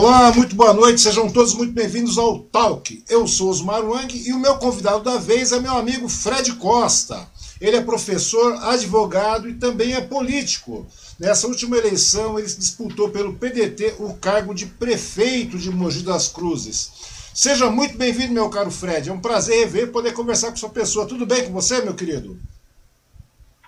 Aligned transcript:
Olá, 0.00 0.32
muito 0.32 0.54
boa 0.54 0.72
noite, 0.72 1.00
sejam 1.00 1.28
todos 1.28 1.54
muito 1.54 1.72
bem-vindos 1.72 2.18
ao 2.18 2.38
Talk. 2.38 3.02
Eu 3.08 3.26
sou 3.26 3.50
Osmar 3.50 3.84
Wang 3.84 4.16
e 4.16 4.32
o 4.32 4.38
meu 4.38 4.56
convidado 4.56 5.02
da 5.02 5.18
vez 5.18 5.50
é 5.50 5.58
meu 5.58 5.72
amigo 5.76 6.08
Fred 6.08 6.52
Costa. 6.54 7.28
Ele 7.60 7.78
é 7.78 7.80
professor, 7.80 8.54
advogado 8.62 9.48
e 9.48 9.54
também 9.54 9.94
é 9.94 10.00
político. 10.00 10.86
Nessa 11.18 11.48
última 11.48 11.76
eleição, 11.76 12.38
ele 12.38 12.46
disputou 12.46 13.10
pelo 13.10 13.34
PDT 13.34 13.96
o 13.98 14.14
cargo 14.14 14.54
de 14.54 14.66
prefeito 14.66 15.58
de 15.58 15.68
Mogi 15.68 16.04
das 16.04 16.28
Cruzes. 16.28 16.92
Seja 17.34 17.68
muito 17.68 17.98
bem-vindo, 17.98 18.32
meu 18.32 18.48
caro 18.48 18.70
Fred. 18.70 19.08
É 19.08 19.12
um 19.12 19.18
prazer 19.18 19.64
rever 19.64 19.90
poder 19.90 20.12
conversar 20.12 20.50
com 20.50 20.56
sua 20.56 20.70
pessoa. 20.70 21.06
Tudo 21.06 21.26
bem 21.26 21.44
com 21.44 21.52
você, 21.52 21.82
meu 21.82 21.94
querido? 21.94 22.38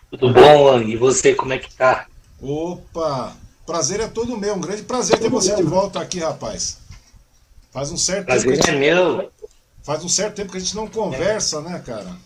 Tudo 0.08 0.32
bom, 0.32 0.62
Wang? 0.66 0.92
E 0.92 0.96
você, 0.96 1.34
como 1.34 1.52
é 1.52 1.58
que 1.58 1.74
tá? 1.74 2.06
Opa, 2.40 3.36
Prazer 3.70 4.00
é 4.00 4.08
todo 4.08 4.36
meu, 4.36 4.56
um 4.56 4.60
grande 4.60 4.82
prazer 4.82 5.20
ter 5.20 5.31
você 5.31 5.54
de 5.54 5.62
volta 5.62 6.00
aqui, 6.00 6.19
rapaz. 6.19 6.78
Faz 7.70 7.92
um 7.92 7.97
certo 7.97 8.26
prazer 8.26 8.50
tempo. 8.50 8.64
Prazer 8.64 8.75
é 8.75 8.78
meu. 8.81 9.32
Faz 9.84 10.04
um 10.04 10.08
certo 10.08 10.34
tempo 10.34 10.50
que 10.50 10.56
a 10.56 10.60
gente 10.60 10.75
não 10.75 10.88
conversa, 10.88 11.58
é. 11.58 11.60
né, 11.60 11.78
cara? 11.86 12.16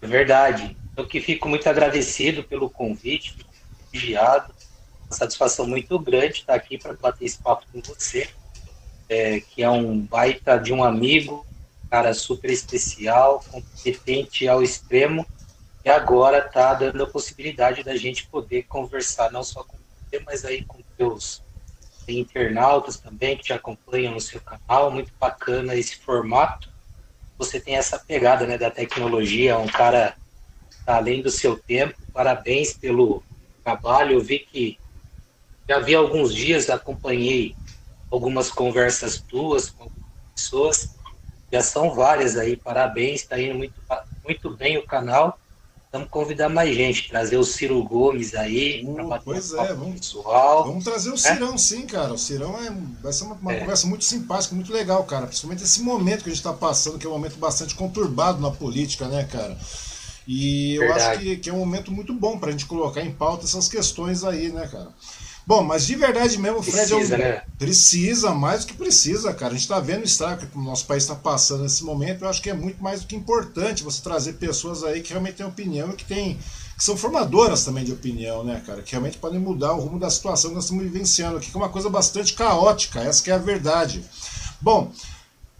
É 0.00 0.06
verdade. 0.06 0.76
Eu 0.96 1.04
que 1.04 1.20
fico 1.20 1.48
muito 1.48 1.68
agradecido 1.68 2.44
pelo 2.44 2.70
convite, 2.70 3.36
privilegiado. 3.90 4.54
Uma 5.06 5.16
satisfação 5.16 5.66
muito 5.66 5.98
grande 5.98 6.34
estar 6.34 6.54
aqui 6.54 6.78
para 6.78 6.92
bater 6.92 7.24
esse 7.24 7.38
papo 7.38 7.66
com 7.72 7.80
você, 7.80 8.28
é, 9.08 9.40
que 9.40 9.64
é 9.64 9.68
um 9.68 9.98
baita 9.98 10.58
de 10.58 10.72
um 10.72 10.84
amigo, 10.84 11.44
cara 11.90 12.14
super 12.14 12.52
especial, 12.52 13.44
competente 13.50 14.46
ao 14.46 14.62
extremo 14.62 15.26
e 15.84 15.90
agora 15.90 16.38
está 16.38 16.74
dando 16.74 17.02
a 17.02 17.10
possibilidade 17.10 17.82
da 17.82 17.96
gente 17.96 18.28
poder 18.28 18.64
conversar 18.64 19.32
não 19.32 19.42
só 19.42 19.64
com 19.64 19.76
você, 19.76 20.22
mas 20.24 20.44
aí 20.44 20.62
com 20.62 20.80
teus 20.96 21.42
internautas 22.06 22.98
também 22.98 23.36
que 23.36 23.44
te 23.44 23.52
acompanham 23.52 24.14
no 24.14 24.20
seu 24.20 24.40
canal. 24.40 24.90
Muito 24.90 25.12
bacana 25.18 25.74
esse 25.74 25.96
formato. 25.96 26.68
Você 27.38 27.60
tem 27.60 27.76
essa 27.76 27.98
pegada 27.98 28.46
né, 28.46 28.56
da 28.56 28.70
tecnologia, 28.70 29.58
um 29.58 29.66
cara 29.66 30.16
tá 30.84 30.96
além 30.96 31.22
do 31.22 31.30
seu 31.30 31.58
tempo. 31.58 31.98
Parabéns 32.12 32.74
pelo 32.74 33.22
trabalho. 33.64 34.16
Eu 34.16 34.20
vi 34.20 34.40
que 34.40 34.78
já 35.68 35.78
vi 35.78 35.94
alguns 35.94 36.34
dias, 36.34 36.70
acompanhei 36.70 37.56
algumas 38.10 38.50
conversas 38.50 39.20
tuas 39.20 39.70
com 39.70 39.90
pessoas. 40.34 40.96
Já 41.52 41.62
são 41.62 41.94
várias 41.94 42.36
aí. 42.36 42.56
Parabéns, 42.56 43.22
está 43.22 43.40
indo 43.40 43.56
muito, 43.56 43.74
muito 44.24 44.50
bem 44.50 44.78
o 44.78 44.86
canal. 44.86 45.38
Vamos 45.92 46.08
convidar 46.08 46.48
mais 46.48 46.74
gente, 46.74 47.10
trazer 47.10 47.36
o 47.36 47.44
Ciro 47.44 47.82
Gomes 47.84 48.34
aí. 48.34 48.82
Uh, 48.82 49.20
pois 49.22 49.52
é, 49.52 49.74
vamos, 49.74 50.00
pessoal. 50.00 50.64
vamos 50.64 50.84
trazer 50.84 51.10
o 51.10 51.14
é? 51.14 51.18
Cirão, 51.18 51.54
é? 51.54 51.58
sim, 51.58 51.86
cara. 51.86 52.14
O 52.14 52.18
Cirão 52.18 52.58
é, 52.58 52.74
vai 53.02 53.12
ser 53.12 53.24
uma, 53.24 53.34
uma 53.34 53.52
é. 53.52 53.60
conversa 53.60 53.86
muito 53.86 54.02
simpática, 54.02 54.54
muito 54.54 54.72
legal, 54.72 55.04
cara. 55.04 55.26
Principalmente 55.26 55.62
esse 55.62 55.82
momento 55.82 56.22
que 56.22 56.30
a 56.30 56.32
gente 56.32 56.40
está 56.40 56.54
passando, 56.54 56.98
que 56.98 57.04
é 57.04 57.10
um 57.10 57.12
momento 57.12 57.36
bastante 57.36 57.74
conturbado 57.74 58.40
na 58.40 58.50
política, 58.50 59.06
né, 59.06 59.24
cara? 59.24 59.54
E 60.26 60.78
Verdade. 60.78 61.00
eu 61.00 61.10
acho 61.10 61.18
que, 61.18 61.36
que, 61.36 61.50
é 61.50 61.52
um 61.52 61.58
momento 61.58 61.92
muito 61.92 62.14
bom 62.14 62.38
para 62.38 62.48
a 62.48 62.52
gente 62.52 62.64
colocar 62.64 63.02
em 63.02 63.12
pauta 63.12 63.44
essas 63.44 63.68
questões 63.68 64.24
aí, 64.24 64.50
né, 64.50 64.66
cara? 64.68 64.88
Bom, 65.44 65.64
mas 65.64 65.86
de 65.86 65.96
verdade 65.96 66.38
mesmo, 66.38 66.58
o 66.58 66.62
Fred 66.62 66.88
precisa, 66.88 67.14
é 67.14 67.18
um... 67.18 67.20
né? 67.20 67.42
precisa 67.58 68.30
mais 68.30 68.64
do 68.64 68.68
que 68.68 68.74
precisa, 68.74 69.34
cara. 69.34 69.52
A 69.52 69.54
gente 69.54 69.62
está 69.62 69.80
vendo 69.80 70.02
o 70.02 70.04
estrago 70.04 70.46
que 70.46 70.56
o 70.56 70.62
nosso 70.62 70.86
país 70.86 71.02
está 71.02 71.16
passando 71.16 71.62
nesse 71.62 71.82
momento. 71.82 72.24
Eu 72.24 72.28
acho 72.28 72.40
que 72.40 72.50
é 72.50 72.54
muito 72.54 72.82
mais 72.82 73.00
do 73.00 73.06
que 73.06 73.16
importante 73.16 73.82
você 73.82 74.00
trazer 74.00 74.34
pessoas 74.34 74.84
aí 74.84 75.00
que 75.00 75.10
realmente 75.10 75.36
têm 75.36 75.46
opinião 75.46 75.90
e 75.90 75.94
que, 75.94 76.04
tem, 76.04 76.38
que 76.76 76.84
são 76.84 76.96
formadoras 76.96 77.64
também 77.64 77.84
de 77.84 77.92
opinião, 77.92 78.44
né, 78.44 78.62
cara? 78.64 78.82
Que 78.82 78.92
realmente 78.92 79.18
podem 79.18 79.40
mudar 79.40 79.72
o 79.72 79.80
rumo 79.80 79.98
da 79.98 80.10
situação 80.10 80.50
que 80.50 80.54
nós 80.54 80.64
estamos 80.64 80.84
vivenciando 80.84 81.38
aqui, 81.38 81.50
que 81.50 81.56
é 81.56 81.60
uma 81.60 81.68
coisa 81.68 81.90
bastante 81.90 82.34
caótica. 82.34 83.00
Essa 83.00 83.30
é 83.30 83.34
a 83.34 83.38
verdade. 83.38 84.04
Bom, 84.60 84.92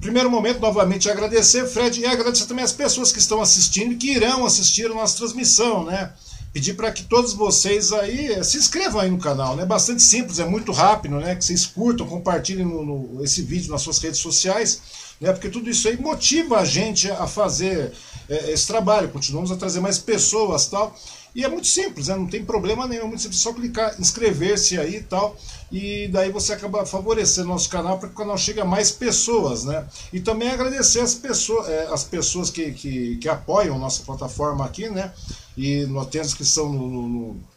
primeiro 0.00 0.30
momento, 0.30 0.60
novamente 0.60 1.10
agradecer, 1.10 1.66
Fred, 1.66 2.00
e 2.00 2.06
agradecer 2.06 2.46
também 2.46 2.64
as 2.64 2.72
pessoas 2.72 3.10
que 3.10 3.18
estão 3.18 3.40
assistindo 3.40 3.92
e 3.92 3.96
que 3.96 4.12
irão 4.12 4.46
assistir 4.46 4.86
a 4.86 4.94
nossa 4.94 5.16
transmissão, 5.16 5.84
né? 5.84 6.12
Pedir 6.52 6.74
para 6.74 6.92
que 6.92 7.04
todos 7.04 7.32
vocês 7.32 7.92
aí 7.92 8.32
eh, 8.32 8.42
se 8.42 8.58
inscrevam 8.58 9.00
aí 9.00 9.10
no 9.10 9.18
canal, 9.18 9.56
né? 9.56 9.64
Bastante 9.64 10.02
simples, 10.02 10.38
é 10.38 10.44
muito 10.44 10.70
rápido, 10.70 11.16
né? 11.16 11.34
Que 11.34 11.44
vocês 11.44 11.64
curtam, 11.64 12.06
compartilhem 12.06 12.66
no, 12.66 12.84
no, 12.84 13.24
esse 13.24 13.42
vídeo 13.42 13.70
nas 13.70 13.80
suas 13.82 13.98
redes 13.98 14.20
sociais, 14.20 14.82
né? 15.20 15.32
Porque 15.32 15.48
tudo 15.48 15.70
isso 15.70 15.88
aí 15.88 15.96
motiva 15.98 16.58
a 16.58 16.64
gente 16.64 17.10
a 17.10 17.26
fazer 17.26 17.92
é, 18.28 18.52
esse 18.52 18.66
trabalho. 18.66 19.08
Continuamos 19.08 19.50
a 19.50 19.56
trazer 19.56 19.80
mais 19.80 19.98
pessoas, 19.98 20.66
tal. 20.66 20.94
E 21.34 21.44
é 21.44 21.48
muito 21.48 21.66
simples, 21.66 22.08
né? 22.08 22.16
não 22.16 22.26
tem 22.26 22.44
problema 22.44 22.86
nenhum, 22.86 23.04
é 23.04 23.06
muito 23.06 23.22
simples, 23.22 23.40
só 23.40 23.52
clicar, 23.52 23.98
inscrever-se 23.98 24.78
aí 24.78 24.96
e 24.96 25.02
tal, 25.02 25.34
e 25.70 26.08
daí 26.08 26.30
você 26.30 26.52
acaba 26.52 26.84
favorecendo 26.84 27.48
nosso 27.48 27.70
canal 27.70 27.98
para 27.98 28.08
que 28.08 28.14
o 28.14 28.18
canal 28.18 28.36
chegue 28.36 28.60
a 28.60 28.64
mais 28.64 28.90
pessoas, 28.90 29.64
né? 29.64 29.86
E 30.12 30.20
também 30.20 30.50
agradecer 30.50 31.00
as 31.00 31.14
pessoas, 31.14 31.68
é, 31.68 31.86
as 31.86 32.04
pessoas 32.04 32.50
que, 32.50 32.72
que, 32.72 33.16
que 33.16 33.28
apoiam 33.28 33.78
nossa 33.78 34.02
plataforma 34.02 34.64
aqui, 34.64 34.90
né? 34.90 35.10
E 35.56 35.86
nós 35.86 36.08
temos 36.08 36.28
descrição 36.28 36.70
no, 36.70 36.88
no, 36.88 37.08
no 37.08 37.51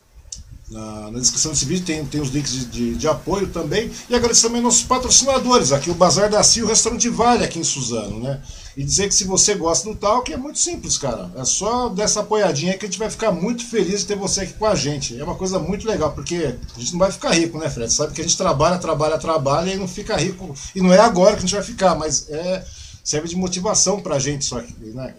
na, 0.69 1.12
na, 1.12 1.19
descrição 1.19 1.51
desse 1.51 1.65
vídeo 1.65 1.85
tem, 1.85 2.03
tem 2.06 2.19
os 2.19 2.29
links 2.29 2.51
de, 2.51 2.65
de, 2.65 2.95
de, 2.95 3.07
apoio 3.07 3.47
também. 3.47 3.91
E 4.09 4.15
agradecer 4.15 4.47
também 4.47 4.62
nossos 4.62 4.83
patrocinadores, 4.83 5.71
aqui 5.71 5.91
o 5.91 5.94
Bazar 5.94 6.29
da 6.29 6.41
Cia 6.41 6.62
e 6.62 6.65
o 6.65 6.67
Restaurante 6.67 7.07
Vale 7.07 7.44
aqui 7.44 7.59
em 7.59 7.63
Suzano, 7.63 8.19
né? 8.19 8.41
E 8.75 8.83
dizer 8.83 9.07
que 9.07 9.15
se 9.15 9.23
você 9.23 9.53
gosta 9.56 9.88
do 9.88 9.95
Talk 9.95 10.31
é 10.33 10.38
muito 10.38 10.59
simples, 10.59 10.97
cara. 10.97 11.31
É 11.35 11.45
só 11.45 11.88
dessa 11.88 12.21
apoiadinha 12.21 12.77
que 12.77 12.85
a 12.85 12.89
gente 12.89 13.00
vai 13.00 13.09
ficar 13.09 13.31
muito 13.31 13.65
feliz 13.65 14.01
de 14.01 14.07
ter 14.07 14.17
você 14.17 14.41
aqui 14.41 14.53
com 14.53 14.65
a 14.65 14.75
gente. 14.75 15.17
É 15.19 15.23
uma 15.23 15.35
coisa 15.35 15.59
muito 15.59 15.88
legal, 15.88 16.12
porque 16.12 16.56
a 16.75 16.79
gente 16.79 16.91
não 16.91 17.00
vai 17.00 17.12
ficar 17.12 17.31
rico, 17.31 17.57
né, 17.57 17.69
Fred? 17.69 17.94
Sabe 17.94 18.13
que 18.13 18.21
a 18.21 18.23
gente 18.23 18.35
trabalha, 18.35 18.77
trabalha, 18.77 19.17
trabalha 19.17 19.71
e 19.71 19.77
não 19.77 19.88
fica 19.88 20.17
rico. 20.17 20.53
E 20.75 20.81
não 20.81 20.91
é 20.91 21.00
agora 21.00 21.33
que 21.33 21.38
a 21.38 21.41
gente 21.41 21.56
vai 21.56 21.63
ficar, 21.63 21.95
mas 21.95 22.27
é 22.29 22.65
serve 23.03 23.27
de 23.27 23.35
motivação 23.35 24.01
pra 24.01 24.17
gente 24.17 24.44
só 24.44 24.59
né? 24.79 25.13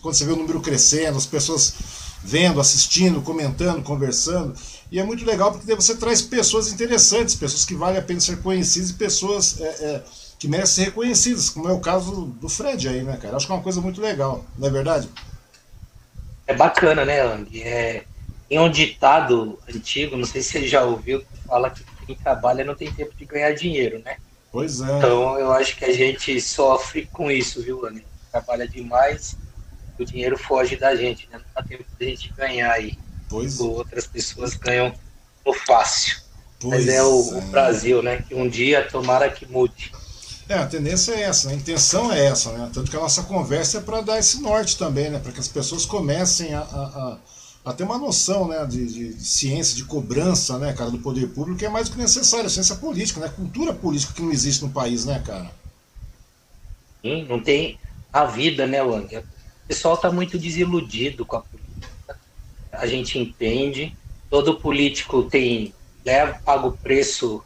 Quando 0.00 0.14
você 0.14 0.24
vê 0.24 0.32
o 0.32 0.36
número 0.36 0.58
crescendo, 0.62 1.18
as 1.18 1.26
pessoas 1.26 1.74
vendo, 2.24 2.60
assistindo, 2.60 3.20
comentando, 3.20 3.82
conversando. 3.82 4.54
E 4.90 5.00
é 5.00 5.04
muito 5.04 5.24
legal 5.24 5.52
porque 5.52 5.74
você 5.74 5.96
traz 5.96 6.22
pessoas 6.22 6.72
interessantes, 6.72 7.34
pessoas 7.34 7.64
que 7.64 7.74
valem 7.74 7.98
a 7.98 8.02
pena 8.02 8.20
ser 8.20 8.40
conhecidas 8.40 8.90
e 8.90 8.94
pessoas 8.94 9.60
é, 9.60 9.64
é, 9.64 10.02
que 10.38 10.46
merecem 10.46 10.84
ser 10.84 10.90
reconhecidas, 10.90 11.50
como 11.50 11.68
é 11.68 11.72
o 11.72 11.80
caso 11.80 12.26
do 12.40 12.48
Fred 12.48 12.88
aí, 12.88 13.02
né, 13.02 13.16
cara? 13.16 13.36
Acho 13.36 13.46
que 13.46 13.52
é 13.52 13.54
uma 13.56 13.62
coisa 13.62 13.80
muito 13.80 14.00
legal, 14.00 14.44
não 14.56 14.68
é 14.68 14.70
verdade? 14.70 15.08
É 16.46 16.54
bacana, 16.54 17.04
né, 17.04 17.20
Ang? 17.22 17.62
É, 17.62 18.04
tem 18.48 18.60
um 18.60 18.70
ditado 18.70 19.58
antigo, 19.68 20.16
não 20.16 20.24
sei 20.24 20.40
se 20.40 20.52
você 20.52 20.68
já 20.68 20.84
ouviu, 20.84 21.20
que 21.20 21.26
fala 21.46 21.70
que 21.70 21.84
quem 22.06 22.14
trabalha 22.14 22.64
não 22.64 22.76
tem 22.76 22.92
tempo 22.92 23.12
de 23.16 23.24
ganhar 23.24 23.52
dinheiro, 23.52 23.98
né? 24.04 24.18
Pois 24.52 24.80
é. 24.80 24.98
Então 24.98 25.36
eu 25.38 25.52
acho 25.52 25.76
que 25.76 25.84
a 25.84 25.92
gente 25.92 26.40
sofre 26.40 27.08
com 27.12 27.30
isso, 27.30 27.60
viu, 27.60 27.84
Ang? 27.84 28.04
Trabalha 28.30 28.68
demais 28.68 29.36
o 29.98 30.04
dinheiro 30.04 30.36
foge 30.36 30.76
da 30.76 30.94
gente, 30.94 31.28
né? 31.30 31.38
Não 31.38 31.44
dá 31.54 31.62
tempo 31.62 31.84
de 31.98 32.06
a 32.06 32.08
gente 32.08 32.32
ganhar 32.36 32.70
aí. 32.72 32.98
Pois. 33.28 33.60
Outras 33.60 34.06
pessoas 34.06 34.54
ganham 34.54 34.94
no 35.44 35.52
fácil. 35.52 36.18
Pois 36.60 36.86
Mas 36.86 36.94
é 36.94 37.02
o, 37.02 37.34
é 37.34 37.38
o, 37.38 37.40
Brasil, 37.42 38.02
né? 38.02 38.22
Que 38.26 38.34
um 38.34 38.48
dia 38.48 38.86
tomara 38.88 39.30
que 39.30 39.46
mude. 39.46 39.92
É, 40.48 40.54
a 40.54 40.66
tendência 40.66 41.12
é 41.12 41.22
essa, 41.22 41.48
né? 41.48 41.54
a 41.54 41.56
intenção 41.56 42.12
é 42.12 42.26
essa, 42.26 42.52
né? 42.52 42.70
Tanto 42.72 42.90
que 42.90 42.96
a 42.96 43.00
nossa 43.00 43.24
conversa 43.24 43.78
é 43.78 43.80
para 43.80 44.00
dar 44.00 44.18
esse 44.18 44.40
norte 44.40 44.78
também, 44.78 45.10
né? 45.10 45.18
Para 45.18 45.32
que 45.32 45.40
as 45.40 45.48
pessoas 45.48 45.84
comecem 45.84 46.54
a, 46.54 46.60
a, 46.60 46.62
a, 46.62 47.18
a 47.70 47.72
ter 47.72 47.82
uma 47.82 47.98
noção 47.98 48.46
né? 48.46 48.64
De, 48.64 48.86
de, 48.86 49.14
de, 49.14 49.24
ciência, 49.24 49.74
de 49.74 49.84
cobrança, 49.84 50.56
né, 50.58 50.72
cara, 50.72 50.90
do 50.90 50.98
poder 50.98 51.26
público, 51.28 51.58
que 51.58 51.66
é 51.66 51.68
mais 51.68 51.88
do 51.88 51.96
que 51.96 52.00
necessário, 52.00 52.48
ciência 52.48 52.76
política, 52.76 53.20
né? 53.20 53.28
Cultura 53.28 53.74
política 53.74 54.12
que 54.14 54.22
não 54.22 54.30
existe 54.30 54.62
no 54.62 54.70
país, 54.70 55.04
né, 55.04 55.20
cara? 55.26 55.50
Sim, 57.02 57.26
não 57.28 57.42
tem 57.42 57.78
a 58.12 58.24
vida, 58.24 58.66
né, 58.66 58.82
Wang? 58.82 59.16
O 59.16 59.24
pessoal 59.66 59.94
está 59.94 60.12
muito 60.12 60.38
desiludido 60.38 61.26
com 61.26 61.36
a 61.36 61.40
política. 61.40 61.65
A 62.78 62.86
gente 62.86 63.18
entende. 63.18 63.96
Todo 64.28 64.58
político 64.58 65.22
tem 65.24 65.74
leva 66.04 66.38
paga 66.44 66.66
o 66.66 66.72
preço 66.72 67.44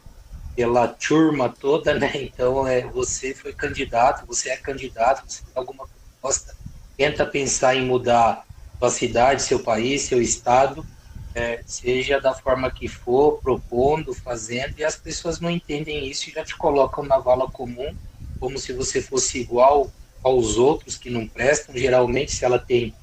pela 0.55 0.87
turma 0.87 1.49
toda, 1.49 1.93
né? 1.93 2.11
Então 2.15 2.67
é 2.67 2.81
você 2.81 3.33
foi 3.33 3.53
candidato, 3.53 4.25
você 4.27 4.49
é 4.49 4.57
candidato, 4.57 5.23
você 5.27 5.41
tem 5.43 5.53
alguma 5.55 5.87
proposta, 5.87 6.53
tenta 6.97 7.25
pensar 7.25 7.75
em 7.75 7.85
mudar 7.85 8.45
sua 8.77 8.89
cidade, 8.89 9.41
seu 9.41 9.63
país, 9.63 10.03
seu 10.03 10.21
estado, 10.21 10.85
é, 11.33 11.61
seja 11.65 12.19
da 12.19 12.33
forma 12.33 12.69
que 12.69 12.87
for, 12.87 13.39
propondo, 13.41 14.13
fazendo, 14.13 14.73
e 14.77 14.83
as 14.83 14.95
pessoas 14.95 15.39
não 15.39 15.49
entendem 15.49 16.07
isso 16.07 16.29
e 16.29 16.33
já 16.33 16.43
te 16.43 16.57
colocam 16.57 17.03
na 17.05 17.17
vala 17.17 17.47
comum, 17.47 17.95
como 18.39 18.57
se 18.57 18.73
você 18.73 19.01
fosse 19.01 19.39
igual 19.39 19.91
aos 20.23 20.57
outros 20.57 20.97
que 20.97 21.09
não 21.09 21.27
prestam. 21.27 21.75
Geralmente, 21.75 22.31
se 22.31 22.43
ela 22.43 22.59
tem 22.59 22.95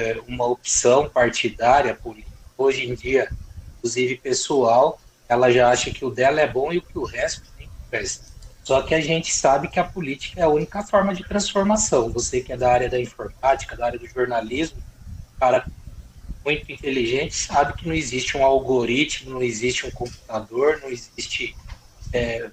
é, 0.00 0.20
uma 0.26 0.46
opção 0.46 1.08
partidária, 1.08 1.98
hoje 2.56 2.88
em 2.88 2.94
dia, 2.94 3.30
inclusive 3.78 4.16
pessoal, 4.16 4.98
ela 5.28 5.50
já 5.50 5.70
acha 5.70 5.90
que 5.90 6.04
o 6.04 6.10
dela 6.10 6.40
é 6.40 6.46
bom 6.46 6.72
e 6.72 6.78
o 6.78 6.82
que 6.82 6.98
o 6.98 7.04
resto 7.04 7.44
nem 7.58 7.68
presta. 7.88 8.30
Só 8.64 8.82
que 8.82 8.94
a 8.94 9.00
gente 9.00 9.32
sabe 9.32 9.68
que 9.68 9.80
a 9.80 9.84
política 9.84 10.40
é 10.40 10.44
a 10.44 10.48
única 10.48 10.82
forma 10.82 11.14
de 11.14 11.24
transformação. 11.24 12.10
Você 12.12 12.40
que 12.40 12.52
é 12.52 12.56
da 12.56 12.70
área 12.70 12.88
da 12.88 13.00
informática, 13.00 13.76
da 13.76 13.86
área 13.86 13.98
do 13.98 14.06
jornalismo, 14.06 14.78
cara 15.38 15.66
muito 16.44 16.70
inteligente, 16.72 17.34
sabe 17.34 17.74
que 17.74 17.86
não 17.86 17.94
existe 17.94 18.36
um 18.36 18.44
algoritmo, 18.44 19.30
não 19.30 19.42
existe 19.42 19.86
um 19.86 19.90
computador, 19.90 20.80
não 20.80 20.88
existe 20.88 21.54
é, 22.12 22.50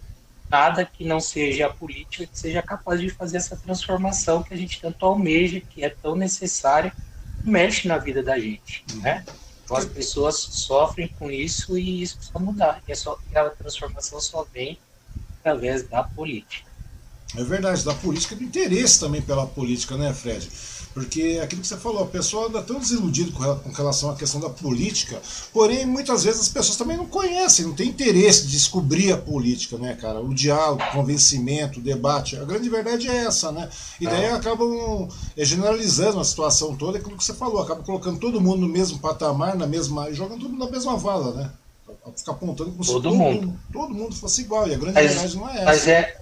nada 0.49 0.85
que 0.85 1.05
não 1.05 1.19
seja 1.19 1.67
a 1.67 1.69
política 1.73 2.25
que 2.25 2.37
seja 2.37 2.61
capaz 2.61 2.99
de 2.99 3.09
fazer 3.09 3.37
essa 3.37 3.55
transformação 3.55 4.43
que 4.43 4.53
a 4.53 4.57
gente 4.57 4.79
tanto 4.79 5.05
almeja, 5.05 5.61
que 5.61 5.83
é 5.83 5.89
tão 5.89 6.15
necessária, 6.15 6.93
mexe 7.43 7.87
na 7.87 7.97
vida 7.97 8.21
da 8.23 8.39
gente, 8.39 8.83
né? 8.95 9.25
Então 9.63 9.75
as 9.75 9.85
pessoas 9.85 10.35
sofrem 10.35 11.09
com 11.19 11.29
isso 11.29 11.77
e 11.77 12.01
isso 12.01 12.17
precisa 12.17 12.39
mudar. 12.39 12.81
E, 12.87 12.91
é 12.91 12.95
só, 12.95 13.17
e 13.31 13.37
a 13.37 13.49
transformação 13.49 14.19
só 14.21 14.45
vem 14.53 14.79
através 15.39 15.83
da 15.83 16.03
política. 16.03 16.69
É 17.35 17.43
verdade, 17.43 17.83
da 17.83 17.93
política 17.93 18.35
do 18.35 18.43
interesse 18.43 18.99
também 18.99 19.21
pela 19.21 19.45
política, 19.45 19.97
né, 19.97 20.13
Fred? 20.13 20.49
Porque 20.97 21.39
aquilo 21.43 21.61
que 21.61 21.67
você 21.67 21.77
falou, 21.77 22.01
a 22.01 22.07
pessoa 22.07 22.47
anda 22.47 22.59
tão 22.59 22.79
desiludida 22.79 23.31
com 23.31 23.71
relação 23.71 24.09
à 24.09 24.15
questão 24.15 24.41
da 24.41 24.49
política, 24.49 25.21
porém, 25.53 25.85
muitas 25.85 26.23
vezes 26.23 26.41
as 26.41 26.49
pessoas 26.49 26.75
também 26.75 26.97
não 26.97 27.05
conhecem, 27.05 27.67
não 27.67 27.75
têm 27.75 27.89
interesse 27.89 28.47
de 28.47 28.53
descobrir 28.53 29.11
a 29.11 29.17
política, 29.17 29.77
né, 29.77 29.93
cara? 29.93 30.19
O 30.19 30.33
diálogo, 30.33 30.81
o 30.81 30.91
convencimento, 30.91 31.79
o 31.79 31.83
debate. 31.83 32.35
A 32.35 32.43
grande 32.43 32.67
verdade 32.67 33.07
é 33.07 33.15
essa, 33.25 33.51
né? 33.51 33.69
E 34.01 34.05
daí 34.05 34.23
é. 34.23 34.31
acabam 34.31 35.07
é, 35.37 35.45
generalizando 35.45 36.19
a 36.19 36.23
situação 36.23 36.75
toda, 36.75 36.97
aquilo 36.97 37.15
que 37.15 37.23
você 37.23 37.35
falou, 37.35 37.61
acaba 37.61 37.83
colocando 37.83 38.19
todo 38.19 38.41
mundo 38.41 38.61
no 38.61 38.67
mesmo 38.67 38.97
patamar, 38.97 39.55
na 39.55 39.67
mesma. 39.67 40.11
jogando 40.11 40.39
tudo 40.39 40.57
na 40.57 40.67
mesma 40.67 40.97
vala, 40.97 41.31
né? 41.31 41.51
Ficar 42.15 42.31
apontando 42.31 42.71
como 42.71 42.83
todo 42.83 42.97
se 42.97 43.03
todo 43.03 43.15
mundo. 43.15 43.45
mundo, 43.45 43.59
todo 43.71 43.93
mundo 43.93 44.15
fosse 44.15 44.41
igual. 44.41 44.67
E 44.67 44.73
a 44.73 44.77
grande 44.79 44.95
mas, 44.95 45.11
verdade 45.11 45.37
não 45.37 45.47
é 45.47 45.57
essa. 45.57 45.65
Mas 45.65 45.87
é, 45.87 46.17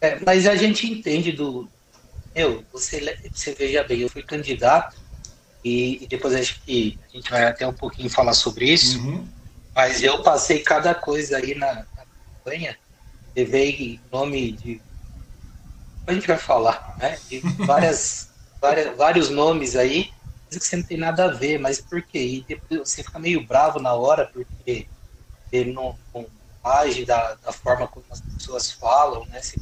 é, 0.00 0.20
mas 0.24 0.46
a 0.46 0.54
gente 0.54 0.86
entende 0.86 1.32
do, 1.32 1.66
meu, 2.36 2.62
você, 2.70 3.18
você 3.32 3.54
veja 3.54 3.82
bem, 3.82 4.00
eu 4.00 4.10
fui 4.10 4.22
candidato 4.22 4.94
e, 5.64 6.04
e, 6.04 6.06
depois 6.06 6.34
acho 6.34 6.60
que 6.60 6.98
a 7.02 7.16
gente 7.16 7.30
vai 7.30 7.44
até 7.44 7.66
um 7.66 7.72
pouquinho 7.72 8.10
falar 8.10 8.34
sobre 8.34 8.70
isso, 8.70 9.00
uhum. 9.00 9.26
mas 9.74 10.02
eu 10.02 10.22
passei 10.22 10.60
cada 10.60 10.94
coisa 10.94 11.38
aí 11.38 11.54
na, 11.54 11.74
na 11.74 12.04
campanha, 12.44 12.78
levei 13.34 13.98
nome 14.12 14.52
de. 14.52 14.82
A 16.06 16.12
gente 16.12 16.26
vai 16.26 16.36
falar, 16.36 16.96
né? 17.00 17.18
De 17.28 17.40
várias, 17.64 18.28
várias, 18.60 18.96
vários 18.96 19.30
nomes 19.30 19.74
aí, 19.74 20.12
que 20.50 20.60
você 20.60 20.76
não 20.76 20.84
tem 20.84 20.98
nada 20.98 21.24
a 21.24 21.32
ver, 21.32 21.58
mas 21.58 21.80
por 21.80 22.02
quê? 22.02 22.18
E 22.18 22.44
depois 22.46 22.80
você 22.80 23.02
fica 23.02 23.18
meio 23.18 23.44
bravo 23.44 23.80
na 23.80 23.94
hora, 23.94 24.30
porque 24.32 24.86
ele 25.50 25.72
não, 25.72 25.98
não 26.14 26.26
age 26.62 27.04
da, 27.04 27.34
da 27.34 27.50
forma 27.50 27.88
como 27.88 28.04
as 28.10 28.20
pessoas 28.20 28.70
falam, 28.70 29.26
né? 29.26 29.40
Você 29.40 29.58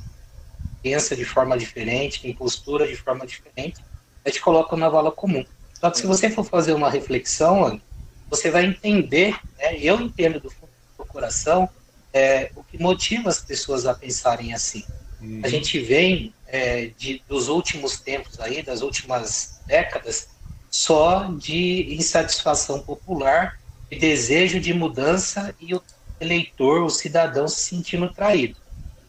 pensa 0.85 1.17
de 1.17 1.25
forma 1.25 1.57
diferente, 1.57 2.21
tem 2.21 2.35
postura 2.35 2.87
de 2.87 2.95
forma 2.95 3.27
diferente, 3.27 3.83
aí 4.23 4.31
te 4.31 4.39
coloca 4.39 4.77
na 4.77 4.87
vala 4.91 5.11
comum. 5.11 5.43
Só 5.81 5.91
que 5.91 5.97
se 5.99 6.07
você 6.07 6.29
for 6.29 6.45
fazer 6.45 6.75
uma 6.75 6.91
reflexão, 6.91 7.81
você 8.29 8.51
vai 8.51 8.67
entender, 8.67 9.35
né, 9.59 9.79
eu 9.79 9.99
entendo 9.99 10.39
do 10.39 10.51
fundo 10.51 10.71
do 10.99 11.07
coração, 11.07 11.67
é, 12.13 12.51
o 12.55 12.63
que 12.63 12.77
motiva 12.79 13.31
as 13.31 13.41
pessoas 13.41 13.87
a 13.87 13.95
pensarem 13.95 14.53
assim. 14.53 14.85
Uhum. 15.23 15.41
A 15.43 15.49
gente 15.49 15.79
vem 15.81 16.35
é, 16.47 16.91
de, 16.99 17.23
dos 17.27 17.49
últimos 17.49 17.99
tempos 17.99 18.39
aí, 18.39 18.63
das 18.63 18.83
últimas 18.83 19.61
décadas, 19.67 20.29
só 20.71 21.31
de 21.39 21.95
insatisfação 21.95 22.81
popular, 22.81 23.59
de 23.91 23.99
desejo 23.99 24.61
de 24.61 24.75
mudança 24.75 25.55
e 25.59 25.75
o 25.75 25.83
eleitor, 26.21 26.83
o 26.83 26.91
cidadão 26.91 27.49
se 27.49 27.61
sentindo 27.61 28.13
traído. 28.13 28.57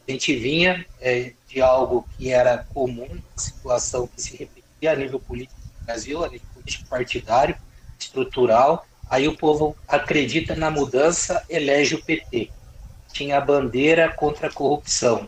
A 0.08 0.12
gente 0.12 0.36
vinha 0.36 0.86
é, 1.02 1.34
de 1.48 1.62
algo 1.62 2.08
que 2.16 2.32
era 2.32 2.66
comum, 2.74 3.10
situação 3.36 4.08
que 4.08 4.22
se 4.22 4.38
repetia 4.38 4.92
a 4.92 4.96
nível 4.96 5.20
político 5.20 5.60
no 5.80 5.86
Brasil, 5.86 6.24
a 6.24 6.30
nível 6.30 6.48
político 6.54 6.88
partidário, 6.88 7.58
estrutural. 8.00 8.86
Aí 9.10 9.28
o 9.28 9.36
povo 9.36 9.76
acredita 9.88 10.56
na 10.56 10.70
mudança, 10.70 11.44
elege 11.50 11.96
o 11.96 12.04
PT. 12.04 12.52
Tinha 13.12 13.38
a 13.38 13.42
bandeira 13.42 14.12
contra 14.12 14.48
a 14.48 14.52
corrupção. 14.52 15.28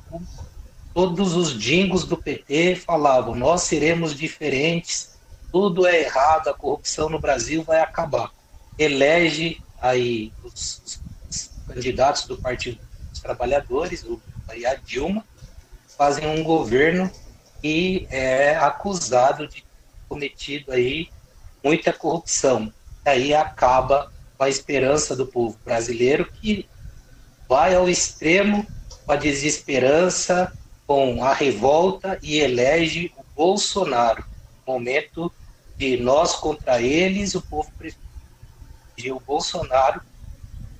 Todos 0.94 1.36
os 1.36 1.58
dingos 1.58 2.04
do 2.04 2.18
PT 2.18 2.76
falavam: 2.76 3.34
nós 3.34 3.64
seremos 3.64 4.14
diferentes, 4.16 5.18
tudo 5.52 5.88
é 5.88 6.02
errado, 6.04 6.50
a 6.50 6.54
corrupção 6.54 7.10
no 7.10 7.20
Brasil 7.20 7.64
vai 7.64 7.80
acabar. 7.80 8.32
Elege 8.78 9.60
aí 9.82 10.32
os, 10.44 11.02
os 11.30 11.52
candidatos 11.68 12.26
do 12.26 12.38
Partido 12.38 12.80
dos 13.12 13.22
Trabalhadores, 13.22 14.04
o 14.04 14.22
aí 14.48 14.66
a 14.66 14.76
Dilma, 14.76 15.26
fazem 15.98 16.28
um 16.28 16.44
governo 16.44 17.12
que 17.62 18.08
é 18.10 18.56
acusado 18.56 19.48
de 19.48 19.66
cometido 20.08 20.72
aí 20.72 21.10
muita 21.64 21.92
corrupção. 21.92 22.72
Aí 23.06 23.34
acaba 23.34 24.12
com 24.38 24.44
a 24.44 24.50
esperança 24.50 25.16
do 25.16 25.26
povo 25.26 25.60
brasileiro 25.66 26.26
que 26.32 26.68
vai 27.48 27.74
ao 27.74 27.90
extremo 27.90 28.66
com 29.06 29.12
a 29.12 29.16
desesperança, 29.16 30.54
com 30.86 31.24
a 31.24 31.34
revolta 31.34 32.20
e 32.22 32.40
elege 32.40 33.12
o 33.18 33.24
Bolsonaro. 33.36 34.24
Momento 34.66 35.32
de 35.78 35.98
nós 35.98 36.36
contra 36.36 36.82
eles, 36.82 37.36
o 37.36 37.42
povo 37.42 37.72
preferiu 37.78 39.18
o 39.18 39.20
Bolsonaro 39.20 40.02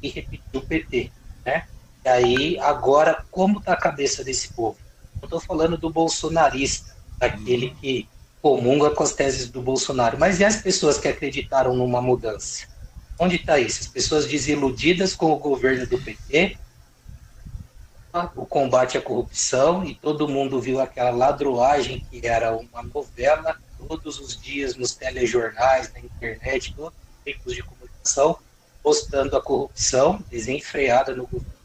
e 0.02 0.10
repetiu 0.10 0.60
o 0.60 0.62
PT, 0.62 1.12
né? 1.46 1.68
E 2.08 2.10
aí, 2.10 2.60
agora, 2.60 3.26
como 3.30 3.60
está 3.60 3.74
a 3.74 3.76
cabeça 3.76 4.24
desse 4.24 4.54
povo? 4.54 4.78
Não 5.16 5.26
estou 5.26 5.42
falando 5.42 5.78
do 5.78 5.90
bolsonarista, 5.90 6.96
daquele 7.18 7.72
que 7.82 8.08
comunga 8.42 8.92
com 8.92 9.04
as 9.04 9.12
teses 9.12 9.50
do 9.52 9.62
Bolsonaro, 9.62 10.18
mas 10.18 10.40
e 10.40 10.46
as 10.46 10.56
pessoas 10.56 10.98
que 10.98 11.10
acreditaram 11.10 11.76
numa 11.76 12.02
mudança? 12.02 12.66
Onde 13.20 13.36
está 13.36 13.60
isso? 13.60 13.82
As 13.82 13.88
pessoas 13.88 14.26
desiludidas 14.26 15.18
com 15.18 15.34
o 15.34 15.38
governo 15.38 15.86
do 15.86 16.02
PT, 16.02 16.58
o 18.38 18.46
combate 18.46 18.98
à 18.98 19.02
corrupção, 19.02 19.84
e 19.84 19.94
todo 19.94 20.30
mundo 20.30 20.62
viu 20.62 20.80
aquela 20.80 21.10
ladroagem 21.12 22.06
que 22.10 22.26
era 22.26 22.56
uma 22.56 22.84
novela 22.84 23.58
todos 23.86 24.18
os 24.18 24.42
dias 24.42 24.78
nos 24.78 24.96
telejornais, 24.96 25.92
na 25.92 26.00
internet, 26.00 26.74
todos 26.74 26.94
os 27.46 27.54
de 27.54 27.64
comunicação, 27.64 28.38
postando 28.82 29.36
a 29.36 29.42
corrupção 29.42 30.24
desenfreada 30.32 31.14
no 31.14 31.28
governo 31.28 31.57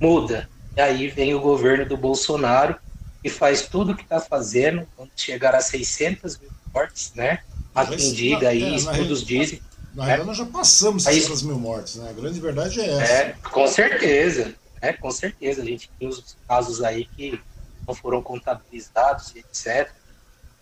muda. 0.00 0.48
E 0.76 0.80
aí 0.80 1.08
vem 1.08 1.34
o 1.34 1.40
governo 1.40 1.84
do 1.86 1.96
Bolsonaro 1.96 2.76
e 3.22 3.28
faz 3.28 3.62
tudo 3.62 3.92
o 3.92 3.96
que 3.96 4.02
está 4.02 4.20
fazendo, 4.20 4.86
quando 4.96 5.10
chegar 5.14 5.54
a 5.54 5.60
600 5.60 6.38
mil 6.38 6.50
mortes, 6.72 7.12
né? 7.14 7.40
A 7.74 7.86
quem 7.86 8.12
diga 8.12 8.48
aí, 8.48 8.62
é, 8.62 8.76
estudos 8.76 9.24
dizem. 9.24 9.60
Na 9.94 10.06
né? 10.06 10.16
nós 10.18 10.36
já 10.36 10.46
passamos 10.46 11.04
600 11.04 11.42
mil 11.42 11.58
mortes, 11.58 11.96
né? 11.96 12.10
A 12.10 12.12
grande 12.12 12.40
verdade 12.40 12.80
é 12.80 12.88
essa. 12.88 13.12
É, 13.12 13.36
com 13.50 13.66
certeza, 13.66 14.54
é, 14.80 14.92
com 14.92 15.10
certeza. 15.10 15.62
A 15.62 15.64
gente 15.64 15.90
tem 15.98 16.08
os 16.08 16.36
casos 16.48 16.82
aí 16.82 17.04
que 17.04 17.38
não 17.86 17.94
foram 17.94 18.22
contabilizados, 18.22 19.34
etc. 19.36 19.90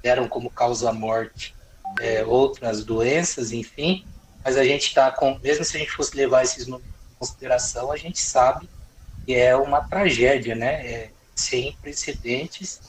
Deram 0.03 0.29
como 0.29 0.51
causa 0.51 0.93
morte 0.93 1.55
é, 2.01 2.25
outras 2.25 2.85
doenças, 2.85 3.53
enfim. 3.53 4.05
Mas 4.45 4.57
a 4.57 4.65
gente 4.65 4.87
está 4.87 5.11
com, 5.11 5.39
mesmo 5.43 5.65
se 5.65 5.77
a 5.77 5.81
gente 5.81 5.93
fosse 5.93 6.17
levar 6.17 6.43
esses 6.43 6.67
números 6.67 6.98
consideração, 7.19 7.91
a 7.91 7.97
gente 7.97 8.21
sabe 8.21 8.69
que 9.25 9.35
é 9.35 9.57
uma 9.57 9.81
tragédia, 9.81 10.55
né? 10.55 10.87
É 10.87 11.11
sem 11.35 11.73
precedentes. 11.81 12.81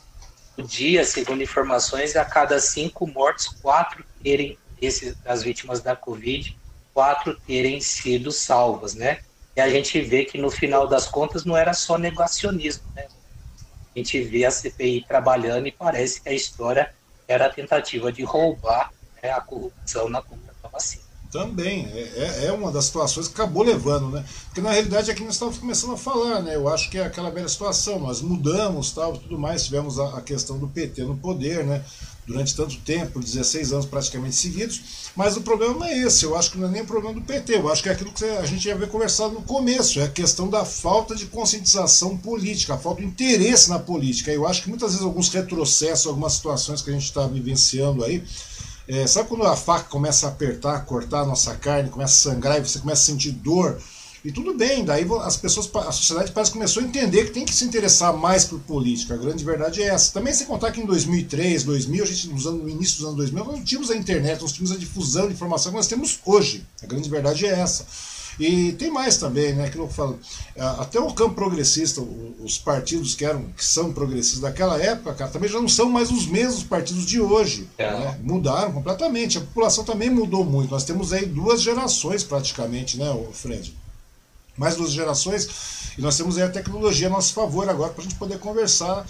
O 0.57 0.63
dia, 0.63 1.03
segundo 1.05 1.43
informações, 1.43 2.15
a 2.15 2.25
cada 2.25 2.59
cinco 2.59 3.07
mortes, 3.07 3.48
quatro 3.62 4.03
terem, 4.21 4.57
esses, 4.81 5.15
as 5.25 5.43
vítimas 5.43 5.81
da 5.81 5.95
Covid, 5.95 6.57
quatro 6.93 7.36
terem 7.48 7.79
sido 7.79 8.31
salvas, 8.31 8.93
né? 8.95 9.19
E 9.55 9.62
a 9.62 9.69
gente 9.69 10.01
vê 10.01 10.25
que 10.25 10.38
no 10.38 10.50
final 10.50 10.88
das 10.88 11.07
contas 11.07 11.45
não 11.45 11.55
era 11.55 11.74
só 11.74 11.98
negacionismo, 11.98 12.83
né? 12.95 13.07
A 13.95 14.00
gente 14.00 14.21
vê 14.21 14.45
a 14.45 14.51
CPI 14.51 15.05
trabalhando 15.07 15.67
e 15.67 15.71
parece 15.71 16.21
que 16.21 16.29
a 16.29 16.33
história 16.33 16.93
era 17.27 17.45
a 17.45 17.50
tentativa 17.50 18.12
de 18.12 18.24
roubar 18.24 18.91
né, 19.21 19.31
a 19.31 19.41
corrupção 19.41 20.09
na 20.09 20.21
compra 20.21 20.53
da 20.62 20.69
vacina. 20.69 21.09
Também, 21.31 21.86
é, 21.93 22.00
é, 22.15 22.45
é 22.48 22.51
uma 22.51 22.71
das 22.71 22.86
situações 22.86 23.27
que 23.27 23.36
acabou 23.36 23.62
levando, 23.62 24.09
né? 24.09 24.25
Porque 24.45 24.62
na 24.62 24.71
realidade 24.71 25.12
aqui 25.12 25.24
nós 25.24 25.33
estávamos 25.33 25.59
começando 25.59 25.93
a 25.93 25.98
falar, 25.98 26.41
né? 26.41 26.55
Eu 26.55 26.67
acho 26.67 26.89
que 26.89 26.98
é 26.98 27.05
aquela 27.05 27.29
velha 27.29 27.48
situação, 27.48 28.00
nós 28.00 28.19
mudamos 28.19 28.91
tal, 28.91 29.15
tudo 29.15 29.38
mais, 29.38 29.65
tivemos 29.65 30.00
a, 30.00 30.17
a 30.17 30.21
questão 30.21 30.57
do 30.57 30.67
PT 30.67 31.03
no 31.03 31.15
poder, 31.15 31.63
né? 31.63 31.83
Durante 32.25 32.55
tanto 32.55 32.75
tempo, 32.77 33.19
16 33.19 33.74
anos 33.74 33.86
praticamente 33.86 34.36
seguidos, 34.36 35.12
mas 35.15 35.38
o 35.38 35.41
problema 35.41 35.74
não 35.74 35.83
é 35.83 35.98
esse, 36.00 36.25
eu 36.25 36.36
acho 36.36 36.51
que 36.51 36.57
não 36.59 36.67
é 36.67 36.71
nem 36.71 36.81
o 36.83 36.86
problema 36.86 37.13
do 37.13 37.21
PT, 37.25 37.55
eu 37.55 37.71
acho 37.71 37.81
que 37.81 37.89
é 37.89 37.91
aquilo 37.91 38.12
que 38.12 38.24
a 38.24 38.45
gente 38.45 38.67
ia 38.67 38.75
ver 38.75 38.88
conversado 38.88 39.33
no 39.33 39.41
começo, 39.41 40.00
é 40.00 40.03
a 40.03 40.09
questão 40.09 40.48
da 40.48 40.63
falta 40.63 41.15
de 41.15 41.25
conscientização 41.25 42.15
política, 42.17 42.75
a 42.75 42.77
falta 42.77 43.01
de 43.01 43.07
interesse 43.07 43.69
na 43.69 43.79
política. 43.79 44.31
Eu 44.31 44.48
acho 44.48 44.63
que 44.63 44.69
muitas 44.69 44.91
vezes 44.91 45.05
alguns 45.05 45.29
retrocessos, 45.29 46.05
algumas 46.05 46.33
situações 46.33 46.83
que 46.83 46.89
a 46.91 46.93
gente 46.93 47.05
está 47.05 47.25
vivenciando 47.25 48.03
aí, 48.03 48.24
é, 48.89 49.05
sabe 49.05 49.29
quando 49.29 49.46
a 49.46 49.55
faca 49.55 49.88
começa 49.88 50.25
a 50.25 50.29
apertar, 50.29 50.84
cortar 50.84 51.22
a 51.22 51.25
nossa 51.25 51.55
carne, 51.55 51.91
começa 51.91 52.29
a 52.29 52.34
sangrar 52.34 52.58
e 52.58 52.67
você 52.67 52.79
começa 52.79 53.03
a 53.03 53.05
sentir 53.05 53.31
dor? 53.31 53.79
E 54.25 54.31
tudo 54.31 54.58
bem, 54.58 54.84
daí 54.84 55.05
as 55.22 55.38
pessoas, 55.38 55.69
a 55.75 55.91
sociedade 55.91 56.31
parece 56.31 56.51
que 56.51 56.58
começou 56.58 56.81
a 56.81 56.86
entender 56.86 57.25
que 57.25 57.31
tem 57.31 57.46
que 57.46 57.53
se 57.53 57.63
interessar 57.63 58.12
mais 58.17 58.46
por 58.46 58.60
política. 58.62 59.13
A 59.13 59.17
grande 59.17 59.46
verdade 59.46 59.84
é 59.84 59.89
essa. 59.89 60.12
Também 60.12 60.34
sem 60.34 60.48
contar 60.48 60.72
que 60.72 60.81
em 60.81 60.88
2003, 60.88 61.63
2000, 61.63 62.03
a 62.03 62.08
gente, 62.08 62.27
no 62.29 62.67
início 62.67 62.98
dos 62.98 63.05
anos 63.05 63.17
2000, 63.17 63.46
nós 63.46 63.55
não 63.58 63.63
tínhamos 63.63 63.91
a 63.91 63.96
internet, 63.96 64.41
nós 64.41 64.51
tínhamos 64.51 64.75
a 64.75 64.79
difusão 64.79 65.27
de 65.27 65.34
informação 65.36 65.72
que 65.72 65.77
nós 65.77 65.88
temos 65.88 66.19
hoje. 66.25 66.65
A 66.81 66.88
grande 66.88 67.08
verdade 67.08 67.46
é 67.46 67.51
essa. 67.51 67.86
E 68.39 68.72
tem 68.74 68.89
mais 68.89 69.17
também, 69.17 69.53
né? 69.53 69.69
Que 69.69 69.77
eu 69.77 69.89
falo, 69.89 70.17
até 70.79 70.98
o 71.00 71.13
campo 71.13 71.36
progressista, 71.36 72.01
os 72.39 72.58
partidos 72.58 73.13
que 73.13 73.25
eram 73.25 73.43
que 73.51 73.65
são 73.65 73.91
progressistas 73.91 74.39
daquela 74.39 74.81
época, 74.81 75.13
cara, 75.13 75.29
também 75.29 75.50
já 75.50 75.60
não 75.60 75.67
são 75.67 75.89
mais 75.89 76.10
os 76.10 76.25
mesmos 76.25 76.63
partidos 76.63 77.05
de 77.05 77.19
hoje. 77.19 77.67
É. 77.77 77.91
Né? 77.91 78.19
Mudaram 78.24 78.72
completamente. 78.72 79.38
A 79.38 79.41
população 79.41 79.84
também 79.84 80.10
mudou 80.10 80.46
muito. 80.46 80.72
Nós 80.72 80.86
temos 80.86 81.12
aí 81.12 81.25
duas 81.25 81.62
gerações 81.62 82.24
praticamente, 82.24 82.98
né, 82.98 83.05
Fred? 83.34 83.77
Mais 84.55 84.75
duas 84.75 84.91
gerações, 84.91 85.48
e 85.98 86.01
nós 86.01 86.17
temos 86.17 86.38
aí 86.38 86.43
a 86.43 86.50
tecnologia 86.50 87.08
a 87.08 87.10
nosso 87.10 87.34
favor 87.34 87.69
agora 87.69 87.93
para 87.93 88.01
a 88.01 88.03
gente 88.03 88.15
poder 88.15 88.39
conversar 88.39 89.05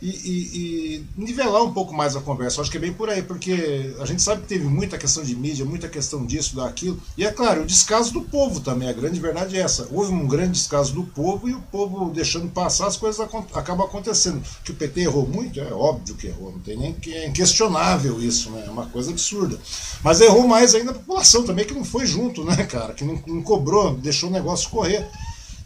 e, 0.00 0.08
e, 0.08 0.58
e, 0.58 1.04
nivelar 1.16 1.62
um 1.62 1.72
pouco 1.72 1.94
mais 1.94 2.16
a 2.16 2.20
conversa. 2.20 2.60
Acho 2.60 2.70
que 2.70 2.76
é 2.76 2.80
bem 2.80 2.92
por 2.92 3.08
aí, 3.08 3.22
porque 3.22 3.94
a 4.00 4.06
gente 4.06 4.22
sabe 4.22 4.42
que 4.42 4.48
teve 4.48 4.64
muita 4.64 4.98
questão 4.98 5.22
de 5.22 5.34
mídia, 5.34 5.64
muita 5.64 5.88
questão 5.88 6.26
disso, 6.26 6.56
daquilo. 6.56 7.00
E 7.16 7.24
é 7.24 7.30
claro, 7.30 7.62
o 7.62 7.66
descaso 7.66 8.12
do 8.12 8.22
povo 8.22 8.60
também, 8.60 8.88
a 8.88 8.92
grande 8.92 9.20
verdade 9.20 9.56
é 9.56 9.60
essa. 9.60 9.88
Houve 9.90 10.12
um 10.12 10.26
grande 10.26 10.52
descaso 10.52 10.92
do 10.92 11.04
povo 11.04 11.48
e 11.48 11.54
o 11.54 11.60
povo 11.60 12.10
deixando 12.10 12.48
passar, 12.48 12.86
as 12.86 12.96
coisas 12.96 13.20
acabam 13.54 13.86
acontecendo. 13.86 14.42
Que 14.64 14.72
o 14.72 14.74
PT 14.74 15.02
errou 15.02 15.26
muito, 15.26 15.60
é 15.60 15.72
óbvio 15.72 16.14
que 16.14 16.26
errou, 16.26 16.52
não 16.52 16.60
tem 16.60 16.76
nem 16.76 16.92
que 16.92 17.12
é 17.12 17.28
inquestionável 17.28 18.20
isso, 18.22 18.50
né? 18.50 18.64
É 18.66 18.70
uma 18.70 18.86
coisa 18.86 19.10
absurda. 19.10 19.58
Mas 20.02 20.20
errou 20.20 20.46
mais 20.46 20.74
ainda 20.74 20.90
a 20.90 20.94
população 20.94 21.44
também, 21.44 21.64
que 21.64 21.74
não 21.74 21.84
foi 21.84 22.06
junto, 22.06 22.44
né, 22.44 22.64
cara? 22.64 22.92
Que 22.94 23.04
não, 23.04 23.22
não 23.26 23.42
cobrou, 23.42 23.94
deixou 23.94 24.28
o 24.28 24.32
negócio 24.32 24.68
correr. 24.70 25.08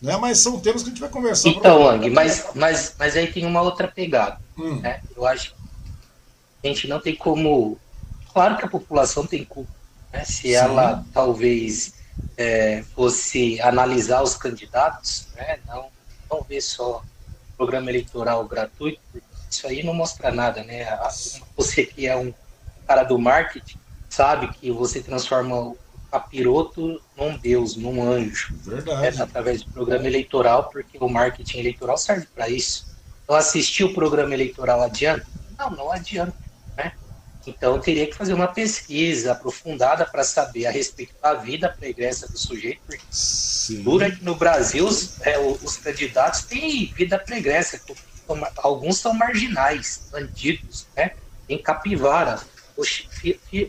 Né? 0.01 0.17
Mas 0.17 0.39
são 0.39 0.61
temas 0.61 0.83
que 0.83 0.89
a 0.89 0.93
gente 0.93 1.01
vai 1.01 1.11
conversar. 1.11 1.49
Então, 1.49 1.89
Ang, 1.89 2.09
mas, 2.11 2.49
mas, 2.55 2.95
mas 2.99 3.17
aí 3.17 3.27
tem 3.27 3.45
uma 3.45 3.61
outra 3.63 3.89
pegada. 3.89 4.39
Hum. 4.57 4.81
Né? 4.81 5.01
Eu 5.17 5.27
acho 5.27 5.55
que 6.63 6.69
a 6.69 6.69
gente 6.69 6.87
não 6.89 7.01
tem 7.01 7.15
como. 7.15 7.79
Claro 8.33 8.57
que 8.57 8.65
a 8.65 8.69
população 8.69 9.27
tem 9.27 9.45
culpa. 9.45 9.71
Né? 10.13 10.25
Se 10.25 10.43
Sim. 10.43 10.53
ela 10.53 11.05
talvez 11.13 11.95
é, 12.37 12.85
fosse 12.95 13.61
analisar 13.61 14.23
os 14.23 14.37
candidatos, 14.37 15.29
né? 15.37 15.59
não, 15.67 15.89
não 16.31 16.43
ver 16.43 16.61
só 16.61 17.03
programa 17.57 17.91
eleitoral 17.91 18.47
gratuito, 18.47 19.01
isso 19.51 19.67
aí 19.67 19.83
não 19.83 19.95
mostra 19.95 20.31
nada. 20.31 20.63
Né? 20.63 20.87
Você 21.57 21.85
que 21.85 22.07
é 22.07 22.17
um 22.17 22.33
cara 22.87 23.03
do 23.03 23.19
marketing 23.19 23.79
sabe 24.09 24.49
que 24.49 24.71
você 24.71 25.03
transforma 25.03 25.75
capiroto 26.11 27.01
num 27.17 27.37
deus, 27.37 27.77
num 27.77 28.03
anjo. 28.03 28.55
Verdade. 28.65 29.19
É, 29.19 29.23
através 29.23 29.63
do 29.63 29.71
programa 29.73 30.07
eleitoral, 30.07 30.71
porque 30.71 30.99
o 31.01 31.09
marketing 31.09 31.59
eleitoral 31.59 31.99
serve 31.99 32.27
para 32.35 32.49
isso. 32.49 32.87
Então, 33.25 33.37
assistir 33.37 33.85
o 33.85 33.93
programa 33.93 34.33
eleitoral 34.33 34.83
adianta? 34.83 35.27
Não, 35.59 35.71
não 35.71 35.93
adianta. 35.93 36.35
Né? 36.77 36.93
Então, 37.47 37.79
teria 37.79 38.07
que 38.07 38.15
fazer 38.15 38.33
uma 38.33 38.49
pesquisa 38.49 39.33
aprofundada 39.33 40.07
para 40.07 40.25
saber 40.25 40.67
a 40.67 40.71
respeito 40.71 41.15
da 41.21 41.35
vida 41.35 41.69
pregressa 41.69 42.27
do 42.27 42.39
sujeito, 42.39 42.81
porque 42.87 43.83
dura 43.83 44.11
que 44.11 44.25
no 44.25 44.35
Brasil 44.35 44.87
os, 44.87 45.21
é, 45.23 45.39
os 45.39 45.77
candidatos 45.77 46.43
têm 46.43 46.87
vida 46.87 47.19
pregressa, 47.19 47.81
alguns 48.57 48.99
são 48.99 49.13
marginais, 49.13 50.09
bandidos, 50.11 50.87
né? 50.97 51.13
tem 51.47 51.59
capivara, 51.59 52.39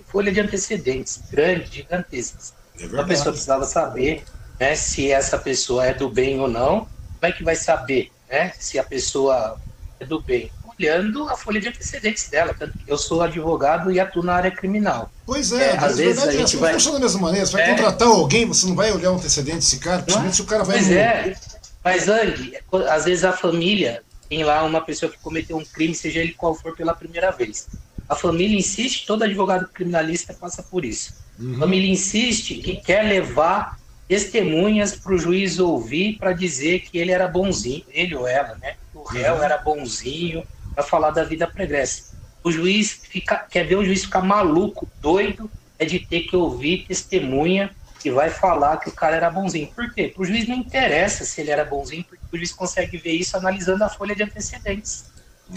folha 0.08 0.32
de 0.32 0.40
antecedentes 0.42 1.22
grande, 1.32 1.78
gigantescas. 1.78 2.54
É 2.80 3.00
a 3.00 3.04
pessoa 3.04 3.32
precisava 3.32 3.66
saber 3.66 4.24
né, 4.60 4.76
se 4.76 5.12
essa 5.12 5.38
pessoa 5.38 5.86
é 5.86 5.94
do 5.94 6.10
bem 6.10 6.40
ou 6.40 6.48
não. 6.48 6.88
Como 7.20 7.24
é 7.24 7.32
que 7.32 7.44
vai 7.44 7.56
saber 7.56 8.12
né, 8.30 8.54
se 8.58 8.80
a 8.80 8.84
pessoa 8.84 9.60
é 10.00 10.06
do 10.06 10.22
bem? 10.22 10.52
Olhando 10.80 11.28
a 11.28 11.36
folha 11.36 11.60
de 11.60 11.68
antecedentes 11.68 12.30
dela. 12.30 12.56
Tanto 12.58 12.78
que 12.78 12.90
eu 12.90 12.98
sou 12.98 13.22
advogado 13.22 13.92
e 13.92 14.00
atuo 14.00 14.24
na 14.24 14.36
área 14.36 14.52
criminal. 14.52 15.12
Pois 15.26 15.52
é, 15.52 15.72
é 15.72 15.78
às 15.78 15.98
vezes 15.98 16.24
a 16.24 16.32
gente 16.32 16.56
vai. 16.56 16.74
Funciona 16.74 17.00
da 17.00 17.06
mesma 17.06 17.22
maneira. 17.22 17.46
Você 17.46 17.54
vai 17.54 17.64
é... 17.64 17.70
contratar 17.76 18.08
alguém, 18.08 18.46
você 18.46 18.66
não 18.66 18.76
vai 18.76 18.92
olhar 18.92 19.12
o 19.12 19.16
antecedente 19.16 19.58
desse 19.58 19.80
cara, 19.80 20.02
principalmente 20.02 20.36
se 20.36 20.42
o 20.42 20.46
cara 20.46 20.64
vai. 20.64 20.78
Pois 20.78 20.92
é. 20.92 21.36
Mas, 21.84 22.08
Ang, 22.08 22.58
às 22.90 23.06
vezes 23.06 23.24
a 23.24 23.34
família 23.34 24.04
tem 24.30 24.44
lá 24.44 24.64
uma 24.64 24.82
pessoa 24.82 25.12
que 25.12 25.18
cometeu 25.18 25.58
um 25.58 25.66
crime, 25.66 25.96
seja 25.96 26.20
ele 26.20 26.34
qual 26.34 26.54
for, 26.54 26.76
pela 26.76 26.94
primeira 26.94 27.32
vez. 27.32 27.68
A 28.10 28.16
família 28.16 28.58
insiste, 28.58 29.06
todo 29.06 29.24
advogado 29.24 29.68
criminalista 29.68 30.34
passa 30.34 30.64
por 30.64 30.84
isso. 30.84 31.14
Uhum. 31.40 31.56
A 31.56 31.60
família 31.60 31.92
insiste 31.92 32.56
que 32.56 32.78
quer 32.78 33.04
levar 33.04 33.80
testemunhas 34.08 34.96
para 34.96 35.14
o 35.14 35.18
juiz 35.20 35.60
ouvir 35.60 36.18
para 36.18 36.34
dizer 36.34 36.80
que 36.80 36.98
ele 36.98 37.12
era 37.12 37.28
bonzinho, 37.28 37.86
ele 37.92 38.16
ou 38.16 38.28
ela, 38.28 38.58
né? 38.60 38.76
O 38.96 39.04
réu 39.04 39.36
uhum. 39.36 39.44
era 39.44 39.60
bonzinho 39.60 40.44
para 40.74 40.84
falar 40.84 41.12
da 41.12 41.24
vida 41.24 41.46
pregressa. 41.46 42.18
O 42.44 42.52
juiz 42.52 43.02
fica, 43.04 43.38
quer 43.38 43.68
ver 43.68 43.76
o 43.76 43.86
juiz 43.86 44.06
ficar 44.06 44.22
maluco, 44.22 44.90
doido, 45.00 45.50
é 45.78 45.86
de 45.86 46.00
ter 46.00 46.22
que 46.22 46.36
ouvir 46.36 46.86
testemunha 46.88 47.70
que 48.00 48.10
vai 48.10 48.30
falar 48.30 48.78
que 48.78 48.90
o 48.90 48.92
cara 48.92 49.16
era 49.18 49.30
bonzinho. 49.30 49.68
Por 49.68 49.94
quê? 49.94 50.08
Para 50.08 50.24
o 50.24 50.26
juiz 50.26 50.48
não 50.48 50.56
interessa 50.56 51.26
se 51.26 51.42
ele 51.42 51.52
era 51.52 51.66
bonzinho, 51.66 52.04
porque 52.04 52.24
o 52.32 52.38
juiz 52.38 52.52
consegue 52.52 52.98
ver 52.98 53.12
isso 53.12 53.38
analisando 53.38 53.84
a 53.84 53.90
folha 53.90 54.16
de 54.16 54.24
antecedentes. 54.24 55.06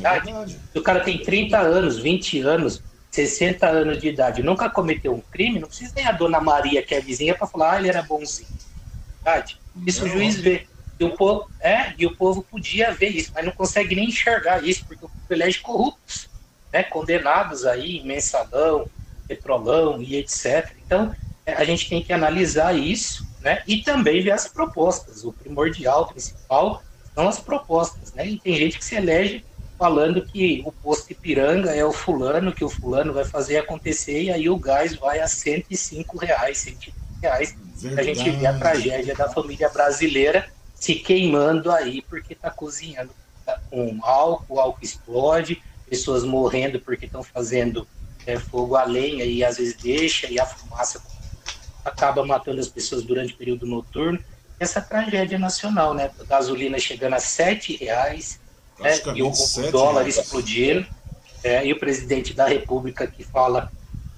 É 0.00 0.46
Se 0.46 0.78
o 0.78 0.82
cara 0.82 1.00
tem 1.00 1.18
30 1.18 1.58
anos, 1.58 1.99
20 1.99 2.40
anos, 2.40 2.82
60 3.11 3.66
anos 3.66 3.99
de 3.99 4.08
idade, 4.08 4.42
nunca 4.42 4.70
cometeu 4.70 5.12
um 5.14 5.20
crime, 5.20 5.58
não 5.58 5.68
precisa 5.68 5.92
nem 5.94 6.06
a 6.06 6.12
dona 6.12 6.40
Maria, 6.40 6.82
que 6.82 6.94
é 6.94 7.00
vizinha, 7.00 7.34
para 7.34 7.46
falar, 7.46 7.72
ah, 7.72 7.78
ele 7.78 7.88
era 7.88 8.02
bonzinho. 8.02 8.49
Verdade? 9.22 9.58
Isso 9.87 10.04
o 10.04 10.08
juiz 10.08 10.37
vê. 10.37 10.66
E 10.99 11.04
o, 11.04 11.16
povo, 11.16 11.50
é, 11.61 11.92
e 11.99 12.06
o 12.06 12.16
povo 12.16 12.42
podia 12.42 12.92
ver 12.92 13.08
isso, 13.08 13.32
mas 13.34 13.44
não 13.44 13.52
consegue 13.52 13.94
nem 13.94 14.06
enxergar 14.06 14.64
isso, 14.64 14.84
porque 14.87 15.04
o 15.04 15.08
povo 15.08 15.26
elege 15.28 15.58
corruptos, 15.58 16.28
né, 16.72 16.82
condenados 16.84 17.66
aí 17.66 18.02
mensalão, 18.04 18.88
petrolão 19.26 20.00
e 20.00 20.16
etc. 20.16 20.70
Então, 20.87 21.14
é, 21.44 21.54
a 21.54 21.64
gente 21.64 21.88
tem 21.88 22.02
que 22.02 22.12
analisar 22.12 22.76
isso, 22.76 23.26
né, 23.40 23.62
e 23.66 23.82
também 23.82 24.22
ver 24.22 24.30
as 24.30 24.49
propostas. 24.49 25.25
O 25.25 25.32
primordial, 25.32 26.02
o 26.02 26.06
principal, 26.06 26.82
são 27.14 27.28
as 27.28 27.40
propostas, 27.40 28.12
né, 28.14 28.26
e 28.26 28.38
tem 28.38 28.56
gente 28.56 28.78
que 28.78 28.84
se 28.84 28.94
elege 28.94 29.44
falando 29.82 30.24
que 30.24 30.62
o 30.64 30.70
posto 30.70 31.10
Ipiranga 31.10 31.72
é 31.74 31.84
o 31.84 31.92
fulano, 31.92 32.54
que 32.54 32.62
o 32.64 32.68
fulano 32.68 33.12
vai 33.12 33.24
fazer 33.24 33.56
acontecer, 33.56 34.22
e 34.22 34.30
aí 34.30 34.48
o 34.48 34.56
gás 34.56 34.94
vai 34.94 35.18
a 35.18 35.26
105 35.26 36.18
reais, 36.18 36.58
105 36.58 36.96
reais. 37.20 37.58
A 37.96 38.02
gente 38.04 38.30
vê 38.30 38.46
a 38.46 38.52
tragédia 38.56 39.12
da 39.16 39.28
família 39.28 39.68
brasileira 39.70 40.48
se 40.72 40.94
queimando 40.94 41.72
aí 41.72 42.00
porque 42.00 42.32
está 42.32 42.48
cozinhando 42.48 43.12
com 43.68 43.98
álcool, 44.04 44.54
o 44.54 44.60
álcool 44.60 44.84
explode, 44.84 45.60
pessoas 45.84 46.22
morrendo 46.22 46.78
porque 46.80 47.06
estão 47.06 47.24
fazendo 47.24 47.88
é, 48.24 48.38
fogo 48.38 48.76
a 48.76 48.84
lenha 48.84 49.24
e 49.24 49.42
às 49.42 49.56
vezes 49.56 49.76
deixa, 49.82 50.30
e 50.30 50.38
a 50.38 50.46
fumaça 50.46 51.02
acaba 51.84 52.24
matando 52.24 52.60
as 52.60 52.68
pessoas 52.68 53.02
durante 53.02 53.34
o 53.34 53.36
período 53.36 53.66
noturno. 53.66 54.20
Essa 54.60 54.80
tragédia 54.80 55.40
nacional, 55.40 55.92
né? 55.92 56.12
A 56.20 56.24
gasolina 56.24 56.78
chegando 56.78 57.14
a 57.14 57.18
7 57.18 57.74
reais, 57.78 58.40
né? 58.78 59.00
e 59.14 59.22
o, 59.22 59.32
dólar 59.70 60.06
explodindo, 60.08 60.86
é, 61.42 61.66
e 61.66 61.72
o 61.72 61.78
presidente 61.78 62.32
da 62.34 62.46
República 62.46 63.06
que 63.06 63.24
fala 63.24 63.70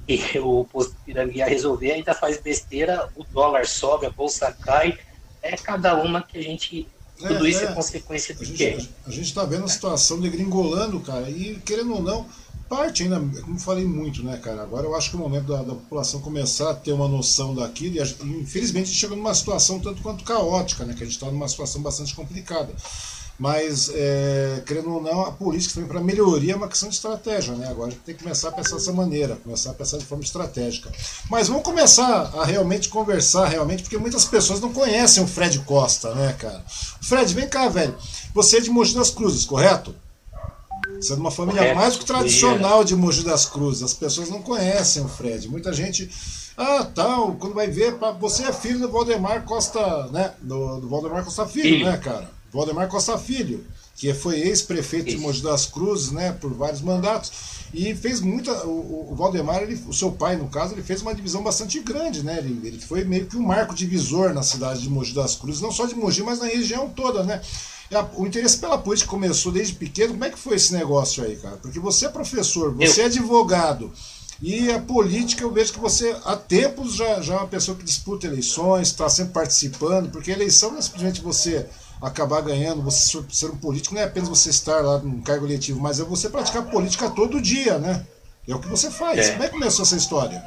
que 0.07 0.39
o 0.39 0.65
posto 0.65 0.95
Piranga 1.05 1.33
ia 1.33 1.47
resolver, 1.47 1.93
ainda 1.93 2.15
faz 2.15 2.39
besteira, 2.39 3.09
o 3.17 3.25
dólar 3.25 3.67
sobe, 3.67 4.07
a 4.07 4.11
bolsa 4.11 4.53
cai, 4.53 4.99
é 5.43 5.57
cada 5.57 5.95
uma 6.03 6.23
que 6.23 6.39
a 6.39 6.43
gente. 6.43 6.87
É, 7.23 7.29
tudo 7.29 7.47
isso 7.47 7.61
é, 7.61 7.67
é 7.67 7.73
consequência 7.73 8.35
de 8.35 8.53
quê? 8.53 8.89
A 9.07 9.11
gente 9.11 9.27
está 9.27 9.45
vendo 9.45 9.65
a 9.65 9.69
situação 9.69 10.21
degringolando, 10.21 11.01
cara, 11.01 11.31
e 11.31 11.57
querendo 11.65 11.95
ou 11.95 12.03
não, 12.03 12.27
parte 12.69 13.05
ainda, 13.05 13.21
como 13.43 13.59
falei 13.59 13.85
muito, 13.85 14.23
né, 14.25 14.37
cara? 14.39 14.63
Agora 14.63 14.87
eu 14.87 14.95
acho 14.95 15.11
que 15.11 15.17
é 15.17 15.19
o 15.19 15.23
momento 15.23 15.47
da, 15.47 15.59
da 15.63 15.75
população 15.75 16.21
começar 16.21 16.71
a 16.71 16.75
ter 16.75 16.93
uma 16.93 17.09
noção 17.09 17.55
daquilo, 17.55 17.97
e, 17.97 18.01
a, 18.01 18.05
infelizmente 18.05 18.85
a 18.85 18.87
gente 18.87 18.99
chega 18.99 19.15
numa 19.15 19.35
situação 19.35 19.79
tanto 19.79 20.03
quanto 20.03 20.25
caótica, 20.25 20.85
né? 20.85 20.95
Que 20.95 21.03
a 21.03 21.07
gente 21.07 21.15
está 21.15 21.31
numa 21.31 21.49
situação 21.49 21.81
bastante 21.83 22.15
complicada. 22.15 22.73
Mas, 23.39 23.91
é, 23.93 24.63
querendo 24.65 24.95
ou 24.95 25.03
não, 25.03 25.23
a 25.23 25.33
política 25.33 25.75
também 25.75 25.89
para 25.89 26.01
melhoria 26.01 26.53
é 26.53 26.57
uma 26.57 26.69
questão 26.69 26.89
de 26.89 26.95
estratégia, 26.95 27.55
né? 27.55 27.69
Agora 27.69 27.89
a 27.89 27.91
gente 27.91 28.03
tem 28.03 28.15
que 28.15 28.23
começar 28.23 28.49
a 28.49 28.53
pensar 28.53 28.77
dessa 28.77 28.93
maneira, 28.93 29.37
começar 29.37 29.71
a 29.71 29.75
pensar 29.75 29.99
de 29.99 30.05
forma 30.05 30.23
estratégica. 30.23 30.91
Mas 31.29 31.49
vamos 31.49 31.65
começar 31.65 32.33
a 32.37 32.45
realmente 32.45 32.89
conversar, 32.89 33.47
realmente, 33.49 33.83
porque 33.83 33.99
muitas 33.99 34.25
pessoas 34.25 34.61
não 34.61 34.73
conhecem 34.73 35.23
o 35.23 35.27
Fred 35.27 35.59
Costa, 35.61 36.15
né, 36.15 36.33
cara? 36.39 36.65
Fred, 37.03 37.35
vem 37.35 37.49
cá, 37.49 37.69
velho. 37.69 37.97
Você 38.33 38.59
é 38.59 38.61
de 38.61 38.71
Mogi 38.71 38.95
das 38.95 39.11
Cruzes, 39.11 39.45
correto? 39.45 39.95
Você 41.01 41.13
é 41.13 41.17
de 41.17 41.21
uma 41.21 41.31
família 41.33 41.61
correto. 41.61 41.77
mais 41.77 41.95
do 41.95 41.99
que 42.01 42.07
tradicional 42.07 42.85
de 42.85 42.95
Mogi 42.95 43.25
das 43.25 43.47
Cruzes. 43.47 43.83
As 43.83 43.95
pessoas 43.95 44.31
não 44.31 44.43
conhecem 44.43 45.05
o 45.05 45.09
Fred. 45.09 45.49
Muita 45.49 45.73
gente. 45.73 46.09
Ah, 46.57 46.87
tal, 46.95 47.35
quando 47.35 47.53
vai 47.53 47.67
ver, 47.67 47.97
você 48.21 48.45
é 48.45 48.53
filho 48.53 48.79
do 48.79 48.89
Valdemar 48.89 49.43
Costa, 49.43 50.07
né? 50.13 50.33
Do, 50.41 50.81
do 50.81 50.89
Valdemar 50.89 51.25
Costa 51.25 51.47
Filho, 51.47 51.85
né, 51.85 51.97
cara? 51.97 52.31
Valdemar 52.55 52.89
Costa 52.89 53.19
Filho, 53.19 53.65
que 53.97 54.15
foi 54.15 54.39
ex-prefeito 54.41 55.11
de 55.11 55.19
Mogi 55.19 55.43
das 55.43 55.67
Cruzes, 55.67 56.13
né, 56.13 56.33
por 56.33 56.53
vários 56.53 56.81
mandatos, 56.81 57.33
e 57.73 57.95
fez 57.95 58.21
muita. 58.21 58.53
O, 58.67 59.13
o 59.13 59.15
Valdemar, 59.17 59.63
ele, 59.63 59.81
o 59.89 59.93
seu 59.93 60.13
pai, 60.13 60.37
no 60.37 60.49
caso, 60.49 60.75
ele 60.75 60.83
fez 60.83 61.03
uma 61.03 61.15
divisão 61.15 61.43
bastante 61.43 61.81
grande, 61.81 62.23
né? 62.23 62.39
Ele, 62.39 62.69
ele 62.69 62.81
foi 62.81 63.05
meio 63.05 63.27
que 63.27 63.37
um 63.37 63.43
marco 63.43 63.75
divisor 63.75 64.33
na 64.33 64.43
cidade 64.43 64.83
de 64.83 64.89
Mogi 64.89 65.13
das 65.13 65.35
Cruzes, 65.35 65.61
não 65.61 65.73
só 65.73 65.85
de 65.87 65.97
Mogi, 65.97 66.23
mas 66.23 66.39
na 66.39 66.47
região 66.47 66.89
toda, 66.89 67.25
né? 67.25 67.41
O 68.17 68.27
interesse 68.27 68.59
pela 68.59 68.79
política 68.79 69.11
começou 69.11 69.53
desde 69.53 69.75
pequeno. 69.75 70.13
Como 70.13 70.25
é 70.25 70.31
que 70.31 70.39
foi 70.39 70.57
esse 70.57 70.73
negócio 70.73 71.23
aí, 71.23 71.37
cara? 71.37 71.57
Porque 71.57 71.79
você 71.79 72.07
é 72.07 72.09
professor, 72.09 72.73
você 72.75 73.03
é 73.03 73.05
advogado. 73.07 73.93
E 74.43 74.71
a 74.71 74.81
política, 74.81 75.43
eu 75.43 75.53
vejo 75.53 75.73
que 75.73 75.79
você, 75.79 76.17
há 76.25 76.37
tempos, 76.37 76.95
já, 76.95 77.21
já 77.21 77.35
é 77.35 77.37
uma 77.39 77.47
pessoa 77.47 77.77
que 77.77 77.85
disputa 77.85 78.27
eleições, 78.27 78.89
está 78.89 79.09
sempre 79.09 79.33
participando, 79.33 80.11
porque 80.11 80.31
eleição 80.31 80.73
não 80.73 80.79
é 80.79 80.83
simplesmente 80.83 81.21
você 81.21 81.67
acabar 82.05 82.43
ganhando, 82.43 82.83
você 82.83 83.25
ser 83.31 83.47
um 83.47 83.57
político, 83.57 83.95
não 83.95 84.03
é 84.03 84.05
apenas 84.05 84.29
você 84.29 84.51
estar 84.51 84.81
lá 84.83 84.99
num 84.99 85.23
cargo 85.23 85.47
eletivo, 85.47 85.81
mas 85.81 85.99
é 85.99 86.05
você 86.05 86.29
praticar 86.29 86.71
política 86.71 87.11
todo 87.11 87.41
dia, 87.41 87.79
né? 87.79 88.07
É 88.47 88.55
o 88.55 88.61
que 88.61 88.69
você 88.69 88.91
faz. 88.91 89.19
É. 89.19 89.33
Como 89.33 89.43
é 89.45 89.47
que 89.47 89.53
começou 89.53 89.85
essa 89.85 89.97
história? 89.97 90.45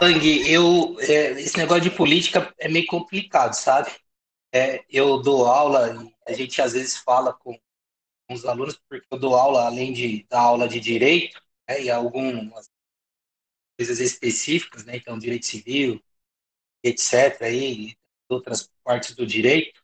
Ang, 0.00 0.50
eu, 0.50 0.96
é, 1.00 1.32
esse 1.32 1.58
negócio 1.58 1.82
de 1.82 1.90
política 1.90 2.52
é 2.58 2.68
meio 2.68 2.86
complicado, 2.86 3.52
sabe? 3.52 3.90
É, 4.52 4.82
eu 4.88 5.20
dou 5.20 5.46
aula, 5.46 6.12
a 6.26 6.32
gente 6.32 6.60
às 6.62 6.72
vezes 6.72 6.96
fala 6.96 7.34
com, 7.34 7.52
com 8.26 8.34
os 8.34 8.44
alunos, 8.46 8.80
porque 8.88 9.06
eu 9.10 9.18
dou 9.18 9.34
aula, 9.34 9.66
além 9.66 9.92
de 9.92 10.26
dar 10.28 10.40
aula 10.40 10.66
de 10.66 10.80
direito, 10.80 11.40
né, 11.68 11.82
e 11.82 11.90
algumas 11.90 12.70
coisas 13.78 14.00
específicas, 14.00 14.84
né, 14.84 14.96
então 14.96 15.18
direito 15.18 15.44
civil, 15.44 16.02
etc., 16.82 17.42
aí, 17.42 17.94
outras 18.28 18.70
partes 18.82 19.14
do 19.14 19.26
direito, 19.26 19.79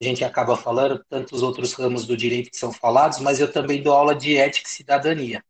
a 0.00 0.04
gente 0.04 0.24
acaba 0.24 0.56
falando, 0.56 1.04
tantos 1.08 1.42
outros 1.42 1.72
ramos 1.74 2.06
do 2.06 2.16
direito 2.16 2.50
que 2.50 2.56
são 2.56 2.72
falados, 2.72 3.18
mas 3.18 3.38
eu 3.38 3.52
também 3.52 3.82
dou 3.82 3.92
aula 3.92 4.14
de 4.14 4.36
ética 4.36 4.68
e 4.68 4.72
cidadania. 4.72 5.44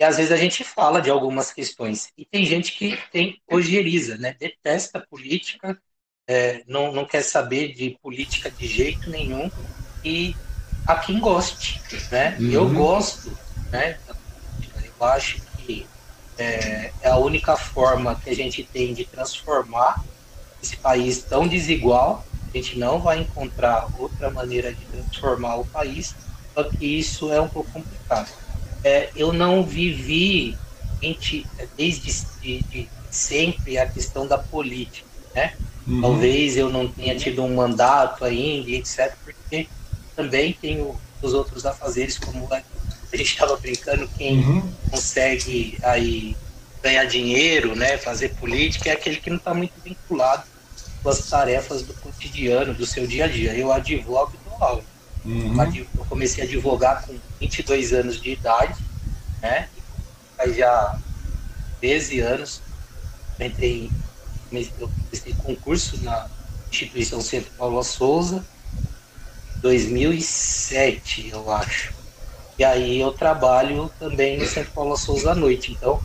E 0.00 0.04
às 0.04 0.16
vezes 0.16 0.30
a 0.30 0.36
gente 0.36 0.62
fala 0.62 1.00
de 1.00 1.10
algumas 1.10 1.52
questões. 1.52 2.12
E 2.16 2.24
tem 2.24 2.44
gente 2.44 2.72
que 2.72 2.96
tem 3.10 3.40
ojeriza, 3.50 4.16
né? 4.16 4.36
Detesta 4.38 5.04
política, 5.10 5.80
é, 6.26 6.62
não, 6.68 6.92
não 6.92 7.04
quer 7.04 7.22
saber 7.22 7.72
de 7.72 7.98
política 8.00 8.50
de 8.50 8.66
jeito 8.66 9.10
nenhum. 9.10 9.50
E 10.04 10.36
a 10.86 10.96
quem 10.96 11.18
goste, 11.18 11.80
né? 12.12 12.36
Uhum. 12.38 12.50
Eu 12.52 12.68
gosto, 12.68 13.36
né? 13.72 13.98
Eu 15.00 15.06
acho 15.06 15.40
que 15.58 15.86
é, 16.36 16.92
é 17.02 17.08
a 17.08 17.16
única 17.16 17.56
forma 17.56 18.14
que 18.14 18.30
a 18.30 18.34
gente 18.34 18.62
tem 18.62 18.94
de 18.94 19.04
transformar 19.04 20.04
esse 20.62 20.76
país 20.76 21.22
tão 21.22 21.48
desigual. 21.48 22.24
A 22.52 22.56
gente 22.56 22.78
não 22.78 23.00
vai 23.00 23.20
encontrar 23.20 23.88
outra 23.98 24.30
maneira 24.30 24.72
de 24.72 24.84
transformar 24.86 25.56
o 25.56 25.66
país, 25.66 26.14
só 26.54 26.64
que 26.64 26.84
isso 26.84 27.32
é 27.32 27.40
um 27.40 27.48
pouco 27.48 27.70
complicado 27.70 28.30
é, 28.84 29.10
eu 29.16 29.32
não 29.32 29.64
vivi 29.64 30.56
desde 31.76 32.12
de, 32.40 32.62
de 32.62 32.88
sempre 33.10 33.78
a 33.78 33.86
questão 33.86 34.26
da 34.26 34.38
política, 34.38 35.06
né? 35.34 35.54
Uhum. 35.86 36.00
Talvez 36.00 36.56
eu 36.56 36.68
não 36.68 36.88
tenha 36.88 37.16
tido 37.16 37.42
um 37.42 37.54
mandato 37.54 38.24
ainda, 38.24 38.70
etc., 38.70 39.14
porque 39.24 39.68
também 40.14 40.52
tenho 40.52 40.98
os 41.22 41.32
outros 41.32 41.64
afazeres, 41.64 42.18
como 42.18 42.48
a 42.52 42.62
gente 43.16 43.30
estava 43.30 43.56
brincando, 43.56 44.08
quem 44.16 44.38
uhum. 44.40 44.72
consegue 44.90 45.78
aí 45.82 46.36
ganhar 46.82 47.04
dinheiro, 47.04 47.74
né, 47.74 47.96
fazer 47.96 48.30
política, 48.34 48.90
é 48.90 48.92
aquele 48.92 49.16
que 49.16 49.30
não 49.30 49.36
está 49.36 49.52
muito 49.52 49.72
vinculado 49.82 50.44
com 51.08 51.10
as 51.10 51.26
tarefas 51.26 51.82
do 51.82 51.94
cotidiano, 51.94 52.74
do 52.74 52.84
seu 52.84 53.06
dia 53.06 53.24
a 53.24 53.28
dia. 53.28 53.54
Eu 53.54 53.72
advogo 53.72 54.32
dou 54.44 54.62
aula. 54.62 54.84
Uhum. 55.24 55.86
Eu 55.96 56.04
comecei 56.04 56.44
a 56.44 56.46
advogar 56.46 57.06
com 57.06 57.16
22 57.40 57.94
anos 57.94 58.20
de 58.20 58.32
idade, 58.32 58.78
né? 59.40 59.68
Faz 60.36 60.54
já 60.54 60.98
13 61.80 62.20
anos. 62.20 62.60
Entrei, 63.40 63.90
eu 64.52 64.90
comecei 65.04 65.34
concurso 65.42 66.02
na 66.04 66.28
instituição 66.70 67.22
Centro 67.22 67.50
Paulo 67.56 67.82
Souza, 67.82 68.44
2007, 69.62 71.30
eu 71.30 71.50
acho. 71.50 71.94
E 72.58 72.64
aí 72.64 73.00
eu 73.00 73.12
trabalho 73.12 73.90
também 73.98 74.38
no 74.38 74.46
Centro 74.46 74.72
Paulo 74.72 74.96
Souza 74.96 75.32
à 75.32 75.34
noite. 75.34 75.72
Então, 75.72 76.02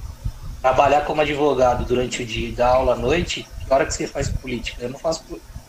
trabalhar 0.61 1.01
como 1.01 1.19
advogado 1.19 1.85
durante 1.85 2.21
o 2.21 2.25
dia 2.25 2.49
e 2.49 2.51
dar 2.51 2.69
aula 2.69 2.93
à 2.93 2.95
noite, 2.95 3.45
hora 3.73 3.85
que 3.85 3.93
você 3.93 4.07
faz 4.07 4.29
política? 4.29 4.83
Eu 4.83 4.89
não 4.89 4.99
faço. 4.99 5.23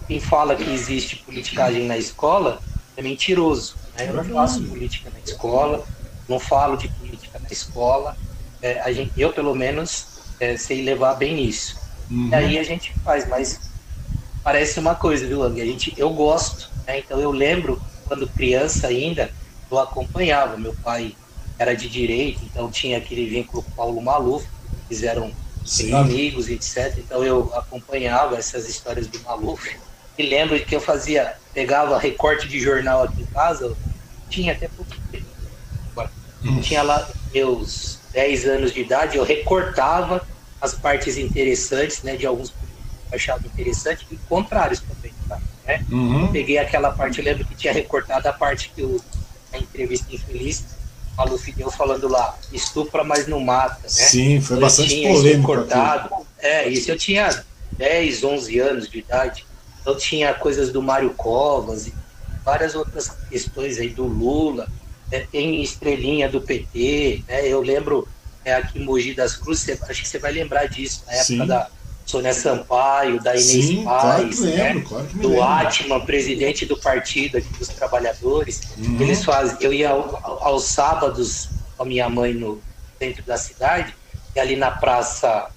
Quem 0.06 0.20
fala 0.20 0.54
que 0.54 0.70
existe 0.70 1.16
politicagem 1.16 1.86
na 1.86 1.96
escola 1.96 2.60
é 2.96 3.02
mentiroso. 3.02 3.76
Né? 3.96 4.08
Eu 4.08 4.14
não 4.14 4.24
faço 4.24 4.62
política 4.64 5.10
na 5.10 5.18
escola, 5.20 5.84
não 6.28 6.38
falo 6.38 6.76
de 6.76 6.88
política 6.88 7.38
na 7.38 7.48
escola. 7.50 8.16
É, 8.60 8.80
a 8.80 8.92
gente, 8.92 9.12
eu, 9.16 9.32
pelo 9.32 9.54
menos, 9.54 10.06
é, 10.40 10.56
sei 10.56 10.82
levar 10.82 11.14
bem 11.14 11.42
isso. 11.44 11.76
Uhum. 12.10 12.28
E 12.30 12.34
aí 12.34 12.58
a 12.58 12.62
gente 12.62 12.92
faz, 13.02 13.26
mas 13.28 13.60
parece 14.42 14.78
uma 14.78 14.94
coisa, 14.94 15.26
viu, 15.26 15.40
Lang? 15.40 15.60
A 15.60 15.64
gente, 15.64 15.94
eu 15.96 16.10
gosto, 16.10 16.70
né? 16.86 16.98
Então 16.98 17.18
eu 17.18 17.30
lembro, 17.30 17.82
quando 18.04 18.28
criança 18.28 18.88
ainda, 18.88 19.30
eu 19.70 19.78
acompanhava. 19.78 20.56
Meu 20.56 20.74
pai 20.74 21.16
era 21.58 21.74
de 21.74 21.88
direito, 21.88 22.44
então 22.44 22.70
tinha 22.70 22.98
aquele 22.98 23.26
vínculo 23.26 23.62
com 23.62 23.70
Paulo 23.72 24.02
Maluf, 24.02 24.46
fizeram 24.88 25.32
amigos, 25.94 26.48
etc. 26.48 26.98
Então 26.98 27.24
eu 27.24 27.53
acompanhava 27.55 28.37
essas 28.37 28.68
histórias 28.68 29.07
do 29.07 29.18
Maluf 29.20 29.77
e 30.16 30.22
lembro 30.22 30.59
que 30.64 30.74
eu 30.74 30.81
fazia, 30.81 31.35
pegava 31.53 31.98
recorte 31.98 32.46
de 32.46 32.61
jornal 32.61 33.05
aqui 33.05 33.22
em 33.22 33.27
casa, 33.27 33.77
tinha 34.29 34.53
até 34.53 34.68
pouco 34.68 34.94
tempo. 35.11 35.24
Hum. 36.44 36.61
Tinha 36.61 36.83
lá 36.83 37.09
meus 37.33 37.98
10 38.12 38.46
anos 38.46 38.72
de 38.72 38.81
idade, 38.81 39.16
eu 39.16 39.24
recortava 39.24 40.27
as 40.61 40.74
partes 40.74 41.16
interessantes, 41.16 42.03
né, 42.03 42.16
de 42.16 42.27
alguns 42.27 42.50
que 42.50 42.57
eu 43.11 43.16
achava 43.16 43.46
interessante, 43.46 44.07
e 44.11 44.16
contrários 44.29 44.81
também, 44.81 45.12
tá? 45.29 45.40
Né? 45.66 45.85
Uhum. 45.90 46.31
Peguei 46.31 46.59
aquela 46.59 46.92
parte, 46.92 47.18
eu 47.18 47.24
lembro 47.24 47.44
que 47.44 47.55
tinha 47.55 47.72
recortado 47.72 48.29
a 48.29 48.33
parte 48.33 48.70
que 48.74 48.83
o, 48.83 49.00
a 49.53 49.59
entrevista 49.59 50.14
infeliz, 50.14 50.64
Luffy 51.22 51.53
deu 51.53 51.70
falando 51.70 52.09
lá, 52.09 52.37
estupra, 52.53 53.05
mas 53.05 53.29
não 53.29 53.38
mata, 53.38 53.83
né? 53.83 53.88
Sim, 53.88 54.40
foi 54.40 54.59
bastante 54.59 55.00
polêmico. 55.03 55.46
Cortado. 55.46 56.11
É, 56.38 56.68
isso 56.68 56.90
eu 56.90 56.98
tinha 56.98 57.44
10, 57.72 58.24
11 58.24 58.59
anos 58.59 58.90
de 58.90 58.98
idade. 58.98 59.46
Então 59.81 59.96
tinha 59.96 60.35
coisas 60.35 60.72
do 60.72 60.83
Mário 60.83 61.11
Covas 61.11 61.87
e 61.87 61.94
várias 62.44 62.74
outras 62.74 63.09
questões 63.29 63.79
aí 63.79 63.90
do 63.90 64.05
Lula, 64.05 64.68
né? 65.11 65.27
tem 65.31 65.62
estrelinha 65.62 66.29
do 66.29 66.40
PT, 66.40 67.22
né? 67.29 67.46
Eu 67.46 67.61
lembro 67.61 68.09
é, 68.44 68.55
aqui 68.55 68.79
em 68.79 68.85
Mogi 68.85 69.14
das 69.14 69.37
Cruzes, 69.37 69.81
acho 69.83 70.03
que 70.03 70.09
você 70.09 70.18
vai 70.18 70.33
lembrar 70.33 70.66
disso, 70.66 71.03
na 71.07 71.12
época 71.12 71.24
Sim. 71.24 71.46
da 71.46 71.70
Sônia 72.04 72.34
Sampaio, 72.34 73.22
da 73.22 73.32
Inês 73.32 73.66
Sim, 73.66 73.84
Paz, 73.84 74.38
claro 74.38 74.46
né? 74.46 74.64
lembro, 74.64 74.78
né? 74.80 74.86
claro 74.88 75.08
do 75.14 75.42
Atman, 75.42 76.00
presidente 76.04 76.66
do 76.66 76.78
partido 76.78 77.38
aqui 77.38 77.48
dos 77.58 77.68
trabalhadores. 77.68 78.60
Uhum. 78.76 79.00
Eles 79.00 79.24
fazem, 79.24 79.56
eu 79.60 79.72
ia 79.72 79.90
ao, 79.90 80.44
aos 80.44 80.64
sábados 80.64 81.48
com 81.76 81.82
a 81.82 81.86
minha 81.86 82.08
mãe 82.08 82.34
no 82.34 82.62
centro 83.00 83.24
da 83.24 83.36
cidade, 83.36 83.94
e 84.34 84.40
ali 84.40 84.56
na 84.56 84.70
praça 84.70 85.50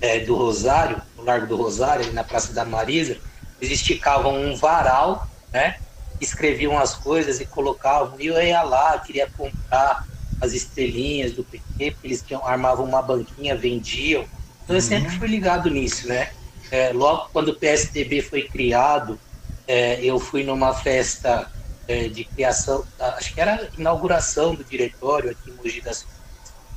é, 0.00 0.18
do 0.20 0.34
Rosário, 0.34 1.00
no 1.16 1.22
Largo 1.22 1.46
do 1.46 1.56
Rosário, 1.56 2.04
ali 2.04 2.12
na 2.12 2.24
Praça 2.24 2.52
da 2.52 2.64
Marisa, 2.64 3.16
eles 3.60 3.72
esticavam 3.72 4.34
um 4.34 4.56
varal, 4.56 5.28
né? 5.52 5.76
Escreviam 6.20 6.76
as 6.78 6.94
coisas 6.94 7.40
e 7.40 7.46
colocavam. 7.46 8.18
E 8.18 8.26
eu 8.26 8.42
ia 8.42 8.62
lá, 8.62 8.98
queria 8.98 9.30
comprar 9.30 10.04
as 10.40 10.52
estrelinhas 10.52 11.32
do 11.32 11.44
PT, 11.44 11.92
porque 11.92 12.06
eles 12.08 12.22
tinham, 12.22 12.44
armavam 12.44 12.84
uma 12.84 13.00
banquinha, 13.00 13.56
vendiam. 13.56 14.26
Então 14.64 14.76
eu 14.76 14.82
uhum. 14.82 14.88
sempre 14.88 15.10
fui 15.18 15.28
ligado 15.28 15.70
nisso, 15.70 16.08
né? 16.08 16.30
É, 16.70 16.92
logo 16.92 17.28
quando 17.32 17.48
o 17.48 17.58
PSDB 17.58 18.22
foi 18.22 18.42
criado, 18.42 19.18
é, 19.66 20.02
eu 20.02 20.18
fui 20.18 20.42
numa 20.42 20.72
festa 20.72 21.50
é, 21.86 22.08
de 22.08 22.24
criação, 22.24 22.84
acho 22.98 23.34
que 23.34 23.40
era 23.40 23.54
a 23.54 23.68
inauguração 23.78 24.54
do 24.54 24.64
diretório 24.64 25.30
aqui 25.30 25.50
em 25.50 25.54
Mogi 25.54 25.80
das 25.80 26.06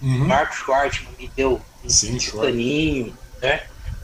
uhum. 0.01 0.27
Marco 0.27 0.55
Schwartzman 0.55 1.13
me 1.17 1.31
deu 1.35 1.61
um 1.83 1.89
Sim, 1.89 2.17
caninho, 2.41 3.17
né? 3.41 3.61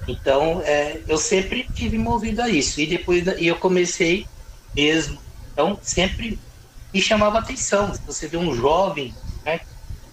Então, 0.08 0.62
é, 0.64 1.02
eu 1.08 1.18
sempre 1.18 1.70
tive 1.74 1.98
movido 1.98 2.42
a 2.42 2.50
isso. 2.50 2.80
E 2.80 2.88
depois 2.88 3.26
e 3.38 3.48
eu 3.48 3.58
comecei 3.58 4.26
mesmo. 4.76 5.20
Então, 5.52 5.78
sempre 5.82 6.40
me 6.94 7.02
chamava 7.02 7.40
atenção. 7.40 7.94
Se 7.94 8.02
você 8.06 8.28
vê 8.28 8.38
um 8.38 8.54
jovem 8.54 9.14
né, 9.46 9.62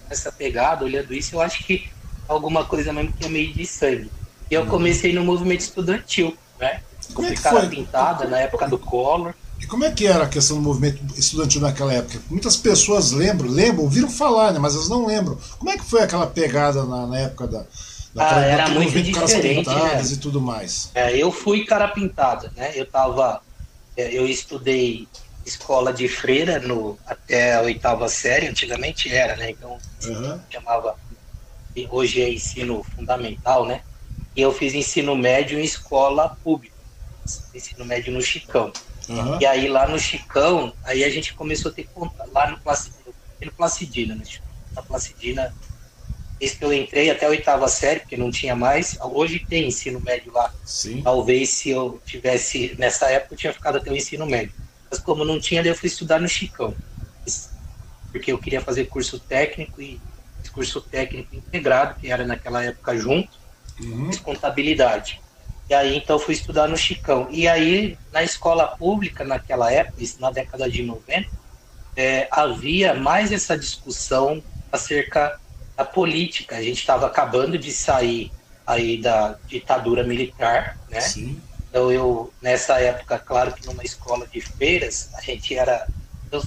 essa 0.09 0.31
pegada, 0.31 0.85
olhando 0.85 1.13
isso, 1.13 1.35
eu 1.35 1.41
acho 1.41 1.65
que 1.65 1.89
alguma 2.29 2.63
coisa 2.63 2.93
mesmo 2.93 3.11
que 3.13 3.25
é 3.25 3.29
meio 3.29 3.53
de 3.53 3.65
sangue. 3.65 4.09
E 4.49 4.53
eu 4.53 4.65
comecei 4.67 5.13
no 5.13 5.23
movimento 5.23 5.61
estudantil, 5.61 6.35
né? 6.59 6.81
Como 7.13 7.27
é 7.27 7.31
que 7.31 7.41
foi? 7.41 7.67
pintada 7.67 8.27
na 8.27 8.39
época 8.39 8.67
do 8.67 8.77
Collor. 8.77 9.33
E 9.59 9.65
como 9.65 9.83
é 9.83 9.91
que 9.91 10.07
era 10.07 10.23
a 10.23 10.29
questão 10.29 10.57
do 10.57 10.63
movimento 10.63 10.99
estudantil 11.17 11.61
naquela 11.61 11.93
época? 11.93 12.21
Muitas 12.29 12.55
pessoas 12.55 13.11
lembram, 13.11 13.49
lembram, 13.49 13.83
ouviram 13.83 14.09
falar, 14.09 14.53
né? 14.53 14.59
Mas 14.59 14.75
elas 14.75 14.87
não 14.87 15.05
lembram. 15.05 15.37
Como 15.57 15.69
é 15.69 15.77
que 15.77 15.83
foi 15.83 16.01
aquela 16.01 16.27
pegada 16.27 16.83
na, 16.85 17.05
na 17.07 17.19
época 17.19 17.47
da, 17.47 17.65
ah, 18.17 18.41
era 18.41 18.69
muito 18.69 19.01
diferente, 19.01 19.69
né? 19.69 20.01
e 20.03 20.17
tudo 20.17 20.41
mais. 20.41 20.89
É, 20.95 21.15
eu 21.15 21.31
fui 21.31 21.65
cara 21.65 21.87
pintada, 21.87 22.51
né? 22.55 22.71
Eu 22.75 22.85
tava, 22.85 23.41
é, 23.95 24.17
eu 24.17 24.27
estudei 24.27 25.07
escola 25.45 25.93
de 25.93 26.07
freira 26.07 26.59
no 26.59 26.97
até 27.05 27.55
a 27.55 27.61
oitava 27.61 28.07
série, 28.07 28.47
antigamente 28.47 29.13
era, 29.13 29.35
né? 29.35 29.51
Então 29.51 29.77
uhum. 30.05 30.39
chamava 30.49 30.95
hoje 31.89 32.21
é 32.21 32.29
ensino 32.29 32.83
fundamental, 32.83 33.65
né? 33.65 33.81
E 34.35 34.41
eu 34.41 34.53
fiz 34.53 34.73
ensino 34.73 35.15
médio 35.15 35.59
em 35.59 35.63
escola 35.63 36.37
pública, 36.43 36.75
ensino 37.53 37.85
médio 37.85 38.13
no 38.13 38.21
Chicão. 38.21 38.71
Uhum. 39.07 39.39
E 39.41 39.45
aí 39.45 39.67
lá 39.67 39.87
no 39.87 39.99
Chicão, 39.99 40.73
aí 40.83 41.03
a 41.03 41.09
gente 41.09 41.33
começou 41.33 41.71
a 41.71 41.73
ter 41.73 41.87
contato 41.93 42.31
lá 42.31 42.49
no 42.49 42.59
Placidina, 42.59 43.13
no 43.41 43.51
Placidina, 43.51 44.15
né? 44.15 44.23
Na 44.75 44.83
Placidina 44.83 45.53
Desde 46.39 46.57
que 46.57 46.63
eu 46.63 46.71
entrei 46.71 47.09
até 47.09 47.25
a 47.25 47.29
oitava 47.29 47.67
série, 47.67 47.99
porque 47.99 48.15
não 48.15 48.31
tinha 48.31 48.55
mais. 48.55 48.97
Hoje 49.01 49.39
tem 49.39 49.67
ensino 49.67 49.99
médio 49.99 50.31
lá. 50.31 50.53
Sim. 50.63 51.01
Talvez 51.01 51.49
se 51.49 51.69
eu 51.69 52.01
tivesse, 52.05 52.75
nessa 52.79 53.11
época, 53.11 53.33
eu 53.33 53.37
tinha 53.37 53.53
ficado 53.53 53.77
até 53.77 53.91
o 53.91 53.95
ensino 53.95 54.25
médio. 54.25 54.53
Mas 54.89 55.01
como 55.01 55.25
não 55.25 55.37
tinha, 55.37 55.61
eu 55.61 55.75
fui 55.75 55.87
estudar 55.87 56.19
no 56.19 56.29
Chicão. 56.29 56.73
Porque 58.09 58.31
eu 58.31 58.37
queria 58.37 58.61
fazer 58.61 58.85
curso 58.85 59.19
técnico 59.19 59.81
e 59.81 59.99
curso 60.49 60.81
técnico 60.81 61.35
integrado, 61.35 61.99
que 61.99 62.11
era 62.11 62.25
naquela 62.25 62.63
época 62.63 62.97
junto, 62.97 63.29
uhum. 63.79 64.11
contabilidade. 64.23 65.21
E 65.69 65.73
aí 65.73 65.95
então 65.97 66.17
fui 66.17 66.33
estudar 66.33 66.67
no 66.67 66.75
Chicão. 66.75 67.27
E 67.29 67.47
aí 67.47 67.97
na 68.11 68.23
escola 68.23 68.67
pública 68.67 69.23
naquela 69.23 69.71
época, 69.71 70.01
isso 70.01 70.19
na 70.19 70.31
década 70.31 70.69
de 70.69 70.81
90, 70.83 71.29
é, 71.95 72.27
havia 72.31 72.93
mais 72.93 73.31
essa 73.31 73.57
discussão 73.57 74.43
acerca 74.71 75.39
da 75.77 75.85
política. 75.85 76.57
A 76.57 76.61
gente 76.61 76.79
estava 76.79 77.05
acabando 77.05 77.57
de 77.57 77.71
sair 77.71 78.31
aí 78.65 78.97
da 78.97 79.37
ditadura 79.47 80.03
militar, 80.03 80.77
né? 80.89 81.01
Sim. 81.01 81.41
Então 81.69 81.91
eu 81.91 82.33
nessa 82.41 82.79
época, 82.79 83.19
claro 83.19 83.53
que 83.53 83.65
numa 83.65 83.83
escola 83.83 84.25
de 84.27 84.41
feiras, 84.41 85.09
a 85.13 85.21
gente 85.21 85.55
era 85.55 85.87
eu, 86.31 86.41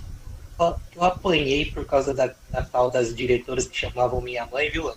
eu 0.59 1.03
apanhei 1.05 1.67
por 1.67 1.85
causa 1.85 2.15
da, 2.15 2.31
da 2.51 2.63
tal 2.63 2.91
das 2.91 3.15
diretoras 3.15 3.67
que 3.67 3.77
chamavam 3.77 4.21
minha 4.21 4.47
mãe, 4.47 4.71
viu? 4.71 4.93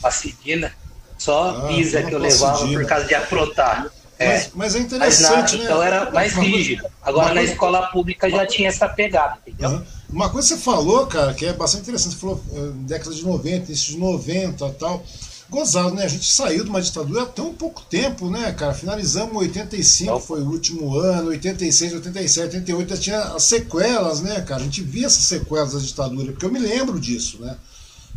Pacidina. 0.00 0.72
Só 1.18 1.50
ah, 1.50 1.68
pisa 1.68 2.02
que 2.02 2.14
eu 2.14 2.18
levava 2.18 2.66
por 2.66 2.86
causa 2.86 3.06
de 3.06 3.14
aprontar. 3.14 3.90
É. 4.18 4.28
Mas, 4.28 4.50
mas, 4.54 4.74
é 4.74 4.78
interessante, 4.78 5.32
mas 5.32 5.52
né? 5.52 5.64
Então 5.64 5.82
era 5.82 6.10
mais 6.10 6.32
rígido. 6.34 6.86
Agora 7.02 7.34
na 7.34 7.42
escola 7.42 7.86
pública 7.88 8.30
já 8.30 8.46
tinha 8.46 8.68
essa 8.68 8.88
pegada, 8.88 9.38
entendeu? 9.46 9.70
Uhum. 9.70 9.84
Uma 10.10 10.30
coisa 10.30 10.48
que 10.48 10.54
você 10.54 10.60
falou, 10.60 11.06
cara, 11.06 11.34
que 11.34 11.44
é 11.44 11.52
bastante 11.52 11.82
interessante, 11.82 12.14
você 12.14 12.20
falou 12.20 12.42
uh, 12.52 12.70
década 12.84 13.14
de 13.14 13.24
90, 13.24 13.66
início 13.66 13.92
de 13.92 13.98
90 13.98 14.70
tal. 14.78 15.04
Gozado, 15.48 15.94
né? 15.94 16.04
A 16.04 16.08
gente 16.08 16.30
saiu 16.30 16.64
de 16.64 16.70
uma 16.70 16.82
ditadura 16.82 17.22
há 17.22 17.26
tão 17.26 17.54
pouco 17.54 17.82
tempo, 17.82 18.28
né, 18.28 18.52
cara? 18.52 18.74
Finalizamos 18.74 19.36
85, 19.36 20.12
Não. 20.12 20.20
foi 20.20 20.40
o 20.42 20.50
último 20.50 20.96
ano, 20.98 21.28
86, 21.28 21.94
87, 21.94 22.56
88, 22.56 22.88
já 22.96 23.00
tinha 23.00 23.20
as 23.20 23.44
sequelas, 23.44 24.20
né, 24.20 24.40
cara? 24.40 24.60
A 24.60 24.64
gente 24.64 24.82
via 24.82 25.06
essas 25.06 25.24
sequelas 25.24 25.72
da 25.72 25.78
ditadura, 25.78 26.32
porque 26.32 26.44
eu 26.44 26.52
me 26.52 26.58
lembro 26.58 26.98
disso, 26.98 27.40
né? 27.40 27.56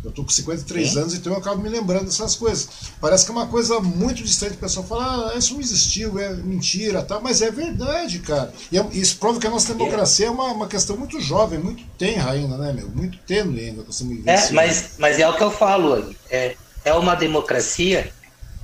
Eu 0.02 0.10
tô 0.10 0.24
com 0.24 0.30
53 0.30 0.90
Sim. 0.92 0.98
anos, 0.98 1.14
então 1.14 1.32
eu 1.32 1.38
acabo 1.38 1.60
me 1.60 1.68
lembrando 1.68 2.06
dessas 2.06 2.34
coisas. 2.34 2.68
Parece 3.00 3.24
que 3.24 3.30
é 3.30 3.34
uma 3.34 3.46
coisa 3.46 3.80
muito 3.80 4.22
distante, 4.22 4.54
o 4.54 4.58
pessoal 4.58 4.86
fala, 4.86 5.32
ah, 5.32 5.38
isso 5.38 5.52
não 5.52 5.60
existiu, 5.60 6.18
é 6.18 6.32
mentira, 6.34 7.02
tá? 7.02 7.20
mas 7.20 7.42
é 7.42 7.50
verdade, 7.50 8.18
cara. 8.20 8.52
E 8.72 8.78
é, 8.78 8.86
isso 8.92 9.18
prova 9.18 9.38
que 9.38 9.46
a 9.46 9.50
nossa 9.50 9.74
democracia 9.74 10.26
é 10.26 10.30
uma, 10.30 10.52
uma 10.52 10.66
questão 10.66 10.96
muito 10.96 11.20
jovem, 11.20 11.58
muito 11.58 11.84
tenra 11.98 12.30
ainda, 12.30 12.56
né, 12.56 12.72
meu? 12.72 12.88
Muito 12.88 13.18
tênue 13.18 13.60
ainda, 13.60 13.82
você 13.82 14.02
me 14.04 14.22
É, 14.26 14.50
mas, 14.52 14.92
mas 14.98 15.18
é 15.18 15.28
o 15.28 15.36
que 15.36 15.42
eu 15.42 15.50
falo, 15.50 16.14
é, 16.30 16.56
é 16.84 16.92
uma 16.94 17.14
democracia 17.14 18.12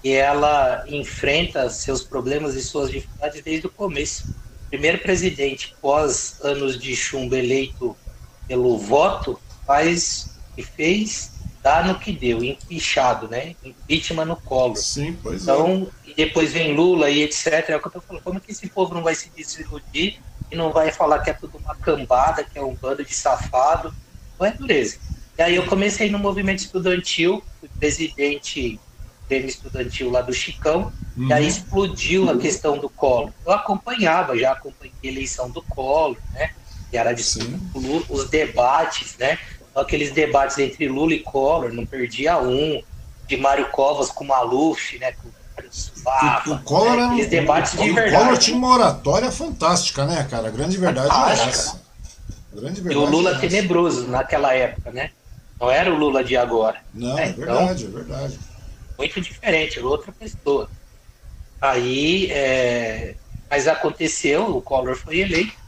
e 0.02 0.12
ela 0.12 0.84
enfrenta 0.88 1.68
seus 1.68 2.02
problemas 2.02 2.54
e 2.54 2.62
suas 2.62 2.90
dificuldades 2.90 3.42
desde 3.42 3.66
o 3.66 3.70
começo. 3.70 4.34
Primeiro 4.68 4.98
presidente 4.98 5.74
pós 5.80 6.38
anos 6.42 6.78
de 6.78 6.94
chumbo 6.94 7.34
eleito 7.34 7.96
pelo 8.46 8.78
voto 8.78 9.40
faz 9.66 10.30
e 10.56 10.62
fez, 10.62 11.32
dá 11.62 11.82
no 11.82 11.98
que 11.98 12.12
deu, 12.12 12.42
empichado, 12.42 13.28
né? 13.28 13.54
Impeachment 13.64 14.26
no 14.26 14.36
colo. 14.36 14.76
Sim, 14.76 15.18
pois 15.22 15.42
então, 15.42 15.90
é. 16.06 16.10
e 16.10 16.14
depois 16.14 16.52
vem 16.52 16.74
Lula 16.74 17.10
e 17.10 17.22
etc. 17.22 17.46
É 17.68 17.76
o 17.76 17.80
que 17.80 17.88
eu 17.88 17.92
tô 17.92 18.00
falando. 18.00 18.22
Como 18.22 18.40
que 18.40 18.52
esse 18.52 18.68
povo 18.68 18.94
não 18.94 19.02
vai 19.02 19.14
se 19.14 19.30
desiludir 19.30 20.20
e 20.50 20.56
não 20.56 20.72
vai 20.72 20.92
falar 20.92 21.18
que 21.18 21.30
é 21.30 21.32
tudo 21.32 21.58
uma 21.58 21.74
cambada, 21.74 22.44
que 22.44 22.58
é 22.58 22.62
um 22.62 22.74
bando 22.74 23.04
de 23.04 23.14
safado? 23.14 23.92
Não 24.38 24.46
é 24.46 24.52
dureza. 24.52 24.98
E 25.38 25.42
aí 25.42 25.56
eu 25.56 25.66
comecei 25.66 26.10
no 26.10 26.18
movimento 26.18 26.60
estudantil, 26.60 27.42
fui 27.60 27.68
presidente 27.78 28.80
prêmio 29.28 29.48
estudantil 29.48 30.10
lá 30.10 30.20
do 30.20 30.32
Chicão, 30.32 30.92
uhum. 31.16 31.28
e 31.28 31.32
aí 31.32 31.42
uhum. 31.42 31.48
explodiu 31.48 32.30
a 32.30 32.38
questão 32.38 32.78
do 32.78 32.88
colo. 32.88 33.34
Eu 33.44 33.52
acompanhava, 33.52 34.38
já 34.38 34.52
acompanhei 34.52 34.94
a 35.02 35.06
eleição 35.06 35.50
do 35.50 35.60
colo, 35.62 36.16
né? 36.32 36.50
E 36.92 36.96
era 36.96 37.12
de 37.12 37.24
os 38.08 38.30
debates, 38.30 39.16
né? 39.18 39.36
aqueles 39.76 40.10
debates 40.10 40.58
entre 40.58 40.88
Lula 40.88 41.12
e 41.12 41.20
Collor, 41.20 41.72
não 41.72 41.84
perdia 41.84 42.38
um, 42.38 42.82
de 43.28 43.36
Mário 43.36 43.68
Covas 43.70 44.10
com 44.10 44.24
Maluf, 44.24 44.98
né? 44.98 45.12
Com 45.12 45.28
o, 45.28 46.54
o 46.54 46.58
Collor 46.60 46.96
né, 46.96 47.04
aqueles 47.06 47.28
debates 47.28 47.74
o, 47.74 47.78
de 47.78 47.92
verdade. 47.92 48.16
O 48.16 48.18
Collor 48.18 48.38
tinha 48.38 48.56
uma 48.56 48.68
oratória 48.68 49.30
fantástica, 49.30 50.04
né, 50.04 50.26
cara? 50.30 50.48
A 50.48 50.50
grande 50.50 50.76
verdade 50.78 51.08
é 51.08 51.48
essa. 51.48 51.82
A 52.52 52.60
grande 52.60 52.80
verdade 52.80 52.94
e 52.94 52.96
o 52.96 53.10
Lula 53.10 53.32
é 53.32 53.38
tenebroso 53.38 54.06
naquela 54.06 54.54
época, 54.54 54.90
né? 54.90 55.10
Não 55.60 55.70
era 55.70 55.92
o 55.92 55.96
Lula 55.96 56.22
de 56.22 56.36
agora. 56.36 56.80
Não, 56.92 57.14
né? 57.14 57.30
é 57.30 57.32
verdade, 57.32 57.84
então, 57.84 58.00
é 58.00 58.04
verdade. 58.04 58.38
Muito 58.98 59.20
diferente, 59.20 59.78
era 59.78 59.86
outra 59.86 60.12
pessoa. 60.12 60.68
Aí, 61.60 62.30
é... 62.30 63.14
mas 63.48 63.66
aconteceu, 63.66 64.56
o 64.56 64.62
Collor 64.62 64.96
foi 64.96 65.20
eleito 65.20 65.66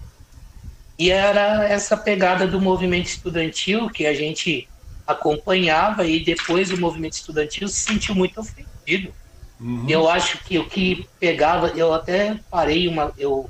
e 0.98 1.11
era 1.11 1.66
essa 1.68 1.96
pegada 1.96 2.46
do 2.46 2.61
movimento 2.61 3.07
estudantil 3.07 3.88
que 3.88 4.05
a 4.05 4.12
gente 4.12 4.68
acompanhava 5.07 6.05
e 6.05 6.22
depois 6.22 6.70
o 6.72 6.79
movimento 6.79 7.14
estudantil 7.14 7.68
se 7.68 7.81
sentiu 7.81 8.14
muito 8.14 8.40
ofendido. 8.40 9.14
Uhum. 9.61 9.87
Eu 9.88 10.09
acho 10.09 10.42
que 10.44 10.59
o 10.59 10.68
que 10.68 11.09
pegava, 11.18 11.68
eu 11.68 11.94
até 11.94 12.38
parei 12.51 12.88
uma, 12.88 13.12
eu 13.16 13.48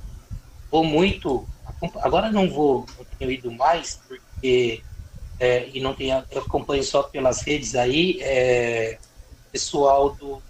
vou 0.70 0.84
muito, 0.84 1.48
agora 2.02 2.30
não 2.30 2.48
vou, 2.50 2.86
não 2.98 3.04
tenho 3.18 3.30
ido 3.30 3.50
mais 3.50 3.98
porque 4.06 4.82
é, 5.40 5.68
e 5.72 5.80
não 5.80 5.94
tenho, 5.94 6.22
eu 6.30 6.42
acompanho 6.42 6.82
só 6.82 7.02
pelas 7.02 7.42
redes 7.42 7.74
aí, 7.74 8.18
é, 8.20 8.98
pessoal 9.52 10.10
do 10.10 10.42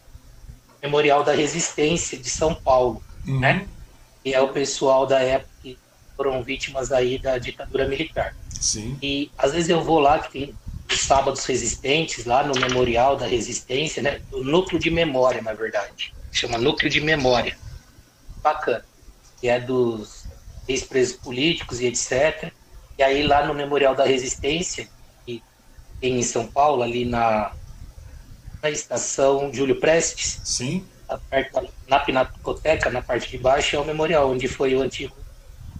Memorial 0.82 1.22
da 1.22 1.32
Resistência 1.32 2.18
de 2.18 2.30
São 2.30 2.54
Paulo, 2.54 3.02
uhum. 3.26 3.40
né? 3.40 3.66
E 4.24 4.34
é 4.34 4.40
o 4.40 4.48
pessoal 4.48 5.06
da 5.06 5.20
época 5.20 5.48
foram 6.18 6.42
vítimas 6.42 6.90
aí 6.90 7.16
da 7.16 7.38
ditadura 7.38 7.86
militar. 7.86 8.34
Sim. 8.60 8.98
E 9.00 9.30
às 9.38 9.52
vezes 9.52 9.68
eu 9.68 9.84
vou 9.84 10.00
lá, 10.00 10.18
que 10.18 10.32
tem 10.32 10.54
os 10.90 11.00
sábados 11.00 11.44
resistentes, 11.44 12.24
lá 12.24 12.42
no 12.42 12.58
Memorial 12.58 13.16
da 13.16 13.26
Resistência, 13.26 14.02
né? 14.02 14.20
Do 14.28 14.42
núcleo 14.42 14.80
de 14.80 14.90
memória, 14.90 15.40
na 15.40 15.52
verdade. 15.52 16.12
Chama 16.32 16.58
núcleo 16.58 16.90
de 16.90 17.00
memória. 17.00 17.56
Bacana. 18.42 18.84
Que 19.40 19.48
é 19.48 19.60
dos 19.60 20.24
ex-presos 20.66 21.16
políticos 21.16 21.80
e 21.80 21.86
etc. 21.86 22.52
E 22.98 23.02
aí 23.02 23.22
lá 23.22 23.46
no 23.46 23.54
Memorial 23.54 23.94
da 23.94 24.04
Resistência, 24.04 24.88
que 25.24 25.42
tem 26.00 26.18
em 26.18 26.22
São 26.22 26.48
Paulo, 26.48 26.82
ali 26.82 27.04
na, 27.04 27.54
na 28.60 28.70
estação 28.70 29.52
Júlio 29.54 29.78
Prestes. 29.78 30.40
Sim. 30.44 30.84
Na 31.88 32.00
Pinacoteca, 32.00 32.90
na 32.90 33.00
parte 33.00 33.30
de 33.30 33.38
baixo, 33.38 33.76
é 33.76 33.78
o 33.78 33.84
memorial 33.84 34.30
onde 34.30 34.46
foi 34.46 34.74
o 34.74 34.82
antigo 34.82 35.16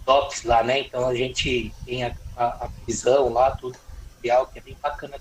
tops 0.07 0.44
lá, 0.44 0.62
né? 0.62 0.78
Então 0.81 1.07
a 1.07 1.14
gente 1.14 1.74
tem 1.85 2.04
a, 2.04 2.14
a, 2.35 2.46
a 2.64 2.68
prisão 2.85 3.28
lá, 3.28 3.50
tudo 3.50 3.78
que 4.22 4.31
é 4.31 4.61
bem 4.62 4.76
bacana. 4.81 5.18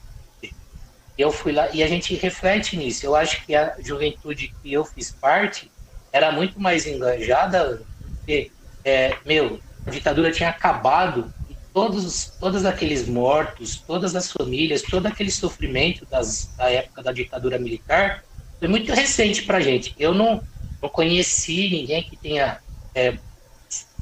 Eu 1.17 1.31
fui 1.31 1.51
lá 1.51 1.69
e 1.73 1.83
a 1.83 1.88
gente 1.88 2.15
reflete 2.15 2.77
nisso. 2.77 3.05
Eu 3.05 3.15
acho 3.15 3.43
que 3.45 3.55
a 3.55 3.75
juventude 3.79 4.53
que 4.62 4.71
eu 4.71 4.86
fiz 4.86 5.12
parte 5.12 5.71
era 6.12 6.31
muito 6.31 6.60
mais 6.60 6.86
engajada, 6.86 7.86
porque, 8.19 8.51
é, 8.83 9.17
meu, 9.25 9.60
a 9.86 9.89
ditadura 9.89 10.31
tinha 10.31 10.49
acabado 10.49 11.33
todos, 11.77 12.33
todos 12.39 12.65
aqueles 12.65 13.07
mortos, 13.07 13.75
todas 13.75 14.15
as 14.15 14.31
famílias, 14.31 14.81
todo 14.81 15.05
aquele 15.05 15.29
sofrimento 15.29 16.07
das, 16.09 16.49
da 16.57 16.71
época 16.71 17.03
da 17.03 17.11
ditadura 17.11 17.59
militar 17.59 18.23
foi 18.57 18.67
muito 18.67 18.91
recente 18.91 19.43
para 19.43 19.59
gente. 19.59 19.93
Eu 19.99 20.11
não, 20.11 20.41
não 20.81 20.89
conheci 20.89 21.69
ninguém 21.69 22.01
que 22.01 22.17
tenha 22.17 22.57
é, 22.95 23.19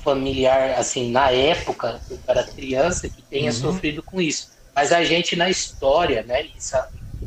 familiar, 0.01 0.79
assim, 0.79 1.11
na 1.11 1.31
época, 1.31 1.99
era 2.25 2.45
criança, 2.45 3.09
que 3.09 3.21
tenha 3.23 3.51
uhum. 3.51 3.57
sofrido 3.57 4.01
com 4.01 4.21
isso. 4.21 4.51
Mas 4.73 4.93
a 4.93 5.03
gente, 5.03 5.35
na 5.35 5.49
história, 5.49 6.23
né, 6.23 6.47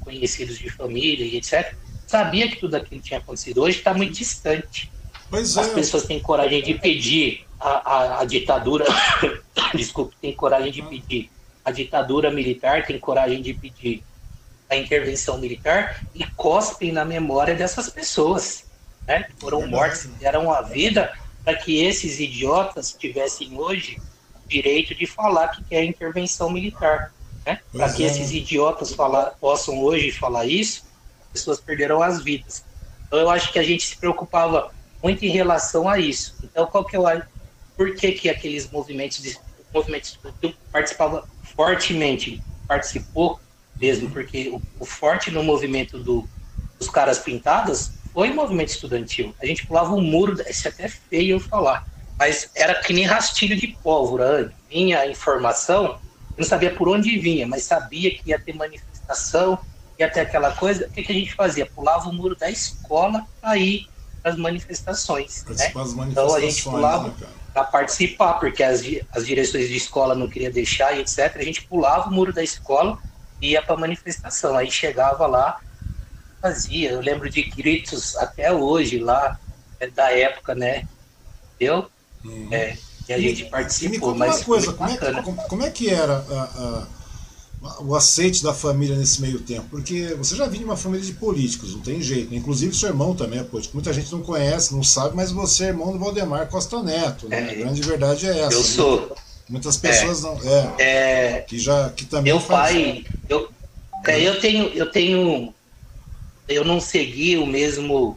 conhecidos 0.01 0.59
de 0.59 0.71
família 0.71 1.27
e 1.27 1.37
etc., 1.37 1.75
sabia 2.07 2.49
que 2.49 2.57
tudo 2.57 2.75
aquilo 2.75 3.03
tinha 3.03 3.21
acontecido. 3.21 3.61
Hoje 3.61 3.77
está 3.77 3.93
muito 3.93 4.15
distante. 4.15 4.91
Pois 5.29 5.59
As 5.59 5.69
é. 5.69 5.75
pessoas 5.75 6.05
têm 6.05 6.19
coragem 6.19 6.63
de 6.63 6.73
pedir 6.73 7.47
a, 7.59 7.69
a, 7.69 8.21
a 8.21 8.25
ditadura, 8.25 8.85
desculpe, 9.75 10.15
tem 10.21 10.35
coragem 10.35 10.73
de 10.73 10.83
pedir 10.83 11.31
a 11.65 11.71
ditadura 11.71 12.31
militar, 12.31 12.87
tem 12.87 12.99
coragem 12.99 13.43
de 13.43 13.53
pedir 13.53 14.03
a 14.71 14.77
intervenção 14.77 15.39
militar 15.39 16.03
e 16.15 16.25
cospem 16.25 16.93
na 16.93 17.05
memória 17.05 17.55
dessas 17.55 17.89
pessoas, 17.89 18.65
né? 19.07 19.25
Que 19.25 19.33
foram 19.41 19.67
mortas, 19.67 20.07
deram 20.19 20.53
a 20.53 20.63
vida 20.63 21.13
para 21.45 21.57
que 21.57 21.83
esses 21.83 22.21
idiotas 22.21 22.93
tivessem 22.93 23.59
hoje 23.59 23.99
o 24.45 24.49
direito 24.49 24.95
de 24.95 25.07
falar 25.07 25.49
que 25.49 25.65
quer 25.65 25.83
intervenção 25.85 26.51
militar. 26.51 27.13
Né? 27.47 27.61
Para 27.73 27.91
que 27.91 28.03
é. 28.03 28.07
esses 28.07 28.33
idiotas 28.33 28.93
falar, 28.93 29.31
possam 29.41 29.79
hoje 29.79 30.13
falar 30.13 30.45
isso, 30.45 30.85
as 31.23 31.33
pessoas 31.33 31.61
perderam 31.61 32.03
as 32.03 32.23
vidas. 32.23 32.63
Então 33.07 33.19
eu 33.19 33.31
acho 33.31 33.51
que 33.51 33.59
a 33.59 33.63
gente 33.63 33.83
se 33.83 33.97
preocupava 33.97 34.71
muito 35.03 35.25
em 35.25 35.31
relação 35.31 35.89
a 35.89 35.99
isso. 35.99 36.37
Então 36.45 36.67
qual 36.67 36.85
que 36.85 36.97
é 36.97 36.99
por 37.79 37.95
que, 37.95 38.11
que 38.11 38.29
aqueles 38.29 38.69
movimentos 38.69 39.23
de 39.23 39.39
movimentos 39.73 40.19
participava 40.73 41.29
fortemente, 41.55 42.43
participou 42.67 43.39
mesmo, 43.81 44.11
porque 44.11 44.49
o, 44.49 44.61
o 44.81 44.85
forte 44.85 45.31
no 45.31 45.45
movimento 45.45 46.01
do, 46.01 46.29
dos 46.77 46.91
caras 46.91 47.21
pintados 47.21 47.93
foi 48.13 48.33
movimento 48.33 48.71
estudantil. 48.71 49.33
A 49.41 49.47
gente 49.47 49.65
pulava 49.65 49.95
um 49.95 50.01
muro, 50.03 50.37
isso 50.51 50.67
é 50.67 50.71
até 50.73 50.89
feio 50.89 51.37
eu 51.37 51.41
falar, 51.41 51.87
mas 52.19 52.51
era 52.57 52.75
que 52.83 52.93
nem 52.93 53.05
rastilho 53.05 53.55
de 53.55 53.69
pólvora. 53.69 54.53
Vinha 54.69 54.99
a 54.99 55.07
informação, 55.07 55.85
eu 55.87 56.01
não 56.39 56.45
sabia 56.45 56.75
por 56.75 56.89
onde 56.89 57.17
vinha, 57.17 57.47
mas 57.47 57.63
sabia 57.63 58.11
que 58.11 58.31
ia 58.31 58.41
ter 58.41 58.55
manifestação, 58.55 59.57
ia 59.97 60.11
ter 60.11 60.21
aquela 60.21 60.51
coisa. 60.51 60.87
O 60.87 60.91
que, 60.91 61.05
que 61.05 61.13
a 61.13 61.15
gente 61.15 61.33
fazia? 61.33 61.65
Pulava 61.65 62.09
o 62.09 62.13
muro 62.13 62.35
da 62.35 62.51
escola 62.51 63.25
para 63.41 63.57
ir 63.57 63.87
para 64.21 64.33
as 64.33 64.37
manifestações. 64.37 65.45
Né? 65.45 65.71
manifestações. 65.73 66.11
Então 66.11 66.35
a 66.35 66.41
gente 66.41 66.63
pulava 66.65 67.09
né, 67.09 67.15
para 67.53 67.65
participar, 67.65 68.35
porque 68.35 68.63
as, 68.63 68.83
as 69.13 69.27
direções 69.27 69.69
de 69.69 69.77
escola 69.77 70.15
não 70.15 70.29
queriam 70.29 70.53
deixar 70.53 70.97
e 70.97 71.01
etc. 71.01 71.37
A 71.37 71.45
gente 71.45 71.63
pulava 71.63 72.09
o 72.09 72.13
muro 72.13 72.33
da 72.33 72.43
escola 72.43 72.99
e 73.41 73.51
ia 73.53 73.63
para 73.63 73.75
a 73.75 73.79
manifestação. 73.79 74.57
Aí 74.57 74.71
chegava 74.71 75.27
lá, 75.27 75.61
fazia. 76.41 76.93
Eu 76.93 77.01
lembro 77.01 77.29
de 77.29 77.43
gritos 77.43 78.17
até 78.17 78.53
hoje 78.53 78.99
lá, 78.99 79.39
é, 79.81 79.89
da 79.89 80.11
época, 80.11 80.55
né? 80.55 80.87
Eu, 81.59 81.91
uhum. 82.25 82.49
é, 82.53 82.77
que 83.07 83.13
a 83.13 83.19
gente 83.19 83.47
participou. 83.47 84.13
Me 84.13 84.19
mas 84.19 84.37
uma 84.37 84.45
coisa, 84.45 84.73
como 84.73 84.91
é, 84.91 84.97
que, 84.97 85.23
como, 85.23 85.49
como 85.49 85.63
é, 85.65 85.71
que, 85.71 85.91
era 85.91 86.13
a, 86.13 86.43
a, 86.43 86.87
o 87.81 87.95
aceite 87.95 88.43
da 88.43 88.55
família 88.55 88.97
nesse 88.97 89.21
meio 89.21 89.41
tempo? 89.41 89.67
Porque 89.71 90.15
você 90.15 90.37
já 90.37 90.47
vinha 90.47 90.61
de 90.61 90.65
uma 90.65 90.77
família 90.77 91.05
de 91.05 91.13
políticos, 91.13 91.75
não 91.75 91.81
tem 91.81 92.01
jeito. 92.01 92.35
Inclusive 92.35 92.75
seu 92.75 92.89
irmão 92.89 93.15
também 93.15 93.41
é 93.41 93.45
político. 93.45 93.77
Muita 93.77 93.93
gente 93.93 94.13
não 94.13 94.23
conhece, 94.23 94.75
não 94.75 94.83
sabe, 94.83 95.17
mas 95.17 95.33
você 95.33 95.65
é 95.65 95.69
irmão 95.69 95.93
do 95.93 95.99
Valdemar 95.99 96.49
Costa 96.49 96.83
Neto. 96.83 97.29
Né? 97.29 97.37
É, 97.37 97.51
a 97.51 97.55
grande 97.55 97.83
verdade 97.83 98.27
é 98.27 98.41
essa. 98.41 98.55
Eu 98.55 98.61
né? 98.61 98.65
sou. 98.65 99.17
Muitas 99.49 99.77
pessoas 99.77 100.23
é, 100.23 100.27
não. 100.27 100.41
É, 100.45 100.75
é, 100.79 101.41
que 101.41 101.59
já 101.59 101.91
que 101.91 102.05
também. 102.05 102.33
Meu 102.33 102.41
pai, 102.41 103.05
eu, 103.29 103.49
é, 104.07 104.21
eu 104.21 104.39
tenho, 104.41 104.69
eu 104.69 104.91
tenho 104.91 105.55
eu 106.49 106.65
não 106.65 106.81
segui 106.81 107.37
o 107.37 107.47
mesmo 107.47 108.17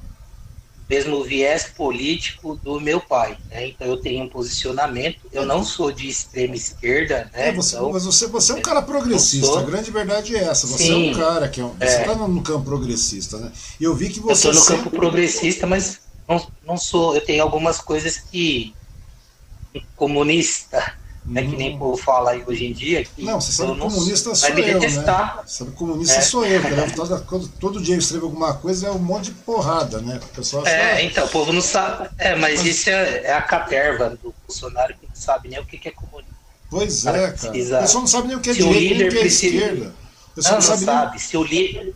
mesmo 0.92 1.24
viés 1.24 1.72
político 1.74 2.58
do 2.58 2.78
meu 2.78 3.00
pai, 3.00 3.38
né? 3.50 3.70
Então 3.70 3.88
eu 3.88 3.96
tenho 3.96 4.26
um 4.26 4.28
posicionamento. 4.28 5.22
Eu 5.32 5.46
não 5.46 5.64
sou 5.64 5.90
de 5.90 6.10
extrema 6.10 6.54
esquerda, 6.54 7.32
né? 7.34 7.48
É, 7.48 7.52
você, 7.54 7.78
então, 7.78 7.94
mas 7.94 8.04
você, 8.04 8.28
você 8.28 8.52
é 8.52 8.56
um 8.56 8.62
cara 8.62 8.82
progressista. 8.82 9.58
A 9.58 9.64
grande 9.64 9.90
verdade 9.90 10.36
é 10.36 10.44
essa. 10.44 10.68
Você 10.68 10.84
Sim, 10.84 11.08
é 11.08 11.12
um 11.12 11.18
cara 11.18 11.48
que 11.48 11.62
é 11.62 11.64
um, 11.64 11.70
você 11.70 11.86
está 11.86 12.12
é. 12.12 12.16
no 12.16 12.44
campo 12.44 12.66
progressista, 12.66 13.38
né? 13.38 13.54
E 13.80 13.86
eu 13.86 13.96
vi 13.96 14.10
que 14.10 14.20
você. 14.20 14.48
Eu 14.48 14.52
estou 14.52 14.54
no 14.54 14.60
sempre... 14.60 14.84
campo 14.84 14.98
progressista, 14.98 15.66
mas 15.66 16.02
não, 16.28 16.46
não 16.68 16.78
sou. 16.78 17.16
Eu 17.16 17.22
tenho 17.22 17.42
algumas 17.42 17.80
coisas 17.80 18.18
que 18.18 18.76
comunista 19.96 20.94
é 21.36 21.42
que 21.44 21.56
nem 21.56 21.76
o 21.76 21.78
povo 21.80 21.98
fala 21.98 22.32
aí 22.32 22.44
hoje 22.46 22.66
em 22.66 22.74
dia. 22.74 23.06
Que 23.06 23.24
não, 23.24 23.40
você 23.40 23.52
sabe 23.52 23.74
que 23.74 23.80
comunista 23.80 24.34
sou 24.34 24.50
eu, 24.50 24.80
detestar. 24.80 25.38
né? 25.38 25.44
Sabe 25.46 25.72
comunista 25.72 26.18
é. 26.18 26.22
sou 26.22 26.46
eu, 26.46 26.62
porque 26.62 27.20
todo, 27.26 27.48
todo 27.60 27.82
dia 27.82 27.96
eu 27.96 28.00
escrevo 28.00 28.26
alguma 28.26 28.56
coisa 28.56 28.88
é 28.88 28.92
um 28.92 29.00
monte 29.00 29.26
de 29.26 29.32
porrada, 29.32 30.02
né? 30.02 30.20
O 30.24 30.36
pessoal 30.36 30.66
é, 30.66 30.94
ah, 30.94 31.04
então, 31.04 31.26
o 31.26 31.30
povo 31.30 31.54
não 31.54 31.62
sabe. 31.62 32.10
É, 32.18 32.36
mas 32.36 32.66
isso 32.66 32.90
é, 32.90 33.26
é 33.26 33.34
a 33.34 33.42
caterva 33.42 34.10
do 34.22 34.34
Bolsonaro 34.48 34.96
que 34.96 35.08
não 35.08 35.16
sabe 35.16 35.50
nem 35.50 35.60
o 35.60 35.66
que 35.66 35.88
é 35.88 35.92
comunista. 35.92 36.32
Pois 36.70 37.06
é, 37.06 37.12
cara. 37.12 37.32
Precisa... 37.32 37.78
O 37.78 37.82
pessoal 37.82 38.02
não 38.02 38.08
sabe 38.08 38.28
nem 38.28 38.38
o 38.38 38.40
que 38.40 38.50
é 38.50 38.54
se 38.54 38.64
direita, 38.64 38.96
nem 38.96 39.08
o 39.08 39.12
que 39.12 39.18
é 39.18 39.20
precisa... 39.22 39.56
esquerda. 39.56 39.94
O 40.36 40.42
não, 40.42 40.52
não, 40.52 40.62
sabe. 40.62 40.86
Não 40.86 40.94
sabe. 40.94 41.10
Nem... 41.12 41.20
Se 41.20 41.38
o 41.38 41.44
líder. 41.44 41.96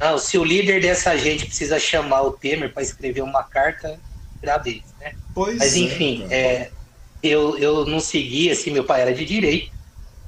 Não, 0.00 0.18
se 0.18 0.38
o 0.38 0.44
líder 0.44 0.82
dessa 0.82 1.16
gente 1.16 1.46
precisa 1.46 1.78
chamar 1.78 2.22
o 2.22 2.32
Temer 2.32 2.72
para 2.72 2.82
escrever 2.82 3.22
uma 3.22 3.44
carta, 3.44 3.98
agradeço, 4.38 4.92
né? 5.00 5.14
Pois 5.32 5.58
Mas 5.58 5.76
enfim, 5.76 6.26
é, 6.30 6.36
é 6.38 6.70
eu, 7.28 7.58
eu 7.58 7.86
não 7.86 8.00
segui, 8.00 8.50
assim, 8.50 8.70
meu 8.70 8.84
pai 8.84 9.02
era 9.02 9.14
de 9.14 9.24
direita, 9.24 9.72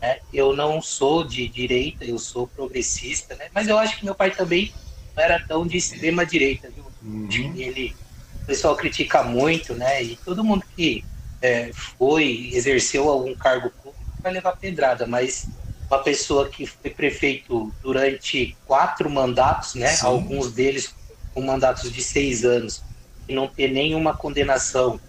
né? 0.00 0.18
Eu 0.32 0.54
não 0.54 0.80
sou 0.80 1.24
de 1.24 1.48
direita, 1.48 2.04
eu 2.04 2.18
sou 2.18 2.46
progressista, 2.46 3.34
né? 3.34 3.48
Mas 3.54 3.68
eu 3.68 3.78
acho 3.78 3.98
que 3.98 4.04
meu 4.04 4.14
pai 4.14 4.30
também 4.30 4.72
não 5.14 5.22
era 5.22 5.38
tão 5.46 5.66
de 5.66 5.76
extrema 5.76 6.24
direita, 6.24 6.70
viu? 6.70 6.86
Uhum. 7.02 7.54
Ele, 7.56 7.94
o 8.42 8.46
pessoal 8.46 8.76
critica 8.76 9.22
muito, 9.22 9.74
né? 9.74 10.02
E 10.02 10.16
todo 10.16 10.44
mundo 10.44 10.64
que 10.74 11.04
é, 11.42 11.70
foi, 11.72 12.50
exerceu 12.52 13.08
algum 13.08 13.34
cargo 13.34 13.70
público 13.70 13.96
vai 14.22 14.32
levar 14.32 14.52
pedrada, 14.52 15.06
mas 15.06 15.48
uma 15.88 16.02
pessoa 16.02 16.48
que 16.48 16.66
foi 16.66 16.90
prefeito 16.90 17.72
durante 17.82 18.56
quatro 18.64 19.08
mandatos, 19.08 19.74
né? 19.74 19.88
Sim. 19.88 20.06
Alguns 20.06 20.52
deles 20.52 20.94
com 21.32 21.42
mandatos 21.42 21.92
de 21.92 22.02
seis 22.02 22.44
anos, 22.44 22.82
e 23.28 23.34
não 23.34 23.46
ter 23.46 23.70
nenhuma 23.70 24.14
condenação 24.14 25.00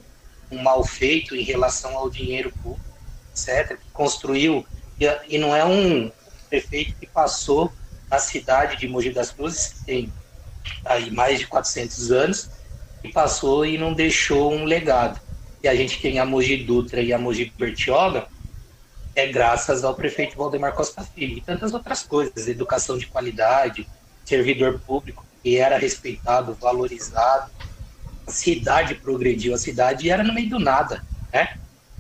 um 0.51 0.62
mal 0.62 0.83
feito 0.83 1.36
em 1.36 1.43
relação 1.43 1.95
ao 1.97 2.10
dinheiro 2.10 2.51
público, 2.63 2.86
etc., 3.31 3.77
que 3.77 3.91
construiu, 3.91 4.65
e, 5.27 5.38
não 5.38 5.55
é 5.55 5.63
um 5.63 6.12
prefeito 6.49 6.95
que 6.95 7.05
passou 7.05 7.71
na 8.10 8.19
cidade 8.19 8.77
de 8.77 8.88
Mogi 8.88 9.12
das 9.12 9.31
Cruzes, 9.31 9.73
que 9.73 9.86
tem 9.86 10.13
aí 10.86 11.12
mais 11.12 11.39
de 11.39 11.47
400 11.47 12.12
anos, 12.12 12.49
e 13.03 13.10
passou 13.10 13.65
e 13.65 13.77
não 13.77 13.93
deixou 13.93 14.53
um 14.53 14.63
legado. 14.63 15.19
E 15.62 15.67
a 15.67 15.75
gente 15.75 15.99
tem 16.01 16.19
a 16.19 16.25
Mogi 16.25 16.57
Dutra 16.57 17.01
e 17.01 17.13
a 17.13 17.17
Mogi 17.17 17.53
Bertioga, 17.57 18.27
é 19.15 19.27
graças 19.27 19.83
ao 19.83 19.95
prefeito 19.95 20.38
Valdemar 20.38 20.73
Costa 20.73 21.01
Filho 21.01 21.38
e 21.38 21.41
tantas 21.41 21.73
outras 21.73 22.03
coisas, 22.03 22.47
educação 22.47 22.97
de 22.97 23.07
qualidade, 23.07 23.88
servidor 24.23 24.79
público 24.79 25.25
que 25.41 25.57
era 25.57 25.77
respeitado, 25.77 26.53
valorizado, 26.53 27.49
cidade 28.27 28.95
progrediu, 28.95 29.53
a 29.53 29.57
cidade 29.57 30.09
era 30.09 30.23
no 30.23 30.33
meio 30.33 30.49
do 30.49 30.59
nada, 30.59 31.03
né? 31.31 31.57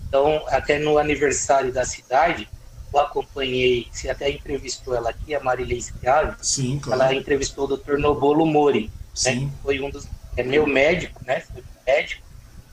Então, 0.07 0.43
até 0.47 0.79
no 0.79 0.97
aniversário 0.97 1.71
da 1.71 1.85
cidade, 1.85 2.47
eu 2.93 2.99
acompanhei, 2.99 3.87
você 3.91 4.09
até 4.09 4.29
entrevistou 4.29 4.95
ela 4.95 5.09
aqui, 5.09 5.35
a 5.35 5.39
Marília 5.39 5.79
Schiavi. 5.79 6.35
Sim, 6.41 6.79
claro. 6.79 7.01
Ela 7.01 7.13
entrevistou 7.13 7.65
o 7.65 7.77
Dr. 7.77 7.97
Nobolo 7.97 8.45
Mori, 8.45 8.83
né? 8.83 8.89
Sim. 9.13 9.45
Né? 9.45 9.51
Foi 9.61 9.79
um 9.79 9.89
dos 9.89 10.07
é 10.37 10.43
meu 10.43 10.67
médico, 10.67 11.19
né? 11.25 11.41
Foi 11.41 11.63
médico, 11.85 12.21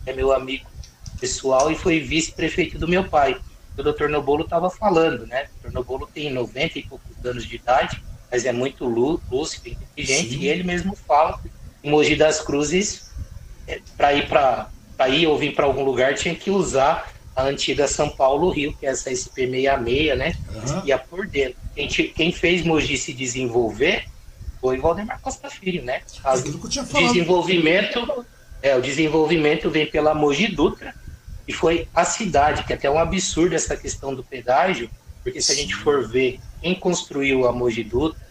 é 0.04 0.12
meu 0.12 0.32
amigo 0.32 0.66
pessoal 1.18 1.72
e 1.72 1.74
foi 1.74 1.98
vice-prefeito 1.98 2.78
do 2.78 2.86
meu 2.86 3.08
pai. 3.08 3.40
O 3.76 3.82
Dr. 3.82 4.08
Nobolo 4.08 4.44
estava 4.44 4.68
falando, 4.68 5.26
né? 5.26 5.46
O 5.64 5.68
Dr. 5.68 5.72
Nobolo 5.72 6.06
tem 6.12 6.30
90 6.30 6.78
e 6.78 6.82
poucos 6.82 7.24
anos 7.24 7.46
de 7.46 7.56
idade, 7.56 8.02
mas 8.30 8.44
é 8.44 8.52
muito 8.52 8.84
lúcido, 8.84 9.68
inteligente, 9.68 10.34
Sim. 10.34 10.40
e 10.40 10.48
ele 10.48 10.62
mesmo 10.62 10.94
fala 10.94 11.38
que 11.38 11.50
Mogi 11.88 12.16
das 12.16 12.40
Cruzes 12.40 13.10
para 13.96 14.12
ir 14.14 14.29
para 14.29 15.09
ir 15.09 15.27
ou 15.27 15.38
vir 15.38 15.55
para 15.55 15.64
algum 15.64 15.85
lugar 15.85 16.14
tinha 16.14 16.35
que 16.35 16.50
usar 16.50 17.12
a 17.35 17.42
antiga 17.42 17.88
São 17.88 18.09
Paulo 18.09 18.50
Rio, 18.50 18.72
que 18.79 18.87
é 18.87 18.90
essa 18.90 19.11
SP66, 19.11 20.14
né? 20.14 20.35
Uhum. 20.55 20.87
Ia 20.87 20.98
por 20.98 21.27
dentro. 21.27 21.57
Quem, 21.74 21.88
quem 21.88 22.33
fez 22.33 22.64
Mogi 22.64 22.96
se 22.96 23.12
desenvolver 23.12 24.05
foi 24.61 24.79
Valdemar 24.79 25.20
Costa 25.20 25.50
Filho, 25.50 25.83
né? 25.83 26.03
As, 26.22 26.44
o 26.44 26.68
desenvolvimento, 26.68 28.24
é, 28.62 28.77
o 28.77 28.81
desenvolvimento 28.81 29.68
vem 29.68 29.87
pela 29.87 30.14
Mogi 30.14 30.46
Dutra 30.46 30.94
e 31.46 31.53
foi 31.53 31.88
a 31.92 32.05
cidade, 32.05 32.62
que 32.62 32.72
é 32.72 32.77
até 32.77 32.88
um 32.88 32.98
absurdo 32.98 33.55
essa 33.55 33.77
questão 33.77 34.14
do 34.14 34.22
pedágio, 34.22 34.88
porque 35.22 35.42
se 35.42 35.53
a 35.53 35.55
gente 35.55 35.74
for 35.74 36.09
ver 36.09 36.38
quem 36.62 36.74
construiu 36.74 37.46
a 37.46 37.53
Mogi 37.53 37.83
Dutra, 37.83 38.24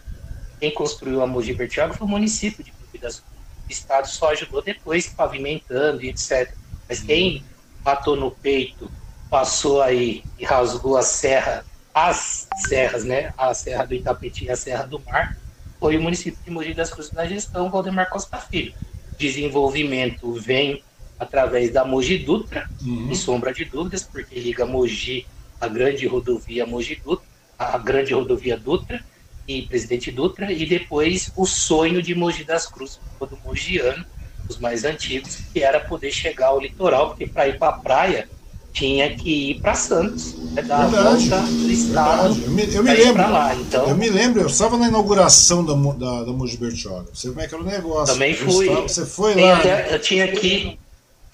quem 0.58 0.72
construiu 0.72 1.20
a 1.20 1.26
Mogi 1.26 1.52
Bertioga 1.52 1.92
foi 1.92 2.06
o 2.06 2.10
município 2.10 2.64
de 2.64 2.70
o 2.70 3.33
Estado 3.68 4.06
só 4.06 4.30
ajudou 4.30 4.62
depois, 4.62 5.08
pavimentando 5.08 6.02
e 6.02 6.08
etc. 6.08 6.52
Mas 6.88 7.00
quem 7.00 7.44
matou 7.84 8.16
no 8.16 8.30
peito, 8.30 8.90
passou 9.30 9.82
aí 9.82 10.22
e 10.38 10.44
rasgou 10.44 10.96
a 10.96 11.02
serra, 11.02 11.64
as 11.92 12.48
serras, 12.66 13.04
né? 13.04 13.32
A 13.36 13.52
Serra 13.52 13.84
do 13.84 13.94
Itapetí 13.94 14.44
e 14.44 14.50
a 14.50 14.56
Serra 14.56 14.84
do 14.84 15.00
Mar, 15.00 15.36
foi 15.78 15.96
o 15.96 16.02
município 16.02 16.38
de 16.42 16.50
Mogi 16.50 16.72
das 16.72 16.90
Cruzes 16.90 17.12
na 17.12 17.26
gestão 17.26 17.70
Valdemar 17.70 18.08
Costa 18.08 18.38
Filho. 18.38 18.72
Desenvolvimento 19.18 20.32
vem 20.32 20.82
através 21.18 21.72
da 21.72 21.84
Mogi 21.84 22.18
Dutra, 22.18 22.68
uhum. 22.82 23.06
sem 23.06 23.14
sombra 23.14 23.52
de 23.52 23.64
dúvidas, 23.64 24.02
porque 24.02 24.38
liga 24.38 24.64
Mogi 24.64 25.26
à 25.60 25.68
grande 25.68 26.06
rodovia 26.06 26.66
Mogi 26.66 26.96
Dutra, 26.96 27.26
a 27.58 27.78
grande 27.78 28.14
rodovia 28.14 28.56
Dutra, 28.56 29.04
e 29.46 29.62
Presidente 29.62 30.10
Dutra, 30.10 30.52
e 30.52 30.66
depois 30.66 31.30
o 31.36 31.46
sonho 31.46 32.02
de 32.02 32.14
Mogi 32.14 32.44
das 32.44 32.66
Cruzes, 32.66 32.98
do 33.20 33.38
mogiano, 33.44 34.04
os 34.48 34.58
mais 34.58 34.84
antigos, 34.84 35.38
que 35.52 35.62
era 35.62 35.80
poder 35.80 36.10
chegar 36.10 36.48
ao 36.48 36.60
litoral, 36.60 37.08
porque 37.08 37.26
para 37.26 37.48
ir 37.48 37.58
para 37.58 37.68
a 37.68 37.78
praia 37.78 38.28
tinha 38.74 39.14
que 39.14 39.50
ir 39.50 39.60
para 39.60 39.74
Santos, 39.74 40.34
né, 40.52 40.60
dar 40.60 40.88
verdade, 40.88 41.32
a 41.32 41.36
volta 41.38 41.52
do 41.52 41.70
estado. 41.70 42.42
Eu 42.42 42.50
me, 42.50 42.74
eu 42.74 42.82
me 42.82 42.92
lembro. 42.92 43.22
Lá. 43.22 43.54
Então, 43.54 43.88
eu 43.88 43.96
me 43.96 44.10
lembro, 44.10 44.42
eu 44.42 44.48
estava 44.48 44.76
na 44.76 44.88
inauguração 44.88 45.64
da, 45.64 45.74
da, 45.92 46.24
da 46.24 46.32
Mogi 46.32 46.56
Bertioga. 46.56 47.06
Você 47.14 47.28
como 47.28 47.40
é 47.40 47.46
que 47.46 47.54
era 47.54 47.62
o 47.62 47.66
negócio. 47.66 48.12
Também 48.12 48.34
fui. 48.34 48.66
Estava, 48.66 48.88
você 48.88 49.06
foi 49.06 49.40
lá. 49.40 49.58
Até, 49.58 49.68
né? 49.68 49.94
Eu 49.94 50.00
tinha 50.00 50.24
aqui 50.24 50.76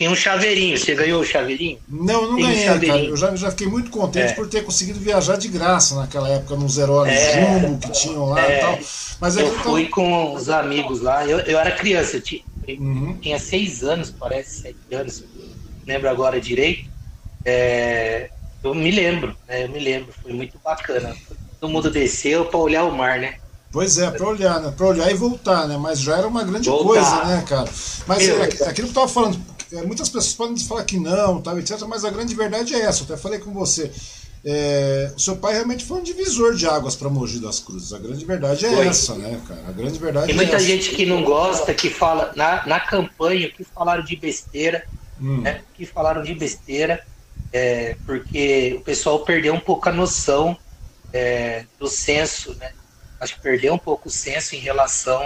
tem 0.00 0.08
um 0.08 0.16
chaveirinho. 0.16 0.78
Você 0.78 0.94
ganhou 0.94 1.20
o 1.20 1.24
chaveirinho? 1.26 1.78
Não, 1.86 2.22
eu 2.22 2.28
não 2.30 2.36
Tem 2.36 2.46
ganhei, 2.46 2.70
um 2.70 2.80
cara. 2.80 3.04
Eu 3.04 3.16
já, 3.18 3.36
já 3.36 3.50
fiquei 3.50 3.66
muito 3.66 3.90
contente 3.90 4.32
é. 4.32 4.34
por 4.34 4.48
ter 4.48 4.64
conseguido 4.64 4.98
viajar 4.98 5.36
de 5.36 5.46
graça 5.46 5.94
naquela 5.94 6.26
época, 6.26 6.56
nos 6.56 6.78
heróis 6.78 7.12
é. 7.12 7.60
Jumbo 7.60 7.78
que 7.78 7.92
tinham 7.92 8.24
lá 8.24 8.40
é. 8.40 8.56
e 8.56 8.60
tal. 8.60 8.78
Mas 9.20 9.36
eu 9.36 9.52
fui 9.58 9.88
com 9.88 10.32
os 10.34 10.48
amigos 10.48 11.02
lá. 11.02 11.26
Eu, 11.26 11.40
eu 11.40 11.58
era 11.58 11.72
criança, 11.72 12.16
eu 12.16 12.22
tinha, 12.22 12.40
uhum. 12.66 13.18
tinha 13.20 13.38
seis 13.38 13.84
anos, 13.84 14.10
parece, 14.10 14.62
sete 14.62 14.78
anos. 14.90 15.22
Lembro 15.86 16.08
agora 16.08 16.40
direito. 16.40 16.88
É, 17.44 18.30
eu 18.64 18.74
me 18.74 18.90
lembro, 18.90 19.36
né, 19.46 19.64
eu 19.64 19.68
me 19.68 19.80
lembro. 19.80 20.14
Foi 20.22 20.32
muito 20.32 20.58
bacana. 20.64 21.14
todo 21.60 21.70
mundo 21.70 21.90
desceu 21.90 22.46
para 22.46 22.58
olhar 22.58 22.84
o 22.84 22.96
mar, 22.96 23.18
né? 23.18 23.34
Pois 23.72 23.98
é, 23.98 24.10
para 24.10 24.26
olhar, 24.26 24.60
né? 24.60 24.72
Para 24.76 24.86
olhar 24.86 25.10
e 25.10 25.14
voltar, 25.14 25.68
né? 25.68 25.76
Mas 25.76 26.00
já 26.00 26.16
era 26.16 26.26
uma 26.26 26.42
grande 26.42 26.68
voltar. 26.68 26.86
coisa, 26.86 27.24
né, 27.24 27.44
cara? 27.46 27.70
Mas 28.04 28.28
é, 28.28 28.42
aquilo 28.66 28.72
que 28.72 28.80
eu 28.80 28.92
tava 28.92 29.06
falando, 29.06 29.40
é, 29.72 29.82
muitas 29.82 30.08
pessoas 30.08 30.34
podem 30.34 30.56
falar 30.58 30.84
que 30.84 30.98
não, 30.98 31.40
tal, 31.40 31.58
etc. 31.58 31.80
Mas 31.86 32.04
a 32.04 32.10
grande 32.10 32.34
verdade 32.34 32.74
é 32.74 32.80
essa. 32.80 33.02
Eu 33.02 33.04
até 33.04 33.16
falei 33.16 33.38
com 33.38 33.52
você. 33.52 33.90
É, 34.42 35.12
o 35.14 35.20
seu 35.20 35.36
pai 35.36 35.52
realmente 35.52 35.84
foi 35.84 35.98
um 35.98 36.02
divisor 36.02 36.54
de 36.54 36.66
águas 36.66 36.96
para 36.96 37.10
Mogi 37.10 37.38
das 37.38 37.60
Cruzes. 37.60 37.92
A 37.92 37.98
grande 37.98 38.24
verdade 38.24 38.64
é 38.64 38.74
foi. 38.74 38.86
essa, 38.86 39.14
né, 39.14 39.40
cara? 39.46 39.68
A 39.68 39.72
grande 39.72 39.98
verdade 39.98 40.26
Tem 40.26 40.34
é 40.34 40.36
muita 40.36 40.56
essa. 40.56 40.64
gente 40.64 40.90
que 40.90 41.04
não 41.04 41.22
gosta, 41.22 41.74
que 41.74 41.90
fala 41.90 42.32
na, 42.34 42.66
na 42.66 42.80
campanha 42.80 43.50
que 43.50 43.62
falaram 43.64 44.02
de 44.02 44.16
besteira, 44.16 44.84
hum. 45.20 45.42
né, 45.42 45.62
que 45.74 45.84
falaram 45.84 46.22
de 46.22 46.34
besteira, 46.34 47.04
é, 47.52 47.96
porque 48.06 48.76
o 48.78 48.80
pessoal 48.80 49.20
perdeu 49.24 49.52
um 49.52 49.60
pouco 49.60 49.88
a 49.88 49.92
noção 49.92 50.56
é, 51.12 51.66
do 51.78 51.86
senso, 51.86 52.54
né? 52.54 52.72
Acho 53.20 53.34
que 53.34 53.42
perdeu 53.42 53.74
um 53.74 53.78
pouco 53.78 54.08
o 54.08 54.10
senso 54.10 54.56
em 54.56 54.60
relação 54.60 55.20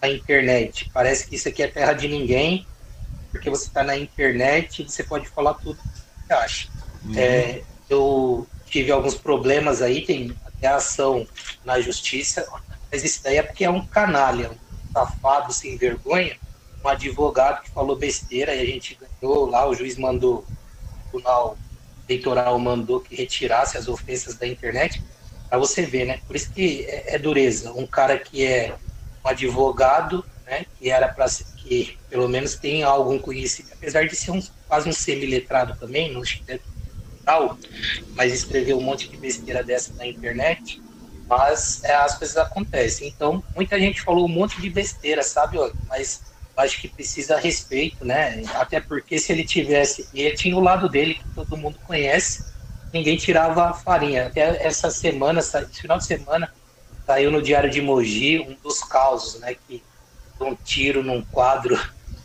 à 0.00 0.08
internet. 0.08 0.88
Parece 0.94 1.26
que 1.26 1.34
isso 1.34 1.48
aqui 1.48 1.62
é 1.62 1.66
terra 1.66 1.92
de 1.92 2.06
ninguém, 2.06 2.64
porque 3.34 3.50
você 3.50 3.66
está 3.66 3.82
na 3.82 3.96
internet 3.96 4.82
e 4.82 4.88
você 4.88 5.02
pode 5.02 5.28
falar 5.28 5.54
tudo 5.54 5.76
que 5.76 6.26
você 6.26 6.32
acha. 6.32 6.68
Uhum. 7.04 7.18
É, 7.18 7.62
eu 7.90 8.46
tive 8.64 8.92
alguns 8.92 9.16
problemas 9.16 9.82
aí, 9.82 10.02
tem 10.06 10.36
até 10.46 10.68
ação 10.68 11.26
na 11.64 11.80
justiça, 11.80 12.46
mas 12.90 13.02
isso 13.02 13.20
daí 13.24 13.38
é 13.38 13.42
porque 13.42 13.64
é 13.64 13.70
um 13.70 13.84
canalha, 13.84 14.52
um 14.52 14.92
safado 14.92 15.52
sem 15.52 15.76
vergonha, 15.76 16.38
um 16.84 16.88
advogado 16.88 17.64
que 17.64 17.70
falou 17.70 17.96
besteira 17.96 18.54
e 18.54 18.60
a 18.60 18.64
gente 18.64 18.96
ganhou 19.20 19.50
lá, 19.50 19.68
o 19.68 19.74
juiz 19.74 19.98
mandou, 19.98 20.46
o 20.46 21.10
tribunal 21.10 21.58
eleitoral 22.08 22.56
mandou 22.60 23.00
que 23.00 23.16
retirasse 23.16 23.76
as 23.76 23.88
ofensas 23.88 24.36
da 24.36 24.46
internet, 24.46 25.02
para 25.48 25.58
você 25.58 25.82
ver, 25.82 26.04
né? 26.04 26.20
Por 26.24 26.36
isso 26.36 26.52
que 26.52 26.84
é, 26.84 27.16
é 27.16 27.18
dureza. 27.18 27.72
Um 27.72 27.86
cara 27.86 28.16
que 28.16 28.46
é 28.46 28.76
um 29.24 29.28
advogado, 29.28 30.24
né, 30.46 30.66
que 30.78 30.88
era 30.88 31.08
para 31.08 31.26
que 31.64 31.98
pelo 32.10 32.28
menos 32.28 32.56
tem 32.56 32.82
algum 32.82 33.18
conhecimento, 33.18 33.72
apesar 33.74 34.06
de 34.06 34.14
ser 34.14 34.30
um, 34.30 34.42
quase 34.68 34.88
um 34.88 34.92
semi-letrado 34.92 35.74
também, 35.78 36.12
não 36.12 36.22
tal, 37.24 37.58
mas 38.14 38.32
escreveu 38.32 38.78
um 38.78 38.82
monte 38.82 39.10
de 39.10 39.16
besteira 39.16 39.64
dessa 39.64 39.94
na 39.94 40.06
internet, 40.06 40.80
mas 41.26 41.82
é, 41.84 41.94
as 41.94 42.18
coisas 42.18 42.36
acontecem. 42.36 43.08
Então, 43.08 43.42
muita 43.56 43.80
gente 43.80 44.02
falou 44.02 44.26
um 44.26 44.28
monte 44.28 44.60
de 44.60 44.68
besteira, 44.68 45.22
sabe? 45.22 45.56
Mas 45.88 46.22
acho 46.56 46.78
que 46.80 46.88
precisa 46.88 47.38
respeito, 47.38 48.04
né? 48.04 48.42
Até 48.54 48.78
porque 48.80 49.18
se 49.18 49.32
ele 49.32 49.44
tivesse, 49.44 50.06
ele 50.12 50.34
tinha 50.36 50.54
o 50.56 50.60
lado 50.60 50.88
dele 50.88 51.14
que 51.14 51.24
todo 51.34 51.56
mundo 51.56 51.78
conhece, 51.82 52.44
ninguém 52.92 53.16
tirava 53.16 53.70
a 53.70 53.72
farinha. 53.72 54.26
Até 54.26 54.64
essa 54.64 54.90
semana, 54.90 55.40
esse 55.40 55.80
final 55.80 55.96
de 55.96 56.04
semana, 56.04 56.52
saiu 57.06 57.30
no 57.30 57.42
Diário 57.42 57.70
de 57.70 57.80
Mogi 57.80 58.38
um 58.38 58.54
dos 58.62 58.80
causos, 58.80 59.40
né? 59.40 59.54
Que 59.54 59.82
um 60.40 60.54
tiro 60.54 61.02
num 61.02 61.22
quadro 61.22 61.78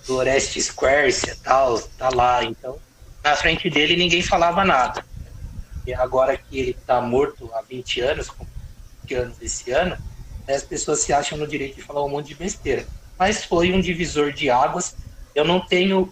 do 0.06 0.16
Oreste 0.16 0.62
Square 0.62 1.12
tal, 1.44 1.80
tá 1.98 2.10
lá. 2.10 2.44
Então, 2.44 2.78
na 3.24 3.36
frente 3.36 3.70
dele 3.70 3.96
ninguém 3.96 4.22
falava 4.22 4.64
nada. 4.66 5.06
E 5.86 5.94
agora 5.94 6.38
que 6.38 6.60
ele 6.60 6.72
está 6.72 7.02
morto 7.02 7.50
há 7.54 7.62
20 7.62 8.02
anos, 8.02 8.30
com 8.30 8.46
20 9.04 9.16
anos 9.16 9.42
esse 9.42 9.72
ano, 9.72 9.98
as 10.48 10.64
pessoas 10.64 11.00
se 11.02 11.14
acham 11.14 11.38
no 11.38 11.48
direito 11.48 11.76
de 11.76 11.82
falar 11.82 12.04
um 12.04 12.10
monte 12.10 12.28
de 12.28 12.36
besteira. 12.36 12.88
Mas 13.18 13.44
foi 13.44 13.72
um 13.72 13.82
divisor 13.82 14.32
de 14.32 14.50
águas. 14.50 14.96
Eu 15.36 15.46
não 15.46 15.60
tenho 15.60 16.12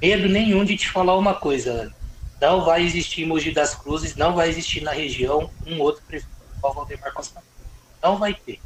medo 0.00 0.28
nenhum 0.28 0.64
de 0.64 0.76
te 0.76 0.88
falar 0.88 1.16
uma 1.16 1.34
coisa. 1.34 1.92
Não 2.40 2.64
vai 2.64 2.82
existir 2.82 3.24
Mogi 3.24 3.52
das 3.52 3.74
Cruzes, 3.74 4.16
não 4.16 4.34
vai 4.34 4.48
existir 4.48 4.82
na 4.82 4.92
região 4.92 5.50
um 5.66 5.80
outro 5.80 6.02
prefeito 6.06 6.32
Valdemar 6.60 7.12
Costa. 7.12 7.42
Não 8.02 8.16
vai 8.16 8.34
ter. 8.34 8.60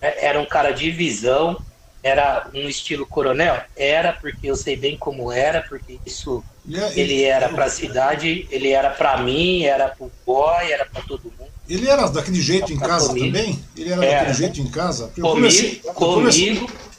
É, 0.00 0.26
era 0.26 0.40
um 0.40 0.46
cara 0.46 0.72
de 0.72 0.90
visão, 0.90 1.60
era 2.04 2.50
um 2.52 2.68
estilo 2.68 3.06
coronel? 3.06 3.62
Era, 3.74 4.12
porque 4.12 4.50
eu 4.50 4.54
sei 4.54 4.76
bem 4.76 4.94
como 4.94 5.32
era, 5.32 5.62
porque 5.62 5.98
isso 6.04 6.44
é, 6.70 7.00
ele 7.00 7.22
era 7.22 7.48
para 7.48 7.64
a 7.64 7.70
cidade, 7.70 8.46
ele 8.50 8.68
era 8.68 8.90
para 8.90 9.16
mim, 9.22 9.62
era 9.62 9.88
para 9.88 10.04
o 10.06 10.12
boy, 10.26 10.70
era 10.70 10.84
para 10.84 11.00
todo 11.00 11.32
mundo. 11.38 11.50
Ele 11.66 11.88
era 11.88 12.06
daquele 12.08 12.42
jeito 12.42 12.70
em 12.70 12.78
casa 12.78 13.08
comigo. 13.08 13.26
também? 13.26 13.64
Ele 13.74 13.90
era, 13.90 14.04
era, 14.04 14.18
daquele 14.18 14.36
jeito 14.36 14.60
em 14.60 14.70
casa? 14.70 15.04
Eu 15.16 15.22
comigo, 15.22 15.30
comecei, 15.30 15.76
comigo, 15.76 16.14
comecei... 16.14 16.58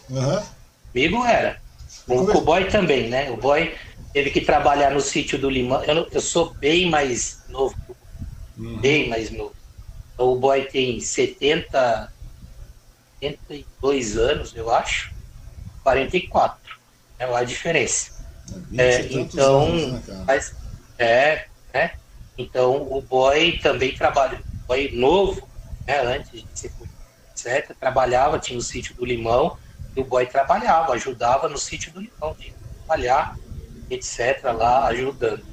Uhum. 0.10 0.42
comigo 0.92 1.26
era. 1.26 1.60
Com, 2.08 2.26
com 2.26 2.38
o 2.40 2.42
boy 2.42 2.66
também, 2.66 3.08
né? 3.08 3.30
O 3.30 3.38
boy 3.38 3.76
teve 4.12 4.32
que 4.32 4.42
trabalhar 4.42 4.90
no 4.90 5.02
sítio 5.02 5.38
do 5.38 5.52
Limão. 5.52 5.84
Eu, 5.84 6.08
eu 6.12 6.22
sou 6.22 6.52
bem 6.56 6.90
mais 6.90 7.42
novo, 7.48 7.76
uhum. 8.58 8.78
bem 8.80 9.08
mais 9.08 9.30
novo. 9.30 9.54
Então, 10.16 10.34
o 10.34 10.36
boy 10.40 10.64
tem 10.64 11.00
70, 11.00 12.12
72 13.20 14.18
anos, 14.18 14.56
eu 14.56 14.72
acho. 14.72 15.14
44. 15.84 16.60
É 17.18 17.26
a 17.26 17.44
diferença. 17.44 18.16
É, 18.78 18.96
é 18.96 19.14
então, 19.14 19.64
anos, 19.64 20.08
né, 20.08 20.24
mas, 20.28 20.56
é, 20.98 21.48
né? 21.74 21.94
Então 22.38 22.88
o 22.92 23.02
boy 23.02 23.54
também 23.60 23.94
trabalha, 23.96 24.38
o 24.38 24.68
boy 24.68 24.92
novo, 24.94 25.48
né, 25.88 26.00
antes 26.02 26.32
de 26.32 26.48
ser 26.54 26.72
etc, 27.32 27.76
trabalhava, 27.78 28.40
tinha 28.40 28.58
o 28.58 28.62
sítio 28.62 28.96
do 28.96 29.06
Limão, 29.06 29.58
e 29.96 30.02
o 30.02 30.06
boy 30.06 30.26
trabalhava, 30.26 30.94
ajudava 30.94 31.50
no 31.50 31.58
sítio 31.58 31.92
do 31.92 32.02
Limão, 32.02 32.36
de 32.40 32.54
trabalhar, 32.86 33.36
etc, 33.90 34.44
lá 34.58 34.88
ajudando. 34.88 35.44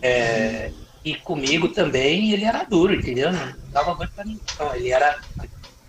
É, 0.00 0.72
e 1.04 1.16
comigo 1.16 1.68
também 1.68 2.32
ele 2.32 2.44
era 2.44 2.64
duro, 2.64 2.94
entendeu? 2.94 3.32
Não 3.32 3.52
dava 3.70 3.94
muito 3.94 4.12
pra 4.12 4.24
ninguém. 4.24 4.42
Ele 4.74 4.90
era 4.90 5.20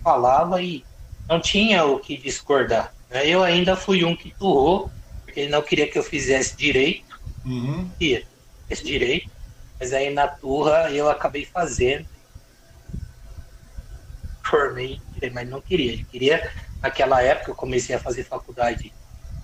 falava 0.02 0.60
e 0.60 0.84
não 1.28 1.40
tinha 1.40 1.84
o 1.84 1.98
que 1.98 2.16
discordar. 2.16 2.94
Né? 3.10 3.26
Eu 3.26 3.42
ainda 3.42 3.76
fui 3.76 4.04
um 4.04 4.14
que 4.14 4.30
turrou 4.30 4.90
ele 5.36 5.50
não 5.50 5.62
queria 5.62 5.88
que 5.88 5.98
eu 5.98 6.02
fizesse 6.02 6.56
direito, 6.56 7.20
uhum. 7.44 7.90
esse 8.70 8.84
direito, 8.84 9.30
mas 9.78 9.92
aí 9.92 10.12
na 10.12 10.28
turra 10.28 10.90
eu 10.90 11.10
acabei 11.10 11.44
fazendo, 11.44 12.06
formei, 14.44 15.00
mas 15.32 15.48
não 15.48 15.60
queria. 15.60 15.92
Ele 15.92 16.04
queria, 16.04 16.52
naquela 16.80 17.20
época 17.22 17.50
eu 17.50 17.54
comecei 17.54 17.94
a 17.94 18.00
fazer 18.00 18.24
faculdade 18.24 18.92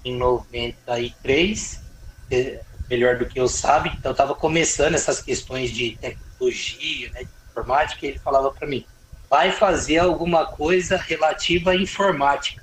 em 0.04 0.16
93, 0.16 1.80
é, 2.30 2.62
melhor 2.88 3.18
do 3.18 3.26
que 3.26 3.38
eu 3.38 3.48
sabe, 3.48 3.90
então 3.90 4.10
eu 4.10 4.12
estava 4.12 4.34
começando 4.34 4.94
essas 4.94 5.20
questões 5.20 5.70
de 5.70 5.96
tecnologia, 5.96 7.10
né, 7.10 7.24
de 7.24 7.30
informática, 7.50 8.06
e 8.06 8.10
ele 8.10 8.18
falava 8.18 8.50
para 8.52 8.66
mim, 8.66 8.86
vai 9.30 9.52
fazer 9.52 9.98
alguma 9.98 10.44
coisa 10.44 10.96
relativa 10.96 11.70
à 11.70 11.76
informática 11.76 12.60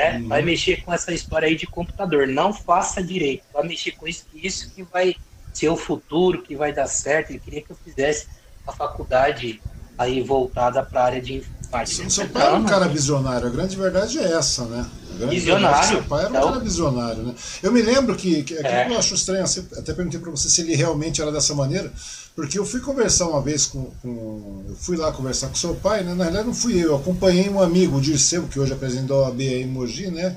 né? 0.00 0.18
Uhum. 0.18 0.28
Vai 0.28 0.42
mexer 0.42 0.82
com 0.82 0.92
essa 0.92 1.12
história 1.12 1.46
aí 1.46 1.54
de 1.54 1.66
computador. 1.66 2.26
Não 2.26 2.54
faça 2.54 3.02
direito. 3.02 3.44
Vai 3.52 3.66
mexer 3.66 3.92
com 3.92 4.08
isso, 4.08 4.26
isso 4.34 4.70
que 4.70 4.82
vai 4.82 5.14
ser 5.52 5.68
o 5.68 5.76
futuro, 5.76 6.40
que 6.40 6.56
vai 6.56 6.72
dar 6.72 6.86
certo. 6.86 7.30
Ele 7.30 7.38
queria 7.38 7.60
que 7.60 7.70
eu 7.70 7.76
fizesse 7.76 8.26
a 8.66 8.72
faculdade 8.72 9.60
aí 9.98 10.22
voltada 10.22 10.82
para 10.82 11.02
a 11.02 11.04
área 11.04 11.20
de 11.20 11.34
informática. 11.34 11.59
Seu 12.08 12.28
pai 12.28 12.46
era 12.46 12.56
um 12.56 12.64
cara 12.64 12.88
visionário, 12.88 13.46
a 13.46 13.50
grande 13.50 13.76
verdade 13.76 14.18
é 14.18 14.32
essa, 14.32 14.64
né? 14.64 14.86
Visionário. 15.28 15.88
Seu 15.88 16.02
pai 16.02 16.24
era 16.24 16.32
um 16.32 16.36
então, 16.36 16.48
cara 16.48 16.60
visionário, 16.60 17.22
né? 17.22 17.34
Eu 17.62 17.70
me 17.70 17.82
lembro 17.82 18.16
que, 18.16 18.42
que, 18.42 18.54
é. 18.54 18.84
que 18.84 18.92
eu 18.92 18.98
acho 18.98 19.14
estranho, 19.14 19.44
até 19.76 19.92
perguntei 19.92 20.18
para 20.18 20.30
você 20.30 20.48
se 20.48 20.62
ele 20.62 20.74
realmente 20.74 21.20
era 21.20 21.30
dessa 21.30 21.54
maneira, 21.54 21.92
porque 22.34 22.58
eu 22.58 22.64
fui 22.64 22.80
conversar 22.80 23.28
uma 23.28 23.40
vez 23.40 23.66
com, 23.66 23.90
com, 24.02 24.64
Eu 24.68 24.74
fui 24.76 24.96
lá 24.96 25.12
conversar 25.12 25.48
com 25.48 25.54
seu 25.54 25.74
pai, 25.74 26.02
né? 26.02 26.14
Na 26.14 26.24
realidade 26.24 26.46
não 26.46 26.54
fui 26.54 26.74
eu, 26.74 26.90
eu 26.90 26.96
acompanhei 26.96 27.48
um 27.48 27.60
amigo, 27.60 27.98
o 27.98 28.00
Dirceu, 28.00 28.48
que 28.48 28.58
hoje 28.58 28.72
apresentou 28.72 29.24
a 29.24 29.30
B 29.30 29.62
em 29.62 29.66
Mogi, 29.66 30.10
né? 30.10 30.36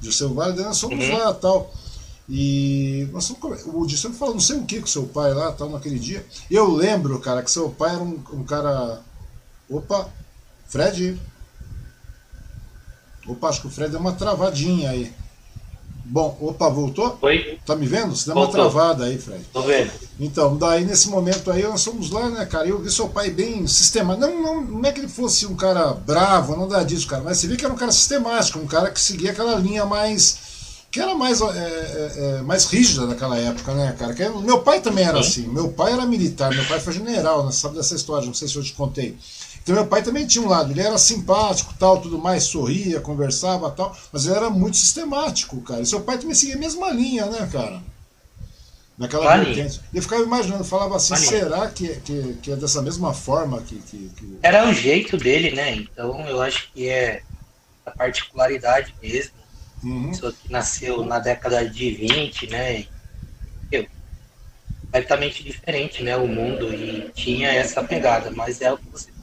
Dirceu 0.00 0.32
Vale, 0.34 0.60
nós 0.60 0.80
fomos 0.80 1.04
uhum. 1.04 1.18
lá 1.18 1.32
tal. 1.34 1.72
E 2.28 3.06
nós 3.12 3.28
fomos, 3.28 3.60
o 3.66 3.86
Dirceu 3.86 4.12
falou 4.12 4.34
não 4.34 4.40
sei 4.40 4.56
o 4.56 4.64
que 4.64 4.80
com 4.80 4.86
seu 4.86 5.04
pai 5.04 5.32
lá, 5.34 5.52
tal, 5.52 5.68
naquele 5.68 5.98
dia. 5.98 6.24
Eu 6.50 6.70
lembro, 6.70 7.18
cara, 7.20 7.42
que 7.42 7.50
seu 7.50 7.70
pai 7.70 7.94
era 7.94 8.02
um, 8.02 8.20
um 8.32 8.44
cara. 8.44 9.00
Opa, 9.68 10.08
Fred. 10.74 11.16
Opa, 13.28 13.48
acho 13.48 13.60
que 13.60 13.68
o 13.68 13.70
Fred 13.70 13.92
deu 13.92 14.00
uma 14.00 14.12
travadinha 14.12 14.90
aí. 14.90 15.12
Bom, 16.04 16.36
opa, 16.40 16.68
voltou? 16.68 17.16
Oi? 17.22 17.60
Tá 17.64 17.76
me 17.76 17.86
vendo? 17.86 18.14
Você 18.14 18.26
deu 18.26 18.34
voltou. 18.34 18.60
uma 18.60 18.70
travada 18.70 19.04
aí, 19.04 19.16
Fred. 19.16 19.44
Tô 19.52 19.62
vendo. 19.62 19.92
Então, 20.18 20.56
daí 20.56 20.84
nesse 20.84 21.08
momento 21.08 21.48
aí 21.48 21.62
nós 21.62 21.84
fomos 21.84 22.10
lá, 22.10 22.28
né, 22.28 22.44
cara? 22.44 22.66
Eu 22.66 22.80
vi 22.80 22.90
seu 22.90 23.08
pai 23.08 23.30
bem 23.30 23.64
sistemático. 23.68 24.26
Não, 24.26 24.42
não, 24.42 24.60
não 24.62 24.88
é 24.88 24.90
que 24.90 24.98
ele 24.98 25.08
fosse 25.08 25.46
um 25.46 25.54
cara 25.54 25.94
bravo, 25.94 26.56
não 26.56 26.66
dá 26.66 26.82
disso, 26.82 27.06
cara, 27.06 27.22
mas 27.22 27.38
você 27.38 27.46
viu 27.46 27.56
que 27.56 27.64
era 27.64 27.72
um 27.72 27.78
cara 27.78 27.92
sistemático, 27.92 28.58
um 28.58 28.66
cara 28.66 28.90
que 28.90 29.00
seguia 29.00 29.30
aquela 29.30 29.54
linha 29.54 29.86
mais. 29.86 30.38
que 30.90 31.00
era 31.00 31.14
mais, 31.14 31.40
é, 31.40 31.44
é, 31.46 32.38
é 32.38 32.42
mais 32.42 32.64
rígida 32.64 33.06
naquela 33.06 33.38
época, 33.38 33.72
né, 33.74 33.94
cara? 33.96 34.12
Que, 34.12 34.28
meu 34.28 34.60
pai 34.60 34.80
também 34.80 35.04
era 35.04 35.22
Sim. 35.22 35.28
assim. 35.28 35.48
Meu 35.52 35.68
pai 35.68 35.92
era 35.92 36.04
militar, 36.04 36.52
meu 36.52 36.64
pai 36.66 36.80
foi 36.80 36.92
general, 36.92 37.46
né? 37.46 37.52
Sabe 37.52 37.76
dessa 37.76 37.94
história? 37.94 38.26
Não 38.26 38.34
sei 38.34 38.48
se 38.48 38.56
eu 38.56 38.62
te 38.62 38.72
contei. 38.72 39.16
Então 39.64 39.74
meu 39.74 39.86
pai 39.86 40.02
também 40.02 40.26
tinha 40.26 40.44
um 40.44 40.48
lado, 40.48 40.70
ele 40.72 40.82
era 40.82 40.98
simpático, 40.98 41.72
tal, 41.78 41.98
tudo 41.98 42.18
mais, 42.18 42.44
sorria, 42.44 43.00
conversava, 43.00 43.70
tal, 43.70 43.96
mas 44.12 44.26
ele 44.26 44.36
era 44.36 44.50
muito 44.50 44.76
sistemático, 44.76 45.58
cara. 45.62 45.80
E 45.80 45.86
seu 45.86 46.02
pai 46.02 46.18
também 46.18 46.34
seguia 46.34 46.54
a 46.54 46.58
mesma 46.58 46.90
linha, 46.90 47.24
né, 47.24 47.48
cara? 47.50 47.80
Naquela 48.98 49.38
vertente. 49.38 49.80
Eu 49.92 50.02
ficava 50.02 50.22
imaginando, 50.22 50.64
falava 50.64 50.96
assim, 50.96 51.16
será 51.16 51.66
que, 51.68 51.88
que, 52.00 52.34
que, 52.42 52.52
é 52.52 52.56
dessa 52.56 52.82
mesma 52.82 53.14
forma 53.14 53.62
que, 53.62 53.76
que, 53.76 54.10
que, 54.10 54.38
Era 54.42 54.68
o 54.68 54.72
jeito 54.74 55.16
dele, 55.16 55.50
né? 55.52 55.74
Então 55.74 56.20
eu 56.28 56.42
acho 56.42 56.70
que 56.70 56.86
é 56.86 57.22
a 57.86 57.90
particularidade 57.90 58.94
mesmo. 59.02 59.32
Uhum. 59.82 60.10
Pessoa 60.10 60.32
que 60.32 60.52
nasceu 60.52 61.02
na 61.06 61.18
década 61.18 61.66
de 61.66 61.90
20, 61.90 62.48
né? 62.48 62.86
Eu, 63.72 63.86
completamente 64.82 65.42
diferente, 65.42 66.02
né? 66.02 66.16
O 66.18 66.28
mundo 66.28 66.72
e 66.72 67.10
tinha 67.14 67.50
essa 67.50 67.82
pegada, 67.82 68.30
mas 68.30 68.60
é 68.60 68.70
o 68.70 68.76
que 68.76 68.88
você. 68.90 69.13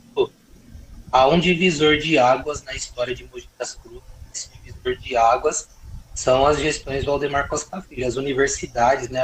Há 1.11 1.27
um 1.27 1.39
divisor 1.39 1.97
de 1.97 2.17
águas 2.17 2.63
na 2.63 2.73
história 2.73 3.13
de 3.13 3.25
Mogi 3.25 3.49
das 3.59 3.75
Cruzes. 3.75 4.01
Esse 4.33 4.49
divisor 4.63 4.95
de 4.95 5.17
águas 5.17 5.67
são 6.15 6.45
as 6.45 6.57
gestões 6.57 7.03
do 7.03 7.11
Aldemar 7.11 7.49
Costa 7.49 7.81
Filho, 7.81 8.07
as 8.07 8.15
universidades, 8.15 9.09
né? 9.09 9.21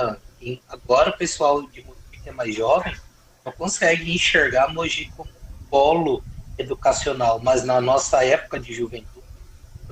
Agora 0.68 1.12
o 1.12 1.18
pessoal 1.18 1.62
de 1.62 1.82
Mogi 1.84 1.98
que 2.22 2.30
é 2.30 2.32
mais 2.34 2.54
jovem 2.54 2.94
não 3.46 3.54
consegue 3.54 4.14
enxergar 4.14 4.74
Mogi 4.74 5.10
como 5.16 5.30
um 5.30 5.70
polo 5.70 6.22
educacional, 6.58 7.40
mas 7.40 7.64
na 7.64 7.80
nossa 7.80 8.22
época 8.26 8.60
de 8.60 8.74
juventude, 8.74 9.26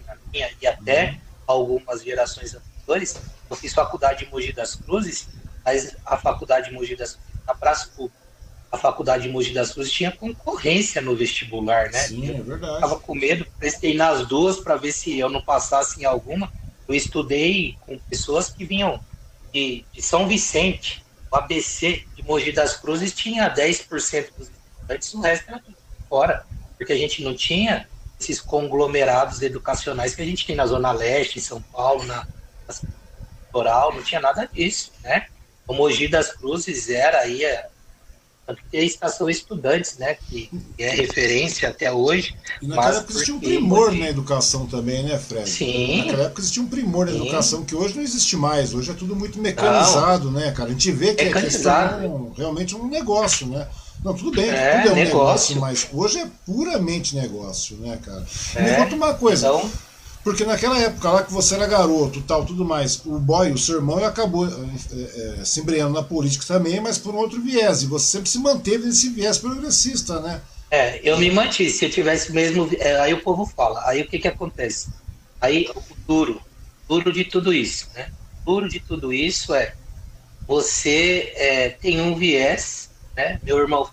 na 0.05 0.17
minha 0.33 0.51
e 0.61 0.67
até 0.67 1.17
algumas 1.47 2.03
gerações 2.03 2.53
anteriores, 2.53 3.21
eu 3.49 3.55
fiz 3.55 3.73
faculdade 3.73 4.25
em 4.25 4.29
Mogi 4.29 4.51
das 4.51 4.75
Cruzes, 4.75 5.29
mas 5.63 5.95
a 6.05 6.17
faculdade 6.17 6.69
de 6.69 6.75
Mogi 6.75 6.97
das 6.97 7.13
Cruzes, 7.13 7.41
na 7.47 7.53
Praça 7.53 7.87
Pública, 7.95 8.24
a 8.75 8.77
faculdade 8.77 9.23
de 9.23 9.29
Mogi 9.29 9.53
das 9.53 9.73
Cruzes 9.73 9.91
tinha 9.91 10.11
concorrência 10.11 11.01
no 11.01 11.15
vestibular, 11.15 11.89
né? 11.91 11.99
Sim, 11.99 12.29
é 12.29 12.41
verdade. 12.41 12.81
Tava 12.81 12.99
com 12.99 13.15
medo, 13.15 13.45
prestei 13.57 13.95
nas 13.95 14.27
duas 14.27 14.59
para 14.59 14.75
ver 14.75 14.91
se 14.91 15.17
eu 15.17 15.29
não 15.29 15.41
passasse 15.41 16.01
em 16.01 16.05
alguma. 16.05 16.51
Eu 16.87 16.93
estudei 16.93 17.77
com 17.81 17.97
pessoas 17.97 18.49
que 18.49 18.63
vinham 18.63 19.01
de, 19.51 19.83
de 19.91 20.01
São 20.01 20.27
Vicente, 20.27 21.03
o 21.31 21.35
ABC 21.35 22.05
de 22.15 22.23
Mogi 22.23 22.51
das 22.51 22.77
Cruzes 22.77 23.13
tinha 23.13 23.53
10% 23.53 24.29
dos 24.37 24.49
estudantes, 24.49 25.13
o 25.13 25.21
resto 25.21 25.49
era 25.49 25.63
fora, 26.07 26.45
porque 26.77 26.93
a 26.93 26.97
gente 26.97 27.23
não 27.23 27.33
tinha 27.33 27.87
esses 28.19 28.39
conglomerados 28.39 29.41
educacionais 29.41 30.15
que 30.15 30.21
a 30.21 30.25
gente 30.25 30.45
tem 30.45 30.55
na 30.55 30.65
Zona 30.65 30.91
Leste, 30.91 31.39
em 31.39 31.41
São 31.41 31.61
Paulo, 31.61 32.03
na, 32.03 32.27
na 32.67 32.75
litoral, 33.45 33.93
não 33.93 34.03
tinha 34.03 34.21
nada 34.21 34.45
disso, 34.45 34.91
né? 35.03 35.27
O 35.67 35.73
Mogi 35.73 36.07
das 36.07 36.31
Cruzes 36.31 36.89
era 36.89 37.19
aí 37.19 37.41
tanto 37.41 37.74
que 38.69 38.77
a 38.77 38.83
estação 38.83 39.29
Estudantes, 39.29 39.97
né, 39.97 40.15
que, 40.15 40.49
é 40.77 40.89
referência 40.89 41.69
até 41.69 41.91
hoje. 41.91 42.35
E 42.61 42.67
naquela 42.67 42.97
época 42.97 43.13
existia 43.13 43.33
um 43.33 43.39
primor 43.39 43.91
na 43.91 44.07
educação 44.07 44.67
também, 44.67 45.03
né, 45.03 45.17
Fred? 45.17 45.49
Sim. 45.49 45.99
Naquela 45.99 46.23
época 46.25 46.41
existia 46.41 46.61
um 46.61 46.67
primor 46.67 47.05
na 47.05 47.13
Sim. 47.13 47.21
educação 47.21 47.65
que 47.65 47.75
hoje 47.75 47.95
não 47.95 48.03
existe 48.03 48.37
mais. 48.37 48.73
Hoje 48.73 48.91
é 48.91 48.93
tudo 48.93 49.15
muito 49.15 49.39
mecanizado, 49.39 50.29
não. 50.29 50.39
né, 50.39 50.51
cara? 50.51 50.69
A 50.69 50.71
gente 50.73 50.91
vê 50.91 51.13
que 51.15 51.23
é 51.23 51.31
questão, 51.31 52.33
realmente 52.35 52.75
um 52.75 52.87
negócio, 52.87 53.47
né? 53.47 53.67
Não, 54.03 54.13
tudo 54.13 54.31
bem, 54.31 54.49
é, 54.49 54.77
tudo 54.77 54.89
é 54.89 54.91
um 54.91 54.95
negócio. 54.95 55.55
negócio. 55.55 55.61
mas 55.61 55.87
hoje 55.91 56.19
é 56.19 56.27
puramente 56.45 57.15
negócio, 57.15 57.77
né, 57.77 57.97
cara? 58.03 58.23
É, 58.55 58.61
Me 58.61 58.75
conta 58.75 58.95
uma 58.95 59.13
coisa. 59.15 59.47
Então, 59.47 59.71
porque 60.25 60.43
naquela 60.43 60.79
época 60.79 61.11
lá 61.11 61.23
que 61.23 61.31
você 61.31 61.53
era 61.53 61.67
garoto 61.67 62.19
tal, 62.23 62.43
tudo 62.43 62.65
mais, 62.65 62.99
o 63.05 63.19
boy, 63.19 63.51
o 63.51 63.57
seu 63.59 63.75
irmão, 63.75 64.03
acabou 64.03 64.47
é, 64.47 65.39
é, 65.39 65.45
se 65.45 65.59
embreando 65.59 65.93
na 65.93 66.01
política 66.01 66.43
também, 66.47 66.81
mas 66.81 66.97
por 66.97 67.13
um 67.13 67.19
outro 67.19 67.39
viés. 67.39 67.83
E 67.83 67.85
você 67.85 68.13
sempre 68.13 68.27
se 68.27 68.39
manteve 68.39 68.87
nesse 68.87 69.09
viés 69.09 69.37
progressista, 69.37 70.19
né? 70.19 70.41
É, 70.71 70.99
eu 71.07 71.19
me 71.19 71.29
mantive. 71.29 71.69
Se 71.69 71.85
eu 71.85 71.91
tivesse 71.91 72.33
mesmo. 72.33 72.67
É, 72.79 72.99
aí 73.01 73.13
o 73.13 73.21
povo 73.21 73.45
fala. 73.45 73.87
Aí 73.87 74.01
o 74.01 74.07
que 74.07 74.17
que 74.17 74.27
acontece? 74.27 74.89
Aí 75.39 75.69
o 75.75 75.83
duro, 76.07 76.41
duro 76.89 77.13
de 77.13 77.23
tudo 77.25 77.53
isso, 77.53 77.87
né? 77.93 78.11
Duro 78.43 78.67
de 78.67 78.79
tudo 78.79 79.13
isso 79.13 79.53
é 79.53 79.75
você 80.47 81.33
é, 81.35 81.69
tem 81.69 82.01
um 82.01 82.15
viés, 82.15 82.89
né? 83.15 83.39
Meu 83.43 83.59
irmão 83.59 83.87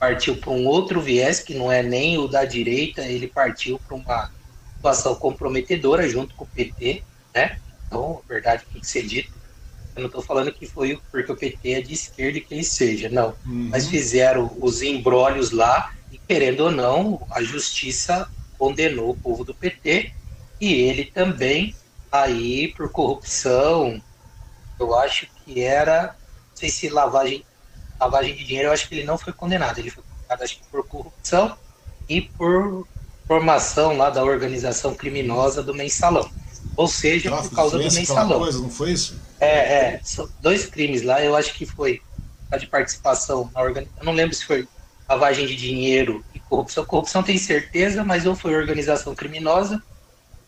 partiu 0.00 0.36
para 0.36 0.50
um 0.50 0.66
outro 0.66 1.00
viés 1.00 1.38
que 1.38 1.54
não 1.54 1.70
é 1.70 1.80
nem 1.80 2.18
o 2.18 2.26
da 2.26 2.44
direita, 2.44 3.02
ele 3.02 3.28
partiu 3.28 3.80
para 3.86 3.96
uma 3.96 4.30
situação 4.86 5.14
comprometedora 5.16 6.08
junto 6.08 6.34
com 6.34 6.44
o 6.44 6.48
PT, 6.48 7.02
né? 7.34 7.58
Então, 7.86 8.20
a 8.24 8.28
verdade 8.28 8.64
tem 8.72 8.80
que 8.80 8.86
ser 8.86 9.02
dita. 9.02 9.30
Eu 9.94 10.02
não 10.02 10.06
estou 10.06 10.22
falando 10.22 10.52
que 10.52 10.66
foi 10.66 11.00
porque 11.10 11.32
o 11.32 11.36
PT 11.36 11.72
é 11.72 11.80
de 11.80 11.94
esquerda 11.94 12.40
que 12.40 12.54
ele 12.54 12.64
seja, 12.64 13.08
não. 13.08 13.34
Uhum. 13.46 13.68
Mas 13.70 13.88
fizeram 13.88 14.54
os 14.60 14.82
embrólios 14.82 15.50
lá 15.50 15.92
e, 16.12 16.18
querendo 16.18 16.60
ou 16.60 16.70
não, 16.70 17.26
a 17.30 17.42
justiça 17.42 18.30
condenou 18.58 19.10
o 19.10 19.16
povo 19.16 19.42
do 19.42 19.54
PT 19.54 20.12
e 20.60 20.72
ele 20.74 21.06
também, 21.06 21.74
aí, 22.12 22.68
por 22.68 22.90
corrupção, 22.90 24.00
eu 24.78 24.94
acho 24.94 25.26
que 25.44 25.60
era, 25.60 26.14
não 26.50 26.56
sei 26.56 26.68
se 26.68 26.88
lavagem, 26.88 27.44
lavagem 27.98 28.34
de 28.34 28.44
dinheiro, 28.44 28.68
eu 28.68 28.72
acho 28.72 28.88
que 28.88 28.94
ele 28.94 29.04
não 29.04 29.18
foi 29.18 29.32
condenado. 29.32 29.78
Ele 29.78 29.90
foi 29.90 30.04
condenado, 30.04 30.42
acho 30.42 30.58
que 30.58 30.64
por 30.70 30.86
corrupção 30.86 31.56
e 32.08 32.20
por 32.20 32.86
formação 33.26 33.96
lá 33.96 34.10
da 34.10 34.24
organização 34.24 34.94
criminosa 34.94 35.62
do 35.62 35.74
mensalão. 35.74 36.30
Ou 36.76 36.86
seja, 36.86 37.30
por 37.30 37.50
causa 37.50 37.78
do 37.78 37.84
mensalão. 37.84 38.38
Coisa, 38.38 38.58
não 38.60 38.70
foi 38.70 38.92
isso? 38.92 39.18
É, 39.40 39.48
é. 39.48 40.00
Dois 40.40 40.66
crimes 40.66 41.02
lá, 41.02 41.22
eu 41.22 41.34
acho 41.34 41.54
que 41.54 41.66
foi 41.66 42.00
a 42.50 42.56
de 42.56 42.66
participação 42.66 43.50
na 43.54 43.62
organização. 43.62 43.98
Eu 44.00 44.06
não 44.06 44.12
lembro 44.12 44.34
se 44.34 44.44
foi 44.44 44.68
lavagem 45.08 45.46
de 45.46 45.56
dinheiro 45.56 46.24
e 46.34 46.40
corrupção. 46.40 46.84
Corrupção 46.84 47.22
tem 47.22 47.38
certeza, 47.38 48.04
mas 48.04 48.26
ou 48.26 48.34
foi 48.34 48.54
organização 48.54 49.14
criminosa, 49.14 49.82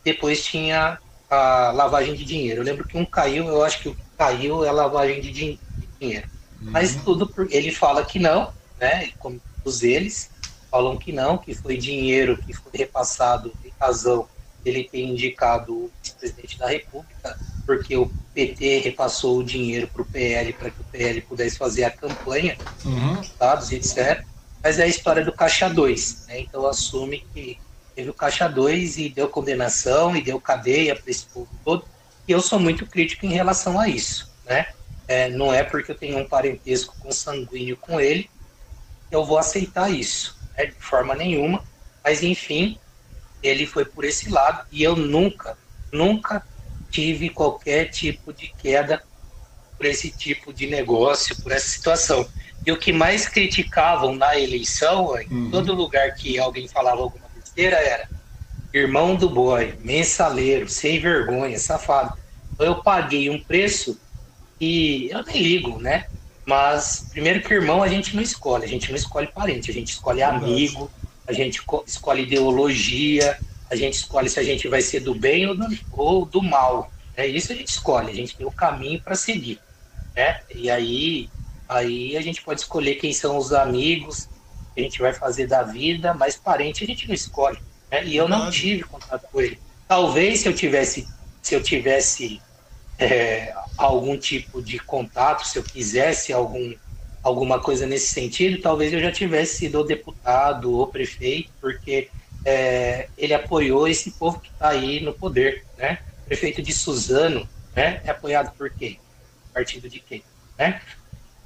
depois 0.03 0.43
tinha 0.43 0.99
a 1.29 1.71
lavagem 1.71 2.13
de 2.13 2.25
dinheiro. 2.25 2.61
Eu 2.61 2.65
lembro 2.65 2.85
que 2.85 2.97
um 2.97 3.05
caiu, 3.05 3.47
eu 3.47 3.63
acho 3.63 3.79
que 3.81 3.89
o 3.89 3.95
que 3.95 4.01
caiu 4.17 4.63
é 4.63 4.69
a 4.69 4.73
lavagem 4.73 5.21
de 5.21 5.31
dinheiro. 5.31 6.27
Uhum. 6.61 6.71
Mas 6.71 6.95
tudo 6.95 7.27
por, 7.27 7.47
ele 7.51 7.71
fala 7.71 8.03
que 8.03 8.19
não, 8.19 8.51
né? 8.79 9.11
Como 9.19 9.39
todos 9.63 9.83
eles, 9.83 10.29
falam 10.69 10.97
que 10.97 11.11
não, 11.11 11.37
que 11.37 11.53
foi 11.53 11.77
dinheiro 11.77 12.37
que 12.37 12.53
foi 12.53 12.71
repassado 12.73 13.51
em 13.65 13.71
razão 13.79 14.27
dele 14.63 14.87
ter 14.89 15.01
indicado 15.01 15.73
o 15.73 15.91
vice-presidente 16.01 16.57
da 16.57 16.67
República, 16.67 17.39
porque 17.65 17.95
o 17.95 18.11
PT 18.33 18.79
repassou 18.79 19.39
o 19.39 19.43
dinheiro 19.43 19.87
para 19.87 20.01
o 20.01 20.05
PL 20.05 20.53
para 20.53 20.69
que 20.69 20.81
o 20.81 20.83
PL 20.85 21.21
pudesse 21.21 21.57
fazer 21.57 21.85
a 21.85 21.91
campanha, 21.91 22.57
uhum. 22.85 23.21
dados 23.39 23.71
e 23.71 23.75
etc. 23.75 24.23
Mas 24.61 24.79
é 24.79 24.83
a 24.83 24.87
história 24.87 25.23
do 25.23 25.31
Caixa 25.31 25.69
2, 25.69 26.25
né? 26.27 26.41
então 26.41 26.65
assume 26.67 27.25
que 27.33 27.57
teve 27.95 28.09
o 28.09 28.13
Caixa 28.13 28.47
2 28.47 28.97
e 28.97 29.09
deu 29.09 29.29
condenação 29.29 30.15
e 30.15 30.21
deu 30.21 30.39
cadeia 30.39 30.95
para 30.95 31.09
esse 31.09 31.25
povo 31.25 31.49
todo, 31.63 31.85
e 32.27 32.31
eu 32.31 32.41
sou 32.41 32.59
muito 32.59 32.85
crítico 32.85 33.25
em 33.25 33.33
relação 33.33 33.79
a 33.79 33.87
isso. 33.87 34.29
Né? 34.45 34.67
É, 35.07 35.29
não 35.29 35.53
é 35.53 35.63
porque 35.63 35.91
eu 35.91 35.97
tenho 35.97 36.19
um 36.19 36.27
parentesco 36.27 36.95
consanguíneo 36.99 37.77
com 37.77 37.99
ele 37.99 38.29
que 39.09 39.15
eu 39.15 39.25
vou 39.25 39.37
aceitar 39.37 39.89
isso 39.89 40.38
né, 40.59 40.65
de 40.65 40.75
forma 40.79 41.15
nenhuma, 41.15 41.63
mas 42.03 42.21
enfim, 42.21 42.77
ele 43.41 43.65
foi 43.65 43.85
por 43.85 44.03
esse 44.03 44.29
lado 44.29 44.65
e 44.71 44.83
eu 44.83 44.95
nunca, 44.95 45.57
nunca 45.91 46.45
tive 46.91 47.29
qualquer 47.29 47.85
tipo 47.85 48.33
de 48.33 48.53
queda 48.61 49.01
por 49.77 49.85
esse 49.85 50.11
tipo 50.11 50.51
de 50.51 50.67
negócio, 50.67 51.35
por 51.41 51.51
essa 51.53 51.67
situação. 51.67 52.27
E 52.65 52.71
o 52.71 52.77
que 52.77 52.91
mais 52.91 53.27
criticavam 53.29 54.13
na 54.13 54.37
eleição, 54.37 55.17
em 55.17 55.27
uhum. 55.31 55.51
todo 55.51 55.73
lugar 55.73 56.13
que 56.15 56.37
alguém 56.37 56.67
falava 56.67 57.01
alguma 57.01 57.25
besteira, 57.33 57.77
era 57.77 58.09
irmão 58.73 59.15
do 59.15 59.29
boy, 59.29 59.73
mensaleiro, 59.81 60.67
sem 60.67 60.99
vergonha, 60.99 61.57
safado. 61.57 62.13
Então 62.53 62.67
eu 62.67 62.83
paguei 62.83 63.29
um 63.29 63.39
preço 63.39 63.97
e 64.59 65.09
eu 65.09 65.23
nem 65.23 65.41
ligo, 65.41 65.79
né? 65.79 66.05
Mas, 66.49 67.05
primeiro 67.11 67.43
que 67.43 67.53
irmão 67.53 67.83
a 67.83 67.87
gente 67.87 68.15
não 68.15 68.23
escolhe, 68.23 68.65
a 68.65 68.67
gente 68.67 68.89
não 68.89 68.95
escolhe 68.95 69.27
parente, 69.27 69.69
a 69.69 69.73
gente 69.73 69.89
escolhe 69.89 70.23
amigo, 70.23 70.89
a 71.27 71.31
gente 71.31 71.61
escolhe 71.85 72.23
ideologia, 72.23 73.37
a 73.69 73.75
gente 73.75 73.93
escolhe 73.93 74.27
se 74.27 74.39
a 74.39 74.43
gente 74.43 74.67
vai 74.67 74.81
ser 74.81 75.01
do 75.01 75.13
bem 75.13 75.45
ou 75.45 75.53
do, 75.55 75.67
ou 75.91 76.25
do 76.25 76.41
mal. 76.41 76.91
É 77.15 77.27
isso 77.27 77.51
a 77.51 77.55
gente 77.55 77.67
escolhe, 77.67 78.09
a 78.09 78.15
gente 78.15 78.35
tem 78.35 78.47
o 78.47 78.51
caminho 78.51 78.99
para 78.99 79.13
seguir. 79.13 79.59
Né? 80.15 80.41
E 80.55 80.71
aí, 80.71 81.29
aí 81.69 82.17
a 82.17 82.21
gente 82.21 82.41
pode 82.41 82.61
escolher 82.61 82.95
quem 82.95 83.13
são 83.13 83.37
os 83.37 83.53
amigos 83.53 84.27
que 84.73 84.81
a 84.81 84.83
gente 84.83 84.99
vai 84.99 85.13
fazer 85.13 85.45
da 85.45 85.61
vida, 85.61 86.15
mas 86.15 86.35
parente 86.35 86.83
a 86.83 86.87
gente 86.87 87.07
não 87.07 87.13
escolhe. 87.13 87.59
Né? 87.91 88.07
E 88.07 88.15
eu 88.15 88.27
não 88.27 88.49
tive 88.49 88.81
contato 88.85 89.27
com 89.31 89.39
ele. 89.39 89.59
Talvez 89.87 90.39
se 90.39 90.47
eu 90.47 90.53
tivesse, 90.55 91.07
se 91.43 91.53
eu 91.53 91.61
tivesse 91.61 92.41
é, 92.99 93.53
algum 93.77 94.17
tipo 94.17 94.61
de 94.61 94.77
contato, 94.77 95.47
se 95.47 95.57
eu 95.57 95.63
quisesse 95.63 96.33
algum, 96.33 96.73
alguma 97.23 97.59
coisa 97.59 97.87
nesse 97.87 98.07
sentido, 98.07 98.61
talvez 98.61 98.91
eu 98.91 98.99
já 98.99 99.11
tivesse 99.11 99.59
sido 99.59 99.83
deputado 99.85 100.73
ou 100.73 100.85
prefeito, 100.87 101.49
porque 101.61 102.09
é, 102.43 103.07
ele 103.17 103.33
apoiou 103.33 103.87
esse 103.87 104.11
povo 104.11 104.39
que 104.39 104.49
está 104.49 104.69
aí 104.69 104.99
no 104.99 105.13
poder, 105.13 105.65
né? 105.77 105.99
Prefeito 106.25 106.61
de 106.61 106.73
Suzano, 106.73 107.47
né? 107.73 108.01
É 108.03 108.11
apoiado 108.11 108.51
por 108.57 108.69
quem? 108.69 108.99
Partido 109.53 109.89
de 109.89 109.99
quem? 109.99 110.23
Né? 110.57 110.81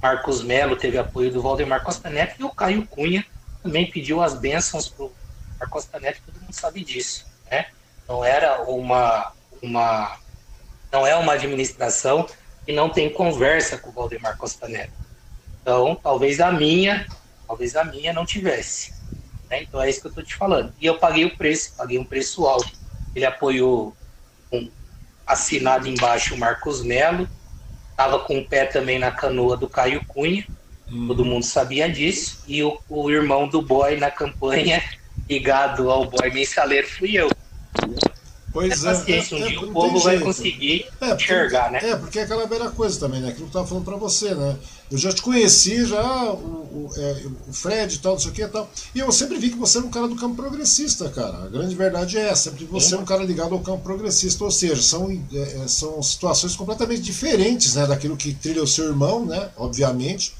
Marcos 0.02 0.42
Melo 0.42 0.76
teve 0.76 0.98
apoio 0.98 1.30
do 1.30 1.40
Valdemar 1.40 1.82
Costa 1.82 2.10
Neto 2.10 2.34
e 2.38 2.44
o 2.44 2.50
Caio 2.50 2.84
Cunha 2.86 3.24
também 3.62 3.90
pediu 3.90 4.20
as 4.20 4.34
bênçãos 4.34 4.88
para 4.88 5.06
o 5.06 5.12
Marcos 5.58 5.84
Costa 5.84 6.00
Neto, 6.00 6.20
todo 6.26 6.40
mundo 6.40 6.52
sabe 6.52 6.84
disso, 6.84 7.26
né? 7.50 7.66
Não 8.06 8.22
era 8.24 8.62
uma, 8.62 9.32
uma 9.62 10.18
não 10.94 11.04
é 11.04 11.16
uma 11.16 11.32
administração 11.32 12.24
que 12.64 12.72
não 12.72 12.88
tem 12.88 13.10
conversa 13.10 13.76
com 13.76 13.90
o 13.90 13.92
Valdemar 13.92 14.38
Costa 14.38 14.68
Neto. 14.68 14.92
Então, 15.60 15.98
talvez 16.00 16.38
a 16.38 16.52
minha, 16.52 17.04
talvez 17.48 17.74
a 17.74 17.82
minha 17.82 18.12
não 18.12 18.24
tivesse. 18.24 18.94
Né? 19.50 19.64
Então 19.64 19.82
é 19.82 19.90
isso 19.90 20.00
que 20.00 20.06
eu 20.06 20.10
estou 20.10 20.22
te 20.22 20.36
falando. 20.36 20.72
E 20.80 20.86
eu 20.86 20.96
paguei 20.96 21.24
o 21.24 21.36
preço, 21.36 21.74
paguei 21.76 21.98
um 21.98 22.04
preço 22.04 22.46
alto. 22.46 22.70
Ele 23.12 23.26
apoiou 23.26 23.96
um, 24.52 24.70
assinado 25.26 25.88
embaixo 25.88 26.36
o 26.36 26.38
Marcos 26.38 26.84
Melo, 26.84 27.28
estava 27.90 28.20
com 28.20 28.38
o 28.38 28.48
pé 28.48 28.64
também 28.64 28.96
na 28.96 29.10
canoa 29.10 29.56
do 29.56 29.68
Caio 29.68 30.04
Cunha, 30.06 30.46
hum. 30.88 31.08
todo 31.08 31.24
mundo 31.24 31.44
sabia 31.44 31.90
disso, 31.90 32.44
e 32.46 32.62
o, 32.62 32.78
o 32.88 33.10
irmão 33.10 33.48
do 33.48 33.60
boy 33.60 33.96
na 33.96 34.12
campanha, 34.12 34.80
ligado 35.28 35.90
ao 35.90 36.08
boy 36.08 36.30
mensaleiro, 36.30 36.86
fui 36.86 37.16
eu. 37.16 37.28
Pois 38.54 38.84
é. 38.84 38.94
Paciência, 38.94 39.34
é, 39.34 39.38
um 39.38 39.48
dia 39.48 39.60
o 39.60 39.72
povo 39.72 39.98
vai 39.98 40.20
conseguir 40.20 40.86
é, 41.00 41.08
porque, 41.08 41.24
enxergar, 41.24 41.72
né? 41.72 41.80
É, 41.82 41.96
porque 41.96 42.20
é 42.20 42.22
aquela 42.22 42.46
velha 42.46 42.70
coisa 42.70 43.00
também, 43.00 43.20
né? 43.20 43.30
Aquilo 43.30 43.48
que 43.48 43.50
eu 43.50 43.60
tava 43.60 43.66
falando 43.66 43.84
pra 43.84 43.96
você, 43.96 44.32
né? 44.32 44.56
Eu 44.92 44.96
já 44.96 45.12
te 45.12 45.20
conheci, 45.20 45.84
já, 45.84 46.30
o, 46.30 46.36
o, 46.36 46.90
é, 46.96 47.26
o 47.48 47.52
Fred 47.52 47.92
e 47.92 47.98
tal, 47.98 48.12
não 48.12 48.20
sei 48.20 48.30
o 48.30 48.32
que 48.32 48.42
e 48.42 48.48
tal. 48.48 48.70
E 48.94 49.00
eu 49.00 49.10
sempre 49.10 49.38
vi 49.38 49.50
que 49.50 49.56
você 49.56 49.78
era 49.78 49.86
um 49.88 49.90
cara 49.90 50.06
do 50.06 50.14
campo 50.14 50.36
progressista, 50.36 51.08
cara. 51.08 51.46
A 51.46 51.48
grande 51.48 51.74
verdade 51.74 52.16
é 52.16 52.28
essa, 52.28 52.50
sempre 52.50 52.64
você 52.66 52.94
é 52.94 52.98
um 52.98 53.04
cara 53.04 53.24
ligado 53.24 53.54
ao 53.54 53.60
campo 53.60 53.82
progressista. 53.82 54.44
Ou 54.44 54.52
seja, 54.52 54.80
são, 54.80 55.10
é, 55.10 55.64
é, 55.64 55.66
são 55.66 56.00
situações 56.00 56.54
completamente 56.54 57.02
diferentes, 57.02 57.74
né? 57.74 57.88
Daquilo 57.88 58.16
que 58.16 58.32
trilha 58.34 58.62
o 58.62 58.68
seu 58.68 58.84
irmão, 58.84 59.26
né? 59.26 59.48
Obviamente. 59.56 60.32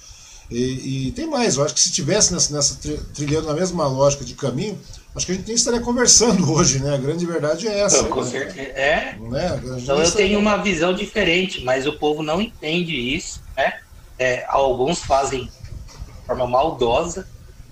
E, 0.48 1.08
e 1.08 1.10
tem 1.12 1.26
mais, 1.26 1.56
eu 1.56 1.64
acho 1.64 1.74
que 1.74 1.80
se 1.80 1.90
tivesse 1.90 2.32
nessa, 2.32 2.54
nessa 2.54 2.78
trilhando 3.12 3.48
na 3.48 3.54
mesma 3.54 3.88
lógica 3.88 4.24
de 4.24 4.34
caminho, 4.34 4.78
Acho 5.14 5.26
que 5.26 5.32
a 5.32 5.34
gente 5.36 5.46
nem 5.46 5.54
estaria 5.54 5.80
conversando 5.80 6.50
hoje, 6.52 6.80
né? 6.82 6.94
A 6.94 6.98
grande 6.98 7.24
verdade 7.24 7.68
é 7.68 7.80
essa. 7.80 8.04
com 8.04 8.22
né? 8.22 8.30
certeza. 8.30 8.70
É. 8.70 9.16
Né? 9.18 9.60
Então 9.78 10.02
eu 10.02 10.10
tenho 10.10 10.38
uma 10.38 10.56
visão 10.56 10.92
diferente, 10.92 11.62
mas 11.62 11.86
o 11.86 11.92
povo 11.92 12.22
não 12.22 12.40
entende 12.40 12.94
isso, 12.94 13.40
né? 13.56 13.80
É, 14.18 14.44
alguns 14.48 15.00
fazem 15.00 15.44
de 15.44 16.26
forma 16.26 16.46
maldosa, 16.46 17.28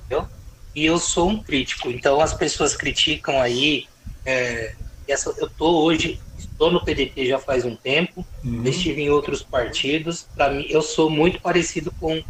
entendeu? 0.07 0.26
E 0.74 0.84
eu 0.84 0.99
sou 0.99 1.30
um 1.30 1.43
crítico. 1.43 1.90
Então 1.90 2.20
as 2.20 2.32
pessoas 2.32 2.76
criticam 2.76 3.40
aí. 3.40 3.86
É, 4.24 4.74
essa, 5.09 5.34
eu 5.36 5.51
tô 5.51 5.82
hoje, 5.82 6.20
estou 6.38 6.70
no 6.70 6.84
PDT 6.84 7.26
já 7.26 7.38
faz 7.38 7.64
um 7.64 7.74
tempo, 7.74 8.24
uhum. 8.45 8.62
estive 8.64 9.03
em 9.03 9.11
outros 9.11 9.43
partidos. 9.43 10.26
Para 10.34 10.51
mim, 10.51 10.64
eu 10.68 10.80
sou 10.80 11.11
muito 11.11 11.40
parecido 11.40 11.93
com 12.01 12.22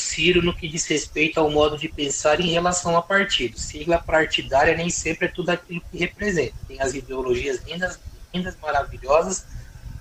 Ciro 0.00 0.42
no 0.42 0.54
que 0.54 0.66
diz 0.66 0.86
respeito 0.86 1.38
ao 1.38 1.50
modo 1.50 1.76
de 1.76 1.88
pensar 1.88 2.40
em 2.40 2.50
relação 2.50 2.96
a 2.96 3.02
partidos. 3.02 3.62
Sigla 3.62 3.98
partidária 3.98 4.76
nem 4.76 4.90
sempre 4.90 5.26
é 5.26 5.30
tudo 5.30 5.50
aquilo 5.50 5.82
que 5.90 5.98
representa. 5.98 6.54
Tem 6.66 6.80
as 6.80 6.94
ideologias 6.94 7.62
lindas, 7.66 7.98
lindas, 8.34 8.56
maravilhosas, 8.60 9.44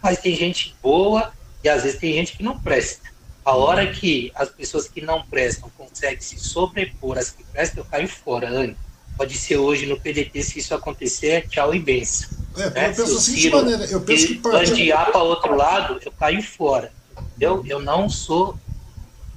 mas 0.02 0.20
tem 0.20 0.36
gente 0.36 0.76
boa 0.82 1.32
e 1.64 1.70
às 1.70 1.84
vezes 1.84 2.00
tem 2.00 2.14
gente 2.14 2.34
que 2.34 2.44
não 2.44 2.58
presta. 2.58 3.10
A 3.44 3.56
hora 3.56 3.92
que 3.92 4.32
as 4.36 4.50
pessoas 4.50 4.88
que 4.88 5.02
não 5.02 5.24
prestam 5.24 5.70
conseguem 5.78 6.22
se 6.22 6.40
sobrepor 6.40 7.18
às 7.18 7.32
que 7.32 7.44
prestam, 7.44 7.84
eu 7.84 7.90
caio 7.90 8.08
fora, 8.08 8.50
Anne. 8.50 8.78
Pode 9.18 9.36
ser 9.36 9.58
hoje 9.58 9.86
no 9.86 10.00
PDT, 10.00 10.44
se 10.44 10.60
isso 10.60 10.74
acontecer, 10.74 11.48
tchau 11.50 11.76
e 11.76 11.80
benção. 11.80 12.30
É, 12.56 12.70
né? 12.70 12.90
eu 12.90 12.96
penso 12.96 13.18
assim 13.18 13.36
de 13.36 13.50
maneira, 13.50 13.86
eu 13.86 14.02
penso 14.02 14.28
que 14.28 14.36
bandear 14.36 15.12
para 15.12 15.24
outro 15.24 15.56
lado, 15.56 16.00
eu 16.04 16.12
caio 16.12 16.42
fora. 16.42 16.92
Eu, 17.40 17.64
eu 17.66 17.82
não 17.82 18.10
sou 18.10 18.58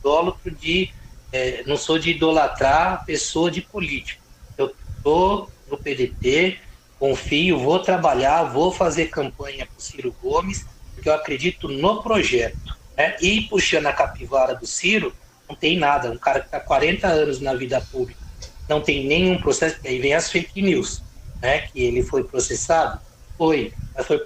idólatra 0.03 0.51
de. 0.51 0.91
É, 1.33 1.63
não 1.65 1.79
sou 1.79 1.99
de 1.99 2.11
idolatrar 2.11 3.07
pessoa 3.07 3.51
de 3.51 3.63
político. 3.63 4.21
Eu 4.59 4.75
estou 4.99 5.51
no 5.71 5.79
PDT, 5.79 6.59
confio, 6.99 7.59
vou 7.59 7.79
trabalhar, 7.79 8.45
vou 8.45 8.71
fazer 8.71 9.07
campanha 9.07 9.65
para 9.65 9.79
o 9.79 9.81
Ciro 9.81 10.15
Gomes, 10.23 10.67
porque 10.95 11.09
eu 11.09 11.15
acredito 11.15 11.69
no 11.69 12.03
projeto. 12.03 12.77
Né? 12.97 13.17
E 13.23 13.43
puxando 13.43 13.87
a 13.87 13.93
capivara 13.93 14.55
do 14.55 14.67
Ciro, 14.67 15.15
não 15.49 15.57
tem 15.57 15.79
nada. 15.79 16.11
Um 16.11 16.19
cara 16.19 16.41
que 16.41 16.47
está 16.47 16.61
40 16.61 17.07
anos 17.07 17.41
na 17.41 17.55
vida 17.55 17.81
pública, 17.81 18.21
não 18.69 18.83
tem 18.83 19.07
nenhum 19.07 19.39
processo. 19.39 19.79
Aí 19.85 19.99
vem 19.99 20.13
as 20.13 20.31
fake 20.31 20.61
news, 20.61 21.03
né? 21.41 21.61
que 21.61 21.83
ele 21.83 22.03
foi 22.03 22.25
processado. 22.25 23.01
Foi. 23.39 23.73
Mas 23.95 24.07
foi 24.07 24.19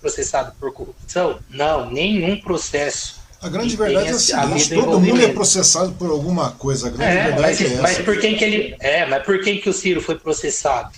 processado 0.00 0.54
por 0.58 0.72
corrupção? 0.72 1.40
Não, 1.48 1.90
nenhum 1.90 2.40
processo. 2.40 3.23
A 3.44 3.48
grande 3.50 3.76
verdade 3.76 4.08
é 4.08 4.10
a 4.12 4.18
seguinte, 4.18 4.74
todo 4.74 4.98
mundo 4.98 5.20
é 5.20 5.28
processado 5.28 5.92
por 5.92 6.10
alguma 6.10 6.52
coisa. 6.52 6.86
A 6.86 6.90
grande 6.90 7.12
é, 7.12 7.22
verdade 7.24 7.42
mas, 7.42 7.60
é 7.60 7.64
essa. 7.64 7.82
Mas 7.82 7.98
por 7.98 8.18
quem 8.18 8.36
que 8.38 8.42
ele. 8.42 8.76
É, 8.80 9.04
mas 9.04 9.22
por 9.22 9.38
quem 9.42 9.60
que 9.60 9.68
o 9.68 9.72
Ciro 9.72 10.00
foi 10.00 10.18
processado? 10.18 10.90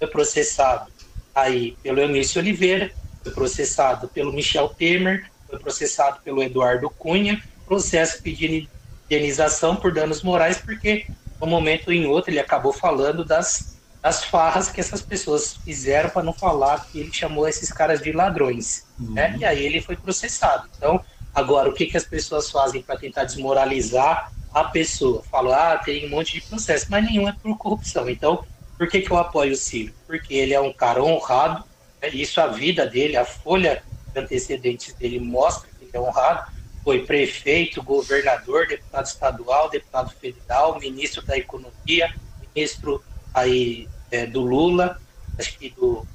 Foi 0.00 0.08
processado 0.08 0.90
aí 1.32 1.76
pelo 1.80 2.00
Eunício 2.00 2.40
Oliveira, 2.40 2.90
foi 3.22 3.30
processado 3.30 4.08
pelo 4.08 4.32
Michel 4.32 4.68
Temer, 4.70 5.30
foi 5.48 5.60
processado 5.60 6.18
pelo 6.24 6.42
Eduardo 6.42 6.90
Cunha, 6.90 7.40
processo 7.66 8.20
pedindo 8.20 8.68
indenização 9.06 9.76
por 9.76 9.92
danos 9.92 10.22
morais, 10.22 10.58
porque 10.58 11.06
um 11.40 11.46
momento 11.46 11.86
ou 11.86 11.92
em 11.92 12.06
outro 12.06 12.32
ele 12.32 12.40
acabou 12.40 12.72
falando 12.72 13.24
das, 13.24 13.76
das 14.02 14.24
farras 14.24 14.68
que 14.68 14.80
essas 14.80 15.02
pessoas 15.02 15.54
fizeram 15.54 16.10
para 16.10 16.24
não 16.24 16.32
falar 16.32 16.84
que 16.90 16.98
ele 16.98 17.12
chamou 17.12 17.46
esses 17.46 17.72
caras 17.72 18.02
de 18.02 18.10
ladrões. 18.10 18.84
Né? 18.98 19.06
Uhum. 19.06 19.14
Né? 19.14 19.36
E 19.38 19.44
aí 19.44 19.64
ele 19.64 19.80
foi 19.80 19.94
processado. 19.94 20.68
Então, 20.76 21.00
Agora, 21.34 21.68
o 21.68 21.72
que, 21.72 21.86
que 21.86 21.96
as 21.96 22.04
pessoas 22.04 22.50
fazem 22.50 22.82
para 22.82 22.98
tentar 22.98 23.24
desmoralizar 23.24 24.30
a 24.52 24.64
pessoa? 24.64 25.22
Falam, 25.30 25.52
ah, 25.52 25.78
tem 25.78 26.06
um 26.06 26.10
monte 26.10 26.34
de 26.34 26.42
processo, 26.42 26.86
mas 26.90 27.04
nenhum 27.04 27.28
é 27.28 27.32
por 27.32 27.56
corrupção. 27.56 28.08
Então, 28.08 28.44
por 28.76 28.88
que, 28.88 29.00
que 29.00 29.10
eu 29.10 29.16
apoio 29.16 29.52
o 29.52 29.56
Ciro? 29.56 29.94
Porque 30.06 30.34
ele 30.34 30.52
é 30.52 30.60
um 30.60 30.72
cara 30.72 31.02
honrado, 31.02 31.64
né? 32.00 32.08
isso 32.08 32.40
a 32.40 32.48
vida 32.48 32.86
dele, 32.86 33.16
a 33.16 33.24
folha 33.24 33.82
de 34.12 34.20
antecedentes 34.20 34.92
dele 34.94 35.18
mostra 35.20 35.68
que 35.78 35.84
ele 35.84 35.90
é 35.94 36.00
honrado. 36.00 36.52
Foi 36.84 37.06
prefeito, 37.06 37.82
governador, 37.82 38.66
deputado 38.66 39.06
estadual, 39.06 39.70
deputado 39.70 40.10
federal, 40.10 40.78
ministro 40.80 41.24
da 41.24 41.38
Economia, 41.38 42.12
ministro 42.54 43.02
aí 43.32 43.88
é, 44.10 44.26
do 44.26 44.40
Lula, 44.42 45.00
acho 45.38 45.56
que 45.58 45.70
do, 45.70 46.06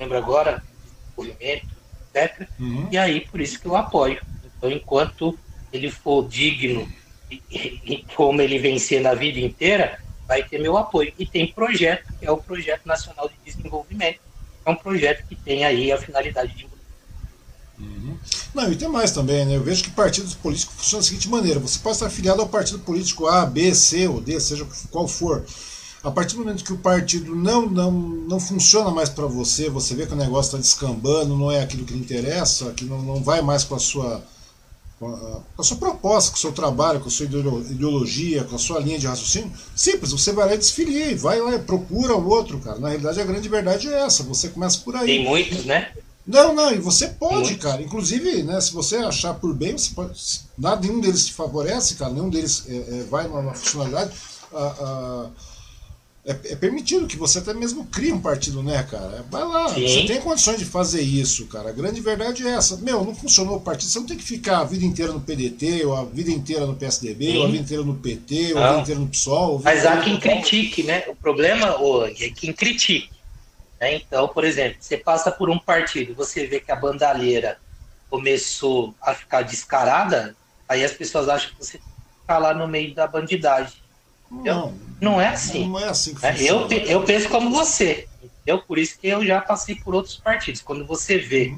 lembro 0.00 0.16
agora, 0.16 0.62
do 1.14 1.22
movimento, 1.22 1.68
etc. 2.12 2.48
Uhum. 2.58 2.88
E 2.90 2.98
aí, 2.98 3.20
por 3.20 3.40
isso 3.40 3.60
que 3.60 3.66
eu 3.66 3.76
apoio. 3.76 4.20
Então, 4.64 4.72
enquanto 4.72 5.38
ele 5.70 5.90
for 5.90 6.26
digno 6.26 6.90
e, 7.30 8.02
como 8.16 8.40
ele 8.40 8.58
vencer 8.58 9.02
na 9.02 9.12
vida 9.12 9.38
inteira, 9.38 9.98
vai 10.26 10.42
ter 10.42 10.58
meu 10.58 10.78
apoio. 10.78 11.12
E 11.18 11.26
tem 11.26 11.52
projeto, 11.52 12.10
que 12.18 12.24
é 12.24 12.30
o 12.30 12.38
Projeto 12.38 12.86
Nacional 12.86 13.28
de 13.28 13.52
Desenvolvimento. 13.52 14.20
É 14.64 14.70
um 14.70 14.74
projeto 14.74 15.26
que 15.28 15.36
tem 15.36 15.66
aí 15.66 15.92
a 15.92 15.98
finalidade 15.98 16.56
de 16.56 16.72
Uhum. 17.76 18.16
Não, 18.54 18.70
e 18.70 18.76
tem 18.76 18.88
mais 18.88 19.10
também, 19.10 19.44
né? 19.44 19.56
Eu 19.56 19.62
vejo 19.64 19.82
que 19.82 19.90
partidos 19.90 20.32
políticos 20.32 20.76
funcionam 20.76 21.02
da 21.02 21.08
seguinte 21.08 21.28
maneira: 21.28 21.58
você 21.58 21.76
pode 21.80 21.96
estar 21.96 22.06
afiliado 22.06 22.40
ao 22.40 22.48
partido 22.48 22.78
político 22.78 23.26
A, 23.26 23.44
B, 23.44 23.74
C 23.74 24.06
ou 24.06 24.20
D, 24.20 24.38
seja 24.38 24.64
qual 24.92 25.08
for. 25.08 25.44
A 26.04 26.10
partir 26.10 26.36
do 26.36 26.44
momento 26.44 26.62
que 26.62 26.72
o 26.72 26.78
partido 26.78 27.34
não, 27.34 27.68
não, 27.68 27.90
não 27.90 28.38
funciona 28.38 28.92
mais 28.92 29.08
para 29.08 29.26
você, 29.26 29.68
você 29.68 29.92
vê 29.96 30.06
que 30.06 30.12
o 30.12 30.16
negócio 30.16 30.50
está 30.50 30.58
descambando, 30.58 31.36
não 31.36 31.50
é 31.50 31.62
aquilo 31.62 31.84
que 31.84 31.94
lhe 31.94 31.98
interessa, 31.98 32.72
que 32.74 32.84
não, 32.84 33.02
não 33.02 33.24
vai 33.24 33.42
mais 33.42 33.64
com 33.64 33.74
a 33.74 33.80
sua 33.80 34.24
com 34.98 35.42
a, 35.58 35.62
sua 35.62 35.76
proposta, 35.76 36.30
com 36.30 36.36
o 36.36 36.40
seu 36.40 36.52
trabalho, 36.52 37.00
com 37.00 37.08
a 37.08 37.10
sua 37.10 37.26
ideologia, 37.26 38.44
com 38.44 38.56
a 38.56 38.58
sua 38.58 38.80
linha 38.80 38.98
de 38.98 39.06
raciocínio, 39.06 39.52
simples, 39.74 40.12
você 40.12 40.32
vai 40.32 40.46
lá 40.46 40.54
e 40.54 40.58
desfilia, 40.58 41.16
vai 41.16 41.40
lá 41.40 41.54
e 41.54 41.58
procura 41.58 42.14
o 42.14 42.28
outro, 42.28 42.60
cara. 42.60 42.78
Na 42.78 42.88
realidade, 42.88 43.20
a 43.20 43.24
grande 43.24 43.48
verdade 43.48 43.88
é 43.88 44.00
essa, 44.02 44.22
você 44.22 44.48
começa 44.48 44.78
por 44.78 44.96
aí. 44.96 45.06
Tem 45.06 45.24
muitos, 45.24 45.64
né? 45.64 45.92
Não, 46.26 46.54
não, 46.54 46.72
e 46.72 46.78
você 46.78 47.08
pode, 47.08 47.56
cara. 47.56 47.82
Inclusive, 47.82 48.42
né, 48.44 48.58
se 48.60 48.72
você 48.72 48.96
achar 48.96 49.34
por 49.34 49.52
bem, 49.52 49.76
você 49.76 49.90
pode, 49.94 50.12
nada, 50.56 50.80
nenhum 50.80 51.00
deles 51.00 51.26
te 51.26 51.34
favorece, 51.34 51.96
cara, 51.96 52.12
nenhum 52.12 52.30
deles 52.30 52.64
é, 52.66 52.76
é, 52.76 53.02
vai 53.10 53.28
numa 53.28 53.52
funcionalidade. 53.52 54.12
A, 54.52 55.26
é, 56.26 56.32
é, 56.52 56.56
permitido 56.56 57.06
que 57.06 57.18
você 57.18 57.38
até 57.38 57.52
mesmo 57.52 57.84
crie 57.84 58.10
um 58.10 58.20
partido, 58.20 58.62
né, 58.62 58.82
cara? 58.90 59.24
Vai 59.30 59.44
lá, 59.44 59.68
Sim. 59.68 59.86
você 59.86 60.06
tem 60.06 60.20
condições 60.22 60.58
de 60.58 60.64
fazer 60.64 61.02
isso, 61.02 61.46
cara. 61.48 61.68
A 61.68 61.72
grande 61.72 62.00
verdade 62.00 62.46
é 62.46 62.52
essa. 62.52 62.78
Meu, 62.78 63.04
não 63.04 63.14
funcionou 63.14 63.56
o 63.56 63.60
partido, 63.60 63.90
você 63.90 63.98
não 63.98 64.06
tem 64.06 64.16
que 64.16 64.24
ficar 64.24 64.60
a 64.60 64.64
vida 64.64 64.86
inteira 64.86 65.12
no 65.12 65.20
PDT, 65.20 65.84
ou 65.84 65.94
a 65.94 66.04
vida 66.04 66.30
inteira 66.30 66.64
no 66.64 66.74
PSDB, 66.74 67.32
Sim. 67.32 67.38
ou 67.38 67.44
a 67.44 67.46
vida 67.48 67.62
inteira 67.62 67.82
no 67.82 67.94
PT, 67.94 68.54
ou 68.54 68.58
a 68.58 68.68
vida 68.68 68.80
inteira 68.80 69.00
no 69.00 69.08
PSOL. 69.08 69.60
Mas 69.62 69.84
há 69.84 70.00
quem 70.00 70.18
critique, 70.18 70.82
né? 70.82 71.04
O 71.08 71.14
problema, 71.14 71.78
ô, 71.78 72.06
é 72.06 72.30
quem 72.30 72.54
critique. 72.54 73.10
Né? 73.78 73.96
Então, 73.96 74.26
por 74.26 74.44
exemplo, 74.44 74.78
você 74.80 74.96
passa 74.96 75.30
por 75.30 75.50
um 75.50 75.58
partido, 75.58 76.14
você 76.14 76.46
vê 76.46 76.58
que 76.58 76.72
a 76.72 76.76
bandalheira 76.76 77.58
começou 78.08 78.94
a 79.02 79.12
ficar 79.12 79.42
descarada, 79.42 80.34
aí 80.66 80.82
as 80.82 80.92
pessoas 80.92 81.28
acham 81.28 81.50
que 81.50 81.58
você 81.58 81.78
está 82.22 82.38
lá 82.38 82.54
no 82.54 82.66
meio 82.66 82.94
da 82.94 83.06
bandidagem. 83.06 83.83
Não, 84.42 84.74
não 85.00 85.20
é 85.20 85.28
assim. 85.28 85.68
Não 85.68 85.78
é 85.78 85.88
assim 85.88 86.14
que 86.14 86.26
é, 86.26 86.42
eu, 86.42 86.68
eu 86.68 87.02
penso 87.04 87.28
como 87.28 87.50
você. 87.50 88.08
Eu, 88.46 88.58
por 88.58 88.78
isso 88.78 88.98
que 88.98 89.08
eu 89.08 89.24
já 89.24 89.40
passei 89.40 89.74
por 89.74 89.94
outros 89.94 90.16
partidos. 90.16 90.60
Quando 90.60 90.86
você 90.86 91.18
vê 91.18 91.54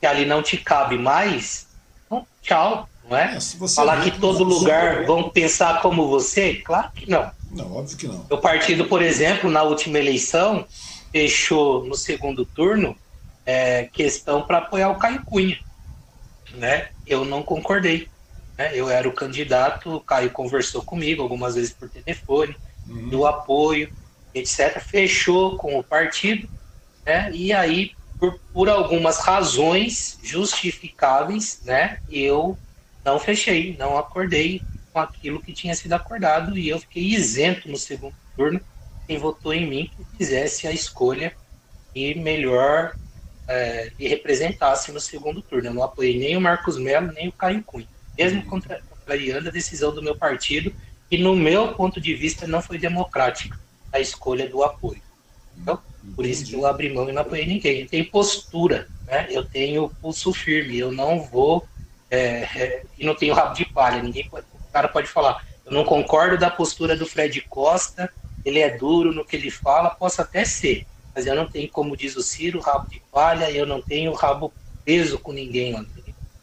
que 0.00 0.06
ali 0.06 0.24
não 0.24 0.42
te 0.42 0.56
cabe 0.56 0.98
mais, 0.98 1.66
então, 2.06 2.26
tchau, 2.42 2.88
não 3.08 3.16
é? 3.16 3.36
é 3.36 3.68
Falar 3.68 4.02
que 4.02 4.18
todo 4.18 4.44
lugar 4.44 5.04
vão 5.04 5.30
pensar 5.30 5.80
como 5.80 6.08
você? 6.08 6.54
Claro 6.54 6.90
que 6.94 7.08
não. 7.08 7.30
Não, 7.50 7.76
óbvio 7.76 7.96
que 7.96 8.06
não. 8.06 8.26
O 8.30 8.38
partido, 8.38 8.86
por 8.86 9.02
exemplo, 9.02 9.50
na 9.50 9.62
última 9.62 9.98
eleição, 9.98 10.66
fechou 11.12 11.84
no 11.84 11.94
segundo 11.94 12.44
turno 12.44 12.96
é, 13.44 13.84
questão 13.92 14.42
para 14.42 14.58
apoiar 14.58 14.90
o 14.90 14.98
Caio 14.98 15.24
Cunha. 15.24 15.58
né, 16.54 16.88
eu 17.06 17.24
não 17.24 17.42
concordei. 17.42 18.09
Né? 18.60 18.72
Eu 18.74 18.90
era 18.90 19.08
o 19.08 19.12
candidato, 19.12 19.94
o 19.96 20.00
Caio 20.00 20.30
conversou 20.30 20.82
comigo 20.82 21.22
algumas 21.22 21.54
vezes 21.54 21.72
por 21.72 21.88
telefone, 21.88 22.54
uhum. 22.86 23.08
do 23.08 23.26
apoio, 23.26 23.90
etc. 24.34 24.78
Fechou 24.80 25.56
com 25.56 25.78
o 25.78 25.82
partido, 25.82 26.46
né? 27.06 27.30
e 27.32 27.54
aí, 27.54 27.92
por, 28.18 28.38
por 28.52 28.68
algumas 28.68 29.18
razões 29.20 30.18
justificáveis, 30.22 31.62
né, 31.64 32.00
eu 32.10 32.58
não 33.02 33.18
fechei, 33.18 33.74
não 33.78 33.96
acordei 33.96 34.60
com 34.92 35.00
aquilo 35.00 35.40
que 35.40 35.54
tinha 35.54 35.74
sido 35.74 35.94
acordado 35.94 36.58
e 36.58 36.68
eu 36.68 36.78
fiquei 36.78 37.04
isento 37.04 37.66
no 37.66 37.78
segundo 37.78 38.14
turno. 38.36 38.60
Quem 39.06 39.16
votou 39.16 39.54
em 39.54 39.66
mim 39.66 39.90
que 39.96 40.18
fizesse 40.18 40.66
a 40.66 40.70
escolha 40.70 41.32
e 41.94 42.14
melhor 42.14 42.94
é, 43.48 43.90
e 43.98 44.06
representasse 44.06 44.92
no 44.92 45.00
segundo 45.00 45.40
turno. 45.40 45.68
Eu 45.68 45.74
não 45.74 45.82
apoiei 45.82 46.18
nem 46.18 46.36
o 46.36 46.40
Marcos 46.42 46.76
Melo, 46.76 47.10
nem 47.10 47.28
o 47.28 47.32
Caio 47.32 47.62
Cunha, 47.64 47.88
mesmo 48.20 48.44
contra, 48.44 48.82
contrariando 48.90 49.48
a 49.48 49.52
decisão 49.52 49.94
do 49.94 50.02
meu 50.02 50.14
partido, 50.14 50.74
e 51.10 51.16
no 51.16 51.34
meu 51.34 51.72
ponto 51.72 51.98
de 51.98 52.14
vista 52.14 52.46
não 52.46 52.60
foi 52.60 52.76
democrática 52.76 53.58
a 53.90 53.98
escolha 53.98 54.46
do 54.46 54.62
apoio. 54.62 55.00
Então, 55.56 55.80
por 56.14 56.26
isso 56.26 56.44
que 56.44 56.52
eu 56.52 56.66
abri 56.66 56.92
mão 56.92 57.08
e 57.08 57.12
não 57.12 57.22
apoiei 57.22 57.46
ninguém. 57.46 57.86
Tem 57.86 58.04
postura, 58.04 58.88
né? 59.06 59.26
eu 59.30 59.42
tenho 59.42 59.88
pulso 60.02 60.34
firme, 60.34 60.78
eu 60.78 60.92
não 60.92 61.22
vou 61.22 61.66
é, 62.10 62.18
é, 62.54 62.82
e 62.98 63.06
não 63.06 63.14
tenho 63.14 63.34
rabo 63.34 63.54
de 63.54 63.64
palha. 63.64 64.02
Ninguém 64.02 64.28
pode, 64.28 64.46
o 64.52 64.72
cara 64.72 64.88
pode 64.88 65.08
falar, 65.08 65.42
eu 65.64 65.72
não 65.72 65.84
concordo 65.84 66.36
da 66.36 66.50
postura 66.50 66.94
do 66.94 67.06
Fred 67.06 67.40
Costa, 67.48 68.12
ele 68.44 68.60
é 68.60 68.76
duro 68.76 69.14
no 69.14 69.24
que 69.24 69.34
ele 69.34 69.50
fala, 69.50 69.90
posso 69.90 70.20
até 70.20 70.44
ser, 70.44 70.86
mas 71.14 71.26
eu 71.26 71.34
não 71.34 71.46
tenho, 71.46 71.70
como 71.70 71.96
diz 71.96 72.16
o 72.16 72.22
Ciro, 72.22 72.60
rabo 72.60 72.86
de 72.90 73.02
palha, 73.10 73.50
eu 73.50 73.64
não 73.64 73.80
tenho 73.80 74.12
rabo 74.12 74.52
preso 74.84 75.18
com 75.18 75.32
ninguém. 75.32 75.74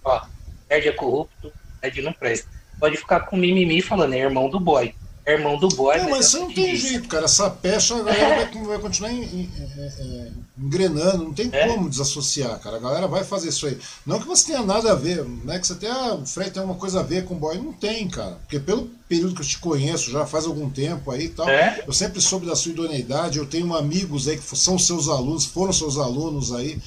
Ó, 0.04 0.22
perde 0.68 0.90
é 0.90 0.92
corrupto, 0.92 1.54
perde 1.82 2.02
não 2.02 2.14
presta. 2.14 2.48
Pode 2.80 2.98
ficar 2.98 3.22
com 3.22 3.38
mimimi 3.38 3.82
falando, 3.82 4.14
é 4.14 4.20
irmão 4.20 4.50
do 4.50 4.60
boy. 4.60 4.94
É 5.28 5.34
irmão 5.34 5.60
do 5.60 5.68
boy. 5.68 5.98
Não, 5.98 6.12
mas 6.12 6.28
isso 6.28 6.40
não 6.40 6.54
tem 6.54 6.74
jeito, 6.74 7.10
cara. 7.10 7.26
Essa 7.26 7.50
pecha 7.50 7.96
a 7.96 8.02
galera 8.02 8.44
é. 8.44 8.46
vai, 8.46 8.64
vai, 8.64 8.80
continuar 8.80 9.12
em, 9.12 9.24
em, 9.24 9.52
em, 10.00 10.34
engrenando, 10.58 11.26
não 11.26 11.34
tem 11.34 11.50
é. 11.52 11.68
como 11.68 11.90
desassociar, 11.90 12.58
cara. 12.60 12.78
A 12.78 12.80
galera 12.80 13.08
vai 13.08 13.26
fazer 13.26 13.50
isso 13.50 13.68
aí. 13.68 13.78
Não 14.06 14.22
que 14.22 14.26
você 14.26 14.46
tenha 14.46 14.64
nada 14.64 14.94
a 14.94 14.96
ver, 14.96 15.26
né? 15.44 15.60
Que 15.60 15.68
você 15.68 15.76
tenha, 15.76 16.14
o 16.14 16.26
Fred 16.26 16.52
tem 16.52 16.62
alguma 16.62 16.80
coisa 16.80 17.02
a 17.02 17.04
ver 17.04 17.26
com 17.26 17.34
o 17.34 17.38
boy. 17.38 17.58
Não 17.58 17.74
tem, 17.74 18.08
cara. 18.08 18.36
Porque 18.36 18.58
pelo 18.58 18.90
período 19.10 19.36
que 19.36 19.42
eu 19.42 19.46
te 19.46 19.60
conheço, 19.60 20.12
já 20.12 20.26
faz 20.26 20.46
algum 20.46 20.70
tempo 20.70 21.12
aí 21.12 21.26
e 21.26 21.30
tal, 21.30 21.50
é. 21.50 21.84
eu 21.86 21.92
sempre 21.92 22.22
soube 22.22 22.46
da 22.46 22.56
sua 22.56 22.72
idoneidade. 22.72 23.38
Eu 23.38 23.46
tenho 23.46 23.76
amigos 23.76 24.30
aí 24.30 24.38
que 24.38 24.58
são 24.58 24.80
seus 24.80 25.10
alunos, 25.10 25.46
foram 25.46 25.74
seus 25.74 25.98
alunos 25.98 26.54
aí. 26.54 26.80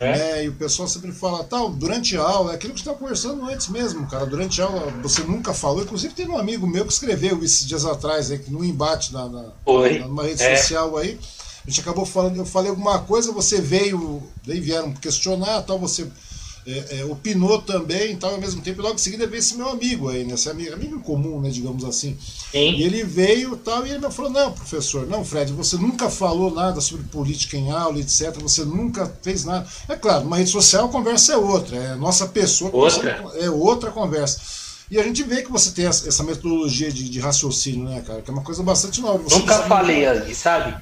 É. 0.00 0.16
Né? 0.16 0.44
E 0.44 0.48
o 0.48 0.54
pessoal 0.54 0.88
sempre 0.88 1.12
fala, 1.12 1.44
tal, 1.44 1.70
durante 1.70 2.16
a 2.16 2.22
aula, 2.22 2.52
é 2.52 2.54
aquilo 2.54 2.72
que 2.72 2.80
você 2.80 2.84
estava 2.84 2.98
conversando 2.98 3.44
antes 3.44 3.68
mesmo, 3.68 4.06
cara. 4.08 4.24
Durante 4.24 4.60
a 4.62 4.64
aula 4.64 4.90
você 5.02 5.22
nunca 5.22 5.52
falou. 5.52 5.82
Inclusive 5.82 6.14
teve 6.14 6.30
um 6.30 6.38
amigo 6.38 6.66
meu 6.66 6.86
que 6.86 6.92
escreveu 6.92 7.44
esses 7.44 7.66
dias 7.66 7.84
atrás, 7.84 8.30
aí, 8.30 8.38
que 8.38 8.50
no 8.50 8.64
embate 8.64 9.12
na, 9.12 9.28
na, 9.28 9.52
numa 10.06 10.22
rede 10.22 10.42
é. 10.42 10.56
social 10.56 10.96
aí. 10.96 11.20
A 11.66 11.70
gente 11.70 11.82
acabou 11.82 12.06
falando, 12.06 12.36
eu 12.36 12.46
falei 12.46 12.70
alguma 12.70 13.00
coisa, 13.00 13.30
você 13.30 13.60
veio, 13.60 14.22
daí 14.46 14.58
vieram 14.58 14.94
questionar, 14.94 15.60
tal, 15.62 15.78
você 15.78 16.10
é, 16.70 17.00
é, 17.00 17.04
opinou 17.04 17.60
também, 17.62 18.12
então, 18.12 18.30
ao 18.30 18.38
mesmo 18.38 18.62
tempo, 18.62 18.82
logo 18.82 18.94
em 18.94 18.98
seguida 18.98 19.26
veio 19.26 19.40
esse 19.40 19.56
meu 19.56 19.68
amigo 19.68 20.08
aí, 20.08 20.24
né, 20.24 20.34
esse 20.34 20.48
amigo, 20.48 20.72
amigo 20.72 21.00
comum, 21.00 21.40
né, 21.40 21.50
digamos 21.50 21.84
assim. 21.84 22.16
Sim. 22.52 22.72
E 22.74 22.82
ele 22.82 23.02
veio 23.02 23.56
tal, 23.56 23.86
e 23.86 23.90
ele 23.90 24.06
me 24.06 24.12
falou: 24.12 24.30
Não, 24.30 24.52
professor, 24.52 25.06
não, 25.06 25.24
Fred, 25.24 25.52
você 25.52 25.76
nunca 25.76 26.08
falou 26.08 26.54
nada 26.54 26.80
sobre 26.80 27.04
política 27.06 27.56
em 27.56 27.70
aula, 27.70 27.98
etc. 27.98 28.36
Você 28.40 28.64
nunca 28.64 29.12
fez 29.22 29.44
nada. 29.44 29.66
É 29.88 29.96
claro, 29.96 30.24
numa 30.24 30.36
rede 30.36 30.50
social 30.50 30.86
a 30.86 30.88
conversa 30.88 31.32
é 31.32 31.36
outra, 31.36 31.76
é 31.76 31.94
nossa 31.94 32.26
pessoa, 32.28 32.70
outra. 32.74 33.24
é 33.34 33.50
outra 33.50 33.90
conversa. 33.90 34.40
E 34.90 34.98
a 34.98 35.02
gente 35.04 35.22
vê 35.22 35.42
que 35.42 35.52
você 35.52 35.70
tem 35.70 35.86
essa 35.86 36.22
metodologia 36.24 36.90
de, 36.90 37.08
de 37.08 37.20
raciocínio, 37.20 37.88
né, 37.88 38.02
cara? 38.04 38.22
Que 38.22 38.30
é 38.30 38.32
uma 38.32 38.42
coisa 38.42 38.60
bastante 38.62 39.00
nova. 39.00 39.18
Você 39.18 39.38
nunca 39.38 39.62
falei, 39.62 40.04
ali, 40.04 40.34
sabe? 40.34 40.76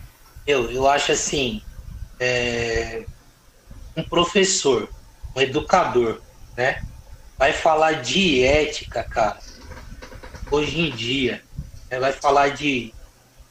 Eu, 0.46 0.70
eu 0.70 0.88
acho 0.88 1.12
assim. 1.12 1.60
É... 2.18 3.04
Um 3.94 4.02
professor 4.04 4.88
um 5.38 5.40
educador, 5.40 6.20
né? 6.56 6.82
Vai 7.38 7.52
falar 7.52 8.02
de 8.02 8.42
ética, 8.42 9.04
cara. 9.04 9.38
Hoje 10.50 10.80
em 10.80 10.90
dia, 10.90 11.42
né? 11.90 12.00
vai 12.00 12.12
falar 12.12 12.48
de, 12.48 12.92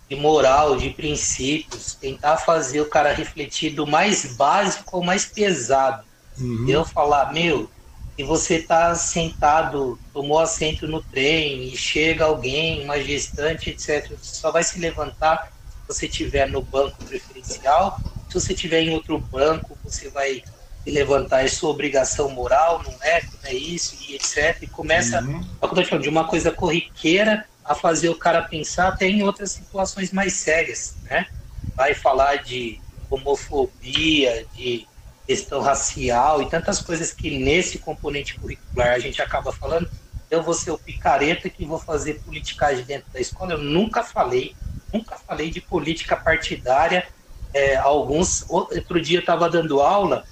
de 0.09 0.15
moral, 0.15 0.75
de 0.75 0.89
princípios, 0.89 1.95
tentar 1.95 2.37
fazer 2.37 2.81
o 2.81 2.89
cara 2.89 3.13
refletir 3.13 3.73
do 3.73 3.87
mais 3.87 4.35
básico 4.35 4.97
ao 4.97 5.03
mais 5.03 5.25
pesado. 5.25 6.05
Uhum. 6.37 6.67
Eu 6.67 6.83
falar, 6.83 7.31
meu, 7.31 7.69
se 8.17 8.23
você 8.23 8.61
tá 8.61 8.93
sentado, 8.95 9.97
tomou 10.11 10.39
assento 10.39 10.87
no 10.87 11.01
trem 11.01 11.67
e 11.69 11.77
chega 11.77 12.25
alguém, 12.25 12.83
uma 12.83 13.01
gestante, 13.01 13.69
etc., 13.69 14.09
você 14.17 14.35
só 14.35 14.51
vai 14.51 14.63
se 14.63 14.79
levantar 14.79 15.49
se 15.81 15.87
você 15.87 16.05
estiver 16.07 16.49
no 16.49 16.61
banco 16.61 16.97
preferencial. 17.05 17.97
Se 18.27 18.33
você 18.33 18.53
estiver 18.53 18.81
em 18.81 18.93
outro 18.93 19.17
banco, 19.19 19.77
você 19.83 20.09
vai 20.09 20.43
e 20.87 20.91
levantar 20.91 21.43
é 21.43 21.49
sua 21.49 21.69
obrigação 21.69 22.29
moral, 22.29 22.81
não 22.81 22.93
é, 23.03 23.21
não 23.21 23.49
é 23.49 23.53
isso, 23.53 23.97
e 24.07 24.15
etc. 24.15 24.57
E 24.61 24.67
começa, 24.67 25.21
uhum. 25.21 25.43
falando, 25.59 26.01
de 26.01 26.07
uma 26.07 26.25
coisa 26.25 26.49
corriqueira 26.49 27.45
a 27.63 27.75
fazer 27.75 28.07
o 28.07 28.15
cara 28.15 28.41
pensar 28.43 28.87
até 28.87 29.05
em 29.05 29.21
outras 29.21 29.51
situações 29.51 30.13
mais 30.13 30.31
sérias, 30.31 30.95
né? 31.03 31.27
Vai 31.75 31.93
falar 31.93 32.37
de 32.37 32.79
homofobia, 33.09 34.45
de 34.55 34.87
questão 35.25 35.59
racial 35.59 36.41
e 36.41 36.49
tantas 36.49 36.81
coisas 36.81 37.11
que 37.11 37.37
nesse 37.37 37.79
componente 37.79 38.39
curricular 38.39 38.93
a 38.93 38.99
gente 38.99 39.21
acaba 39.21 39.51
falando. 39.51 39.89
Eu 40.31 40.41
vou 40.41 40.53
ser 40.53 40.71
o 40.71 40.77
picareta 40.77 41.49
que 41.49 41.65
vou 41.65 41.79
fazer 41.79 42.21
politicagem 42.21 42.85
dentro 42.85 43.11
da 43.11 43.19
escola. 43.19 43.53
Eu 43.53 43.57
nunca 43.57 44.03
falei, 44.03 44.55
nunca 44.93 45.17
falei 45.17 45.51
de 45.51 45.59
política 45.59 46.15
partidária. 46.15 47.05
É, 47.53 47.75
alguns 47.75 48.45
outro 48.47 49.01
dia 49.01 49.17
eu 49.17 49.21
estava 49.21 49.49
dando 49.49 49.81
aula 49.81 50.23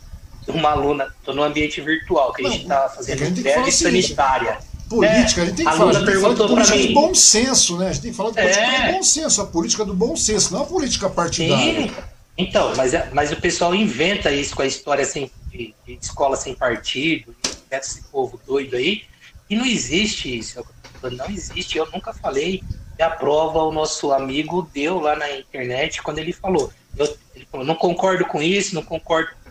uma 0.48 0.72
aluna, 0.72 1.14
estou 1.20 1.34
no 1.34 1.44
ambiente 1.44 1.82
virtual, 1.82 2.34
que 2.34 2.46
a 2.46 2.50
gente 2.50 2.64
está 2.64 2.90
fazendo 2.90 3.24
é 3.24 3.30
greve 3.30 3.72
sanitária. 3.72 4.60
Política, 4.90 5.42
é, 5.42 5.44
a 5.44 5.48
gente 5.48 5.56
tem 5.56 5.66
que 5.66 5.78
falar, 5.78 5.94
gente 5.94 6.06
tem 6.06 6.14
que 6.14 6.22
falar 6.22 6.34
de 6.36 6.48
política 6.48 6.78
de 6.78 6.94
bom 6.94 7.16
senso, 7.16 7.78
né? 7.78 7.88
A 7.88 7.92
gente 7.92 8.02
tem 8.04 8.12
que 8.12 8.18
falar 8.18 8.30
de 8.30 8.36
política 8.36 8.66
é. 8.66 8.92
bom 8.92 9.04
senso, 9.04 9.42
a 9.42 9.46
política 9.48 9.86
do 9.86 9.94
bom 9.96 10.16
senso, 10.16 10.54
não 10.54 10.62
a 10.62 10.66
política 10.66 11.10
partidária. 11.10 11.88
Sim. 11.88 11.92
Então, 12.38 12.74
mas, 12.76 12.94
é, 12.94 13.10
mas 13.14 13.32
o 13.32 13.38
pessoal 13.38 13.74
inventa 13.74 14.32
isso 14.32 14.56
com 14.56 14.62
a 14.62 14.68
história 14.68 15.06
sem, 15.06 15.32
de, 15.50 15.74
de 15.86 15.98
escola 16.02 16.36
sem 16.36 16.54
partido, 16.54 17.36
esse 17.72 18.04
povo 18.04 18.40
doido 18.46 18.76
aí, 18.76 19.04
e 19.50 19.56
não 19.56 19.66
existe 19.66 20.38
isso. 20.38 20.64
Não 21.02 21.30
existe, 21.30 21.78
eu 21.78 21.88
nunca 21.92 22.14
falei. 22.14 22.62
E 22.98 23.04
a 23.04 23.10
prova 23.10 23.60
o 23.64 23.72
nosso 23.72 24.12
amigo 24.12 24.68
deu 24.74 25.00
lá 25.00 25.16
na 25.16 25.32
internet 25.32 26.02
quando 26.02 26.20
ele 26.20 26.34
falou. 26.34 26.72
Eu, 26.98 27.18
ele 27.36 27.46
falou, 27.52 27.66
não 27.66 27.76
concordo 27.76 28.26
com 28.26 28.42
isso, 28.42 28.74
não 28.74 28.84
concordo 28.84 29.32
com 29.44 29.45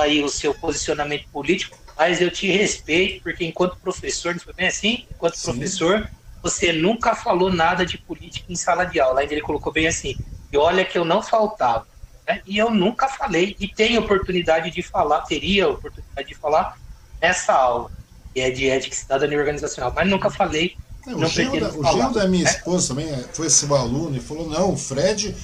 aí 0.00 0.22
o 0.22 0.28
seu 0.28 0.54
posicionamento 0.54 1.28
político, 1.28 1.76
mas 1.96 2.20
eu 2.20 2.30
te 2.30 2.46
respeito, 2.46 3.22
porque 3.22 3.44
enquanto 3.44 3.76
professor, 3.76 4.32
não 4.32 4.40
foi 4.40 4.52
bem 4.52 4.68
assim? 4.68 5.06
Enquanto 5.10 5.36
Sim. 5.36 5.52
professor, 5.52 6.08
você 6.42 6.72
nunca 6.72 7.14
falou 7.14 7.52
nada 7.52 7.84
de 7.84 7.98
política 7.98 8.46
em 8.52 8.56
sala 8.56 8.84
de 8.84 9.00
aula. 9.00 9.20
Ainda 9.20 9.34
ele 9.34 9.42
colocou 9.42 9.72
bem 9.72 9.88
assim, 9.88 10.16
e 10.52 10.56
olha 10.56 10.84
que 10.84 10.96
eu 10.96 11.04
não 11.04 11.22
faltava. 11.22 11.86
Né? 12.26 12.40
E 12.46 12.58
eu 12.58 12.70
nunca 12.70 13.08
falei, 13.08 13.56
e 13.58 13.66
tenho 13.66 14.00
oportunidade 14.00 14.70
de 14.70 14.82
falar, 14.82 15.22
teria 15.22 15.68
oportunidade 15.68 16.28
de 16.28 16.34
falar 16.34 16.76
nessa 17.20 17.52
aula, 17.52 17.90
que 18.32 18.40
é 18.40 18.50
de 18.50 18.68
ética 18.68 18.94
cidadania 18.94 19.38
organizacional, 19.38 19.92
mas 19.94 20.08
nunca 20.08 20.30
falei. 20.30 20.76
É, 21.06 21.10
não 21.10 21.26
o 21.26 21.26
genro 21.26 21.82
da, 21.82 22.20
da 22.20 22.28
minha 22.28 22.44
né? 22.44 22.50
esposa 22.50 22.88
também 22.88 23.10
é, 23.10 23.24
foi 23.32 23.46
esse 23.46 23.64
aluno 23.72 24.16
e 24.16 24.20
falou, 24.20 24.48
não, 24.48 24.74
o 24.74 24.76
Fred 24.76 25.34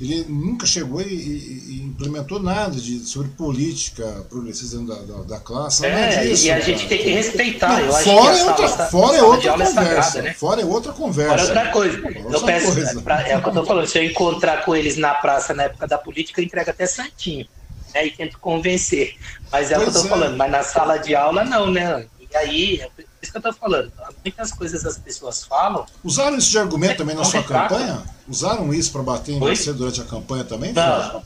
ele 0.00 0.24
nunca 0.28 0.66
chegou 0.66 1.00
e, 1.00 1.06
e, 1.06 1.82
implementou 1.84 2.40
nada 2.40 2.80
de, 2.80 2.98
sobre 3.00 3.28
política 3.28 4.26
progressista 4.28 4.78
da, 4.78 4.96
da, 4.96 5.22
da 5.22 5.38
classe. 5.38 5.86
É, 5.86 6.24
disso, 6.24 6.46
e 6.46 6.50
a 6.50 6.54
cara. 6.54 6.66
gente 6.66 6.88
tem 6.88 6.98
que 6.98 7.10
respeitar. 7.10 7.80
Não, 7.80 7.92
fora, 7.92 8.36
é 8.36 8.44
outra, 8.44 8.68
fora 8.86 9.16
é 9.16 9.22
outra 9.22 9.52
conversa. 9.52 9.80
É 9.80 9.84
sagrada, 9.84 10.22
né? 10.22 10.34
Fora 10.34 10.60
é 10.60 10.64
outra 10.64 10.92
conversa. 10.92 11.30
Fora 11.30 11.42
é 11.42 11.46
outra 11.46 11.70
coisa. 11.70 11.98
eu 12.32 12.42
peço, 12.42 12.72
coisa. 12.72 13.02
Pra, 13.02 13.28
é 13.28 13.36
o 13.36 13.42
que 13.42 13.48
eu 13.48 13.52
tô 13.52 13.64
falando. 13.64 13.86
Se 13.86 13.98
eu 13.98 14.04
encontrar 14.04 14.64
com 14.64 14.74
eles 14.74 14.96
na 14.96 15.14
praça 15.14 15.54
na 15.54 15.64
época 15.64 15.86
da 15.86 15.96
política, 15.96 16.40
eu 16.40 16.44
entrego 16.44 16.70
até 16.70 16.86
santinho. 16.86 17.46
Né, 17.94 18.06
e 18.06 18.10
tento 18.10 18.40
convencer. 18.40 19.14
Mas 19.52 19.70
é 19.70 19.78
o 19.78 19.82
que 19.82 19.88
eu 19.88 19.92
tô 19.92 20.06
é. 20.06 20.08
falando. 20.08 20.36
Mas 20.36 20.50
na 20.50 20.62
sala 20.64 20.96
de 20.96 21.14
aula, 21.14 21.44
não, 21.44 21.70
né? 21.70 22.04
E 22.18 22.36
aí, 22.36 22.82
isso 23.24 23.32
que 23.32 23.38
eu 23.38 23.50
estou 23.50 23.52
falando. 23.52 23.92
Muitas 24.24 24.52
coisas 24.52 24.84
as 24.86 24.98
pessoas 24.98 25.44
falam. 25.44 25.84
Usaram 26.02 26.36
isso 26.36 26.50
de 26.50 26.58
argumento 26.58 26.92
é, 26.92 26.96
também 26.96 27.16
na 27.16 27.24
sua 27.24 27.42
campanha? 27.42 28.02
Usaram 28.28 28.72
isso 28.72 28.92
para 28.92 29.02
bater 29.02 29.32
em 29.32 29.42
Oi? 29.42 29.56
você 29.56 29.72
durante 29.72 30.00
a 30.00 30.04
campanha 30.04 30.44
também? 30.44 30.72
Não. 30.72 31.22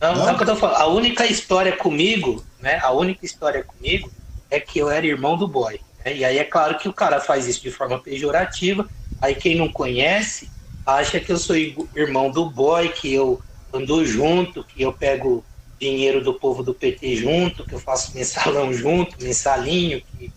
Não, 0.00 0.16
não, 0.16 0.28
é 0.28 0.32
o 0.32 0.36
que 0.36 0.42
eu 0.42 0.46
tô 0.46 0.56
falando. 0.56 0.76
A 0.76 0.86
única 0.86 1.26
história 1.26 1.74
comigo, 1.76 2.44
né? 2.60 2.78
A 2.82 2.92
única 2.92 3.24
história 3.24 3.64
comigo 3.64 4.10
é 4.50 4.60
que 4.60 4.78
eu 4.78 4.90
era 4.90 5.06
irmão 5.06 5.36
do 5.36 5.48
boy. 5.48 5.80
Né? 6.04 6.16
E 6.16 6.24
aí 6.24 6.38
é 6.38 6.44
claro 6.44 6.78
que 6.78 6.88
o 6.88 6.92
cara 6.92 7.20
faz 7.20 7.46
isso 7.46 7.62
de 7.62 7.70
forma 7.70 7.98
pejorativa. 7.98 8.88
Aí 9.20 9.34
quem 9.34 9.56
não 9.56 9.68
conhece 9.68 10.50
acha 10.86 11.18
que 11.18 11.32
eu 11.32 11.38
sou 11.38 11.56
irmão 11.56 12.30
do 12.30 12.50
boy, 12.50 12.90
que 12.90 13.12
eu 13.12 13.40
ando 13.72 14.04
junto, 14.04 14.62
que 14.62 14.82
eu 14.82 14.92
pego 14.92 15.42
dinheiro 15.80 16.22
do 16.22 16.34
povo 16.34 16.62
do 16.62 16.74
PT 16.74 17.16
junto, 17.16 17.64
que 17.64 17.74
eu 17.74 17.80
faço 17.80 18.14
mensalão 18.14 18.72
junto, 18.72 19.22
mensalinho, 19.22 20.02
que, 20.02 20.32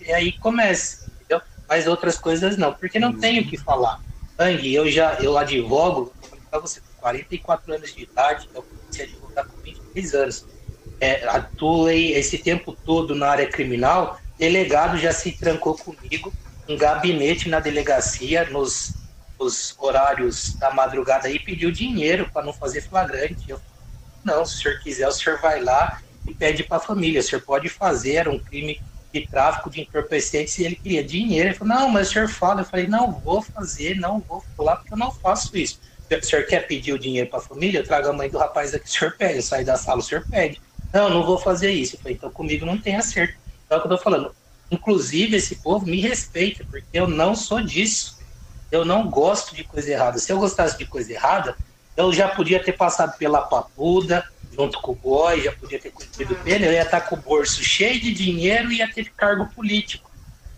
e 0.00 0.12
aí 0.12 0.32
começa, 0.32 1.10
entendeu? 1.16 1.40
Mas 1.68 1.86
outras 1.86 2.18
coisas 2.18 2.56
não, 2.56 2.72
porque 2.72 2.98
não 2.98 3.10
uhum. 3.10 3.20
tenho 3.20 3.42
o 3.42 3.46
que 3.46 3.56
falar. 3.56 4.00
Ang, 4.38 4.72
eu 4.72 4.90
já 4.90 5.14
eu 5.14 5.36
advogo, 5.36 6.12
para 6.50 6.60
você, 6.60 6.80
com 6.80 7.00
44 7.00 7.74
anos 7.74 7.94
de 7.94 8.02
idade, 8.02 8.48
eu 8.54 8.62
comecei 8.62 9.04
a 9.04 9.08
advogar 9.08 9.46
com 9.46 9.60
23 9.62 10.14
anos. 10.14 10.46
É, 11.00 11.28
atuei 11.28 12.14
esse 12.14 12.38
tempo 12.38 12.76
todo 12.84 13.14
na 13.14 13.28
área 13.28 13.46
criminal, 13.46 14.18
delegado 14.38 14.96
já 14.96 15.12
se 15.12 15.32
trancou 15.32 15.76
comigo, 15.76 16.32
um 16.68 16.76
gabinete 16.76 17.48
na 17.48 17.60
delegacia, 17.60 18.48
nos, 18.48 18.94
nos 19.38 19.74
horários 19.78 20.54
da 20.54 20.72
madrugada 20.72 21.28
e 21.28 21.38
pediu 21.38 21.70
dinheiro 21.70 22.30
para 22.32 22.44
não 22.44 22.52
fazer 22.52 22.80
flagrante. 22.82 23.48
Eu 23.48 23.60
não, 24.24 24.44
se 24.44 24.56
o 24.56 24.62
senhor 24.62 24.80
quiser, 24.80 25.06
o 25.06 25.12
senhor 25.12 25.40
vai 25.40 25.62
lá 25.62 26.00
e 26.26 26.34
pede 26.34 26.64
para 26.64 26.78
a 26.78 26.80
família. 26.80 27.20
O 27.20 27.22
senhor 27.22 27.42
pode 27.42 27.68
fazer, 27.68 28.14
era 28.14 28.30
um 28.30 28.38
crime 28.38 28.80
de 29.12 29.26
tráfico 29.26 29.70
de 29.70 29.80
entorpecentes 29.80 30.58
e 30.58 30.64
ele 30.64 30.76
queria 30.76 31.02
dinheiro. 31.02 31.48
Ele 31.48 31.54
falou, 31.54 31.74
não, 31.74 31.88
mas 31.88 32.08
o 32.08 32.12
senhor 32.12 32.28
fala. 32.28 32.60
Eu 32.60 32.64
falei, 32.64 32.86
não 32.86 33.12
vou 33.12 33.42
fazer, 33.42 33.96
não 33.96 34.20
vou 34.20 34.44
falar, 34.56 34.76
porque 34.76 34.92
eu 34.92 34.98
não 34.98 35.10
faço 35.10 35.56
isso. 35.56 35.80
O 36.10 36.24
senhor 36.24 36.46
quer 36.46 36.66
pedir 36.66 36.92
o 36.92 36.98
dinheiro 36.98 37.28
para 37.28 37.38
a 37.38 37.42
família? 37.42 37.80
Eu 37.80 37.84
trago 37.84 38.08
a 38.08 38.12
mãe 38.12 38.28
do 38.28 38.38
rapaz 38.38 38.74
aqui, 38.74 38.86
o 38.86 38.90
senhor 38.90 39.16
pede. 39.16 39.36
Eu 39.36 39.42
saio 39.42 39.64
da 39.64 39.76
sala, 39.76 40.00
o 40.00 40.02
senhor 40.02 40.26
pede. 40.30 40.60
Não, 40.92 41.10
não 41.10 41.24
vou 41.24 41.38
fazer 41.38 41.70
isso. 41.70 41.96
Eu 41.96 42.00
falei, 42.00 42.16
então 42.16 42.30
comigo 42.30 42.64
não 42.64 42.78
tem 42.78 42.96
acerto. 42.96 43.34
Então 43.64 43.76
é 43.76 43.78
o 43.78 43.82
que 43.82 43.92
eu 43.92 43.96
tô 43.96 44.02
falando. 44.02 44.34
Inclusive, 44.70 45.36
esse 45.36 45.56
povo 45.56 45.86
me 45.86 46.00
respeita, 46.00 46.64
porque 46.70 46.86
eu 46.92 47.06
não 47.06 47.34
sou 47.34 47.62
disso. 47.62 48.16
Eu 48.70 48.84
não 48.84 49.08
gosto 49.08 49.54
de 49.54 49.64
coisa 49.64 49.90
errada. 49.90 50.18
Se 50.18 50.32
eu 50.32 50.38
gostasse 50.38 50.76
de 50.76 50.84
coisa 50.84 51.12
errada, 51.12 51.56
eu 51.96 52.12
já 52.12 52.28
podia 52.28 52.62
ter 52.62 52.72
passado 52.72 53.16
pela 53.16 53.42
papuda, 53.42 54.24
junto 54.56 54.80
com 54.80 54.92
o 54.92 54.94
boy, 54.94 55.42
já 55.42 55.52
podia 55.52 55.78
ter 55.78 55.90
cumprido 55.90 56.34
pena, 56.36 56.66
eu 56.66 56.72
ia 56.72 56.82
estar 56.82 57.02
com 57.02 57.16
o 57.16 57.20
bolso 57.20 57.62
cheio 57.62 58.00
de 58.00 58.12
dinheiro 58.12 58.72
e 58.72 58.78
ia 58.78 58.90
ter 58.90 59.10
cargo 59.10 59.46
político, 59.54 60.10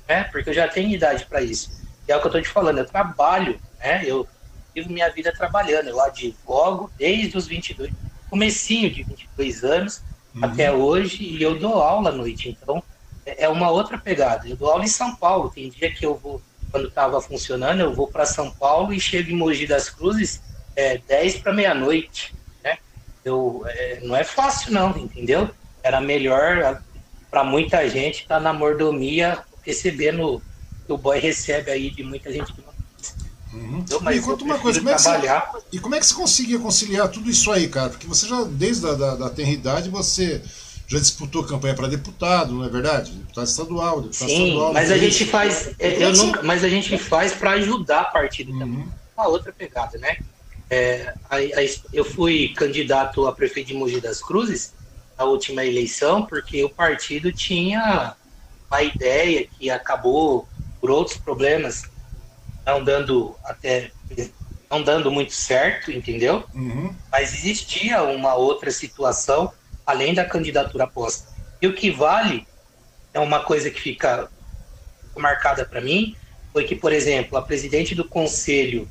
né? 0.09 0.25
Porque 0.25 0.51
eu 0.51 0.55
já 0.55 0.69
tenho 0.69 0.91
idade 0.91 1.27
para 1.27 1.43
isso. 1.43 1.71
E 2.07 2.13
é 2.13 2.17
o 2.17 2.21
que 2.21 2.27
eu 2.27 2.31
estou 2.31 2.43
te 2.43 2.49
falando, 2.49 2.79
eu 2.79 2.87
trabalho, 2.87 3.61
né? 3.81 4.03
Eu 4.07 4.27
vivo 4.75 4.93
minha 4.93 5.11
vida 5.11 5.33
trabalhando, 5.33 5.89
eu 5.89 6.01
advogo 6.01 6.91
desde 6.97 7.37
os 7.37 7.47
22, 7.47 7.91
comecinho 8.31 8.89
de 8.91 9.03
22 9.03 9.65
anos 9.65 10.03
uhum. 10.35 10.45
até 10.45 10.71
hoje, 10.71 11.25
e 11.25 11.43
eu 11.43 11.59
dou 11.59 11.83
aula 11.83 12.11
à 12.11 12.13
noite, 12.13 12.49
então 12.49 12.83
é, 13.27 13.45
é 13.45 13.49
uma 13.49 13.71
outra 13.71 13.99
pegada. 13.99 14.49
Eu 14.49 14.57
dou 14.57 14.71
aula 14.71 14.85
em 14.85 14.89
São 14.89 15.17
Paulo, 15.17 15.51
tem 15.51 15.69
dia 15.69 15.93
que 15.93 16.07
eu 16.07 16.15
vou, 16.15 16.41
quando 16.71 16.87
estava 16.87 17.21
funcionando, 17.21 17.81
eu 17.81 17.93
vou 17.93 18.07
para 18.07 18.25
São 18.25 18.51
Paulo 18.51 18.93
e 18.93 19.01
chego 19.01 19.31
em 19.31 19.37
Mogi 19.37 19.67
das 19.67 19.91
Cruzes 19.91 20.41
é, 20.77 20.99
10 20.99 21.41
para 21.41 21.53
meia-noite. 21.53 22.33
Eu, 23.29 23.63
é, 23.67 24.01
não 24.03 24.17
é 24.17 24.25
fácil, 24.25 24.73
não, 24.73 24.97
entendeu? 24.97 25.51
Era 25.83 26.01
melhor 26.01 26.83
para 27.31 27.45
muita 27.45 27.89
gente 27.89 28.23
estar 28.23 28.37
tá 28.37 28.41
na 28.41 28.53
mordomia 28.53 29.39
recebendo 29.63 30.37
o 30.37 30.43
que 30.87 30.93
o 30.93 30.99
boy 30.99 31.19
recebe 31.19 31.71
aí 31.71 31.91
de 31.91 32.03
muita 32.03 32.33
gente 32.33 32.53
que 32.53 32.69
Uhum. 33.53 33.85
e 34.13 34.21
conta 34.21 34.45
uma 34.45 34.59
coisa, 34.59 34.79
como 34.79 34.91
é, 34.91 34.95
trabalhar... 34.95 35.51
você, 35.53 35.65
e 35.73 35.79
como 35.79 35.95
é 35.95 36.01
que 36.01 36.07
você 36.07 36.15
conseguia 36.15 36.59
conciliar 36.59 37.09
tudo 37.09 37.31
isso 37.31 37.51
aí, 37.51 37.67
cara? 37.67 37.89
Porque 37.89 38.07
você 38.07 38.27
já, 38.29 38.43
desde 38.45 38.87
a 38.87 38.93
da, 38.93 39.17
da 39.17 39.31
tenridade, 39.31 39.89
você 39.89 40.43
já 40.87 40.99
disputou 40.99 41.45
campanha 41.45 41.75
para 41.75 41.89
deputado, 41.89 42.53
não 42.53 42.65
é 42.65 42.69
verdade? 42.69 43.13
Deputado 43.13 43.47
estadual, 43.47 44.01
deputado 44.03 44.29
Sim, 44.29 44.49
estadual. 44.49 44.73
Mas 44.75 44.91
a 44.91 44.99
gente 44.99 45.25
faz, 45.25 45.71
é, 45.79 46.05
eu 46.05 46.13
nunca, 46.13 46.43
mas 46.43 46.63
a 46.63 46.69
gente 46.69 46.97
faz 46.99 47.33
para 47.33 47.53
ajudar 47.53 48.03
a 48.03 48.05
partido 48.05 48.53
uhum. 48.53 48.59
também. 48.59 48.89
Uma 49.17 49.29
outra 49.29 49.53
pegada, 49.53 49.99
né? 49.99 50.19
É, 50.71 51.15
a, 51.31 51.37
a, 51.37 51.67
eu 51.93 52.05
fui 52.05 52.53
candidato 52.55 53.27
a 53.27 53.33
prefeito 53.33 53.69
de 53.69 53.75
Mogi 53.75 54.01
das 54.01 54.21
Cruzes 54.23 54.75
na 55.17 55.25
última 55.25 55.65
eleição, 55.65 56.25
porque 56.27 56.63
o 56.63 56.69
partido 56.69 57.33
tinha 57.33 58.15
uma 58.71 58.83
ideia 58.83 59.47
que 59.47 59.71
acabou 59.71 60.47
por 60.81 60.91
outros 60.91 61.17
problemas 61.17 61.85
não 62.65 62.85
dando 62.85 63.35
até 63.43 63.91
não 64.71 64.83
dando 64.83 65.11
muito 65.11 65.33
certo, 65.33 65.91
entendeu? 65.91 66.45
Uhum. 66.55 66.95
Mas 67.11 67.33
existia 67.35 68.03
uma 68.03 68.35
outra 68.35 68.71
situação 68.71 69.51
além 69.87 70.13
da 70.13 70.25
candidatura 70.25 70.87
posta. 70.87 71.33
E 71.63 71.67
o 71.67 71.75
que 71.75 71.91
vale 71.91 72.47
é 73.15 73.19
uma 73.19 73.41
coisa 73.41 73.71
que 73.71 73.81
fica 73.81 74.29
marcada 75.17 75.65
para 75.65 75.81
mim 75.81 76.15
foi 76.53 76.65
que, 76.65 76.77
por 76.77 76.93
exemplo, 76.93 77.39
a 77.39 77.43
presidente 77.43 77.95
do 77.95 78.05
conselho 78.05 78.87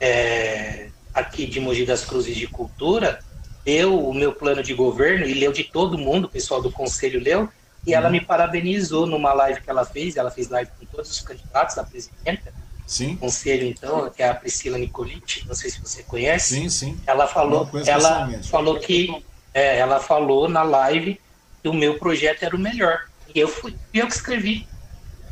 é, 0.00 0.88
aqui 1.12 1.46
de 1.46 1.60
Mogi 1.60 1.84
das 1.84 2.04
Cruzes 2.04 2.36
de 2.36 2.46
Cultura, 2.46 3.20
leu 3.66 4.08
o 4.08 4.14
meu 4.14 4.32
plano 4.32 4.62
de 4.62 4.72
governo 4.74 5.26
e 5.26 5.34
leu 5.34 5.52
de 5.52 5.64
todo 5.64 5.98
mundo, 5.98 6.24
o 6.24 6.28
pessoal 6.28 6.62
do 6.62 6.70
conselho 6.70 7.20
leu, 7.20 7.48
e 7.86 7.94
ela 7.94 8.06
uhum. 8.06 8.12
me 8.12 8.20
parabenizou 8.20 9.06
numa 9.06 9.32
live 9.32 9.60
que 9.60 9.70
ela 9.70 9.84
fez, 9.84 10.16
ela 10.16 10.30
fez 10.30 10.48
live 10.48 10.70
com 10.78 10.86
todos 10.86 11.10
os 11.10 11.20
candidatos, 11.20 11.78
a 11.78 11.84
presidenta, 11.84 12.52
sim. 12.86 13.16
conselho 13.16 13.66
então, 13.66 14.10
que 14.10 14.22
é 14.22 14.28
a 14.28 14.34
Priscila 14.34 14.78
Nicolite, 14.78 15.46
não 15.46 15.54
sei 15.54 15.70
se 15.70 15.80
você 15.80 16.02
conhece. 16.02 16.54
Sim, 16.54 16.68
sim. 16.68 17.00
Ela 17.06 17.26
falou, 17.26 17.68
ela 17.86 18.40
falou 18.42 18.78
que 18.78 19.22
é, 19.54 19.78
ela 19.78 20.00
falou 20.00 20.48
na 20.48 20.62
live 20.62 21.20
que 21.62 21.68
o 21.68 21.74
meu 21.74 21.98
projeto 21.98 22.42
era 22.42 22.54
o 22.54 22.58
melhor. 22.58 23.06
E 23.34 23.38
eu 23.38 23.48
fui, 23.48 23.74
eu 23.92 24.06
que 24.06 24.14
escrevi. 24.14 24.66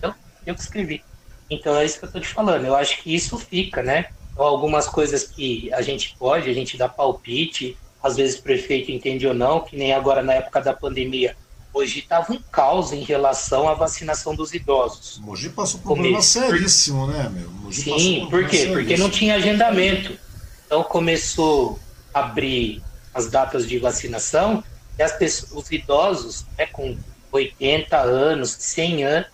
Eu, 0.02 0.14
eu 0.44 0.54
que 0.54 0.60
escrevi. 0.60 1.02
Então 1.48 1.76
é 1.76 1.84
isso 1.84 1.98
que 1.98 2.04
eu 2.04 2.08
estou 2.08 2.20
te 2.20 2.28
falando. 2.28 2.64
Eu 2.66 2.74
acho 2.74 3.02
que 3.02 3.14
isso 3.14 3.38
fica, 3.38 3.82
né? 3.82 4.06
Algumas 4.44 4.86
coisas 4.86 5.24
que 5.24 5.72
a 5.72 5.82
gente 5.82 6.14
pode, 6.18 6.50
a 6.50 6.52
gente 6.52 6.76
dá 6.76 6.88
palpite, 6.88 7.76
às 8.02 8.16
vezes 8.16 8.38
o 8.38 8.42
prefeito 8.42 8.90
entende 8.90 9.26
ou 9.26 9.34
não, 9.34 9.60
que 9.60 9.76
nem 9.76 9.92
agora 9.92 10.22
na 10.22 10.34
época 10.34 10.60
da 10.60 10.72
pandemia. 10.72 11.36
Hoje 11.72 11.98
estava 11.98 12.32
um 12.32 12.40
caos 12.50 12.92
em 12.92 13.02
relação 13.02 13.68
à 13.68 13.74
vacinação 13.74 14.34
dos 14.34 14.54
idosos. 14.54 15.18
Mogi 15.18 15.50
passou 15.50 15.80
por 15.80 15.92
um 15.92 15.94
problema 15.94 16.22
seríssimo, 16.22 17.06
né, 17.06 17.30
meu? 17.30 17.50
Mogi 17.50 17.82
Sim, 17.82 18.26
por 18.30 18.46
quê? 18.46 18.68
Porque 18.72 18.96
não 18.96 19.10
tinha 19.10 19.34
agendamento. 19.34 20.18
Então 20.64 20.82
começou 20.82 21.78
a 22.14 22.20
abrir 22.20 22.82
as 23.12 23.28
datas 23.28 23.66
de 23.66 23.78
vacinação 23.78 24.64
e 24.98 25.02
as 25.02 25.12
pessoas, 25.12 25.52
os 25.52 25.70
idosos 25.70 26.46
né, 26.56 26.66
com 26.66 26.96
80 27.30 27.96
anos, 27.98 28.50
100 28.50 29.04
anos, 29.04 29.30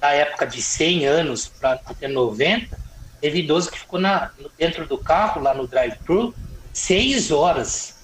da 0.00 0.10
época 0.10 0.46
de 0.46 0.60
100 0.60 1.06
anos 1.06 1.46
para 1.46 1.80
até 1.86 2.08
90, 2.08 2.78
Teve 3.22 3.38
idoso 3.38 3.70
que 3.70 3.78
ficou 3.78 4.00
na, 4.00 4.32
dentro 4.58 4.84
do 4.84 4.98
carro, 4.98 5.40
lá 5.40 5.54
no 5.54 5.64
drive-thru, 5.64 6.34
seis 6.72 7.30
horas. 7.30 7.94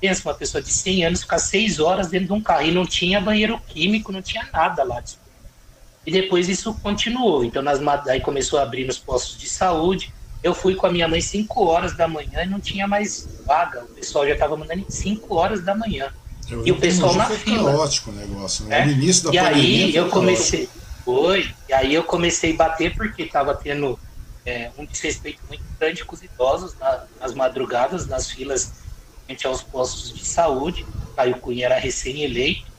Pensa, 0.00 0.26
uma 0.26 0.34
pessoa 0.34 0.62
de 0.62 0.72
100 0.72 1.04
anos 1.04 1.20
ficar 1.20 1.38
seis 1.38 1.78
horas 1.78 2.08
dentro 2.08 2.28
de 2.28 2.32
um 2.32 2.40
carro. 2.40 2.64
E 2.64 2.72
não 2.72 2.86
tinha 2.86 3.20
banheiro 3.20 3.60
químico, 3.68 4.10
não 4.10 4.22
tinha 4.22 4.48
nada 4.50 4.82
lá. 4.82 5.04
E 6.06 6.10
depois 6.10 6.48
isso 6.48 6.72
continuou. 6.82 7.44
Então, 7.44 7.60
nas, 7.60 7.80
aí 8.08 8.22
começou 8.22 8.58
a 8.58 8.62
abrir 8.62 8.86
nos 8.86 8.96
postos 8.96 9.38
de 9.38 9.46
saúde. 9.46 10.10
Eu 10.42 10.54
fui 10.54 10.74
com 10.74 10.86
a 10.86 10.90
minha 10.90 11.06
mãe 11.06 11.20
5 11.20 11.64
horas 11.66 11.94
da 11.94 12.08
manhã 12.08 12.42
e 12.42 12.46
não 12.46 12.58
tinha 12.58 12.88
mais 12.88 13.28
vaga. 13.46 13.82
O 13.82 13.88
pessoal 13.88 14.26
já 14.26 14.32
estava 14.32 14.56
mandando 14.56 14.80
em 14.80 14.90
5 14.90 15.34
horas 15.34 15.62
da 15.62 15.74
manhã. 15.74 16.10
Eu 16.50 16.66
e 16.66 16.72
o 16.72 16.78
pessoal 16.78 17.14
na 17.14 17.26
foi 17.26 17.36
fila. 17.36 17.70
caótico 17.70 18.10
o 18.10 18.14
negócio, 18.14 18.64
né? 18.64 18.80
É? 18.80 18.86
No 18.86 18.92
início 18.92 19.24
da 19.24 19.34
e 19.34 19.38
pandemia. 19.38 19.68
E 19.68 19.84
aí 19.84 19.96
eu 19.96 20.08
comecei. 20.08 20.68
Foi. 21.04 21.54
E 21.68 21.72
aí 21.74 21.94
eu 21.94 22.04
comecei 22.04 22.54
a 22.54 22.56
bater 22.56 22.96
porque 22.96 23.24
estava 23.24 23.54
tendo 23.54 23.98
é, 24.44 24.70
um 24.76 24.84
desrespeito 24.84 25.40
muito 25.48 25.62
grande 25.78 26.04
com 26.04 26.14
os 26.14 26.22
idosos 26.22 26.74
na, 26.78 27.06
nas 27.20 27.34
madrugadas, 27.34 28.06
nas 28.06 28.30
filas 28.30 28.72
frente 29.24 29.46
aos 29.46 29.62
postos 29.62 30.12
de 30.12 30.24
saúde. 30.24 30.84
Caio 31.16 31.38
Cunha 31.38 31.66
era 31.66 31.78
recém-eleito. 31.78 32.70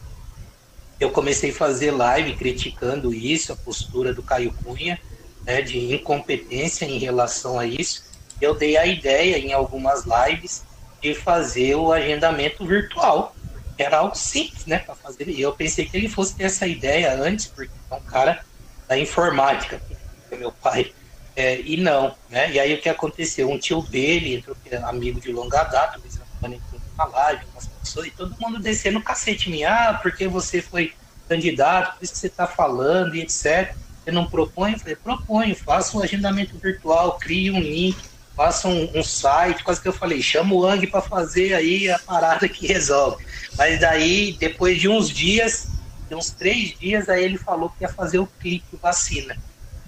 Eu 0.99 1.09
comecei 1.11 1.51
a 1.51 1.53
fazer 1.53 1.91
live 1.91 2.36
criticando 2.36 3.14
isso, 3.14 3.51
a 3.51 3.55
postura 3.55 4.14
do 4.14 4.22
Caio 4.22 4.53
Cunha, 4.64 4.99
né, 5.45 5.61
de 5.61 5.93
incompetência 5.93 6.86
em 6.86 6.97
relação 6.97 7.59
a 7.59 7.66
isso. 7.66 8.03
Eu 8.41 8.55
dei 8.55 8.78
a 8.78 8.86
ideia 8.86 9.38
em 9.38 9.53
algumas 9.53 10.05
lives 10.05 10.64
de 11.01 11.14
fazer 11.14 11.76
o 11.76 11.91
agendamento 11.91 12.66
virtual. 12.66 13.36
Era 13.78 13.99
algo 13.99 14.16
simples, 14.16 14.66
né, 14.66 14.80
para 14.80 14.95
fazer. 14.95 15.28
E 15.30 15.41
eu 15.41 15.53
pensei 15.53 15.86
que 15.86 15.97
ele 15.97 16.09
fosse 16.09 16.36
ter 16.36 16.43
essa 16.43 16.68
ideia 16.68 17.14
antes, 17.14 17.47
porque 17.47 17.72
é 17.89 17.95
um 17.95 18.01
cara 18.01 18.45
da 18.88 18.97
informática, 18.97 19.82
é 20.30 20.36
meu 20.36 20.51
pai 20.51 20.93
é, 21.36 21.61
e 21.61 21.77
não, 21.77 22.15
né? 22.29 22.51
E 22.51 22.59
aí 22.59 22.73
o 22.73 22.81
que 22.81 22.89
aconteceu? 22.89 23.49
Um 23.49 23.57
tio 23.57 23.81
dele, 23.81 24.36
entrou, 24.36 24.55
é 24.69 24.77
amigo 24.77 25.19
de 25.19 25.31
longa 25.31 25.63
data, 25.63 25.97
entrou 25.97 26.81
na 26.97 27.05
live, 27.05 27.45
umas 27.51 27.67
pessoas, 27.67 28.07
e 28.07 28.11
todo 28.11 28.36
mundo 28.39 28.59
descendo 28.59 28.99
o 28.99 29.03
cacete 29.03 29.49
em 29.49 29.53
mim, 29.53 29.63
ah, 29.63 29.99
porque 30.01 30.27
você 30.27 30.61
foi 30.61 30.93
candidato, 31.27 31.97
por 31.97 32.03
isso 32.03 32.13
que 32.13 32.19
você 32.19 32.27
está 32.27 32.45
falando 32.45 33.15
e 33.15 33.21
etc. 33.21 33.75
Você 34.03 34.11
não 34.11 34.25
propõe? 34.25 34.73
Eu 34.73 34.79
falei, 34.79 34.95
proponho, 34.95 35.55
faça 35.55 35.97
um 35.97 36.03
agendamento 36.03 36.57
virtual, 36.57 37.17
crie 37.17 37.49
um 37.49 37.59
link, 37.59 37.97
faça 38.36 38.67
um, 38.67 38.89
um 38.95 39.03
site, 39.03 39.63
quase 39.63 39.81
que 39.81 39.88
eu 39.88 39.93
falei, 39.93 40.21
chama 40.21 40.53
o 40.53 40.65
Ang 40.65 40.86
para 40.88 41.01
fazer 41.01 41.53
aí 41.53 41.89
a 41.89 41.97
parada 41.97 42.47
que 42.49 42.67
resolve. 42.67 43.25
Mas 43.57 43.79
daí, 43.79 44.36
depois 44.39 44.79
de 44.79 44.89
uns 44.89 45.09
dias, 45.09 45.67
de 46.09 46.15
uns 46.15 46.31
três 46.31 46.77
dias, 46.77 47.07
aí 47.09 47.23
ele 47.23 47.38
falou 47.38 47.69
que 47.69 47.84
ia 47.84 47.89
fazer 47.89 48.19
o 48.19 48.27
clique 48.27 48.77
vacina. 48.81 49.38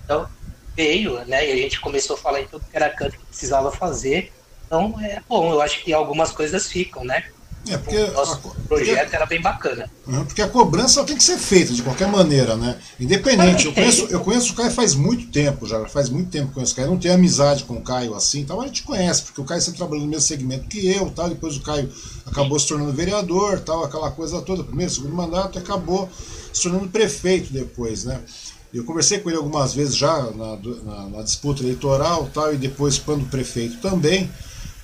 Então, 0.04 0.30
veio, 0.76 1.24
né? 1.26 1.48
E 1.48 1.52
a 1.52 1.56
gente 1.56 1.80
começou 1.80 2.16
a 2.16 2.20
falar 2.20 2.42
em 2.42 2.48
tudo 2.48 2.66
que 2.66 2.76
era 2.76 2.90
canto 2.90 3.18
que 3.18 3.26
precisava 3.26 3.72
fazer. 3.72 4.32
Então, 4.66 4.96
é 5.02 5.22
bom, 5.28 5.52
eu 5.52 5.62
acho 5.62 5.84
que 5.84 5.94
algumas 5.94 6.32
coisas 6.32 6.68
ficam, 6.68 7.04
né? 7.04 7.24
É, 7.68 7.78
porque 7.78 7.98
o 7.98 8.14
nosso 8.14 8.34
a, 8.34 8.68
projeto 8.68 9.00
porque, 9.00 9.16
era 9.16 9.26
bem 9.26 9.42
bacana. 9.42 9.90
Porque 10.28 10.42
a 10.42 10.48
cobrança 10.48 11.04
tem 11.04 11.18
que 11.18 11.24
ser 11.24 11.38
feita 11.40 11.74
de 11.74 11.82
qualquer 11.82 12.08
maneira, 12.08 12.56
né? 12.56 12.78
Independente. 13.00 13.66
Eu 13.66 13.74
conheço, 13.74 14.08
eu 14.12 14.20
conheço 14.20 14.54
o 14.54 14.56
Caio 14.56 14.70
faz 14.70 14.94
muito 14.94 15.32
tempo 15.32 15.66
já, 15.66 15.84
faz 15.88 16.10
muito 16.10 16.30
tempo 16.30 16.50
que 16.50 16.54
conheço 16.54 16.74
o 16.74 16.76
Caio. 16.76 16.88
Eu 16.88 16.92
não 16.92 17.00
tenho 17.00 17.16
amizade 17.16 17.64
com 17.64 17.74
o 17.76 17.82
Caio 17.82 18.14
assim, 18.14 18.42
então 18.42 18.62
a 18.62 18.68
gente 18.68 18.84
conhece, 18.84 19.24
porque 19.24 19.42
o 19.42 19.44
Caio 19.44 19.62
sempre 19.62 19.80
trabalhou 19.80 20.04
no 20.04 20.12
mesmo 20.12 20.28
segmento 20.28 20.68
que 20.68 20.88
eu, 20.88 21.10
tal. 21.10 21.28
Depois 21.28 21.58
o 21.58 21.62
Caio 21.62 21.92
acabou 22.26 22.60
se 22.60 22.68
tornando 22.68 22.94
vereador, 22.94 23.60
tal, 23.62 23.84
aquela 23.84 24.12
coisa 24.12 24.42
toda, 24.44 24.64
primeiro, 24.64 24.92
segundo 24.92 25.16
mandato, 25.16 25.58
e 25.58 25.60
acabou 25.60 26.08
se 26.54 26.62
tornando 26.62 26.88
prefeito 26.90 27.52
depois, 27.52 28.04
né? 28.04 28.22
Eu 28.76 28.84
conversei 28.84 29.20
com 29.20 29.30
ele 29.30 29.38
algumas 29.38 29.74
vezes 29.74 29.96
já 29.96 30.32
na, 30.32 30.58
na, 30.84 31.10
na 31.10 31.22
disputa 31.24 31.64
eleitoral, 31.64 32.30
tal, 32.34 32.54
e 32.54 32.58
depois 32.58 32.98
quando 32.98 33.30
prefeito 33.30 33.78
também 33.78 34.30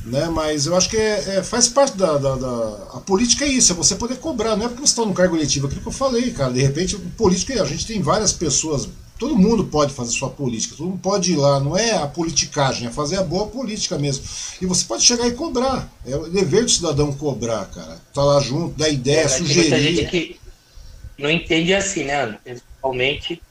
né? 0.05 0.29
Mas 0.29 0.65
eu 0.65 0.75
acho 0.75 0.89
que 0.89 0.97
é, 0.97 1.37
é 1.37 1.43
faz 1.43 1.67
parte 1.67 1.97
da, 1.97 2.17
da, 2.17 2.35
da, 2.35 2.67
A 2.93 2.99
política 3.01 3.45
é 3.45 3.49
isso, 3.49 3.71
é 3.71 3.75
você 3.75 3.95
poder 3.95 4.17
cobrar, 4.17 4.55
não 4.55 4.65
é 4.65 4.69
porque 4.69 4.81
você 4.81 4.93
está 4.93 5.05
no 5.05 5.13
cargo 5.13 5.35
eletivo, 5.35 5.65
é 5.65 5.69
aquilo 5.69 5.81
que 5.81 5.87
eu 5.87 5.93
falei, 5.93 6.31
cara. 6.31 6.51
De 6.51 6.61
repente, 6.61 6.97
política, 7.17 7.61
a 7.61 7.65
gente 7.65 7.85
tem 7.85 8.01
várias 8.01 8.33
pessoas, 8.33 8.89
todo 9.19 9.35
mundo 9.35 9.65
pode 9.65 9.93
fazer 9.93 10.11
sua 10.11 10.29
política, 10.29 10.75
todo 10.75 10.89
mundo 10.89 10.99
pode 10.99 11.33
ir 11.33 11.35
lá, 11.35 11.59
não 11.59 11.77
é 11.77 11.91
a 11.91 12.07
politicagem, 12.07 12.87
é 12.87 12.91
fazer 12.91 13.17
a 13.17 13.23
boa 13.23 13.47
política 13.47 13.97
mesmo. 13.97 14.23
E 14.61 14.65
você 14.65 14.83
pode 14.85 15.03
chegar 15.03 15.27
e 15.27 15.31
cobrar. 15.31 15.91
É 16.05 16.15
o 16.15 16.29
dever 16.29 16.63
do 16.63 16.71
cidadão 16.71 17.13
cobrar, 17.13 17.65
cara. 17.65 17.99
Tá 18.13 18.23
lá 18.23 18.39
junto, 18.39 18.77
dar 18.77 18.89
ideia, 18.89 19.21
é, 19.21 19.27
sugerir. 19.27 19.69
Tem 19.69 19.79
muita 19.79 19.91
gente 19.91 20.09
que 20.09 20.39
não 21.17 21.29
entende 21.29 21.73
assim, 21.73 22.03
né? 22.05 22.39
Principalmente 22.43 23.41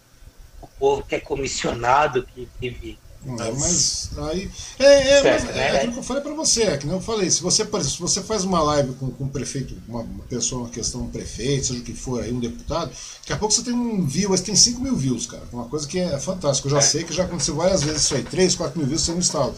povo 0.81 1.05
que 1.07 1.15
é 1.15 1.21
comissionado, 1.21 2.27
que 2.35 2.49
vive 2.59 2.99
é, 3.27 3.53
mas 3.53 4.11
aí. 4.17 4.51
É, 4.79 4.85
é, 4.85 5.23
certo, 5.23 5.47
mas, 5.47 5.57
é, 5.57 5.59
né? 5.59 5.77
aquilo 5.77 5.93
que 5.93 5.99
eu 5.99 6.03
falei 6.03 6.23
para 6.23 6.33
você, 6.33 6.63
é 6.63 6.79
que 6.79 6.87
eu 6.87 7.01
falei, 7.03 7.31
se 7.31 7.43
você, 7.43 7.65
se 7.65 8.01
você 8.01 8.23
faz 8.23 8.45
uma 8.45 8.63
live 8.63 8.95
com, 8.95 9.11
com 9.11 9.25
um 9.25 9.29
prefeito, 9.29 9.77
uma, 9.87 10.01
uma, 10.01 10.25
pessoa, 10.25 10.63
uma 10.63 10.71
questão, 10.71 11.03
um 11.03 11.11
prefeito, 11.11 11.67
seja 11.67 11.81
o 11.81 11.83
que 11.83 11.93
for 11.93 12.23
aí, 12.23 12.33
um 12.33 12.41
deputado, 12.41 12.91
daqui 13.21 13.33
a 13.33 13.37
pouco 13.37 13.53
você 13.53 13.63
tem 13.63 13.75
um 13.75 14.07
view, 14.07 14.31
você 14.31 14.45
tem 14.45 14.57
5 14.57 14.81
mil 14.81 14.97
views, 14.97 15.27
cara. 15.27 15.43
Uma 15.53 15.67
coisa 15.67 15.87
que 15.87 15.99
é 15.99 16.19
fantástica. 16.19 16.69
Eu 16.69 16.73
já 16.73 16.79
é. 16.79 16.81
sei 16.81 17.05
que 17.05 17.13
já 17.13 17.25
aconteceu 17.25 17.55
várias 17.55 17.83
vezes 17.83 18.05
isso 18.05 18.15
aí, 18.15 18.23
3, 18.23 18.55
4 18.55 18.79
mil 18.79 18.89
views 18.89 19.03
você 19.03 19.11
não 19.13 19.19
instala 19.19 19.55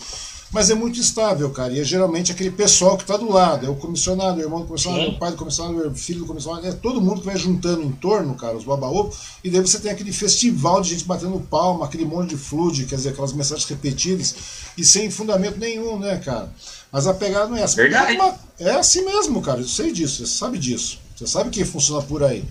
mas 0.53 0.69
é 0.69 0.75
muito 0.75 1.01
estável, 1.01 1.51
cara. 1.51 1.73
E 1.73 1.81
é 1.81 1.85
geralmente 1.85 2.31
aquele 2.31 2.51
pessoal 2.51 2.97
que 2.97 3.05
está 3.05 3.17
do 3.17 3.33
lado, 3.33 3.67
é 3.67 3.71
o 3.71 3.75
comissionado, 3.75 4.39
o 4.39 4.43
irmão 4.43 4.61
do 4.61 4.67
comissionado, 4.67 5.05
Sim. 5.05 5.11
o 5.17 5.19
pai 5.19 5.31
do 5.31 5.37
comissionado, 5.39 5.89
o 5.89 5.95
filho 5.95 6.21
do 6.21 6.27
comissionado, 6.27 6.67
é 6.67 6.73
todo 6.73 7.01
mundo 7.01 7.21
que 7.21 7.27
vai 7.27 7.37
juntando 7.37 7.83
em 7.83 7.91
torno, 7.91 8.35
cara, 8.35 8.57
os 8.57 8.65
babaú, 8.65 9.11
e 9.43 9.51
daí 9.51 9.61
você 9.61 9.81
tem 9.81 9.91
aquele 9.91 10.13
festival 10.13 10.83
de 10.83 10.91
gente 10.91 11.05
batendo 11.05 11.41
palma, 11.41 11.87
aquele 11.87 12.05
monte 12.05 12.31
de 12.31 12.37
flood, 12.37 12.85
quer 12.85 12.97
dizer, 12.97 13.09
aquelas 13.09 13.33
mensagens 13.33 13.69
repetidas, 13.69 14.35
e 14.77 14.85
sem 14.85 15.11
fundamento 15.11 15.59
nenhum, 15.59 15.99
né, 15.99 16.19
cara? 16.19 16.53
Mas 16.93 17.07
a 17.07 17.15
pegada 17.15 17.49
não 17.49 17.57
é 17.57 17.63
essa. 17.63 17.77
Verdade. 17.77 18.19
É 18.59 18.73
assim 18.73 19.05
mesmo, 19.05 19.41
cara, 19.41 19.61
eu 19.61 19.67
sei 19.67 19.91
disso, 19.91 20.27
você 20.27 20.27
sabe 20.27 20.59
disso. 20.59 21.02
Você 21.15 21.27
sabe 21.27 21.51
que 21.51 21.65
funciona 21.65 22.03
por 22.03 22.25
aí. 22.25 22.45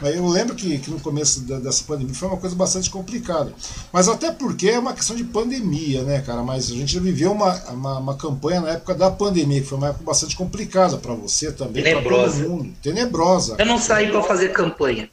Mas 0.00 0.14
eu 0.16 0.26
lembro 0.26 0.54
que, 0.54 0.78
que 0.78 0.90
no 0.90 1.00
começo 1.00 1.40
da, 1.42 1.58
dessa 1.58 1.84
pandemia 1.84 2.14
foi 2.14 2.28
uma 2.28 2.36
coisa 2.36 2.54
bastante 2.54 2.90
complicada. 2.90 3.52
Mas 3.92 4.08
até 4.08 4.30
porque 4.32 4.68
é 4.68 4.78
uma 4.78 4.92
questão 4.92 5.16
de 5.16 5.24
pandemia, 5.24 6.02
né, 6.02 6.20
cara? 6.20 6.42
Mas 6.42 6.70
a 6.70 6.74
gente 6.74 6.92
já 6.92 7.00
viveu 7.00 7.32
uma, 7.32 7.54
uma, 7.70 7.98
uma 7.98 8.16
campanha 8.16 8.60
na 8.60 8.70
época 8.70 8.94
da 8.94 9.10
pandemia, 9.10 9.60
que 9.60 9.66
foi 9.66 9.78
uma 9.78 9.88
época 9.88 10.04
bastante 10.04 10.36
complicada 10.36 10.98
para 10.98 11.14
você 11.14 11.52
também, 11.52 11.82
para 11.82 12.02
todo 12.02 12.48
mundo. 12.48 12.74
Tenebrosa. 12.82 13.56
Eu 13.58 13.66
não 13.66 13.78
saí 13.78 14.10
para 14.10 14.22
fazer 14.22 14.52
campanha. 14.52 15.08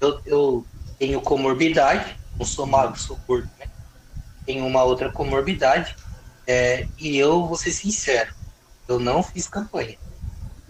Eu, 0.00 0.20
eu 0.24 0.66
tenho 0.98 1.20
comorbidade, 1.20 2.16
não 2.38 2.46
sou 2.46 2.66
magro, 2.66 2.98
sou 2.98 3.18
gordo, 3.26 3.48
né? 3.58 3.66
Tenho 4.46 4.66
uma 4.66 4.82
outra 4.84 5.10
comorbidade. 5.10 5.96
É, 6.46 6.86
e 6.98 7.16
eu 7.16 7.46
vou 7.46 7.56
ser 7.56 7.72
sincero, 7.72 8.34
eu 8.86 8.98
não 8.98 9.22
fiz 9.22 9.48
campanha. 9.48 9.96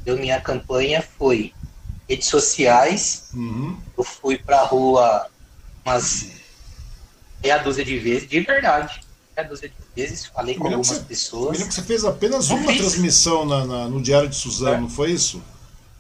Eu, 0.07 0.16
minha 0.16 0.41
campanha 0.41 1.03
foi 1.03 1.53
redes 2.09 2.28
sociais. 2.28 3.28
Uhum. 3.34 3.78
Eu 3.96 4.05
fui 4.05 4.38
pra 4.38 4.62
rua 4.62 5.28
umas 5.84 6.28
meia 7.42 7.59
dúzia 7.59 7.84
de 7.84 7.98
vezes, 7.98 8.28
de 8.28 8.40
verdade. 8.40 9.00
Meia 9.36 9.48
dúzia 9.48 9.68
de 9.68 9.74
vezes, 9.94 10.26
falei 10.26 10.55
com 10.55 10.64
algumas 10.64 10.88
você, 10.88 11.00
pessoas. 11.00 11.52
Me 11.52 11.59
lembro 11.59 11.68
que 11.68 11.74
você 11.74 11.82
fez 11.82 12.05
apenas 12.05 12.48
uma 12.48 12.68
fiz. 12.68 12.78
transmissão 12.78 13.44
na, 13.44 13.66
na, 13.66 13.88
no 13.88 14.02
Diário 14.02 14.28
de 14.28 14.36
Suzano, 14.36 14.74
é. 14.74 14.80
não 14.80 14.88
foi 14.88 15.11
isso? 15.11 15.42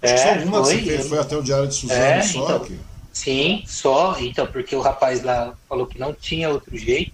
Acho 0.02 0.14
é, 0.14 0.16
só 0.16 0.44
uma 0.44 0.64
foi, 0.64 0.78
que 0.78 0.84
você 0.84 0.96
fez, 0.96 1.08
foi 1.08 1.18
até 1.18 1.36
o 1.36 1.42
Diário 1.42 1.68
de 1.68 1.74
Suzano 1.74 2.00
é, 2.00 2.22
só. 2.22 2.44
Então, 2.44 2.60
que... 2.60 2.80
Sim, 3.12 3.62
só. 3.66 4.16
Então, 4.18 4.46
porque 4.46 4.74
o 4.74 4.80
rapaz 4.80 5.22
lá 5.22 5.54
falou 5.68 5.86
que 5.86 5.98
não 5.98 6.12
tinha 6.12 6.50
outro 6.50 6.76
jeito. 6.76 7.12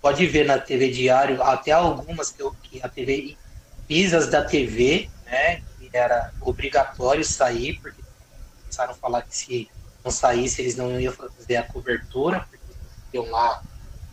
Pode 0.00 0.24
ver 0.26 0.46
na 0.46 0.58
TV 0.58 0.90
Diário, 0.90 1.42
até 1.42 1.72
algumas 1.72 2.30
que, 2.30 2.40
eu, 2.40 2.54
que 2.62 2.80
a 2.82 2.88
TV, 2.88 3.36
pisas 3.88 4.28
da 4.28 4.44
TV, 4.44 5.10
né? 5.26 5.62
Que 5.78 5.90
era 5.92 6.32
obrigatório 6.40 7.24
sair, 7.24 7.78
porque 7.80 7.95
começaram 8.76 8.92
a 8.92 8.94
falar 8.94 9.22
que 9.22 9.34
se 9.34 9.68
não 10.04 10.10
saísse, 10.10 10.60
eles 10.60 10.76
não 10.76 11.00
iam 11.00 11.12
fazer 11.12 11.56
a 11.56 11.62
cobertura, 11.62 12.46
porque 12.50 13.16
iam 13.16 13.30
lá 13.30 13.62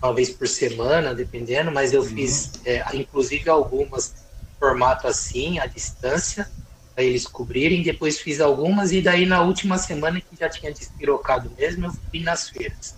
uma 0.02 0.14
vez 0.14 0.30
por 0.30 0.48
semana, 0.48 1.14
dependendo, 1.14 1.72
mas 1.72 1.94
eu 1.94 2.02
uhum. 2.02 2.08
fiz, 2.08 2.52
é, 2.66 2.84
inclusive, 2.96 3.50
algumas 3.50 4.14
formato 4.58 5.08
assim, 5.08 5.60
à 5.60 5.66
distância, 5.66 6.50
para 6.96 7.04
eles 7.04 7.28
cobrirem. 7.28 7.84
Depois 7.84 8.20
fiz 8.20 8.40
algumas, 8.40 8.94
e 8.94 9.02
daí 9.02 9.26
na 9.26 9.42
última 9.42 9.78
semana, 9.78 10.22
que 10.22 10.36
já 10.40 10.48
tinha 10.48 10.72
despirocado 10.72 11.52
mesmo, 11.58 11.88
eu 11.88 11.92
fui 12.10 12.22
nas 12.22 12.50
feiras. 12.50 12.96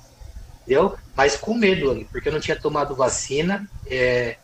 Entendeu? 0.61 0.95
Mas 1.15 1.35
com 1.35 1.55
medo, 1.55 1.91
ali, 1.91 2.05
porque 2.05 2.29
eu 2.29 2.33
não 2.33 2.39
tinha 2.39 2.59
tomado 2.59 2.95
vacina. 2.95 3.67
É, 3.87 4.37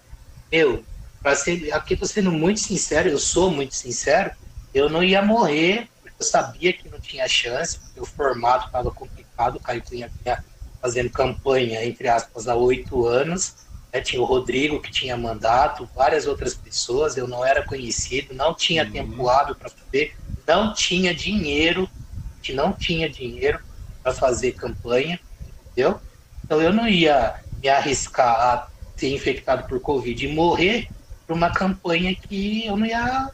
meu, 0.52 0.84
para 1.22 1.36
ser, 1.36 1.72
aqui 1.74 1.94
eu 1.94 2.00
tô 2.00 2.06
sendo 2.06 2.32
muito 2.32 2.60
sincero, 2.60 3.10
eu 3.10 3.20
sou 3.20 3.52
muito 3.52 3.76
sincero, 3.76 4.32
eu 4.74 4.90
não 4.90 5.04
ia 5.04 5.22
morrer 5.22 5.91
eu 6.22 6.24
sabia 6.24 6.72
que 6.72 6.88
não 6.88 7.00
tinha 7.00 7.28
chance, 7.28 7.80
porque 7.80 8.00
o 8.00 8.06
formato 8.06 8.68
estava 8.68 8.92
complicado. 8.92 9.56
O 9.56 9.60
Caio 9.60 9.84
Cunha 9.84 10.10
vinha 10.24 10.44
fazendo 10.80 11.10
campanha, 11.10 11.84
entre 11.84 12.08
aspas, 12.08 12.48
há 12.48 12.56
oito 12.56 13.08
anos. 13.08 13.56
Né? 13.92 14.02
Tinha 14.02 14.22
o 14.22 14.26
Rodrigo, 14.26 14.80
que 14.80 14.92
tinha 14.92 15.18
mandato, 15.18 15.90
várias 15.96 16.28
outras 16.28 16.54
pessoas. 16.54 17.18
Eu 17.18 17.28
não 17.28 17.44
era 17.44 17.66
conhecido, 17.66 18.36
não 18.36 18.54
tinha 18.54 18.86
uhum. 18.86 18.92
tempo 18.92 19.30
hábil 19.30 19.56
para 19.56 19.70
fazer, 19.70 20.16
não 20.48 20.74
tinha 20.74 21.14
dinheiro, 21.14 21.90
que 22.44 22.54
não 22.54 22.72
tinha 22.72 23.10
dinheiro 23.10 23.60
para 24.04 24.14
fazer 24.14 24.52
campanha, 24.52 25.20
entendeu? 25.72 26.00
Então 26.46 26.62
eu 26.62 26.72
não 26.72 26.88
ia 26.88 27.36
me 27.62 27.68
arriscar 27.68 28.40
a 28.40 28.68
ser 28.96 29.12
infectado 29.12 29.68
por 29.68 29.80
Covid 29.80 30.24
e 30.24 30.32
morrer 30.32 30.88
por 31.26 31.36
uma 31.36 31.52
campanha 31.52 32.14
que 32.14 32.66
eu 32.66 32.78
não 32.78 32.86
ia 32.86 33.32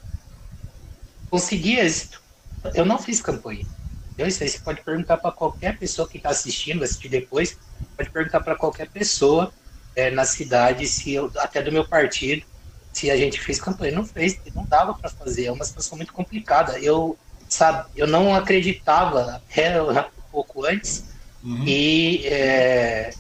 conseguir 1.30 1.80
êxito 1.80 2.27
eu 2.74 2.86
não 2.86 2.98
fiz 2.98 3.22
campanha. 3.22 3.66
Então, 4.14 4.26
isso 4.26 4.42
aí 4.42 4.50
você 4.50 4.60
pode 4.60 4.82
perguntar 4.82 5.18
para 5.18 5.32
qualquer 5.32 5.78
pessoa 5.78 6.08
que 6.08 6.18
está 6.18 6.30
assistindo, 6.30 6.84
assistir 6.84 7.10
depois, 7.10 7.58
pode 7.96 8.10
perguntar 8.10 8.40
para 8.40 8.56
qualquer 8.56 8.90
pessoa 8.90 9.52
é, 9.96 10.10
na 10.10 10.26
cidade, 10.26 10.88
se 10.88 11.14
eu, 11.14 11.32
até 11.38 11.62
do 11.62 11.72
meu 11.72 11.88
partido, 11.88 12.44
se 12.92 13.12
a 13.12 13.18
gente 13.18 13.40
fez 13.40 13.60
campanha. 13.60 13.92
Não 13.94 14.06
fez, 14.06 14.40
não 14.56 14.66
dava 14.66 14.94
para 14.96 15.10
fazer, 15.10 15.46
é 15.46 15.52
uma 15.52 15.64
situação 15.64 15.98
muito 15.98 16.14
complicada. 16.14 16.80
Eu, 16.80 17.18
sabe, 17.48 17.90
eu 17.96 18.08
não 18.08 18.34
acreditava 18.34 19.36
até 19.36 19.82
um 19.82 20.04
pouco 20.32 20.66
antes 20.66 21.06
uhum. 21.44 21.64
e 21.68 22.26
é, 22.26 23.14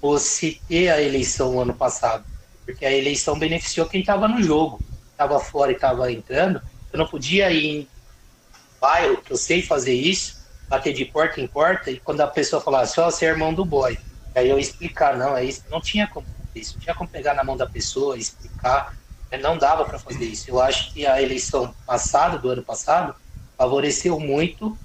fosse 0.00 0.60
ter 0.68 0.90
a 0.90 1.00
eleição 1.00 1.60
ano 1.60 1.72
passado, 1.72 2.24
porque 2.64 2.84
a 2.84 2.92
eleição 2.92 3.38
beneficiou 3.38 3.86
quem 3.86 4.00
estava 4.00 4.28
no 4.28 4.42
jogo, 4.42 4.80
estava 5.10 5.40
fora 5.40 5.72
e 5.72 5.74
estava 5.74 6.12
entrando. 6.12 6.60
Eu 6.92 6.98
não 6.98 7.06
podia 7.06 7.50
ir 7.50 7.88
bairro, 8.82 9.18
que 9.18 9.32
eu 9.32 9.36
sei 9.36 9.62
fazer 9.62 9.94
isso, 9.94 10.42
bater 10.68 10.92
de 10.92 11.04
porta 11.04 11.40
em 11.40 11.46
porta, 11.46 11.88
e 11.90 12.00
quando 12.00 12.20
a 12.20 12.26
pessoa 12.26 12.60
falasse, 12.60 12.98
ó, 12.98 13.06
oh, 13.06 13.10
você 13.10 13.26
é 13.26 13.28
irmão 13.28 13.54
do 13.54 13.64
boy. 13.64 13.96
Aí 14.34 14.50
eu 14.50 14.58
explicar, 14.58 15.16
não, 15.16 15.36
é 15.36 15.44
isso. 15.44 15.62
Não 15.70 15.80
tinha 15.80 16.08
como 16.08 16.26
isso, 16.54 16.74
não 16.74 16.80
tinha 16.80 16.94
como 16.94 17.08
pegar 17.08 17.34
na 17.34 17.44
mão 17.44 17.56
da 17.56 17.66
pessoa, 17.66 18.18
explicar, 18.18 18.94
né, 19.30 19.38
não 19.38 19.56
dava 19.56 19.84
para 19.84 19.98
fazer 19.98 20.24
isso. 20.24 20.50
Eu 20.50 20.60
acho 20.60 20.92
que 20.92 21.06
a 21.06 21.22
eleição 21.22 21.72
passada, 21.86 22.36
do 22.38 22.50
ano 22.50 22.62
passado, 22.62 23.14
favoreceu 23.56 24.18
muito 24.18 24.76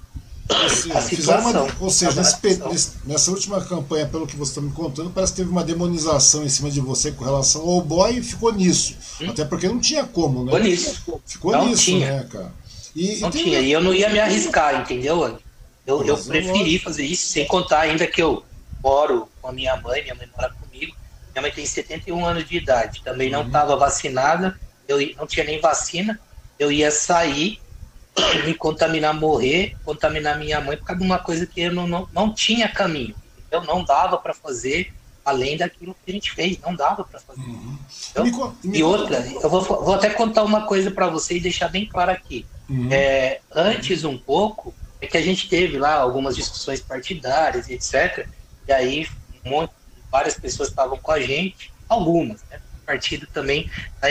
a 0.94 1.00
situação. 1.00 1.64
Uma, 1.64 1.76
ou 1.80 1.90
seja, 1.90 2.22
nesse, 2.22 2.92
nessa 3.04 3.30
última 3.30 3.60
campanha, 3.60 4.06
pelo 4.06 4.26
que 4.26 4.36
você 4.36 4.52
está 4.52 4.60
me 4.62 4.70
contando, 4.72 5.10
parece 5.10 5.32
que 5.32 5.38
teve 5.38 5.50
uma 5.50 5.64
demonização 5.64 6.44
em 6.44 6.48
cima 6.48 6.70
de 6.70 6.80
você 6.80 7.12
com 7.12 7.24
relação 7.24 7.62
ao 7.62 7.80
boy 7.80 8.18
e 8.18 8.22
ficou 8.22 8.52
nisso. 8.52 8.96
Hum? 9.20 9.30
Até 9.30 9.44
porque 9.44 9.68
não 9.68 9.80
tinha 9.80 10.04
como, 10.04 10.44
né? 10.44 10.52
Ficou 10.52 10.60
nisso. 10.60 11.20
Ficou 11.26 11.52
não 11.52 11.66
nisso, 11.66 11.84
tinha. 11.84 12.16
né, 12.16 12.28
cara? 12.30 12.52
E, 12.98 13.20
não 13.20 13.30
tinha, 13.30 13.60
e 13.60 13.70
eu 13.70 13.80
não 13.80 13.94
ia 13.94 14.08
me 14.08 14.18
arriscar, 14.18 14.80
entendeu? 14.80 15.38
Eu, 15.86 16.04
eu 16.04 16.18
preferi 16.18 16.80
fazer 16.80 17.04
isso, 17.04 17.28
sem 17.28 17.46
contar 17.46 17.82
ainda 17.82 18.08
que 18.08 18.20
eu 18.20 18.44
moro 18.82 19.28
com 19.40 19.48
a 19.48 19.52
minha 19.52 19.76
mãe, 19.76 20.02
minha 20.02 20.16
mãe 20.16 20.28
mora 20.36 20.50
comigo, 20.50 20.96
minha 21.32 21.40
mãe 21.40 21.52
tem 21.52 21.64
71 21.64 22.26
anos 22.26 22.48
de 22.48 22.56
idade, 22.56 23.00
também 23.04 23.30
não 23.30 23.46
estava 23.46 23.74
uhum. 23.74 23.78
vacinada, 23.78 24.58
eu 24.88 24.98
não 25.16 25.28
tinha 25.28 25.46
nem 25.46 25.60
vacina, 25.60 26.18
eu 26.58 26.72
ia 26.72 26.90
sair, 26.90 27.60
me 28.44 28.52
contaminar, 28.52 29.14
morrer, 29.14 29.76
contaminar 29.84 30.36
minha 30.36 30.60
mãe 30.60 30.76
por 30.76 30.86
causa 30.86 31.00
de 31.00 31.06
uma 31.06 31.20
coisa 31.20 31.46
que 31.46 31.60
eu 31.60 31.72
não, 31.72 31.86
não, 31.86 32.08
não 32.12 32.34
tinha 32.34 32.68
caminho, 32.68 33.14
eu 33.48 33.62
não 33.62 33.84
dava 33.84 34.18
para 34.18 34.34
fazer 34.34 34.92
além 35.28 35.56
daquilo 35.56 35.94
que 35.94 36.10
a 36.10 36.14
gente 36.14 36.32
fez, 36.32 36.58
não 36.60 36.74
dava 36.74 37.04
para 37.04 37.20
fazer. 37.20 37.40
Uhum. 37.40 37.78
Então, 38.10 38.24
me, 38.24 38.70
me 38.70 38.78
e 38.78 38.82
outra, 38.82 39.18
eu 39.20 39.48
vou, 39.48 39.60
vou 39.60 39.94
até 39.94 40.10
contar 40.10 40.42
uma 40.42 40.66
coisa 40.66 40.90
para 40.90 41.08
você 41.08 41.36
e 41.36 41.40
deixar 41.40 41.68
bem 41.68 41.86
claro 41.86 42.10
aqui. 42.10 42.46
Uhum. 42.68 42.88
É, 42.90 43.40
antes 43.52 44.04
um 44.04 44.16
pouco, 44.18 44.74
é 45.00 45.06
que 45.06 45.16
a 45.16 45.22
gente 45.22 45.48
teve 45.48 45.78
lá 45.78 45.94
algumas 45.94 46.36
discussões 46.36 46.80
partidárias 46.80 47.68
etc. 47.68 48.26
E 48.66 48.72
aí 48.72 49.06
um 49.44 49.50
monte, 49.50 49.72
várias 50.10 50.34
pessoas 50.34 50.68
estavam 50.68 50.98
com 50.98 51.12
a 51.12 51.20
gente, 51.20 51.72
algumas, 51.88 52.42
né? 52.50 52.60
O 52.82 52.86
partido 52.86 53.26
também 53.26 53.70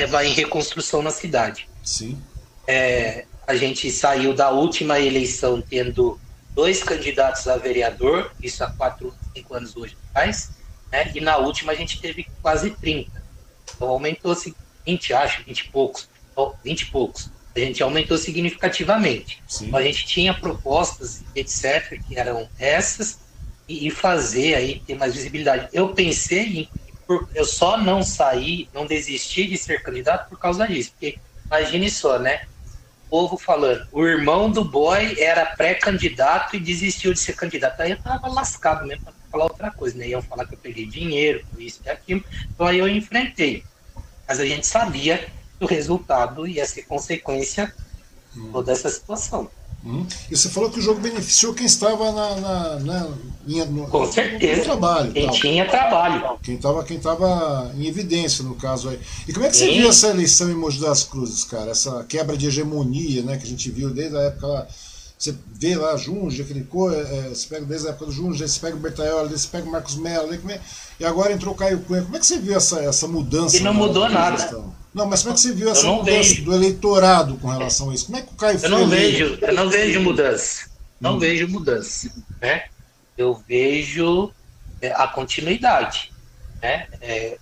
vai 0.09 0.27
em 0.27 0.33
reconstrução 0.33 1.01
na 1.01 1.09
cidade. 1.09 1.67
Sim. 1.83 2.21
É, 2.67 3.25
a 3.47 3.55
gente 3.55 3.89
saiu 3.89 4.33
da 4.33 4.51
última 4.51 4.99
eleição 4.99 5.61
tendo 5.61 6.19
dois 6.53 6.83
candidatos 6.83 7.47
a 7.47 7.55
vereador, 7.57 8.31
isso 8.41 8.63
há 8.63 8.67
quatro, 8.71 9.13
cinco 9.33 9.53
anos 9.53 9.75
hoje 9.77 9.95
atrás, 10.09 10.51
né? 10.91 11.11
e 11.13 11.21
na 11.21 11.37
última 11.37 11.71
a 11.71 11.75
gente 11.75 11.99
teve 11.99 12.27
quase 12.41 12.71
30. 12.71 13.11
Então 13.75 13.89
aumentou-se 13.89 14.55
20, 14.85 15.13
acho, 15.13 15.43
20 15.43 15.59
e 15.59 15.69
poucos, 15.69 16.09
20 16.63 16.81
e 16.81 16.85
poucos. 16.85 17.29
A 17.55 17.59
gente 17.59 17.81
aumentou 17.81 18.17
significativamente. 18.19 19.41
Então, 19.61 19.79
a 19.79 19.81
gente 19.81 20.05
tinha 20.05 20.31
propostas, 20.31 21.23
etc., 21.35 21.99
que 22.07 22.15
eram 22.15 22.47
essas, 22.59 23.19
e, 23.67 23.87
e 23.87 23.91
fazer 23.91 24.53
aí 24.53 24.79
ter 24.85 24.95
mais 24.95 25.15
visibilidade. 25.15 25.67
Eu 25.73 25.89
pensei 25.89 26.59
em 26.59 26.69
eu 27.33 27.45
só 27.45 27.77
não 27.77 28.03
saí, 28.03 28.67
não 28.73 28.85
desisti 28.85 29.47
de 29.47 29.57
ser 29.57 29.81
candidato 29.81 30.29
por 30.29 30.37
causa 30.37 30.67
disso. 30.67 30.91
Porque 30.91 31.17
imagine 31.45 31.89
só, 31.89 32.19
né? 32.19 32.45
O 33.07 33.09
povo 33.09 33.37
falando, 33.37 33.87
o 33.91 34.05
irmão 34.05 34.51
do 34.51 34.65
boy 34.65 35.17
era 35.17 35.45
pré-candidato 35.45 36.57
e 36.57 36.59
desistiu 36.59 37.13
de 37.13 37.19
ser 37.19 37.33
candidato. 37.33 37.79
Aí 37.79 37.91
eu 37.91 37.97
tava 37.97 38.27
lascado 38.27 38.85
mesmo 38.85 39.05
para 39.05 39.13
falar 39.31 39.43
outra 39.45 39.71
coisa, 39.71 39.97
né? 39.97 40.09
Iam 40.09 40.21
falar 40.21 40.45
que 40.45 40.55
eu 40.55 40.59
peguei 40.59 40.85
dinheiro, 40.85 41.45
isso 41.57 41.79
e 41.85 41.89
aquilo. 41.89 42.21
Então 42.53 42.67
aí 42.67 42.79
eu 42.79 42.87
enfrentei. 42.87 43.63
Mas 44.27 44.41
a 44.41 44.45
gente 44.45 44.67
sabia 44.67 45.19
que 45.57 45.63
o 45.63 45.67
resultado 45.67 46.45
ia 46.45 46.65
ser 46.65 46.83
consequência 46.83 47.73
hum. 48.35 48.51
toda 48.51 48.73
essa 48.73 48.89
situação. 48.89 49.49
Hum. 49.87 50.05
E 50.29 50.35
você 50.35 50.49
falou 50.49 50.69
que 50.69 50.79
o 50.79 50.81
jogo 50.81 50.99
beneficiou 50.99 51.53
quem 51.53 51.65
estava 51.65 52.11
na, 52.11 52.35
na, 52.35 52.79
na 52.79 53.07
no, 53.65 53.87
Com 53.87 54.11
certeza. 54.11 54.57
No 54.57 54.63
trabalho. 54.65 55.13
Quem 55.13 55.25
tal. 55.25 55.35
tinha 55.35 55.69
trabalho. 55.69 56.39
Quem 56.43 56.55
estava 56.55 56.83
quem 56.83 56.99
tava 56.99 57.71
em 57.77 57.87
evidência, 57.87 58.43
no 58.43 58.55
caso 58.55 58.89
aí. 58.89 58.99
E 59.25 59.31
como 59.31 59.45
é 59.45 59.49
que 59.49 59.55
você 59.55 59.71
viu 59.71 59.89
essa 59.89 60.09
eleição 60.09 60.49
em 60.51 60.55
Mogi 60.55 60.81
das 60.81 61.05
Cruzes, 61.05 61.45
cara? 61.45 61.71
Essa 61.71 62.03
quebra 62.03 62.35
de 62.35 62.47
hegemonia 62.47 63.23
né, 63.23 63.37
que 63.37 63.45
a 63.45 63.47
gente 63.47 63.71
viu 63.71 63.89
desde 63.89 64.17
a 64.17 64.21
época 64.23 64.47
lá. 64.47 64.67
Você 65.17 65.33
vê 65.51 65.75
lá 65.75 65.97
Junge, 65.97 66.43
aquele 66.43 66.63
cor, 66.63 66.93
é, 66.93 66.99
é, 66.99 67.29
você 67.29 67.47
pega 67.47 67.65
desde 67.65 67.87
a 67.87 67.89
época 67.89 68.05
do 68.05 68.11
Junge, 68.11 68.47
você 68.47 68.59
pega 68.59 68.75
o 68.75 68.79
Bertaioli, 68.79 69.29
você 69.29 69.47
pega 69.47 69.67
o 69.67 69.71
Marcos 69.71 69.95
Mello, 69.95 70.31
é, 70.31 70.59
e 70.99 71.05
agora 71.05 71.33
entrou 71.33 71.55
o 71.55 71.57
Caio 71.57 71.79
Cunha. 71.79 72.03
Como 72.03 72.15
é 72.15 72.19
que 72.19 72.25
você 72.25 72.37
viu 72.37 72.55
essa, 72.55 72.81
essa 72.81 73.07
mudança? 73.07 73.57
E 73.57 73.61
não 73.61 73.73
mudou 73.73 74.07
nada. 74.07 74.35
Questão? 74.35 74.75
Não, 74.93 75.05
mas 75.05 75.21
como 75.21 75.33
é 75.33 75.35
que 75.35 75.41
você 75.41 75.53
viu 75.53 75.69
essa 75.69 75.85
mudança 75.85 76.29
vejo. 76.29 76.43
do 76.43 76.53
eleitorado 76.53 77.37
com 77.37 77.47
relação 77.47 77.89
a 77.89 77.93
isso? 77.93 78.05
Como 78.07 78.17
é 78.17 78.21
que 78.21 78.33
o 78.33 78.35
Caio 78.35 78.59
Eu 78.61 78.69
não 78.69 78.87
vejo, 78.87 79.37
eu 79.41 79.53
não 79.53 79.69
vejo 79.69 80.01
mudança. 80.01 80.69
Não 80.99 81.15
hum. 81.15 81.19
vejo 81.19 81.47
mudança. 81.47 82.11
Né? 82.41 82.65
Eu 83.17 83.35
vejo 83.47 84.31
é, 84.81 84.91
a 84.91 85.07
continuidade. 85.07 86.11
Né? 86.61 86.87
É, 87.01 87.37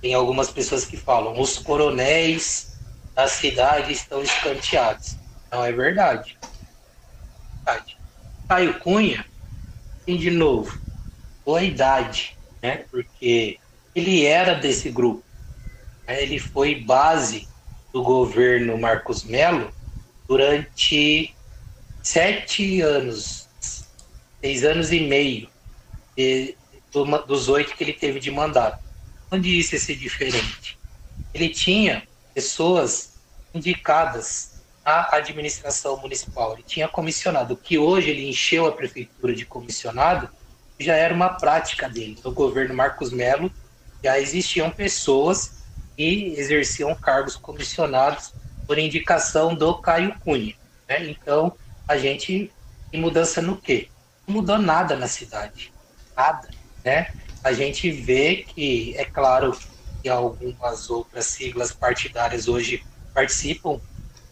tem 0.00 0.14
algumas 0.14 0.50
pessoas 0.50 0.84
que 0.84 0.96
falam, 0.96 1.40
os 1.40 1.58
coronéis 1.58 2.72
da 3.14 3.26
cidade 3.26 3.92
estão 3.92 4.22
escanteados. 4.22 5.16
Não 5.50 5.64
é 5.64 5.72
verdade. 5.72 6.38
verdade. 7.64 7.96
Caio 8.48 8.78
Cunha 8.80 9.24
tem 10.06 10.16
de 10.16 10.30
novo 10.30 10.80
boa 11.44 11.62
idade, 11.62 12.36
né? 12.62 12.84
Porque 12.90 13.58
ele 13.94 14.24
era 14.24 14.54
desse 14.54 14.90
grupo. 14.90 15.22
Ele 16.14 16.38
foi 16.38 16.74
base 16.76 17.48
do 17.92 18.02
governo 18.02 18.78
Marcos 18.78 19.24
Melo 19.24 19.72
durante 20.28 21.34
sete 22.02 22.80
anos, 22.80 23.48
seis 24.40 24.64
anos 24.64 24.92
e 24.92 25.00
meio 25.00 25.48
de, 26.16 26.56
dos 27.26 27.48
oito 27.48 27.74
que 27.74 27.84
ele 27.84 27.92
teve 27.92 28.20
de 28.20 28.30
mandato. 28.30 28.80
Onde 29.30 29.58
isso 29.58 29.74
ia 29.74 29.80
ser 29.80 29.96
diferente? 29.96 30.78
Ele 31.32 31.48
tinha 31.48 32.06
pessoas 32.34 33.12
indicadas 33.54 34.62
à 34.84 35.16
administração 35.16 35.96
municipal. 35.98 36.54
Ele 36.54 36.62
tinha 36.62 36.88
comissionado, 36.88 37.56
que 37.56 37.78
hoje 37.78 38.10
ele 38.10 38.28
encheu 38.28 38.66
a 38.66 38.72
prefeitura 38.72 39.34
de 39.34 39.44
comissionado, 39.44 40.28
já 40.78 40.94
era 40.94 41.14
uma 41.14 41.28
prática 41.28 41.88
dele. 41.88 42.18
No 42.24 42.32
governo 42.32 42.74
Marcos 42.74 43.12
Melo 43.12 43.52
já 44.02 44.18
existiam 44.18 44.70
pessoas 44.70 45.59
e 46.00 46.32
exerciam 46.38 46.94
cargos 46.94 47.36
comissionados 47.36 48.32
por 48.66 48.78
indicação 48.78 49.54
do 49.54 49.74
Caio 49.74 50.18
Cunha. 50.20 50.54
Né? 50.88 51.10
Então, 51.10 51.52
a 51.86 51.98
gente 51.98 52.50
tem 52.90 52.98
mudança 52.98 53.42
no 53.42 53.54
quê? 53.54 53.88
Não 54.26 54.36
mudou 54.36 54.58
nada 54.58 54.96
na 54.96 55.06
cidade. 55.06 55.70
Nada. 56.16 56.48
Né? 56.82 57.12
A 57.44 57.52
gente 57.52 57.90
vê 57.90 58.46
que, 58.48 58.96
é 58.96 59.04
claro, 59.04 59.54
que 60.02 60.08
algumas 60.08 60.88
outras 60.88 61.26
siglas 61.26 61.70
partidárias 61.70 62.48
hoje 62.48 62.82
participam 63.12 63.74
do 63.74 63.82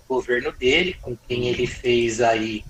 governo 0.09 0.51
dele, 0.53 0.95
com 1.03 1.15
quem 1.15 1.49
ele 1.49 1.67
fez 1.67 2.23
aí 2.23 2.65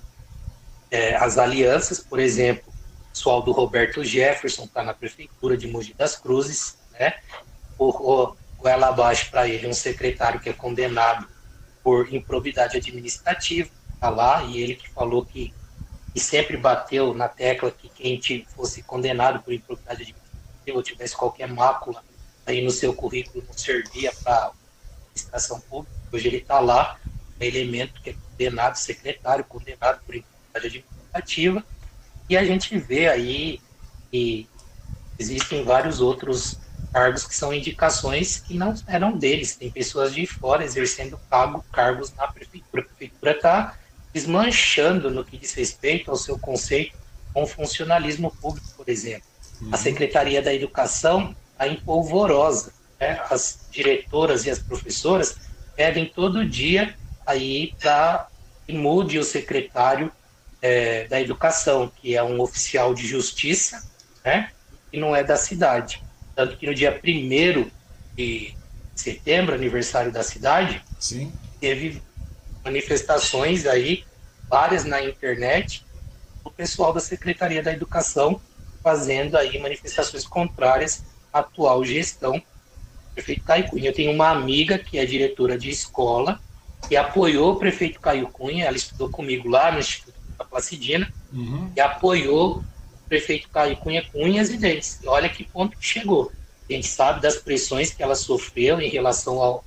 é, 0.91 1.15
as 1.15 1.37
alianças, 1.37 2.01
por 2.01 2.19
exemplo, 2.19 2.65
o 2.67 3.13
pessoal 3.13 3.41
do 3.41 3.53
Roberto 3.53 4.03
Jefferson 4.03 4.65
está 4.65 4.83
na 4.83 4.93
prefeitura 4.93 5.55
de 5.55 5.69
Mogi 5.69 5.93
das 5.93 6.17
Cruzes, 6.17 6.77
né? 6.91 7.13
O, 7.77 8.35
goela 8.59 8.89
abaixo 8.89 9.29
para 9.31 9.47
ele 9.47 9.67
um 9.67 9.73
secretário 9.73 10.39
que 10.39 10.49
é 10.49 10.53
condenado 10.53 11.27
por 11.81 12.13
improbidade 12.13 12.77
administrativa, 12.77 13.69
tá 13.99 14.09
lá, 14.09 14.43
e 14.43 14.61
ele 14.61 14.75
que 14.75 14.89
falou 14.89 15.25
que, 15.25 15.53
que 16.13 16.19
sempre 16.19 16.57
bateu 16.57 17.13
na 17.13 17.27
tecla 17.27 17.71
que 17.71 17.89
quem 17.89 18.45
fosse 18.55 18.83
condenado 18.83 19.41
por 19.41 19.53
improbidade 19.53 20.01
administrativa 20.01 20.77
ou 20.77 20.83
tivesse 20.83 21.15
qualquer 21.15 21.47
mácula 21.47 22.03
aí 22.45 22.61
no 22.63 22.69
seu 22.69 22.93
currículo 22.93 23.43
não 23.47 23.53
servia 23.53 24.11
para 24.23 24.51
administração 25.07 25.59
pública. 25.61 25.95
Hoje 26.11 26.27
ele 26.27 26.37
está 26.37 26.59
lá, 26.59 26.99
um 27.39 27.43
elemento 27.43 28.01
que 28.01 28.11
é 28.11 28.13
condenado, 28.13 28.75
secretário, 28.75 29.43
condenado 29.45 30.01
por 30.05 30.15
improbidade 30.15 30.67
administrativa, 30.67 31.63
e 32.29 32.37
a 32.37 32.43
gente 32.43 32.77
vê 32.77 33.07
aí 33.07 33.61
que 34.11 34.47
existem 35.17 35.63
vários 35.63 36.01
outros 36.01 36.59
cargos 36.91 37.25
que 37.25 37.35
são 37.35 37.53
indicações 37.53 38.39
que 38.39 38.55
não 38.55 38.73
eram 38.87 39.17
deles. 39.17 39.55
Tem 39.55 39.71
pessoas 39.71 40.13
de 40.13 40.25
fora 40.25 40.63
exercendo 40.63 41.19
cargo, 41.29 41.63
cargos 41.71 42.13
na 42.15 42.27
prefeitura. 42.27 42.83
A 42.83 42.85
prefeitura 42.85 43.31
está 43.31 43.77
desmanchando 44.13 45.09
no 45.11 45.23
que 45.23 45.37
diz 45.37 45.53
respeito 45.53 46.09
ao 46.09 46.17
seu 46.17 46.37
conceito 46.37 46.97
com 47.33 47.45
funcionalismo 47.45 48.31
público, 48.41 48.67
por 48.75 48.89
exemplo. 48.89 49.27
Uhum. 49.61 49.69
A 49.71 49.77
Secretaria 49.77 50.41
da 50.41 50.53
Educação 50.53 51.35
está 51.51 51.67
empolvorosa. 51.67 52.73
Né? 52.99 53.21
As 53.29 53.67
diretoras 53.71 54.45
e 54.45 54.49
as 54.49 54.59
professoras 54.59 55.37
pedem 55.75 56.05
todo 56.05 56.45
dia 56.45 56.95
aí 57.25 57.73
para 57.79 58.27
que 58.65 58.73
mude 58.73 59.19
o 59.19 59.23
secretário 59.23 60.11
é, 60.61 61.07
da 61.07 61.21
Educação, 61.21 61.91
que 62.01 62.15
é 62.15 62.23
um 62.23 62.41
oficial 62.41 62.93
de 62.93 63.07
justiça, 63.07 63.87
né? 64.25 64.51
e 64.91 64.99
não 64.99 65.15
é 65.15 65.23
da 65.23 65.37
cidade. 65.37 66.03
Tanto 66.39 66.55
que 66.55 66.65
no 66.65 66.73
dia 66.73 66.97
1 67.03 67.69
de 68.15 68.55
setembro, 68.95 69.53
aniversário 69.53 70.09
da 70.09 70.23
cidade, 70.23 70.81
Sim. 70.97 71.33
teve 71.59 72.01
manifestações 72.63 73.65
aí, 73.65 74.05
várias 74.49 74.85
na 74.85 75.03
internet, 75.03 75.85
o 76.41 76.49
pessoal 76.49 76.93
da 76.93 77.01
Secretaria 77.01 77.61
da 77.61 77.73
Educação 77.73 78.39
fazendo 78.81 79.35
aí 79.35 79.59
manifestações 79.59 80.25
contrárias 80.25 81.03
à 81.33 81.39
atual 81.39 81.83
gestão 81.83 82.35
do 82.35 82.43
prefeito 83.15 83.43
Caio 83.43 83.67
Cunha. 83.67 83.89
Eu 83.89 83.93
tenho 83.93 84.13
uma 84.13 84.29
amiga 84.29 84.79
que 84.79 84.97
é 84.97 85.05
diretora 85.05 85.57
de 85.57 85.69
escola 85.69 86.39
que 86.87 86.95
apoiou 86.95 87.51
o 87.51 87.55
prefeito 87.57 87.99
Caio 87.99 88.29
Cunha, 88.29 88.63
ela 88.63 88.77
estudou 88.77 89.09
comigo 89.09 89.49
lá 89.49 89.73
no 89.73 89.79
Instituto 89.79 90.15
da 90.37 90.45
Placidina, 90.45 91.13
uhum. 91.33 91.69
e 91.75 91.81
apoiou 91.81 92.63
prefeito 93.09 93.49
Caio 93.49 93.75
Cunha 93.77 94.05
com 94.11 94.23
unhas 94.23 94.49
e 94.49 94.57
dentes. 94.57 94.99
Olha 95.05 95.27
que 95.27 95.43
ponto 95.43 95.77
que 95.77 95.85
chegou. 95.85 96.31
A 96.69 96.73
gente 96.73 96.87
sabe 96.87 97.21
das 97.21 97.37
pressões 97.37 97.91
que 97.91 98.03
ela 98.03 98.15
sofreu 98.15 98.79
em 98.79 98.89
relação 98.89 99.41
ao 99.41 99.65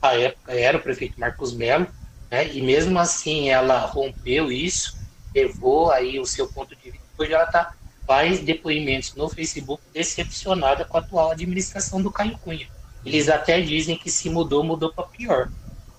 à 0.00 0.14
época 0.16 0.52
era 0.52 0.76
o 0.76 0.82
prefeito 0.82 1.18
Marcos 1.18 1.54
Melo, 1.54 1.86
né? 2.30 2.52
E 2.52 2.60
mesmo 2.60 2.98
assim 2.98 3.48
ela 3.48 3.78
rompeu 3.78 4.52
isso, 4.52 4.98
levou 5.34 5.90
aí 5.90 6.20
o 6.20 6.26
seu 6.26 6.46
ponto 6.46 6.76
de 6.76 6.90
vista. 6.90 7.06
Hoje 7.18 7.32
ela 7.32 7.46
tá 7.46 7.74
faz 8.06 8.40
depoimentos 8.40 9.14
no 9.14 9.28
Facebook 9.30 9.82
decepcionada 9.92 10.84
com 10.84 10.96
a 10.98 11.00
atual 11.00 11.30
administração 11.30 12.02
do 12.02 12.10
Caio 12.10 12.38
Cunha. 12.38 12.68
Eles 13.04 13.28
até 13.28 13.60
dizem 13.60 13.96
que 13.96 14.10
se 14.10 14.28
mudou, 14.28 14.62
mudou 14.62 14.92
para 14.92 15.04
pior. 15.04 15.50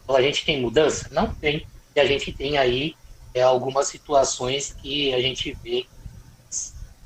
Então, 0.03 0.15
a 0.15 0.21
gente 0.21 0.45
tem 0.45 0.61
mudança? 0.61 1.07
Não 1.11 1.33
tem. 1.33 1.65
E 1.95 1.99
a 1.99 2.05
gente 2.05 2.31
tem 2.31 2.57
aí 2.57 2.95
é, 3.33 3.41
algumas 3.41 3.87
situações 3.87 4.75
que 4.81 5.13
a 5.13 5.21
gente 5.21 5.55
vê 5.63 5.85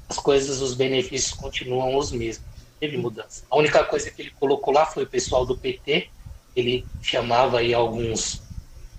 as 0.09 0.17
coisas, 0.17 0.59
os 0.61 0.73
benefícios 0.73 1.33
continuam 1.33 1.95
os 1.95 2.11
mesmos. 2.11 2.45
teve 2.79 2.97
mudança. 2.97 3.43
A 3.49 3.57
única 3.57 3.83
coisa 3.83 4.09
que 4.09 4.21
ele 4.23 4.31
colocou 4.31 4.73
lá 4.73 4.85
foi 4.85 5.03
o 5.03 5.07
pessoal 5.07 5.45
do 5.45 5.55
PT, 5.55 6.09
ele 6.55 6.85
chamava 7.01 7.59
aí 7.59 7.73
alguns 7.73 8.41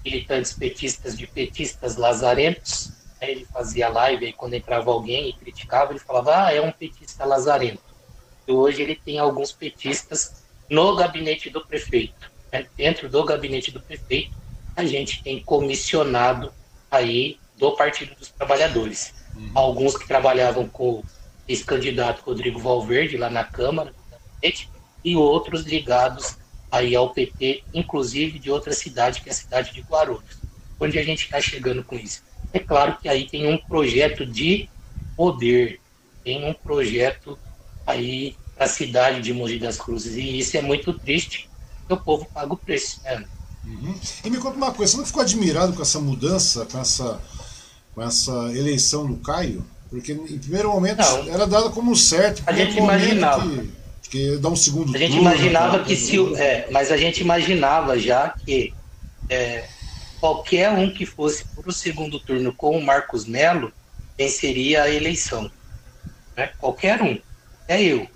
militantes 0.04 0.52
petistas 0.52 1.18
de 1.18 1.26
petistas 1.26 1.96
lazarentos, 1.96 2.92
aí 3.20 3.32
ele 3.32 3.46
fazia 3.52 3.88
live, 3.88 4.26
aí 4.26 4.32
quando 4.32 4.54
entrava 4.54 4.90
alguém 4.90 5.28
e 5.28 5.32
criticava, 5.32 5.92
ele 5.92 5.98
falava, 5.98 6.46
ah, 6.46 6.54
é 6.54 6.60
um 6.60 6.70
petista 6.70 7.24
lazarento. 7.24 7.82
E 8.46 8.52
hoje 8.52 8.82
ele 8.82 8.94
tem 8.94 9.18
alguns 9.18 9.52
petistas 9.52 10.44
no 10.68 10.94
gabinete 10.94 11.50
do 11.50 11.66
prefeito. 11.66 12.30
Né? 12.52 12.66
Dentro 12.76 13.08
do 13.08 13.24
gabinete 13.24 13.70
do 13.70 13.80
prefeito, 13.80 14.36
a 14.76 14.84
gente 14.84 15.22
tem 15.22 15.42
comissionado 15.42 16.52
aí 16.90 17.38
do 17.56 17.72
Partido 17.72 18.14
dos 18.14 18.28
Trabalhadores. 18.28 19.12
Uhum. 19.34 19.50
Alguns 19.54 19.96
que 19.96 20.06
trabalhavam 20.06 20.68
com 20.68 21.02
esse 21.46 21.64
candidato 21.64 22.22
Rodrigo 22.22 22.60
Valverde 22.60 23.16
lá 23.16 23.28
na 23.28 23.44
Câmara, 23.44 23.92
e 25.04 25.16
outros 25.16 25.64
ligados 25.64 26.36
aí 26.70 26.94
ao 26.94 27.10
PT, 27.10 27.64
inclusive 27.74 28.38
de 28.38 28.50
outra 28.50 28.72
cidade, 28.72 29.20
que 29.20 29.28
é 29.28 29.32
a 29.32 29.34
cidade 29.34 29.72
de 29.72 29.80
Guarulhos. 29.80 30.38
Onde 30.78 30.98
a 30.98 31.02
gente 31.02 31.24
está 31.24 31.40
chegando 31.40 31.82
com 31.82 31.96
isso? 31.96 32.22
É 32.52 32.58
claro 32.58 32.96
que 33.00 33.08
aí 33.08 33.28
tem 33.28 33.52
um 33.52 33.58
projeto 33.58 34.24
de 34.24 34.68
poder, 35.16 35.80
tem 36.24 36.48
um 36.48 36.54
projeto 36.54 37.38
aí 37.86 38.36
para 38.54 38.66
a 38.66 38.68
cidade 38.68 39.20
de 39.20 39.32
Mogi 39.32 39.58
das 39.58 39.76
Cruzes, 39.76 40.14
e 40.14 40.38
isso 40.38 40.56
é 40.56 40.62
muito 40.62 40.92
triste, 40.92 41.48
o 41.88 41.96
povo 41.96 42.26
paga 42.32 42.52
o 42.52 42.56
preço, 42.56 43.00
né? 43.02 43.24
Uhum. 43.64 43.94
E 44.24 44.30
me 44.30 44.38
conta 44.38 44.56
uma 44.56 44.72
coisa, 44.72 44.92
você 44.92 44.98
não 44.98 45.06
ficou 45.06 45.22
admirado 45.22 45.72
com 45.72 45.82
essa 45.82 45.98
mudança, 45.98 46.64
com 46.66 46.78
essa, 46.78 47.20
com 47.94 48.02
essa 48.02 48.32
eleição 48.54 49.06
do 49.06 49.16
Caio? 49.16 49.64
Porque 49.88 50.12
em 50.12 50.38
primeiro 50.38 50.70
momento 50.70 50.98
não. 50.98 51.28
era 51.28 51.46
dada 51.46 51.70
como 51.70 51.96
certo. 51.96 52.42
A 52.46 52.52
gente 52.52 52.78
imaginava. 52.78 53.48
Que, 53.48 53.70
que 54.10 54.36
dá 54.36 54.48
um 54.48 54.56
segundo 54.56 54.94
A 54.94 54.98
gente 54.98 55.14
turno, 55.14 55.28
imaginava 55.28 55.82
que 55.82 55.96
se. 55.96 56.16
É, 56.36 56.68
mas 56.70 56.92
a 56.92 56.96
gente 56.96 57.20
imaginava 57.20 57.98
já 57.98 58.30
que 58.30 58.72
é, 59.28 59.64
qualquer 60.20 60.70
um 60.70 60.92
que 60.92 61.04
fosse 61.04 61.44
para 61.44 61.68
o 61.68 61.72
segundo 61.72 62.20
turno 62.20 62.52
com 62.52 62.76
o 62.76 62.84
Marcos 62.84 63.24
Melo 63.24 63.72
venceria 64.16 64.84
a 64.84 64.90
eleição. 64.90 65.50
Né? 66.36 66.50
Qualquer 66.58 67.02
um. 67.02 67.18
É 67.66 67.82
eu. 67.82 68.06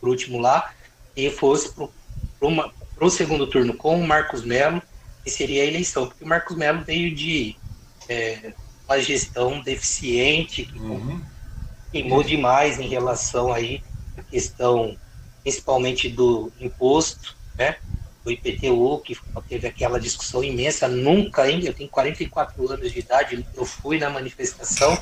Por 0.00 0.10
último 0.10 0.38
lá, 0.38 0.72
e 1.16 1.30
fosse 1.30 1.72
para 1.72 3.06
o 3.06 3.10
segundo 3.10 3.46
turno 3.46 3.74
com 3.74 3.98
o 3.98 4.06
Marcos 4.06 4.44
Melo, 4.44 4.82
venceria 5.24 5.62
a 5.62 5.66
eleição. 5.66 6.06
Porque 6.06 6.24
o 6.24 6.28
Marcos 6.28 6.56
Melo 6.56 6.84
veio 6.84 7.14
de. 7.14 7.56
É, 8.08 8.52
uma 8.88 9.00
gestão 9.00 9.60
deficiente, 9.60 10.64
que 10.64 10.78
uhum. 10.78 11.20
queimou 11.90 12.22
demais 12.22 12.78
em 12.78 12.88
relação 12.88 13.52
aí 13.52 13.82
à 14.16 14.22
questão 14.22 14.96
principalmente 15.46 16.08
do 16.08 16.50
imposto, 16.60 17.36
né? 17.56 17.76
Do 18.24 18.32
IPTU, 18.32 19.00
que 19.04 19.16
teve 19.48 19.68
aquela 19.68 20.00
discussão 20.00 20.42
imensa, 20.42 20.88
nunca 20.88 21.42
ainda, 21.42 21.68
eu 21.68 21.72
tenho 21.72 21.88
44 21.88 22.72
anos 22.72 22.92
de 22.92 22.98
idade, 22.98 23.46
eu 23.54 23.64
fui 23.64 23.96
na 24.00 24.10
manifestação, 24.10 24.98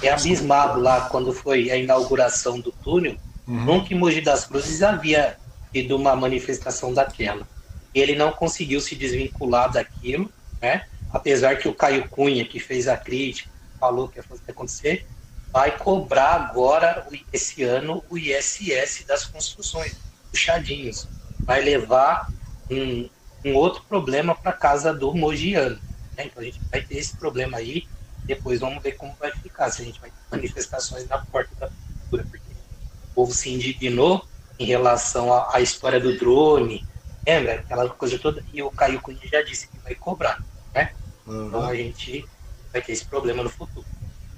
é 0.00 0.10
abismado 0.10 0.80
lá 0.80 1.08
quando 1.08 1.32
foi 1.32 1.72
a 1.72 1.76
inauguração 1.76 2.60
do 2.60 2.70
túnel, 2.70 3.16
uhum. 3.44 3.64
nunca 3.64 3.92
em 3.92 3.98
Mogi 3.98 4.20
das 4.20 4.44
Cruzes 4.44 4.84
havia 4.84 5.36
tido 5.72 5.96
uma 5.96 6.14
manifestação 6.14 6.94
daquela. 6.94 7.44
Ele 7.92 8.14
não 8.14 8.30
conseguiu 8.30 8.80
se 8.80 8.94
desvincular 8.94 9.72
daquilo, 9.72 10.30
né? 10.62 10.86
Apesar 11.12 11.56
que 11.56 11.68
o 11.68 11.74
Caio 11.74 12.08
Cunha, 12.08 12.44
que 12.44 12.60
fez 12.60 12.88
a 12.88 12.96
crítica, 12.96 13.50
falou 13.78 14.08
que 14.08 14.18
ia 14.18 14.22
fazer 14.22 14.42
acontecer, 14.48 15.06
vai 15.52 15.76
cobrar 15.76 16.34
agora, 16.34 17.06
esse 17.32 17.62
ano, 17.62 18.04
o 18.10 18.18
ISS 18.18 19.04
das 19.06 19.24
construções, 19.24 19.96
puxadinhos. 20.30 21.08
Vai 21.40 21.62
levar 21.62 22.28
um, 22.70 23.08
um 23.44 23.54
outro 23.54 23.82
problema 23.84 24.34
para 24.34 24.52
casa 24.52 24.92
do 24.92 25.14
Mogiano. 25.14 25.78
Né? 26.16 26.26
Então 26.26 26.42
a 26.42 26.44
gente 26.44 26.60
vai 26.70 26.82
ter 26.82 26.98
esse 26.98 27.16
problema 27.16 27.58
aí, 27.58 27.86
depois 28.24 28.60
vamos 28.60 28.82
ver 28.82 28.92
como 28.92 29.14
vai 29.18 29.32
ficar, 29.32 29.70
se 29.70 29.82
a 29.82 29.84
gente 29.84 30.00
vai 30.00 30.10
ter 30.10 30.16
manifestações 30.30 31.08
na 31.08 31.18
porta 31.18 31.50
da 31.58 31.68
prefeitura, 32.10 32.24
porque 32.30 32.52
o 33.10 33.14
povo 33.14 33.32
se 33.32 33.50
indignou 33.50 34.26
em 34.58 34.66
relação 34.66 35.32
à, 35.32 35.56
à 35.56 35.60
história 35.60 35.98
do 35.98 36.18
drone, 36.18 36.84
lembra? 37.26 37.54
Aquela 37.54 37.88
coisa 37.88 38.18
toda, 38.18 38.44
e 38.52 38.62
o 38.62 38.70
Caio 38.70 39.00
Cunha 39.00 39.18
já 39.24 39.40
disse 39.42 39.68
que 39.68 39.78
vai 39.78 39.94
cobrar. 39.94 40.42
Né? 40.78 40.90
Uhum. 41.26 41.48
Então 41.48 41.66
a 41.66 41.74
gente 41.74 42.24
vai 42.72 42.82
ter 42.82 42.92
esse 42.92 43.04
problema 43.04 43.42
no 43.42 43.50
futuro. 43.50 43.86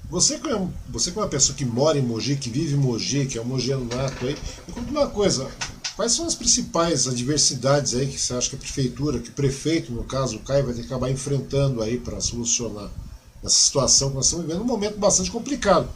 Você 0.09 0.39
que, 0.39 0.49
é, 0.49 0.69
você 0.89 1.13
que 1.13 1.19
é 1.19 1.23
uma 1.23 1.29
pessoa 1.29 1.57
que 1.57 1.65
mora 1.65 1.97
em 1.97 2.03
Mogi, 2.03 2.37
que 2.37 2.51
vive 2.51 2.75
em 2.75 2.79
Mogi, 2.79 3.27
que 3.27 3.39
é 3.39 3.41
um 3.41 3.45
mogiano 3.45 3.85
nato 3.85 4.27
aí, 4.27 4.37
me 4.67 4.75
conta 4.75 4.91
uma 4.91 5.07
coisa, 5.07 5.49
quais 5.95 6.13
são 6.13 6.27
as 6.27 6.35
principais 6.35 7.07
adversidades 7.07 7.95
aí 7.95 8.09
que 8.09 8.19
você 8.19 8.35
acha 8.35 8.51
que 8.51 8.57
a 8.57 8.59
prefeitura, 8.59 9.21
que 9.21 9.29
o 9.29 9.33
prefeito, 9.33 9.93
no 9.93 10.03
caso, 10.03 10.37
o 10.37 10.41
Caio, 10.41 10.65
vai 10.65 10.75
ter 10.75 10.81
que 10.81 10.87
acabar 10.87 11.11
enfrentando 11.11 11.81
aí 11.81 11.97
para 11.97 12.21
solucionar 12.21 12.91
essa 13.43 13.55
situação 13.55 14.11
que 14.11 14.17
nós 14.17 14.27
estamos 14.27 14.47
vivendo, 14.47 14.63
um 14.63 14.67
momento 14.67 14.99
bastante 14.99 15.31
complicado. 15.31 15.89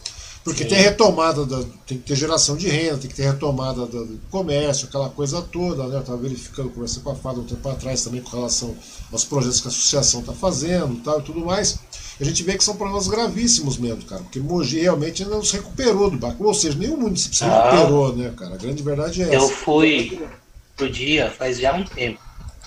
Porque 0.45 0.63
Sim. 0.65 0.69
tem 0.69 0.79
retomada, 0.79 1.47
da, 1.47 1.63
tem 1.87 1.97
que 1.97 2.05
ter 2.05 2.15
geração 2.15 2.55
de 2.55 2.69
renda, 2.69 2.99
tem 2.99 3.09
que 3.09 3.17
ter 3.17 3.23
retomada 3.23 3.87
do 3.87 4.21
comércio, 4.31 4.87
aquela 4.87 5.09
coisa 5.09 5.41
toda, 5.41 5.87
né? 5.87 5.97
Eu 5.97 6.01
estava 6.01 6.19
verificando, 6.19 6.69
conversei 6.69 7.03
com 7.03 7.11
a 7.11 7.15
FADA 7.15 7.41
um 7.41 7.45
tempo 7.45 7.67
atrás 7.67 8.05
também 8.05 8.21
com 8.21 8.37
relação 8.37 8.77
aos 9.11 9.25
projetos 9.25 9.63
que 9.63 9.69
a 9.69 9.71
associação 9.71 10.21
está 10.21 10.35
fazendo 10.35 11.03
tal, 11.03 11.21
e 11.21 11.23
tudo 11.23 11.41
mais. 11.41 11.81
A 12.21 12.25
gente 12.25 12.43
vê 12.43 12.59
que 12.59 12.63
são 12.63 12.77
problemas 12.77 13.09
gravíssimos 13.09 13.79
mesmo, 13.79 14.05
cara, 14.05 14.23
porque 14.23 14.39
Mogi 14.39 14.81
realmente 14.81 15.23
ainda 15.23 15.35
não 15.35 15.43
se 15.43 15.57
recuperou 15.57 16.11
do 16.11 16.19
barco, 16.19 16.45
ou 16.45 16.53
seja, 16.53 16.79
nenhum 16.79 16.99
município 16.99 17.39
se 17.39 17.45
recuperou, 17.45 18.15
né, 18.15 18.31
cara? 18.37 18.55
A 18.55 18.59
grande 18.59 18.83
verdade 18.83 19.23
é 19.23 19.25
essa. 19.25 19.35
Eu 19.35 19.49
fui 19.49 20.29
pro 20.77 20.91
dia 20.91 21.31
faz 21.31 21.59
já 21.59 21.73
um 21.73 21.85
tempo, 21.85 22.21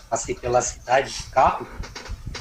passei 0.10 0.34
pela 0.34 0.62
cidade 0.64 1.14
de 1.14 1.24
carro 1.26 1.68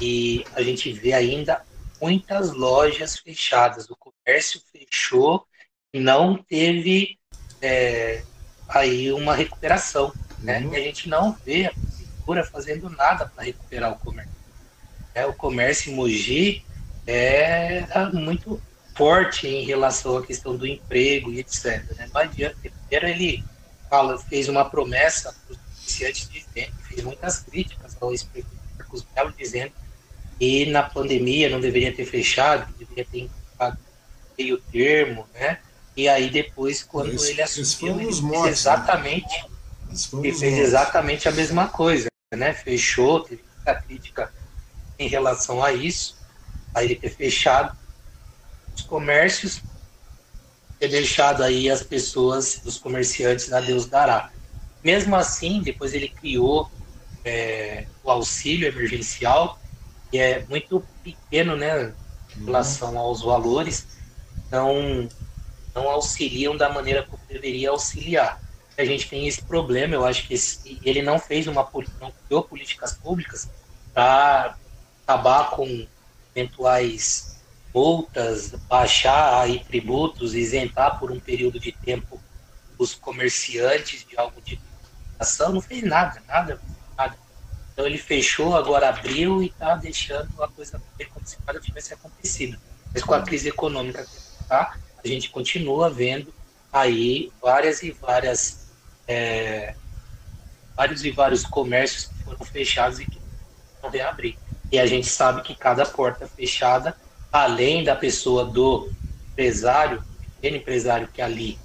e 0.01 0.43
a 0.55 0.63
gente 0.63 0.91
vê 0.91 1.13
ainda 1.13 1.61
muitas 2.01 2.51
lojas 2.53 3.17
fechadas, 3.17 3.87
o 3.89 3.95
comércio 4.27 4.61
fechou 4.73 5.47
e 5.93 5.99
não 6.01 6.35
teve 6.35 7.17
é, 7.61 8.21
aí 8.67 9.11
uma 9.13 9.33
recuperação, 9.33 10.13
né? 10.39 10.59
Uhum. 10.59 10.73
E 10.73 10.75
a 10.75 10.81
gente 10.81 11.07
não 11.07 11.31
vê 11.45 11.67
a 11.67 11.71
prefeitura 11.71 12.43
fazendo 12.43 12.89
nada 12.89 13.25
para 13.25 13.45
recuperar 13.45 13.93
o 13.93 13.97
comércio. 13.97 14.35
É, 15.15 15.25
o 15.25 15.33
comércio 15.33 15.91
em 15.91 15.95
Mogi 15.95 16.65
é 17.07 17.85
muito 18.13 18.61
forte 18.95 19.47
em 19.47 19.63
relação 19.63 20.17
à 20.17 20.25
questão 20.25 20.57
do 20.57 20.67
emprego 20.67 21.31
e 21.31 21.39
etc. 21.39 21.83
Né? 21.95 22.09
Não 22.13 22.21
adianta. 22.21 22.57
Primeiro 22.59 23.07
ele 23.07 23.43
fala, 23.89 24.17
fez 24.17 24.49
uma 24.49 24.65
promessa 24.69 25.31
para 25.31 25.53
os 25.53 25.57
comerciantes 25.57 26.29
dizendo, 26.29 26.73
fez 26.83 27.01
muitas 27.01 27.39
críticas 27.39 27.95
ao 28.01 28.11
ex-prefeito 28.11 28.57
Marcos 28.77 29.07
Melo, 29.15 29.33
dizendo 29.37 29.71
e 30.39 30.65
na 30.67 30.83
pandemia 30.83 31.49
não 31.49 31.59
deveria 31.59 31.95
ter 31.95 32.05
fechado, 32.05 32.71
deveria 32.77 33.05
ter 33.05 33.29
meio 34.37 34.57
termo, 34.57 35.27
né? 35.33 35.59
E 35.95 36.07
aí 36.07 36.29
depois, 36.29 36.83
quando 36.83 37.13
esse, 37.13 37.31
ele 37.31 37.41
assumiu, 37.41 37.99
ele 37.99 38.05
fez 38.05 38.21
né? 38.21 38.49
exatamente, 38.49 39.45
ele 40.13 40.33
fez 40.33 40.57
exatamente 40.57 41.27
a 41.27 41.31
mesma 41.31 41.67
coisa, 41.67 42.07
né? 42.35 42.53
Fechou, 42.53 43.21
teve 43.21 43.43
muita 43.55 43.75
crítica 43.75 44.33
em 44.99 45.07
relação 45.07 45.63
a 45.63 45.73
isso, 45.73 46.15
aí 46.73 46.85
ele 46.85 46.95
ter 46.95 47.09
fechado 47.09 47.75
os 48.75 48.83
comércios, 48.83 49.63
ter 50.79 50.89
deixado 50.89 51.43
aí 51.43 51.69
as 51.69 51.81
pessoas, 51.81 52.61
os 52.63 52.77
comerciantes 52.77 53.51
a 53.51 53.59
Deus 53.59 53.87
dará. 53.87 54.31
Mesmo 54.83 55.15
assim, 55.15 55.61
depois 55.61 55.93
ele 55.93 56.09
criou 56.09 56.69
é, 57.25 57.87
o 58.03 58.11
auxílio 58.11 58.67
emergencial, 58.67 59.59
que 60.11 60.19
é 60.19 60.45
muito 60.47 60.83
pequeno, 61.03 61.55
né, 61.55 61.93
em 62.37 62.45
relação 62.45 62.97
aos 62.97 63.23
valores, 63.23 63.87
não, 64.51 65.07
não 65.73 65.89
auxiliam 65.89 66.55
da 66.55 66.69
maneira 66.69 67.03
como 67.03 67.21
deveria 67.27 67.69
auxiliar. 67.69 68.41
A 68.77 68.85
gente 68.85 69.09
tem 69.09 69.27
esse 69.27 69.41
problema, 69.41 69.95
eu 69.95 70.05
acho 70.05 70.27
que 70.27 70.35
esse, 70.35 70.79
ele 70.83 71.01
não 71.01 71.17
fez 71.17 71.47
uma 71.47 71.67
não 71.99 72.11
criou 72.25 72.43
políticas 72.43 72.93
públicas 72.93 73.49
para 73.93 74.55
acabar 75.03 75.51
com 75.51 75.87
eventuais 76.35 77.37
multas, 77.73 78.51
baixar 78.67 79.41
aí 79.41 79.63
tributos, 79.63 80.35
isentar 80.35 80.99
por 80.99 81.11
um 81.11 81.19
período 81.19 81.59
de 81.59 81.71
tempo 81.71 82.21
os 82.77 82.93
comerciantes 82.93 84.05
de 84.05 84.17
algo 84.17 84.39
de 84.41 84.59
ação, 85.19 85.51
não 85.51 85.61
fez 85.61 85.83
nada, 85.83 86.21
nada 86.27 86.59
então 87.77 87.85
ele 87.85 87.99
fechou, 87.99 88.55
agora 88.55 88.89
abriu 88.89 89.43
e 89.43 89.45
está 89.45 89.75
deixando 89.75 90.41
a 90.41 90.47
coisa 90.47 90.81
como 91.13 91.27
se 91.27 91.37
nada 91.45 91.59
tivesse 91.59 91.93
acontecido. 91.93 92.57
Mas 92.91 93.03
com 93.03 93.13
a 93.13 93.21
crise 93.21 93.49
econômica 93.49 94.03
que 94.03 94.17
está, 94.47 94.77
a 95.03 95.07
gente 95.07 95.29
continua 95.29 95.89
vendo 95.89 96.33
aí 96.71 97.31
várias 97.41 97.83
e 97.83 97.91
várias 97.91 98.67
é, 99.07 99.75
vários 100.75 101.03
e 101.03 101.11
vários 101.11 101.45
comércios 101.45 102.05
que 102.05 102.23
foram 102.23 102.45
fechados 102.45 102.99
e 102.99 103.05
que 103.05 103.19
vão 103.81 103.91
reabrir. 103.91 104.37
E 104.71 104.79
a 104.79 104.85
gente 104.85 105.07
sabe 105.07 105.41
que 105.41 105.55
cada 105.55 105.85
porta 105.85 106.27
fechada, 106.27 106.95
além 107.31 107.83
da 107.83 107.95
pessoa 107.95 108.45
do 108.45 108.91
empresário, 109.31 110.03
pequeno 110.35 110.57
empresário 110.57 111.07
que 111.07 111.21
ali 111.21 111.57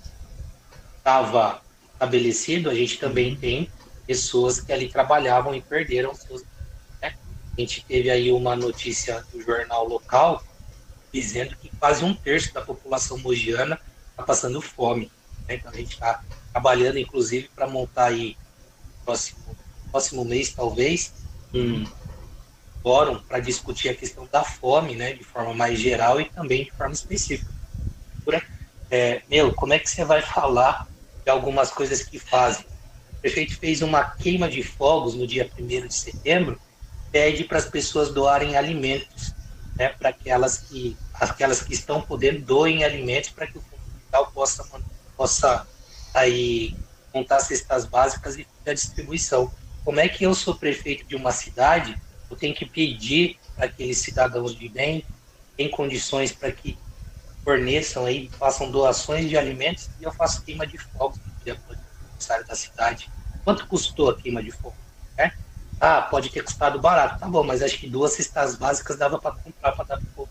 estava 0.99 1.61
estabelecido, 1.93 2.71
a 2.71 2.75
gente 2.75 2.99
também 2.99 3.35
tem 3.37 3.71
pessoas 4.07 4.61
que 4.61 4.73
ali 4.73 4.89
trabalhavam 4.89 5.55
e 5.55 5.61
perderam 5.61 6.15
seus. 6.15 6.43
Né? 7.01 7.15
A 7.57 7.61
gente 7.61 7.85
teve 7.85 8.09
aí 8.11 8.31
uma 8.31 8.55
notícia 8.55 9.25
do 9.33 9.41
jornal 9.41 9.87
local 9.87 10.43
dizendo 11.13 11.57
que 11.57 11.71
quase 11.77 12.05
um 12.05 12.15
terço 12.15 12.53
da 12.55 12.61
população 12.61 13.19
mogiana 13.19 13.79
está 14.11 14.23
passando 14.23 14.61
fome. 14.61 15.11
Né? 15.47 15.57
Então 15.57 15.71
a 15.71 15.77
gente 15.77 15.93
está 15.93 16.23
trabalhando, 16.53 16.99
inclusive, 16.99 17.49
para 17.55 17.67
montar 17.67 18.07
aí 18.07 18.37
próximo 19.05 19.43
próximo 19.93 20.25
mês, 20.25 20.51
talvez, 20.51 21.13
um 21.53 21.85
fórum 22.83 23.21
para 23.21 23.39
discutir 23.39 23.91
a 23.91 23.95
questão 23.95 24.27
da 24.33 24.43
fome, 24.43 24.97
né, 24.97 25.13
de 25.13 25.23
forma 25.23 25.53
mais 25.53 25.79
geral 25.79 26.19
e 26.19 26.25
também 26.25 26.65
de 26.65 26.71
forma 26.73 26.95
específica. 26.95 27.53
É, 28.91 29.23
meu, 29.27 29.55
como 29.55 29.73
é 29.73 29.79
que 29.79 29.89
você 29.89 30.05
vai 30.05 30.21
falar 30.21 30.87
de 31.25 31.31
algumas 31.31 31.71
coisas 31.71 32.03
que 32.03 32.19
fazem? 32.19 32.67
O 33.13 33.17
prefeito 33.23 33.57
fez 33.57 33.81
uma 33.81 34.05
queima 34.05 34.51
de 34.51 34.63
fogos 34.63 35.15
no 35.15 35.27
dia 35.27 35.51
1 35.59 35.87
de 35.87 35.95
setembro, 35.95 36.61
pede 37.11 37.45
para 37.45 37.57
as 37.57 37.65
pessoas 37.65 38.13
doarem 38.13 38.55
alimentos, 38.55 39.35
né, 39.77 39.89
para 39.89 40.11
aquelas 40.11 40.59
que, 40.59 40.97
aquelas 41.15 41.63
que 41.63 41.73
estão 41.73 42.01
podendo 42.01 42.41
doem 42.43 42.85
alimentos 42.85 43.31
para 43.31 43.47
que 43.47 43.59
o 43.59 43.61
fundo 43.61 43.83
possa, 44.33 44.65
possa 45.17 45.67
aí 46.13 46.75
montar 47.15 47.41
cestas 47.41 47.85
básicas 47.85 48.37
e 48.37 48.47
a 48.67 48.73
distribuição. 48.73 49.53
Como 49.85 50.01
é 50.01 50.09
que 50.09 50.25
eu 50.25 50.35
sou 50.35 50.55
prefeito 50.55 51.07
de 51.07 51.17
uma 51.17 51.33
cidade, 51.33 51.99
eu 52.31 52.37
tenho 52.37 52.55
que 52.55 52.67
pedir 52.67 53.39
para 53.57 53.67
aqueles 53.67 53.99
cidadãos 53.99 54.55
de 54.55 54.69
bem, 54.69 55.05
em 55.59 55.69
condições 55.69 56.33
para 56.33 56.51
que 56.53 56.79
forneçam 57.45 58.05
aí, 58.05 58.31
façam 58.39 58.71
doações 58.71 59.29
de 59.29 59.37
alimentos 59.37 59.91
e 60.01 60.05
eu 60.05 60.13
faço 60.13 60.43
queima 60.43 60.67
de 60.67 60.79
fogos 60.79 61.19
no 61.45 61.53
aniversário 61.53 62.47
da 62.47 62.55
cidade. 62.55 63.11
Quanto 63.45 63.67
custou 63.67 64.11
a 64.11 64.17
queima 64.17 64.43
de 64.43 64.53
fogo? 64.53 64.82
Ah, 65.85 66.01
pode 66.01 66.31
ter 66.31 66.45
custado 66.45 66.79
barato, 66.81 67.19
tá 67.19 67.27
bom, 67.27 67.43
mas 67.43 67.61
acho 67.61 67.77
que 67.77 67.89
duas 67.89 68.13
cestas 68.13 68.55
básicas 68.55 68.97
dava 68.97 69.19
para 69.19 69.33
comprar 69.33 69.73
para 69.73 69.85
dar 69.85 70.01
para 70.15 70.27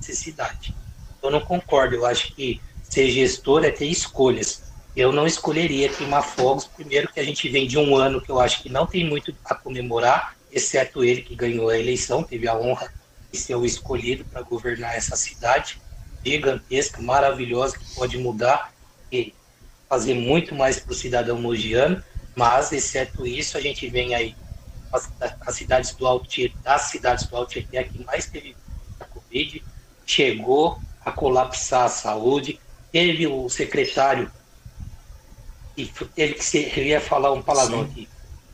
necessidade. 0.00 0.72
Eu 1.20 1.32
não 1.32 1.40
concordo, 1.40 1.96
eu 1.96 2.06
acho 2.06 2.32
que 2.32 2.60
ser 2.80 3.10
gestor 3.10 3.64
é 3.64 3.72
ter 3.72 3.86
escolhas. 3.86 4.62
Eu 4.94 5.10
não 5.10 5.26
escolheria 5.26 5.88
queimar 5.88 6.22
fogos, 6.22 6.68
primeiro 6.68 7.12
que 7.12 7.18
a 7.18 7.24
gente 7.24 7.48
vem 7.48 7.66
de 7.66 7.76
um 7.76 7.96
ano 7.96 8.20
que 8.20 8.30
eu 8.30 8.38
acho 8.38 8.62
que 8.62 8.68
não 8.68 8.86
tem 8.86 9.04
muito 9.04 9.36
a 9.44 9.56
comemorar, 9.56 10.36
exceto 10.48 11.02
ele 11.02 11.22
que 11.22 11.34
ganhou 11.34 11.70
a 11.70 11.76
eleição, 11.76 12.22
teve 12.22 12.46
a 12.46 12.56
honra 12.56 12.88
de 13.32 13.38
ser 13.40 13.56
o 13.56 13.64
escolhido 13.64 14.24
para 14.24 14.42
governar 14.42 14.94
essa 14.94 15.16
cidade 15.16 15.76
gigantesca, 16.24 17.02
maravilhosa, 17.02 17.76
que 17.76 17.96
pode 17.96 18.16
mudar 18.16 18.72
e 19.10 19.34
fazer 19.88 20.14
muito 20.14 20.54
mais 20.54 20.78
para 20.78 20.92
o 20.92 20.94
cidadão 20.94 21.36
mogiano, 21.42 22.00
mas 22.36 22.70
exceto 22.70 23.26
isso, 23.26 23.58
a 23.58 23.60
gente 23.60 23.88
vem 23.88 24.14
aí 24.14 24.36
as, 24.94 25.10
as 25.40 25.54
cidades 25.54 25.94
do 25.94 26.06
Alto 26.06 26.28
das 26.62 26.82
cidades 26.82 27.26
do 27.26 27.36
Alto 27.36 27.50
Tietê 27.50 27.84
que 27.84 28.02
mais 28.04 28.26
teve 28.26 28.56
a 29.00 29.04
Covid, 29.04 29.62
chegou 30.06 30.80
a 31.04 31.10
colapsar 31.10 31.84
a 31.84 31.88
saúde, 31.88 32.60
teve 32.92 33.26
o 33.26 33.48
secretário 33.48 34.30
e 35.76 35.86
teve 36.14 36.34
que 36.34 36.44
ser, 36.44 36.78
eu 36.78 36.84
ia 36.84 37.00
falar 37.00 37.32
um 37.32 37.42
palavrão 37.42 37.84
Sim. 37.84 37.90
aqui, 37.90 38.08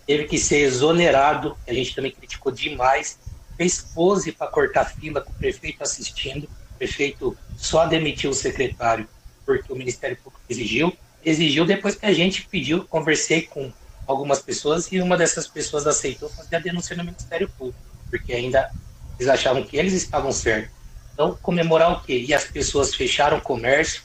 teve 0.06 0.24
que 0.24 0.38
ser 0.38 0.60
exonerado, 0.60 1.56
a 1.68 1.72
gente 1.72 1.94
também 1.94 2.10
criticou 2.10 2.50
demais, 2.50 3.18
fez 3.56 3.80
pose 3.80 4.32
para 4.32 4.46
cortar 4.46 4.86
fila 4.86 5.20
com 5.20 5.30
o 5.30 5.34
prefeito 5.34 5.82
assistindo, 5.82 6.44
o 6.44 6.78
prefeito 6.78 7.36
só 7.56 7.86
demitiu 7.86 8.30
o 8.30 8.34
secretário 8.34 9.06
porque 9.44 9.72
o 9.72 9.76
Ministério 9.76 10.16
Público 10.16 10.42
exigiu, 10.48 10.96
exigiu 11.24 11.66
depois 11.66 11.94
que 11.94 12.06
a 12.06 12.12
gente 12.12 12.46
pediu, 12.46 12.84
conversei 12.84 13.42
com 13.42 13.70
algumas 14.10 14.40
pessoas 14.40 14.90
e 14.92 15.00
uma 15.00 15.16
dessas 15.16 15.46
pessoas 15.46 15.86
aceitou 15.86 16.28
fazer 16.28 16.56
a 16.56 16.60
denúncia 16.60 16.96
no 16.96 17.04
Ministério 17.04 17.48
Público, 17.48 17.78
porque 18.10 18.32
ainda 18.32 18.70
eles 19.18 19.30
achavam 19.30 19.62
que 19.64 19.76
eles 19.76 19.92
estavam 19.92 20.32
certos. 20.32 20.74
Então, 21.12 21.38
comemorar 21.42 21.92
o 21.92 22.02
quê? 22.02 22.24
E 22.26 22.32
as 22.32 22.44
pessoas 22.44 22.94
fecharam 22.94 23.38
o 23.38 23.42
comércio, 23.42 24.02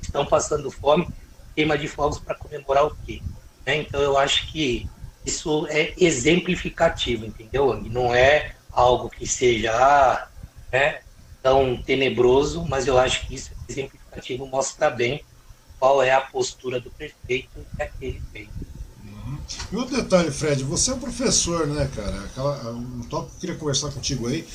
estão 0.00 0.24
passando 0.24 0.70
fome, 0.70 1.08
queima 1.54 1.76
de 1.78 1.88
fogos 1.88 2.18
para 2.18 2.34
comemorar 2.34 2.86
o 2.86 2.96
quê? 3.04 3.22
Né? 3.66 3.76
Então 3.76 4.00
eu 4.00 4.16
acho 4.16 4.50
que 4.52 4.86
isso 5.24 5.66
é 5.68 5.92
exemplificativo, 5.96 7.24
entendeu? 7.24 7.74
Não 7.82 8.14
é 8.14 8.54
algo 8.70 9.10
que 9.10 9.26
seja 9.26 9.72
ah, 9.74 10.28
né, 10.70 11.00
tão 11.42 11.82
tenebroso, 11.82 12.64
mas 12.66 12.86
eu 12.86 12.98
acho 12.98 13.26
que 13.26 13.34
isso 13.34 13.52
é 13.52 13.72
exemplificativo, 13.72 14.46
mostra 14.46 14.90
bem 14.90 15.24
qual 15.78 16.02
é 16.02 16.12
a 16.12 16.20
postura 16.20 16.80
do 16.80 16.90
prefeito 16.90 17.66
que 17.76 17.82
aquele 17.82 18.22
fez. 18.32 18.48
Uhum. 19.26 19.38
E 19.72 19.76
outro 19.76 19.96
detalhe, 19.96 20.30
Fred, 20.30 20.62
você 20.64 20.90
é 20.90 20.94
um 20.94 20.98
professor, 20.98 21.66
né, 21.66 21.90
cara? 21.94 22.20
Aquela, 22.20 22.72
um 22.72 23.00
tópico 23.08 23.32
que 23.32 23.36
eu 23.36 23.40
queria 23.40 23.56
conversar 23.56 23.90
contigo 23.90 24.28
aí 24.28 24.46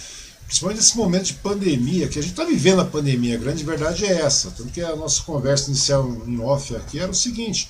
principalmente 0.52 0.80
nesse 0.80 0.98
momento 0.98 1.24
de 1.28 1.34
pandemia, 1.36 2.10
que 2.10 2.20
a 2.20 2.22
gente 2.22 2.32
está 2.32 2.44
vivendo 2.44 2.82
a 2.82 2.86
pandemia, 2.86 3.36
a 3.36 3.40
grande 3.40 3.64
verdade 3.64 4.06
é 4.06 4.22
essa. 4.22 4.52
Tanto 4.52 4.70
que 4.70 4.82
a 4.82 4.98
nossa 4.98 5.24
conversa 5.24 5.70
inicial 5.70 6.06
em 6.28 6.42
off 6.42 6.76
aqui 6.76 7.00
era 7.00 7.10
o 7.10 7.16
seguinte: 7.16 7.70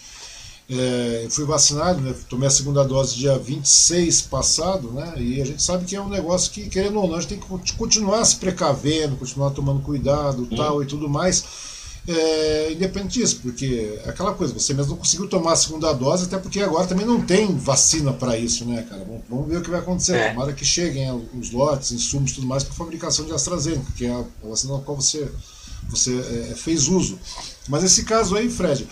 é, 0.67 1.21
eu 1.25 1.29
fui 1.29 1.45
vacinado, 1.45 2.01
né, 2.01 2.15
tomei 2.27 2.47
a 2.47 2.51
segunda 2.51 2.83
dose 2.83 3.15
dia 3.15 3.37
26 3.37 4.23
passado, 4.23 4.91
né, 4.93 5.13
e 5.17 5.39
a 5.39 5.45
gente 5.45 5.61
sabe 5.61 5.85
que 5.85 5.95
é 5.95 6.01
um 6.01 6.09
negócio 6.09 6.51
que, 6.51 6.69
querendo 6.69 6.99
ou 6.99 7.07
não, 7.07 7.17
a 7.17 7.21
gente 7.21 7.29
tem 7.29 7.39
que 7.39 7.73
continuar 7.73 8.25
se 8.25 8.37
precavendo, 8.37 9.15
continuar 9.15 9.51
tomando 9.51 9.81
cuidado 9.81 10.47
tal 10.55 10.81
e 10.81 10.85
tudo 10.87 11.07
mais 11.07 11.70
é, 12.07 12.71
independente 12.71 13.19
disso, 13.19 13.39
porque 13.43 13.99
é 14.03 14.09
aquela 14.09 14.33
coisa, 14.33 14.53
você 14.53 14.73
mesmo 14.73 14.91
não 14.91 14.97
conseguiu 14.97 15.27
tomar 15.27 15.53
a 15.53 15.55
segunda 15.55 15.93
dose, 15.93 16.25
até 16.25 16.37
porque 16.37 16.59
agora 16.59 16.87
também 16.87 17.05
não 17.05 17.21
tem 17.21 17.55
vacina 17.55 18.11
para 18.11 18.37
isso, 18.37 18.65
né, 18.65 18.85
cara? 18.89 19.03
Vamos, 19.05 19.21
vamos, 19.29 19.47
ver 19.47 19.57
o 19.57 19.61
que 19.61 19.69
vai 19.69 19.79
acontecer. 19.79 20.15
É. 20.15 20.29
Tomara 20.29 20.53
que 20.53 20.65
cheguem 20.65 21.11
os 21.37 21.51
lotes, 21.51 21.91
insumos 21.91 22.31
e 22.31 22.35
tudo 22.35 22.47
mais 22.47 22.63
para 22.63 22.73
fabricação 22.73 23.25
de 23.25 23.33
AstraZeneca, 23.33 23.91
que 23.95 24.05
é 24.05 24.11
a 24.11 24.23
vacina 24.43 24.77
na 24.77 24.79
qual 24.79 24.99
você, 24.99 25.31
você 25.89 26.17
é, 26.51 26.55
fez 26.55 26.87
uso. 26.87 27.19
Mas 27.69 27.83
esse 27.83 28.03
caso 28.03 28.35
aí, 28.35 28.49
Fred, 28.49 28.87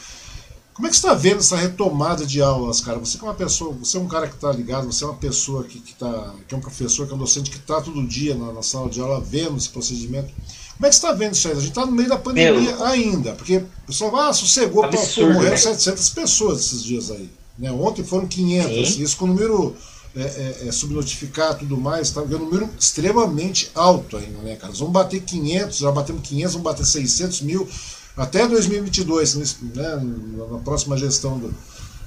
como 0.80 0.88
é 0.88 0.92
que 0.92 0.96
você 0.96 1.08
está 1.08 1.14
vendo 1.14 1.40
essa 1.40 1.58
retomada 1.58 2.26
de 2.26 2.42
aulas, 2.42 2.80
cara? 2.80 3.00
Você 3.00 3.18
que 3.18 3.26
é 3.26 3.28
uma 3.28 3.34
pessoa, 3.34 3.74
você 3.74 3.98
é 3.98 4.00
um 4.00 4.08
cara 4.08 4.28
que 4.28 4.36
está 4.36 4.52
ligado, 4.52 4.86
você 4.86 5.04
é 5.04 5.08
uma 5.08 5.18
pessoa 5.18 5.64
que, 5.64 5.80
que, 5.80 5.96
tá, 5.96 6.36
que 6.48 6.54
é 6.54 6.58
um 6.58 6.62
professor, 6.62 7.06
que 7.06 7.12
é 7.12 7.16
um 7.16 7.20
docente 7.20 7.50
que 7.50 7.58
está 7.58 7.82
todo 7.82 8.08
dia 8.08 8.36
na, 8.36 8.54
na 8.54 8.62
sala 8.62 8.90
de 8.90 9.02
aula 9.02 9.20
vendo 9.20 9.58
esse 9.58 9.68
procedimento. 9.68 10.32
Como 10.80 10.88
é 10.88 10.90
que 10.90 10.96
você 10.96 11.06
está 11.06 11.12
vendo 11.12 11.34
isso 11.34 11.46
aí? 11.50 11.54
A 11.54 11.60
gente 11.60 11.70
está 11.70 11.86
no 11.86 11.92
meio 11.92 12.08
da 12.08 12.18
pandemia 12.18 12.54
Meu, 12.54 12.86
ainda, 12.86 13.34
porque 13.34 13.58
o 13.58 13.68
pessoal 13.88 14.16
ah, 14.16 14.32
sossegou, 14.32 14.86
absurdo, 14.86 15.34
morreram 15.34 15.52
né? 15.52 15.58
700 15.58 16.10
pessoas 16.12 16.60
esses 16.62 16.82
dias 16.82 17.12
aí. 17.12 17.30
Né? 17.58 17.70
Ontem 17.70 18.02
foram 18.02 18.26
500, 18.26 18.94
Sim. 18.94 19.04
isso 19.04 19.18
com 19.18 19.26
o 19.26 19.28
número 19.28 19.76
é, 20.16 20.22
é, 20.22 20.68
é 20.70 20.72
subnotificado 20.72 21.58
e 21.58 21.60
tudo 21.68 21.76
mais, 21.76 22.12
tá? 22.12 22.22
um 22.22 22.28
número 22.28 22.70
extremamente 22.80 23.70
alto 23.76 24.16
ainda, 24.16 24.40
né, 24.40 24.56
cara? 24.56 24.72
Vamos 24.72 24.94
bater 24.94 25.22
500, 25.22 25.80
já 25.80 25.92
batemos 25.92 26.26
500, 26.26 26.54
vamos 26.54 26.64
bater 26.64 26.86
600 26.86 27.42
mil 27.42 27.68
até 28.16 28.48
2022, 28.48 29.36
né, 29.36 30.02
na 30.50 30.60
próxima 30.60 30.98
gestão 30.98 31.38
do, 31.38 31.54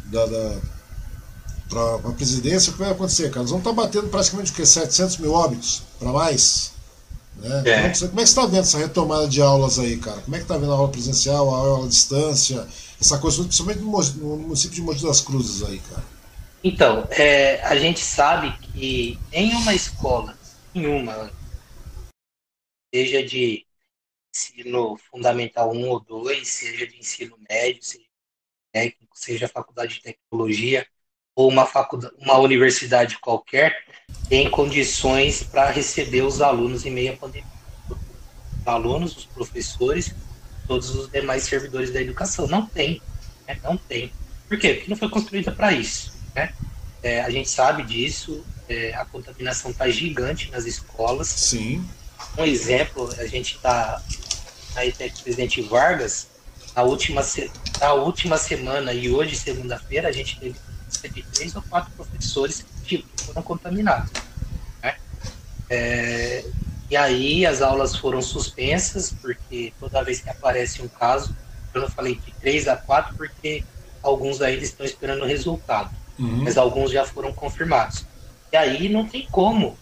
da, 0.06 0.24
da 0.24 0.56
para 1.68 1.94
a 2.08 2.12
presidência, 2.12 2.70
o 2.70 2.72
que 2.72 2.80
vai 2.80 2.90
acontecer, 2.90 3.28
cara? 3.30 3.40
Nós 3.40 3.50
vamos 3.50 3.66
estar 3.66 3.74
tá 3.74 3.86
batendo 3.86 4.08
praticamente 4.08 4.50
o 4.50 4.54
quê? 4.54 4.64
700 4.64 5.18
mil 5.18 5.32
óbitos 5.32 5.82
para 5.98 6.10
mais? 6.10 6.72
Né? 7.42 7.62
É. 7.66 7.74
Como, 7.74 7.86
é 7.86 7.90
que, 7.90 7.98
como 8.08 8.20
é 8.20 8.22
que 8.22 8.28
você 8.28 8.40
está 8.40 8.46
vendo 8.46 8.60
essa 8.60 8.78
retomada 8.78 9.28
de 9.28 9.42
aulas 9.42 9.78
aí, 9.78 9.98
cara? 9.98 10.20
Como 10.20 10.36
é 10.36 10.38
que 10.38 10.44
está 10.44 10.56
vendo 10.56 10.72
a 10.72 10.76
aula 10.76 10.90
presencial, 10.90 11.52
a 11.52 11.58
aula 11.58 11.84
à 11.84 11.88
distância, 11.88 12.66
essa 13.00 13.18
coisa, 13.18 13.42
principalmente 13.42 13.80
no, 13.80 14.36
município 14.36 14.76
de 14.76 14.82
Mogi 14.82 15.02
das 15.04 15.20
Cruzes 15.20 15.68
aí, 15.68 15.80
cara? 15.80 16.04
Então, 16.62 17.08
é, 17.10 17.60
a 17.62 17.74
gente 17.76 17.98
sabe 17.98 18.56
que 18.58 19.18
em 19.32 19.52
uma 19.54 19.74
escola, 19.74 20.38
em 20.72 20.86
uma, 20.86 21.32
seja 22.94 23.24
de 23.24 23.66
ensino 24.32 24.96
fundamental 25.10 25.72
1 25.72 25.88
ou 25.88 25.98
2, 25.98 26.46
seja 26.46 26.86
de 26.86 26.96
ensino 26.96 27.36
médio, 27.50 27.82
seja 27.82 28.04
técnico, 28.72 29.18
seja 29.18 29.48
faculdade 29.48 29.94
de 29.94 30.02
tecnologia, 30.02 30.86
ou 31.34 31.48
uma, 31.48 31.66
faculdade, 31.66 32.14
uma 32.18 32.38
universidade 32.38 33.18
qualquer 33.18 33.84
tem 34.28 34.50
condições 34.50 35.42
para 35.42 35.70
receber 35.70 36.22
os 36.22 36.40
alunos 36.40 36.86
em 36.86 36.90
meio 36.90 37.12
à 37.12 37.16
pandemia. 37.16 37.46
Os 37.90 38.66
alunos, 38.66 39.16
os 39.16 39.24
professores, 39.24 40.14
todos 40.66 40.94
os 40.94 41.10
demais 41.10 41.42
servidores 41.42 41.92
da 41.92 42.00
educação. 42.00 42.46
Não 42.46 42.66
tem. 42.66 43.02
Né? 43.46 43.58
Não 43.62 43.76
tem. 43.76 44.12
Por 44.48 44.58
quê? 44.58 44.74
Porque 44.74 44.90
não 44.90 44.96
foi 44.96 45.08
construída 45.08 45.52
para 45.52 45.72
isso. 45.72 46.12
Né? 46.34 46.52
É, 47.02 47.20
a 47.20 47.30
gente 47.30 47.48
sabe 47.48 47.82
disso, 47.82 48.44
é, 48.68 48.94
a 48.94 49.04
contaminação 49.04 49.70
está 49.70 49.88
gigante 49.88 50.50
nas 50.50 50.64
escolas. 50.64 51.28
Sim. 51.28 51.86
Um 52.38 52.44
exemplo, 52.44 53.12
a 53.18 53.26
gente 53.26 53.56
está 53.56 54.02
na 54.74 54.86
ETEC 54.86 55.22
Presidente 55.22 55.60
Vargas, 55.62 56.28
na 56.74 56.82
última, 56.82 57.20
na 57.80 57.92
última 57.92 58.38
semana 58.38 58.94
e 58.94 59.10
hoje, 59.10 59.36
segunda-feira, 59.36 60.08
a 60.08 60.12
gente 60.12 60.38
teve 60.38 60.56
de 61.08 61.22
três 61.22 61.54
ou 61.54 61.62
quatro 61.62 61.90
professores 61.92 62.64
que 62.84 63.04
foram 63.18 63.42
contaminados. 63.42 64.10
Né? 64.82 64.96
É, 65.70 66.44
e 66.90 66.96
aí 66.96 67.46
as 67.46 67.62
aulas 67.62 67.96
foram 67.96 68.20
suspensas, 68.20 69.14
porque 69.20 69.72
toda 69.80 70.02
vez 70.02 70.20
que 70.20 70.28
aparece 70.28 70.82
um 70.82 70.88
caso, 70.88 71.34
eu 71.72 71.80
não 71.80 71.88
falei 71.88 72.16
de 72.16 72.32
três 72.32 72.68
a 72.68 72.76
quatro, 72.76 73.16
porque 73.16 73.64
alguns 74.02 74.42
ainda 74.42 74.62
estão 74.62 74.84
esperando 74.84 75.22
o 75.22 75.26
resultado, 75.26 75.90
uhum. 76.18 76.42
mas 76.44 76.58
alguns 76.58 76.90
já 76.90 77.04
foram 77.06 77.32
confirmados. 77.32 78.04
E 78.52 78.56
aí 78.56 78.88
não 78.88 79.08
tem 79.08 79.26
como, 79.30 79.78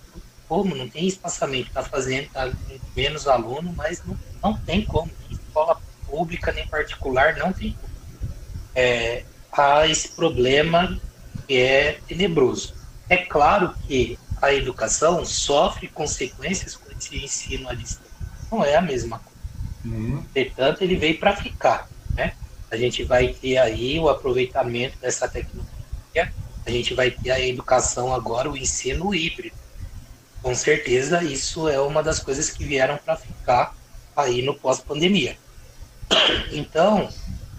como, 0.49 0.77
não 0.77 0.89
tem 0.89 1.07
espaçamento, 1.07 1.69
está 1.69 1.83
fazendo, 1.83 2.29
tá 2.31 2.51
menos 2.95 3.27
aluno, 3.27 3.73
mas 3.77 4.03
não, 4.05 4.17
não 4.43 4.57
tem 4.57 4.85
como, 4.85 5.11
nem 5.29 5.39
escola 5.39 5.81
pública 6.07 6.53
nem 6.53 6.67
particular, 6.69 7.37
não 7.37 7.53
tem 7.53 7.73
como. 7.73 7.91
É, 8.75 9.25
há 9.53 9.87
esse 9.89 10.11
problema 10.11 11.01
que 11.51 11.61
é 11.61 11.99
tenebroso. 12.07 12.73
É 13.09 13.17
claro 13.17 13.75
que 13.89 14.17
a 14.41 14.55
educação 14.55 15.25
sofre 15.25 15.89
consequências 15.89 16.77
com 16.77 16.93
esse 16.93 17.25
ensino 17.25 17.69
à 17.69 17.75
distância. 17.75 18.13
Não 18.53 18.65
é 18.65 18.77
a 18.77 18.81
mesma 18.81 19.19
coisa. 19.19 19.37
Uhum. 19.85 20.23
Portanto, 20.33 20.83
ele 20.83 20.95
veio 20.95 21.19
para 21.19 21.35
ficar. 21.35 21.89
Né? 22.15 22.35
A 22.71 22.77
gente 22.77 23.03
vai 23.03 23.35
ter 23.35 23.59
aí 23.59 23.99
o 23.99 24.09
aproveitamento 24.09 24.97
dessa 25.01 25.27
tecnologia, 25.27 26.33
a 26.65 26.71
gente 26.71 26.95
vai 26.95 27.11
ter 27.11 27.33
a 27.33 27.41
educação 27.41 28.15
agora, 28.15 28.49
o 28.49 28.57
ensino 28.57 29.13
híbrido. 29.13 29.57
Com 30.41 30.55
certeza, 30.55 31.21
isso 31.25 31.69
é 31.69 31.81
uma 31.81 32.01
das 32.01 32.21
coisas 32.21 32.49
que 32.49 32.63
vieram 32.63 32.97
para 32.97 33.17
ficar 33.17 33.75
aí 34.17 34.41
no 34.41 34.55
pós-pandemia. 34.55 35.37
Então, 36.53 37.09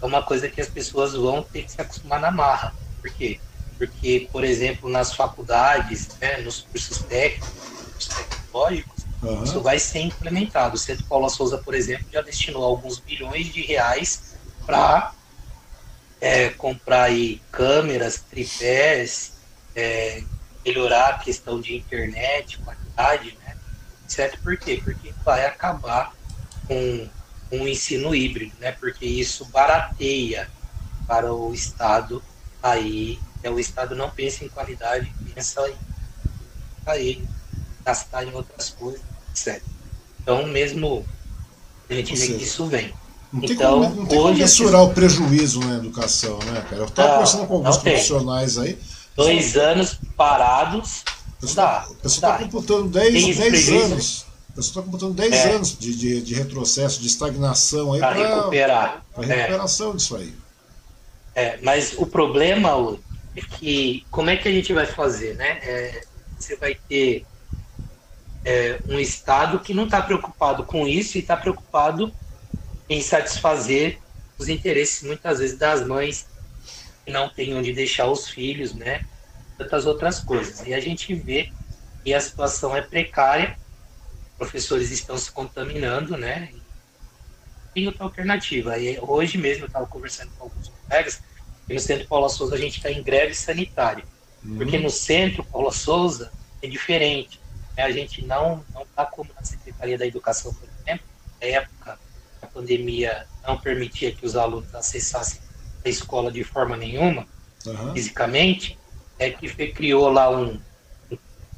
é 0.00 0.06
uma 0.06 0.22
coisa 0.22 0.48
que 0.48 0.62
as 0.62 0.68
pessoas 0.70 1.12
vão 1.12 1.42
ter 1.42 1.64
que 1.64 1.72
se 1.72 1.80
acostumar 1.82 2.18
na 2.18 2.30
marra. 2.30 2.74
Por 3.02 3.12
quê? 3.12 3.38
Porque, 3.86 4.28
por 4.30 4.44
exemplo, 4.44 4.88
nas 4.88 5.14
faculdades, 5.14 6.08
né, 6.20 6.38
nos 6.38 6.60
cursos 6.60 6.98
técnicos, 6.98 8.08
tecnológicos, 8.08 9.02
Uhum. 9.22 9.44
Isso 9.44 9.60
vai 9.60 9.78
ser 9.78 10.00
implementado. 10.00 10.74
O 10.74 10.78
Centro 10.78 11.04
Paula 11.04 11.28
Souza, 11.28 11.56
por 11.58 11.74
exemplo, 11.74 12.06
já 12.12 12.20
destinou 12.20 12.64
alguns 12.64 12.98
bilhões 12.98 13.52
de 13.52 13.62
reais 13.62 14.34
para 14.66 15.12
é, 16.20 16.48
comprar 16.50 17.04
aí 17.04 17.40
câmeras, 17.52 18.18
tripés, 18.28 19.34
é, 19.76 20.24
melhorar 20.64 21.10
a 21.10 21.18
questão 21.18 21.60
de 21.60 21.76
internet, 21.76 22.58
qualidade, 22.58 23.38
né? 23.44 23.56
Certo? 24.08 24.40
Por 24.42 24.56
quê? 24.56 24.80
Porque 24.82 25.14
vai 25.24 25.46
acabar 25.46 26.12
com 26.66 27.08
um 27.52 27.68
ensino 27.68 28.14
híbrido, 28.14 28.56
né? 28.58 28.72
Porque 28.72 29.06
isso 29.06 29.44
barateia 29.46 30.50
para 31.06 31.32
o 31.32 31.54
Estado 31.54 32.22
aí, 32.60 33.20
é, 33.42 33.50
o 33.50 33.58
Estado 33.58 33.94
não 33.94 34.10
pensa 34.10 34.44
em 34.44 34.48
qualidade, 34.48 35.12
pensa 35.34 35.68
em 35.68 35.74
aí 36.84 37.24
gastar 37.84 38.24
em 38.24 38.32
outras 38.34 38.70
coisas 38.70 39.12
Certo. 39.34 39.64
Então, 40.20 40.46
mesmo 40.46 41.04
a 41.88 41.94
gente 41.94 42.14
vê 42.14 42.26
que 42.34 42.44
isso 42.44 42.66
vem. 42.66 42.92
Não 43.32 43.40
tem 43.40 43.52
então, 43.52 43.82
como, 43.82 43.94
não 43.94 44.06
tem 44.06 44.18
como 44.18 44.34
mensurar 44.34 44.82
o 44.82 44.92
prejuízo 44.92 45.60
na 45.60 45.76
educação, 45.76 46.38
né, 46.40 46.64
cara? 46.68 46.82
Eu 46.82 46.86
estava 46.86 47.08
ah, 47.08 47.12
conversando 47.12 47.46
com 47.46 47.54
alguns 47.54 47.76
profissionais 47.78 48.58
aí. 48.58 48.78
Dois 49.16 49.56
anos 49.56 49.98
parados. 50.16 51.02
A 51.42 51.44
pessoa 51.46 51.98
está 52.04 52.38
computando 52.38 52.88
10, 52.88 53.36
10 53.36 53.68
anos. 53.70 54.26
A 54.50 54.56
pessoa 54.56 54.70
está 54.70 54.82
computando 54.82 55.14
10 55.14 55.32
é. 55.32 55.52
anos 55.54 55.78
de, 55.78 55.94
de, 55.96 56.20
de, 56.20 56.34
retrocesso, 56.34 57.00
de 57.00 57.06
estagnação 57.06 57.94
aí 57.94 58.00
para 58.00 58.12
recuperar. 58.12 59.04
Para 59.14 59.26
recuperação 59.26 59.92
é. 59.92 59.96
disso 59.96 60.16
aí. 60.16 60.34
É, 61.34 61.58
mas 61.62 61.94
o 61.96 62.06
problema 62.06 62.68
é 62.68 62.98
que 63.40 64.06
como 64.10 64.30
é 64.30 64.36
que 64.36 64.48
a 64.48 64.52
gente 64.52 64.72
vai 64.72 64.86
fazer, 64.86 65.34
né? 65.36 65.58
É, 65.62 66.04
você 66.36 66.56
vai 66.56 66.74
ter 66.74 67.24
é, 68.44 68.80
um 68.88 68.98
Estado 68.98 69.60
que 69.60 69.72
não 69.72 69.84
está 69.84 70.02
preocupado 70.02 70.64
com 70.64 70.86
isso 70.86 71.16
e 71.16 71.20
está 71.20 71.36
preocupado 71.36 72.14
em 72.88 73.00
satisfazer 73.00 73.98
os 74.38 74.48
interesses, 74.48 75.02
muitas 75.02 75.38
vezes, 75.38 75.58
das 75.58 75.86
mães 75.86 76.26
que 77.04 77.12
não 77.12 77.28
têm 77.28 77.54
onde 77.54 77.72
deixar 77.72 78.06
os 78.06 78.28
filhos, 78.28 78.74
né? 78.74 79.04
Tantas 79.56 79.86
outras 79.86 80.20
coisas. 80.20 80.66
E 80.66 80.74
a 80.74 80.80
gente 80.80 81.14
vê 81.14 81.52
que 82.02 82.12
a 82.12 82.20
situação 82.20 82.76
é 82.76 82.82
precária, 82.82 83.56
professores 84.36 84.90
estão 84.90 85.16
se 85.16 85.30
contaminando, 85.30 86.16
né? 86.16 86.52
Tem 87.72 87.86
outra 87.86 88.04
alternativa. 88.04 88.76
E 88.78 88.98
hoje 89.00 89.38
mesmo 89.38 89.64
eu 89.64 89.68
estava 89.68 89.86
conversando 89.86 90.32
com 90.36 90.44
alguns 90.44 90.68
colegas, 90.68 91.22
e 91.72 91.74
no 91.74 91.80
Centro 91.80 92.06
Paula 92.06 92.28
Souza 92.28 92.54
a 92.54 92.58
gente 92.58 92.76
está 92.76 92.90
em 92.90 93.02
greve 93.02 93.34
sanitária. 93.34 94.04
Uhum. 94.44 94.56
Porque 94.56 94.78
no 94.78 94.90
Centro 94.90 95.42
Paula 95.44 95.72
Souza 95.72 96.30
é 96.62 96.66
diferente 96.66 97.40
a 97.76 97.90
gente 97.90 98.24
não 98.24 98.64
não 98.74 98.82
está 98.82 99.06
como 99.06 99.30
na 99.34 99.42
Secretaria 99.42 99.96
da 99.96 100.06
Educação, 100.06 100.52
por 100.52 100.68
exemplo, 100.68 101.06
na 101.40 101.46
época 101.46 101.98
a 102.42 102.46
pandemia 102.46 103.26
não 103.46 103.56
permitia 103.58 104.12
que 104.12 104.26
os 104.26 104.36
alunos 104.36 104.74
acessassem 104.74 105.40
a 105.84 105.88
escola 105.88 106.30
de 106.30 106.44
forma 106.44 106.76
nenhuma, 106.76 107.26
uhum. 107.66 107.92
fisicamente, 107.94 108.78
é 109.18 109.30
que 109.30 109.48
criou 109.68 110.10
lá 110.10 110.30
um, 110.30 110.60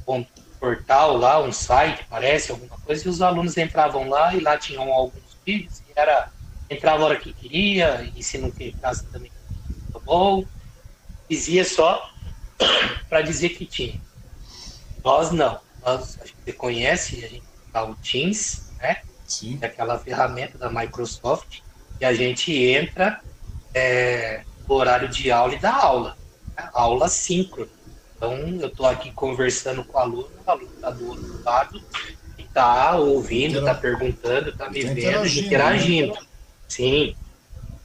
um, 0.07 0.25
portal 0.59 1.17
lá, 1.17 1.41
um 1.41 1.51
site, 1.51 2.05
parece, 2.09 2.51
alguma 2.51 2.77
coisa, 2.79 3.05
e 3.05 3.09
os 3.09 3.21
alunos 3.21 3.57
entravam 3.57 4.09
lá 4.09 4.33
e 4.33 4.39
lá 4.39 4.57
tinham 4.57 4.91
alguns 4.91 5.37
vídeos, 5.45 5.79
e 5.81 5.99
era, 5.99 6.31
entrava 6.69 7.03
a 7.03 7.05
hora 7.07 7.19
que 7.19 7.33
queria, 7.33 8.11
e 8.15 8.23
se 8.23 8.37
não 8.37 8.51
casa 8.81 9.05
também 9.11 9.31
bom, 10.05 10.45
dizia 11.29 11.65
só 11.65 12.09
para 13.09 13.21
dizer 13.21 13.49
que 13.49 13.65
tinha. 13.65 13.99
Nós 15.03 15.31
não 15.31 15.59
nós, 15.85 16.15
que 16.15 16.33
você 16.43 16.53
conhece, 16.53 17.23
a 17.23 17.27
gente 17.27 17.43
tá 17.71 17.85
o 17.85 17.95
Teams, 17.95 18.71
né? 18.79 18.97
Sim. 19.27 19.59
É 19.61 19.67
aquela 19.67 19.99
ferramenta 19.99 20.57
da 20.57 20.69
Microsoft, 20.69 21.59
e 22.01 22.05
a 22.05 22.13
gente 22.13 22.51
entra 22.51 23.21
é, 23.73 24.43
no 24.67 24.75
horário 24.75 25.07
de 25.07 25.31
aula 25.31 25.53
e 25.53 25.59
dá 25.59 25.73
aula. 25.73 26.17
Né? 26.57 26.69
Aula 26.73 27.07
síncrona. 27.07 27.69
Então, 28.15 28.33
eu 28.35 28.67
estou 28.67 28.87
aqui 28.87 29.11
conversando 29.11 29.83
com 29.83 29.97
o 29.97 30.01
aluno, 30.01 30.29
o 30.45 30.49
aluno 30.49 30.73
está 30.73 30.89
do 30.89 31.07
outro 31.07 31.43
lado, 31.43 31.83
e 32.37 32.41
está 32.41 32.95
ouvindo, 32.95 33.59
está 33.59 33.75
perguntando, 33.75 34.49
está 34.49 34.69
me 34.69 34.81
tá 34.81 34.87
vendo, 34.87 34.99
interagindo. 34.99 35.45
interagindo. 35.47 36.13
Né? 36.13 36.27
Sim. 36.67 37.15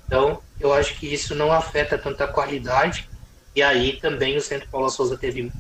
Então, 0.07 0.41
eu 0.61 0.73
acho 0.75 0.95
que 0.99 1.13
isso 1.13 1.35
não 1.35 1.51
afeta 1.51 1.99
tanta 1.99 2.29
qualidade. 2.29 3.09
E 3.57 3.63
aí 3.63 3.99
também 3.99 4.37
o 4.37 4.41
Centro 4.43 4.69
Paulo 4.69 4.91
Souza 4.91 5.17
teve 5.17 5.53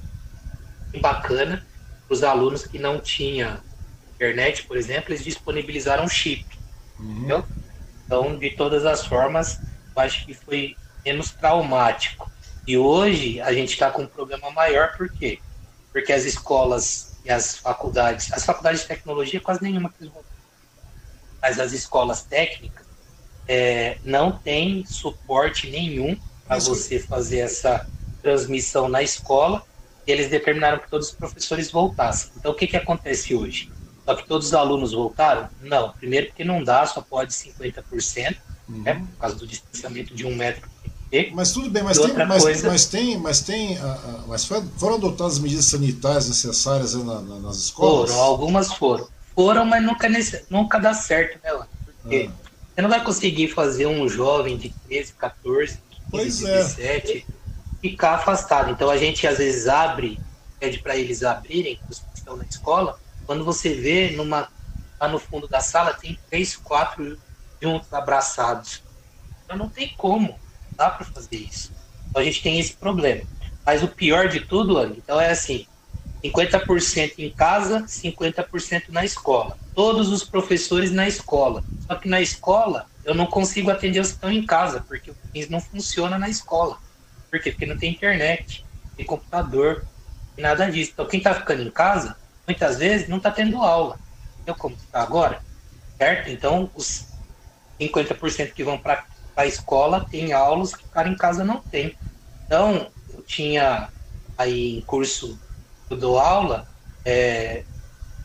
bacana 1.00 1.66
os 2.08 2.22
alunos 2.22 2.66
que 2.66 2.78
não 2.78 3.00
tinham 3.00 3.60
internet, 4.14 4.64
por 4.64 4.76
exemplo, 4.76 5.10
eles 5.10 5.24
disponibilizaram 5.24 6.06
chip. 6.06 6.44
Uhum. 6.98 7.42
Então, 8.04 8.38
de 8.38 8.50
todas 8.50 8.84
as 8.84 9.06
formas, 9.06 9.60
eu 9.96 10.02
acho 10.02 10.26
que 10.26 10.34
foi 10.34 10.76
menos 11.04 11.30
traumático. 11.30 12.30
E 12.66 12.76
hoje 12.76 13.40
a 13.40 13.52
gente 13.52 13.70
está 13.70 13.90
com 13.90 14.02
um 14.02 14.06
problema 14.06 14.50
maior, 14.50 14.94
por 14.96 15.08
quê? 15.08 15.40
Porque 15.92 16.12
as 16.12 16.24
escolas 16.24 17.18
e 17.24 17.30
as 17.30 17.56
faculdades, 17.56 18.32
as 18.32 18.44
faculdades 18.44 18.82
de 18.82 18.88
tecnologia, 18.88 19.40
quase 19.40 19.62
nenhuma 19.62 19.90
que 19.90 20.06
vão 20.06 20.24
mas 21.40 21.58
as 21.58 21.72
escolas 21.72 22.22
técnicas 22.24 22.89
é, 23.52 23.98
não 24.04 24.30
tem 24.30 24.84
suporte 24.86 25.68
nenhum 25.68 26.16
para 26.46 26.60
você 26.60 27.00
fazer 27.00 27.38
essa 27.38 27.84
transmissão 28.22 28.88
na 28.88 29.02
escola 29.02 29.64
eles 30.06 30.28
determinaram 30.28 30.78
que 30.78 30.90
todos 30.90 31.08
os 31.08 31.14
professores 31.14 31.70
voltassem. 31.70 32.32
Então, 32.36 32.50
o 32.50 32.54
que, 32.54 32.66
que 32.66 32.76
acontece 32.76 33.34
hoje? 33.34 33.70
Só 34.04 34.14
que 34.14 34.26
todos 34.26 34.48
os 34.48 34.54
alunos 34.54 34.92
voltaram? 34.92 35.48
Não. 35.62 35.92
Primeiro, 35.92 36.28
porque 36.28 36.42
não 36.42 36.64
dá, 36.64 36.84
só 36.86 37.00
pode 37.00 37.32
50%, 37.32 38.36
uhum. 38.68 38.82
né, 38.82 38.94
por 38.94 39.20
causa 39.20 39.36
do 39.36 39.46
distanciamento 39.46 40.14
de 40.14 40.26
um 40.26 40.34
metro 40.34 40.68
mas 41.32 41.50
tudo 41.50 41.68
bem, 41.68 41.82
mas 41.82 41.98
tem, 41.98 42.14
mas, 42.14 42.42
coisa... 42.44 42.68
mas, 42.68 42.86
tem, 42.86 43.18
mas 43.18 43.40
tem, 43.40 43.76
uh, 43.78 43.84
uh, 43.84 44.24
mas 44.28 44.44
foram 44.44 44.94
adotadas 44.94 45.40
medidas 45.40 45.64
sanitárias 45.64 46.28
necessárias 46.28 46.94
na, 46.94 47.20
na, 47.20 47.40
nas 47.40 47.56
escolas? 47.56 48.10
Foram, 48.10 48.22
algumas 48.22 48.72
foram. 48.74 49.08
Foram, 49.34 49.64
mas 49.64 49.82
nunca, 49.82 50.08
nunca 50.48 50.78
dá 50.78 50.94
certo, 50.94 51.40
né, 51.42 51.50
Porque 52.00 52.30
ah. 52.32 52.49
Você 52.80 52.82
não 52.82 52.88
vai 52.88 53.04
conseguir 53.04 53.48
fazer 53.48 53.86
um 53.86 54.08
jovem 54.08 54.56
de 54.56 54.70
13, 54.70 55.12
14, 55.12 55.80
15, 56.10 56.46
17 56.46 57.18
é 57.18 57.86
ficar 57.86 58.14
afastado. 58.14 58.70
Então 58.70 58.88
a 58.88 58.96
gente 58.96 59.26
às 59.26 59.36
vezes 59.36 59.68
abre, 59.68 60.18
pede 60.58 60.78
para 60.78 60.96
eles 60.96 61.22
abrirem, 61.22 61.78
os 61.90 61.98
que 61.98 62.06
estão 62.14 62.36
na 62.36 62.44
escola, 62.44 62.98
quando 63.26 63.44
você 63.44 63.74
vê 63.74 64.12
numa 64.12 64.48
lá 64.98 65.08
no 65.08 65.18
fundo 65.18 65.46
da 65.46 65.60
sala 65.60 65.92
tem 65.94 66.18
três, 66.28 66.56
quatro 66.56 67.18
juntos 67.60 67.92
abraçados. 67.92 68.82
Então 69.44 69.58
não 69.58 69.68
tem 69.68 69.94
como, 69.96 70.38
dá 70.74 70.88
para 70.88 71.04
fazer 71.04 71.36
isso. 71.36 71.72
Então 72.08 72.22
a 72.22 72.24
gente 72.24 72.42
tem 72.42 72.58
esse 72.58 72.74
problema. 72.74 73.24
Mas 73.64 73.82
o 73.82 73.88
pior 73.88 74.28
de 74.28 74.40
tudo, 74.40 74.78
Ang, 74.78 74.96
então 74.96 75.20
é 75.20 75.30
assim, 75.30 75.66
50% 76.22 77.18
em 77.18 77.30
casa, 77.30 77.86
50% 77.86 78.88
na 78.90 79.04
escola. 79.04 79.56
Todos 79.74 80.10
os 80.10 80.24
professores 80.24 80.90
na 80.90 81.08
escola. 81.08 81.64
Só 81.78 81.94
que 81.94 82.08
na 82.08 82.20
escola 82.20 82.86
eu 83.04 83.14
não 83.14 83.26
consigo 83.26 83.70
atender 83.70 84.00
os 84.00 84.08
que 84.08 84.14
estão 84.14 84.30
em 84.30 84.44
casa, 84.44 84.84
porque 84.86 85.10
o 85.10 85.16
Teams 85.32 85.48
não 85.48 85.60
funciona 85.60 86.18
na 86.18 86.28
escola. 86.28 86.78
Por 87.30 87.40
quê? 87.40 87.50
Porque 87.50 87.66
não 87.66 87.76
tem 87.76 87.92
internet, 87.92 88.64
tem 88.96 89.06
computador, 89.06 89.86
e 90.36 90.42
nada 90.42 90.70
disso. 90.70 90.92
Então, 90.92 91.06
quem 91.06 91.18
está 91.18 91.34
ficando 91.34 91.62
em 91.62 91.70
casa, 91.70 92.16
muitas 92.46 92.78
vezes 92.78 93.08
não 93.08 93.16
está 93.18 93.30
tendo 93.30 93.62
aula. 93.62 93.98
Eu 94.46 94.54
como 94.54 94.74
está 94.74 95.02
agora, 95.02 95.42
certo? 95.96 96.30
Então, 96.30 96.70
os 96.74 97.06
50% 97.80 98.52
que 98.52 98.64
vão 98.64 98.78
para 98.78 99.06
a 99.36 99.46
escola 99.46 100.04
tem 100.04 100.32
aulas 100.32 100.74
que 100.74 100.84
o 100.84 100.88
cara 100.88 101.08
em 101.08 101.16
casa 101.16 101.44
não 101.44 101.62
tem. 101.62 101.96
Então, 102.46 102.92
eu 103.08 103.22
tinha 103.22 103.90
aí 104.36 104.78
em 104.78 104.82
curso 104.82 105.40
eu 105.90 105.96
dou 105.96 106.18
aula, 106.18 106.68
é, 107.04 107.64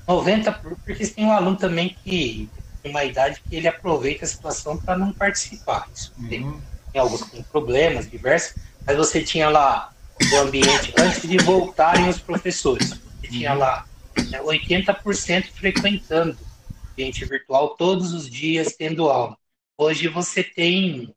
90, 0.08 0.52
porque 0.84 1.08
tem 1.08 1.26
um 1.26 1.32
aluno 1.32 1.58
também 1.58 1.96
que 2.04 2.50
tem 2.82 2.92
uma 2.92 3.04
idade 3.04 3.42
que 3.42 3.56
ele 3.56 3.68
aproveita 3.68 4.24
a 4.24 4.28
situação 4.28 4.78
para 4.78 4.98
não 4.98 5.12
participar. 5.12 5.90
Isso 5.94 6.14
uhum. 6.18 6.30
tem, 6.30 6.62
tem 6.92 7.02
alguns 7.02 7.24
com 7.24 7.42
problemas 7.44 8.10
diversos, 8.10 8.62
mas 8.86 8.96
você 8.96 9.24
tinha 9.24 9.50
lá 9.50 9.92
o 10.32 10.38
ambiente 10.38 10.94
antes 10.98 11.28
de 11.28 11.38
voltarem 11.38 12.08
os 12.08 12.20
professores. 12.20 12.90
Você 12.90 13.28
tinha 13.28 13.54
uhum. 13.54 13.60
lá 13.60 13.86
né, 14.30 14.40
80% 14.42 15.52
frequentando 15.52 16.38
o 16.38 16.92
ambiente 16.92 17.26
virtual 17.26 17.76
todos 17.76 18.14
os 18.14 18.30
dias 18.30 18.76
tendo 18.78 19.10
aula. 19.10 19.36
Hoje 19.78 20.08
você 20.08 20.44
tem 20.44 21.14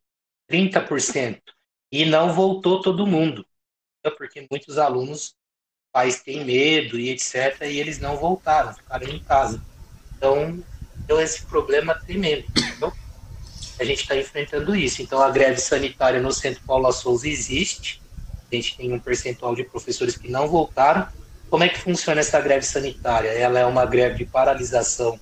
30% 0.51 1.41
e 1.93 2.05
não 2.05 2.33
voltou 2.33 2.81
todo 2.81 3.07
mundo, 3.07 3.47
porque 4.17 4.47
muitos 4.51 4.79
alunos, 4.79 5.35
pais 5.93 6.21
têm 6.23 6.45
medo 6.45 6.99
e 6.99 7.11
etc, 7.11 7.63
e 7.63 7.79
eles 7.79 7.99
não 7.99 8.17
voltaram, 8.17 8.75
ficaram 8.75 9.09
em 9.09 9.19
casa. 9.19 9.61
Então, 10.17 10.63
deu 11.07 11.21
esse 11.21 11.45
problema 11.47 11.95
tremendo. 11.95 12.45
Então, 12.57 12.93
a 13.79 13.85
gente 13.85 14.03
está 14.03 14.17
enfrentando 14.17 14.75
isso. 14.75 15.03
Então, 15.03 15.21
a 15.21 15.31
greve 15.31 15.61
sanitária 15.61 16.21
no 16.21 16.33
Centro 16.33 16.63
Paula 16.67 16.93
Souza 16.93 17.29
existe. 17.29 18.03
A 18.51 18.55
gente 18.55 18.77
tem 18.77 18.93
um 18.93 18.99
percentual 18.99 19.55
de 19.55 19.65
professores 19.65 20.17
que 20.17 20.29
não 20.29 20.49
voltaram. 20.49 21.07
Como 21.49 21.65
é 21.65 21.69
que 21.69 21.79
funciona 21.79 22.21
essa 22.21 22.41
greve 22.41 22.67
sanitária? 22.67 23.29
Ela 23.29 23.61
é 23.61 23.65
uma 23.65 23.87
greve 23.87 24.17
de 24.19 24.25
paralisação 24.25 25.19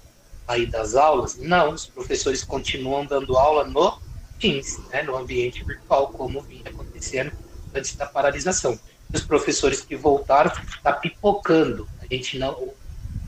aí 0.47 0.67
das 0.67 0.95
aulas? 0.95 1.37
Não, 1.37 1.73
os 1.73 1.87
professores 1.87 2.43
continuam 2.43 3.05
dando 3.05 3.37
aula 3.37 3.65
no 3.65 4.01
Teams, 4.39 4.79
né, 4.91 5.03
no 5.03 5.17
ambiente 5.17 5.65
virtual, 5.65 6.09
como 6.09 6.41
vinha 6.43 6.63
acontecendo 6.67 7.33
antes 7.75 7.95
da 7.97 8.07
paralisação. 8.07 8.79
Os 9.13 9.23
professores 9.23 9.81
que 9.81 9.97
voltaram 9.97 10.53
está 10.69 10.93
pipocando. 10.93 11.89
A 12.01 12.13
gente 12.13 12.39
não, 12.39 12.53
o 12.53 12.75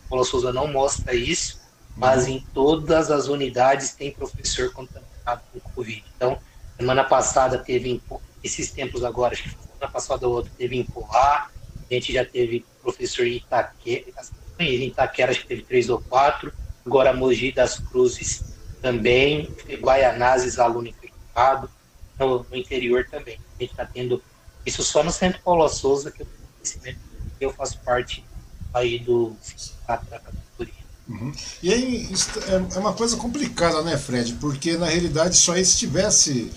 Paulo 0.08 0.24
Souza 0.24 0.52
não 0.52 0.66
mostra 0.68 1.14
isso, 1.14 1.60
mas 1.96 2.24
uhum. 2.26 2.34
em 2.34 2.40
todas 2.52 3.10
as 3.10 3.28
unidades 3.28 3.92
tem 3.92 4.10
professor 4.10 4.72
contaminado 4.72 5.42
com 5.52 5.60
Covid. 5.60 6.04
Então, 6.16 6.38
semana 6.76 7.04
passada 7.04 7.58
teve 7.58 7.90
em, 7.90 8.02
esses 8.42 8.70
tempos 8.70 9.04
agora, 9.04 9.34
semana 9.36 9.92
passada 9.92 10.26
ou 10.26 10.34
outra 10.34 10.52
teve 10.56 10.76
em 10.76 10.84
Poá, 10.84 11.50
a 11.90 11.94
gente 11.94 12.12
já 12.12 12.24
teve 12.24 12.64
professor 12.82 13.26
em 13.26 13.36
Itaquera, 13.36 14.04
em 14.58 14.86
Itaquera 14.88 15.30
acho 15.30 15.42
que 15.42 15.46
teve 15.48 15.62
três 15.62 15.88
ou 15.88 16.00
quatro, 16.00 16.52
agora 16.84 17.12
Mogi 17.12 17.52
das 17.52 17.78
Cruzes 17.78 18.44
também, 18.80 19.52
Guaianazes, 19.80 20.58
aluno 20.58 20.88
infectado, 20.88 21.70
no, 22.18 22.44
no, 22.48 22.56
interior 22.56 23.06
também. 23.10 23.38
A 23.56 23.62
gente 23.62 23.70
está 23.70 23.84
tendo 23.84 24.22
isso 24.68 24.82
só 24.84 25.02
no 25.02 25.10
Centro 25.10 25.40
Paulo 25.42 25.68
Souza, 25.68 26.10
que 26.10 26.22
eu 26.22 26.26
tenho 26.26 26.48
conhecimento, 26.54 26.98
eu 27.40 27.52
faço 27.52 27.78
parte 27.78 28.24
aí 28.72 28.98
do 28.98 29.34
da 29.86 29.96
categoria. 29.96 30.74
Uhum. 31.08 31.32
E 31.62 31.72
aí, 31.72 32.08
é, 32.46 32.76
é 32.76 32.78
uma 32.78 32.92
coisa 32.92 33.16
complicada, 33.16 33.82
né, 33.82 33.96
Fred? 33.96 34.34
Porque 34.34 34.76
na 34.76 34.86
realidade 34.86 35.36
só 35.36 35.52
aí 35.52 35.64
se 35.64 35.78
tivesse 35.78 36.52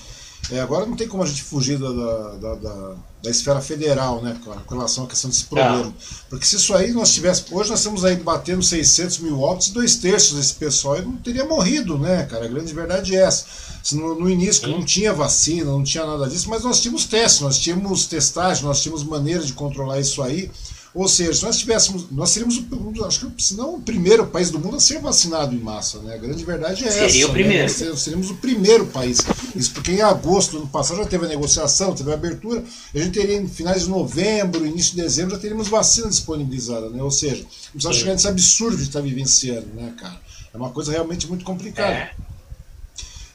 é, 0.49 0.59
agora 0.59 0.85
não 0.85 0.95
tem 0.95 1.07
como 1.07 1.23
a 1.23 1.25
gente 1.25 1.43
fugir 1.43 1.77
da, 1.77 1.91
da, 1.91 2.55
da, 2.55 2.95
da 3.23 3.29
esfera 3.29 3.61
federal, 3.61 4.21
né, 4.21 4.35
com 4.65 4.75
relação 4.75 5.05
à 5.05 5.07
questão 5.07 5.29
desse 5.29 5.45
problema. 5.45 5.93
Porque 6.29 6.45
se 6.45 6.55
isso 6.55 6.73
aí 6.75 6.91
nós 6.91 7.13
tivéssemos. 7.13 7.51
Hoje 7.51 7.69
nós 7.69 7.79
estamos 7.79 8.03
aí 8.03 8.15
batendo 8.15 8.63
600 8.63 9.19
mil 9.19 9.39
óbitos, 9.39 9.69
dois 9.69 9.95
terços 9.95 10.37
desse 10.37 10.55
pessoal 10.55 11.01
não 11.01 11.15
teria 11.17 11.45
morrido, 11.45 11.97
né, 11.97 12.25
cara? 12.25 12.45
A 12.45 12.47
grande 12.47 12.73
verdade 12.73 13.15
é 13.15 13.21
essa. 13.21 13.45
No, 13.93 14.19
no 14.19 14.29
início 14.29 14.67
não 14.67 14.83
tinha 14.83 15.13
vacina, 15.13 15.71
não 15.71 15.83
tinha 15.83 16.05
nada 16.05 16.27
disso, 16.27 16.49
mas 16.49 16.63
nós 16.63 16.79
tínhamos 16.79 17.05
testes, 17.05 17.41
nós 17.41 17.57
tínhamos 17.57 18.05
testagem, 18.05 18.63
nós 18.63 18.81
tínhamos 18.81 19.03
maneira 19.03 19.43
de 19.43 19.53
controlar 19.53 19.99
isso 19.99 20.21
aí. 20.21 20.49
Ou 20.93 21.07
seja, 21.07 21.33
se 21.33 21.43
nós 21.43 21.57
tivéssemos, 21.57 22.11
nós 22.11 22.31
seríamos, 22.31 22.61
acho 23.05 23.27
que 23.27 23.41
se 23.41 23.55
não 23.55 23.75
o 23.75 23.81
primeiro 23.81 24.27
país 24.27 24.51
do 24.51 24.59
mundo 24.59 24.75
a 24.75 24.79
ser 24.79 24.99
vacinado 24.99 25.55
em 25.55 25.59
massa, 25.59 25.99
né? 25.99 26.15
A 26.15 26.17
grande 26.17 26.43
verdade 26.43 26.83
é 26.83 26.91
Seria 26.91 27.05
essa. 27.05 27.13
Seria 27.13 27.25
o 27.25 27.27
né? 27.29 27.33
primeiro. 27.33 27.63
Né? 27.63 27.95
Seríamos 27.95 28.29
o 28.29 28.35
primeiro 28.35 28.85
país. 28.87 29.19
Isso 29.55 29.71
porque 29.71 29.93
em 29.93 30.01
agosto 30.01 30.51
do 30.51 30.57
ano 30.57 30.67
passado 30.67 30.97
já 30.97 31.05
teve 31.05 31.25
a 31.25 31.29
negociação, 31.29 31.95
teve 31.95 32.11
a 32.11 32.13
abertura, 32.13 32.61
a 32.93 32.97
gente 32.97 33.17
teria 33.17 33.37
em 33.37 33.47
finais 33.47 33.83
de 33.83 33.89
novembro, 33.89 34.65
início 34.65 34.93
de 34.93 35.01
dezembro, 35.01 35.35
já 35.35 35.39
teríamos 35.39 35.69
vacina 35.69 36.09
disponibilizada, 36.09 36.89
né? 36.89 37.01
Ou 37.01 37.11
seja, 37.11 37.43
não 37.43 37.71
precisa 37.71 37.93
chegar 37.93 38.11
nesse 38.11 38.27
absurdo 38.27 38.75
de 38.75 38.83
estar 38.83 38.99
vivenciando, 38.99 39.67
né, 39.73 39.93
cara? 39.97 40.19
É 40.53 40.57
uma 40.57 40.71
coisa 40.71 40.91
realmente 40.91 41.25
muito 41.25 41.45
complicada. 41.45 41.93
É. 41.93 42.11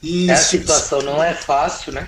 E 0.01 0.29
a 0.29 0.37
situação 0.37 1.01
não 1.01 1.23
é 1.23 1.33
fácil, 1.33 1.91
né? 1.91 2.07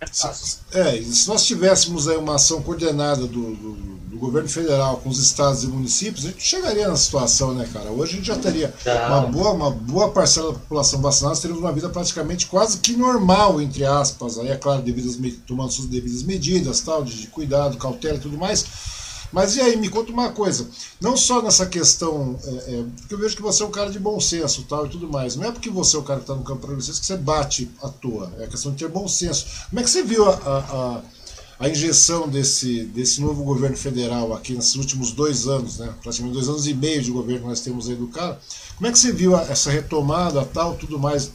É, 0.00 0.06
fácil. 0.06 0.58
é, 0.72 1.02
se 1.02 1.28
nós 1.28 1.44
tivéssemos 1.44 2.08
aí 2.08 2.16
uma 2.16 2.36
ação 2.36 2.62
coordenada 2.62 3.26
do, 3.26 3.54
do 3.54 4.00
do 4.10 4.18
governo 4.18 4.48
federal 4.48 4.96
com 4.96 5.08
os 5.08 5.20
estados 5.20 5.62
e 5.62 5.68
municípios, 5.68 6.26
a 6.26 6.28
gente 6.30 6.42
chegaria 6.42 6.88
na 6.88 6.96
situação, 6.96 7.54
né, 7.54 7.68
cara? 7.72 7.90
Hoje 7.90 8.14
a 8.14 8.16
gente 8.16 8.26
já 8.26 8.36
teria 8.36 8.74
uma 9.06 9.20
boa, 9.20 9.52
uma 9.52 9.70
boa 9.70 10.10
parcela 10.10 10.52
da 10.52 10.58
população 10.58 11.00
vacinada, 11.00 11.36
teríamos 11.36 11.62
uma 11.62 11.72
vida 11.72 11.88
praticamente 11.88 12.46
quase 12.46 12.78
que 12.78 12.96
normal, 12.96 13.62
entre 13.62 13.84
aspas, 13.84 14.36
aí 14.36 14.48
é 14.48 14.56
claro, 14.56 14.82
devidas, 14.82 15.16
tomando 15.46 15.70
suas 15.70 15.86
devidas 15.86 16.24
medidas, 16.24 16.80
tal, 16.80 17.04
de, 17.04 17.20
de 17.20 17.28
cuidado, 17.28 17.78
cautela 17.78 18.16
e 18.16 18.20
tudo 18.20 18.36
mais. 18.36 18.66
Mas 19.32 19.56
e 19.56 19.60
aí, 19.60 19.76
me 19.76 19.88
conta 19.88 20.12
uma 20.12 20.30
coisa, 20.30 20.68
não 21.00 21.16
só 21.16 21.40
nessa 21.40 21.66
questão, 21.66 22.38
é, 22.44 22.50
é, 22.50 22.84
porque 23.00 23.14
eu 23.14 23.18
vejo 23.18 23.36
que 23.36 23.42
você 23.42 23.62
é 23.62 23.66
um 23.66 23.70
cara 23.70 23.90
de 23.90 23.98
bom 23.98 24.18
senso 24.20 24.64
tal 24.68 24.86
e 24.86 24.88
tudo 24.88 25.08
mais, 25.08 25.36
não 25.36 25.44
é 25.44 25.52
porque 25.52 25.70
você 25.70 25.96
é 25.96 25.98
o 25.98 26.02
cara 26.02 26.20
que 26.20 26.24
está 26.24 26.34
no 26.34 26.42
campo 26.42 26.66
progressista 26.66 27.00
que 27.00 27.06
você 27.06 27.16
bate 27.16 27.70
à 27.82 27.88
toa, 27.88 28.32
é 28.38 28.46
questão 28.46 28.72
de 28.72 28.78
ter 28.78 28.88
bom 28.88 29.06
senso. 29.06 29.46
Como 29.68 29.80
é 29.80 29.82
que 29.82 29.90
você 29.90 30.02
viu 30.02 30.28
a, 30.28 30.34
a, 30.34 30.58
a 30.58 31.02
a 31.60 31.68
injeção 31.68 32.26
desse, 32.26 32.84
desse 32.86 33.20
novo 33.20 33.44
governo 33.44 33.76
federal 33.76 34.32
aqui 34.32 34.54
nesses 34.54 34.76
últimos 34.76 35.12
dois 35.12 35.46
anos, 35.46 35.76
né, 35.76 35.92
praticamente 36.02 36.32
dois 36.32 36.48
anos 36.48 36.66
e 36.66 36.72
meio 36.72 37.02
de 37.02 37.10
governo 37.10 37.42
que 37.42 37.48
nós 37.48 37.60
temos 37.60 37.86
aí 37.86 37.94
do 37.94 38.08
cara, 38.08 38.40
como 38.76 38.86
é 38.86 38.90
que 38.92 38.98
você 38.98 39.12
viu 39.12 39.36
essa 39.36 39.70
retomada, 39.70 40.42
tal, 40.42 40.74
tudo 40.74 40.98
mais? 40.98 41.30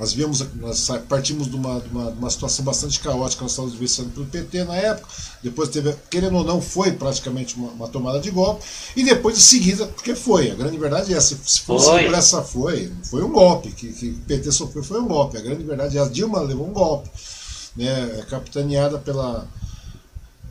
Nós 0.00 0.14
vimos, 0.14 0.42
nós 0.54 0.90
partimos 1.06 1.46
de 1.50 1.54
uma, 1.54 1.78
de 1.78 1.88
uma, 1.90 2.10
de 2.10 2.18
uma 2.18 2.30
situação 2.30 2.64
bastante 2.64 2.98
caótica, 3.00 3.42
nós 3.42 3.50
estávamos 3.52 3.74
vivenciando 3.74 4.10
pelo 4.12 4.24
PT 4.24 4.64
na 4.64 4.74
época, 4.74 5.06
depois 5.42 5.68
teve, 5.68 5.94
querendo 6.08 6.38
ou 6.38 6.42
não, 6.42 6.58
foi 6.58 6.92
praticamente 6.92 7.54
uma, 7.54 7.68
uma, 7.72 7.86
tomada 7.86 8.18
de 8.18 8.30
golpe, 8.30 8.64
e 8.96 9.04
depois 9.04 9.36
em 9.36 9.40
seguida, 9.42 9.86
porque 9.88 10.14
foi, 10.14 10.52
a 10.52 10.54
grande 10.54 10.78
verdade 10.78 11.12
é 11.12 11.18
essa, 11.18 11.36
se 11.44 11.60
fosse 11.60 11.84
foi. 11.84 12.06
por 12.06 12.14
essa 12.14 12.42
foi, 12.42 12.90
foi 13.10 13.22
um 13.22 13.30
golpe, 13.30 13.72
que, 13.72 13.92
que 13.92 14.08
o 14.08 14.18
PT 14.20 14.50
sofreu 14.52 14.82
foi 14.82 15.02
um 15.02 15.06
golpe, 15.06 15.36
a 15.36 15.42
grande 15.42 15.64
verdade 15.64 15.98
é 15.98 16.00
a 16.00 16.08
Dilma 16.08 16.40
levou 16.40 16.66
um 16.66 16.72
golpe 16.72 17.10
né, 17.76 18.24
capitaneada 18.30 18.96
pela, 18.96 19.46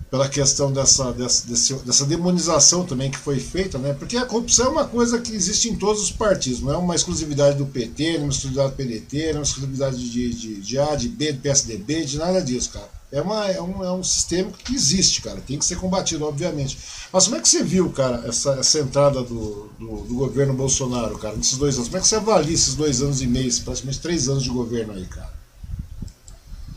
pela 0.10 0.28
questão 0.28 0.72
dessa, 0.72 1.12
dessa, 1.14 1.76
dessa 1.78 2.06
demonização 2.06 2.84
também 2.84 3.12
que 3.12 3.18
foi 3.18 3.40
feita, 3.40 3.78
né? 3.78 3.94
Porque 3.94 4.18
a 4.18 4.26
corrupção 4.26 4.68
é 4.68 4.70
uma 4.70 4.86
coisa 4.86 5.20
que 5.20 5.34
existe 5.34 5.70
em 5.70 5.76
todos 5.76 6.02
os 6.02 6.12
partidos, 6.12 6.62
não 6.62 6.74
é 6.74 6.78
uma 6.78 6.96
exclusividade 6.96 7.58
do 7.58 7.66
PT, 7.66 8.14
não 8.14 8.22
é 8.22 8.24
uma 8.24 8.30
exclusividade 8.32 8.72
do 8.72 8.76
PDT, 8.76 9.18
não 9.18 9.30
é 9.30 9.34
uma 9.36 9.44
exclusividade 9.44 10.10
de, 10.10 10.34
de, 10.34 10.56
de 10.62 10.80
A, 10.80 10.96
de 10.96 11.10
B, 11.10 11.34
do 11.34 11.42
PSDB, 11.42 12.06
de 12.06 12.18
nada 12.18 12.42
disso, 12.42 12.72
cara. 12.72 12.90
É, 13.12 13.22
uma, 13.22 13.48
é, 13.50 13.60
um, 13.60 13.84
é 13.84 13.92
um 13.92 14.04
sistema 14.04 14.52
que 14.52 14.74
existe, 14.74 15.22
cara, 15.22 15.42
tem 15.42 15.58
que 15.58 15.66
ser 15.66 15.78
combatido, 15.78 16.26
obviamente. 16.26 16.78
Mas 17.12 17.26
como 17.26 17.38
é 17.38 17.40
que 17.40 17.50
você 17.50 17.64
viu, 17.64 17.92
cara, 17.92 18.24
essa, 18.28 18.54
essa 18.54 18.80
entrada 18.80 19.24
do, 19.24 19.70
do, 19.80 20.02
do 20.02 20.16
governo 20.16 20.54
Bolsonaro, 20.54 21.18
cara, 21.18 21.36
nesses 21.36 21.58
dois 21.58 21.76
anos? 21.76 21.88
Como 21.88 21.98
é 21.98 22.02
que 22.02 22.08
você 22.08 22.16
avalia 22.16 22.54
esses 22.54 22.76
dois 22.76 23.02
anos 23.02 23.22
e 23.22 23.28
meio, 23.28 23.52
praticamente 23.62 24.00
três 24.00 24.28
anos 24.28 24.44
de 24.44 24.50
governo 24.50 24.94
aí, 24.94 25.06
cara? 25.06 25.40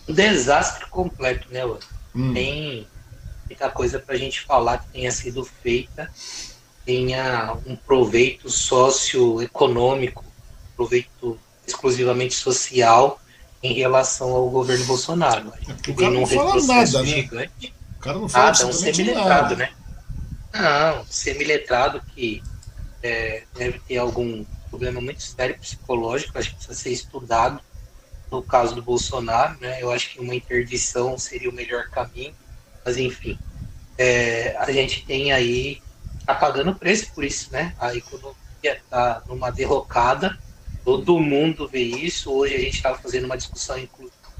um 0.09 0.15
desastre 0.15 0.87
completo, 0.91 1.47
né, 1.51 1.65
Luan? 1.65 1.79
Hum. 2.15 2.35
Tem 2.35 2.87
muita 3.53 3.69
coisa 3.69 3.99
para 3.99 4.15
a 4.15 4.19
gente 4.19 4.41
falar 4.41 4.79
que 4.79 4.89
tenha 4.89 5.13
sido 5.13 5.45
feita, 5.45 6.11
tenha 6.87 7.55
um 7.67 7.77
proveito 7.77 8.49
socioeconômico, 8.49 10.25
proveito 10.75 11.39
exclusivamente 11.67 12.35
social 12.35 13.21
em 13.63 13.75
relação 13.75 14.31
ao 14.31 14.49
governo 14.49 14.87
Bolsonaro. 14.87 15.53
É 15.69 15.91
o 15.91 15.95
cara 15.95 16.11
não 16.11 16.27
fala 16.27 16.63
nada, 16.63 17.03
né? 17.03 17.07
Gigante. 17.07 17.75
O 17.97 18.01
cara 18.01 18.19
não 18.19 18.29
fala 18.29 18.47
nada, 18.47 18.67
um 18.67 18.73
semiletrado, 18.73 19.57
né? 19.57 19.73
Não, 20.53 21.05
semiletrado 21.07 22.03
que 22.15 22.43
é, 23.03 23.45
deve 23.55 23.79
ter 23.81 23.99
algum 23.99 24.45
problema 24.71 25.01
muito 25.01 25.23
sério 25.23 25.59
psicológico, 25.59 26.39
acho 26.39 26.51
que 26.51 26.57
precisa 26.57 26.75
ser 26.75 26.91
estudado 26.91 27.61
no 28.31 28.43
caso 28.43 28.75
do 28.75 28.83
Bolsonaro, 28.83 29.59
né? 29.61 29.83
Eu 29.83 29.93
acho 29.93 30.11
que 30.11 30.21
uma 30.21 30.35
interdição 30.35 31.19
seria 31.19 31.51
o 31.51 31.53
melhor 31.53 31.91
caminho, 31.91 32.35
mas 32.85 32.97
enfim, 32.97 33.39
é, 33.99 34.57
a 34.59 34.71
gente 34.71 35.05
tem 35.05 35.33
aí 35.33 35.81
tá 36.25 36.35
pagando 36.35 36.75
preço 36.75 37.13
por 37.15 37.25
isso, 37.25 37.53
né? 37.53 37.75
A 37.79 37.95
economia 37.95 38.37
está 38.63 39.23
numa 39.27 39.51
derrocada, 39.51 40.39
todo 40.85 41.19
mundo 41.19 41.69
vê 41.69 41.83
isso. 41.83 42.33
Hoje 42.33 42.55
a 42.55 42.59
gente 42.59 42.75
estava 42.77 42.99
fazendo 42.99 43.25
uma 43.25 43.37
discussão 43.37 43.77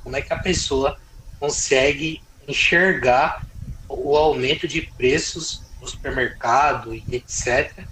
como 0.03 0.17
é 0.17 0.23
que 0.23 0.33
a 0.33 0.39
pessoa 0.39 0.97
consegue 1.41 2.23
enxergar 2.47 3.45
o 3.89 4.17
aumento 4.17 4.67
de 4.67 4.83
preços 4.83 5.63
no 5.81 5.89
supermercado 5.89 6.95
e 6.95 7.05
etc. 7.11 7.85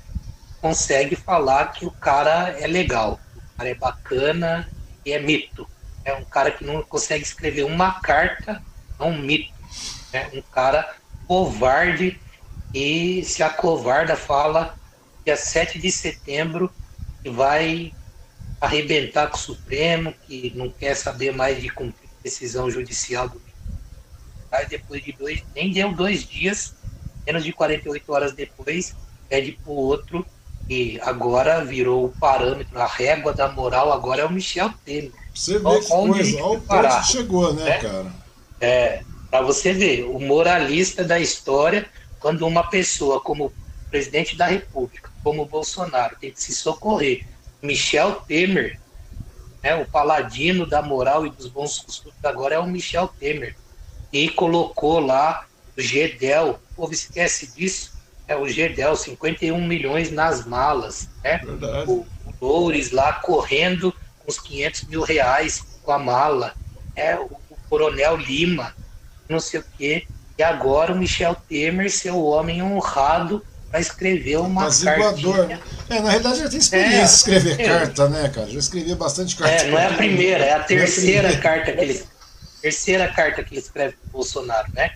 Consegue 0.60 1.16
falar 1.16 1.72
que 1.72 1.84
o 1.84 1.90
cara 1.90 2.50
é 2.58 2.66
legal, 2.66 3.20
o 3.36 3.56
cara 3.56 3.70
é 3.70 3.74
bacana 3.74 4.70
e 5.04 5.12
é 5.12 5.18
mito 5.18 5.68
é 6.04 6.14
um 6.14 6.24
cara 6.24 6.50
que 6.50 6.64
não 6.64 6.82
consegue 6.82 7.22
escrever 7.22 7.64
uma 7.64 8.00
carta, 8.00 8.62
é 8.98 9.04
um 9.04 9.18
mito. 9.18 9.59
É 10.12 10.28
um 10.34 10.42
cara 10.42 10.96
covarde 11.26 12.20
e 12.74 13.24
se 13.24 13.42
a 13.42 13.50
covarda 13.50 14.16
fala 14.16 14.76
dia 15.24 15.36
7 15.36 15.78
de 15.78 15.90
setembro 15.90 16.72
que 17.22 17.30
vai 17.30 17.92
arrebentar 18.60 19.28
com 19.28 19.36
o 19.36 19.40
Supremo, 19.40 20.14
que 20.26 20.52
não 20.56 20.70
quer 20.70 20.94
saber 20.94 21.34
mais 21.34 21.60
de 21.60 21.70
cumprir 21.70 22.10
decisão 22.22 22.70
judicial 22.70 23.28
do 23.28 23.40
Aí 24.52 24.66
depois 24.66 25.02
de 25.02 25.12
dois, 25.12 25.44
nem 25.54 25.72
deu 25.72 25.92
dois 25.92 26.24
dias, 26.24 26.74
menos 27.24 27.44
de 27.44 27.52
48 27.52 28.12
horas 28.12 28.32
depois, 28.32 28.96
pede 29.28 29.52
pro 29.52 29.70
outro 29.70 30.26
e 30.68 30.98
agora 31.02 31.64
virou 31.64 32.04
o 32.04 32.08
parâmetro, 32.08 32.76
a 32.80 32.86
régua 32.86 33.32
da 33.32 33.48
moral 33.48 33.92
agora 33.92 34.22
é 34.22 34.24
o 34.24 34.32
Michel 34.32 34.72
Temer. 34.84 35.12
Você 35.32 35.58
vê 35.58 35.80
que 35.80 35.88
coisa, 35.88 36.42
olha 36.42 36.58
o 36.58 37.00
que 37.00 37.06
chegou, 37.06 37.54
né, 37.54 37.70
é, 37.70 37.78
cara? 37.78 38.12
É, 38.60 39.04
para 39.30 39.42
você 39.42 39.72
ver, 39.72 40.04
o 40.04 40.18
moralista 40.18 41.04
da 41.04 41.18
história, 41.18 41.86
quando 42.18 42.46
uma 42.46 42.64
pessoa 42.64 43.20
como 43.20 43.52
presidente 43.88 44.36
da 44.36 44.46
República, 44.46 45.10
como 45.22 45.46
Bolsonaro, 45.46 46.16
tem 46.20 46.32
que 46.32 46.42
se 46.42 46.54
socorrer, 46.54 47.24
Michel 47.62 48.16
Temer, 48.26 48.78
né, 49.62 49.76
o 49.76 49.86
paladino 49.86 50.66
da 50.66 50.82
moral 50.82 51.26
e 51.26 51.30
dos 51.30 51.46
bons 51.46 51.78
costumes 51.78 52.24
agora 52.24 52.54
é 52.54 52.58
o 52.58 52.66
Michel 52.66 53.08
Temer, 53.08 53.54
e 54.12 54.28
colocou 54.28 54.98
lá 54.98 55.46
o 55.76 55.80
Gedel, 55.80 56.58
o 56.72 56.74
povo 56.74 56.92
esquece 56.92 57.54
disso, 57.54 57.92
é 58.26 58.36
o 58.36 58.48
Gedel, 58.48 58.96
51 58.96 59.64
milhões 59.66 60.10
nas 60.10 60.46
malas, 60.46 61.08
né? 61.22 61.38
Verdade. 61.38 61.90
O, 61.90 62.06
o 62.24 62.34
Loures 62.40 62.90
lá 62.90 63.12
correndo 63.14 63.92
com 64.18 64.30
os 64.30 64.38
500 64.38 64.84
mil 64.84 65.02
reais 65.02 65.64
com 65.82 65.92
a 65.92 65.98
mala, 65.98 66.54
é 66.96 67.16
o, 67.16 67.24
o 67.24 67.56
Coronel 67.68 68.16
Lima, 68.16 68.74
não 69.30 69.40
sei 69.40 69.60
o 69.60 69.64
quê, 69.78 70.06
e 70.36 70.42
agora 70.42 70.92
o 70.92 70.96
Michel 70.96 71.36
Temer, 71.48 71.90
seu 71.90 72.22
homem 72.22 72.62
honrado, 72.62 73.44
para 73.70 73.80
escrever 73.80 74.38
uma 74.38 74.68
cartinha. 74.68 75.60
É, 75.88 76.00
na 76.00 76.10
realidade 76.10 76.40
já 76.40 76.48
tem 76.48 76.58
experiência 76.58 77.00
é, 77.00 77.04
escrever 77.04 77.60
é, 77.60 77.64
carta, 77.64 78.08
né, 78.08 78.28
cara? 78.28 78.48
Já 78.48 78.58
escrevi 78.58 78.94
bastante 78.94 79.36
carta. 79.36 79.54
É, 79.54 79.70
não 79.70 79.78
é 79.78 79.86
a 79.86 79.94
primeira, 79.94 80.44
é 80.44 80.52
a 80.54 80.60
terceira 80.60 81.28
é 81.28 81.34
a 81.34 81.40
carta 81.40 81.72
que 81.72 81.80
ele 81.80 82.02
terceira 82.60 83.08
carta 83.08 83.42
que 83.42 83.54
ele 83.54 83.60
escreve 83.60 83.94
para 83.96 84.10
Bolsonaro, 84.12 84.70
né? 84.74 84.92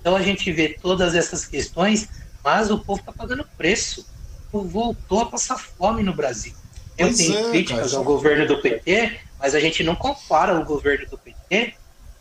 Então 0.00 0.16
a 0.16 0.22
gente 0.22 0.50
vê 0.50 0.68
todas 0.68 1.14
essas 1.14 1.46
questões, 1.46 2.08
mas 2.42 2.70
o 2.70 2.78
povo 2.78 3.00
está 3.00 3.12
pagando 3.12 3.46
preço. 3.56 4.06
O 4.48 4.50
povo 4.50 4.68
voltou 4.68 5.20
a 5.20 5.26
passar 5.26 5.58
fome 5.58 6.02
no 6.02 6.12
Brasil. 6.12 6.52
Eu 6.96 7.08
pois 7.08 7.18
tenho 7.18 7.38
é, 7.38 7.50
críticas 7.50 7.90
cara, 7.90 7.98
ao 7.98 8.04
governo 8.04 8.46
do 8.46 8.60
PT, 8.60 9.18
mas 9.38 9.54
a 9.54 9.60
gente 9.60 9.82
não 9.82 9.94
compara 9.94 10.58
o 10.58 10.64
governo 10.64 11.06
do 11.08 11.18
PT, 11.18 11.74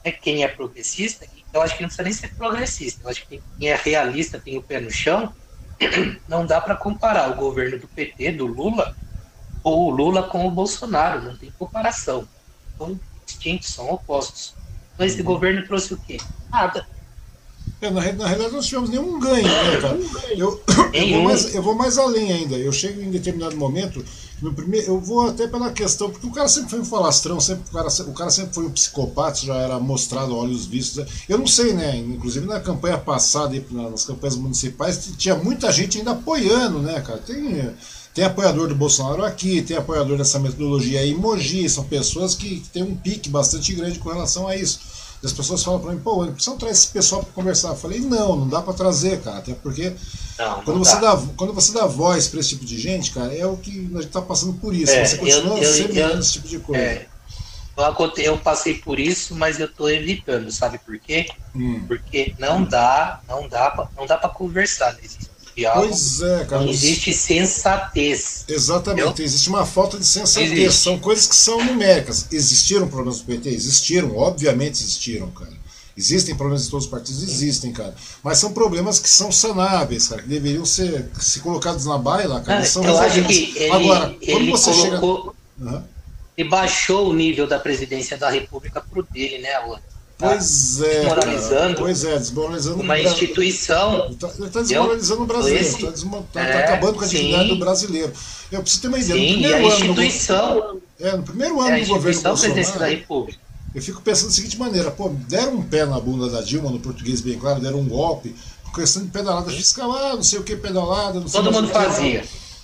né, 0.03 0.11
quem 0.11 0.43
é 0.43 0.47
progressista, 0.47 1.25
eu 1.53 1.61
acho 1.61 1.75
que 1.75 1.83
não 1.83 1.87
precisa 1.87 2.03
nem 2.03 2.13
ser 2.13 2.33
progressista, 2.35 3.03
eu 3.03 3.09
acho 3.09 3.27
que 3.27 3.41
quem 3.59 3.69
é 3.69 3.75
realista, 3.75 4.39
tem 4.39 4.57
o 4.57 4.61
pé 4.61 4.79
no 4.79 4.89
chão, 4.89 5.33
não 6.27 6.45
dá 6.45 6.59
para 6.59 6.75
comparar 6.75 7.31
o 7.31 7.35
governo 7.35 7.79
do 7.79 7.87
PT, 7.87 8.33
do 8.33 8.45
Lula, 8.45 8.95
ou 9.63 9.87
o 9.87 9.89
Lula 9.89 10.23
com 10.23 10.45
o 10.45 10.51
Bolsonaro, 10.51 11.21
não 11.21 11.37
tem 11.37 11.51
comparação. 11.57 12.27
São 12.77 12.99
distintos, 13.25 13.69
são 13.69 13.89
opostos. 13.89 14.55
Então 14.93 15.05
esse 15.05 15.23
governo 15.23 15.65
trouxe 15.65 15.93
o 15.93 15.97
quê? 15.97 16.17
Nada. 16.51 16.85
É, 17.81 17.89
na, 17.89 18.01
na 18.13 18.27
realidade, 18.27 18.53
nós 18.53 18.65
tivemos 18.65 18.89
nenhum 18.89 19.19
ganho, 19.19 19.43
né, 19.43 19.81
cara? 19.81 19.97
Eu, 20.37 20.63
eu, 20.93 21.09
vou 21.09 21.23
mais, 21.23 21.55
eu 21.55 21.61
vou 21.61 21.75
mais 21.75 21.97
além 21.97 22.31
ainda. 22.31 22.55
Eu 22.55 22.71
chego 22.71 23.01
em 23.01 23.11
determinado 23.11 23.57
momento, 23.57 24.03
no 24.43 24.53
primeiro, 24.53 24.87
eu 24.87 24.99
vou 24.99 25.29
até 25.29 25.47
pela 25.47 25.71
questão, 25.71 26.09
porque 26.09 26.27
o 26.27 26.31
cara 26.31 26.49
sempre 26.49 26.69
foi 26.69 26.81
um 26.81 26.85
falastrão, 26.85 27.39
sempre, 27.39 27.63
o, 27.69 27.71
cara, 27.71 27.87
o 27.87 28.13
cara 28.13 28.29
sempre 28.29 28.53
foi 28.53 28.65
um 28.65 28.71
psicopata, 28.71 29.39
já 29.39 29.55
era 29.55 29.79
mostrado 29.79 30.33
a 30.33 30.37
olhos 30.37 30.65
vistos. 30.65 31.05
Eu 31.29 31.37
não 31.37 31.47
sei, 31.47 31.71
né? 31.71 31.95
Inclusive 31.95 32.45
na 32.45 32.59
campanha 32.59 32.97
passada, 32.97 33.55
nas 33.71 34.03
campanhas 34.03 34.35
municipais, 34.35 35.11
tinha 35.17 35.35
muita 35.35 35.71
gente 35.71 35.97
ainda 35.97 36.11
apoiando, 36.11 36.79
né, 36.79 36.99
cara? 36.99 37.19
Tem. 37.19 37.73
Tem 38.13 38.25
apoiador 38.25 38.67
do 38.67 38.75
Bolsonaro 38.75 39.25
aqui, 39.25 39.63
tem 39.63 39.75
apoiador 39.75 40.19
dessa 40.19 40.37
metodologia 40.37 40.99
aí 40.99 41.15
Mogi, 41.15 41.67
são 41.67 41.83
pessoas 41.83 42.35
que, 42.35 42.59
que 42.59 42.69
têm 42.69 42.83
um 42.83 42.95
pique 42.95 43.27
bastante 43.27 43.73
grande 43.73 43.97
com 43.97 44.09
relação 44.09 44.47
a 44.47 44.55
isso. 44.55 44.79
E 45.23 45.25
as 45.25 45.31
pessoas 45.31 45.63
falam 45.63 45.79
para 45.79 45.93
mim, 45.93 45.99
pô, 45.99 46.27
precisam 46.27 46.57
trazer 46.57 46.73
esse 46.73 46.87
pessoal 46.87 47.23
para 47.23 47.31
conversar. 47.31 47.69
Eu 47.69 47.75
falei, 47.77 48.01
não, 48.01 48.35
não 48.35 48.49
dá 48.49 48.61
para 48.61 48.73
trazer, 48.73 49.21
cara, 49.21 49.37
até 49.37 49.53
porque 49.53 49.93
não, 50.37 50.57
não 50.57 50.63
quando, 50.65 50.79
você 50.79 50.99
dá. 50.99 51.23
quando 51.37 51.53
você 51.53 51.71
dá 51.71 51.85
voz 51.85 52.27
para 52.27 52.41
esse 52.41 52.49
tipo 52.49 52.65
de 52.65 52.77
gente, 52.77 53.11
cara, 53.11 53.33
é 53.33 53.45
o 53.45 53.55
que 53.55 53.71
a 53.71 54.01
gente 54.01 54.07
está 54.07 54.21
passando 54.21 54.53
por 54.55 54.75
isso. 54.75 54.91
É, 54.91 55.05
você 55.05 55.17
continua 55.17 55.57
eu, 55.59 55.73
semeando 55.73 56.19
esse 56.19 56.33
tipo 56.33 56.47
de 56.49 56.59
coisa. 56.59 56.83
É, 56.83 57.07
eu 58.17 58.37
passei 58.37 58.75
por 58.75 58.99
isso, 58.99 59.33
mas 59.33 59.61
eu 59.61 59.67
estou 59.67 59.89
evitando, 59.89 60.51
sabe 60.51 60.77
por 60.77 60.99
quê? 60.99 61.25
Hum. 61.55 61.85
Porque 61.87 62.35
não 62.37 62.61
dá, 62.61 63.21
não 63.25 63.47
dá, 63.47 63.71
pra, 63.71 63.87
não 63.95 64.05
dá 64.05 64.17
para 64.17 64.29
conversar. 64.29 64.91
Não 64.91 64.99
Pois 65.55 66.21
é, 66.21 66.45
cara. 66.45 66.63
Não 66.63 66.69
existe 66.69 67.13
sensatez. 67.13 68.45
Exatamente, 68.47 69.07
entendeu? 69.07 69.25
existe 69.25 69.49
uma 69.49 69.65
falta 69.65 69.99
de 69.99 70.05
sensatez. 70.05 70.51
Existe. 70.51 70.81
São 70.81 70.97
coisas 70.97 71.27
que 71.27 71.35
são 71.35 71.63
numéricas. 71.63 72.27
Existiram 72.31 72.87
problemas 72.87 73.19
do 73.19 73.25
PT? 73.25 73.49
Existiram, 73.49 74.17
obviamente 74.17 74.81
existiram, 74.81 75.29
cara. 75.31 75.63
Existem 75.95 76.35
problemas 76.35 76.65
em 76.65 76.71
todos 76.71 76.85
os 76.85 76.91
partidos? 76.91 77.21
Existem, 77.21 77.71
cara. 77.71 77.93
Mas 78.23 78.39
são 78.39 78.51
problemas 78.51 78.97
que 78.97 79.07
são 79.07 79.31
sanáveis, 79.31 80.07
cara, 80.07 80.23
que 80.23 80.27
deveriam 80.27 80.65
ser 80.65 81.09
se 81.19 81.39
colocados 81.39 81.85
na 81.85 81.99
baila, 81.99 82.41
cara. 82.41 82.61
Ah, 82.61 82.65
são 82.65 82.83
eu 82.83 82.97
acho 82.97 83.23
que 83.25 83.53
ele, 83.55 83.71
Agora, 83.71 84.09
quando 84.09 84.23
ele 84.23 84.51
você 84.51 84.71
colocou, 84.71 85.35
chega. 85.59 85.71
Uhum. 85.71 85.83
E 86.35 86.43
baixou 86.43 87.09
o 87.09 87.13
nível 87.13 87.45
da 87.45 87.59
presidência 87.59 88.17
da 88.17 88.29
República 88.31 88.81
pro 88.81 89.03
dele, 89.03 89.37
né, 89.37 89.53
Alan? 89.53 89.79
Pois 90.23 90.81
é. 90.81 90.99
Desmoralizando. 91.01 91.75
Pois 91.77 92.03
é, 92.05 92.17
desmoralizando 92.17 92.81
uma 92.81 92.99
instituição. 92.99 94.09
Está 94.09 94.27
tá 94.27 94.61
desmoralizando 94.61 95.23
o 95.23 95.25
brasileiro, 95.25 95.67
está 95.67 95.91
tá, 95.91 96.23
tá 96.31 96.39
é, 96.41 96.63
acabando 96.63 96.97
com 96.97 97.03
a 97.03 97.07
dignidade 97.07 97.49
do 97.49 97.57
brasileiro. 97.57 98.13
Eu 98.51 98.61
preciso 98.61 98.81
ter 98.81 98.87
uma 98.87 98.99
ideia. 98.99 99.19
Sim, 99.19 99.27
no 99.27 99.33
primeiro 99.33 99.55
a 99.55 99.59
ano, 99.59 99.67
instituição. 99.67 100.55
No, 100.55 100.81
é, 100.99 101.17
no 101.17 101.23
primeiro 101.23 101.61
ano 101.61 101.75
é 101.75 101.81
do 101.81 101.87
governo 101.87 102.21
Bolsonaro. 102.21 102.79
Da 102.79 102.85
República. 102.87 103.39
Eu 103.75 103.81
fico 103.81 104.01
pensando 104.01 104.29
da 104.29 104.35
seguinte 104.35 104.57
maneira: 104.57 104.91
pô, 104.91 105.09
deram 105.27 105.55
um 105.55 105.63
pé 105.63 105.85
na 105.85 105.99
bunda 105.99 106.29
da 106.29 106.41
Dilma, 106.41 106.69
no 106.69 106.79
português 106.79 107.21
bem 107.21 107.37
claro, 107.37 107.59
deram 107.59 107.79
um 107.79 107.87
golpe, 107.87 108.35
questão 108.73 109.03
de 109.03 109.09
pedalada 109.09 109.51
fiscal, 109.51 109.91
ah, 109.91 110.15
não 110.15 110.23
sei 110.23 110.39
o 110.39 110.43
que, 110.43 110.55
pedalada, 110.55 111.19
não 111.19 111.27
sei 111.27 111.41
Todo 111.41 111.53
mundo 111.53 111.67
fazia. 111.69 112.23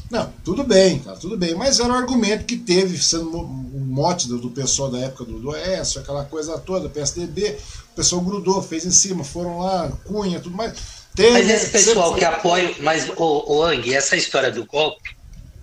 Não, 0.10 0.34
tudo 0.44 0.64
bem, 0.64 1.00
cara, 1.00 1.18
tudo 1.18 1.38
bem. 1.38 1.54
Mas 1.54 1.80
era 1.80 1.94
um 1.94 1.96
argumento 1.96 2.46
que 2.46 2.58
teve, 2.58 2.98
sendo 2.98 3.42
um 3.42 3.86
mote 3.86 4.28
do, 4.28 4.40
do 4.40 4.50
pessoal 4.50 4.90
da 4.90 5.00
época 5.00 5.26
do, 5.26 5.40
do 5.40 5.50
Oeste, 5.50 6.00
aquela 6.00 6.26
coisa 6.26 6.58
toda, 6.58 6.90
PSDB, 6.90 7.58
o 7.92 7.96
pessoal 7.96 8.22
grudou, 8.22 8.62
fez 8.62 8.86
em 8.86 8.92
cima, 8.92 9.24
foram 9.24 9.60
lá, 9.60 9.92
Cunha, 10.06 10.40
tudo 10.40 10.56
mais. 10.56 11.00
Teve, 11.16 11.32
mas 11.32 11.50
esse 11.50 11.70
pessoal 11.70 12.16
que 12.16 12.26
apoia, 12.26 12.74
mas 12.80 13.10
o, 13.10 13.54
o 13.54 13.64
Ang, 13.64 13.94
essa 13.94 14.16
história 14.16 14.52
do 14.52 14.66
golpe, 14.66 15.16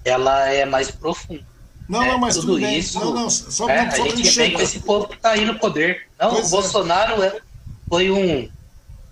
ela 0.05 0.48
é 0.48 0.64
mais 0.64 0.90
profunda. 0.90 1.44
Não, 1.89 2.02
é, 2.02 2.09
não, 2.09 2.18
mas 2.18 2.35
tudo, 2.35 2.55
tudo 2.55 2.60
bem. 2.60 2.78
Isso, 2.78 2.98
não, 2.98 3.14
não, 3.14 3.31
só, 3.31 3.68
é, 3.68 3.90
só 3.90 4.05
a 4.05 4.09
gente 4.09 4.31
vem 4.31 4.52
com 4.52 4.60
esse 4.60 4.81
povo 4.81 5.09
que 5.09 5.14
está 5.14 5.31
aí 5.31 5.44
no 5.44 5.59
poder. 5.59 6.06
Não, 6.18 6.31
pois 6.31 6.44
o 6.44 6.47
é. 6.47 6.51
Bolsonaro 6.51 7.23
é, 7.23 7.40
foi 7.89 8.10
um 8.10 8.48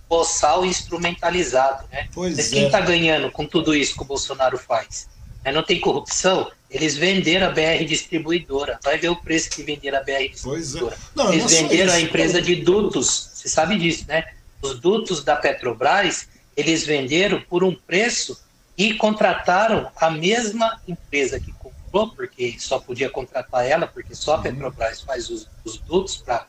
boçal 0.08 0.64
instrumentalizado, 0.64 1.84
né? 1.90 2.08
Pois 2.12 2.36
mas 2.36 2.48
quem 2.48 2.66
está 2.66 2.78
é. 2.78 2.82
ganhando 2.82 3.30
com 3.30 3.46
tudo 3.46 3.74
isso 3.74 3.94
que 3.94 4.02
o 4.02 4.04
Bolsonaro 4.04 4.58
faz? 4.58 5.08
É, 5.44 5.52
não 5.52 5.62
tem 5.62 5.78
corrupção, 5.78 6.50
eles 6.70 6.96
venderam 6.96 7.46
a 7.46 7.50
BR 7.50 7.84
Distribuidora. 7.86 8.80
Vai 8.82 8.98
ver 8.98 9.10
o 9.10 9.16
preço 9.16 9.50
que 9.50 9.62
venderam 9.62 9.98
a 9.98 10.02
BR 10.02 10.12
é. 10.12 10.28
Distribuidora. 10.28 10.96
É. 10.96 10.98
Não, 11.14 11.32
eles 11.32 11.52
venderam 11.52 11.92
a 11.92 12.00
empresa 12.00 12.42
de 12.42 12.56
dutos. 12.56 13.30
Você 13.34 13.48
sabe 13.48 13.78
disso, 13.78 14.06
né? 14.08 14.24
Os 14.62 14.80
dutos 14.80 15.22
da 15.22 15.36
Petrobras, 15.36 16.26
eles 16.56 16.84
venderam 16.84 17.40
por 17.42 17.62
um 17.62 17.74
preço 17.74 18.42
e 18.76 18.94
contrataram 18.94 19.90
a 19.94 20.10
mesma 20.10 20.80
empresa 20.88 21.38
que 21.38 21.52
comprou, 21.52 22.08
porque 22.08 22.56
só 22.58 22.78
podia 22.78 23.10
contratar 23.10 23.64
ela, 23.64 23.86
porque 23.86 24.14
só 24.14 24.32
a 24.32 24.36
uhum. 24.38 24.42
Petrobras 24.42 25.00
faz 25.02 25.28
os, 25.30 25.48
os 25.64 25.78
dutos 25.78 26.16
para 26.16 26.46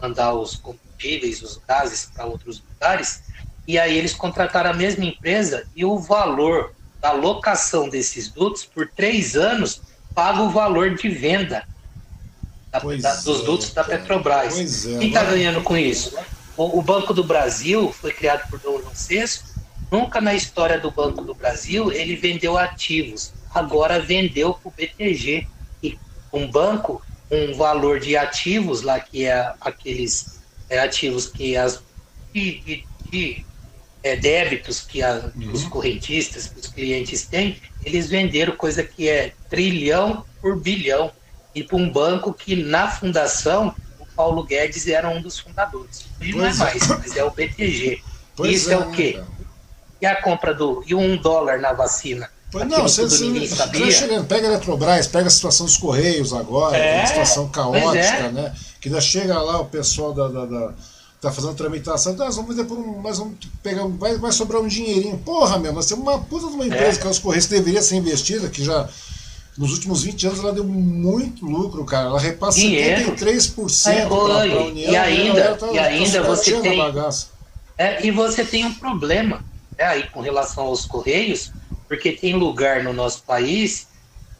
mandar 0.00 0.34
os 0.34 0.56
combustíveis, 0.56 1.42
os 1.42 1.58
gases 1.68 2.10
para 2.12 2.24
outros 2.24 2.62
lugares. 2.68 3.22
E 3.68 3.78
aí 3.78 3.96
eles 3.96 4.14
contrataram 4.14 4.70
a 4.70 4.74
mesma 4.74 5.04
empresa 5.04 5.68
e 5.76 5.84
o 5.84 5.98
valor 5.98 6.74
da 7.00 7.12
locação 7.12 7.88
desses 7.88 8.28
dutos 8.28 8.64
por 8.64 8.88
três 8.88 9.34
anos 9.36 9.80
paga 10.14 10.42
o 10.42 10.50
valor 10.50 10.94
de 10.94 11.08
venda 11.08 11.64
da, 12.70 12.78
da, 12.78 13.14
dos 13.16 13.40
é, 13.40 13.44
dutos 13.44 13.72
da 13.72 13.82
Petrobras. 13.82 14.86
É, 14.86 14.98
Quem 14.98 15.08
está 15.08 15.24
ganhando 15.24 15.62
com 15.62 15.76
isso? 15.76 16.16
O, 16.56 16.78
o, 16.78 16.82
Banco 16.82 17.12
do 17.12 17.24
Brasil 17.24 17.92
foi 17.92 18.12
criado 18.12 18.48
por 18.48 18.58
Dom 18.60 18.80
João 18.80 18.92
VI. 18.94 19.40
Nunca 19.90 20.20
na 20.20 20.34
história 20.34 20.78
do 20.78 20.90
Banco 20.90 21.24
do 21.24 21.34
Brasil 21.34 21.90
ele 21.90 22.14
vendeu 22.16 22.56
ativos. 22.56 23.32
Agora 23.52 23.98
vendeu 23.98 24.54
para 24.54 24.68
o 24.68 24.72
BTG. 24.76 25.46
E 25.82 25.98
um 26.32 26.48
banco, 26.48 27.02
um 27.30 27.54
valor 27.54 27.98
de 27.98 28.16
ativos 28.16 28.82
lá, 28.82 29.00
que 29.00 29.24
é 29.24 29.52
aqueles 29.60 30.38
é, 30.68 30.78
ativos 30.78 31.26
que 31.26 31.56
as 31.56 31.82
de, 32.32 32.60
de, 32.60 32.84
de 33.10 33.44
é, 34.02 34.16
débitos 34.16 34.80
que, 34.80 35.02
a, 35.02 35.30
uhum. 35.36 35.52
os 35.52 35.64
correntistas, 35.64 36.48
que 36.48 36.60
os 36.60 36.66
clientes 36.66 37.26
têm, 37.26 37.60
eles 37.84 38.08
venderam 38.08 38.56
coisa 38.56 38.82
que 38.82 39.08
é 39.08 39.32
trilhão 39.48 40.24
por 40.40 40.58
bilhão. 40.58 41.10
e 41.54 41.62
para 41.62 41.76
um 41.76 41.90
banco 41.90 42.32
que 42.32 42.56
na 42.56 42.88
fundação 42.88 43.74
o 43.98 44.06
Paulo 44.14 44.44
Guedes 44.44 44.86
era 44.86 45.08
um 45.08 45.20
dos 45.20 45.38
fundadores. 45.38 46.06
E 46.20 46.32
não 46.32 46.46
é, 46.46 46.50
é 46.50 46.54
mais, 46.54 46.86
mas 46.86 47.16
é 47.16 47.24
o 47.24 47.30
BTG. 47.30 48.02
Pois 48.36 48.62
Isso 48.62 48.70
é, 48.70 48.74
é 48.74 48.78
o 48.78 48.90
quê? 48.90 49.12
Cara. 49.14 49.26
E 50.00 50.06
a 50.06 50.22
compra 50.22 50.54
do. 50.54 50.82
E 50.86 50.94
um 50.94 51.16
dólar 51.16 51.60
na 51.60 51.72
vacina? 51.72 52.30
Pois 52.50 52.66
não, 52.66 52.82
você, 52.82 53.04
você 53.04 53.90
chegando, 53.92 54.26
pega 54.26 54.48
a 54.48 54.50
Eletrobras, 54.50 55.06
pega 55.06 55.28
a 55.28 55.30
situação 55.30 55.66
dos 55.66 55.76
Correios 55.76 56.32
agora, 56.32 56.76
é, 56.76 57.02
a 57.02 57.06
situação 57.06 57.48
caótica, 57.48 57.98
é. 57.98 58.32
né? 58.32 58.54
Que 58.80 58.88
ainda 58.88 59.00
chega 59.00 59.40
lá 59.40 59.60
o 59.60 59.66
pessoal 59.66 60.12
da, 60.12 60.26
da, 60.26 60.46
da 60.46 60.74
tá 61.20 61.30
fazendo 61.30 61.54
tramitação, 61.54 62.14
nós 62.14 62.36
vamos 62.36 62.54
vender 62.54 62.66
por 62.66 62.78
um. 62.78 63.02
Nós 63.02 63.18
vamos 63.18 63.34
pegar. 63.62 63.86
Vai, 63.86 64.16
vai 64.16 64.32
sobrar 64.32 64.60
um 64.62 64.66
dinheirinho. 64.66 65.18
Porra, 65.18 65.58
meu, 65.58 65.72
nós 65.72 65.86
temos 65.86 66.02
uma 66.02 66.18
puta 66.18 66.48
de 66.48 66.54
uma 66.54 66.66
empresa 66.66 66.98
é. 66.98 67.00
que 67.00 67.06
é 67.06 67.10
os 67.10 67.18
Correios 67.18 67.46
que 67.46 67.54
deveria 67.54 67.82
ser 67.82 67.96
investida, 67.96 68.48
que 68.48 68.64
já. 68.64 68.88
Nos 69.58 69.72
últimos 69.72 70.02
20 70.04 70.26
anos 70.28 70.38
ela 70.38 70.52
deu 70.52 70.64
muito 70.64 71.44
lucro, 71.44 71.84
cara. 71.84 72.06
Ela 72.06 72.20
repassa 72.20 72.58
Dinheiro. 72.58 73.14
73% 73.14 73.88
é, 73.88 74.06
para 74.06 74.14
a 74.14 74.64
União. 74.64 74.92
E 74.92 74.96
ainda, 74.96 75.56
tá, 75.56 75.66
e 75.70 75.78
ainda 75.78 76.22
tá 76.22 76.28
você 76.28 76.60
tem. 76.60 76.80
É, 77.76 78.06
e 78.06 78.10
você 78.10 78.44
tem 78.44 78.64
um 78.64 78.72
problema 78.72 79.44
né, 79.76 79.84
aí 79.84 80.06
com 80.08 80.20
relação 80.20 80.64
aos 80.64 80.86
Correios, 80.86 81.52
porque 81.88 82.12
tem 82.12 82.34
lugar 82.36 82.82
no 82.82 82.92
nosso 82.92 83.22
país 83.22 83.88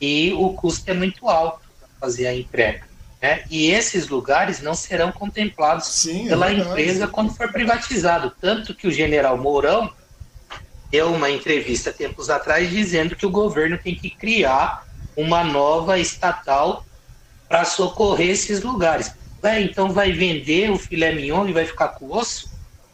e 0.01 0.32
o 0.32 0.55
custo 0.55 0.90
é 0.90 0.94
muito 0.94 1.28
alto 1.28 1.61
para 1.78 1.89
fazer 2.01 2.27
a 2.27 2.35
entrega. 2.35 2.89
Né? 3.20 3.44
E 3.51 3.70
esses 3.70 4.09
lugares 4.09 4.62
não 4.62 4.74
serão 4.74 5.12
contemplados 5.12 5.86
Sim, 5.86 6.26
é 6.26 6.28
pela 6.30 6.51
é 6.51 6.55
empresa 6.55 7.06
quando 7.06 7.34
for 7.34 7.52
privatizado. 7.52 8.32
Tanto 8.40 8.74
que 8.74 8.86
o 8.86 8.92
general 8.92 9.36
Mourão 9.36 9.92
deu 10.90 11.12
uma 11.12 11.30
entrevista 11.30 11.92
tempos 11.92 12.30
atrás 12.30 12.70
dizendo 12.70 13.14
que 13.14 13.26
o 13.26 13.30
governo 13.30 13.78
tem 13.78 13.94
que 13.94 14.10
criar 14.10 14.84
uma 15.16 15.44
nova 15.44 15.98
estatal 15.98 16.84
para 17.48 17.64
socorrer 17.64 18.30
esses 18.30 18.62
lugares. 18.62 19.12
Ué, 19.42 19.60
então 19.60 19.90
vai 19.90 20.12
vender 20.12 20.70
o 20.70 20.78
filé 20.78 21.12
mignon 21.12 21.48
e 21.48 21.52
vai 21.52 21.66
ficar 21.66 21.88
com 21.88 22.06
o 22.06 22.16
osso? 22.16 22.51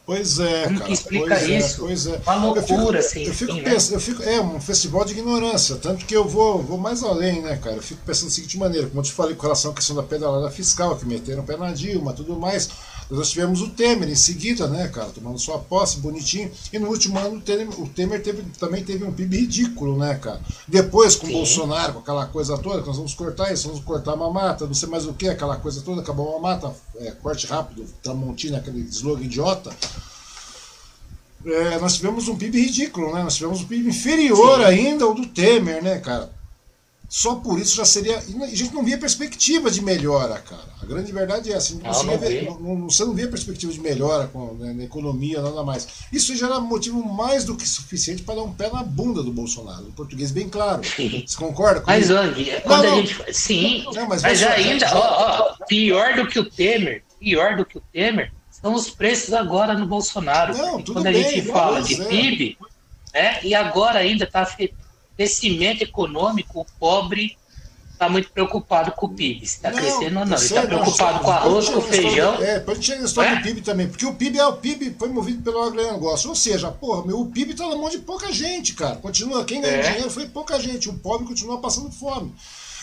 Pois 0.07 0.39
é, 0.39 0.65
Como 0.67 0.79
cara. 0.79 0.93
explica 0.93 1.27
pois 1.27 1.43
é, 1.43 1.59
isso? 1.59 1.75
É, 1.75 1.79
pois 1.79 2.07
é. 2.07 2.21
Uma 2.25 2.35
loucura, 2.37 3.01
assim. 3.01 3.25
Eu 3.25 3.35
fico, 3.35 3.53
né? 3.55 3.75
eu 3.75 4.01
fico, 4.01 4.23
é 4.23 4.41
um 4.41 4.61
festival 4.61 5.05
de 5.05 5.15
ignorância, 5.15 5.75
tanto 5.75 6.07
que 6.07 6.17
eu 6.17 6.29
vou, 6.29 6.63
vou 6.63 6.79
mais 6.79 7.03
além, 7.03 7.43
né, 7.43 7.57
cara? 7.57 7.75
Eu 7.75 7.83
fico 7.83 8.01
pensando 8.07 8.29
da 8.29 8.35
seguinte 8.35 8.57
maneira, 8.57 8.87
como 8.87 9.01
eu 9.01 9.05
te 9.05 9.13
falei 9.13 9.35
com 9.35 9.43
relação 9.43 9.73
à 9.73 9.75
questão 9.75 9.97
da 9.97 10.05
pedalada 10.05 10.49
fiscal, 10.49 10.97
que 10.97 11.05
meteram 11.05 11.43
o 11.43 11.45
pé 11.45 11.57
na 11.57 11.73
Dilma, 11.73 12.13
tudo 12.13 12.37
mais. 12.37 12.69
Nós 13.11 13.31
tivemos 13.31 13.61
o 13.61 13.69
Temer 13.69 14.09
em 14.09 14.17
seguida, 14.17 14.67
né, 14.67 14.89
cara, 14.89 15.09
tomando 15.11 15.39
sua 15.39 15.59
posse, 15.59 15.99
bonitinho. 15.99 16.51
E 16.73 16.79
no 16.79 16.89
último 16.89 17.19
ano 17.19 17.37
o 17.37 17.41
Temer, 17.41 17.69
o 17.81 17.89
Temer 17.89 18.23
teve, 18.23 18.43
também 18.59 18.85
teve 18.85 19.05
um 19.05 19.13
PIB 19.13 19.37
ridículo, 19.39 19.97
né, 19.97 20.15
cara? 20.17 20.41
Depois, 20.67 21.15
com 21.15 21.27
o 21.27 21.33
Bolsonaro, 21.33 21.95
com 21.95 21.99
aquela 22.01 22.27
coisa 22.27 22.59
toda, 22.59 22.81
que 22.81 22.89
nós 22.89 22.97
vamos 22.97 23.15
cortar 23.15 23.53
isso, 23.53 23.69
vamos 23.69 23.85
cortar 23.85 24.13
a 24.13 24.17
mamata, 24.17 24.67
não 24.67 24.75
sei 24.75 24.89
mais 24.89 25.07
o 25.07 25.13
que, 25.13 25.29
aquela 25.29 25.57
coisa 25.57 25.83
toda, 25.83 26.01
acabou 26.01 26.31
a 26.31 26.41
mamata, 26.41 26.75
é, 26.97 27.13
corte 27.13 27.47
rápido, 27.47 27.87
Tramontina, 28.03 28.59
aquele 28.59 28.81
slogan 28.81 29.23
idiota 29.23 29.71
é, 31.47 31.79
nós 31.79 31.95
tivemos 31.95 32.27
um 32.27 32.37
PIB 32.37 32.61
ridículo, 32.61 33.15
né? 33.15 33.23
Nós 33.23 33.37
tivemos 33.37 33.61
um 33.61 33.67
PIB 33.67 33.89
inferior 33.89 34.59
Sim. 34.59 34.65
ainda 34.65 35.05
ao 35.05 35.15
do 35.15 35.27
Temer, 35.27 35.83
né, 35.83 35.99
cara? 35.99 36.31
Só 37.09 37.37
por 37.37 37.59
isso 37.59 37.77
já 37.77 37.85
seria. 37.85 38.19
A 38.19 38.55
gente 38.55 38.75
não 38.75 38.83
via 38.83 38.99
perspectiva 38.99 39.71
de 39.71 39.81
melhora, 39.81 40.39
cara. 40.41 40.65
A 40.83 40.85
grande 40.85 41.13
verdade 41.13 41.53
é 41.53 41.57
essa. 41.57 41.75
Não, 41.75 41.83
não, 41.83 42.05
não, 42.05 42.19
ver, 42.19 42.45
não 42.45 42.91
você 42.91 43.05
não 43.05 43.15
via 43.15 43.29
perspectiva 43.29 43.73
de 43.73 43.81
melhora 43.81 44.27
com, 44.27 44.55
né, 44.55 44.73
na 44.73 44.85
economia, 44.85 45.41
nada 45.41 45.63
mais. 45.63 45.87
Isso 46.13 46.35
já 46.35 46.47
era 46.47 46.59
motivo 46.59 47.03
mais 47.05 47.45
do 47.45 47.57
que 47.57 47.67
suficiente 47.67 48.23
para 48.23 48.37
dar 48.37 48.43
um 48.43 48.53
pé 48.53 48.71
na 48.71 48.83
bunda 48.83 49.23
do 49.23 49.33
Bolsonaro. 49.33 49.85
O 49.85 49.93
português 49.93 50.33
bem 50.33 50.49
claro. 50.49 50.83
Você 50.83 51.37
concorda 51.37 51.81
com 51.81 51.91
Mas, 51.91 52.11
Ang, 52.11 52.61
quando 52.63 52.87
a 52.87 52.97
gente. 52.97 53.35
Sim. 53.35 53.85
mas, 54.09 54.23
mas 54.23 54.43
ainda, 54.43 54.91
ó, 54.93 55.53
ó, 55.61 55.65
pior 55.67 56.17
do 56.17 56.27
que 56.27 56.41
o 56.41 56.51
Temer, 56.51 57.05
pior 57.21 57.57
do 57.57 57.65
que 57.65 57.79
o 57.79 57.83
Temer, 57.93 58.33
são 58.51 58.75
os 58.75 58.91
preços 58.91 59.33
agora 59.33 59.75
no 59.75 59.87
Bolsonaro. 59.87 60.57
Não, 60.57 60.83
quando 60.83 61.07
a 61.07 61.13
bem, 61.13 61.23
gente 61.23 61.43
fala 61.49 61.81
de 61.83 62.03
é. 62.03 62.05
PIB, 62.05 62.59
né, 63.15 63.41
e 63.45 63.55
agora 63.55 64.01
ainda 64.01 64.25
está 64.25 64.45
crescimento 65.17 65.83
econômico, 65.83 66.61
o 66.61 66.67
pobre 66.79 67.37
está 67.97 68.09
muito 68.09 68.31
preocupado 68.31 68.93
com 68.93 69.07
o 69.07 69.09
PIB. 69.09 69.43
está 69.43 69.73
crescendo 69.73 70.21
ou 70.21 70.27
não. 70.27 70.37
Ele 70.37 70.45
está 70.45 70.63
preocupado 70.63 71.21
com 71.21 71.31
arroz, 71.31 71.69
com 71.69 71.81
feijão. 71.81 72.35
É, 72.43 72.61
pode 72.61 72.85
chegar 72.85 73.01
na 73.01 73.07
história 73.07 73.31
é? 73.31 73.37
do 73.37 73.43
PIB 73.43 73.61
também, 73.63 73.89
porque 73.89 74.05
o 74.05 74.15
PIB 74.15 74.39
é 74.39 74.47
o 74.47 74.53
PIB 74.55 74.95
foi 74.99 75.09
movido 75.09 75.43
pelo 75.43 75.63
agronegócio. 75.63 76.29
Ou 76.29 76.37
seja, 76.37 76.71
porra, 76.71 77.07
meu, 77.07 77.21
o 77.21 77.27
PIB 77.27 77.53
está 77.53 77.67
na 77.67 77.77
mão 77.77 77.89
de 77.89 77.99
pouca 77.99 78.31
gente, 78.31 78.75
cara. 78.75 78.97
Continua, 78.97 79.45
quem 79.45 79.61
ganha 79.61 79.77
é. 79.77 79.83
dinheiro 79.91 80.11
foi 80.11 80.27
pouca 80.27 80.61
gente. 80.61 80.89
O 80.89 80.95
pobre 80.95 81.27
continua 81.27 81.59
passando 81.59 81.91
fome. 81.91 82.35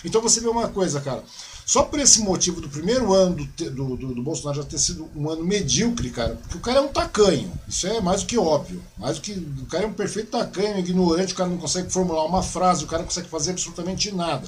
Então 0.03 0.22
você 0.22 0.39
vê 0.41 0.47
uma 0.47 0.68
coisa, 0.68 0.99
cara. 0.99 1.23
Só 1.65 1.84
por 1.84 1.99
esse 1.99 2.22
motivo 2.22 2.60
do 2.60 2.68
primeiro 2.68 3.14
ano 3.14 3.35
do, 3.35 3.69
do, 3.69 3.95
do, 3.95 4.15
do, 4.15 4.23
Bolsonaro 4.23 4.61
já 4.61 4.68
ter 4.68 4.77
sido 4.77 5.10
um 5.15 5.30
ano 5.30 5.44
medíocre, 5.44 6.10
cara, 6.10 6.35
porque 6.35 6.57
o 6.57 6.60
cara 6.60 6.80
é 6.80 6.81
um 6.81 6.90
tacanho. 6.90 7.52
Isso 7.68 7.88
é 7.88 8.02
mais 8.02 8.22
do 8.22 8.27
que 8.27 8.38
óbvio. 8.38 8.84
Mais 8.98 9.18
do 9.18 9.22
que. 9.22 9.31
O 9.31 9.65
cara 9.68 9.85
é 9.85 9.88
um 9.88 9.94
perfeito 9.94 10.31
tacanho, 10.31 10.80
ignorante, 10.80 11.34
o 11.34 11.38
cara 11.38 11.49
não 11.49 11.57
consegue 11.57 11.90
formular 11.90 12.26
uma 12.26 12.44
frase, 12.44 12.84
o 12.84 12.88
cara 12.88 13.02
não 13.02 13.07
consegue 13.07 13.30
fazer 13.30 13.52
absolutamente 13.52 14.11
nada. 14.14 14.48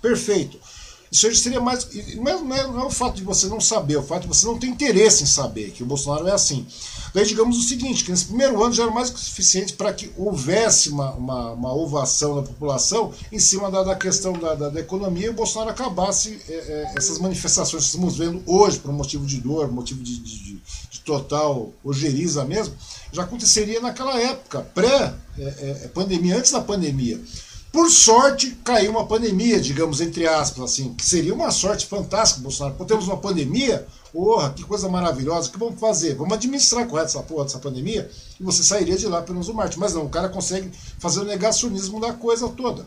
Perfeito. 0.00 0.58
Isso 1.14 1.26
aí 1.26 1.36
seria 1.36 1.60
mais. 1.60 1.86
Não 2.16 2.28
é, 2.28 2.40
não, 2.40 2.54
é, 2.54 2.66
não 2.66 2.80
é, 2.80 2.84
o 2.86 2.90
fato 2.90 3.16
de 3.16 3.22
você 3.22 3.46
não 3.46 3.60
saber, 3.60 3.94
é 3.94 3.98
o 3.98 4.02
fato 4.02 4.22
de 4.22 4.28
você 4.28 4.46
não 4.46 4.58
ter 4.58 4.66
interesse 4.66 5.22
em 5.22 5.26
saber 5.26 5.70
que 5.70 5.82
o 5.82 5.86
Bolsonaro 5.86 6.26
é 6.26 6.32
assim. 6.32 6.66
Daí 7.14 7.24
digamos 7.24 7.56
o 7.56 7.62
seguinte, 7.62 8.04
que 8.04 8.10
nesse 8.10 8.24
primeiro 8.24 8.60
ano 8.62 8.74
já 8.74 8.82
era 8.82 8.92
mais 8.92 9.08
que 9.08 9.20
suficiente 9.20 9.74
para 9.74 9.92
que 9.92 10.10
houvesse 10.16 10.90
uma, 10.90 11.12
uma, 11.12 11.52
uma, 11.52 11.72
ovação 11.72 12.34
da 12.34 12.42
população 12.42 13.12
em 13.30 13.38
cima 13.38 13.70
da, 13.70 13.84
da 13.84 13.94
questão 13.94 14.32
da, 14.32 14.56
da, 14.56 14.68
da, 14.68 14.80
economia 14.80 15.26
e 15.26 15.30
o 15.30 15.32
Bolsonaro 15.32 15.70
acabasse 15.70 16.40
é, 16.48 16.52
é, 16.52 16.92
essas 16.96 17.20
manifestações 17.20 17.84
que 17.84 17.90
estamos 17.90 18.18
vendo 18.18 18.42
hoje 18.44 18.80
por 18.80 18.92
motivo 18.92 19.24
de 19.24 19.40
dor, 19.40 19.70
motivo 19.70 20.02
de, 20.02 20.18
de, 20.18 20.60
de 20.90 21.00
total 21.04 21.70
ojeriza 21.84 22.44
mesmo, 22.44 22.74
já 23.12 23.22
aconteceria 23.22 23.80
naquela 23.80 24.18
época, 24.20 24.62
pré-pandemia, 24.74 26.32
é, 26.32 26.36
é, 26.36 26.38
antes 26.40 26.50
da 26.50 26.60
pandemia. 26.60 27.20
Por 27.70 27.90
sorte, 27.90 28.56
caiu 28.64 28.90
uma 28.92 29.06
pandemia, 29.06 29.60
digamos, 29.60 30.00
entre 30.00 30.26
aspas, 30.26 30.64
assim, 30.64 30.94
que 30.94 31.04
seria 31.04 31.34
uma 31.34 31.50
sorte 31.50 31.86
fantástica, 31.86 32.40
Bolsonaro. 32.40 32.76
Pô, 32.76 32.84
temos 32.84 33.06
uma 33.06 33.16
pandemia, 33.16 33.86
porra, 34.14 34.50
que 34.50 34.62
coisa 34.62 34.88
maravilhosa, 34.88 35.48
o 35.48 35.52
que 35.52 35.58
vamos 35.58 35.80
fazer? 35.80 36.14
Vamos 36.14 36.34
administrar 36.34 36.86
correto 36.86 37.08
essa 37.08 37.22
porra 37.24 37.46
dessa 37.46 37.58
pandemia 37.58 38.08
e 38.38 38.44
você 38.44 38.62
sairia 38.62 38.96
de 38.96 39.08
lá 39.08 39.20
pelo 39.20 39.34
menos 39.34 39.48
o 39.48 39.54
Marte. 39.54 39.76
Mas 39.76 39.92
não, 39.92 40.04
o 40.04 40.08
cara 40.08 40.28
consegue 40.28 40.70
fazer 41.00 41.18
o 41.20 41.24
negacionismo 41.24 42.00
da 42.00 42.12
coisa 42.12 42.48
toda. 42.48 42.86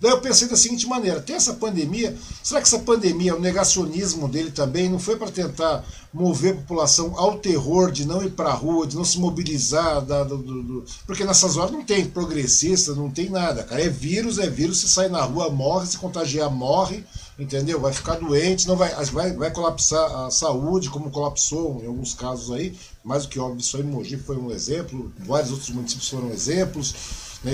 Daí 0.00 0.12
eu 0.12 0.20
pensei 0.20 0.48
da 0.48 0.56
seguinte 0.56 0.86
maneira: 0.86 1.20
tem 1.20 1.34
essa 1.34 1.54
pandemia, 1.54 2.16
será 2.42 2.60
que 2.60 2.68
essa 2.68 2.78
pandemia, 2.78 3.34
o 3.34 3.40
negacionismo 3.40 4.28
dele 4.28 4.50
também, 4.52 4.88
não 4.88 4.98
foi 4.98 5.16
para 5.16 5.30
tentar 5.30 5.84
mover 6.14 6.54
a 6.54 6.56
população 6.56 7.12
ao 7.18 7.38
terror 7.38 7.90
de 7.92 8.06
não 8.06 8.22
ir 8.22 8.30
para 8.30 8.48
a 8.48 8.54
rua, 8.54 8.86
de 8.86 8.96
não 8.96 9.04
se 9.04 9.18
mobilizar? 9.18 10.00
Da, 10.00 10.24
do, 10.24 10.38
do, 10.38 10.84
porque 11.04 11.24
nessas 11.24 11.56
horas 11.56 11.72
não 11.72 11.84
tem 11.84 12.06
progressista, 12.06 12.94
não 12.94 13.10
tem 13.10 13.28
nada, 13.28 13.64
cara. 13.64 13.82
É 13.82 13.88
vírus, 13.88 14.38
é 14.38 14.48
vírus, 14.48 14.78
se 14.78 14.88
sai 14.88 15.08
na 15.08 15.22
rua, 15.22 15.50
morre, 15.50 15.86
se 15.86 15.98
contagiar, 15.98 16.48
morre, 16.48 17.04
entendeu? 17.42 17.80
Vai 17.80 17.92
ficar 17.92 18.16
doente, 18.16 18.68
não 18.68 18.76
vai, 18.76 18.92
vai, 19.06 19.32
vai 19.32 19.50
colapsar 19.50 20.26
a 20.26 20.30
saúde, 20.30 20.90
como 20.90 21.10
colapsou 21.10 21.80
em 21.82 21.86
alguns 21.86 22.14
casos 22.14 22.50
aí, 22.54 22.76
mais 23.04 23.24
do 23.24 23.28
que 23.28 23.38
óbvio, 23.38 23.60
isso 23.60 23.76
aí 23.76 23.82
Mogi 23.82 24.16
foi 24.16 24.36
um 24.36 24.50
exemplo, 24.50 25.12
vários 25.18 25.50
outros 25.50 25.70
municípios 25.70 26.08
foram 26.08 26.30
exemplos 26.30 26.94
né, 27.42 27.52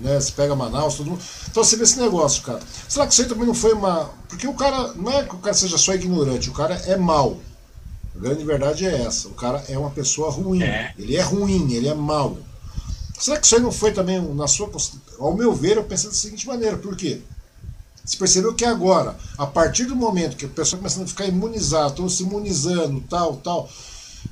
né, 0.00 0.20
você 0.20 0.32
pega 0.32 0.54
Manaus, 0.54 0.96
todo 0.96 1.10
mundo. 1.10 1.22
Então 1.50 1.64
você 1.64 1.76
vê 1.76 1.82
esse 1.82 1.98
negócio, 1.98 2.42
cara. 2.42 2.60
Será 2.88 3.06
que 3.06 3.12
isso 3.12 3.22
aí 3.22 3.28
também 3.28 3.46
não 3.46 3.54
foi 3.54 3.72
uma. 3.72 4.10
Porque 4.28 4.46
o 4.46 4.54
cara, 4.54 4.92
não 4.94 5.10
é 5.10 5.24
que 5.24 5.34
o 5.34 5.38
cara 5.38 5.54
seja 5.54 5.76
só 5.76 5.94
ignorante, 5.94 6.48
o 6.48 6.52
cara 6.52 6.74
é 6.86 6.96
mau. 6.96 7.38
A 8.14 8.18
grande 8.20 8.44
verdade 8.44 8.86
é 8.86 9.02
essa. 9.02 9.28
O 9.28 9.34
cara 9.34 9.64
é 9.68 9.78
uma 9.78 9.90
pessoa 9.90 10.30
ruim. 10.30 10.62
É. 10.62 10.94
Ele 10.98 11.16
é 11.16 11.22
ruim, 11.22 11.72
ele 11.72 11.88
é 11.88 11.94
mau. 11.94 12.38
Será 13.18 13.38
que 13.38 13.46
isso 13.46 13.56
aí 13.56 13.62
não 13.62 13.72
foi 13.72 13.92
também 13.92 14.20
na 14.34 14.46
sua. 14.46 14.70
Ao 15.18 15.36
meu 15.36 15.52
ver, 15.52 15.76
eu 15.76 15.84
pensei 15.84 16.08
da 16.08 16.14
seguinte 16.14 16.46
maneira, 16.46 16.76
por 16.76 16.96
quê? 16.96 17.20
Você 18.08 18.16
percebeu 18.16 18.54
que 18.54 18.64
agora, 18.64 19.14
a 19.36 19.46
partir 19.46 19.84
do 19.84 19.94
momento 19.94 20.34
que 20.34 20.46
a 20.46 20.48
pessoa 20.48 20.78
começando 20.78 21.04
a 21.04 21.08
ficar 21.08 21.26
imunizada, 21.26 21.88
estão 21.88 22.08
se 22.08 22.22
imunizando, 22.22 23.02
tal, 23.02 23.36
tal, 23.36 23.68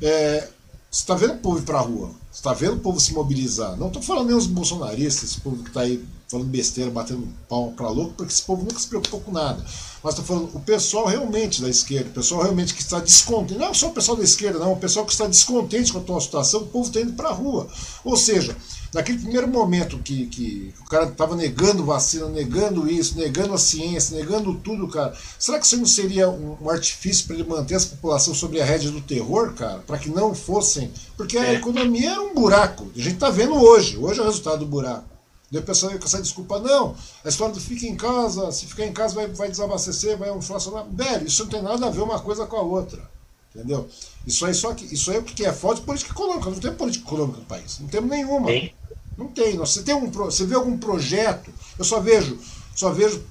é, 0.01 0.49
você 0.91 1.01
está 1.03 1.15
vendo 1.15 1.35
o 1.35 1.39
povo 1.39 1.59
ir 1.59 1.63
para 1.63 1.77
a 1.77 1.83
rua. 1.83 2.09
Você 2.33 2.39
está 2.39 2.55
vendo 2.55 2.77
o 2.77 2.81
povo 2.81 2.99
se 2.99 3.13
mobilizar. 3.13 3.77
Não 3.77 3.89
estou 3.89 4.01
falando 4.01 4.29
nem 4.29 4.37
os 4.37 4.47
bolsonaristas, 4.47 5.31
esse 5.31 5.41
povo 5.43 5.63
que 5.63 5.69
está 5.69 5.83
aí 5.83 6.03
falando 6.29 6.49
besteira, 6.49 6.91
batendo 6.91 7.29
pau 7.49 7.73
para 7.77 7.89
louco, 7.89 8.15
porque 8.15 8.33
esse 8.33 8.43
povo 8.43 8.63
nunca 8.63 8.79
se 8.79 8.89
preocupou 8.89 9.21
com 9.21 9.33
nada. 9.33 9.65
Mas 10.03 10.15
estou 10.15 10.25
falando 10.25 10.55
o 10.55 10.61
pessoal 10.61 11.07
realmente 11.07 11.63
da 11.63 11.69
esquerda, 11.69 12.11
o 12.11 12.13
pessoal 12.13 12.43
realmente 12.43 12.75
que 12.75 12.83
está 12.83 12.99
descontente, 12.99 13.59
não 13.59 13.73
só 13.73 13.89
o 13.89 13.93
pessoal 13.93 14.17
da 14.17 14.25
esquerda, 14.25 14.59
não, 14.59 14.73
o 14.73 14.77
pessoal 14.77 15.07
que 15.07 15.13
está 15.13 15.27
descontente 15.27 15.93
com 15.93 15.99
a 15.99 16.03
tua 16.03 16.21
situação, 16.21 16.63
o 16.63 16.67
povo 16.67 16.89
está 16.89 17.01
indo 17.01 17.13
para 17.13 17.29
a 17.29 17.33
rua. 17.33 17.69
Ou 18.05 18.17
seja, 18.17 18.57
naquele 18.93 19.19
primeiro 19.19 19.49
momento 19.49 19.99
que, 19.99 20.27
que 20.27 20.75
o 20.81 20.85
cara 20.85 21.07
estava 21.07 21.37
negando 21.37 21.85
vacina, 21.85 22.29
negando 22.29 22.91
isso, 22.91 23.17
negando 23.17 23.55
a 23.55 23.59
ciência, 23.59 24.17
negando 24.17 24.55
tudo, 24.55 24.89
cara, 24.89 25.17
será 25.39 25.59
que 25.61 25.67
isso 25.67 25.77
não 25.77 25.87
seria 25.87 26.29
um, 26.29 26.57
um 26.61 26.71
artifício 26.71 27.27
para 27.27 27.37
ele 27.37 27.49
manter 27.49 27.75
essa 27.75 27.89
população 27.89 28.35
sobre 28.35 28.61
a 28.61 28.65
rédea 28.65 28.91
do 28.91 29.01
terror, 29.01 29.55
cara? 29.55 29.79
Para 29.81 29.99
que 29.99 30.09
não 30.09 30.35
fossem. 30.35 30.91
Porque 31.17 31.39
a 31.39 31.47
é. 31.47 31.55
economia 31.55 32.13
era 32.13 32.23
um 32.23 32.35
buraco. 32.35 32.91
A 32.95 32.99
gente 32.99 33.15
está 33.15 33.31
vendo 33.31 33.55
hoje. 33.55 33.97
Hoje 33.97 34.19
é 34.19 34.23
o 34.23 34.27
resultado 34.27 34.61
do 34.61 34.67
buraco. 34.67 35.16
Daí 35.51 35.61
o 35.61 35.65
pessoal 35.65 35.97
com 35.99 36.05
essa 36.05 36.21
desculpa, 36.21 36.59
não, 36.59 36.97
a 37.25 37.29
história 37.29 37.55
do 37.55 37.61
fica 37.61 37.87
em 37.87 37.97
casa, 37.97 38.51
se 38.51 38.67
ficar 38.67 38.85
em 38.85 38.93
casa 38.93 39.15
vai, 39.15 39.29
vai 39.29 39.49
desabastecer, 39.49 40.19
vai 40.19 40.35
inflacionar. 40.35 40.85
Velho, 40.91 41.27
isso 41.27 41.45
não 41.45 41.51
tem 41.51 41.63
nada 41.63 41.87
a 41.87 41.91
ver 41.91 42.01
uma 42.01 42.19
coisa 42.19 42.47
com 42.47 42.57
a 42.57 42.63
outra. 42.63 43.09
Entendeu? 43.55 43.89
Isso 44.27 44.45
aí 44.45 44.53
só 44.53 44.75
que 44.75 44.85
isso 44.93 45.11
aí 45.11 45.17
é 45.17 45.21
o 45.21 45.23
que 45.23 45.45
é 45.45 45.53
falta 45.53 45.81
de 45.81 45.87
política 45.87 46.13
econômica. 46.13 46.51
Não 46.51 46.61
tem 46.61 46.75
política 46.75 47.07
econômica 47.07 47.39
no 47.39 47.47
país. 47.47 47.79
Não 47.79 47.89
temos 47.89 48.11
nenhuma. 48.11 48.47
Tem. 48.47 48.75
Não 49.17 49.29
tem. 49.29 49.57
Você 49.57 49.83
tem 49.83 49.95
um, 49.95 50.11
você 50.11 50.45
vê 50.45 50.55
algum 50.57 50.77
projeto? 50.77 51.51
Eu 51.79 51.85
só 51.85 52.01
vejo, 52.01 52.39
só 52.75 52.91
vejo 52.91 53.25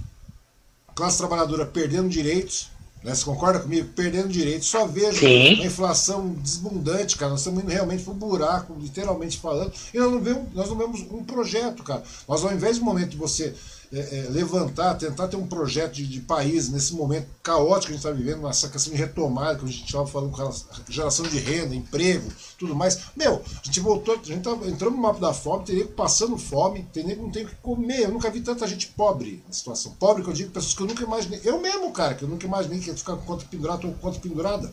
classe 0.96 1.18
trabalhadora 1.18 1.66
perdendo 1.66 2.10
direitos, 2.10 2.70
né? 3.06 3.14
Você 3.14 3.24
concorda 3.24 3.60
comigo? 3.60 3.88
Perdendo 3.96 4.28
direitos. 4.30 4.68
Só 4.68 4.88
vejo 4.88 5.20
Sim. 5.20 5.54
uma 5.54 5.66
inflação 5.66 6.30
desbundante, 6.42 7.16
cara. 7.16 7.30
Nós 7.30 7.42
estamos 7.42 7.64
indo 7.64 7.72
realmente 7.72 8.04
para 8.04 8.12
o 8.12 8.16
buraco, 8.16 8.76
literalmente 8.80 9.38
falando. 9.38 9.72
E 9.94 10.00
nós 10.00 10.12
não, 10.12 10.20
vemos, 10.20 10.44
nós 10.56 10.70
não 10.70 10.76
vemos 10.76 11.02
um 11.12 11.24
projeto, 11.24 11.84
cara. 11.84 12.02
Mas 12.28 12.44
ao 12.44 12.52
invés 12.52 12.80
do 12.80 12.84
momento 12.84 13.12
de 13.12 13.18
você 13.18 13.54
é, 13.92 14.20
é, 14.20 14.30
levantar, 14.30 14.96
tentar 14.96 15.28
ter 15.28 15.38
um 15.38 15.48
projeto 15.48 15.94
de, 15.94 16.06
de, 16.06 16.22
país 16.22 16.70
nesse 16.70 16.94
momento 16.94 17.28
caótico 17.44 17.88
que 17.88 17.92
a 17.94 17.96
gente 17.96 18.06
está 18.06 18.12
vivendo, 18.12 18.48
essa 18.48 18.70
questão 18.70 18.94
de 18.94 19.00
retomada, 19.00 19.60
que 19.60 19.66
a 19.66 19.68
gente 19.68 19.86
estava 19.86 20.08
falando 20.08 20.32
com 20.32 20.92
geração 20.92 21.26
de 21.28 21.38
renda, 21.38 21.76
emprego, 21.76 22.32
tudo 22.58 22.76
mais. 22.76 23.00
Meu, 23.16 23.42
a 23.62 23.66
gente 23.66 23.80
voltou, 23.80 24.16
a 24.16 24.24
gente 24.24 24.42
tá 24.42 24.52
entrando 24.66 24.96
no 24.96 25.02
mapa 25.02 25.20
da 25.20 25.34
fome, 25.34 25.66
teria 25.66 25.86
passando 25.86 26.38
fome, 26.38 26.88
tem 26.92 27.04
nem 27.04 27.16
não 27.16 27.30
tem 27.30 27.46
o 27.46 27.50
que 27.50 27.56
comer. 27.56 28.04
Eu 28.04 28.12
nunca 28.12 28.30
vi 28.30 28.42
tanta 28.42 28.68
gente 28.68 28.88
pobre 28.88 29.44
na 29.48 29.54
situação. 29.54 29.94
Pobre 30.00 30.24
que 30.24 30.30
eu 30.30 30.34
digo, 30.34 30.52
pessoas 30.52 30.74
que 30.74 30.82
eu 30.82 30.88
nunca 30.88 31.04
imaginei. 31.04 31.42
Eu 31.44 31.62
mesmo, 31.62 31.92
cara, 31.92 32.16
que 32.16 32.24
eu 32.24 32.30
nunca 32.30 32.46
imaginei 32.46 32.80
que 32.80 32.90
ia 32.90 32.98
ficar 32.98 33.16
com 33.16 33.26
conta 33.26 33.46
pendurada, 33.50 33.82
com 33.82 33.94
conta 33.94 34.20
pendurada. 34.20 34.72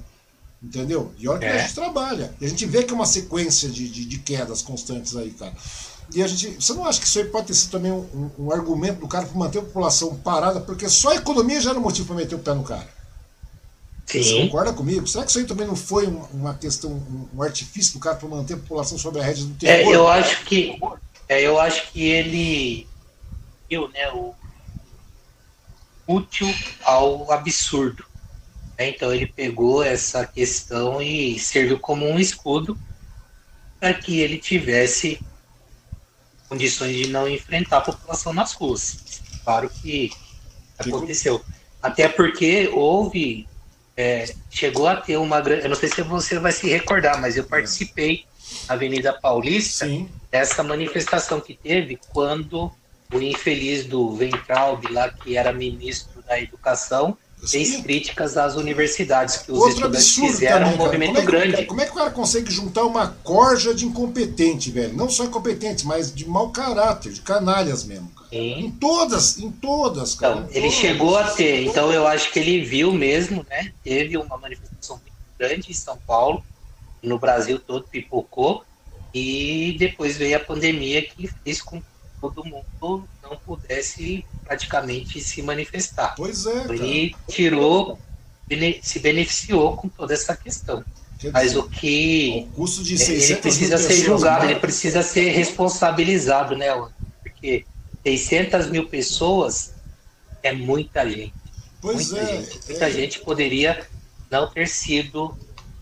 Entendeu? 0.63 1.13
E 1.19 1.27
olha 1.27 1.41
que 1.41 1.45
é. 1.45 1.57
a 1.57 1.59
gente 1.59 1.75
trabalha. 1.75 2.35
E 2.41 2.47
a 2.47 2.49
gente 2.49 2.65
vê 2.67 2.85
que 2.85 2.93
é 2.93 2.95
uma 2.95 3.05
sequência 3.05 3.69
de, 3.69 3.89
de, 3.89 4.05
de 4.05 4.19
quedas 4.21 4.63
constantes 4.63 5.17
aí, 5.17 5.33
cara. 5.33 5.53
E 6.15 6.23
a 6.23 6.27
gente, 6.27 6.63
você 6.63 6.73
não 6.75 6.85
acha 6.85 7.01
que 7.01 7.07
isso 7.07 7.19
aí 7.19 7.25
pode 7.25 7.47
ter 7.47 7.55
sido 7.55 7.71
também 7.71 7.91
um, 7.91 8.31
um 8.39 8.53
argumento 8.53 9.01
do 9.01 9.09
cara 9.09 9.27
para 9.27 9.39
manter 9.39 9.59
a 9.59 9.63
população 9.63 10.15
parada, 10.17 10.61
porque 10.61 10.89
só 10.89 11.11
a 11.11 11.17
economia 11.17 11.61
já 11.61 11.71
era 11.71 11.79
um 11.79 11.83
motivo 11.83 12.07
para 12.07 12.17
meter 12.17 12.35
o 12.35 12.39
pé 12.39 12.55
no 12.55 12.65
cara? 12.65 12.89
Sim. 14.07 14.23
Você 14.23 14.41
concorda 14.43 14.73
comigo? 14.73 15.07
Será 15.07 15.25
que 15.25 15.31
isso 15.31 15.39
aí 15.39 15.47
também 15.47 15.67
não 15.67 15.77
foi 15.77 16.07
uma 16.07 16.55
questão, 16.55 17.03
um 17.35 17.43
artifício 17.43 17.95
do 17.95 18.01
cara 18.01 18.17
para 18.17 18.29
manter 18.29 18.55
a 18.55 18.59
população 18.59 18.99
sob 18.99 19.19
a 19.19 19.23
rédea 19.23 19.45
do 19.45 19.55
terror? 19.55 19.93
É, 19.93 19.97
eu 19.97 20.09
acho 20.09 20.45
que 20.45 20.79
é, 21.29 21.41
eu 21.41 21.59
acho 21.59 21.91
que 21.91 22.03
ele 22.05 22.87
viu, 23.71 23.89
né, 23.89 24.11
o 24.13 24.35
útil 26.07 26.53
ao 26.85 27.31
absurdo. 27.33 28.05
Né? 28.79 28.91
Então 28.91 29.15
ele 29.15 29.27
pegou 29.27 29.83
essa 29.83 30.27
questão 30.27 31.01
e 31.01 31.39
serviu 31.39 31.79
como 31.79 32.07
um 32.07 32.19
escudo 32.19 32.79
para 33.81 33.95
que 33.95 34.21
ele 34.21 34.37
tivesse 34.37 35.21
condições 36.53 36.95
de 36.95 37.09
não 37.09 37.27
enfrentar 37.27 37.79
a 37.79 37.81
população 37.81 38.33
nas 38.33 38.53
ruas. 38.53 39.23
Claro 39.43 39.71
que 39.71 40.13
aconteceu. 40.79 41.43
Até 41.83 42.09
porque 42.09 42.69
houve, 42.73 43.49
é, 43.97 44.33
chegou 44.51 44.87
a 44.87 44.97
ter 44.97 45.17
uma 45.17 45.41
grande. 45.41 45.63
Eu 45.63 45.71
não 45.71 45.77
sei 45.77 45.89
se 45.89 46.03
você 46.03 46.39
vai 46.39 46.53
se 46.53 46.69
recordar, 46.69 47.19
mas 47.21 47.37
eu 47.37 47.45
participei 47.45 48.27
na 48.69 48.75
Avenida 48.75 49.13
Paulista 49.15 49.87
Sim. 49.87 50.09
dessa 50.31 50.63
manifestação 50.63 51.41
que 51.41 51.55
teve 51.55 51.99
quando 52.11 52.71
o 53.13 53.21
infeliz 53.21 53.85
do 53.87 54.15
Ventralb, 54.15 54.85
lá 54.91 55.09
que 55.09 55.37
era 55.37 55.53
ministro 55.53 56.23
da 56.23 56.39
Educação, 56.39 57.17
fez 57.47 57.77
críticas 57.83 58.37
às 58.37 58.55
universidades, 58.55 59.39
que 59.39 59.51
os 59.51 59.59
Outro 59.59 59.75
estudantes 59.75 60.15
fizeram 60.15 60.61
também, 60.61 60.75
um 60.75 60.77
movimento 60.77 61.15
como 61.15 61.19
é, 61.19 61.25
grande. 61.25 61.67
Como 61.67 61.81
é 61.81 61.85
que 61.85 61.91
o 61.91 61.95
cara 61.95 62.11
consegue 62.11 62.51
juntar 62.51 62.85
uma 62.85 63.09
corja 63.25 63.75
de 63.75 63.85
incompetente, 63.85 64.71
velho? 64.71 64.95
Não 64.95 65.09
só 65.11 65.25
incompetente, 65.25 65.87
mas 65.87 66.15
de 66.15 66.29
mau 66.29 66.51
caráter, 66.51 67.13
de 67.13 67.21
canalhas 67.21 67.85
mesmo. 67.85 68.09
Cara. 68.11 68.29
Em 68.33 68.71
todas, 68.71 69.39
em 69.39 69.51
todas, 69.51 70.15
cara. 70.15 70.47
Então, 70.49 70.49
ele 70.53 70.71
chegou 70.71 71.17
a 71.17 71.25
ter, 71.31 71.67
então 71.67 71.93
eu 71.93 72.07
acho 72.07 72.33
que 72.33 72.39
ele 72.39 72.65
viu 72.65 72.93
mesmo, 72.93 73.45
né? 73.51 73.73
Teve 73.83 74.17
uma 74.17 74.39
manifestação 74.39 74.97
muito 74.97 75.13
grande 75.39 75.71
em 75.71 75.75
São 75.75 75.99
Paulo, 76.07 76.45
no 77.03 77.19
Brasil 77.19 77.59
todo 77.59 77.89
pipocou, 77.89 78.65
e 79.13 79.77
depois 79.79 80.17
veio 80.17 80.37
a 80.37 80.41
pandemia 80.41 81.03
que 81.03 81.29
fez 81.45 81.61
com 81.61 81.81
que 81.81 81.87
todo 82.21 82.45
mundo 82.45 83.07
não 83.23 83.37
pudesse 83.37 84.25
praticamente 84.53 85.21
se 85.21 85.41
manifestar. 85.43 86.15
Pois 86.15 86.45
é. 86.47 86.61
Cara. 86.61 86.75
Ele 86.75 87.17
tirou, 87.29 87.99
se 88.83 88.99
beneficiou 88.99 89.77
com 89.77 89.89
toda 89.89 90.13
essa 90.13 90.37
questão. 90.37 90.85
Mas 91.33 91.57
o 91.57 91.63
que. 91.69 92.49
O 92.53 92.57
custo 92.57 92.83
de 92.83 93.01
ele 93.01 93.37
precisa 93.37 93.79
ser 93.79 93.95
julgado, 93.95 94.45
ele 94.45 94.57
precisa 94.57 95.03
ser 95.03 95.31
responsabilizado, 95.31 96.57
né? 96.57 96.67
Porque 97.23 97.65
600 98.05 98.69
mil 98.69 98.89
pessoas 98.89 99.73
é 100.43 100.53
muita 100.53 101.09
gente. 101.09 101.33
Pois 101.81 102.11
muita 102.11 102.25
é. 102.25 102.37
Gente. 102.37 102.61
Muita 102.69 102.89
é. 102.89 102.91
gente 102.91 103.21
poderia 103.21 103.87
não 104.31 104.51
ter 104.51 104.67
sido 104.67 105.37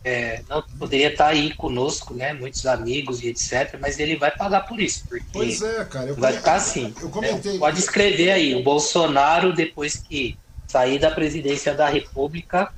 é, 0.04 0.42
não 0.48 0.62
poderia 0.62 1.10
estar 1.10 1.28
aí 1.28 1.54
conosco, 1.54 2.14
né? 2.14 2.32
Muitos 2.32 2.64
amigos 2.66 3.22
e 3.22 3.28
etc. 3.28 3.78
Mas 3.80 3.98
ele 3.98 4.16
vai 4.16 4.30
pagar 4.30 4.62
por 4.62 4.80
isso, 4.80 5.04
porque 5.08 5.24
pois 5.32 5.60
é, 5.62 5.84
cara. 5.84 6.08
Eu 6.08 6.16
vai 6.16 6.32
ficar 6.32 6.54
assim. 6.54 6.94
Eu 7.00 7.10
comentei. 7.10 7.54
Né? 7.54 7.58
Pode 7.58 7.78
escrever 7.78 8.30
aí, 8.30 8.54
o 8.54 8.62
Bolsonaro 8.62 9.52
depois 9.52 9.96
que 9.96 10.38
sair 10.66 10.98
da 10.98 11.10
presidência 11.10 11.74
da 11.74 11.88
República 11.88 12.72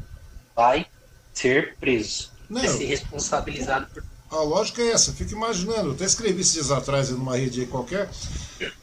vai 0.57 0.86
ser 1.32 1.77
preso, 1.78 2.31
não. 2.49 2.61
vai 2.61 2.70
ser 2.70 2.86
responsabilizado 2.86 3.86
por 3.86 4.03
a 4.32 4.43
lógica 4.43 4.81
é 4.81 4.93
essa, 4.93 5.12
fico 5.12 5.32
imaginando, 5.32 5.89
eu 5.89 5.93
até 5.93 6.07
escrevi 6.07 6.40
esses 6.40 6.55
dias 6.55 6.70
atrás 6.70 7.11
numa 7.11 7.36
rede 7.36 7.66
qualquer, 7.66 8.09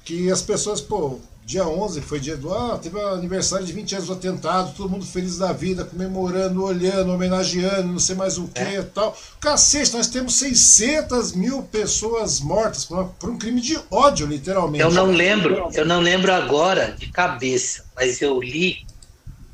que 0.06 0.32
as 0.32 0.44
pessoas, 0.44 0.80
pô, 0.80 1.20
dia 1.50 1.68
11 1.68 2.02
foi 2.02 2.20
dia 2.20 2.38
do. 2.38 2.54
Ah, 2.54 2.78
teve 2.78 3.02
aniversário 3.02 3.66
de 3.66 3.74
20 3.74 3.96
anos 3.96 4.08
do 4.08 4.14
atentado, 4.14 4.72
todo 4.78 4.88
mundo 4.88 5.04
feliz 5.04 5.40
da 5.40 5.52
vida, 5.52 5.84
comemorando, 5.84 6.64
olhando, 6.64 7.12
homenageando, 7.12 7.88
não 7.88 7.98
sei 7.98 8.16
mais 8.16 8.38
o 8.38 8.48
que 8.48 8.62
é. 8.62 8.76
e 8.76 8.84
tal. 8.84 9.18
Cacete, 9.40 9.96
nós 9.96 10.06
temos 10.06 10.36
600 10.36 11.32
mil 11.32 11.64
pessoas 11.64 12.40
mortas 12.40 12.86
por, 12.86 13.04
por, 13.20 13.32
um 13.32 13.38
crime 13.40 13.62
de 13.62 13.80
ódio, 13.90 14.28
literalmente. 14.28 14.84
Eu 14.84 14.92
não 14.92 15.08
lembro, 15.08 15.72
eu 15.74 15.88
não 15.88 16.02
lembro 16.02 16.32
agora 16.32 16.92
de 16.92 17.08
cabeça, 17.12 17.84
mas 17.96 18.22
eu 18.22 18.40
li 18.40 18.86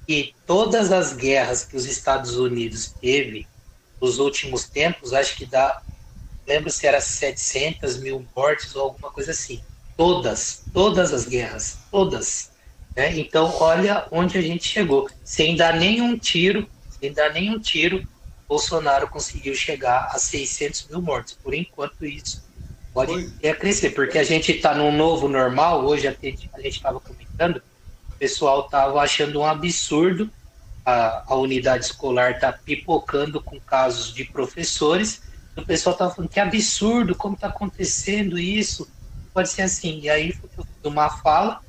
que 0.05 0.35
todas 0.45 0.91
as 0.91 1.13
guerras 1.13 1.63
que 1.63 1.77
os 1.77 1.85
Estados 1.85 2.35
Unidos 2.35 2.93
teve 2.99 3.47
nos 4.01 4.19
últimos 4.19 4.65
tempos, 4.65 5.13
acho 5.13 5.37
que 5.37 5.45
dá. 5.45 5.81
Lembro 6.45 6.69
se 6.69 6.85
era 6.85 6.99
700 6.99 7.99
mil 7.99 8.25
mortes 8.35 8.75
ou 8.75 8.81
alguma 8.81 9.09
coisa 9.09 9.31
assim 9.31 9.61
Todas, 9.97 10.63
todas 10.73 11.13
as 11.13 11.25
guerras, 11.25 11.77
todas. 11.89 12.51
Né? 12.95 13.17
Então, 13.17 13.53
olha 13.59 14.07
onde 14.11 14.37
a 14.37 14.41
gente 14.41 14.67
chegou. 14.67 15.09
Sem 15.23 15.55
dar 15.55 15.75
nenhum 15.75 16.17
tiro, 16.17 16.67
sem 16.99 17.13
dar 17.13 17.33
nenhum 17.33 17.59
tiro, 17.59 18.05
Bolsonaro 18.47 19.07
conseguiu 19.07 19.55
chegar 19.55 20.09
a 20.11 20.19
600 20.19 20.87
mil 20.89 21.01
mortos. 21.01 21.33
Por 21.33 21.53
enquanto, 21.53 22.05
isso 22.05 22.43
pode 22.93 23.29
crescer, 23.59 23.91
porque 23.91 24.17
a 24.17 24.23
gente 24.23 24.51
está 24.51 24.75
num 24.75 24.95
novo 24.95 25.27
normal. 25.27 25.85
Hoje, 25.85 26.07
a 26.07 26.11
gente 26.11 26.49
estava 26.63 26.99
comentando, 26.99 27.61
o 28.09 28.13
pessoal 28.17 28.65
estava 28.65 28.99
achando 29.01 29.39
um 29.39 29.45
absurdo 29.45 30.29
a, 30.85 31.23
a 31.27 31.35
unidade 31.35 31.85
escolar 31.85 32.31
está 32.31 32.53
pipocando 32.53 33.41
com 33.41 33.59
casos 33.59 34.13
de 34.13 34.23
professores. 34.23 35.23
O 35.57 35.65
pessoal 35.65 35.93
estava 35.93 36.13
falando 36.13 36.29
que 36.29 36.39
absurdo, 36.39 37.15
como 37.15 37.33
está 37.33 37.47
acontecendo 37.47 38.37
isso? 38.37 38.87
Pode 39.35 39.49
ser 39.49 39.63
assim. 39.63 39.99
E 39.99 40.09
aí, 40.09 40.33
uma 40.81 41.09
fala, 41.09 41.59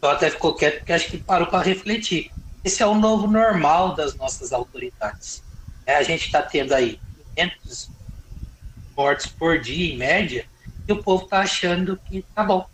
eu 0.00 0.08
até 0.08 0.30
ficou 0.30 0.54
quieto 0.54 0.78
porque 0.78 0.92
acho 0.92 1.10
que 1.10 1.18
parou 1.18 1.48
para 1.48 1.64
refletir. 1.64 2.30
Esse 2.64 2.82
é 2.82 2.86
o 2.86 2.94
novo 2.94 3.26
normal 3.26 3.96
das 3.96 4.14
nossas 4.14 4.52
autoridades. 4.52 5.42
É, 5.84 5.96
a 5.96 6.02
gente 6.04 6.26
está 6.26 6.40
tendo 6.40 6.72
aí 6.72 7.00
500 7.34 7.90
mortes 8.96 9.26
por 9.26 9.58
dia, 9.58 9.92
em 9.92 9.96
média, 9.98 10.46
e 10.86 10.92
o 10.92 11.02
povo 11.02 11.24
está 11.24 11.40
achando 11.40 11.98
que 12.08 12.24
tá 12.32 12.44
bom. 12.44 12.64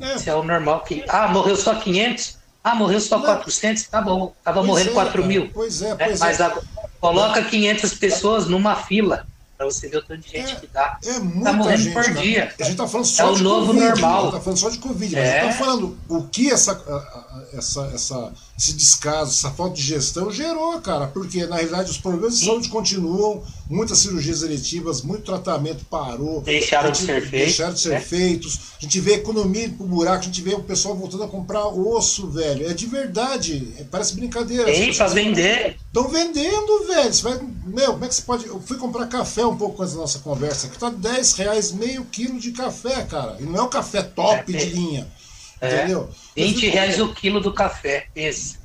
É. 0.00 0.14
Esse 0.14 0.30
é 0.30 0.34
o 0.34 0.42
normal. 0.42 0.80
que 0.80 1.04
Ah, 1.06 1.28
morreu 1.28 1.56
só 1.56 1.74
500? 1.74 2.38
Ah, 2.64 2.74
morreu 2.74 3.00
só 3.00 3.18
Não. 3.18 3.26
400? 3.26 3.84
Tá 3.84 4.00
bom. 4.00 4.34
Tava 4.42 4.60
pois 4.60 4.68
morrendo 4.68 4.90
é, 4.90 4.94
4 4.94 5.24
mil. 5.26 5.50
Pois 5.52 5.82
é, 5.82 5.90
é 5.90 5.94
pois 5.94 6.20
é. 6.20 6.24
Mas 6.24 6.40
a, 6.40 6.58
coloca 6.98 7.44
500 7.44 7.94
pessoas 7.94 8.48
numa 8.48 8.74
fila 8.74 9.26
para 9.58 9.66
você 9.66 9.88
ver 9.88 9.96
o 9.96 10.02
tanto 10.02 10.20
de 10.20 10.30
gente 10.30 10.52
é, 10.52 10.54
que 10.54 10.66
dá. 10.68 10.96
É 11.04 11.18
muita 11.18 11.50
tá 11.50 11.52
morrendo 11.52 11.82
gente, 11.82 11.92
por 11.92 12.08
né? 12.08 12.22
dia. 12.22 12.54
A 12.60 12.62
gente 12.62 12.76
tá 12.76 12.86
falando 12.86 13.06
só 13.06 13.32
é 13.32 13.34
de 13.34 13.40
o 13.40 13.44
novo 13.44 13.66
COVID, 13.66 13.84
normal. 13.88 14.18
A 14.18 14.22
gente 14.22 14.32
tá 14.32 14.40
falando 14.40 14.58
só 14.58 14.70
de 14.70 14.78
Covid, 14.78 15.16
mas 15.16 15.24
é. 15.24 15.40
a 15.40 15.42
gente 15.42 15.58
tá 15.58 15.64
falando 15.64 15.98
o 16.08 16.22
que 16.22 16.50
essa, 16.52 17.08
essa, 17.52 17.90
essa, 17.92 18.32
esse 18.56 18.72
descaso, 18.74 19.32
essa 19.32 19.50
falta 19.50 19.74
de 19.74 19.82
gestão 19.82 20.30
gerou, 20.30 20.80
cara. 20.80 21.08
Porque, 21.08 21.44
na 21.44 21.56
realidade, 21.56 21.90
os 21.90 21.98
problemas 21.98 22.38
de 22.38 22.46
saúde 22.46 22.68
continuam, 22.68 23.42
muitas 23.68 23.98
cirurgias 23.98 24.42
eletivas, 24.42 25.02
muito 25.02 25.24
tratamento 25.24 25.84
parou. 25.86 26.40
Deixaram 26.42 26.92
de 26.92 26.98
ser 26.98 27.20
feitos. 27.20 27.30
Deixaram 27.30 27.74
de 27.74 27.80
ser 27.80 27.90
né? 27.90 28.00
feitos. 28.00 28.60
A 28.78 28.84
gente 28.84 29.00
vê 29.00 29.14
a 29.14 29.16
economia 29.16 29.68
pro 29.70 29.86
buraco, 29.86 30.20
a 30.20 30.22
gente 30.22 30.40
vê 30.40 30.54
o 30.54 30.62
pessoal 30.62 30.94
voltando 30.94 31.24
a 31.24 31.28
comprar 31.28 31.66
osso, 31.66 32.30
velho. 32.30 32.70
É 32.70 32.72
de 32.72 32.86
verdade. 32.86 33.74
É, 33.76 33.82
parece 33.82 34.14
brincadeira. 34.14 34.66
Tem 34.66 34.94
para 34.94 35.08
vender 35.08 35.76
Estão 35.98 36.06
vendendo, 36.06 36.86
velho. 36.86 37.12
Você 37.12 37.22
vai, 37.22 37.40
meu, 37.66 37.92
como 37.94 38.04
é 38.04 38.08
que 38.08 38.14
você 38.14 38.22
pode. 38.22 38.46
Eu 38.46 38.60
fui 38.60 38.76
comprar 38.76 39.06
café 39.08 39.44
um 39.48 39.56
pouco 39.56 39.76
com 39.76 39.84
essa 39.84 39.96
nossa 39.96 40.18
conversa 40.20 40.66
aqui. 40.66 40.78
Tá 40.78 40.90
10 40.90 41.32
reais 41.34 41.72
meio 41.72 42.04
quilo 42.04 42.38
de 42.38 42.52
café, 42.52 43.02
cara. 43.02 43.36
E 43.40 43.44
não 43.44 43.58
é 43.58 43.62
um 43.62 43.68
café 43.68 44.02
top 44.02 44.54
é, 44.54 44.58
de 44.58 44.66
linha. 44.66 45.08
É, 45.60 45.76
entendeu? 45.78 46.08
20 46.36 46.68
reais 46.68 47.00
o 47.00 47.12
quilo 47.12 47.40
do 47.40 47.52
café, 47.52 48.06
esse. 48.14 48.58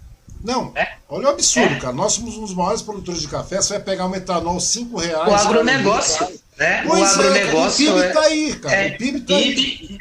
Não, 0.43 0.73
é. 0.75 0.95
olha 1.07 1.27
o 1.27 1.29
absurdo, 1.29 1.75
é. 1.75 1.79
cara. 1.79 1.93
Nós 1.93 2.13
somos 2.13 2.35
um 2.37 2.41
dos 2.41 2.53
maiores 2.53 2.81
produtores 2.81 3.21
de 3.21 3.27
café. 3.27 3.61
Você 3.61 3.73
vai 3.73 3.81
pegar 3.81 4.07
um 4.07 4.15
etanol 4.15 4.59
5 4.59 4.97
reais. 4.97 5.31
O 5.31 5.35
agronegócio, 5.35 6.41
né? 6.57 6.83
Pois 6.85 7.01
o 7.01 7.19
agronegócio. 7.21 7.87
É, 7.87 7.91
o 7.91 8.01
PIB 8.01 8.13
tá 8.13 8.21
aí, 8.21 8.55
cara. 8.55 8.75
É, 8.75 8.87
o 8.87 8.97
PIB 8.97 9.19
tá 9.21 9.35
PIB, 9.35 9.59
aí. 9.89 9.99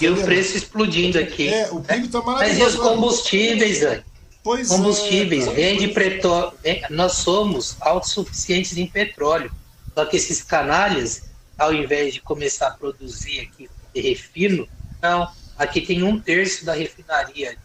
E 0.00 0.08
o 0.08 0.22
preço 0.22 0.56
explodindo 0.56 1.18
aqui. 1.18 1.48
É, 1.48 1.68
o 1.70 1.80
PIB 1.80 2.08
tá 2.08 2.22
maravilhoso. 2.22 2.60
Mas 2.60 2.74
e 2.74 2.78
os 2.78 2.82
combustíveis, 2.82 3.80
velho? 3.80 4.04
Pois 4.42 4.68
combustíveis, 4.68 5.46
é, 5.46 5.50
vende 5.50 5.88
petróleo. 5.88 6.52
Nós 6.90 7.12
somos 7.12 7.76
autossuficientes 7.80 8.76
em 8.76 8.86
petróleo. 8.86 9.52
Só 9.94 10.04
que 10.06 10.16
esses 10.16 10.42
canalhas, 10.42 11.30
ao 11.58 11.72
invés 11.72 12.14
de 12.14 12.20
começar 12.20 12.68
a 12.68 12.72
produzir 12.72 13.40
aqui 13.40 13.68
de 13.94 14.00
refino, 14.00 14.68
não. 15.00 15.30
Aqui 15.56 15.80
tem 15.80 16.02
um 16.02 16.20
terço 16.20 16.64
da 16.64 16.72
refinaria. 16.72 17.56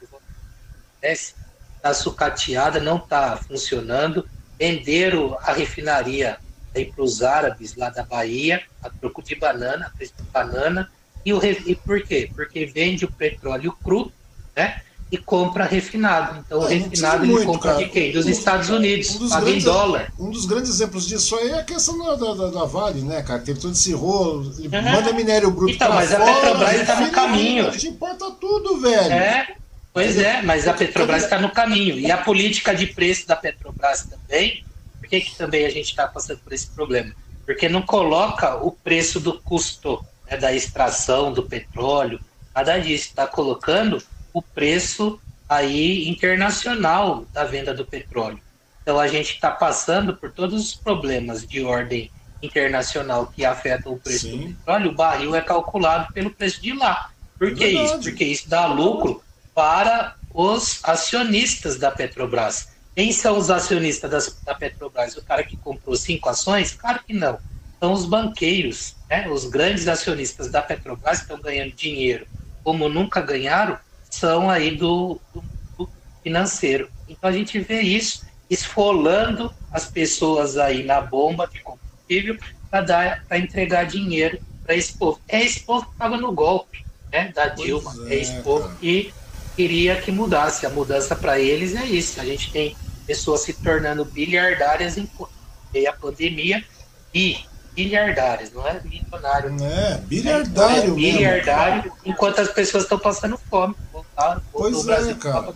Está 1.01 1.93
sucateada, 1.93 2.79
não 2.79 2.97
está 2.97 3.37
funcionando. 3.37 4.27
Venderam 4.59 5.37
a 5.41 5.53
refinaria 5.53 6.39
para 6.73 7.03
os 7.03 7.23
árabes 7.23 7.75
lá 7.75 7.89
da 7.89 8.03
Bahia, 8.03 8.63
a 8.81 8.89
troco 8.89 9.23
de 9.23 9.35
banana, 9.35 9.87
a 9.87 9.89
preço 9.89 10.13
de 10.17 10.29
banana. 10.29 10.91
E, 11.25 11.33
o, 11.33 11.43
e 11.43 11.75
por 11.75 12.01
quê? 12.03 12.31
Porque 12.35 12.65
vende 12.65 13.05
o 13.05 13.11
petróleo 13.11 13.71
cru, 13.83 14.11
né? 14.55 14.81
E 15.11 15.17
compra 15.17 15.65
refinado. 15.65 16.43
Então, 16.45 16.59
o 16.59 16.65
ah, 16.65 16.69
refinado 16.69 17.23
ele 17.23 17.33
muito, 17.33 17.45
compra 17.45 17.73
cara. 17.73 17.83
de 17.83 17.89
quem? 17.89 18.11
Dos 18.11 18.25
um, 18.25 18.29
Estados 18.29 18.69
Unidos, 18.69 19.15
um 19.15 19.29
paga 19.29 19.45
grandes, 19.45 19.63
em 19.63 19.65
dólar. 19.65 20.13
Um 20.19 20.29
dos 20.29 20.45
grandes 20.45 20.69
exemplos 20.69 21.07
disso 21.07 21.35
aí 21.37 21.49
é 21.49 21.59
a 21.59 21.63
questão 21.63 21.97
da, 21.97 22.15
da, 22.15 22.49
da 22.49 22.65
Vale, 22.65 23.01
né, 23.01 23.21
cara? 23.21 23.39
Teve 23.39 23.59
todo 23.59 23.73
esse 23.73 23.93
rolo, 23.93 24.53
ele 24.57 24.75
uhum. 24.75 24.91
manda 24.91 25.13
minério 25.13 25.49
bruto 25.49 25.73
Então, 25.73 25.93
mas 25.93 26.11
fora, 26.11 26.23
a 26.23 26.35
Petrobras 26.35 26.81
está 26.81 26.99
no 26.99 27.11
caminho. 27.11 27.67
A 27.67 27.71
gente 27.71 27.87
importa 27.87 28.31
tudo, 28.31 28.81
velho. 28.81 29.13
É, 29.13 29.55
pois 29.93 30.17
é, 30.17 30.41
mas 30.41 30.67
a 30.67 30.73
Petrobras 30.73 31.23
está 31.23 31.39
no 31.39 31.51
caminho. 31.51 31.97
E 31.97 32.11
a 32.11 32.17
política 32.17 32.75
de 32.75 32.87
preço 32.87 33.25
da 33.25 33.35
Petrobras 33.35 34.03
também, 34.03 34.65
por 34.99 35.07
que, 35.07 35.21
que 35.21 35.37
também 35.37 35.65
a 35.65 35.69
gente 35.69 35.89
está 35.89 36.05
passando 36.05 36.39
por 36.39 36.51
esse 36.51 36.67
problema? 36.67 37.13
Porque 37.45 37.69
não 37.69 37.81
coloca 37.81 38.55
o 38.57 38.71
preço 38.71 39.21
do 39.21 39.39
custo 39.39 40.03
né, 40.29 40.35
da 40.35 40.53
extração 40.53 41.31
do 41.31 41.43
petróleo, 41.43 42.19
nada 42.53 42.77
disso, 42.77 43.05
está 43.05 43.25
colocando 43.25 44.03
o 44.33 44.41
preço 44.41 45.19
aí 45.47 46.07
internacional 46.07 47.25
da 47.33 47.43
venda 47.43 47.73
do 47.73 47.85
petróleo. 47.85 48.39
Então 48.81 48.99
a 48.99 49.07
gente 49.07 49.33
está 49.33 49.51
passando 49.51 50.15
por 50.15 50.31
todos 50.31 50.61
os 50.61 50.75
problemas 50.75 51.45
de 51.45 51.63
ordem 51.63 52.11
internacional 52.41 53.27
que 53.27 53.43
afetam 53.43 53.93
o 53.93 53.99
preço 53.99 54.27
Sim. 54.27 54.37
do 54.37 54.55
petróleo. 54.55 54.91
O 54.91 54.95
barril 54.95 55.35
é 55.35 55.41
calculado 55.41 56.11
pelo 56.13 56.31
preço 56.31 56.61
de 56.61 56.73
lá. 56.73 57.09
Por 57.37 57.53
que 57.53 57.63
é 57.63 57.69
isso? 57.69 57.99
Porque 57.99 58.23
isso 58.23 58.49
dá 58.49 58.65
lucro 58.65 59.23
para 59.53 60.15
os 60.33 60.79
acionistas 60.83 61.77
da 61.77 61.91
Petrobras. 61.91 62.69
Quem 62.95 63.11
são 63.11 63.37
os 63.37 63.49
acionistas 63.49 64.09
das, 64.09 64.41
da 64.45 64.55
Petrobras? 64.55 65.15
O 65.17 65.21
cara 65.21 65.43
que 65.43 65.57
comprou 65.57 65.95
cinco 65.95 66.29
ações? 66.29 66.73
Claro 66.73 66.99
que 67.05 67.13
não. 67.13 67.39
São 67.79 67.93
os 67.93 68.05
banqueiros, 68.05 68.95
né? 69.09 69.27
os 69.29 69.45
grandes 69.45 69.87
acionistas 69.87 70.49
da 70.49 70.61
Petrobras 70.61 71.21
estão 71.21 71.39
ganhando 71.39 71.73
dinheiro 71.73 72.27
como 72.63 72.89
nunca 72.89 73.21
ganharam 73.21 73.79
são 74.09 74.49
aí 74.49 74.75
do, 74.75 75.19
do, 75.77 75.89
financeiro. 76.23 76.89
Então 77.07 77.29
a 77.29 77.33
gente 77.33 77.59
vê 77.59 77.81
isso 77.81 78.25
esfolando 78.49 79.53
as 79.71 79.85
pessoas 79.85 80.57
aí 80.57 80.83
na 80.83 81.01
bomba 81.01 81.47
de 81.47 81.61
combustível 81.61 82.37
para 82.69 83.37
entregar 83.37 83.85
dinheiro 83.85 84.39
para 84.63 84.75
esse 84.75 84.97
povo. 84.97 85.19
É 85.27 85.43
esse 85.43 85.61
povo 85.61 85.85
que 85.85 85.91
estava 85.93 86.17
no 86.17 86.31
golpe 86.31 86.85
né, 87.11 87.31
da 87.33 87.47
Dilma. 87.47 87.93
É, 88.07 88.15
é, 88.15 88.19
esse 88.19 88.41
povo 88.41 88.65
cara. 88.65 88.75
que 88.79 89.13
queria 89.55 90.01
que 90.01 90.11
mudasse. 90.11 90.65
A 90.65 90.69
mudança 90.69 91.15
para 91.15 91.39
eles 91.39 91.75
é 91.75 91.85
isso. 91.85 92.19
A 92.19 92.25
gente 92.25 92.51
tem 92.51 92.75
pessoas 93.05 93.41
se 93.41 93.53
tornando 93.53 94.03
bilhardárias 94.03 94.97
em 94.97 95.09
meio 95.73 95.89
à 95.89 95.93
pandemia 95.93 96.63
e 97.13 97.37
bilhardários, 97.77 98.51
não 98.51 98.67
é 98.67 98.81
milionário. 98.81 99.63
É, 99.63 99.97
bilhardário. 100.07 100.93
É, 100.93 100.95
bilhardário, 100.95 101.93
enquanto 102.03 102.39
as 102.39 102.49
pessoas 102.49 102.83
estão 102.83 102.97
passando 102.97 103.39
fome. 103.47 103.75
pois 104.51 104.87
é, 104.87 105.13
cara. 105.13 105.53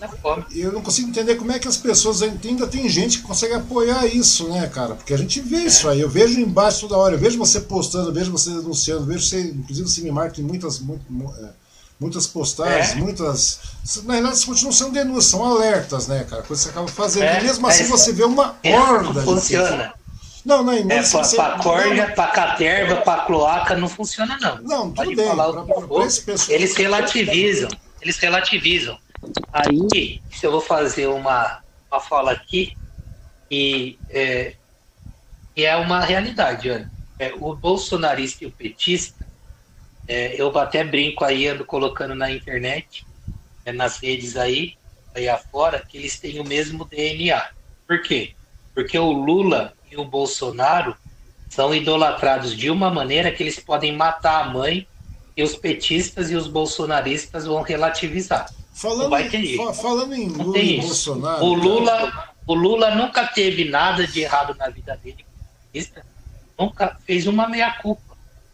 Eu 0.54 0.72
não 0.72 0.84
consigo 0.84 1.10
entender 1.10 1.36
como 1.36 1.52
é 1.52 1.58
que 1.58 1.68
as 1.68 1.78
pessoas 1.78 2.22
ainda 2.22 2.68
tem 2.68 2.88
gente 2.88 3.18
que 3.18 3.24
consegue 3.24 3.56
apoiar 3.56 4.06
isso, 4.06 4.48
né, 4.50 4.68
cara? 4.68 4.94
Porque 4.94 5.16
a 5.16 5.18
gente 5.18 5.42
vê 5.42 5.58
é. 5.58 5.66
isso 5.66 5.90
aí. 5.90 6.00
Eu 6.00 6.10
vejo 6.10 6.40
embaixo 6.40 6.82
toda 6.82 6.96
hora, 6.96 7.16
eu 7.16 7.20
vejo 7.20 7.40
você 7.40 7.60
postando, 7.60 8.10
eu 8.10 8.14
vejo 8.14 8.32
você 8.32 8.52
denunciando, 8.52 9.06
vejo 9.06 9.26
você, 9.26 9.42
inclusive 9.42 9.90
você 9.90 10.02
me 10.02 10.12
marca 10.12 10.40
em 10.40 10.44
muitas, 10.44 10.80
muito, 10.80 11.04
é, 11.40 11.50
muitas 12.00 12.28
postagens, 12.28 12.92
é. 12.92 12.96
muitas. 12.98 13.60
Na 14.04 14.14
verdade, 14.14 14.36
isso 14.36 14.46
continuam 14.46 14.72
sendo 14.72 14.92
denúncias, 14.92 15.26
são 15.26 15.44
alertas, 15.44 16.08
né, 16.08 16.24
cara? 16.30 16.44
Coisa 16.44 16.62
que 16.62 16.68
você 16.68 16.70
acaba 16.70 16.88
fazendo. 16.88 17.24
É, 17.24 17.40
e 17.40 17.44
mesmo 17.46 17.66
assim 17.66 17.86
você 17.86 18.14
vê 18.14 18.24
uma 18.24 18.56
horda 18.64 19.22
de. 19.22 20.01
Não, 20.46 20.64
não, 20.64 20.74
não 20.74 20.92
é, 20.92 21.02
pra, 21.02 21.04
você... 21.04 21.36
pra 21.36 21.58
corda, 21.60 22.12
pra 22.14 22.28
caterva, 22.28 22.98
pra 22.98 23.20
cloaca, 23.26 23.76
não 23.76 23.88
funciona, 23.88 24.38
não. 24.42 24.58
Não, 24.62 24.82
tudo 24.92 24.96
Pode 24.96 25.16
bem. 25.16 25.28
Falar 25.28 25.52
pra, 25.52 25.64
pra, 25.64 25.88
pra 25.88 26.04
pessoal, 26.06 26.38
eles 26.50 26.76
relativizam, 26.76 27.70
eles 28.02 28.18
relativizam. 28.18 28.98
Aí, 29.54 30.22
se 30.32 30.46
eu 30.46 30.52
vou 30.52 30.62
fazer 30.62 31.08
uma, 31.08 31.62
uma 31.92 32.00
fala 32.00 32.32
aqui, 32.32 32.76
e 33.50 34.00
é, 34.10 34.56
que 35.54 35.66
é 35.66 35.76
uma 35.76 36.00
realidade, 36.00 36.72
olha. 36.72 36.92
É, 37.20 37.34
o 37.40 37.54
bolsonarista 37.54 38.44
e 38.44 38.48
o 38.48 38.52
petista, 38.52 39.28
é, 40.08 40.42
eu 40.42 40.58
até 40.58 40.84
brinco 40.84 41.24
aí, 41.24 41.48
ando 41.48 41.64
colocando 41.64 42.16
na 42.16 42.32
internet, 42.32 43.06
é, 43.64 43.72
nas 43.72 44.00
redes 44.00 44.36
aí, 44.36 44.76
aí 45.14 45.30
afora, 45.30 45.86
que 45.88 45.98
eles 45.98 46.20
têm 46.20 46.40
o 46.40 46.44
mesmo 46.44 46.84
DNA. 46.86 47.50
Por 47.88 48.02
quê? 48.02 48.34
Porque 48.74 48.98
o 48.98 49.12
Lula 49.12 49.74
e 49.92 49.98
o 49.98 50.06
Bolsonaro 50.06 50.96
são 51.50 51.76
idolatrados 51.76 52.56
de 52.56 52.70
uma 52.70 52.90
maneira 52.90 53.32
que 53.32 53.44
eles 53.44 53.60
podem 53.60 53.96
matar 53.96 54.46
a 54.46 54.50
mãe 54.50 54.88
e 55.36 55.44
os 55.44 55.56
petistas 55.56 56.32
e 56.32 56.36
os 56.36 56.48
bolsonaristas 56.48 57.46
vão 57.46 57.62
relativizar. 57.62 58.50
Falando, 58.74 59.10
vai 59.10 59.28
ter 59.28 59.58
falando 59.74 60.14
em 60.14 60.30
Lula 60.30 60.58
e 60.58 60.80
Bolsonaro. 60.80 61.44
O 61.44 61.54
Lula, 61.54 62.32
o 62.48 62.54
Lula 62.54 62.96
nunca 62.96 63.28
teve 63.28 63.66
nada 63.66 64.08
de 64.08 64.22
errado 64.22 64.56
na 64.58 64.70
vida 64.70 64.98
dele. 65.04 65.26
Nunca 66.58 66.98
fez 67.06 67.28
uma 67.28 67.50
meia-culpa. 67.50 68.02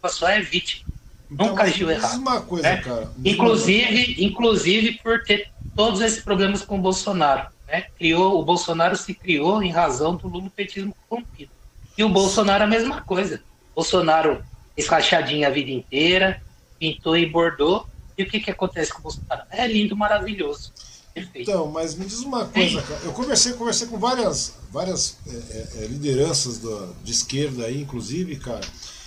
Só 0.10 0.28
é 0.30 0.42
vítima. 0.42 0.88
Então, 1.30 1.48
nunca 1.48 1.64
agiu 1.64 1.92
errado. 1.92 2.18
Uma 2.18 2.42
coisa, 2.42 2.70
né? 2.70 2.78
cara. 2.78 3.12
Inclusive, 3.24 4.24
inclusive 4.24 4.94
por 5.04 5.24
ter 5.24 5.52
todos 5.76 6.02
esses 6.02 6.24
problemas 6.24 6.64
com 6.64 6.80
o 6.80 6.82
Bolsonaro. 6.82 7.48
Né? 7.68 7.86
Criou, 7.98 8.40
o 8.40 8.46
Bolsonaro 8.46 8.96
se 8.96 9.14
criou 9.14 9.62
em 9.62 9.72
razão 9.72 10.16
do 10.16 10.28
lulopetismo 10.28 10.96
corrompido. 11.08 11.52
E 11.98 12.04
o 12.04 12.10
Bolsonaro 12.10 12.64
a 12.64 12.68
mesma 12.68 13.02
coisa. 13.02 13.42
Bolsonaro 13.76 14.44
escrachadinho 14.76 15.48
a 15.48 15.50
vida 15.50 15.72
inteira, 15.72 16.42
pintou 16.80 17.18
e 17.18 17.26
bordou. 17.26 17.86
E 18.18 18.24
o 18.24 18.30
que, 18.30 18.40
que 18.40 18.52
acontece 18.52 18.92
com 18.92 19.00
o 19.00 19.04
Bolsonaro? 19.04 19.42
É 19.52 19.68
lindo, 19.68 19.96
maravilhoso. 19.96 20.72
Perfeito. 21.14 21.50
Então, 21.50 21.68
mas 21.68 21.96
me 21.96 22.06
diz 22.06 22.20
uma 22.20 22.46
coisa, 22.46 22.82
cara. 22.82 23.02
Eu 23.04 23.12
conversei, 23.12 23.54
conversei 23.54 23.88
com 23.88 23.98
várias, 23.98 24.56
várias 24.72 25.18
é, 25.28 25.32
é, 25.32 25.84
é 25.84 25.88
lideranças 25.88 26.60
do, 26.60 26.94
de 27.04 27.12
esquerda 27.12 27.66
aí, 27.66 27.82
inclusive, 27.82 28.36
cara. 28.36 28.62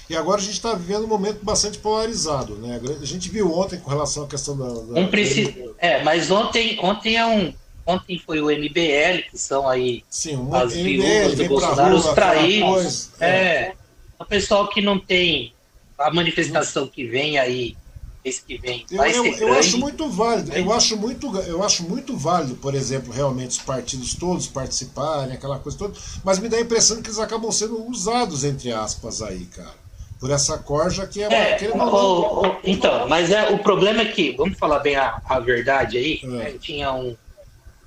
E 0.08 0.16
agora 0.16 0.40
a 0.40 0.44
gente 0.44 0.54
está 0.54 0.74
vivendo 0.74 1.04
um 1.04 1.08
momento 1.08 1.44
bastante 1.44 1.78
polarizado, 1.78 2.56
né? 2.56 2.80
A 3.00 3.04
gente 3.04 3.28
viu 3.28 3.54
ontem 3.54 3.78
com 3.78 3.88
relação 3.88 4.24
à 4.24 4.26
questão 4.26 4.58
da. 4.58 4.66
da 4.66 5.00
um 5.00 5.06
preci... 5.06 5.72
É, 5.78 6.02
mas 6.02 6.32
ontem, 6.32 6.80
ontem 6.82 7.16
é 7.16 7.24
um, 7.24 7.54
Ontem 7.90 8.18
foi 8.18 8.40
o 8.40 8.46
MBL, 8.46 9.28
que 9.30 9.38
são 9.38 9.68
aí 9.68 10.04
Sim, 10.08 10.48
as 10.52 10.72
viúvas 10.72 11.34
do 11.34 11.44
Bolsonaro, 11.46 11.96
rua, 11.96 11.98
os 11.98 12.14
traídos. 12.14 13.10
É. 13.20 13.28
é. 13.28 13.74
O 14.18 14.24
pessoal 14.24 14.68
que 14.68 14.80
não 14.80 14.98
tem 14.98 15.52
a 15.98 16.10
manifestação 16.10 16.86
que 16.86 17.06
vem 17.06 17.38
aí, 17.38 17.76
esse 18.24 18.42
que 18.42 18.58
vem, 18.58 18.86
eu, 18.90 19.02
eu, 19.04 19.24
eu 19.24 19.52
acho 19.54 19.78
muito 19.78 20.08
válido. 20.08 20.52
Eu 20.52 20.72
acho 20.72 20.96
muito, 20.96 21.36
eu 21.40 21.64
acho 21.64 21.82
muito 21.82 22.16
válido, 22.16 22.54
por 22.56 22.74
exemplo, 22.74 23.12
realmente 23.12 23.50
os 23.50 23.58
partidos 23.58 24.14
todos 24.14 24.46
participarem, 24.46 25.34
aquela 25.34 25.58
coisa 25.58 25.76
toda, 25.76 25.98
mas 26.22 26.38
me 26.38 26.48
dá 26.48 26.58
a 26.58 26.60
impressão 26.60 27.00
que 27.02 27.08
eles 27.08 27.18
acabam 27.18 27.50
sendo 27.50 27.82
usados, 27.88 28.44
entre 28.44 28.72
aspas, 28.72 29.22
aí, 29.22 29.46
cara 29.46 29.80
por 30.20 30.30
essa 30.30 30.58
corja 30.58 31.06
que 31.06 31.22
é, 31.22 31.64
é 31.64 31.70
o, 31.70 32.42
o, 32.42 32.56
então 32.62 33.08
mas 33.08 33.30
é 33.30 33.48
o 33.48 33.58
problema 33.58 34.02
é 34.02 34.04
que 34.04 34.32
vamos 34.32 34.58
falar 34.58 34.80
bem 34.80 34.94
a, 34.94 35.20
a 35.24 35.40
verdade 35.40 35.96
aí 35.96 36.20
é. 36.22 36.26
né, 36.26 36.54
tinha 36.60 36.92
um 36.92 37.16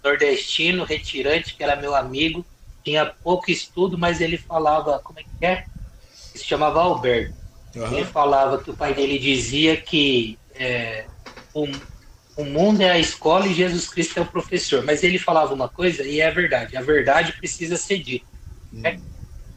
nordestino, 0.03 0.83
retirante, 0.83 1.55
que 1.55 1.63
era 1.63 1.75
meu 1.75 1.95
amigo, 1.95 2.45
tinha 2.83 3.05
pouco 3.05 3.49
estudo, 3.49 3.97
mas 3.97 4.19
ele 4.19 4.37
falava, 4.37 4.99
como 4.99 5.19
é 5.19 5.23
que 5.23 5.45
é? 5.45 5.65
Ele 6.31 6.39
se 6.39 6.45
chamava 6.45 6.81
Alberto. 6.81 7.33
Uhum. 7.75 7.97
Ele 7.97 8.05
falava 8.05 8.61
que 8.61 8.69
o 8.69 8.75
pai 8.75 8.93
dele 8.93 9.17
dizia 9.17 9.77
que 9.77 10.37
é, 10.53 11.05
um, 11.55 11.71
O 12.35 12.43
mundo 12.43 12.81
é 12.81 12.91
a 12.91 12.99
escola 12.99 13.47
e 13.47 13.53
Jesus 13.53 13.87
Cristo 13.87 14.17
é 14.17 14.21
o 14.21 14.25
professor. 14.25 14.83
Mas 14.83 15.03
ele 15.03 15.17
falava 15.17 15.53
uma 15.53 15.69
coisa 15.69 16.03
e 16.03 16.19
é 16.19 16.29
verdade. 16.29 16.75
A 16.75 16.81
verdade 16.81 17.33
precisa 17.33 17.77
ser 17.77 17.99
dita. 17.99 18.25
Hum. 18.73 18.81
É, 18.83 18.99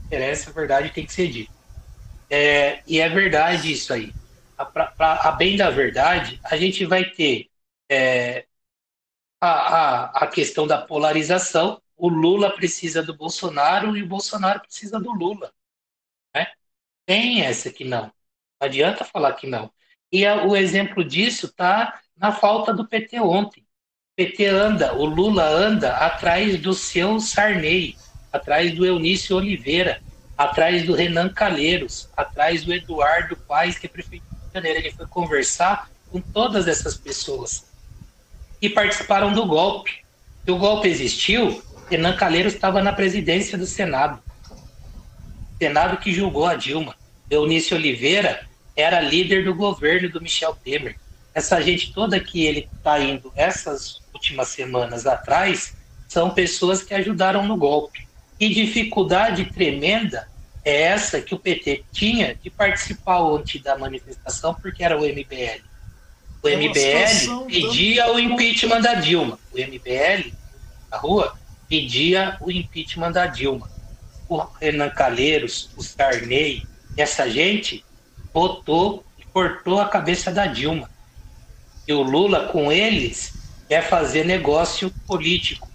interessa, 0.06 0.50
a 0.50 0.52
verdade 0.52 0.90
tem 0.90 1.04
que 1.04 1.12
ser 1.12 1.28
dita. 1.28 1.52
É, 2.30 2.80
e 2.86 3.00
é 3.00 3.08
verdade 3.08 3.72
isso 3.72 3.92
aí. 3.92 4.12
Para 4.72 5.20
a 5.22 5.32
bem 5.32 5.56
da 5.56 5.70
verdade, 5.70 6.40
a 6.44 6.56
gente 6.56 6.86
vai 6.86 7.04
ter 7.04 7.48
é, 7.90 8.45
a, 9.40 9.48
a, 9.48 10.04
a 10.24 10.26
questão 10.26 10.66
da 10.66 10.78
polarização. 10.78 11.80
O 11.96 12.08
Lula 12.08 12.50
precisa 12.50 13.02
do 13.02 13.14
Bolsonaro 13.14 13.96
e 13.96 14.02
o 14.02 14.06
Bolsonaro 14.06 14.60
precisa 14.60 15.00
do 15.00 15.12
Lula. 15.12 15.52
Né? 16.34 16.46
Tem 17.06 17.42
essa 17.42 17.70
que 17.70 17.84
não. 17.84 18.04
Não 18.60 18.66
adianta 18.66 19.04
falar 19.04 19.32
que 19.34 19.46
não. 19.46 19.70
E 20.12 20.26
a, 20.26 20.44
o 20.44 20.56
exemplo 20.56 21.04
disso 21.04 21.46
está 21.46 22.00
na 22.16 22.32
falta 22.32 22.72
do 22.72 22.86
PT 22.86 23.20
ontem. 23.20 23.60
O 23.60 24.16
PT 24.16 24.46
anda, 24.46 24.94
o 24.94 25.04
Lula 25.04 25.44
anda 25.44 25.96
atrás 25.96 26.60
do 26.60 26.72
seu 26.72 27.20
Sarney, 27.20 27.96
atrás 28.32 28.74
do 28.74 28.84
Eunício 28.84 29.36
Oliveira, 29.36 30.02
atrás 30.36 30.84
do 30.84 30.94
Renan 30.94 31.30
Calheiros, 31.30 32.10
atrás 32.16 32.64
do 32.64 32.72
Eduardo 32.72 33.36
Paes, 33.36 33.78
que 33.78 33.86
é 33.86 33.90
prefeito 33.90 34.24
de 34.24 34.54
Janeiro. 34.54 34.78
Ele 34.78 34.92
foi 34.92 35.06
conversar 35.06 35.90
com 36.10 36.20
todas 36.20 36.68
essas 36.68 36.96
pessoas 36.96 37.66
que 38.60 38.70
participaram 38.70 39.32
do 39.32 39.46
golpe. 39.46 40.04
Se 40.44 40.50
o 40.50 40.58
golpe 40.58 40.88
existiu, 40.88 41.62
Renan 41.90 42.16
Calheiros 42.16 42.54
estava 42.54 42.82
na 42.82 42.92
presidência 42.92 43.56
do 43.56 43.66
Senado. 43.66 44.22
Senado 45.58 45.98
que 45.98 46.12
julgou 46.12 46.46
a 46.46 46.54
Dilma. 46.54 46.94
Eunício 47.30 47.76
Oliveira 47.76 48.46
era 48.76 49.00
líder 49.00 49.44
do 49.44 49.54
governo 49.54 50.08
do 50.08 50.20
Michel 50.20 50.56
Temer 50.62 50.96
essa 51.36 51.60
gente 51.60 51.92
toda 51.92 52.18
que 52.18 52.46
ele 52.46 52.66
está 52.78 52.98
indo 52.98 53.30
essas 53.36 54.00
últimas 54.14 54.48
semanas 54.48 55.06
atrás 55.06 55.76
são 56.08 56.30
pessoas 56.30 56.82
que 56.82 56.94
ajudaram 56.94 57.46
no 57.46 57.58
golpe. 57.58 58.08
E 58.40 58.48
dificuldade 58.48 59.44
tremenda 59.44 60.26
é 60.64 60.84
essa 60.84 61.20
que 61.20 61.34
o 61.34 61.38
PT 61.38 61.84
tinha 61.92 62.34
de 62.34 62.48
participar 62.48 63.18
ontem 63.18 63.60
da 63.60 63.76
manifestação, 63.76 64.54
porque 64.54 64.82
era 64.82 64.96
o 64.96 65.02
MBL. 65.04 65.60
O 66.46 66.58
MBL 66.58 67.46
pedia 67.46 68.12
o 68.12 68.18
impeachment 68.18 68.80
da 68.80 68.94
Dilma. 68.94 69.38
O 69.52 69.58
MBL, 69.58 70.32
na 70.90 70.96
rua, 70.96 71.36
pedia 71.68 72.36
o 72.40 72.50
impeachment 72.50 73.12
da 73.12 73.26
Dilma. 73.26 73.70
O 74.28 74.38
Renan 74.60 74.90
Calheiros, 74.90 75.70
o 75.76 75.82
Sarney, 75.82 76.66
essa 76.96 77.28
gente 77.28 77.84
votou 78.32 79.04
e 79.18 79.24
cortou 79.24 79.80
a 79.80 79.88
cabeça 79.88 80.30
da 80.30 80.46
Dilma 80.46 80.90
e 81.86 81.92
o 81.92 82.02
Lula 82.02 82.48
com 82.48 82.72
eles 82.72 83.34
quer 83.68 83.88
fazer 83.88 84.24
negócio 84.24 84.90
político. 85.06 85.68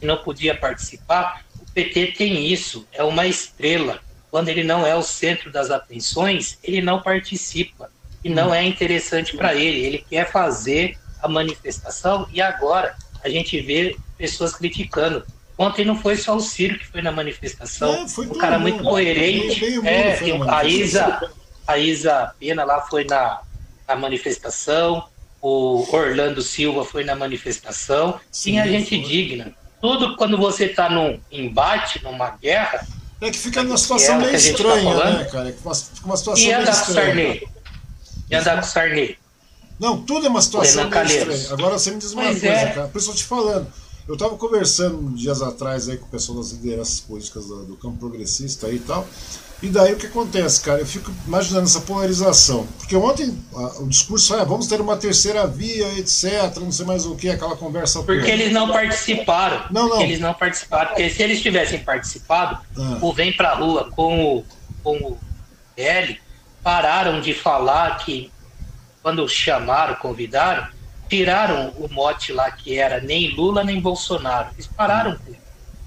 E 0.00 0.06
não 0.06 0.16
podia 0.16 0.56
participar. 0.56 1.44
O 1.60 1.72
PT 1.72 2.12
tem 2.12 2.46
isso, 2.46 2.86
é 2.92 3.02
uma 3.04 3.26
estrela. 3.26 4.00
Quando 4.30 4.48
ele 4.48 4.64
não 4.64 4.86
é 4.86 4.94
o 4.94 5.02
centro 5.02 5.50
das 5.50 5.70
atenções, 5.70 6.58
ele 6.62 6.80
não 6.80 7.02
participa. 7.02 7.90
E 8.22 8.28
não 8.28 8.54
é 8.54 8.64
interessante 8.64 9.36
para 9.36 9.54
ele. 9.54 9.84
Ele 9.84 10.04
quer 10.08 10.30
fazer 10.30 10.98
a 11.22 11.28
manifestação 11.28 12.26
e 12.32 12.40
agora 12.40 12.96
a 13.22 13.28
gente 13.28 13.60
vê 13.60 13.96
pessoas 14.16 14.54
criticando. 14.54 15.24
Ontem 15.56 15.84
não 15.84 15.98
foi 15.98 16.16
só 16.16 16.36
o 16.36 16.40
Ciro 16.40 16.78
que 16.78 16.86
foi 16.86 17.02
na 17.02 17.10
manifestação, 17.10 18.06
é, 18.06 18.20
um 18.20 18.38
cara 18.38 18.58
muito 18.58 18.82
coerente. 18.84 19.64
é, 19.84 20.18
a 20.48 20.64
Isa, 20.64 21.20
a 21.66 21.78
Isa 21.78 22.32
Pena 22.38 22.64
lá 22.64 22.82
foi 22.82 23.04
na, 23.04 23.40
na 23.86 23.96
manifestação, 23.96 25.08
o 25.42 25.84
Orlando 25.92 26.42
Silva 26.42 26.84
foi 26.84 27.02
na 27.02 27.16
manifestação, 27.16 28.20
sim, 28.30 28.52
tinha 28.52 28.68
gente 28.68 29.00
foi. 29.00 29.08
digna. 29.08 29.52
Tudo 29.80 30.16
quando 30.16 30.36
você 30.36 30.66
está 30.66 30.88
num 30.88 31.20
embate, 31.30 32.02
numa 32.02 32.30
guerra. 32.30 32.86
É 33.20 33.30
que 33.30 33.38
fica 33.38 33.62
numa 33.64 33.78
situação 33.78 34.18
meio 34.18 34.30
tá 34.30 34.36
estranha, 34.36 34.96
tá 34.96 35.10
né, 35.10 35.24
cara? 35.24 35.46
Fica 35.52 35.68
uma 36.04 36.16
situação 36.16 36.36
e 36.36 36.52
andar 36.52 36.84
com 36.84 36.90
o 36.90 36.94
Sarney. 36.94 37.48
E 38.30 38.34
andar 38.34 38.56
com 38.56 38.66
o 38.66 38.68
Sarney. 38.68 39.16
Não, 39.78 40.02
tudo 40.02 40.26
é 40.26 40.28
uma 40.28 40.42
situação 40.42 40.88
estranha. 41.04 41.52
Agora 41.52 41.78
você 41.78 41.90
me 41.90 41.98
diz 41.98 42.12
uma 42.12 42.24
Mas 42.24 42.40
coisa, 42.40 42.54
é. 42.54 42.72
cara. 42.72 42.88
Por 42.88 42.98
isso 42.98 43.10
eu 43.10 43.14
te 43.14 43.24
falando. 43.24 43.66
Eu 44.08 44.14
estava 44.14 44.36
conversando 44.36 45.14
dias 45.14 45.42
atrás 45.42 45.88
aí 45.88 45.98
com 45.98 46.06
o 46.06 46.08
pessoal 46.08 46.38
das 46.38 46.50
lideranças 46.50 46.98
políticas 46.98 47.46
do, 47.46 47.64
do 47.64 47.76
campo 47.76 47.98
progressista 47.98 48.66
aí 48.66 48.76
e 48.76 48.80
tal. 48.80 49.06
E 49.62 49.68
daí 49.68 49.92
o 49.92 49.96
que 49.96 50.06
acontece, 50.06 50.60
cara? 50.62 50.80
Eu 50.80 50.86
fico 50.86 51.12
imaginando 51.26 51.66
essa 51.66 51.80
polarização. 51.80 52.66
Porque 52.78 52.96
ontem 52.96 53.36
a, 53.54 53.82
o 53.82 53.88
discurso 53.88 54.34
é 54.34 54.44
vamos 54.44 54.66
ter 54.66 54.80
uma 54.80 54.96
terceira 54.96 55.46
via, 55.46 55.98
etc. 55.98 56.56
Não 56.56 56.72
sei 56.72 56.86
mais 56.86 57.04
o 57.04 57.14
que, 57.16 57.28
aquela 57.28 57.56
conversa. 57.56 58.02
Porque 58.02 58.20
toda. 58.20 58.32
eles 58.32 58.52
não 58.52 58.68
participaram. 58.68 59.66
Não, 59.70 59.88
não. 59.88 60.00
Eles 60.00 60.20
não 60.20 60.32
participaram. 60.32 60.88
Porque 60.88 61.10
se 61.10 61.22
eles 61.22 61.42
tivessem 61.42 61.80
participado, 61.80 62.60
ah. 62.76 62.98
o 63.02 63.12
Vem 63.12 63.36
Pra 63.36 63.54
Rua 63.54 63.90
com 63.94 64.38
o, 64.38 64.44
com 64.82 64.96
o 64.96 65.18
L 65.76 66.18
pararam 66.68 67.18
de 67.18 67.32
falar 67.32 67.96
que, 67.96 68.30
quando 69.02 69.26
chamaram, 69.26 69.94
convidaram, 69.94 70.68
tiraram 71.08 71.70
o 71.78 71.88
mote 71.90 72.30
lá 72.30 72.50
que 72.50 72.78
era 72.78 73.00
nem 73.00 73.34
Lula 73.34 73.64
nem 73.64 73.80
Bolsonaro. 73.80 74.50
Eles 74.52 74.66
pararam 74.66 75.16
com 75.16 75.32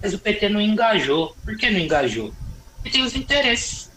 Mas 0.02 0.16
o 0.16 0.18
PT 0.18 0.50
não 0.50 0.60
engajou. 0.60 1.38
Por 1.46 1.56
que 1.56 1.70
não 1.70 1.80
engajou? 1.80 2.34
e 2.84 2.90
tem 2.90 3.04
os 3.04 3.16
interesses 3.16 3.92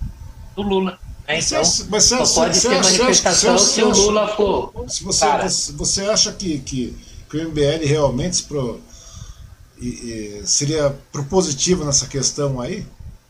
do 0.55 0.61
Lula. 0.61 0.99
Né? 1.27 1.39
Então, 1.39 1.63
mas 1.89 2.05
você, 2.05 2.27
só 2.27 2.43
pode 2.43 2.61
ter 2.61 2.69
manifestação 2.69 3.57
se 3.57 3.83
o 3.83 3.89
Lula 3.89 4.29
for. 4.37 4.85
Se 4.87 5.03
você, 5.03 5.27
você, 5.39 5.73
você 5.73 6.03
acha 6.03 6.33
que, 6.35 6.59
que, 6.59 6.95
que 7.31 7.37
o 7.39 7.49
MBL 7.49 7.87
realmente 7.87 8.43
pro, 8.43 8.79
e, 9.81 9.87
e, 9.87 10.43
seria 10.47 10.95
propositivo 11.11 11.83
nessa 11.83 12.07
questão 12.07 12.61
aí? 12.61 12.87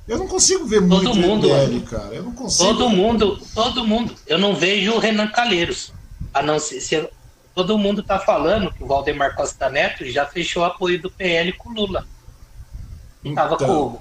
Eu 0.07 0.19
não 0.19 0.29
consigo 0.29 0.67
ver 0.67 0.87
todo 0.87 1.15
muito 1.15 1.15
mundo, 1.15 1.49
MBL, 1.49 1.81
cara. 1.87 2.15
Eu 2.15 2.25
não 2.25 2.33
consigo. 2.33 2.69
Todo 2.69 2.91
mundo, 2.91 3.41
todo 3.55 3.87
mundo. 3.87 4.15
Eu 4.27 4.39
não 4.39 4.55
vejo 4.55 4.93
o 4.93 4.99
Renan 4.99 5.29
Calheiros. 5.29 5.93
A 6.33 6.43
não 6.43 6.59
ser 6.59 6.81
se 6.81 7.09
todo 7.55 7.79
mundo 7.79 8.01
está 8.01 8.19
falando 8.19 8.73
que 8.73 8.83
o 8.83 8.87
Valdemar 8.87 9.35
Costa 9.35 9.71
Neto 9.71 10.05
já 10.05 10.27
fechou 10.27 10.63
o 10.63 10.67
apoio 10.67 11.01
do 11.01 11.11
PL 11.11 11.53
com 11.53 11.71
o 11.71 11.73
Lula. 11.73 12.07
Então. 13.25 13.57
com 13.57 13.99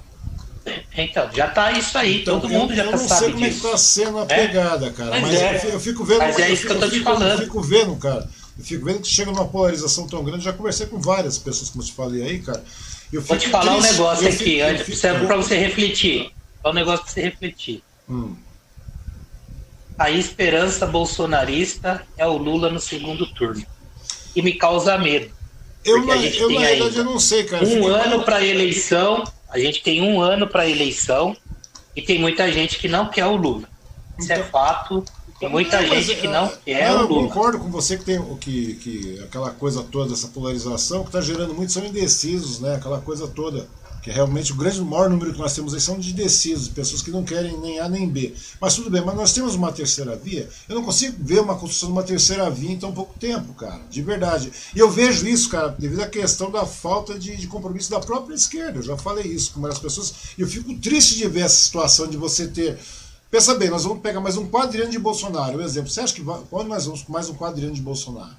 então, 0.96 1.30
já 1.32 1.48
tá 1.48 1.72
isso 1.72 1.96
aí, 1.98 2.22
então, 2.22 2.40
todo 2.40 2.50
mundo 2.50 2.74
já 2.74 2.90
tá 2.90 2.96
sabendo. 2.96 3.02
Eu 3.02 3.08
não 3.08 3.18
sei 3.18 3.32
como 3.32 3.44
é 3.44 3.50
que 3.50 3.60
tá 3.60 3.76
sendo 3.76 4.18
a 4.18 4.22
é? 4.22 4.46
pegada, 4.46 4.90
cara, 4.92 5.10
mas, 5.20 5.22
mas 5.22 5.64
é. 5.64 5.74
eu 5.74 5.80
fico 5.80 6.04
vendo. 6.04 6.20
Mas 6.20 6.38
é 6.38 6.50
isso 6.50 6.64
eu, 6.64 6.70
que 6.70 6.76
eu 6.76 6.80
tô 6.80 6.88
te 6.88 7.00
falando. 7.00 7.32
Eu 7.32 7.38
fico 7.38 7.60
vendo, 7.60 7.96
cara. 7.96 8.28
Eu 8.58 8.64
fico 8.64 8.84
vendo 8.84 9.00
que 9.00 9.08
chega 9.08 9.30
numa 9.30 9.46
polarização 9.46 10.06
tão 10.06 10.24
grande. 10.24 10.44
Já 10.44 10.52
conversei 10.52 10.86
com 10.86 10.98
várias 10.98 11.36
pessoas, 11.36 11.68
como 11.68 11.82
eu 11.82 11.86
te 11.86 11.92
falei 11.92 12.22
aí, 12.22 12.38
cara. 12.38 12.64
Vou 13.20 13.36
te 13.36 13.48
falar 13.48 13.72
triste, 13.72 13.88
um 13.88 13.92
negócio 13.92 14.28
aqui, 14.28 14.38
fico, 14.38 14.64
antes, 14.64 15.00
fico, 15.00 15.26
pra 15.26 15.36
você 15.36 15.56
refletir. 15.56 16.32
É 16.62 16.68
um 16.68 16.72
negócio 16.72 17.04
pra 17.04 17.12
você 17.12 17.22
refletir. 17.22 17.82
Hum. 18.08 18.36
A 19.98 20.10
esperança 20.10 20.86
bolsonarista 20.86 22.04
é 22.16 22.26
o 22.26 22.36
Lula 22.36 22.70
no 22.70 22.80
segundo 22.80 23.26
turno. 23.26 23.64
E 24.34 24.42
me 24.42 24.54
causa 24.54 24.98
medo. 24.98 25.30
Eu, 25.84 26.04
na, 26.06 26.16
eu 26.16 26.50
na 26.50 26.66
verdade, 26.66 26.96
eu 26.96 27.04
não 27.04 27.20
sei, 27.20 27.44
cara. 27.44 27.64
Um 27.64 27.86
ano 27.86 28.24
para 28.24 28.44
eleição 28.44 29.22
a 29.54 29.58
gente 29.60 29.84
tem 29.84 30.02
um 30.02 30.20
ano 30.20 30.48
para 30.48 30.62
a 30.62 30.68
eleição 30.68 31.36
e 31.94 32.02
tem 32.02 32.18
muita 32.18 32.50
gente 32.50 32.76
que 32.76 32.88
não 32.88 33.08
quer 33.08 33.24
o 33.26 33.36
Lula. 33.36 33.68
Isso 34.18 34.32
é 34.32 34.34
então, 34.34 34.48
é 34.48 34.50
fato. 34.50 35.04
Tem 35.38 35.48
muita 35.48 35.80
não, 35.80 35.88
gente 35.88 36.14
que 36.16 36.28
não 36.28 36.52
quer 36.64 36.90
não, 36.90 37.04
o 37.04 37.08
Lula. 37.08 37.22
Eu 37.22 37.28
concordo 37.28 37.58
com 37.58 37.70
você 37.70 37.98
que 37.98 38.04
tem 38.04 38.18
o 38.18 38.36
que, 38.36 38.74
que 38.74 39.20
aquela 39.20 39.50
coisa 39.50 39.82
toda, 39.82 40.12
essa 40.12 40.28
polarização, 40.28 41.02
que 41.02 41.08
está 41.08 41.20
gerando 41.20 41.54
muito 41.54 41.72
são 41.72 41.84
indecisos, 41.84 42.60
né? 42.60 42.76
Aquela 42.76 43.00
coisa 43.00 43.26
toda 43.26 43.66
que 44.04 44.10
realmente 44.10 44.52
o 44.52 44.54
grande 44.54 44.82
o 44.82 44.84
maior 44.84 45.08
número 45.08 45.32
que 45.32 45.38
nós 45.38 45.54
temos 45.54 45.72
aí 45.72 45.80
são 45.80 45.98
de 45.98 46.10
indecisos, 46.10 46.68
pessoas 46.68 47.00
que 47.00 47.10
não 47.10 47.24
querem 47.24 47.58
nem 47.58 47.80
A 47.80 47.88
nem 47.88 48.06
B. 48.06 48.34
Mas 48.60 48.74
tudo 48.74 48.90
bem, 48.90 49.02
mas 49.02 49.16
nós 49.16 49.32
temos 49.32 49.54
uma 49.54 49.72
terceira 49.72 50.14
via. 50.14 50.46
Eu 50.68 50.74
não 50.74 50.84
consigo 50.84 51.16
ver 51.24 51.40
uma 51.40 51.56
construção 51.56 51.88
de 51.88 51.92
uma 51.94 52.02
terceira 52.02 52.50
via 52.50 52.70
em 52.70 52.78
tão 52.78 52.92
pouco 52.92 53.18
tempo, 53.18 53.54
cara, 53.54 53.80
de 53.88 54.02
verdade. 54.02 54.52
E 54.76 54.78
eu 54.78 54.90
vejo 54.90 55.26
isso, 55.26 55.48
cara, 55.48 55.68
devido 55.68 56.02
à 56.02 56.06
questão 56.06 56.50
da 56.50 56.66
falta 56.66 57.18
de, 57.18 57.34
de 57.34 57.46
compromisso 57.46 57.90
da 57.90 57.98
própria 57.98 58.34
esquerda. 58.34 58.80
Eu 58.80 58.82
já 58.82 58.96
falei 58.98 59.24
isso 59.24 59.52
com 59.52 59.62
várias 59.62 59.78
pessoas. 59.78 60.12
E 60.36 60.42
eu 60.42 60.46
fico 60.46 60.74
triste 60.74 61.16
de 61.16 61.26
ver 61.26 61.40
essa 61.40 61.56
situação 61.56 62.06
de 62.06 62.18
você 62.18 62.46
ter. 62.46 62.78
Pensa 63.34 63.52
bem, 63.56 63.68
nós 63.68 63.82
vamos 63.82 63.98
pegar 63.98 64.20
mais 64.20 64.36
um 64.36 64.48
quadriano 64.48 64.92
de 64.92 64.96
Bolsonaro, 64.96 65.58
um 65.58 65.60
exemplo. 65.60 65.90
Você 65.90 66.00
acha 66.00 66.14
que 66.14 66.20
vai, 66.20 66.40
quando 66.48 66.68
nós 66.68 66.86
vamos 66.86 67.02
com 67.02 67.12
mais 67.12 67.28
um 67.28 67.34
quadriano 67.34 67.74
de 67.74 67.82
Bolsonaro? 67.82 68.30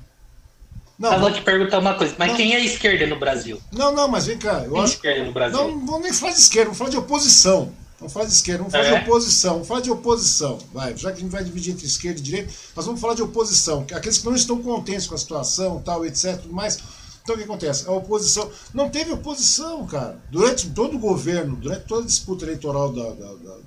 Não, 0.97 1.11
eu 1.11 1.19
vou 1.19 1.33
te 1.33 1.41
perguntar 1.41 1.79
uma 1.79 1.95
coisa, 1.95 2.15
mas 2.17 2.29
não, 2.29 2.37
quem 2.37 2.55
é 2.55 2.63
esquerda 2.63 3.05
no 3.05 3.19
Brasil? 3.19 3.59
Não, 3.73 3.93
não, 3.93 4.07
mas 4.07 4.25
vem 4.25 4.37
cá. 4.37 4.63
Eu 4.63 4.71
quem 4.71 4.79
é 4.79 4.83
acho, 4.85 4.93
esquerda 4.93 5.25
no 5.25 5.33
Brasil? 5.33 5.57
Não, 5.57 5.71
não 5.71 5.85
vamos 5.85 6.01
nem 6.03 6.13
falar 6.13 6.31
de 6.31 6.39
esquerda, 6.39 6.63
vamos 6.67 6.77
falar 6.77 6.89
de 6.91 6.97
oposição. 6.97 7.73
Vamos 7.99 8.13
falar 8.13 8.25
de 8.25 8.31
esquerda, 8.31 8.59
vamos 8.59 8.71
falar 8.71 8.85
é? 8.85 8.97
de 8.97 9.03
oposição, 9.03 9.53
vamos 9.55 9.67
falar 9.67 9.81
de 9.81 9.91
oposição. 9.91 10.59
Vai, 10.71 10.95
já 10.95 11.11
que 11.11 11.17
a 11.17 11.21
gente 11.21 11.31
vai 11.31 11.43
dividir 11.43 11.73
entre 11.73 11.85
esquerda 11.85 12.21
e 12.21 12.23
direita, 12.23 12.53
nós 12.73 12.85
vamos 12.85 13.01
falar 13.01 13.15
de 13.15 13.21
oposição. 13.21 13.85
Aqueles 13.93 14.19
que 14.19 14.25
não 14.25 14.33
estão 14.33 14.63
contentes 14.63 15.07
com 15.07 15.15
a 15.15 15.17
situação, 15.17 15.81
tal, 15.83 16.05
etc, 16.05 16.37
tudo 16.37 16.53
mais. 16.53 16.79
Então 17.21 17.35
o 17.35 17.37
que 17.37 17.43
acontece? 17.43 17.85
A 17.85 17.91
oposição. 17.91 18.49
Não 18.73 18.89
teve 18.89 19.11
oposição, 19.11 19.85
cara. 19.87 20.17
Durante 20.31 20.69
todo 20.69 20.95
o 20.95 20.99
governo, 20.99 21.57
durante 21.57 21.85
toda 21.85 22.03
a 22.03 22.05
disputa 22.05 22.45
eleitoral 22.45 22.93
da, 22.93 23.09
da, 23.09 23.33
da, 23.33 23.57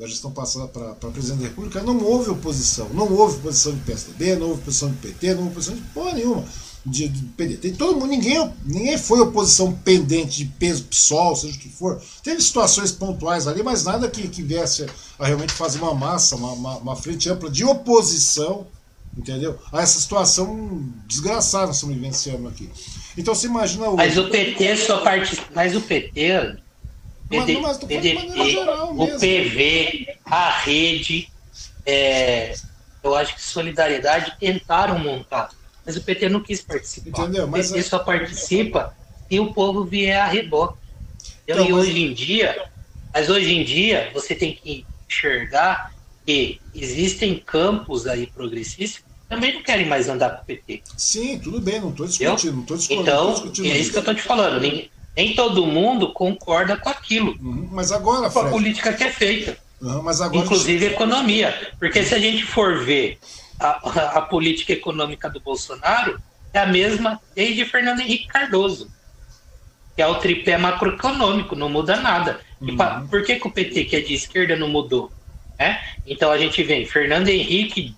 da 0.00 0.06
gestão 0.06 0.32
passada 0.32 0.66
para 0.66 0.94
presidente 1.10 1.42
da 1.42 1.48
República, 1.48 1.82
não 1.82 2.02
houve 2.02 2.30
oposição. 2.30 2.88
Não 2.94 3.12
houve 3.12 3.36
oposição 3.36 3.74
de 3.74 3.80
PSDB, 3.80 4.34
não 4.34 4.48
houve 4.48 4.62
oposição 4.62 4.90
de 4.90 4.96
PT, 4.96 5.34
não 5.34 5.42
houve 5.42 5.50
oposição 5.50 5.76
de 5.76 5.82
porra 5.82 6.14
nenhuma. 6.14 6.44
de, 6.86 7.06
de 7.06 7.22
PDT. 7.36 7.72
Todo 7.72 8.00
mundo, 8.00 8.06
ninguém, 8.06 8.50
ninguém 8.64 8.96
foi 8.96 9.20
oposição 9.20 9.70
pendente 9.70 10.38
de 10.38 10.46
peso 10.46 10.84
PSOL, 10.84 11.36
seja 11.36 11.54
o 11.54 11.58
que 11.58 11.68
for. 11.68 12.00
Teve 12.22 12.40
situações 12.40 12.90
pontuais 12.90 13.46
ali, 13.46 13.62
mas 13.62 13.84
nada 13.84 14.08
que, 14.08 14.26
que 14.26 14.42
viesse 14.42 14.86
a 15.18 15.26
realmente 15.26 15.52
fazer 15.52 15.78
uma 15.78 15.94
massa, 15.94 16.34
uma, 16.34 16.52
uma, 16.52 16.76
uma 16.78 16.96
frente 16.96 17.28
ampla 17.28 17.50
de 17.50 17.62
oposição, 17.62 18.66
entendeu? 19.14 19.58
A 19.70 19.82
essa 19.82 20.00
situação 20.00 20.82
desgraçada 21.06 21.66
que 21.66 21.74
estamos 21.74 21.94
vivenciando 21.94 22.48
aqui. 22.48 22.70
Então 23.18 23.34
você 23.34 23.46
imagina 23.46 23.86
hoje. 23.86 23.96
Mas 23.96 24.16
o 24.16 24.30
PT 24.30 24.76
só 24.78 25.02
parte. 25.02 25.38
Mas 25.54 25.76
o 25.76 25.80
PT. 25.82 26.56
PD, 27.30 27.60
mas, 27.60 27.78
PDT, 27.78 28.50
geral 28.50 28.92
o 28.92 29.18
PV, 29.18 30.18
a 30.24 30.50
rede, 30.50 31.28
é, 31.86 32.52
eu 33.02 33.14
acho 33.14 33.34
que 33.36 33.42
Solidariedade 33.42 34.36
tentaram 34.38 34.98
montar 34.98 35.50
mas 35.84 35.96
o 35.96 36.02
PT 36.02 36.28
não 36.28 36.40
quis 36.40 36.62
participar. 36.62 37.22
Entendeu? 37.22 37.46
Mas 37.46 37.70
o 37.70 37.74
PT 37.74 37.80
é... 37.80 37.88
só 37.88 37.98
participa 37.98 38.94
se 39.28 39.40
o 39.40 39.52
povo 39.52 39.84
vier 39.84 40.20
a 40.20 40.26
reboque. 40.26 40.78
Então, 41.46 41.64
e 41.64 41.72
mas... 41.72 41.80
hoje 41.80 42.02
em 42.02 42.12
dia, 42.12 42.68
mas 43.12 43.28
hoje 43.28 43.52
em 43.52 43.64
dia 43.64 44.10
você 44.12 44.34
tem 44.34 44.54
que 44.54 44.84
enxergar 45.08 45.92
que 46.24 46.60
existem 46.74 47.36
campos 47.38 48.06
aí 48.06 48.26
progressistas 48.26 48.98
que 48.98 49.04
também 49.28 49.54
não 49.54 49.62
querem 49.62 49.86
mais 49.86 50.08
andar 50.08 50.30
com 50.30 50.42
o 50.42 50.44
PT. 50.44 50.82
Sim, 50.96 51.38
tudo 51.38 51.60
bem, 51.60 51.80
não 51.80 51.90
estou 51.90 52.06
discutindo, 52.06 52.52
não 52.52 52.62
estou 52.62 52.76
discutindo. 52.76 53.02
Então, 53.02 53.32
discutindo 53.32 53.66
é 53.66 53.78
isso 53.78 53.90
que 53.90 53.96
eu 53.96 54.00
estou 54.00 54.14
te 54.14 54.22
falando. 54.22 54.60
Nem, 54.60 54.90
nem, 55.20 55.34
todo 55.34 55.66
mundo 55.66 56.12
concorda 56.12 56.76
com 56.76 56.88
aquilo. 56.88 57.36
Uhum, 57.40 57.68
mas 57.70 57.92
agora, 57.92 58.30
Com 58.30 58.40
a 58.40 58.48
política 58.48 58.92
que 58.92 59.04
é 59.04 59.12
feita. 59.12 59.58
Uhum, 59.80 60.02
mas 60.02 60.20
agora 60.20 60.44
Inclusive 60.44 60.86
economia. 60.86 61.72
Porque 61.78 62.02
se 62.02 62.14
a 62.14 62.18
gente 62.18 62.44
for 62.44 62.82
ver 62.82 63.18
a, 63.58 64.18
a, 64.18 64.22
política 64.22 64.72
econômica 64.72 65.28
do 65.28 65.38
Bolsonaro 65.38 66.20
é 66.52 66.58
a 66.58 66.66
mesma 66.66 67.20
desde 67.34 67.66
Fernando 67.66 68.00
Henrique 68.00 68.28
Cardoso, 68.28 68.90
que 69.94 70.00
é 70.00 70.06
o 70.06 70.14
tripé 70.14 70.56
macroeconômico, 70.56 71.54
não 71.54 71.68
muda 71.68 71.96
nada. 71.96 72.40
Uhum. 72.60 72.76
Pra, 72.76 73.04
por 73.10 73.22
que, 73.22 73.36
que, 73.36 73.46
o 73.46 73.50
PT, 73.50 73.84
que 73.84 73.96
é 73.96 74.00
de 74.00 74.14
esquerda, 74.14 74.56
não 74.56 74.68
mudou? 74.68 75.12
É? 75.58 75.78
Então 76.06 76.30
a 76.30 76.38
gente 76.38 76.62
vem 76.62 76.86
Fernando 76.86 77.28
Henrique, 77.28 77.94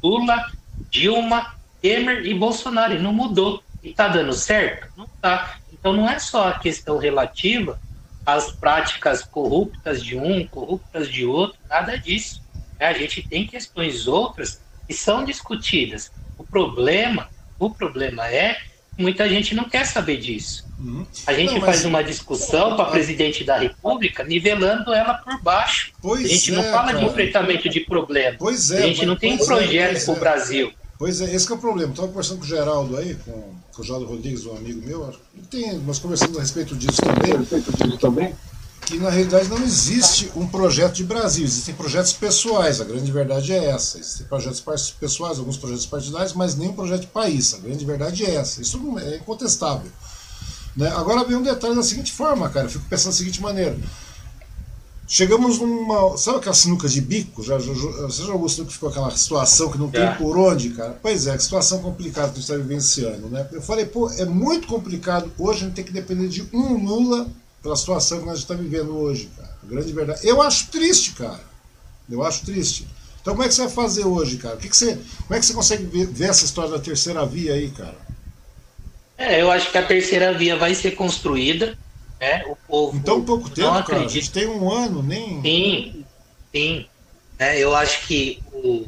Lula, 0.00 0.46
Dilma, 0.88 1.54
Temer 1.82 2.24
e 2.24 2.32
Bolsonaro, 2.32 2.94
e 2.94 2.98
não 3.00 3.12
mudou. 3.12 3.60
E 3.82 3.90
está 3.90 4.06
dando 4.06 4.32
certo? 4.32 4.86
Não 4.96 5.06
está. 5.06 5.59
Então 5.80 5.94
não 5.94 6.08
é 6.08 6.18
só 6.18 6.48
a 6.48 6.58
questão 6.58 6.98
relativa 6.98 7.80
às 8.24 8.52
práticas 8.52 9.22
corruptas 9.22 10.04
de 10.04 10.16
um, 10.16 10.46
corruptas 10.46 11.08
de 11.08 11.24
outro, 11.24 11.58
nada 11.68 11.98
disso. 11.98 12.42
É, 12.78 12.86
a 12.86 12.92
gente 12.92 13.26
tem 13.26 13.46
questões 13.46 14.06
outras 14.06 14.60
e 14.88 14.94
são 14.94 15.24
discutidas. 15.24 16.12
O 16.38 16.44
problema, 16.44 17.28
o 17.58 17.70
problema 17.70 18.28
é 18.28 18.54
que 18.96 19.02
muita 19.02 19.28
gente 19.28 19.54
não 19.54 19.64
quer 19.64 19.86
saber 19.86 20.18
disso. 20.18 20.68
Uhum. 20.78 21.06
A 21.26 21.32
gente 21.32 21.54
não, 21.54 21.60
faz 21.60 21.84
uma 21.84 22.02
discussão 22.02 22.76
para 22.76 22.86
presidente 22.86 23.44
da 23.44 23.58
República, 23.58 24.24
nivelando 24.24 24.94
ela 24.94 25.14
por 25.14 25.40
baixo. 25.42 25.92
Pois 26.00 26.24
a 26.24 26.28
gente 26.28 26.52
é, 26.52 26.54
não 26.56 26.62
fala 26.64 26.86
cara. 26.86 26.98
de 26.98 27.04
enfrentamento 27.04 27.68
de 27.68 27.80
problema. 27.80 28.36
Pois 28.38 28.70
é, 28.70 28.78
a 28.78 28.86
gente 28.86 29.04
não 29.06 29.16
tem 29.16 29.36
projeto 29.36 30.10
é, 30.10 30.14
para 30.14 30.38
o 30.38 30.42
é. 30.42 30.72
Pois 31.00 31.18
é, 31.22 31.34
esse 31.34 31.50
é 31.50 31.54
o 31.54 31.58
problema. 31.58 31.92
Estava 31.92 32.08
conversando 32.08 32.40
com 32.40 32.44
o 32.44 32.46
Geraldo 32.46 32.94
aí, 32.98 33.14
com, 33.14 33.54
com 33.72 33.80
o 33.80 33.82
Geraldo 33.82 34.04
Rodrigues, 34.04 34.44
um 34.44 34.54
amigo 34.54 34.86
meu. 34.86 35.10
Tem, 35.50 35.78
nós 35.78 35.98
conversamos 35.98 36.36
a 36.36 36.42
respeito 36.42 36.76
disso 36.76 37.00
também. 37.00 37.32
A 37.32 37.38
respeito 37.38 37.72
disso 37.72 37.96
também 37.96 38.36
que 38.84 38.98
na 38.98 39.08
realidade 39.08 39.48
não 39.48 39.62
existe 39.62 40.32
um 40.34 40.48
projeto 40.48 40.94
de 40.94 41.04
Brasil, 41.04 41.44
existem 41.44 41.72
projetos 41.76 42.12
pessoais, 42.12 42.80
a 42.80 42.84
grande 42.84 43.12
verdade 43.12 43.52
é 43.52 43.66
essa. 43.66 44.00
Existem 44.00 44.26
projetos 44.26 44.60
pessoais, 44.98 45.38
alguns 45.38 45.56
projetos 45.56 45.86
partidários, 45.86 46.32
mas 46.32 46.56
nem 46.56 46.70
um 46.70 46.72
projeto 46.72 47.02
de 47.02 47.06
país, 47.06 47.54
a 47.54 47.58
grande 47.58 47.84
verdade 47.84 48.24
é 48.24 48.34
essa. 48.34 48.60
Isso 48.60 48.80
é 48.98 49.16
incontestável. 49.18 49.88
Né? 50.76 50.88
Agora 50.88 51.24
vem 51.24 51.36
um 51.36 51.42
detalhe 51.42 51.76
da 51.76 51.84
seguinte 51.84 52.12
forma, 52.12 52.48
cara, 52.48 52.66
eu 52.66 52.70
fico 52.70 52.84
pensando 52.86 53.12
da 53.12 53.18
seguinte 53.18 53.40
maneira. 53.40 53.78
Chegamos 55.12 55.58
numa. 55.58 56.16
Sabe 56.16 56.38
aquela 56.38 56.54
sinuca 56.54 56.88
de 56.88 57.00
bico? 57.00 57.42
Já, 57.42 57.58
já, 57.58 57.72
você 57.72 58.22
já 58.22 58.32
sinuca 58.32 58.64
que 58.64 58.72
ficou 58.72 58.90
aquela 58.90 59.10
situação 59.10 59.68
que 59.68 59.76
não 59.76 59.90
tem 59.90 60.04
é. 60.04 60.14
por 60.14 60.38
onde, 60.38 60.70
cara? 60.70 60.96
Pois 61.02 61.26
é, 61.26 61.36
que 61.36 61.42
situação 61.42 61.82
complicada 61.82 62.28
que 62.28 62.34
a 62.34 62.40
gente 62.40 62.42
está 62.44 62.56
vivenciando, 62.56 63.28
né? 63.28 63.44
Eu 63.50 63.60
falei, 63.60 63.84
pô, 63.86 64.08
é 64.08 64.24
muito 64.24 64.68
complicado 64.68 65.32
hoje 65.36 65.62
a 65.62 65.66
gente 65.66 65.74
ter 65.74 65.82
que 65.82 65.92
depender 65.92 66.28
de 66.28 66.46
um 66.52 66.84
Lula 66.86 67.26
pela 67.60 67.74
situação 67.74 68.20
que 68.20 68.26
nós 68.26 68.38
estamos 68.38 68.62
vivendo 68.62 68.96
hoje, 68.96 69.28
cara. 69.36 69.50
Grande 69.64 69.92
verdade. 69.92 70.20
Eu 70.22 70.40
acho 70.40 70.68
triste, 70.68 71.10
cara. 71.14 71.40
Eu 72.08 72.22
acho 72.22 72.46
triste. 72.46 72.86
Então 73.20 73.34
como 73.34 73.44
é 73.44 73.48
que 73.48 73.54
você 73.54 73.62
vai 73.62 73.70
fazer 73.70 74.04
hoje, 74.04 74.36
cara? 74.36 74.54
O 74.54 74.58
que, 74.58 74.68
que 74.68 74.76
você, 74.76 74.96
como 75.26 75.34
é 75.34 75.40
que 75.40 75.44
você 75.44 75.52
consegue 75.52 75.86
ver, 75.86 76.06
ver, 76.06 76.30
essa 76.30 76.44
história 76.44 76.70
da 76.70 76.78
terceira 76.78 77.26
via 77.26 77.54
aí, 77.54 77.68
cara? 77.72 77.98
É, 79.18 79.42
eu 79.42 79.50
acho 79.50 79.72
que 79.72 79.76
a 79.76 79.84
terceira 79.84 80.32
via 80.32 80.56
vai 80.56 80.72
ser 80.72 80.92
construída, 80.92 81.76
né? 82.20 82.44
O 82.46 82.54
povo. 82.54 82.96
Em 82.96 83.00
tão 83.00 83.24
pouco 83.24 83.48
tempo, 83.48 83.68
acredita. 83.68 83.92
cara. 83.92 84.04
A 84.04 84.08
gente 84.08 84.30
tem 84.30 84.46
um 84.46 84.70
ano, 84.70 85.02
nem. 85.02 85.40
Sim, 85.40 86.04
sim. 86.52 86.86
É, 87.38 87.58
eu 87.58 87.74
acho 87.74 88.06
que 88.06 88.42
o... 88.52 88.86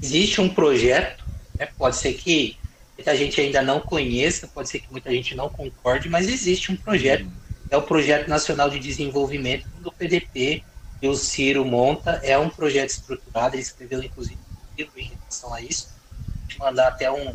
existe 0.00 0.40
um 0.40 0.48
projeto, 0.48 1.24
né? 1.58 1.68
pode 1.76 1.96
ser 1.96 2.12
que 2.14 2.56
muita 2.96 3.16
gente 3.16 3.40
ainda 3.40 3.60
não 3.60 3.80
conheça, 3.80 4.46
pode 4.46 4.68
ser 4.68 4.78
que 4.78 4.90
muita 4.90 5.10
gente 5.10 5.34
não 5.34 5.48
concorde, 5.48 6.08
mas 6.08 6.28
existe 6.28 6.70
um 6.70 6.76
projeto. 6.76 7.26
É 7.70 7.76
o 7.76 7.82
Projeto 7.82 8.28
Nacional 8.28 8.70
de 8.70 8.78
Desenvolvimento 8.78 9.66
do 9.80 9.90
PDT, 9.90 10.62
que 11.00 11.08
o 11.08 11.16
Ciro 11.16 11.64
monta. 11.64 12.20
É 12.22 12.38
um 12.38 12.48
projeto 12.48 12.90
estruturado, 12.90 13.56
ele 13.56 13.62
escreveu 13.62 14.00
inclusive 14.00 14.36
um 14.36 14.76
livro 14.78 14.92
em 14.96 15.10
relação 15.18 15.52
a 15.52 15.60
isso. 15.60 15.88
Vou 16.38 16.48
te 16.48 16.58
mandar 16.60 16.88
até 16.88 17.10
um 17.10 17.34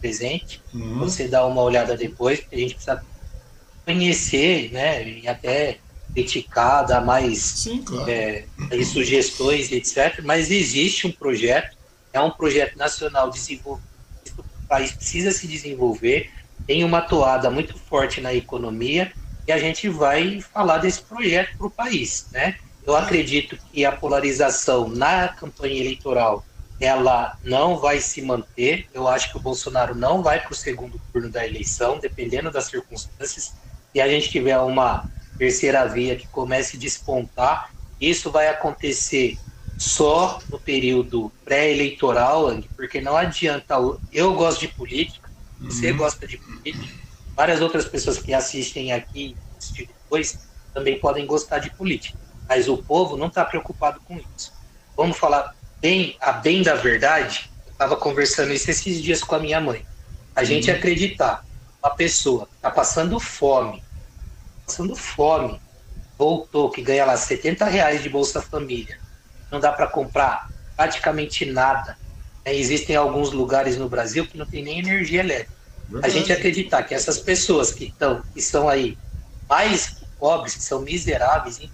presente, 0.00 0.62
uhum. 0.72 1.00
você 1.00 1.26
dá 1.26 1.44
uma 1.44 1.60
olhada 1.60 1.96
depois, 1.96 2.38
porque 2.38 2.54
a 2.54 2.58
gente 2.58 2.74
precisa 2.74 3.02
conhecer, 3.88 4.70
né, 4.70 5.08
e 5.08 5.26
até 5.26 5.78
criticar, 6.12 6.86
dar 6.86 7.00
mais 7.00 7.38
Sim, 7.38 7.82
claro. 7.82 8.10
é, 8.10 8.44
sugestões, 8.84 9.72
etc. 9.72 10.20
Mas 10.22 10.50
existe 10.50 11.06
um 11.06 11.12
projeto, 11.12 11.74
é 12.12 12.20
um 12.20 12.30
projeto 12.30 12.76
nacional 12.76 13.30
de 13.30 13.38
desenvolvimento, 13.38 13.86
o 14.38 14.68
país 14.68 14.92
precisa 14.92 15.30
se 15.30 15.46
desenvolver, 15.46 16.30
tem 16.66 16.84
uma 16.84 17.00
toada 17.00 17.50
muito 17.50 17.78
forte 17.78 18.20
na 18.20 18.34
economia, 18.34 19.10
e 19.46 19.52
a 19.52 19.58
gente 19.58 19.88
vai 19.88 20.42
falar 20.42 20.76
desse 20.78 21.00
projeto 21.00 21.56
para 21.56 21.66
o 21.66 21.70
país, 21.70 22.26
né? 22.30 22.56
Eu 22.84 22.94
acredito 22.94 23.56
que 23.72 23.86
a 23.86 23.92
polarização 23.92 24.88
na 24.88 25.28
campanha 25.28 25.80
eleitoral 25.80 26.44
ela 26.80 27.36
não 27.42 27.76
vai 27.78 28.00
se 28.00 28.22
manter. 28.22 28.86
Eu 28.92 29.08
acho 29.08 29.30
que 29.30 29.36
o 29.36 29.40
Bolsonaro 29.40 29.94
não 29.94 30.22
vai 30.22 30.40
para 30.40 30.52
o 30.52 30.54
segundo 30.54 31.00
turno 31.12 31.28
da 31.28 31.46
eleição, 31.46 31.98
dependendo 31.98 32.50
das 32.50 32.66
circunstâncias. 32.66 33.54
Se 33.92 34.00
a 34.00 34.08
gente 34.08 34.30
tiver 34.30 34.58
uma 34.58 35.10
terceira 35.38 35.86
via 35.86 36.16
que 36.16 36.26
comece 36.28 36.76
a 36.76 36.80
despontar, 36.80 37.70
isso 38.00 38.30
vai 38.30 38.48
acontecer 38.48 39.38
só 39.78 40.40
no 40.50 40.58
período 40.58 41.32
pré-eleitoral, 41.44 42.60
porque 42.76 43.00
não 43.00 43.16
adianta. 43.16 43.76
Eu 44.12 44.34
gosto 44.34 44.60
de 44.60 44.68
política, 44.68 45.30
você 45.60 45.90
uhum. 45.90 45.98
gosta 45.98 46.26
de 46.26 46.36
política, 46.38 46.98
Várias 47.38 47.60
outras 47.60 47.84
pessoas 47.84 48.18
que 48.18 48.34
assistem 48.34 48.92
aqui 48.92 49.36
depois 49.76 50.40
também 50.74 50.98
podem 50.98 51.24
gostar 51.24 51.60
de 51.60 51.70
política, 51.70 52.18
mas 52.48 52.68
o 52.68 52.78
povo 52.78 53.16
não 53.16 53.28
está 53.28 53.44
preocupado 53.44 54.00
com 54.00 54.20
isso. 54.36 54.52
Vamos 54.96 55.16
falar 55.16 55.54
bem 55.80 56.16
a 56.20 56.32
bem 56.32 56.64
da 56.64 56.74
verdade. 56.74 57.48
Eu 57.64 57.70
estava 57.70 57.94
conversando 57.96 58.52
isso 58.52 58.68
esses 58.68 59.00
dias 59.00 59.22
com 59.22 59.36
a 59.36 59.38
minha 59.38 59.60
mãe. 59.60 59.86
A 60.34 60.42
gente 60.42 60.68
uhum. 60.68 60.76
acreditar 60.76 61.44
uma 61.82 61.90
pessoa 61.90 62.46
que 62.46 62.54
está 62.56 62.70
passando 62.70 63.18
fome, 63.20 63.82
passando 64.66 64.94
fome, 64.96 65.60
voltou, 66.16 66.70
que 66.70 66.82
ganha 66.82 67.04
lá 67.04 67.16
70 67.16 67.64
reais 67.66 68.02
de 68.02 68.08
Bolsa 68.08 68.42
Família, 68.42 68.98
não 69.50 69.60
dá 69.60 69.72
para 69.72 69.86
comprar 69.86 70.50
praticamente 70.76 71.44
nada. 71.44 71.96
É, 72.44 72.54
existem 72.54 72.96
alguns 72.96 73.32
lugares 73.32 73.76
no 73.76 73.88
Brasil 73.88 74.26
que 74.26 74.36
não 74.36 74.46
tem 74.46 74.62
nem 74.62 74.78
energia 74.80 75.20
elétrica. 75.20 75.52
A 76.02 76.08
gente 76.08 76.32
acreditar 76.32 76.82
que 76.82 76.94
essas 76.94 77.18
pessoas 77.18 77.72
que 77.72 77.84
estão 77.84 78.22
que 78.34 78.42
são 78.42 78.68
aí 78.68 78.98
mais 79.48 79.96
pobres, 80.18 80.54
que 80.54 80.62
são 80.62 80.80
miseráveis, 80.80 81.60
hein, 81.60 81.70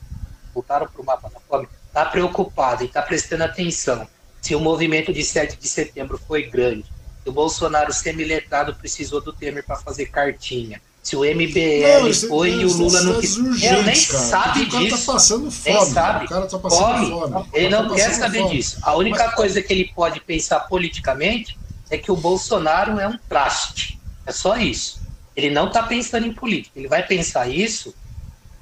voltaram 0.52 0.86
para 0.86 1.02
o 1.02 1.04
mapa 1.04 1.28
da 1.28 1.40
fome, 1.40 1.68
está 1.86 2.04
preocupado 2.04 2.84
e 2.84 2.86
está 2.86 3.02
prestando 3.02 3.42
atenção 3.42 4.06
se 4.40 4.54
o 4.54 4.60
movimento 4.60 5.12
de 5.12 5.24
7 5.24 5.56
de 5.56 5.66
setembro 5.66 6.18
foi 6.18 6.42
grande, 6.42 6.84
o 7.24 7.32
Bolsonaro 7.32 7.92
semi-letrado 7.92 8.74
precisou 8.74 9.20
do 9.20 9.32
Temer 9.32 9.64
para 9.64 9.76
fazer 9.76 10.06
cartinha, 10.06 10.80
se 11.02 11.16
o 11.16 11.20
MBL 11.20 12.02
não, 12.02 12.28
foi 12.28 12.50
e 12.50 12.64
o 12.64 12.72
Lula 12.72 13.02
não 13.02 13.20
quis. 13.20 13.36
Ele 13.36 13.82
nem 13.82 13.84
cara. 13.84 13.94
sabe 13.94 14.62
o 14.62 14.70
tá 14.70 14.78
disso. 14.78 15.06
Tá 15.06 15.12
passando 15.12 15.50
fome. 15.50 15.76
Nem 15.76 15.86
sabe. 15.86 16.24
O 16.24 16.28
cara 16.28 16.46
tá 16.46 16.58
passando 16.58 17.10
fome. 17.10 17.32
fome. 17.32 17.48
Ele 17.52 17.68
não 17.68 17.88
tá 17.88 17.94
quer 17.94 18.14
saber 18.14 18.38
fome. 18.38 18.56
disso. 18.56 18.78
A 18.82 18.96
única 18.96 19.26
Mas... 19.26 19.34
coisa 19.34 19.60
que 19.60 19.70
ele 19.70 19.92
pode 19.94 20.20
pensar 20.20 20.60
politicamente 20.60 21.58
é 21.90 21.98
que 21.98 22.10
o 22.10 22.16
Bolsonaro 22.16 22.98
é 22.98 23.06
um 23.06 23.18
traste. 23.28 24.00
É 24.24 24.32
só 24.32 24.56
isso. 24.56 25.02
Ele 25.36 25.50
não 25.50 25.66
está 25.66 25.82
pensando 25.82 26.26
em 26.26 26.32
política. 26.32 26.78
Ele 26.78 26.88
vai 26.88 27.06
pensar 27.06 27.48
isso 27.48 27.94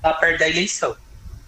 tá 0.03 0.13
perto 0.13 0.41
da 0.41 0.49
eleição. 0.49 0.97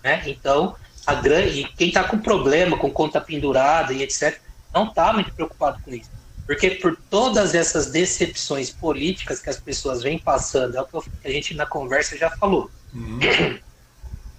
Né? 0.02 0.22
Então, 0.26 0.76
a 1.04 1.14
grande, 1.14 1.64
quem 1.76 1.88
está 1.88 2.04
com 2.04 2.18
problema, 2.18 2.78
com 2.78 2.88
conta 2.88 3.20
pendurada 3.20 3.92
e 3.92 4.02
etc., 4.02 4.38
não 4.72 4.88
está 4.88 5.12
muito 5.12 5.32
preocupado 5.34 5.82
com 5.84 5.92
isso. 5.92 6.08
Porque 6.46 6.72
por 6.72 6.96
todas 7.08 7.54
essas 7.54 7.86
decepções 7.86 8.70
políticas 8.70 9.40
que 9.40 9.48
as 9.48 9.58
pessoas 9.58 10.02
vêm 10.02 10.18
passando, 10.18 10.76
é 10.76 10.80
o 10.80 10.86
que 10.86 11.10
a 11.26 11.30
gente 11.30 11.54
na 11.54 11.64
conversa 11.64 12.16
já 12.18 12.30
falou. 12.30 12.70
Uhum. 12.92 13.18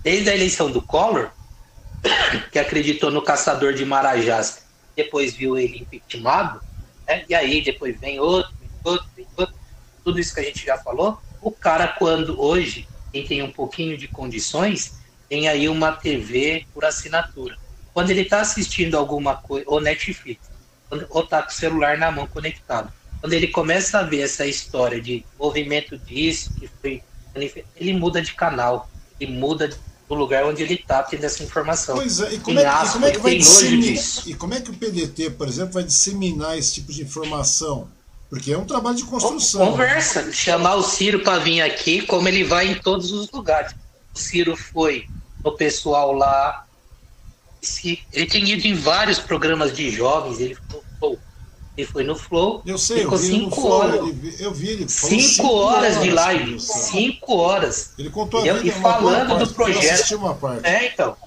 Desde 0.04 0.30
a 0.30 0.36
eleição 0.36 0.70
do 0.70 0.82
Collor, 0.82 1.32
que 2.52 2.60
acreditou 2.60 3.10
no 3.10 3.22
caçador 3.22 3.74
de 3.74 3.84
Marajás, 3.84 4.64
depois 4.96 5.34
viu 5.34 5.58
ele 5.58 5.80
impeachmentado, 5.80 6.62
né? 7.08 7.26
e 7.28 7.34
aí 7.34 7.64
depois 7.64 8.00
vem 8.00 8.20
outro, 8.20 8.54
outro, 8.84 9.08
outro, 9.36 9.56
tudo 10.04 10.20
isso 10.20 10.34
que 10.34 10.40
a 10.40 10.44
gente 10.44 10.64
já 10.64 10.78
falou. 10.78 11.20
O 11.42 11.52
cara, 11.52 11.88
quando 11.88 12.40
hoje, 12.40 12.88
quem 13.12 13.26
tem 13.26 13.42
um 13.42 13.52
pouquinho 13.52 13.98
de 13.98 14.08
condições, 14.08 15.00
tem 15.28 15.48
aí 15.48 15.68
uma 15.68 15.92
TV 15.92 16.66
por 16.74 16.86
assinatura. 16.86 17.58
Quando 17.94 18.12
ele 18.12 18.22
está 18.22 18.42
assistindo 18.42 18.96
alguma 18.96 19.36
coisa, 19.36 19.66
ou 19.68 19.82
Netflix, 19.82 20.55
ou 21.10 21.24
está 21.24 21.42
com 21.42 21.50
o 21.50 21.54
celular 21.54 21.98
na 21.98 22.12
mão 22.12 22.28
conectado, 22.28 22.92
quando 23.20 23.34
ele 23.34 23.48
começa 23.48 24.00
a 24.00 24.04
ver 24.04 24.22
essa 24.22 24.46
história 24.46 25.02
de 25.02 25.26
movimento 25.40 25.98
disso, 25.98 26.52
que 26.60 26.70
foi, 26.82 27.02
ele 27.76 27.94
muda 27.94 28.22
de 28.22 28.34
canal, 28.34 28.90
ele 29.20 29.32
muda 29.32 29.70
do 30.08 30.16
lugar 30.16 30.46
onde 30.46 30.62
ele 30.62 30.76
está 30.76 31.02
tendo 31.02 31.24
essa 31.24 31.44
informação. 31.44 31.96
Pois 31.96 32.20
é, 32.20 32.34
e 32.34 32.40
como, 32.40 32.60
é, 32.60 32.64
e 32.64 32.90
como 32.92 33.06
é 33.06 33.12
que 33.12 33.18
vai 33.18 33.38
disseminar, 33.38 34.04
e 34.28 34.34
como 34.36 34.54
é 34.54 34.62
que 34.62 34.70
o 34.70 34.74
PDT, 34.74 35.32
por 35.32 35.48
exemplo, 35.48 35.74
vai 35.74 35.84
disseminar 35.84 36.58
esse 36.58 36.76
tipo 36.76 36.92
de 36.92 37.02
informação? 37.02 37.90
Porque 38.30 38.52
é 38.52 38.58
um 38.58 38.66
trabalho 38.66 38.96
de 38.96 39.04
construção. 39.06 39.72
Conversa, 39.72 40.32
chamar 40.32 40.76
o 40.76 40.84
Ciro 40.84 41.20
para 41.22 41.40
vir 41.40 41.62
aqui, 41.62 42.02
como 42.02 42.28
ele 42.28 42.44
vai 42.44 42.68
em 42.68 42.76
todos 42.76 43.12
os 43.12 43.30
lugares. 43.32 43.74
O 44.14 44.20
Ciro 44.20 44.56
foi 44.56 45.08
no 45.44 45.52
pessoal 45.52 46.12
lá, 46.12 46.65
ele 48.14 48.26
tem 48.26 48.44
ido 48.50 48.68
em 48.68 48.74
vários 48.74 49.20
programas 49.20 49.76
de 49.76 49.90
jovens, 49.90 50.40
ele 50.40 50.58
foi, 51.00 51.18
ele 51.78 51.88
foi 51.88 52.04
no 52.04 52.16
Flow, 52.16 52.62
eu 52.66 52.78
sei, 52.78 53.00
ficou 53.00 53.18
eu 53.18 53.20
vi 53.20 53.28
cinco 53.28 53.56
Flow, 53.56 53.72
horas. 53.72 53.96
Ele, 53.96 54.36
eu 54.40 54.54
vi 54.54 54.70
ele. 54.70 54.90
Cinco, 54.90 55.22
cinco 55.22 55.54
horas, 55.54 56.02
de 56.02 56.10
live. 56.10 56.60
Cinco 56.60 57.36
horas. 57.36 57.92
Ele 58.00 58.10
contou 58.10 58.40
a 58.40 58.54
vida, 58.54 58.68
E 58.68 58.72
falando 58.72 59.30
parte, 59.30 59.46
do 59.46 59.54
projeto. 59.54 60.16
Uma 60.16 60.34
parte. 60.34 60.66
É, 60.66 60.88
então. 60.88 61.18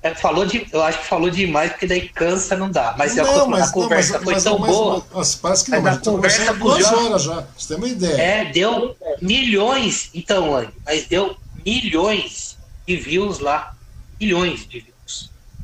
É, 0.00 0.14
falou 0.14 0.46
de, 0.46 0.66
eu 0.72 0.80
acho 0.80 1.00
que 1.00 1.06
falou 1.06 1.28
demais, 1.28 1.72
porque 1.72 1.86
daí 1.86 2.08
cansa, 2.08 2.56
não 2.56 2.70
dá. 2.70 2.94
Mas, 2.96 3.16
não, 3.16 3.42
a, 3.42 3.48
mas 3.48 3.68
a 3.68 3.72
conversa 3.72 4.12
não, 4.12 4.18
mas, 4.18 4.24
foi 4.24 4.34
mas, 4.34 4.44
tão 4.44 4.58
mas, 4.58 4.70
boa. 4.70 5.06
Mas, 5.12 5.34
parece 5.34 5.64
que 5.64 5.70
não, 5.72 5.82
mas 5.82 5.96
a 5.96 6.00
conversa 6.00 6.54
duas 6.54 6.78
jovens, 6.78 7.06
horas 7.06 7.22
já. 7.24 7.46
Você 7.56 7.68
tem 7.68 7.76
uma 7.76 7.88
ideia. 7.88 8.22
É, 8.22 8.44
deu 8.46 8.96
milhões, 9.20 10.08
então, 10.14 10.54
Andy, 10.54 10.72
mas 10.86 11.06
deu 11.08 11.36
milhões 11.66 12.56
de 12.86 12.96
views 12.96 13.40
lá. 13.40 13.74
Milhões 14.20 14.66
de 14.68 14.80
views 14.80 14.97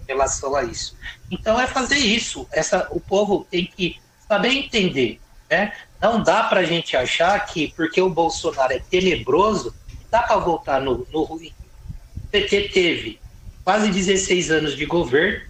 relação 0.06 0.54
a 0.54 0.64
isso. 0.64 0.96
Então 1.30 1.60
é 1.60 1.66
fazer 1.66 1.98
isso. 1.98 2.46
Essa, 2.52 2.88
o 2.90 3.00
povo 3.00 3.46
tem 3.50 3.66
que 3.66 4.00
saber 4.28 4.48
entender. 4.48 5.20
Né? 5.50 5.72
Não 6.00 6.22
dá 6.22 6.44
para 6.44 6.60
a 6.60 6.64
gente 6.64 6.96
achar 6.96 7.38
que 7.46 7.72
porque 7.76 8.00
o 8.00 8.10
Bolsonaro 8.10 8.72
é 8.72 8.78
tenebroso, 8.78 9.74
dá 10.10 10.22
para 10.22 10.36
voltar 10.36 10.80
no, 10.80 11.06
no 11.12 11.22
ruim. 11.22 11.52
O 12.16 12.28
PT 12.28 12.68
teve 12.68 13.20
quase 13.64 13.90
16 13.90 14.50
anos 14.50 14.76
de 14.76 14.84
governo, 14.84 15.40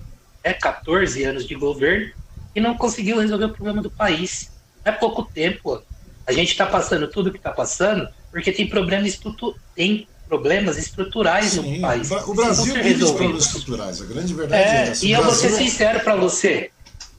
é 0.43 0.51
né? 0.51 0.55
14 0.55 1.25
anos 1.25 1.47
de 1.47 1.55
governo, 1.55 2.13
e 2.55 2.61
não 2.61 2.77
conseguiu 2.77 3.19
resolver 3.19 3.47
o 3.47 3.53
problema 3.53 3.83
do 3.83 3.91
país. 3.91 4.53
É 4.85 4.93
pouco 4.93 5.25
tempo. 5.25 5.83
A 6.27 6.33
gente 6.33 6.51
está 6.51 6.67
passando 6.67 7.09
tudo 7.09 7.31
que 7.31 7.39
está 7.39 7.51
passando 7.51 8.09
porque 8.31 8.53
tem 8.53 8.69
problemas 8.69 9.09
estruturais. 9.09 9.61
Tem 9.75 10.07
problemas 10.35 10.77
estruturais 10.77 11.53
Sim, 11.53 11.77
no 11.77 11.81
país. 11.81 12.11
O 12.11 12.35
Brasil 12.35 12.75
tem 12.75 12.99
problemas 12.99 13.47
estruturais, 13.47 14.03
a 14.03 14.05
grande 14.05 14.35
verdade 14.35 14.63
é, 14.63 14.67
é 14.67 14.89
essa. 14.89 15.07
E 15.07 15.13
eu 15.13 15.23
Brasil... 15.23 15.41
vou 15.41 15.51
ser 15.51 15.65
sincero 15.65 16.01
para 16.01 16.17
você. 16.17 16.71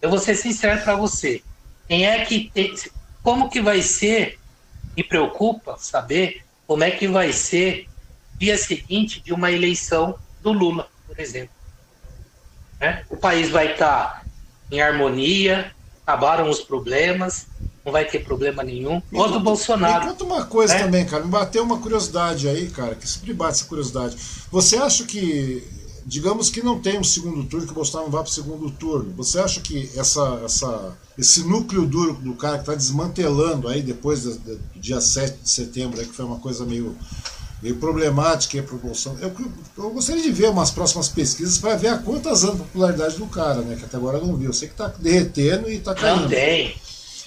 Eu 0.01 0.09
vou 0.09 0.19
ser 0.19 0.35
sincero 0.35 0.81
para 0.83 0.95
você. 0.95 1.41
Quem 1.87 2.05
é 2.05 2.25
que 2.25 2.51
tem, 2.53 2.73
como 3.23 3.49
que 3.49 3.61
vai 3.61 3.81
ser? 3.81 4.37
Me 4.95 5.03
preocupa 5.03 5.77
saber 5.77 6.41
como 6.67 6.83
é 6.83 6.91
que 6.91 7.07
vai 7.07 7.31
ser 7.31 7.87
dia 8.37 8.57
seguinte 8.57 9.21
de 9.21 9.33
uma 9.33 9.51
eleição 9.51 10.15
do 10.41 10.51
Lula, 10.51 10.89
por 11.07 11.19
exemplo. 11.19 11.55
Né? 12.79 13.03
O 13.09 13.17
país 13.17 13.49
vai 13.49 13.73
estar 13.73 14.05
tá 14.05 14.25
em 14.71 14.81
harmonia, 14.81 15.71
acabaram 16.05 16.49
os 16.49 16.61
problemas, 16.61 17.47
não 17.85 17.91
vai 17.91 18.03
ter 18.05 18.23
problema 18.23 18.63
nenhum. 18.63 19.01
Ou 19.13 19.31
do 19.31 19.39
Bolsonaro. 19.39 20.05
Me 20.05 20.11
conta 20.11 20.23
uma 20.23 20.45
coisa 20.45 20.73
né? 20.73 20.83
também, 20.83 21.05
cara. 21.05 21.23
Me 21.23 21.29
bateu 21.29 21.63
uma 21.63 21.77
curiosidade 21.77 22.49
aí, 22.49 22.67
cara, 22.67 22.95
que 22.95 23.07
sempre 23.07 23.31
bate 23.33 23.59
essa 23.59 23.65
curiosidade. 23.65 24.17
Você 24.51 24.75
acha 24.77 25.03
que, 25.03 25.63
digamos 26.03 26.49
que 26.49 26.63
não 26.63 26.79
tem 26.79 26.99
um 26.99 27.03
segundo 27.03 27.43
turno, 27.43 27.67
que 27.67 27.71
o 27.71 27.75
Bolsonaro 27.75 28.07
não 28.07 28.11
vá 28.11 28.23
para 28.23 28.31
o 28.31 28.33
segundo 28.33 28.71
turno, 28.71 29.13
você 29.15 29.39
acha 29.39 29.61
que 29.61 29.91
essa, 29.95 30.41
essa, 30.43 30.97
esse 31.15 31.43
núcleo 31.43 31.85
duro 31.85 32.13
do 32.13 32.33
cara 32.33 32.55
que 32.55 32.61
está 32.61 32.73
desmantelando 32.73 33.67
aí 33.67 33.83
depois 33.83 34.23
do, 34.23 34.35
do 34.39 34.59
dia 34.75 34.99
7 34.99 35.37
de 35.43 35.49
setembro, 35.49 35.99
aí, 35.99 36.07
que 36.07 36.13
foi 36.13 36.25
uma 36.25 36.39
coisa 36.39 36.65
meio 36.65 36.97
meio 37.61 37.77
problemática 37.77 38.61
para 38.61 38.75
o 38.75 38.77
Bolsonaro. 38.77 39.23
Eu, 39.23 39.33
eu, 39.77 39.89
gostaria 39.89 40.21
de 40.21 40.31
ver 40.31 40.49
umas 40.49 40.69
próximas 40.69 41.07
pesquisas 41.07 41.57
para 41.57 41.75
ver 41.75 41.87
a 41.87 41.97
quantas 41.97 42.43
anos 42.43 42.61
a 42.61 42.63
popularidade 42.63 43.17
do 43.17 43.25
cara, 43.25 43.61
né? 43.61 43.75
Que 43.75 43.85
até 43.85 43.97
agora 43.97 44.17
eu 44.17 44.25
não 44.27 44.35
vi. 44.35 44.45
Eu 44.45 44.53
sei 44.53 44.67
que 44.67 44.73
está 44.73 44.87
derretendo 44.87 45.67
e 45.69 45.75
está 45.75 45.95
caindo. 45.95 46.23
Não 46.23 46.29
tem. 46.29 46.75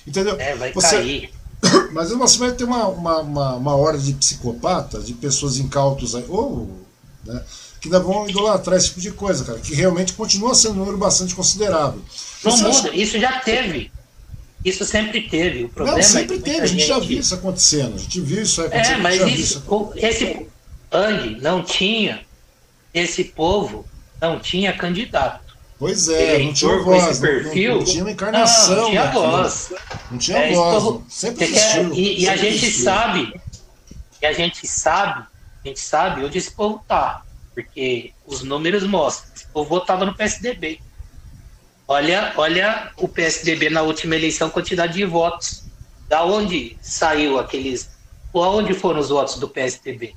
Entendeu? 0.08 0.36
É, 0.40 0.54
vai 0.54 0.72
você, 0.72 0.96
cair. 0.96 1.30
Mas 1.92 2.10
você 2.10 2.38
vai 2.38 2.52
ter 2.52 2.64
uma, 2.64 2.88
uma, 2.88 3.18
uma, 3.20 3.54
uma 3.56 3.76
hora 3.76 3.98
de 3.98 4.12
psicopatas, 4.14 5.06
de 5.06 5.14
pessoas 5.14 5.58
incautos 5.58 6.14
aí, 6.14 6.24
ou, 6.28 6.86
né, 7.24 7.42
que 7.80 7.88
ainda 7.88 8.00
vão 8.00 8.28
idolatrar 8.28 8.76
esse 8.76 8.88
tipo 8.88 9.00
de 9.00 9.12
coisa, 9.12 9.44
cara, 9.44 9.58
que 9.58 9.74
realmente 9.74 10.12
continua 10.14 10.54
sendo 10.54 10.74
um 10.74 10.78
número 10.78 10.98
bastante 10.98 11.34
considerável. 11.34 12.00
Não 12.44 12.56
muda, 12.56 12.68
acha... 12.70 12.96
isso 12.96 13.18
já 13.18 13.40
teve. 13.40 13.90
Isso 14.64 14.84
sempre 14.84 15.28
teve. 15.28 15.64
O 15.64 15.68
problema 15.68 15.98
não, 15.98 16.04
sempre 16.04 16.36
é 16.36 16.40
teve, 16.40 16.60
a 16.60 16.66
gente, 16.66 16.80
gente, 16.80 16.88
já 16.88 16.98
viu 16.98 17.20
isso 17.20 17.34
acontecendo. 17.34 17.94
A 17.94 17.98
gente 17.98 18.20
viu 18.20 18.42
isso 18.42 18.60
acontecendo. 18.60 18.98
É, 18.98 19.02
mas 19.02 19.20
isso, 19.20 19.62
isso. 19.62 19.92
esse 19.96 20.46
Ang 20.90 21.40
não 21.40 21.62
tinha, 21.62 22.20
esse 22.92 23.24
povo 23.24 23.84
não 24.20 24.40
tinha 24.40 24.72
candidato. 24.72 25.47
Pois 25.78 26.08
é, 26.08 26.38
não 26.42 26.52
tinha 26.52 26.78
voz, 26.78 27.18
perfil, 27.20 27.70
não, 27.70 27.78
não, 27.78 27.84
tinha 27.84 28.02
uma 28.02 28.10
encarnação. 28.10 28.74
Não, 28.74 28.82
não 28.82 28.90
tinha 28.90 29.10
voz. 29.12 29.72
Não 30.10 30.18
tinha 30.18 30.38
é, 30.38 30.52
voz, 30.52 30.82
povo, 30.82 31.06
sempre 31.08 31.44
existiu. 31.44 31.94
E, 31.94 32.22
e 32.22 32.28
a 32.28 32.36
gente 32.36 32.56
existiu. 32.56 32.84
sabe, 32.84 33.40
e 34.20 34.26
a 34.26 34.32
gente 34.32 34.66
sabe, 34.66 35.24
a 35.64 35.68
gente 35.68 35.78
sabe 35.78 36.24
onde 36.24 36.36
esse 36.36 36.50
povo 36.50 36.82
tá. 36.86 37.22
Porque 37.54 38.12
os 38.26 38.42
números 38.42 38.84
mostram. 38.84 39.32
Esse 39.34 39.46
povo 39.46 39.68
votava 39.68 40.04
no 40.04 40.14
PSDB. 40.14 40.80
Olha, 41.86 42.32
olha 42.36 42.92
o 42.96 43.08
PSDB 43.08 43.70
na 43.70 43.82
última 43.82 44.14
eleição, 44.14 44.50
quantidade 44.50 44.94
de 44.94 45.04
votos. 45.04 45.64
Da 46.08 46.24
onde 46.24 46.76
saiu 46.80 47.38
aqueles. 47.38 47.88
Onde 48.32 48.74
foram 48.74 49.00
os 49.00 49.08
votos 49.08 49.36
do 49.36 49.48
PSDB? 49.48 50.14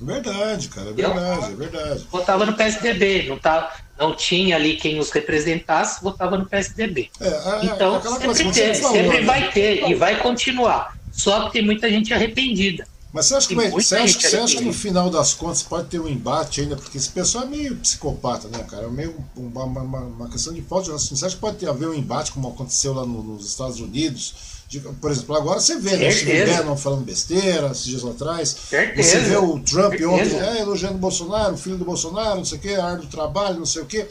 Verdade, 0.00 0.68
cara, 0.68 0.90
é 0.90 0.92
verdade, 0.92 1.52
é 1.52 1.54
verdade. 1.54 2.06
Votava 2.10 2.44
no 2.44 2.54
PSDB, 2.54 3.28
não, 3.28 3.38
tá, 3.38 3.76
não 3.98 4.16
tinha 4.16 4.56
ali 4.56 4.76
quem 4.76 4.98
os 4.98 5.10
representasse, 5.10 6.02
votava 6.02 6.36
no 6.36 6.46
PSDB. 6.46 7.10
É, 7.20 7.28
a, 7.28 7.60
então, 7.62 8.02
sempre, 8.34 8.52
teve, 8.52 8.74
falou, 8.74 8.96
sempre 8.96 9.20
né? 9.20 9.26
vai 9.26 9.50
ter 9.52 9.88
e 9.88 9.94
vai 9.94 10.18
continuar. 10.20 10.96
Só 11.12 11.46
que 11.46 11.52
tem 11.52 11.64
muita 11.64 11.88
gente 11.88 12.12
arrependida. 12.12 12.86
Mas 13.12 13.26
você 13.26 13.34
acha, 13.34 13.48
que, 13.48 13.54
você, 13.54 13.96
acha, 13.96 14.20
você 14.20 14.36
acha 14.38 14.56
que 14.56 14.64
no 14.64 14.72
final 14.72 15.10
das 15.10 15.34
contas 15.34 15.62
pode 15.62 15.88
ter 15.88 16.00
um 16.00 16.08
embate 16.08 16.62
ainda? 16.62 16.76
Porque 16.76 16.96
esse 16.96 17.10
pessoal 17.10 17.44
é 17.44 17.46
meio 17.46 17.76
psicopata, 17.76 18.48
né, 18.48 18.64
cara? 18.64 18.86
É 18.86 18.88
meio 18.88 19.14
uma, 19.36 19.64
uma, 19.64 20.00
uma 20.00 20.30
questão 20.30 20.54
de 20.54 20.62
falta 20.62 20.86
de 20.86 20.92
raciocínio. 20.92 21.18
Você 21.18 21.26
acha 21.26 21.34
que 21.34 21.40
pode 21.40 21.58
ter, 21.58 21.68
haver 21.68 21.88
um 21.88 21.94
embate 21.94 22.32
como 22.32 22.48
aconteceu 22.48 22.94
lá 22.94 23.04
no, 23.04 23.22
nos 23.22 23.46
Estados 23.46 23.80
Unidos? 23.80 24.61
De, 24.72 24.80
por 24.80 25.10
exemplo, 25.10 25.36
agora 25.36 25.60
você 25.60 25.78
vê, 25.78 25.98
né? 25.98 26.10
Steve 26.10 26.46
Bannon 26.46 26.78
falando 26.78 27.04
besteira 27.04 27.66
esses 27.72 27.84
dias 27.84 28.02
atrás. 28.06 28.56
Certeza. 28.70 29.06
Você 29.06 29.20
vê 29.20 29.36
o 29.36 29.58
Trump 29.60 29.90
Certeza. 29.90 30.08
ontem 30.08 30.40
é, 30.40 30.62
elogiando 30.62 30.94
o 30.94 30.98
Bolsonaro, 30.98 31.52
o 31.52 31.58
filho 31.58 31.76
do 31.76 31.84
Bolsonaro, 31.84 32.36
não 32.36 32.44
sei 32.46 32.56
o 32.56 32.60
quê, 32.62 32.70
a 32.70 32.86
área 32.86 33.02
do 33.02 33.06
trabalho, 33.06 33.58
não 33.58 33.66
sei 33.66 33.82
o 33.82 33.84
quê. 33.84 34.08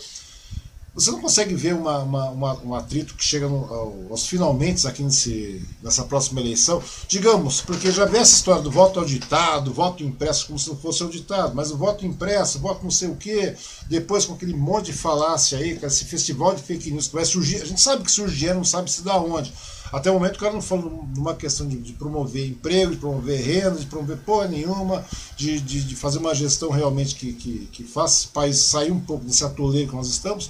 Você 0.94 1.10
não 1.10 1.20
consegue 1.20 1.56
ver 1.56 1.74
uma, 1.74 1.98
uma, 2.00 2.30
uma, 2.30 2.64
um 2.64 2.76
atrito 2.76 3.16
que 3.16 3.24
chega 3.24 3.48
no, 3.48 3.64
ao, 3.74 4.08
aos 4.12 4.28
finalmente 4.28 4.88
aqui 4.88 5.02
nesse, 5.02 5.66
nessa 5.82 6.04
próxima 6.04 6.40
eleição? 6.42 6.84
Digamos, 7.08 7.62
porque 7.62 7.90
já 7.92 8.06
vê 8.06 8.20
essa 8.20 8.36
história 8.36 8.62
do 8.62 8.70
voto 8.70 9.00
auditado, 9.00 9.74
voto 9.74 10.04
impresso 10.04 10.46
como 10.46 10.60
se 10.60 10.70
não 10.70 10.78
fosse 10.78 11.02
auditado, 11.02 11.56
mas 11.56 11.72
o 11.72 11.78
voto 11.78 12.06
impresso, 12.06 12.60
voto 12.60 12.84
não 12.84 12.92
sei 12.92 13.08
o 13.08 13.16
quê, 13.16 13.56
depois 13.90 14.26
com 14.26 14.36
aquele 14.36 14.54
monte 14.54 14.88
de 14.88 14.94
falácia 14.94 15.58
aí, 15.58 15.76
com 15.80 15.88
esse 15.88 16.06
festival 16.06 16.54
de 16.54 16.62
fake 16.62 16.92
news 16.92 17.08
que 17.08 17.16
vai 17.16 17.26
surgir. 17.26 17.64
A 17.64 17.66
gente 17.66 17.82
sabe 17.82 18.04
que 18.04 18.12
surgir, 18.12 18.54
não 18.54 18.64
sabe 18.64 18.92
se 18.92 19.02
dá 19.02 19.18
onde. 19.18 19.52
Até 19.92 20.10
o 20.10 20.14
momento 20.14 20.36
o 20.36 20.40
cara 20.40 20.54
não 20.54 20.62
falou 20.62 21.06
de 21.08 21.20
uma 21.20 21.36
questão 21.36 21.68
de, 21.68 21.78
de, 21.78 21.94
promover 21.94 22.48
emprego, 22.48 22.92
de 22.92 22.98
promover 22.98 23.42
renda, 23.42 23.78
de 23.78 23.86
promover 23.86 24.18
porra 24.18 24.48
nenhuma, 24.48 25.04
de, 25.36 25.60
de, 25.60 25.84
de 25.84 25.96
fazer 25.96 26.20
uma 26.20 26.34
gestão 26.34 26.70
realmente 26.70 27.16
que, 27.16 27.34
que, 27.34 27.70
que 27.72 27.84
faça 27.84 28.28
o 28.28 28.30
país 28.30 28.58
sair 28.58 28.92
um 28.92 29.00
pouco 29.00 29.26
desse 29.26 29.44
atoleiro 29.44 29.90
que 29.90 29.96
nós 29.96 30.08
estamos. 30.08 30.50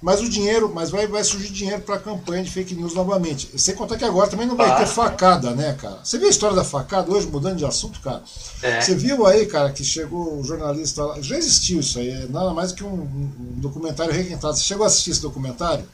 Mas 0.00 0.20
o 0.20 0.28
dinheiro, 0.28 0.70
mas 0.72 0.90
vai, 0.90 1.06
vai 1.06 1.24
surgir 1.24 1.48
dinheiro 1.48 1.80
para 1.80 1.96
a 1.96 1.98
campanha 1.98 2.44
de 2.44 2.50
fake 2.50 2.74
news 2.74 2.94
novamente. 2.94 3.58
Sem 3.58 3.74
contar 3.74 3.96
que 3.96 4.04
agora 4.04 4.28
também 4.28 4.46
não 4.46 4.54
vai 4.54 4.70
ah. 4.70 4.76
ter 4.76 4.86
facada, 4.86 5.52
né, 5.52 5.72
cara? 5.72 5.98
Você 6.04 6.18
viu 6.18 6.28
a 6.28 6.30
história 6.30 6.54
da 6.54 6.64
facada 6.64 7.10
hoje, 7.10 7.26
mudando 7.26 7.56
de 7.56 7.64
assunto, 7.64 7.98
cara? 8.00 8.22
É. 8.62 8.80
Você 8.80 8.94
viu 8.94 9.26
aí, 9.26 9.46
cara, 9.46 9.72
que 9.72 9.82
chegou 9.82 10.38
o 10.38 10.44
jornalista 10.44 11.02
lá. 11.02 11.20
Já 11.22 11.36
existiu 11.36 11.80
isso 11.80 11.98
aí, 11.98 12.10
é 12.10 12.26
nada 12.28 12.52
mais 12.52 12.72
que 12.72 12.84
um, 12.84 12.92
um 12.92 13.54
documentário 13.56 14.12
requentado. 14.12 14.54
Você 14.54 14.64
chegou 14.64 14.84
a 14.84 14.86
assistir 14.86 15.12
esse 15.12 15.22
documentário? 15.22 15.88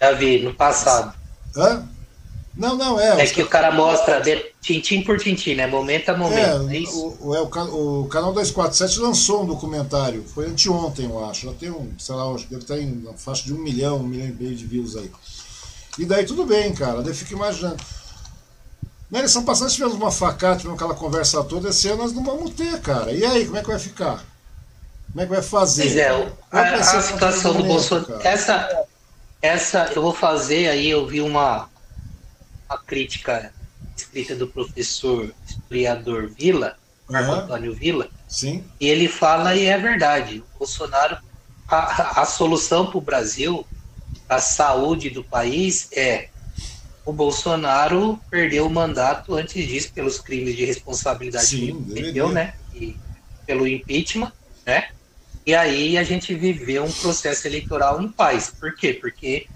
Já 0.00 0.12
vi, 0.12 0.42
no 0.42 0.52
passado. 0.52 1.14
Hã? 1.56 1.88
Não, 2.60 2.76
não, 2.76 3.00
é. 3.00 3.22
É 3.22 3.26
que 3.26 3.42
o 3.42 3.48
cara 3.48 3.72
mostra 3.72 4.20
de, 4.20 4.52
tintim 4.60 5.02
por 5.02 5.18
tintim, 5.18 5.54
né? 5.54 5.66
Momento 5.66 6.10
a 6.10 6.16
momento. 6.16 6.68
É, 6.70 6.76
é 6.76 6.78
isso? 6.80 7.16
O, 7.18 7.34
é, 7.34 7.40
o, 7.40 8.02
o 8.02 8.08
canal 8.08 8.34
247 8.34 9.00
lançou 9.00 9.44
um 9.44 9.46
documentário. 9.46 10.22
Foi 10.34 10.44
anteontem, 10.44 11.06
eu 11.06 11.24
acho. 11.24 11.46
Já 11.46 11.54
tem 11.54 11.70
um, 11.70 11.90
sei 11.98 12.14
lá, 12.14 12.30
deve 12.50 12.56
estar 12.56 12.78
em 12.78 12.92
uma 12.92 13.14
faixa 13.14 13.44
de 13.44 13.54
um 13.54 13.58
milhão, 13.58 13.96
um 13.96 14.02
milhão 14.02 14.28
e 14.28 14.32
meio 14.32 14.54
de 14.54 14.66
views 14.66 14.94
aí. 14.94 15.10
E 15.98 16.04
daí 16.04 16.26
tudo 16.26 16.44
bem, 16.44 16.74
cara. 16.74 17.00
Daí 17.00 17.14
fico 17.14 17.32
imaginando. 17.32 17.82
Na 19.10 19.20
eleição 19.20 19.42
passada 19.42 19.70
tivemos 19.70 19.94
uma 19.94 20.10
facada, 20.10 20.58
tivemos 20.58 20.78
aquela 20.78 20.94
conversa 20.94 21.42
toda. 21.42 21.70
Esse 21.70 21.88
ano 21.88 22.02
nós 22.02 22.12
não 22.12 22.22
vamos 22.22 22.50
ter, 22.50 22.78
cara. 22.82 23.10
E 23.10 23.24
aí, 23.24 23.46
como 23.46 23.56
é 23.56 23.62
que 23.62 23.68
vai 23.68 23.78
ficar? 23.78 24.22
Como 25.10 25.22
é 25.22 25.24
que 25.24 25.32
vai 25.32 25.42
fazer? 25.42 25.84
Pois 25.84 25.96
é, 25.96 26.08
a, 26.52 26.60
a 26.60 27.00
situação 27.00 27.54
do 27.54 27.62
Bolsonaro. 27.62 28.20
Essa, 28.22 28.84
essa, 29.40 29.90
eu 29.96 30.02
vou 30.02 30.12
fazer 30.12 30.68
aí, 30.68 30.90
eu 30.90 31.06
vi 31.06 31.22
uma, 31.22 31.69
uma 32.70 32.78
crítica 32.78 33.52
escrita 33.96 34.36
do 34.36 34.46
professor 34.46 35.34
historiador 35.44 36.28
Vila, 36.28 36.76
Marco 37.08 37.32
Antônio 37.32 37.74
Vila, 37.74 38.08
Sim. 38.28 38.64
e 38.78 38.86
ele 38.86 39.08
fala, 39.08 39.56
e 39.56 39.66
é 39.66 39.76
verdade, 39.76 40.38
o 40.54 40.58
Bolsonaro, 40.58 41.18
a, 41.66 42.22
a 42.22 42.24
solução 42.24 42.86
para 42.86 42.98
o 42.98 43.00
Brasil, 43.00 43.66
a 44.28 44.38
saúde 44.38 45.10
do 45.10 45.24
país 45.24 45.88
é 45.92 46.28
o 47.04 47.12
Bolsonaro 47.12 48.20
perdeu 48.30 48.66
o 48.66 48.70
mandato 48.70 49.34
antes 49.34 49.66
disso 49.66 49.90
pelos 49.92 50.20
crimes 50.20 50.54
de 50.54 50.64
responsabilidade 50.64 51.46
Sim, 51.46 51.66
que 51.66 51.72
cometeu, 51.72 52.28
né? 52.28 52.54
E 52.72 52.96
pelo 53.44 53.66
impeachment, 53.66 54.32
né? 54.64 54.90
E 55.44 55.54
aí 55.54 55.98
a 55.98 56.04
gente 56.04 56.32
viveu 56.34 56.84
um 56.84 56.92
processo 56.92 57.48
eleitoral 57.48 58.00
em 58.00 58.08
paz. 58.08 58.54
Por 58.60 58.76
quê? 58.76 58.92
Porque 58.92 59.48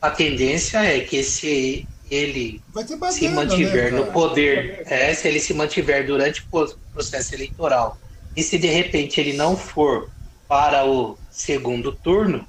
a 0.00 0.10
tendência 0.10 0.78
é 0.78 1.00
que 1.00 1.22
se 1.22 1.86
ele 2.10 2.62
se 3.10 3.28
mantiver 3.28 3.92
né, 3.92 3.98
no 3.98 4.06
poder, 4.12 4.82
é, 4.86 5.12
se 5.14 5.26
ele 5.26 5.40
se 5.40 5.52
mantiver 5.54 6.06
durante 6.06 6.44
o 6.50 6.68
processo 6.92 7.34
eleitoral, 7.34 7.98
e 8.34 8.42
se 8.42 8.58
de 8.58 8.68
repente 8.68 9.20
ele 9.20 9.32
não 9.32 9.56
for 9.56 10.10
para 10.48 10.86
o 10.86 11.18
segundo 11.30 11.90
turno, 11.92 12.46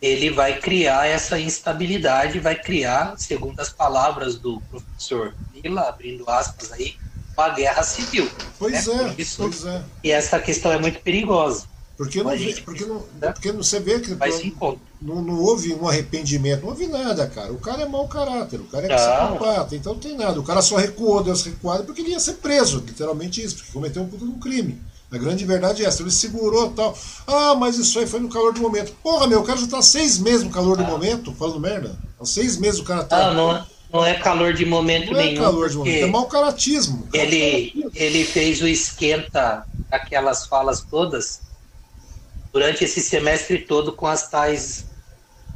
ele 0.00 0.30
vai 0.30 0.60
criar 0.60 1.06
essa 1.06 1.38
instabilidade, 1.38 2.38
vai 2.38 2.54
criar, 2.54 3.14
segundo 3.18 3.58
as 3.58 3.70
palavras 3.70 4.36
do 4.36 4.60
professor 4.62 5.34
Vila, 5.52 5.88
abrindo 5.88 6.28
aspas 6.30 6.70
aí, 6.70 6.94
uma 7.36 7.48
guerra 7.50 7.82
civil. 7.82 8.30
Pois 8.58 8.86
né? 8.86 9.14
é, 9.16 9.20
Isso, 9.20 9.42
pois 9.42 9.64
é. 9.64 9.82
E 10.04 10.10
essa 10.10 10.38
questão 10.38 10.72
é 10.72 10.78
muito 10.78 11.00
perigosa. 11.00 11.66
Porque 11.98 12.22
não, 12.22 12.36
gente, 12.36 12.62
porque 12.62 12.84
não, 12.84 13.04
né? 13.20 13.32
porque 13.32 13.50
não 13.50 13.60
você 13.60 13.80
vê 13.80 13.98
que 13.98 14.10
não, 14.12 14.78
não, 15.02 15.20
não, 15.20 15.40
houve 15.40 15.74
um 15.74 15.88
arrependimento, 15.88 16.60
não 16.60 16.68
houve 16.68 16.86
nada, 16.86 17.26
cara. 17.26 17.52
O 17.52 17.58
cara 17.58 17.82
é 17.82 17.88
mau 17.88 18.06
caráter, 18.06 18.60
o 18.60 18.66
cara 18.66 18.86
é 18.86 18.94
psicopata, 18.94 19.74
então 19.74 19.94
não 19.94 20.00
tem 20.00 20.16
nada. 20.16 20.38
O 20.38 20.44
cara 20.44 20.62
só 20.62 20.76
recuou, 20.76 21.24
deu 21.24 21.32
essa 21.32 21.50
recuada 21.50 21.82
porque 21.82 22.00
ele 22.00 22.10
ia 22.10 22.20
ser 22.20 22.34
preso, 22.34 22.84
literalmente 22.86 23.42
isso, 23.42 23.56
porque 23.56 23.72
cometeu 23.72 24.04
um 24.04 24.08
puta 24.08 24.24
de 24.24 24.30
um 24.30 24.38
crime. 24.38 24.80
A 25.10 25.18
grande 25.18 25.44
verdade 25.44 25.84
é 25.84 25.88
essa, 25.88 26.02
ele 26.02 26.12
segurou 26.12 26.70
tal. 26.70 26.96
Ah, 27.26 27.56
mas 27.56 27.76
isso 27.76 27.98
aí 27.98 28.06
foi 28.06 28.20
no 28.20 28.28
calor 28.28 28.52
do 28.52 28.60
momento. 28.60 28.92
Porra, 29.02 29.26
meu, 29.26 29.40
o 29.40 29.44
cara 29.44 29.58
já 29.58 29.66
tá 29.66 29.82
seis 29.82 30.18
meses 30.18 30.44
no 30.44 30.50
calor 30.50 30.76
do 30.76 30.84
ah. 30.84 30.86
momento, 30.86 31.32
falando 31.32 31.58
merda. 31.58 31.98
Há 32.20 32.24
seis 32.24 32.56
meses 32.56 32.78
o 32.78 32.84
cara 32.84 33.02
tá. 33.02 33.30
Ah, 33.30 33.34
não, 33.34 33.56
é, 33.56 33.66
não 33.92 34.06
é 34.06 34.14
calor 34.14 34.54
de 34.54 34.64
momento 34.64 35.12
não 35.12 35.18
é 35.18 35.24
nenhum. 35.24 35.40
Não 35.40 35.42
é 35.42 35.50
calor 35.50 35.68
de 35.68 35.76
momento, 35.76 36.04
é 36.04 36.06
mau 36.06 36.26
caratismo. 36.26 37.08
Ele, 37.12 37.90
ele 37.92 38.24
fez 38.24 38.62
o 38.62 38.68
esquenta, 38.68 39.66
aquelas 39.90 40.46
falas 40.46 40.80
todas 40.88 41.47
durante 42.58 42.82
esse 42.82 43.00
semestre 43.00 43.60
todo 43.60 43.92
com 43.92 44.08
as 44.08 44.28
tais 44.28 44.84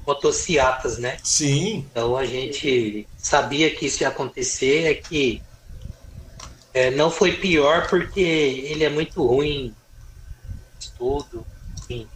motociatas, 0.07 0.99
né? 0.99 1.16
Sim. 1.24 1.85
Então 1.91 2.16
a 2.16 2.24
gente 2.24 3.09
sabia 3.16 3.74
que 3.74 3.87
isso 3.87 4.05
ia 4.05 4.09
acontecer, 4.09 4.85
é 4.85 4.95
que 4.95 5.43
é, 6.73 6.93
não 6.93 7.11
foi 7.11 7.33
pior 7.33 7.89
porque 7.89 8.20
ele 8.20 8.85
é 8.85 8.89
muito 8.89 9.27
ruim 9.27 9.74
estudo, 10.79 11.45
enfim, 11.81 12.07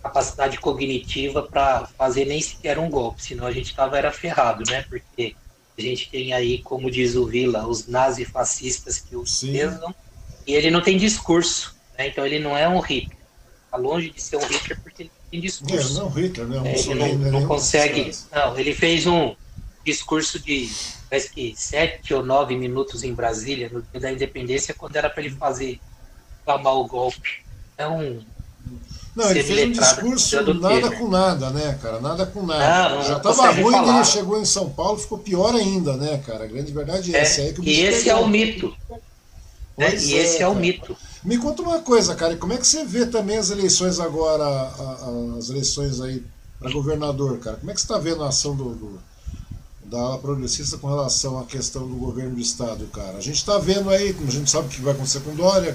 capacidade 0.00 0.58
cognitiva 0.58 1.42
para 1.42 1.86
fazer 1.98 2.24
nem 2.24 2.40
sequer 2.40 2.78
um 2.78 2.88
golpe, 2.88 3.24
senão 3.24 3.46
a 3.46 3.52
gente 3.52 3.74
tava 3.74 3.98
era 3.98 4.12
ferrado, 4.12 4.62
né? 4.70 4.84
Porque 4.88 5.34
a 5.76 5.82
gente 5.82 6.08
tem 6.08 6.32
aí, 6.32 6.58
como 6.62 6.88
diz 6.88 7.16
o 7.16 7.26
Vila, 7.26 7.66
os 7.66 7.88
nazifascistas 7.88 9.00
que 9.00 9.16
o 9.16 9.24
pesam, 9.24 9.92
e 10.46 10.54
ele 10.54 10.70
não 10.70 10.80
tem 10.80 10.96
discurso, 10.96 11.74
né? 11.98 12.06
Então 12.06 12.24
ele 12.24 12.38
não 12.38 12.56
é 12.56 12.68
um 12.68 12.78
hippie 12.78 13.19
Tá 13.70 13.76
longe 13.76 14.10
de 14.10 14.20
ser 14.20 14.36
um 14.36 14.46
Hitler 14.46 14.80
porque 14.82 15.04
ele 15.04 15.10
tem 15.30 15.40
discurso. 15.40 15.98
É, 15.98 16.00
não, 16.00 16.08
Hitler, 16.08 16.46
né? 16.48 16.60
Um 16.60 16.66
é, 16.66 16.78
ele 16.78 16.94
não, 16.94 17.18
não, 17.18 17.40
não 17.40 17.46
consegue. 17.46 18.10
Não, 18.32 18.58
ele 18.58 18.74
fez 18.74 19.06
um 19.06 19.34
discurso 19.84 20.38
de 20.38 20.68
parece 21.08 21.30
que 21.30 21.54
sete 21.56 22.14
ou 22.14 22.24
nove 22.24 22.56
minutos 22.56 23.02
em 23.02 23.12
Brasília, 23.12 23.68
no 23.72 23.82
dia 23.82 24.00
da 24.00 24.12
independência, 24.12 24.72
quando 24.72 24.94
era 24.96 25.10
para 25.10 25.22
ele 25.22 25.34
fazer 25.34 25.80
clamar 26.44 26.74
o 26.74 26.86
golpe. 26.86 27.44
É 27.76 27.86
um. 27.86 28.20
Não, 29.14 29.30
ele 29.30 29.42
fez 29.42 29.68
um 29.68 29.72
discurso 29.72 30.54
nada 30.54 30.96
com 30.96 31.08
nada, 31.08 31.50
né, 31.50 31.78
cara? 31.82 32.00
Nada 32.00 32.26
com 32.26 32.46
nada. 32.46 32.94
Não, 32.94 33.02
Já 33.02 33.16
estava 33.16 33.50
ruim 33.50 33.72
quando 33.72 33.96
ele 33.96 34.04
chegou 34.04 34.40
em 34.40 34.44
São 34.44 34.70
Paulo, 34.70 34.98
ficou 34.98 35.18
pior 35.18 35.54
ainda, 35.54 35.96
né, 35.96 36.22
cara? 36.24 36.44
A 36.44 36.46
grande 36.46 36.72
verdade 36.72 37.14
é, 37.14 37.18
é 37.18 37.22
essa. 37.22 37.42
É 37.42 37.52
que 37.52 37.62
e 37.62 37.80
esse 37.80 38.08
é 38.08 38.14
o 38.14 38.28
mito. 38.28 38.74
Né? 39.76 39.94
E 39.94 40.14
esse 40.14 40.38
é, 40.38 40.42
é 40.42 40.48
o 40.48 40.54
mito. 40.54 40.96
Me 41.22 41.36
conta 41.36 41.62
uma 41.62 41.80
coisa, 41.80 42.14
cara, 42.14 42.36
como 42.36 42.52
é 42.52 42.56
que 42.56 42.66
você 42.66 42.84
vê 42.84 43.04
também 43.04 43.36
as 43.36 43.50
eleições 43.50 44.00
agora, 44.00 44.44
as 45.38 45.50
eleições 45.50 46.00
aí 46.00 46.24
para 46.58 46.72
governador, 46.72 47.38
cara? 47.38 47.56
Como 47.56 47.70
é 47.70 47.74
que 47.74 47.80
você 47.80 47.84
está 47.84 47.98
vendo 47.98 48.24
a 48.24 48.28
ação 48.28 48.56
do, 48.56 48.74
do, 48.74 49.00
da 49.84 49.98
ala 49.98 50.18
progressista 50.18 50.78
com 50.78 50.88
relação 50.88 51.38
à 51.38 51.44
questão 51.44 51.86
do 51.86 51.94
governo 51.96 52.36
do 52.36 52.40
estado, 52.40 52.86
cara? 52.86 53.18
A 53.18 53.20
gente 53.20 53.36
está 53.36 53.58
vendo 53.58 53.90
aí, 53.90 54.16
a 54.26 54.30
gente 54.30 54.50
sabe 54.50 54.68
o 54.68 54.70
que 54.70 54.80
vai 54.80 54.94
acontecer 54.94 55.20
com 55.20 55.34
Dória, 55.34 55.74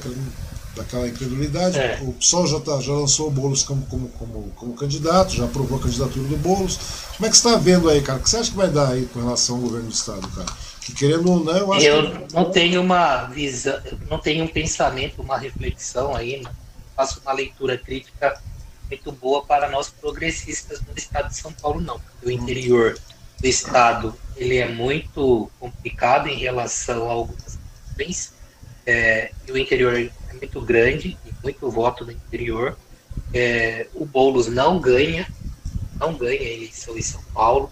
daquela 0.76 1.08
incredulidade. 1.08 1.80
É. 1.80 2.00
O 2.02 2.14
PSOL 2.14 2.48
já, 2.48 2.60
tá, 2.60 2.80
já 2.82 2.94
lançou 2.94 3.28
o 3.28 3.32
Boulos 3.32 3.64
como, 3.64 3.86
como, 3.86 4.10
como, 4.10 4.52
como 4.56 4.74
candidato, 4.74 5.34
já 5.34 5.46
aprovou 5.46 5.78
a 5.80 5.82
candidatura 5.82 6.28
do 6.28 6.38
Boulos. 6.38 6.78
Como 7.16 7.26
é 7.26 7.30
que 7.30 7.38
você 7.38 7.48
está 7.48 7.58
vendo 7.58 7.90
aí, 7.90 8.02
cara? 8.02 8.20
O 8.20 8.22
que 8.22 8.30
você 8.30 8.38
acha 8.38 8.52
que 8.52 8.58
vai 8.58 8.70
dar 8.70 8.90
aí 8.90 9.06
com 9.08 9.20
relação 9.20 9.56
ao 9.56 9.62
governo 9.62 9.88
do 9.88 9.94
estado, 9.94 10.28
cara? 10.30 10.52
Que 10.86 10.94
querendo 10.94 11.32
ou 11.32 11.44
não, 11.44 11.58
eu 11.58 11.74
acho 11.74 11.86
eu 11.86 12.12
que... 12.12 12.36
não 12.36 12.52
tenho 12.52 12.80
uma 12.80 13.24
visão, 13.26 13.82
não 14.08 14.20
tenho 14.20 14.46
um 14.46 14.48
pensamento, 14.48 15.20
uma 15.20 15.36
reflexão 15.36 16.16
aí, 16.16 16.40
não 16.40 16.52
faço 16.96 17.20
uma 17.22 17.34
leitura 17.34 17.76
crítica 17.76 18.40
muito 18.88 19.12
boa 19.12 19.44
para 19.44 19.68
nós 19.68 19.90
progressistas 19.90 20.80
no 20.82 20.96
estado 20.96 21.30
de 21.30 21.38
São 21.38 21.52
Paulo, 21.52 21.82
não. 21.82 22.00
O 22.24 22.30
interior 22.30 22.96
do 23.40 23.48
estado 23.48 24.16
ele 24.38 24.58
é 24.58 24.68
muito 24.68 25.50
complicado 25.60 26.28
em 26.28 26.38
relação 26.38 27.10
a 27.10 27.14
algumas 27.14 27.58
questões. 27.98 28.34
É, 28.86 29.32
e 29.48 29.52
o 29.52 29.58
interior 29.58 29.96
é 29.96 30.34
muito 30.34 30.62
grande, 30.62 31.18
muito 31.44 31.72
voto 31.72 32.06
no 32.06 32.12
interior. 32.12 32.78
É, 33.34 33.88
o 33.96 34.06
Boulos 34.06 34.46
não 34.46 34.80
ganha, 34.80 35.28
não 36.00 36.14
ganha 36.14 36.42
a 36.42 36.54
eleição 36.54 36.96
em 36.96 37.02
São 37.02 37.24
Paulo. 37.34 37.72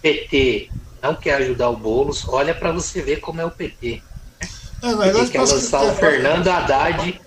PT 0.00 0.70
não 1.02 1.14
quer 1.14 1.34
ajudar 1.36 1.70
o 1.70 1.76
Boulos, 1.76 2.26
olha 2.28 2.54
para 2.54 2.72
você 2.72 3.02
ver 3.02 3.20
como 3.20 3.40
é 3.40 3.44
o 3.44 3.50
PT. 3.50 4.02
É, 4.82 4.92
na 4.92 5.04
verdade, 5.04 5.30
quer 5.30 5.40
lançar 5.40 5.82
o 5.82 5.94
Fernando 5.94 6.48
Haddad. 6.48 7.20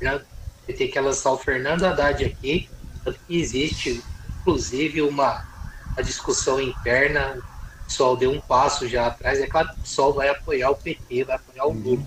Né? 0.00 0.20
PT 0.66 0.88
quer 0.88 1.00
lançar 1.00 1.32
o 1.32 1.38
Fernando 1.38 1.84
Haddad 1.84 2.24
aqui. 2.24 2.68
Tanto 3.04 3.18
que 3.26 3.38
existe, 3.38 4.02
inclusive, 4.40 5.02
uma, 5.02 5.44
uma 5.92 6.02
discussão 6.02 6.60
interna. 6.60 7.38
O 7.82 7.84
pessoal 7.86 8.16
deu 8.16 8.30
um 8.30 8.40
passo 8.40 8.88
já 8.88 9.06
atrás. 9.06 9.40
É 9.40 9.46
claro 9.46 9.68
que 9.68 9.74
o 9.74 9.82
pessoal 9.82 10.12
vai 10.12 10.28
apoiar 10.28 10.70
o 10.70 10.76
PT, 10.76 11.24
vai 11.24 11.36
apoiar 11.36 11.66
o 11.66 11.70
uhum. 11.70 11.82
Lula. 11.82 12.06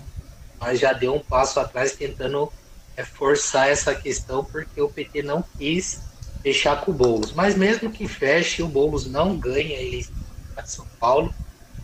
Mas 0.58 0.78
já 0.78 0.92
deu 0.92 1.14
um 1.14 1.20
passo 1.20 1.58
atrás 1.58 1.92
tentando 1.92 2.52
é, 2.96 3.04
forçar 3.04 3.68
essa 3.68 3.94
questão, 3.94 4.44
porque 4.44 4.80
o 4.80 4.88
PT 4.88 5.22
não 5.22 5.42
quis 5.56 6.02
fechar 6.42 6.82
com 6.82 6.90
o 6.90 6.94
Boulos. 6.94 7.32
Mas 7.32 7.54
mesmo 7.54 7.90
que 7.90 8.06
feche, 8.06 8.62
o 8.62 8.68
Boulos 8.68 9.06
não 9.06 9.36
ganha 9.36 9.78
a 9.78 9.82
eleição 9.82 10.19
de 10.62 10.70
São 10.70 10.86
Paulo. 10.98 11.34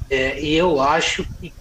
É, 0.09 0.41
e 0.41 0.55
eu 0.55 0.81
acho 0.81 1.25
que 1.41 1.53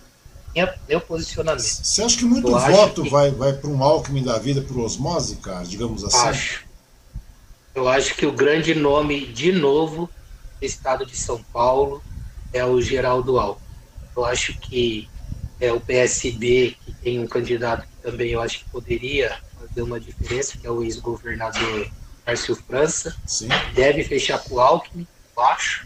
minha, 0.56 0.74
meu 0.88 1.02
posicionamento. 1.02 1.62
Você 1.62 2.02
acha 2.02 2.18
que 2.18 2.24
muito 2.24 2.50
voto 2.50 3.04
que, 3.04 3.10
vai, 3.10 3.30
vai 3.30 3.52
para 3.54 3.70
um 3.70 3.84
Alckmin 3.84 4.24
da 4.24 4.40
vida 4.40 4.62
por 4.62 4.80
osmose, 4.80 5.36
cara, 5.38 5.66
digamos 5.66 6.04
assim? 6.04 6.28
Acho. 6.30 6.66
Eu 7.74 7.90
acho 7.90 8.16
que 8.16 8.26
o 8.26 8.32
grande 8.32 8.74
nome, 8.74 9.26
de 9.26 9.52
novo, 9.52 10.10
do 10.60 10.66
estado 10.66 11.06
de 11.06 11.16
São 11.18 11.44
Paulo 11.52 12.02
é 12.54 12.64
o 12.64 12.82
Geraldo 12.82 13.38
Alckmin. 13.38 13.66
Eu 14.16 14.24
acho 14.24 14.54
que 14.54 15.10
é 15.60 15.74
o 15.74 15.82
PSB, 15.82 16.78
que 16.86 16.94
tem 17.04 17.20
um 17.20 17.28
candidato 17.28 17.86
que 17.86 18.02
também 18.02 18.32
eu 18.32 18.42
acho 18.42 18.60
que 18.60 18.66
poderia 18.72 19.38
fazer 19.60 19.82
uma 19.82 20.00
diferença, 20.00 20.58
que 20.58 20.66
é 20.66 20.72
o 20.72 20.82
ex-governador 20.82 21.92
Márcio 22.26 22.56
França. 22.56 23.14
Sim. 23.26 23.50
Deve 23.74 24.06
fechar 24.06 24.40
com 24.40 24.56
o 24.56 24.60
Alckmin, 24.62 25.06
eu 25.36 25.44
acho 25.44 25.86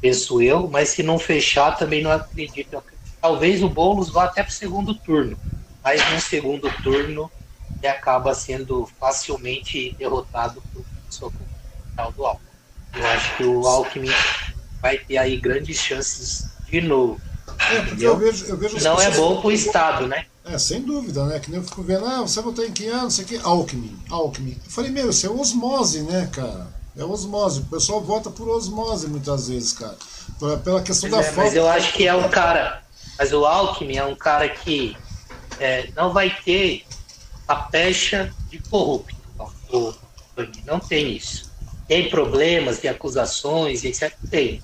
penso 0.00 0.40
eu, 0.40 0.68
mas 0.68 0.90
se 0.90 1.02
não 1.02 1.18
fechar, 1.18 1.76
também 1.76 2.02
não 2.02 2.10
acredito. 2.10 2.82
Talvez 3.20 3.62
o 3.62 3.68
Boulos 3.68 4.10
vá 4.10 4.24
até 4.24 4.42
para 4.42 4.50
o 4.50 4.54
segundo 4.54 4.94
turno, 4.94 5.38
mas 5.82 6.00
no 6.12 6.20
segundo 6.20 6.70
turno 6.82 7.30
ele 7.82 7.92
acaba 7.92 8.34
sendo 8.34 8.88
facilmente 8.98 9.94
derrotado 9.98 10.62
por 10.72 10.84
pessoa 11.06 11.30
como 11.30 11.48
o 12.06 12.12
do 12.12 12.26
Alckmin. 12.26 12.48
Eu 12.94 13.06
acho 13.06 13.36
que 13.36 13.44
o 13.44 13.66
Alckmin 13.66 14.10
vai 14.80 14.98
ter 14.98 15.18
aí 15.18 15.36
grandes 15.40 15.78
chances 15.78 16.48
de 16.66 16.80
novo. 16.80 17.20
É, 17.70 17.80
porque 17.82 18.06
eu 18.06 18.16
vejo, 18.16 18.44
eu 18.46 18.56
vejo 18.56 18.78
Não 18.80 19.00
é 19.00 19.10
bom 19.10 19.40
para 19.40 19.48
o 19.48 19.52
Estado, 19.52 20.06
né? 20.06 20.26
É, 20.44 20.58
sem 20.58 20.82
dúvida, 20.82 21.26
né? 21.26 21.40
Que 21.40 21.50
nem 21.50 21.60
eu 21.60 21.66
fico 21.66 21.82
vendo, 21.82 22.06
ah, 22.06 22.20
você 22.20 22.40
votou 22.40 22.64
em 22.64 22.72
quem? 22.72 22.88
Ah, 22.90 23.02
não 23.02 23.10
sei 23.10 23.24
o 23.24 23.28
que, 23.28 23.36
Alckmin, 23.36 23.98
Alckmin. 24.10 24.60
Eu 24.64 24.70
falei, 24.70 24.90
meu, 24.90 25.10
isso 25.10 25.26
é 25.26 25.30
osmose, 25.30 26.02
né, 26.02 26.28
cara? 26.32 26.77
É 26.98 27.04
osmose. 27.04 27.60
O 27.60 27.64
pessoal 27.66 28.00
vota 28.00 28.28
por 28.28 28.48
osmose 28.48 29.06
muitas 29.06 29.48
vezes, 29.48 29.72
cara. 29.72 29.96
Pela 30.64 30.82
questão 30.82 31.08
da 31.08 31.20
é, 31.20 31.22
falta. 31.22 31.42
Mas 31.42 31.54
eu 31.54 31.68
acho 31.68 31.92
que 31.92 32.08
é 32.08 32.14
um 32.14 32.28
cara. 32.28 32.82
Mas 33.16 33.32
o 33.32 33.46
Alckmin 33.46 33.96
é 33.96 34.04
um 34.04 34.16
cara 34.16 34.48
que 34.48 34.96
é, 35.60 35.88
não 35.94 36.12
vai 36.12 36.36
ter 36.44 36.84
a 37.46 37.54
pecha 37.54 38.34
de 38.50 38.58
corrupto. 38.58 39.16
Não 40.66 40.80
tem 40.80 41.16
isso. 41.16 41.50
Tem 41.86 42.10
problemas 42.10 42.80
de 42.80 42.88
acusações, 42.88 43.84
etc. 43.84 44.12
Tem. 44.28 44.62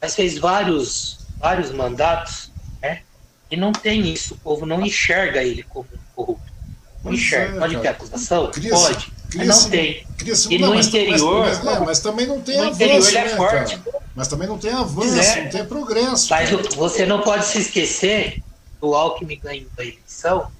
Mas 0.00 0.14
fez 0.14 0.38
vários, 0.38 1.20
vários 1.38 1.72
mandatos, 1.72 2.50
né? 2.82 3.02
E 3.50 3.56
não 3.56 3.72
tem 3.72 4.12
isso. 4.12 4.34
O 4.34 4.38
povo 4.38 4.66
não 4.66 4.84
enxerga 4.84 5.42
ele 5.42 5.62
como 5.62 5.88
corrupto. 6.14 6.52
Não 7.02 7.14
enxerga. 7.14 7.56
É, 7.56 7.58
Pode 7.60 7.78
ter 7.78 7.88
acusação? 7.88 8.50
Pode. 8.50 9.12
Mas 9.34 9.48
não 9.48 9.70
tem. 9.70 10.06
E 10.50 10.58
no 10.58 10.70
mas, 10.70 10.86
interior. 10.86 11.46
Mas, 11.46 11.64
mas, 11.64 11.76
é, 11.76 11.80
mas, 11.80 12.00
também 12.00 12.26
não 12.26 12.40
tem 12.40 12.56
no 12.56 12.64
avanço. 12.64 12.82
interior 12.82 13.08
ele 13.08 13.18
é 13.18 13.24
né, 13.24 13.36
forte. 13.36 13.78
Cara? 13.78 13.98
Mas 14.14 14.28
também 14.28 14.48
não 14.48 14.58
tem 14.58 14.72
avanço, 14.72 15.18
é. 15.18 15.44
não 15.44 15.50
tem 15.50 15.64
progresso. 15.64 16.28
Mas 16.30 16.50
cara. 16.50 16.62
você 16.76 17.06
não 17.06 17.20
pode 17.22 17.44
se 17.46 17.58
esquecer 17.58 18.42
do 18.80 18.94
Alckmin 18.94 19.38
ganhou 19.38 19.70
a 19.78 19.82
eleição, 19.82 20.50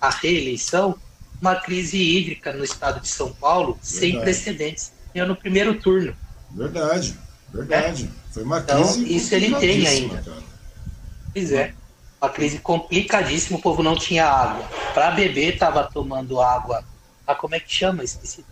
a 0.00 0.08
reeleição, 0.08 0.94
uma 1.40 1.56
crise 1.56 1.98
hídrica 1.98 2.52
no 2.52 2.62
estado 2.62 3.00
de 3.00 3.08
São 3.08 3.32
Paulo 3.32 3.72
verdade. 3.72 3.86
sem 3.88 4.20
precedentes. 4.20 4.92
Ganhou 5.12 5.28
no 5.28 5.36
primeiro 5.36 5.74
turno. 5.80 6.16
Verdade, 6.52 7.18
verdade. 7.52 8.04
É? 8.04 8.32
Foi 8.32 8.44
uma 8.44 8.60
então, 8.60 8.82
crise. 8.82 9.16
Isso 9.16 9.34
ele 9.34 9.54
tem 9.56 9.86
ainda. 9.86 10.22
Cara. 10.22 10.42
Pois 11.32 11.52
é. 11.52 11.74
Uma 12.20 12.30
crise 12.30 12.60
complicadíssima, 12.60 13.58
o 13.58 13.60
povo 13.60 13.82
não 13.82 13.96
tinha 13.96 14.24
água. 14.24 14.64
Para 14.94 15.10
beber, 15.10 15.54
estava 15.54 15.82
tomando 15.82 16.40
água. 16.40 16.84
Ah, 17.26 17.34
como 17.34 17.54
é 17.54 17.60
que 17.60 17.72
chama? 17.72 18.02
Esqueci. 18.02 18.44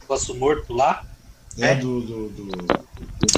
Negócio 0.00 0.34
morto 0.34 0.72
lá. 0.72 1.04
É, 1.58 1.72
é. 1.72 1.74
Do, 1.76 2.00
do, 2.00 2.28
do, 2.28 2.86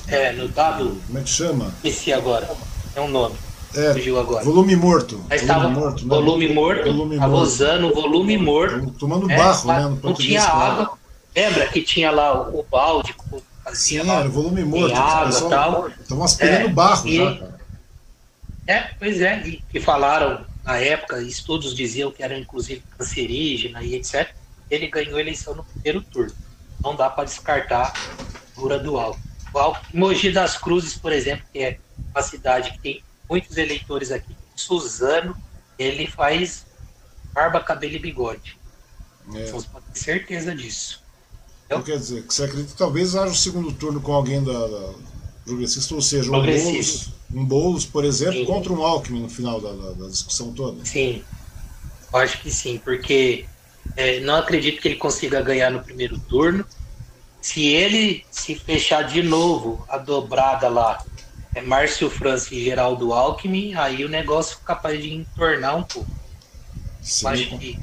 É, 0.08 0.32
no 0.32 0.48
dado. 0.48 1.00
Como 1.06 1.18
é 1.18 1.22
que 1.22 1.30
chama? 1.30 1.66
Esqueci 1.76 2.12
agora. 2.12 2.50
É 2.94 3.00
um 3.00 3.08
nome. 3.08 3.36
É, 3.74 3.92
Fugiu 3.94 4.18
agora. 4.20 4.44
Volume 4.44 4.76
morto. 4.76 5.24
Aí 5.30 5.38
estava 5.38 5.68
volume 5.68 5.80
morto, 5.80 6.02
né? 6.02 6.08
volume 6.08 6.48
morto, 6.48 6.84
volume 6.84 7.18
morto. 7.18 7.94
volume 7.94 8.38
morto. 8.38 8.90
Tomando 8.98 9.28
barro, 9.28 9.72
é, 9.72 9.80
né? 9.80 9.98
Não 10.02 10.14
tinha 10.14 10.42
água. 10.42 10.98
Lembra 11.34 11.66
que 11.68 11.80
tinha 11.80 12.10
lá 12.10 12.48
o, 12.48 12.62
balde 12.70 13.14
que 13.14 13.42
fazia 13.64 14.04
Sim, 14.04 14.10
era 14.10 14.28
volume 14.28 14.62
morto. 14.64 14.94
água 14.94 15.38
e 15.38 15.48
tal. 15.48 15.88
Estavam 15.88 16.24
aspirando 16.24 16.66
é, 16.66 16.68
barro 16.68 17.08
e, 17.08 17.16
já, 17.16 17.34
cara. 17.36 17.60
É, 18.66 18.80
pois 18.98 19.20
é. 19.22 19.42
E, 19.46 19.62
e 19.72 19.80
falaram, 19.80 20.44
na 20.62 20.76
época, 20.76 21.22
estudos 21.22 21.74
diziam 21.74 22.10
que 22.10 22.22
era 22.22 22.38
inclusive 22.38 22.82
cancerígena 22.98 23.82
e 23.82 23.94
etc. 23.94 24.34
Ele 24.72 24.88
ganhou 24.88 25.16
a 25.16 25.20
eleição 25.20 25.54
no 25.54 25.64
primeiro 25.64 26.00
turno. 26.00 26.34
Não 26.82 26.96
dá 26.96 27.10
para 27.10 27.24
descartar 27.24 27.92
a 27.92 28.58
dura 28.58 28.78
do 28.78 28.98
álcool. 28.98 29.20
Mogi 29.92 30.32
das 30.32 30.56
Cruzes, 30.56 30.96
por 30.96 31.12
exemplo, 31.12 31.44
que 31.52 31.58
é 31.58 31.78
uma 32.14 32.22
cidade 32.22 32.72
que 32.72 32.78
tem 32.78 33.04
muitos 33.28 33.58
eleitores 33.58 34.10
aqui. 34.10 34.34
Suzano, 34.56 35.36
ele 35.78 36.06
faz 36.06 36.64
barba, 37.34 37.60
cabelo 37.60 37.96
e 37.96 37.98
bigode. 37.98 38.58
É. 39.34 39.44
Vocês 39.44 39.66
podem 39.66 39.88
ter 39.92 39.98
certeza 39.98 40.54
disso. 40.54 41.02
Então, 41.66 41.82
quer 41.82 41.98
dizer, 41.98 42.22
que 42.26 42.32
você 42.32 42.44
acredita 42.44 42.72
que 42.72 42.78
talvez 42.78 43.14
haja 43.14 43.28
o 43.28 43.30
um 43.30 43.34
segundo 43.34 43.72
turno 43.72 44.00
com 44.00 44.12
alguém 44.12 44.42
da, 44.42 44.66
da 44.66 44.94
progressista, 45.44 45.94
ou 45.94 46.02
seja, 46.02 46.30
um 46.30 46.42
Boulos, 46.42 47.08
um 47.34 47.44
Boulos, 47.44 47.84
por 47.84 48.04
exemplo, 48.04 48.40
sim. 48.40 48.44
contra 48.46 48.72
um 48.72 48.82
Alckmin 48.82 49.20
no 49.20 49.28
final 49.28 49.60
da, 49.60 49.72
da, 49.72 49.92
da, 49.92 50.08
discussão 50.08 50.52
toda? 50.52 50.84
Sim, 50.84 51.22
eu 52.12 52.18
acho 52.18 52.40
que 52.40 52.50
sim, 52.50 52.78
porque 52.78 53.46
é, 53.96 54.20
não 54.20 54.36
acredito 54.36 54.80
que 54.80 54.88
ele 54.88 54.96
consiga 54.96 55.40
ganhar 55.42 55.70
no 55.70 55.82
primeiro 55.82 56.18
turno. 56.18 56.64
Se 57.40 57.66
ele 57.66 58.24
se 58.30 58.54
fechar 58.54 59.02
de 59.02 59.22
novo 59.22 59.84
a 59.88 59.98
dobrada 59.98 60.68
lá, 60.68 61.04
é 61.54 61.60
Márcio 61.60 62.08
França 62.08 62.54
e 62.54 62.64
Geraldo 62.64 63.12
Alckmin, 63.12 63.74
aí 63.74 64.04
o 64.04 64.08
negócio 64.08 64.58
é 64.62 64.66
capaz 64.66 65.02
de 65.02 65.12
entornar 65.12 65.76
um 65.76 65.82
pouco. 65.82 66.10
Sim. 67.02 67.26
Eu 67.26 67.32
acho 67.32 67.58
que 67.58 67.78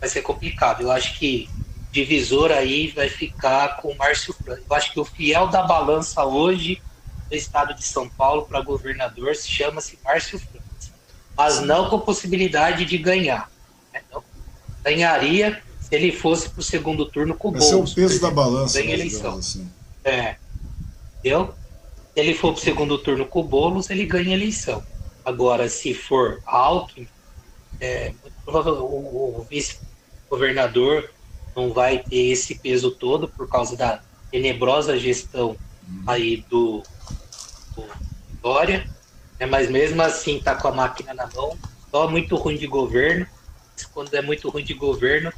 vai 0.00 0.08
ser 0.08 0.22
complicado. 0.22 0.82
Eu 0.82 0.90
acho 0.90 1.18
que 1.18 1.48
divisor 1.90 2.50
aí 2.50 2.88
vai 2.88 3.08
ficar 3.08 3.76
com 3.80 3.92
o 3.92 3.96
Márcio 3.96 4.34
França. 4.34 4.62
Eu 4.68 4.76
acho 4.76 4.92
que 4.92 5.00
o 5.00 5.04
fiel 5.04 5.48
da 5.48 5.62
balança 5.62 6.24
hoje 6.24 6.82
do 7.28 7.34
estado 7.34 7.74
de 7.74 7.84
São 7.84 8.08
Paulo 8.08 8.42
para 8.42 8.60
governador 8.60 9.34
se 9.34 9.48
chama-se 9.48 9.98
Márcio 10.04 10.38
França. 10.38 10.92
Mas 11.36 11.60
não 11.60 11.88
com 11.88 12.00
possibilidade 12.00 12.84
de 12.84 12.98
ganhar. 12.98 13.50
Né? 13.92 14.02
Ganharia 14.82 15.62
se 15.80 15.94
ele 15.94 16.12
fosse 16.12 16.50
para 16.50 16.60
o 16.60 16.62
segundo 16.62 17.06
turno 17.06 17.34
com 17.34 17.50
o 17.50 17.56
Esse 17.56 17.72
Boulos. 17.72 17.90
Esse 17.90 18.00
é 18.00 18.04
o 18.04 18.08
peso 18.08 18.20
da 18.20 18.30
balança. 18.30 18.80
Ganha 18.80 18.94
eleição. 18.94 19.38
Assim. 19.38 19.68
É. 20.04 20.36
Entendeu? 21.18 21.54
Se 22.14 22.20
ele 22.20 22.34
for 22.34 22.52
para 22.52 22.60
o 22.60 22.64
segundo 22.64 22.98
turno 22.98 23.26
com 23.26 23.40
o 23.40 23.44
Boulos, 23.44 23.90
ele 23.90 24.04
ganha 24.04 24.34
eleição. 24.34 24.82
Agora, 25.24 25.68
se 25.68 25.94
for 25.94 26.40
Alckmin, 26.46 27.08
é, 27.80 28.12
o, 28.46 29.38
o 29.38 29.46
vice-governador 29.48 31.10
não 31.54 31.72
vai 31.72 31.98
ter 31.98 32.30
esse 32.30 32.54
peso 32.56 32.90
todo 32.90 33.28
por 33.28 33.48
causa 33.48 33.76
da 33.76 34.00
tenebrosa 34.30 34.98
gestão 34.98 35.56
uhum. 35.88 36.02
aí 36.06 36.44
do, 36.48 36.82
do 37.74 37.84
Dória, 38.42 38.88
né? 39.38 39.46
mas 39.46 39.70
mesmo 39.70 40.00
assim 40.02 40.36
está 40.36 40.54
com 40.54 40.68
a 40.68 40.72
máquina 40.72 41.14
na 41.14 41.28
mão, 41.34 41.56
só 41.90 42.08
muito 42.08 42.36
ruim 42.36 42.56
de 42.56 42.66
governo. 42.66 43.26
Quando 43.86 44.12
é 44.14 44.22
muito 44.22 44.48
ruim 44.48 44.64
de 44.64 44.74
governo, 44.74 45.32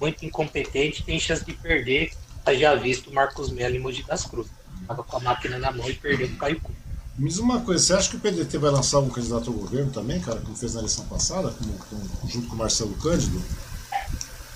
muito 0.00 0.24
incompetente, 0.24 1.02
tem 1.02 1.18
chance 1.20 1.44
de 1.44 1.52
perder. 1.52 2.12
Já 2.58 2.74
visto 2.74 3.12
Marcos 3.12 3.50
Melo 3.50 3.76
em 3.76 3.78
Mogi 3.78 4.02
das 4.02 4.24
Cruzes. 4.24 4.50
Estava 4.80 5.04
com 5.04 5.16
a 5.16 5.20
máquina 5.20 5.58
na 5.58 5.70
mão 5.70 5.88
e 5.88 5.94
perdeu 5.94 6.26
o 6.26 6.36
Caio 6.36 6.60
Cu. 6.60 6.72
Me 7.16 7.28
diz 7.28 7.38
uma 7.38 7.60
coisa, 7.60 7.84
você 7.84 7.94
acha 7.94 8.10
que 8.10 8.16
o 8.16 8.20
PDT 8.20 8.56
vai 8.58 8.70
lançar 8.70 8.96
algum 8.96 9.10
candidato 9.10 9.50
ao 9.50 9.56
governo 9.56 9.92
também, 9.92 10.18
cara, 10.18 10.40
como 10.40 10.56
fez 10.56 10.74
na 10.74 10.80
eleição 10.80 11.04
passada, 11.06 11.50
como, 11.50 11.72
como, 11.74 12.28
junto 12.28 12.48
com 12.48 12.54
o 12.54 12.58
Marcelo 12.58 12.94
Cândido? 12.94 13.40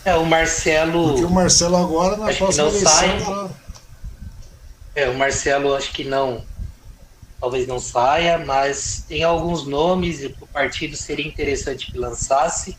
É, 0.05 0.15
o 0.17 0.25
Marcelo. 0.25 1.09
Porque 1.09 1.25
o 1.25 1.31
Marcelo 1.31 1.77
agora 1.77 2.17
na 2.17 2.33
próxima 2.33 2.69
eleição 2.69 2.91
sai. 2.91 3.51
É, 4.95 5.11
o 5.11 5.19
Marcelo 5.19 5.75
acho 5.75 5.93
que 5.93 6.05
não. 6.05 6.45
Talvez 7.39 7.67
não 7.67 7.79
saia, 7.79 8.39
mas 8.39 9.05
tem 9.07 9.23
alguns 9.23 9.67
nomes 9.67 10.23
e 10.23 10.27
o 10.41 10.47
partido 10.47 10.97
seria 10.97 11.27
interessante 11.27 11.93
que 11.93 11.99
lançasse, 11.99 12.79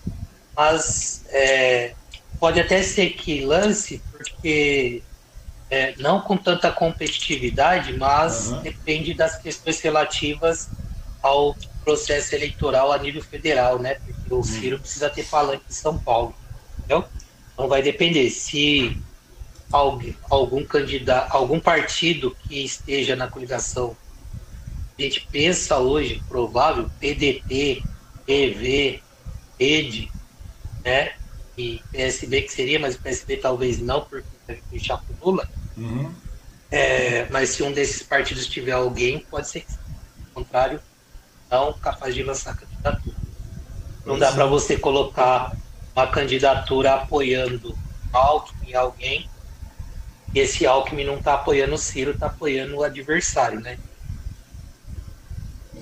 mas 0.57 1.23
é, 1.29 1.93
pode 2.39 2.59
até 2.59 2.81
ser 2.81 3.11
que 3.11 3.45
lance, 3.45 4.01
porque 4.11 5.03
é, 5.69 5.93
não 5.97 6.19
com 6.19 6.35
tanta 6.35 6.71
competitividade, 6.71 7.95
mas 7.95 8.51
uhum. 8.51 8.61
depende 8.63 9.13
das 9.13 9.37
questões 9.37 9.79
relativas 9.81 10.67
ao 11.21 11.55
processo 11.83 12.33
eleitoral 12.33 12.91
a 12.91 12.97
nível 12.97 13.21
federal, 13.21 13.77
né? 13.77 13.99
Porque 14.03 14.33
o 14.33 14.43
Ciro 14.43 14.79
precisa 14.79 15.09
ter 15.11 15.25
palanque 15.25 15.63
em 15.69 15.73
São 15.73 15.97
Paulo, 15.97 16.33
entendeu? 16.79 17.05
Então 17.53 17.67
vai 17.67 17.83
depender 17.83 18.29
se 18.31 18.97
algum, 19.71 20.13
algum 20.29 20.65
candidato, 20.65 21.35
algum 21.35 21.59
partido 21.59 22.35
que 22.47 22.63
esteja 22.63 23.15
na 23.15 23.27
coligação, 23.27 23.95
a 24.97 25.01
gente 25.01 25.27
pensa 25.31 25.77
hoje, 25.77 26.23
provável, 26.27 26.89
PDT, 26.99 27.83
PV, 28.25 29.03
Rede, 29.59 30.11
né? 30.87 31.11
E 31.57 31.81
PSB 31.91 32.43
que 32.43 32.53
seria, 32.53 32.79
mas 32.79 32.95
o 32.95 32.99
PSB 32.99 33.37
talvez 33.37 33.79
não, 33.79 34.01
porque 34.01 34.27
puxar 34.69 34.97
para 34.97 35.15
Lula. 35.21 35.49
Uhum. 35.75 36.13
É, 36.71 37.27
mas 37.29 37.49
se 37.49 37.63
um 37.63 37.71
desses 37.73 38.03
partidos 38.03 38.47
tiver 38.47 38.71
alguém, 38.71 39.19
pode 39.19 39.49
ser 39.49 39.61
que, 39.61 39.73
ao 39.73 40.43
contrário, 40.43 40.79
não 41.51 41.73
capaz 41.73 42.15
de 42.15 42.23
lançar 42.23 42.55
candidatura. 42.55 43.15
Não 44.05 44.17
dá 44.17 44.31
para 44.31 44.45
você 44.45 44.77
colocar 44.77 45.55
uma 45.93 46.07
candidatura 46.07 46.93
apoiando 46.93 47.77
Alckmin 48.13 48.73
alguém 48.73 49.29
e 50.33 50.39
esse 50.39 50.65
Alckmin 50.65 51.03
não 51.03 51.17
está 51.17 51.33
apoiando 51.33 51.75
o 51.75 51.77
Ciro, 51.77 52.11
está 52.11 52.27
apoiando 52.27 52.77
o 52.77 52.83
adversário, 52.83 53.59
né? 53.59 53.77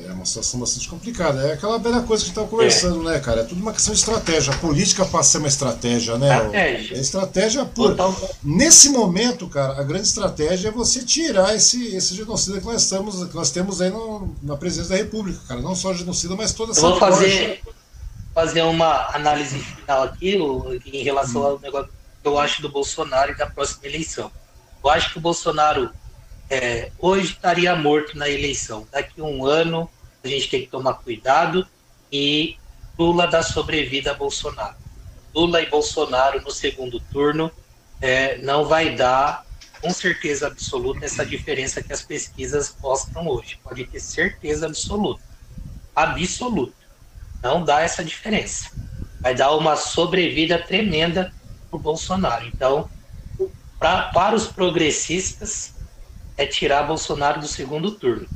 É 0.03 0.11
uma 0.11 0.25
situação 0.25 0.59
bastante 0.59 0.89
complicada. 0.89 1.41
É 1.47 1.53
aquela 1.53 1.77
velha 1.77 2.01
coisa 2.01 2.23
que 2.23 2.29
a 2.29 2.29
gente 2.29 2.29
estava 2.29 2.47
conversando, 2.47 3.09
é. 3.09 3.13
né, 3.13 3.19
cara? 3.19 3.41
É 3.41 3.43
tudo 3.43 3.61
uma 3.61 3.73
questão 3.73 3.93
de 3.93 3.99
estratégia. 3.99 4.53
A 4.53 4.57
política 4.57 5.05
passa 5.05 5.19
a 5.19 5.23
ser 5.23 5.37
uma 5.39 5.47
estratégia, 5.47 6.17
né? 6.17 6.35
Estratégia. 6.35 6.97
É 6.97 6.99
estratégia 6.99 7.65
pura. 7.65 7.95
Nesse 8.43 8.89
momento, 8.89 9.47
cara, 9.47 9.79
a 9.79 9.83
grande 9.83 10.07
estratégia 10.07 10.69
é 10.69 10.71
você 10.71 11.03
tirar 11.03 11.55
esse, 11.55 11.95
esse 11.95 12.13
genocida 12.15 12.59
que 12.59 12.65
nós, 12.65 12.83
estamos, 12.83 13.27
que 13.27 13.35
nós 13.35 13.51
temos 13.51 13.81
aí 13.81 13.89
no, 13.89 14.35
na 14.43 14.57
presidência 14.57 14.95
da 14.95 15.03
República, 15.03 15.39
cara. 15.47 15.61
Não 15.61 15.75
só 15.75 15.93
genocida, 15.93 16.35
mas 16.35 16.53
toda 16.53 16.71
essa. 16.71 16.81
Eu 16.81 16.89
vou 16.89 16.99
fazer, 16.99 17.61
fazer 18.33 18.61
uma 18.63 19.15
análise 19.15 19.57
final 19.59 20.03
aqui 20.03 20.37
em 20.93 21.03
relação 21.03 21.41
hum. 21.41 21.45
ao 21.45 21.59
negócio 21.59 21.89
que 22.21 22.27
eu 22.27 22.39
acho 22.39 22.61
do 22.61 22.69
Bolsonaro 22.69 23.31
e 23.31 23.35
da 23.35 23.47
próxima 23.47 23.85
eleição. 23.85 24.31
Eu 24.83 24.89
acho 24.89 25.11
que 25.11 25.17
o 25.17 25.21
Bolsonaro 25.21 25.89
é, 26.49 26.91
hoje 26.99 27.33
estaria 27.33 27.75
morto 27.75 28.17
na 28.17 28.29
eleição. 28.29 28.87
Daqui 28.91 29.21
a 29.21 29.23
um 29.23 29.45
ano 29.45 29.89
a 30.23 30.27
gente 30.27 30.49
tem 30.49 30.61
que 30.61 30.67
tomar 30.67 30.95
cuidado 30.95 31.67
e 32.11 32.57
Lula 32.97 33.27
dá 33.27 33.43
sobrevida 33.43 34.11
a 34.11 34.13
Bolsonaro. 34.13 34.75
Lula 35.33 35.61
e 35.61 35.69
Bolsonaro 35.69 36.41
no 36.41 36.51
segundo 36.51 36.99
turno 36.99 37.51
é, 38.01 38.37
não 38.37 38.65
vai 38.65 38.95
dar 38.95 39.45
com 39.81 39.91
certeza 39.91 40.47
absoluta 40.47 41.05
essa 41.05 41.25
diferença 41.25 41.83
que 41.83 41.93
as 41.93 42.01
pesquisas 42.01 42.75
mostram 42.81 43.27
hoje. 43.27 43.59
Pode 43.63 43.85
ter 43.85 43.99
certeza 43.99 44.65
absoluta. 44.65 45.21
Absoluta. 45.95 46.73
Não 47.43 47.63
dá 47.63 47.81
essa 47.81 48.03
diferença. 48.03 48.71
Vai 49.19 49.35
dar 49.35 49.55
uma 49.55 49.75
sobrevida 49.75 50.57
tremenda 50.57 51.31
para 51.69 51.79
Bolsonaro. 51.79 52.47
Então, 52.47 52.89
pra, 53.77 54.03
para 54.09 54.35
os 54.35 54.47
progressistas, 54.47 55.74
é 56.37 56.45
tirar 56.45 56.83
Bolsonaro 56.83 57.39
do 57.39 57.47
segundo 57.47 57.91
turno. 57.91 58.27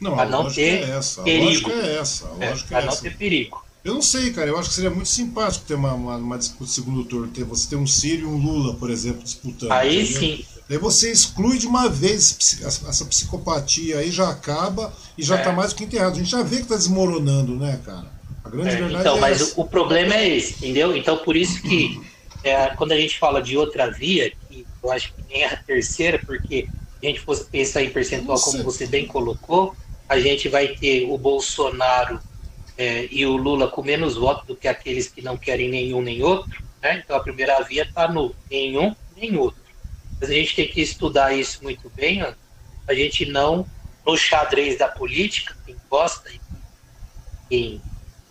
Não, 0.00 0.16
para 0.16 0.28
não 0.28 0.50
ter 0.50 0.82
é 0.82 0.90
essa. 0.90 1.22
perigo. 1.22 1.70
A 1.70 1.74
lógica 1.74 1.86
é 1.86 1.98
essa. 1.98 2.30
É, 2.40 2.56
para 2.68 2.86
não 2.86 2.96
ter 2.96 3.16
perigo. 3.16 3.64
Eu 3.84 3.94
não 3.94 4.02
sei, 4.02 4.32
cara. 4.32 4.48
Eu 4.48 4.58
acho 4.58 4.68
que 4.68 4.74
seria 4.74 4.90
muito 4.90 5.08
simpático 5.08 5.64
ter 5.64 5.74
uma, 5.74 5.92
uma, 5.92 6.16
uma 6.16 6.38
disputa 6.38 6.64
de 6.64 6.70
segundo 6.70 7.04
turno. 7.04 7.28
Ter, 7.28 7.44
você 7.44 7.68
ter 7.68 7.76
um 7.76 7.86
Ciro 7.86 8.22
e 8.22 8.24
um 8.24 8.36
Lula, 8.36 8.74
por 8.74 8.90
exemplo, 8.90 9.22
disputando. 9.22 9.72
Aí 9.72 10.02
entendeu? 10.02 10.20
sim. 10.20 10.44
Aí 10.70 10.78
você 10.78 11.10
exclui 11.10 11.58
de 11.58 11.66
uma 11.66 11.88
vez 11.88 12.60
essa 12.64 13.04
psicopatia 13.04 13.98
aí, 13.98 14.10
já 14.10 14.30
acaba 14.30 14.92
e 15.18 15.22
já 15.22 15.36
está 15.36 15.50
é. 15.50 15.54
mais 15.54 15.72
do 15.72 15.76
que 15.76 15.84
enterrado. 15.84 16.12
A 16.12 16.18
gente 16.18 16.30
já 16.30 16.42
vê 16.42 16.56
que 16.56 16.62
está 16.62 16.76
desmoronando, 16.76 17.56
né, 17.56 17.80
cara? 17.84 18.10
A 18.44 18.48
grande 18.48 18.70
é, 18.70 18.76
verdade 18.76 19.00
então, 19.00 19.16
é 19.18 19.20
mas 19.20 19.40
essa. 19.40 19.60
o 19.60 19.66
problema 19.66 20.14
é 20.14 20.36
esse, 20.36 20.54
entendeu? 20.54 20.96
Então, 20.96 21.18
por 21.18 21.36
isso 21.36 21.60
que 21.60 22.00
é, 22.42 22.68
quando 22.70 22.92
a 22.92 22.96
gente 22.96 23.18
fala 23.18 23.42
de 23.42 23.56
outra 23.56 23.90
via, 23.90 24.30
que 24.48 24.66
eu 24.82 24.90
acho 24.90 25.12
que 25.12 25.22
nem 25.28 25.44
a 25.44 25.56
terceira, 25.56 26.18
porque 26.18 26.68
a 27.02 27.06
gente 27.06 27.20
fosse 27.20 27.44
pensar 27.44 27.82
em 27.82 27.90
percentual, 27.90 28.40
como 28.40 28.62
você 28.62 28.86
bem 28.86 29.06
colocou, 29.06 29.74
a 30.08 30.18
gente 30.18 30.48
vai 30.48 30.68
ter 30.68 31.04
o 31.10 31.18
Bolsonaro 31.18 32.20
é, 32.76 33.08
e 33.10 33.26
o 33.26 33.36
Lula 33.36 33.68
com 33.68 33.82
menos 33.82 34.16
votos 34.16 34.46
do 34.46 34.56
que 34.56 34.68
aqueles 34.68 35.08
que 35.08 35.22
não 35.22 35.36
querem 35.36 35.68
nenhum 35.68 36.00
nem 36.00 36.22
outro. 36.22 36.62
Né? 36.80 37.02
Então 37.04 37.16
a 37.16 37.20
primeira 37.20 37.60
via 37.62 37.82
está 37.82 38.08
no 38.08 38.34
nenhum 38.50 38.94
nem 39.16 39.36
outro. 39.36 39.60
Mas 40.20 40.30
a 40.30 40.34
gente 40.34 40.54
tem 40.54 40.68
que 40.68 40.80
estudar 40.80 41.34
isso 41.34 41.62
muito 41.62 41.90
bem, 41.90 42.22
ó, 42.22 42.32
a 42.86 42.94
gente 42.94 43.26
não, 43.26 43.66
no 44.06 44.16
xadrez 44.16 44.78
da 44.78 44.88
política, 44.88 45.56
quem 45.64 45.76
gosta 45.88 46.30
e 46.30 46.40
quem 47.48 47.82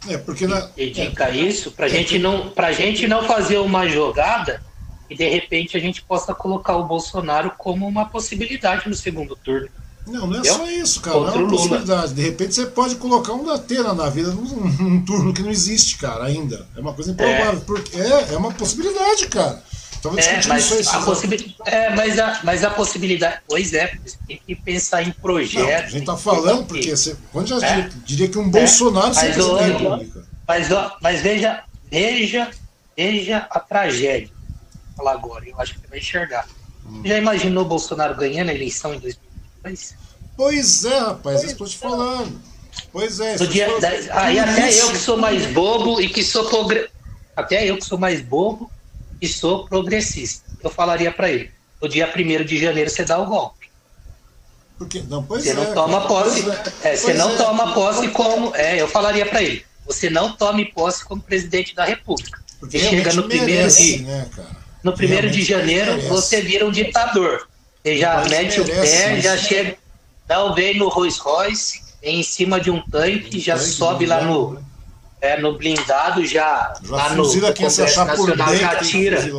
é, 0.10 0.18
porque 0.18 0.48
na, 0.48 0.62
dedica 0.62 1.30
é, 1.30 1.38
isso, 1.38 1.72
para 1.72 1.86
é, 1.86 1.90
gente 1.90 2.18
não, 2.18 2.52
a 2.56 2.72
gente 2.72 3.08
não 3.08 3.24
fazer 3.24 3.58
uma 3.58 3.88
jogada 3.88 4.64
e 5.12 5.16
de 5.16 5.28
repente 5.28 5.76
a 5.76 5.80
gente 5.80 6.02
possa 6.02 6.34
colocar 6.34 6.78
o 6.78 6.86
Bolsonaro 6.86 7.52
como 7.58 7.86
uma 7.86 8.06
possibilidade 8.06 8.88
no 8.88 8.96
segundo 8.96 9.36
turno. 9.36 9.68
Não, 10.08 10.26
não 10.26 10.40
é 10.40 10.44
só 10.46 10.66
isso, 10.72 11.02
cara. 11.02 11.18
Contra 11.18 11.34
não 11.34 11.42
é 11.42 11.44
uma 11.44 11.58
possibilidade. 11.58 12.14
De 12.14 12.22
repente 12.22 12.56
você 12.56 12.66
pode 12.66 12.96
colocar 12.96 13.34
um 13.34 13.44
da 13.44 13.56
Atena 13.56 13.94
na 13.94 14.10
vida 14.10 14.32
num, 14.32 14.44
num, 14.44 15.06
turno 15.06 15.34
que 15.34 15.42
não 15.42 15.52
existe, 15.52 15.98
cara, 15.98 16.24
ainda. 16.24 16.66
É 16.78 16.80
uma 16.80 16.94
coisa 16.94 17.12
improvável. 17.12 17.60
É, 17.60 17.66
porque 17.66 17.98
é, 18.00 18.34
é 18.34 18.38
uma 18.38 18.54
possibilidade, 18.54 19.28
cara. 19.28 19.62
Estamos 19.92 20.26
é, 20.26 20.48
mas 20.48 20.72
isso 20.72 20.96
a 20.96 21.02
possibilidade, 21.02 21.56
é, 21.66 21.90
mas 21.94 22.18
a, 22.18 22.40
mas 22.46 22.64
a 22.64 22.70
possibilidade. 22.70 23.42
Pois 23.50 23.74
é, 23.74 23.94
tem 24.26 24.42
que 24.48 24.56
pensar 24.56 25.04
em 25.04 25.12
projetos. 25.12 25.88
a 25.88 25.90
gente 25.90 26.00
está 26.00 26.16
falando, 26.16 26.66
porque 26.66 26.96
você, 26.96 27.18
quando 27.34 27.48
já 27.48 27.60
é, 27.68 27.90
diria, 28.06 28.30
que 28.30 28.38
um 28.38 28.50
Bolsonaro 28.50 29.14
é, 29.20 29.28
mas, 30.48 30.72
o, 30.72 30.80
mas, 30.80 30.94
mas 31.02 31.22
veja, 31.22 31.64
veja, 31.92 32.50
veja 32.96 33.46
a 33.52 33.60
tragédia 33.60 34.41
falar 34.96 35.14
agora, 35.14 35.48
eu 35.48 35.60
acho 35.60 35.74
que 35.74 35.82
você 35.82 35.88
vai 35.88 36.00
enxergar. 36.00 36.48
Hum. 36.86 37.02
Já 37.06 37.18
imaginou 37.18 37.66
Bolsonaro 37.66 38.16
ganhando 38.16 38.50
a 38.50 38.54
eleição 38.54 38.94
em 38.94 39.00
2022? 39.00 39.96
Pois 40.36 40.86
é, 40.86 41.00
rapaz, 41.00 41.42
pois 41.42 41.52
estou 41.52 41.68
te 41.68 41.78
falando. 41.78 42.42
Pois 42.92 43.20
é. 43.20 43.38
No 43.38 43.48
dia, 43.48 43.68
da, 43.80 43.90
aí 44.22 44.40
até 44.40 44.74
eu 44.74 44.92
que 44.92 44.98
sou 44.98 45.18
mais 45.18 45.46
bobo 45.48 46.02
e 46.02 46.10
que 46.10 46.24
sou 46.24 46.46
progre... 46.46 46.90
até 47.36 47.70
eu 47.70 47.78
que 47.78 47.86
sou 47.86 47.98
mais 47.98 48.22
bobo 48.22 48.72
e 49.22 49.28
sou 49.28 49.68
progressista. 49.68 50.50
Eu 50.64 50.70
falaria 50.70 51.12
para 51.12 51.30
ele: 51.30 51.52
no 51.82 51.88
dia 51.88 52.12
1 52.14 52.46
de 52.46 52.58
janeiro 52.58 52.90
você 52.90 53.04
dá 53.04 53.20
o 53.20 53.26
golpe. 53.26 53.70
Porque 54.78 55.04
não, 55.08 55.24
pois 55.24 55.44
você 55.44 55.52
é, 55.52 55.54
não 55.54 55.74
toma 55.74 56.08
posse. 56.08 56.44
É. 56.84 56.94
É, 56.94 56.96
você 56.96 57.14
não 57.14 57.32
é. 57.32 57.38
toma 57.38 57.74
posse 57.74 58.08
como. 58.10 58.56
É, 58.56 58.82
eu 58.82 58.88
falaria 58.88 59.26
para 59.26 59.44
ele: 59.44 59.66
você 59.86 60.10
não 60.10 60.36
tome 60.36 60.66
posse 60.72 61.06
como 61.06 61.22
presidente 61.22 61.76
da 61.76 61.86
República. 61.86 62.42
Porque 62.60 62.80
você 62.80 62.90
chega 62.90 63.14
no 63.14 63.28
primeiro 63.28 63.70
de. 63.70 64.00
Né, 64.00 64.30
cara? 64.36 64.61
No 64.84 64.94
primeiro 64.94 65.30
de 65.30 65.44
janeiro 65.44 65.92
merece. 65.92 66.08
você 66.08 66.42
vira 66.42 66.66
um 66.66 66.72
ditador. 66.72 67.48
Você 67.84 67.98
já 67.98 68.24
mete 68.26 68.62
o 68.62 68.66
pé, 68.66 69.14
isso. 69.14 69.22
já 69.24 69.38
chega, 69.38 69.76
dá 70.28 70.44
o 70.44 70.54
vem 70.54 70.78
no 70.78 70.88
Rolls 70.88 71.20
Royce, 71.20 71.82
em 72.02 72.24
cima 72.24 72.60
de 72.60 72.70
um 72.70 72.82
tanque, 72.82 73.40
já 73.40 73.56
tanque 73.56 73.70
sobe 73.70 74.06
lá 74.06 74.24
no, 74.24 74.54
né? 74.54 74.62
é, 75.22 75.40
no 75.40 75.58
blindado, 75.58 76.26
já, 76.26 76.74
já 76.84 76.96
lá 76.96 77.10
no, 77.16 77.24
no 77.24 77.54
Congresso 77.54 78.06
Nacional, 78.06 78.56
já 78.56 78.76
tira, 78.78 79.32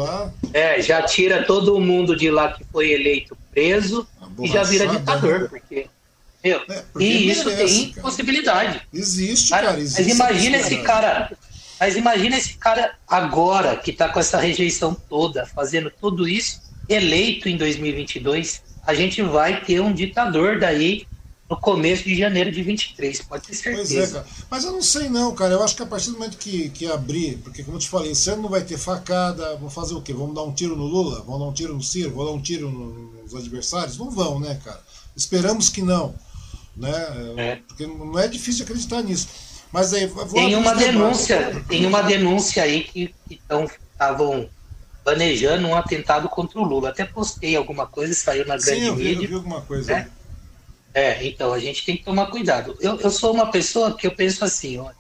é, 0.53 0.81
já 0.81 1.03
tira 1.03 1.45
todo 1.45 1.79
mundo 1.81 2.17
de 2.17 2.31
lá 2.31 2.53
que 2.53 2.65
foi 2.65 2.93
eleito 2.93 3.37
preso 3.51 4.07
e 4.41 4.49
já 4.49 4.63
vira 4.63 4.87
ditador, 4.87 5.41
né? 5.41 5.49
porque 5.49 5.87
meu, 6.43 6.61
é, 6.69 6.83
e 6.99 7.31
isso 7.31 7.45
merece, 7.49 7.65
tem 7.65 7.91
cara. 7.91 8.03
possibilidade. 8.03 8.83
Existe, 8.93 9.51
cara. 9.51 9.79
Existe 9.79 10.03
mas 10.03 10.15
imagina 10.15 10.57
esse 10.57 10.77
cara, 10.79 11.31
mas 11.83 11.97
imagina 11.97 12.37
esse 12.37 12.55
cara 12.59 12.95
agora, 13.09 13.75
que 13.75 13.91
está 13.91 14.09
com 14.09 14.21
essa 14.21 14.39
rejeição 14.39 14.95
toda, 14.95 15.45
fazendo 15.47 15.91
tudo 15.91 16.29
isso, 16.29 16.63
eleito 16.89 17.49
em 17.49 17.57
2022. 17.57 18.63
A 18.87 18.95
gente 18.95 19.21
vai 19.21 19.65
ter 19.65 19.81
um 19.81 19.93
ditador 19.93 20.61
daí 20.61 21.09
no 21.51 21.57
começo 21.57 22.05
de 22.05 22.17
janeiro 22.17 22.53
de 22.53 22.63
23, 22.63 23.23
pode 23.23 23.49
ter 23.49 23.55
certeza. 23.55 23.95
Pois 23.95 24.11
é, 24.11 24.13
cara. 24.13 24.27
Mas 24.49 24.65
eu 24.65 24.71
não 24.71 24.81
sei 24.81 25.09
não, 25.09 25.35
cara. 25.35 25.55
Eu 25.55 25.63
acho 25.65 25.75
que 25.75 25.83
a 25.83 25.87
partir 25.87 26.11
do 26.11 26.13
momento 26.13 26.39
que, 26.39 26.69
que 26.69 26.87
abrir, 26.87 27.39
porque 27.39 27.65
como 27.65 27.79
eu 27.79 27.81
te 27.81 27.89
falei, 27.89 28.13
esse 28.13 28.31
ano 28.31 28.43
não 28.43 28.49
vai 28.49 28.63
ter 28.63 28.79
facada, 28.79 29.57
vão 29.57 29.69
fazer 29.69 29.95
o 29.95 30.01
quê? 30.01 30.13
Vamos 30.13 30.37
dar 30.37 30.45
um 30.45 30.53
tiro 30.53 30.77
no 30.77 30.85
Lula? 30.85 31.23
Vão 31.23 31.37
dar 31.37 31.47
um 31.47 31.53
tiro 31.53 31.75
no 31.75 31.83
Ciro? 31.83 32.13
Vão 32.13 32.27
dar 32.27 32.31
um 32.31 32.41
tiro 32.41 32.71
nos 32.71 33.35
adversários? 33.35 33.99
Não 33.99 34.09
vão, 34.09 34.39
né, 34.39 34.57
cara? 34.65 34.81
Esperamos 35.17 35.69
que 35.69 35.83
não. 35.83 36.15
Né? 36.77 36.95
É. 37.37 37.57
Porque 37.57 37.89
não 37.89 38.17
é 38.21 38.29
difícil 38.29 38.63
acreditar 38.63 39.03
nisso. 39.03 39.27
Mas 39.73 39.95
aí, 39.95 40.11
tem 40.33 40.55
uma 40.55 40.75
denúncia, 40.75 41.65
tem 41.67 41.87
uma 41.87 42.03
denúncia 42.03 42.63
aí 42.63 42.85
que 42.85 43.15
estavam 43.31 44.49
planejando 45.03 45.67
um 45.67 45.75
atentado 45.75 46.29
contra 46.29 46.61
o 46.61 46.65
Lula. 46.65 46.91
Até 46.91 47.07
postei 47.07 47.57
alguma 47.57 47.87
coisa, 47.87 48.13
saiu 48.15 48.47
na 48.47 48.57
grande 48.57 48.81
Sim, 48.81 48.87
eu 48.87 48.95
vi, 48.95 49.05
mídia. 49.05 49.25
Eu 49.25 49.29
vi 49.29 49.35
alguma 49.35 49.63
coisa. 49.63 49.95
Né? 49.95 50.11
É, 50.93 51.27
então 51.27 51.55
a 51.55 51.59
gente 51.59 51.87
tem 51.87 51.97
que 51.97 52.05
tomar 52.05 52.27
cuidado. 52.27 52.77
Eu, 52.81 53.01
eu 53.01 53.11
sou 53.11 53.33
uma 53.33 53.51
pessoa 53.51 53.97
que 53.97 54.07
eu 54.07 54.15
penso 54.15 54.45
assim, 54.45 54.79
ó, 54.79 54.91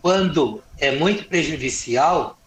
quando 0.00 0.62
é 0.78 0.92
muito 0.92 1.28
prejudicial, 1.28 2.38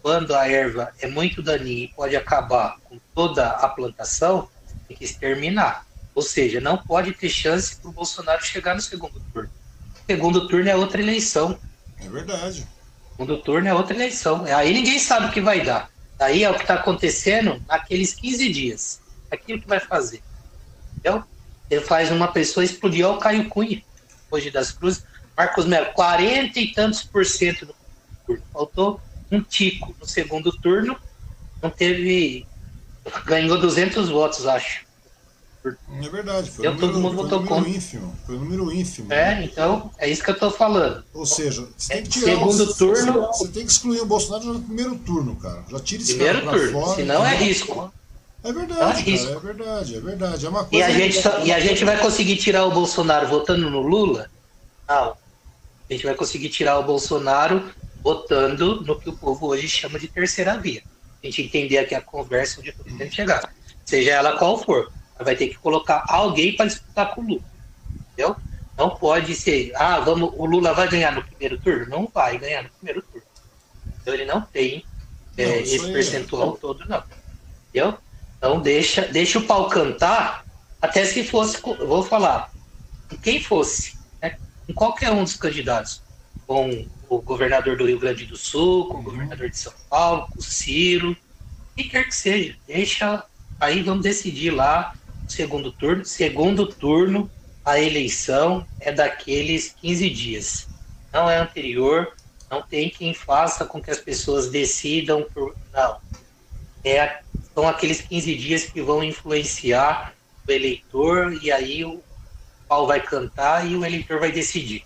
quando 0.00 0.36
a 0.36 0.48
erva 0.48 0.92
é 1.00 1.08
muito 1.08 1.42
daninha 1.42 1.84
e 1.84 1.88
pode 1.88 2.14
acabar 2.14 2.78
com 2.84 3.00
toda 3.12 3.48
a 3.48 3.68
plantação, 3.68 4.48
tem 4.86 4.96
que 4.96 5.04
exterminar. 5.04 5.84
Ou 6.14 6.22
seja, 6.22 6.60
não 6.60 6.78
pode 6.78 7.12
ter 7.12 7.28
chance 7.28 7.74
para 7.74 7.90
o 7.90 7.92
Bolsonaro 7.92 8.44
chegar 8.44 8.76
no 8.76 8.80
segundo 8.80 9.20
turno. 9.32 9.50
Segundo 10.06 10.46
turno 10.48 10.68
é 10.68 10.76
outra 10.76 11.00
eleição. 11.00 11.58
É 11.98 12.08
verdade. 12.08 12.66
Segundo 13.10 13.38
turno 13.38 13.68
é 13.68 13.74
outra 13.74 13.94
eleição. 13.94 14.44
Aí 14.44 14.72
ninguém 14.72 14.98
sabe 14.98 15.26
o 15.26 15.30
que 15.30 15.40
vai 15.40 15.62
dar. 15.62 15.90
Aí 16.18 16.44
é 16.44 16.50
o 16.50 16.54
que 16.54 16.62
está 16.62 16.74
acontecendo 16.74 17.62
naqueles 17.66 18.14
15 18.14 18.52
dias. 18.52 19.00
Aquilo 19.30 19.60
que 19.60 19.66
vai 19.66 19.80
fazer. 19.80 20.22
Entendeu? 20.96 21.24
Ele 21.70 21.80
faz 21.80 22.10
uma 22.10 22.28
pessoa 22.28 22.64
explodir 22.64 23.08
o 23.08 23.18
Caio 23.18 23.48
Cunha, 23.48 23.82
hoje 24.30 24.50
das 24.50 24.70
Cruzes. 24.70 25.04
Marcos 25.36 25.66
Melo, 25.66 25.92
40 25.92 26.60
e 26.60 26.72
tantos 26.72 27.02
por 27.02 27.26
cento 27.26 27.66
no 27.66 27.74
turno. 28.26 28.42
Faltou 28.52 29.00
um 29.30 29.40
tico 29.40 29.94
no 29.98 30.06
segundo 30.06 30.52
turno. 30.52 30.96
Não 31.62 31.70
teve. 31.70 32.46
Ganhou 33.24 33.58
200 33.58 34.08
votos, 34.08 34.46
acho. 34.46 34.83
É 35.66 36.08
verdade, 36.10 36.50
foi, 36.50 36.68
um 36.68 36.74
número, 36.74 36.86
todo 36.92 37.00
mundo 37.00 37.16
votou 37.16 37.42
contra. 37.42 37.70
ínfimo. 37.70 38.14
Foi 38.26 38.36
um 38.36 38.40
número 38.40 38.70
ínfimo. 38.70 39.10
É, 39.10 39.36
né? 39.36 39.44
então, 39.44 39.90
é 39.96 40.10
isso 40.10 40.22
que 40.22 40.30
eu 40.30 40.38
tô 40.38 40.50
falando. 40.50 41.02
Ou 41.14 41.24
seja, 41.24 41.66
você 41.74 41.94
tem 41.94 42.02
que 42.02 42.10
tirar 42.10 42.32
Segundo 42.32 42.62
o, 42.64 42.74
turno. 42.74 43.12
Você, 43.22 43.44
você, 43.44 43.48
tem 43.48 43.64
que 43.64 43.72
excluir 43.72 44.00
o 44.02 44.06
Bolsonaro 44.06 44.44
no 44.52 44.60
primeiro 44.60 44.94
turno, 44.96 45.34
cara. 45.36 45.64
Já 45.70 45.80
tira 45.80 46.02
esse 46.02 46.16
primeiro 46.16 46.44
cara 46.44 46.58
turno, 46.58 46.80
fora. 46.80 46.96
Senão 46.96 47.26
é 47.26 47.34
risco. 47.36 47.94
É 48.42 48.52
verdade, 48.52 49.00
é, 49.00 49.02
risco. 49.04 49.26
Cara, 49.26 49.38
é 49.38 49.40
verdade, 49.40 49.96
é 49.96 50.00
verdade. 50.00 50.46
É 50.46 50.48
uma 50.50 50.64
coisa 50.66 50.76
e, 50.76 50.82
a 50.82 50.90
gente, 50.90 51.22
só, 51.22 51.38
e 51.42 51.50
a 51.50 51.60
gente 51.60 51.82
vai 51.82 51.98
conseguir 51.98 52.36
tirar 52.36 52.66
o 52.66 52.70
Bolsonaro 52.70 53.26
votando 53.26 53.70
no 53.70 53.80
Lula? 53.80 54.30
Não. 54.86 55.16
A 55.88 55.92
gente 55.92 56.04
vai 56.04 56.14
conseguir 56.14 56.50
tirar 56.50 56.78
o 56.78 56.82
Bolsonaro 56.82 57.70
votando 58.02 58.82
no 58.82 59.00
que 59.00 59.08
o 59.08 59.16
povo 59.16 59.46
hoje 59.46 59.66
chama 59.66 59.98
de 59.98 60.08
terceira 60.08 60.58
via. 60.58 60.82
A 61.22 61.26
gente 61.26 61.40
entender 61.40 61.78
aqui 61.78 61.94
a 61.94 62.02
conversa 62.02 62.60
onde 62.60 62.68
eu 62.68 62.74
tô 62.98 63.10
chegar. 63.10 63.50
Seja 63.82 64.10
ela 64.10 64.36
qual 64.36 64.62
for 64.62 64.92
vai 65.18 65.36
ter 65.36 65.48
que 65.48 65.58
colocar 65.58 66.04
alguém 66.08 66.56
para 66.56 66.66
disputar 66.66 67.14
com 67.14 67.20
o 67.20 67.26
Lula. 67.26 67.44
Entendeu? 68.12 68.36
Não 68.76 68.90
pode 68.90 69.34
ser, 69.34 69.72
ah, 69.76 70.00
vamos, 70.00 70.32
o 70.36 70.46
Lula 70.46 70.74
vai 70.74 70.88
ganhar 70.88 71.12
no 71.12 71.22
primeiro 71.22 71.58
turno? 71.58 71.86
Não 71.88 72.08
vai 72.12 72.38
ganhar 72.38 72.64
no 72.64 72.70
primeiro 72.70 73.02
turno. 73.02 73.26
Então 74.00 74.14
ele 74.14 74.24
não 74.24 74.40
tem 74.40 74.84
é, 75.36 75.46
não, 75.46 75.54
esse 75.54 75.92
percentual 75.92 76.54
é. 76.54 76.60
todo, 76.60 76.84
não. 76.88 77.02
Entendeu? 77.68 77.98
Então 78.36 78.60
deixa, 78.60 79.02
deixa 79.02 79.38
o 79.38 79.46
pau 79.46 79.68
cantar 79.68 80.44
até 80.82 81.04
se 81.04 81.24
fosse, 81.24 81.58
vou 81.62 82.02
falar, 82.02 82.52
quem 83.22 83.42
fosse, 83.42 83.96
né, 84.20 84.36
com 84.66 84.74
qualquer 84.74 85.10
um 85.12 85.24
dos 85.24 85.34
candidatos, 85.34 86.02
com 86.46 86.86
o 87.08 87.22
governador 87.22 87.76
do 87.78 87.86
Rio 87.86 87.98
Grande 87.98 88.26
do 88.26 88.36
Sul, 88.36 88.88
com 88.88 88.98
o 88.98 89.02
governador 89.02 89.48
de 89.48 89.56
São 89.56 89.72
Paulo, 89.88 90.28
com 90.30 90.38
o 90.38 90.42
Ciro, 90.42 91.16
quem 91.74 91.88
quer 91.88 92.04
que 92.04 92.14
seja, 92.14 92.54
deixa, 92.66 93.24
aí 93.58 93.82
vamos 93.82 94.02
decidir 94.02 94.50
lá 94.50 94.94
segundo 95.26 95.72
turno. 95.72 96.04
Segundo 96.04 96.66
turno, 96.66 97.30
a 97.64 97.80
eleição 97.80 98.66
é 98.78 98.92
daqueles 98.92 99.74
15 99.80 100.10
dias, 100.10 100.68
não 101.12 101.30
é 101.30 101.38
anterior, 101.38 102.12
não 102.50 102.62
tem 102.62 102.90
quem 102.90 103.14
faça 103.14 103.64
com 103.64 103.80
que 103.80 103.90
as 103.90 103.98
pessoas 103.98 104.50
decidam 104.50 105.26
por. 105.32 105.56
Não. 105.72 105.98
É, 106.84 107.20
são 107.54 107.66
aqueles 107.66 108.00
15 108.02 108.34
dias 108.36 108.66
que 108.66 108.82
vão 108.82 109.02
influenciar 109.02 110.14
o 110.46 110.52
eleitor 110.52 111.32
e 111.42 111.50
aí 111.50 111.84
o 111.84 112.02
pau 112.68 112.86
vai 112.86 113.00
cantar 113.00 113.66
e 113.66 113.76
o 113.76 113.84
eleitor 113.84 114.20
vai 114.20 114.30
decidir. 114.30 114.84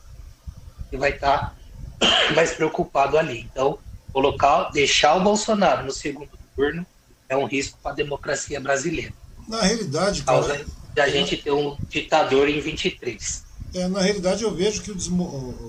E 0.93 0.97
vai 0.97 1.11
estar 1.11 1.57
tá 1.99 2.33
mais 2.35 2.53
preocupado 2.53 3.19
ali. 3.19 3.41
Então, 3.41 3.79
colocar, 4.13 4.71
deixar 4.71 5.17
o 5.17 5.21
Bolsonaro 5.21 5.85
no 5.85 5.93
segundo 5.93 6.39
turno 6.55 6.87
é 7.29 7.37
um 7.37 7.45
risco 7.45 7.79
para 7.83 7.93
a 7.93 7.97
democracia 7.97 8.61
brasileira. 8.61 9.13
Na 9.49 9.63
realidade, 9.63 10.23
cara. 10.23 10.65
De 10.95 11.01
a 11.01 11.09
gente 11.09 11.37
ter 11.37 11.53
um 11.53 11.77
ditador 11.89 12.49
em 12.49 12.61
23. 12.61 13.49
É, 13.75 13.87
na 13.87 14.01
realidade, 14.01 14.43
eu 14.43 14.51
vejo 14.51 14.83
que 14.83 14.91
o, 14.91 14.95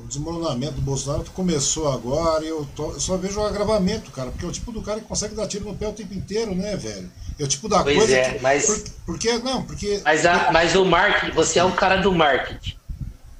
desmoronamento 0.07 0.73
do 0.73 0.81
Bolsonaro 0.81 1.25
começou 1.31 1.91
agora 1.91 2.45
e 2.45 2.47
eu, 2.47 2.67
tô, 2.75 2.93
eu, 2.93 2.99
só 2.99 3.17
vejo 3.17 3.39
o 3.39 3.45
agravamento, 3.45 4.09
cara, 4.11 4.31
porque 4.31 4.45
é 4.45 4.47
o 4.47 4.51
tipo 4.51 4.71
do 4.71 4.81
cara 4.81 5.01
que 5.01 5.05
consegue 5.05 5.35
dar 5.35 5.47
tiro 5.47 5.65
no 5.65 5.75
pé 5.75 5.87
o 5.87 5.93
tempo 5.93 6.13
inteiro, 6.13 6.55
né, 6.55 6.77
velho? 6.77 7.11
É 7.37 7.43
o 7.43 7.47
tipo 7.47 7.67
da 7.67 7.83
pois 7.83 7.97
coisa. 7.97 8.15
É, 8.15 8.33
que, 8.33 8.41
mas, 8.41 8.65
por, 8.65 8.91
porque, 9.05 9.37
não, 9.39 9.63
porque. 9.63 10.01
Mas, 10.03 10.25
a, 10.25 10.51
mas 10.51 10.75
o 10.75 10.85
marketing, 10.85 11.33
você 11.33 11.59
é 11.59 11.63
um 11.63 11.71
cara 11.71 11.97
do 11.97 12.11
marketing. 12.13 12.77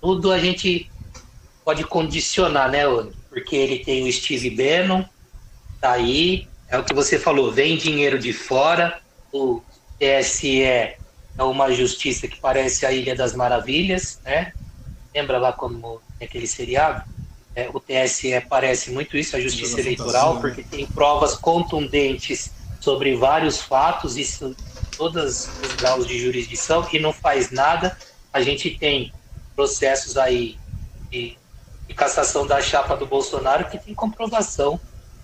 Tudo 0.01 0.31
a 0.31 0.37
gente 0.37 0.91
pode 1.63 1.83
condicionar, 1.85 2.69
né, 2.69 2.87
Oni? 2.87 3.11
Porque 3.29 3.55
ele 3.55 3.79
tem 3.79 4.07
o 4.07 4.11
Steve 4.11 4.49
Bannon, 4.49 5.05
tá 5.79 5.91
aí, 5.91 6.47
é 6.67 6.77
o 6.77 6.83
que 6.83 6.93
você 6.93 7.17
falou, 7.17 7.51
vem 7.51 7.77
dinheiro 7.77 8.19
de 8.19 8.33
fora, 8.33 8.99
o 9.31 9.61
TSE 9.99 10.63
é 10.63 10.97
uma 11.39 11.71
justiça 11.71 12.27
que 12.27 12.39
parece 12.39 12.85
a 12.85 12.91
Ilha 12.91 13.15
das 13.15 13.33
Maravilhas, 13.33 14.19
né? 14.23 14.53
Lembra 15.13 15.37
lá 15.37 15.53
como 15.53 16.01
é 16.19 16.25
aquele 16.25 16.47
seriado? 16.47 17.03
É, 17.55 17.69
o 17.73 17.79
TSE 17.79 18.39
parece 18.47 18.91
muito 18.91 19.17
isso, 19.17 19.35
a 19.35 19.39
Justiça 19.39 19.79
Eleitoral, 19.79 20.35
fantasia, 20.35 20.41
porque 20.41 20.63
tem 20.63 20.85
provas 20.85 21.35
contundentes 21.35 22.53
sobre 22.79 23.15
vários 23.15 23.61
fatos, 23.61 24.17
isso 24.17 24.55
todos 24.97 25.47
os 25.61 25.75
graus 25.75 26.05
de 26.05 26.19
jurisdição, 26.19 26.87
e 26.91 26.99
não 26.99 27.11
faz 27.11 27.51
nada. 27.51 27.97
A 28.31 28.41
gente 28.41 28.71
tem 28.71 29.13
processos 29.55 30.17
aí 30.17 30.57
de, 31.09 31.37
de 31.87 31.93
cassação 31.93 32.45
da 32.45 32.61
chapa 32.61 32.95
do 32.95 33.05
Bolsonaro 33.05 33.69
que 33.69 33.77
tem 33.77 33.93
comprovação 33.93 34.79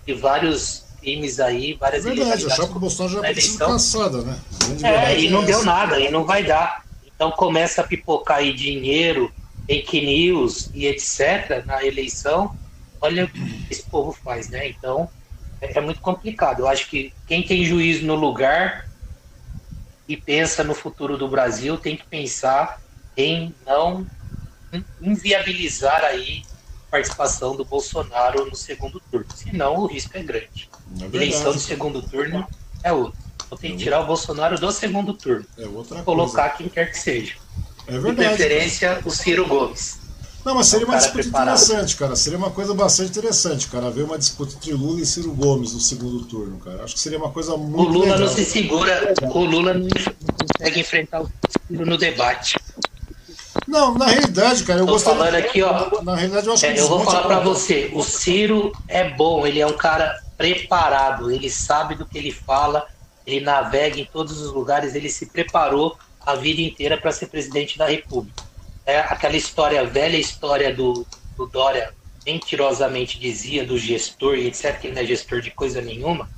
de 0.06 0.14
vários 0.14 0.85
crimes 1.06 1.38
aí, 1.38 1.74
várias 1.74 2.04
é 2.04 2.12
verdade, 2.12 2.46
a 2.46 2.50
chapa 2.50 2.74
do 2.74 2.80
Bolsonaro 2.80 3.14
já 3.14 3.22
foi 3.22 3.56
caçada, 3.58 4.22
né? 4.22 4.40
É, 4.82 5.20
e 5.20 5.30
não 5.30 5.44
é 5.44 5.46
deu 5.46 5.64
nada, 5.64 6.00
e 6.00 6.10
não 6.10 6.24
vai 6.24 6.42
dar. 6.42 6.84
Então 7.06 7.30
começa 7.30 7.80
a 7.80 7.84
pipocar 7.84 8.38
aí 8.38 8.52
dinheiro, 8.52 9.32
fake 9.68 10.04
news 10.04 10.68
e 10.74 10.86
etc. 10.86 11.64
na 11.64 11.84
eleição. 11.84 12.56
Olha 13.00 13.26
o 13.26 13.28
que 13.28 13.66
esse 13.70 13.84
povo 13.84 14.10
faz, 14.12 14.48
né? 14.48 14.68
Então 14.68 15.08
é, 15.60 15.78
é 15.78 15.80
muito 15.80 16.00
complicado. 16.00 16.60
Eu 16.60 16.68
acho 16.68 16.90
que 16.90 17.12
quem 17.28 17.40
tem 17.40 17.64
juízo 17.64 18.04
no 18.04 18.16
lugar 18.16 18.88
e 20.08 20.16
pensa 20.16 20.64
no 20.64 20.74
futuro 20.74 21.16
do 21.16 21.28
Brasil 21.28 21.78
tem 21.78 21.96
que 21.96 22.04
pensar 22.04 22.80
em 23.16 23.54
não 23.64 24.04
inviabilizar 25.00 26.02
aí 26.02 26.42
a 26.88 26.90
participação 26.90 27.54
do 27.54 27.64
Bolsonaro 27.64 28.44
no 28.46 28.56
segundo 28.56 29.00
turno, 29.08 29.26
senão 29.34 29.76
o 29.76 29.86
risco 29.86 30.18
é 30.18 30.22
grande. 30.22 30.68
É 31.00 31.16
Eleição 31.16 31.52
de 31.52 31.60
segundo 31.60 32.02
turno 32.02 32.46
é 32.82 32.92
outra. 32.92 33.18
Tem 33.60 33.76
que 33.76 33.84
tirar 33.84 34.00
o 34.00 34.06
Bolsonaro 34.06 34.58
do 34.58 34.72
segundo 34.72 35.12
turno. 35.14 35.44
É 35.58 35.66
outra 35.66 36.02
Colocar 36.02 36.50
quem 36.50 36.68
quer 36.68 36.90
que 36.90 36.98
seja. 36.98 37.34
É 37.86 37.92
verdade. 37.92 38.16
De 38.16 38.24
preferência, 38.26 39.00
o 39.04 39.10
Ciro 39.10 39.46
Gomes. 39.46 39.98
Não, 40.44 40.54
mas 40.54 40.68
seria 40.68 40.86
uma 40.86 40.96
disputa 40.96 41.22
preparado. 41.22 41.56
interessante, 41.60 41.96
cara. 41.96 42.14
Seria 42.14 42.38
uma 42.38 42.50
coisa 42.50 42.72
bastante 42.72 43.10
interessante, 43.10 43.66
cara. 43.66 43.90
Ver 43.90 44.02
uma 44.02 44.16
disputa 44.16 44.54
entre 44.54 44.72
Lula 44.72 45.00
e 45.00 45.06
Ciro 45.06 45.32
Gomes 45.32 45.72
no 45.72 45.80
segundo 45.80 46.24
turno, 46.24 46.58
cara. 46.58 46.84
Acho 46.84 46.94
que 46.94 47.00
seria 47.00 47.18
uma 47.18 47.30
coisa 47.30 47.56
muito. 47.56 47.80
O 47.80 47.92
Lula 47.92 48.04
legal. 48.04 48.20
não 48.20 48.28
se 48.28 48.44
segura, 48.44 49.14
o 49.22 49.44
Lula 49.44 49.74
não 49.74 49.88
consegue 49.88 50.80
enfrentar 50.80 51.22
o 51.22 51.30
Ciro 51.66 51.84
no 51.84 51.98
debate. 51.98 52.56
Não, 53.66 53.94
na 53.94 54.06
realidade, 54.06 54.62
cara, 54.62 54.80
eu 54.80 54.86
Tô 54.86 54.92
gostaria. 54.92 55.18
falando 55.18 55.34
aqui, 55.34 55.62
ó. 55.62 56.02
Na 56.02 56.14
realidade, 56.14 56.46
eu 56.46 56.52
acho 56.52 56.62
que 56.62 56.72
é, 56.72 56.80
eu 56.80 56.88
vou 56.88 57.00
falar 57.00 57.22
para 57.22 57.40
você. 57.40 57.90
O 57.92 58.02
Ciro 58.02 58.72
é 58.86 59.10
bom, 59.10 59.44
ele 59.44 59.58
é 59.60 59.66
um 59.66 59.76
cara 59.76 60.16
preparado, 60.36 61.30
ele 61.30 61.50
sabe 61.50 61.94
do 61.94 62.06
que 62.06 62.18
ele 62.18 62.30
fala, 62.30 62.86
ele 63.26 63.40
navega 63.40 63.98
em 63.98 64.04
todos 64.04 64.40
os 64.40 64.52
lugares, 64.52 64.94
ele 64.94 65.08
se 65.08 65.26
preparou 65.26 65.98
a 66.20 66.34
vida 66.34 66.60
inteira 66.60 66.96
para 66.96 67.12
ser 67.12 67.26
presidente 67.26 67.78
da 67.78 67.86
República. 67.86 68.44
É 68.84 68.98
aquela 69.00 69.36
história, 69.36 69.84
velha 69.84 70.16
história 70.16 70.74
do, 70.74 71.06
do 71.36 71.46
Dória, 71.46 71.92
mentirosamente 72.24 73.18
dizia 73.18 73.64
do 73.64 73.78
gestor 73.78 74.36
e 74.36 74.46
etc, 74.46 74.78
que 74.78 74.88
ele 74.88 74.94
não 74.94 75.02
é 75.02 75.06
gestor 75.06 75.40
de 75.40 75.50
coisa 75.50 75.80
nenhuma, 75.80 76.28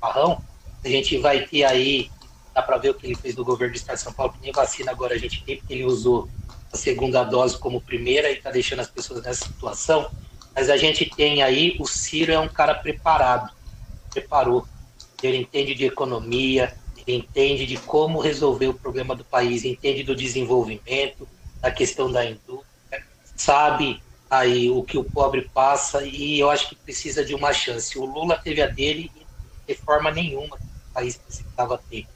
marrão, 0.00 0.42
a 0.84 0.88
gente 0.88 1.18
vai 1.18 1.46
ter 1.46 1.64
aí, 1.64 2.10
dá 2.54 2.62
para 2.62 2.76
ver 2.78 2.90
o 2.90 2.94
que 2.94 3.06
ele 3.06 3.14
fez 3.14 3.34
no 3.34 3.44
governo 3.44 3.74
do 3.74 3.76
Estado 3.76 3.96
de 3.96 4.02
São 4.02 4.12
Paulo, 4.12 4.32
que 4.32 4.40
nem 4.40 4.52
vacina 4.52 4.90
agora 4.90 5.14
a 5.14 5.18
gente 5.18 5.44
tem, 5.44 5.56
porque 5.56 5.74
ele 5.74 5.84
usou 5.84 6.28
a 6.72 6.76
segunda 6.76 7.24
dose 7.24 7.58
como 7.58 7.80
primeira 7.80 8.30
e 8.30 8.34
está 8.34 8.50
deixando 8.50 8.80
as 8.80 8.88
pessoas 8.88 9.22
nessa 9.22 9.46
situação. 9.46 10.10
Mas 10.56 10.70
a 10.70 10.76
gente 10.78 11.04
tem 11.04 11.42
aí, 11.42 11.76
o 11.78 11.86
Ciro 11.86 12.32
é 12.32 12.40
um 12.40 12.48
cara 12.48 12.74
preparado, 12.74 13.52
preparou. 14.10 14.66
Ele 15.22 15.36
entende 15.36 15.74
de 15.74 15.84
economia, 15.84 16.74
ele 17.06 17.18
entende 17.18 17.66
de 17.66 17.76
como 17.76 18.20
resolver 18.20 18.68
o 18.68 18.74
problema 18.74 19.14
do 19.14 19.22
país, 19.22 19.66
entende 19.66 20.02
do 20.02 20.16
desenvolvimento, 20.16 21.28
da 21.60 21.70
questão 21.70 22.10
da 22.10 22.24
indústria, 22.24 23.04
sabe 23.34 24.02
aí 24.30 24.70
o 24.70 24.82
que 24.82 24.96
o 24.96 25.04
pobre 25.04 25.42
passa 25.52 26.02
e 26.04 26.40
eu 26.40 26.50
acho 26.50 26.70
que 26.70 26.74
precisa 26.74 27.22
de 27.22 27.34
uma 27.34 27.52
chance. 27.52 27.98
O 27.98 28.06
Lula 28.06 28.38
teve 28.38 28.62
a 28.62 28.66
dele 28.66 29.10
de 29.68 29.74
forma 29.74 30.10
nenhuma 30.10 30.56
que 30.56 30.62
o 30.62 30.94
país 30.94 31.18
precisava 31.18 31.78
ter. 31.90 32.06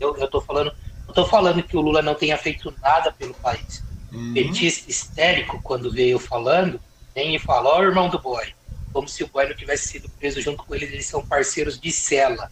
Eu 0.00 0.16
estou 0.16 0.40
falando, 0.40 0.72
não 1.02 1.10
estou 1.10 1.26
falando 1.26 1.62
que 1.62 1.76
o 1.76 1.80
Lula 1.82 2.00
não 2.00 2.14
tenha 2.14 2.38
feito 2.38 2.72
nada 2.82 3.12
pelo 3.12 3.34
país. 3.34 3.84
Uhum. 4.10 4.32
Petista 4.32 4.90
histérico, 4.90 5.60
quando 5.62 5.92
veio 5.92 6.18
falando, 6.18 6.80
vem 7.14 7.34
e 7.34 7.38
fala, 7.38 7.70
ó, 7.70 7.78
oh, 7.78 7.82
irmão 7.82 8.08
do 8.08 8.18
boy, 8.18 8.44
como 8.92 9.08
se 9.08 9.22
o 9.24 9.28
boy 9.28 9.46
não 9.48 9.54
tivesse 9.54 9.88
sido 9.88 10.08
preso 10.18 10.40
junto 10.40 10.64
com 10.64 10.74
eles, 10.74 10.92
eles 10.92 11.06
são 11.06 11.22
parceiros 11.22 11.78
de 11.78 11.90
cela, 11.90 12.50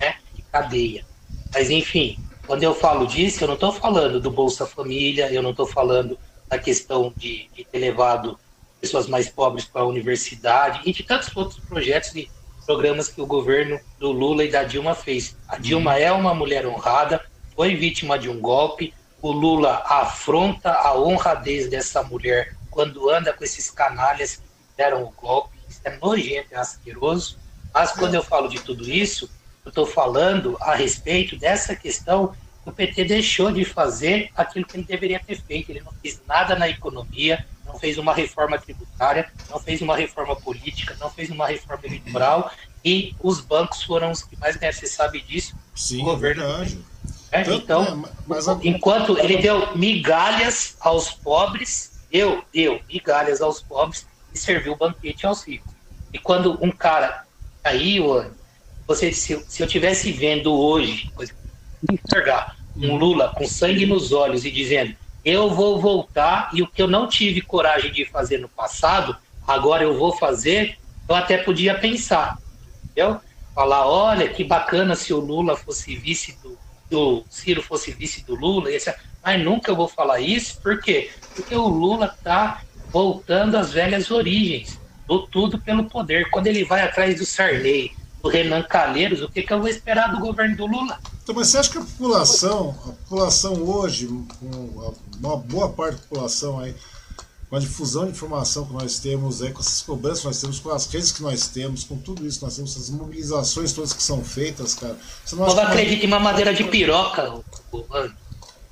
né, 0.00 0.16
de 0.34 0.42
cadeia. 0.42 1.04
Mas, 1.52 1.70
enfim, 1.70 2.18
quando 2.46 2.62
eu 2.62 2.74
falo 2.74 3.06
disso, 3.06 3.44
eu 3.44 3.48
não 3.48 3.54
estou 3.54 3.72
falando 3.72 4.20
do 4.20 4.30
Bolsa 4.30 4.66
Família, 4.66 5.32
eu 5.32 5.42
não 5.42 5.50
estou 5.50 5.66
falando 5.66 6.18
da 6.48 6.58
questão 6.58 7.12
de, 7.16 7.48
de 7.54 7.64
ter 7.64 7.78
levado 7.78 8.38
pessoas 8.80 9.06
mais 9.06 9.28
pobres 9.28 9.64
para 9.64 9.82
a 9.82 9.86
universidade 9.86 10.80
e 10.84 10.92
de 10.92 11.02
tantos 11.02 11.34
outros 11.34 11.58
projetos 11.60 12.14
e 12.14 12.30
programas 12.66 13.08
que 13.08 13.20
o 13.20 13.26
governo 13.26 13.80
do 13.98 14.12
Lula 14.12 14.44
e 14.44 14.50
da 14.50 14.62
Dilma 14.62 14.94
fez. 14.94 15.36
A 15.48 15.56
Dilma 15.56 15.98
é 15.98 16.12
uma 16.12 16.34
mulher 16.34 16.66
honrada, 16.66 17.24
foi 17.54 17.74
vítima 17.74 18.18
de 18.18 18.28
um 18.28 18.40
golpe, 18.40 18.92
o 19.22 19.32
Lula 19.32 19.82
afronta 19.86 20.70
a 20.70 20.98
honradez 20.98 21.68
dessa 21.68 22.02
mulher 22.02 22.54
quando 22.74 23.08
anda 23.08 23.32
com 23.32 23.44
esses 23.44 23.70
canalhas 23.70 24.36
que 24.36 24.42
deram 24.76 25.04
o 25.04 25.12
golpe. 25.12 25.56
Isso 25.68 25.80
é 25.84 25.96
nojento, 25.96 26.48
é 26.52 26.56
asqueroso. 26.56 27.38
Mas 27.72 27.92
quando 27.92 28.14
eu 28.14 28.22
falo 28.22 28.48
de 28.48 28.60
tudo 28.60 28.90
isso, 28.90 29.30
eu 29.64 29.68
estou 29.68 29.86
falando 29.86 30.58
a 30.60 30.74
respeito 30.74 31.36
dessa 31.36 31.76
questão 31.76 32.34
que 32.64 32.68
o 32.68 32.72
PT 32.72 33.04
deixou 33.04 33.52
de 33.52 33.64
fazer 33.64 34.30
aquilo 34.34 34.66
que 34.66 34.76
ele 34.76 34.84
deveria 34.84 35.20
ter 35.20 35.40
feito. 35.40 35.70
Ele 35.70 35.82
não 35.82 35.92
fez 36.02 36.20
nada 36.26 36.56
na 36.56 36.68
economia, 36.68 37.46
não 37.64 37.78
fez 37.78 37.96
uma 37.96 38.12
reforma 38.12 38.58
tributária, 38.58 39.32
não 39.48 39.60
fez 39.60 39.80
uma 39.80 39.96
reforma 39.96 40.34
política, 40.34 40.96
não 40.98 41.10
fez 41.10 41.30
uma 41.30 41.46
reforma 41.46 41.86
eleitoral 41.86 42.50
e 42.84 43.14
os 43.22 43.40
bancos 43.40 43.84
foram 43.84 44.10
os 44.10 44.24
que 44.24 44.36
mais 44.36 44.56
ganharam. 44.56 44.76
Você 44.76 44.88
sabe 44.88 45.20
disso? 45.20 45.54
Sim, 45.76 46.02
o 46.02 46.06
governo. 46.06 46.42
É 46.42 46.46
verdade. 46.46 46.84
É, 47.30 47.42
então, 47.54 47.82
é, 47.84 48.10
mas... 48.26 48.46
enquanto 48.62 49.16
ele 49.18 49.38
deu 49.38 49.76
migalhas 49.76 50.76
aos 50.80 51.10
pobres, 51.10 51.93
deu, 52.14 52.44
deu 52.52 52.80
migalhas 52.88 53.42
aos 53.42 53.60
pobres 53.60 54.06
e 54.32 54.38
serviu 54.38 54.76
banquete 54.76 55.26
aos 55.26 55.42
ricos. 55.42 55.74
E 56.12 56.18
quando 56.18 56.56
um 56.64 56.70
cara 56.70 57.24
aí, 57.64 57.98
você, 58.86 59.10
se, 59.10 59.44
se 59.48 59.60
eu 59.60 59.66
tivesse 59.66 60.12
vendo 60.12 60.54
hoje, 60.54 61.10
enxergar 61.90 62.54
um 62.76 62.94
Lula 62.96 63.30
com 63.36 63.44
sangue 63.44 63.84
nos 63.84 64.12
olhos 64.12 64.44
e 64.44 64.50
dizendo 64.50 64.94
eu 65.24 65.50
vou 65.50 65.80
voltar 65.80 66.50
e 66.52 66.62
o 66.62 66.68
que 66.68 66.80
eu 66.82 66.86
não 66.86 67.08
tive 67.08 67.40
coragem 67.40 67.90
de 67.90 68.04
fazer 68.04 68.38
no 68.38 68.48
passado, 68.48 69.16
agora 69.44 69.82
eu 69.82 69.98
vou 69.98 70.12
fazer, 70.12 70.78
eu 71.08 71.14
até 71.16 71.38
podia 71.38 71.76
pensar, 71.76 72.38
entendeu? 72.92 73.20
Falar, 73.54 73.86
olha, 73.86 74.28
que 74.28 74.44
bacana 74.44 74.94
se 74.94 75.12
o 75.12 75.18
Lula 75.18 75.56
fosse 75.56 75.96
vice 75.96 76.38
do 76.42 76.56
o 76.92 77.24
Ciro 77.28 77.62
fosse 77.62 77.90
vice 77.90 78.24
do 78.24 78.34
Lula, 78.34 78.70
mas 79.22 79.42
nunca 79.42 79.70
eu 79.70 79.76
vou 79.76 79.88
falar 79.88 80.20
isso, 80.20 80.60
por 80.60 80.80
quê? 80.80 81.10
Porque 81.34 81.54
o 81.54 81.66
Lula 81.66 82.14
está 82.16 82.62
voltando 82.90 83.56
às 83.56 83.72
velhas 83.72 84.10
origens, 84.10 84.78
do 85.06 85.26
tudo 85.26 85.58
pelo 85.58 85.84
poder. 85.84 86.30
Quando 86.30 86.46
ele 86.46 86.64
vai 86.64 86.82
atrás 86.82 87.18
do 87.18 87.26
Sarney, 87.26 87.92
do 88.22 88.28
Renan 88.28 88.62
Calheiros, 88.62 89.20
o 89.20 89.28
que, 89.28 89.42
que 89.42 89.52
eu 89.52 89.58
vou 89.58 89.68
esperar 89.68 90.12
do 90.12 90.20
governo 90.20 90.56
do 90.56 90.66
Lula? 90.66 90.98
Então, 91.22 91.34
mas 91.34 91.48
você 91.48 91.58
acha 91.58 91.70
que 91.70 91.78
a 91.78 91.82
população, 91.82 92.70
a 92.84 92.92
população 92.92 93.54
hoje, 93.62 94.08
uma 95.20 95.36
boa 95.36 95.68
parte 95.70 95.96
da 95.96 96.02
população 96.02 96.60
aí, 96.60 96.74
com 97.50 97.56
a 97.56 97.60
difusão 97.60 98.04
de 98.04 98.12
informação 98.12 98.64
que 98.64 98.72
nós 98.72 98.98
temos, 98.98 99.42
aí, 99.42 99.52
com 99.52 99.60
essas 99.60 99.82
cobranças 99.82 100.20
que 100.20 100.26
nós 100.26 100.40
temos, 100.40 100.60
com 100.60 100.70
as 100.70 100.86
redes 100.86 101.12
que 101.12 101.22
nós 101.22 101.48
temos, 101.48 101.84
com 101.84 101.96
tudo 101.96 102.26
isso 102.26 102.38
que 102.38 102.44
nós 102.44 102.56
temos, 102.56 102.72
essas 102.72 102.90
mobilizações 102.90 103.72
todas 103.72 103.92
que 103.92 104.02
são 104.02 104.24
feitas, 104.24 104.74
cara. 104.74 104.96
Você 105.24 105.36
não, 105.36 105.46
não 105.46 105.58
acredita 105.60 106.00
que... 106.00 106.04
em 106.04 106.08
uma 106.08 106.20
madeira 106.20 106.54
de 106.54 106.64
piroca, 106.64 107.40
mano. 107.90 108.14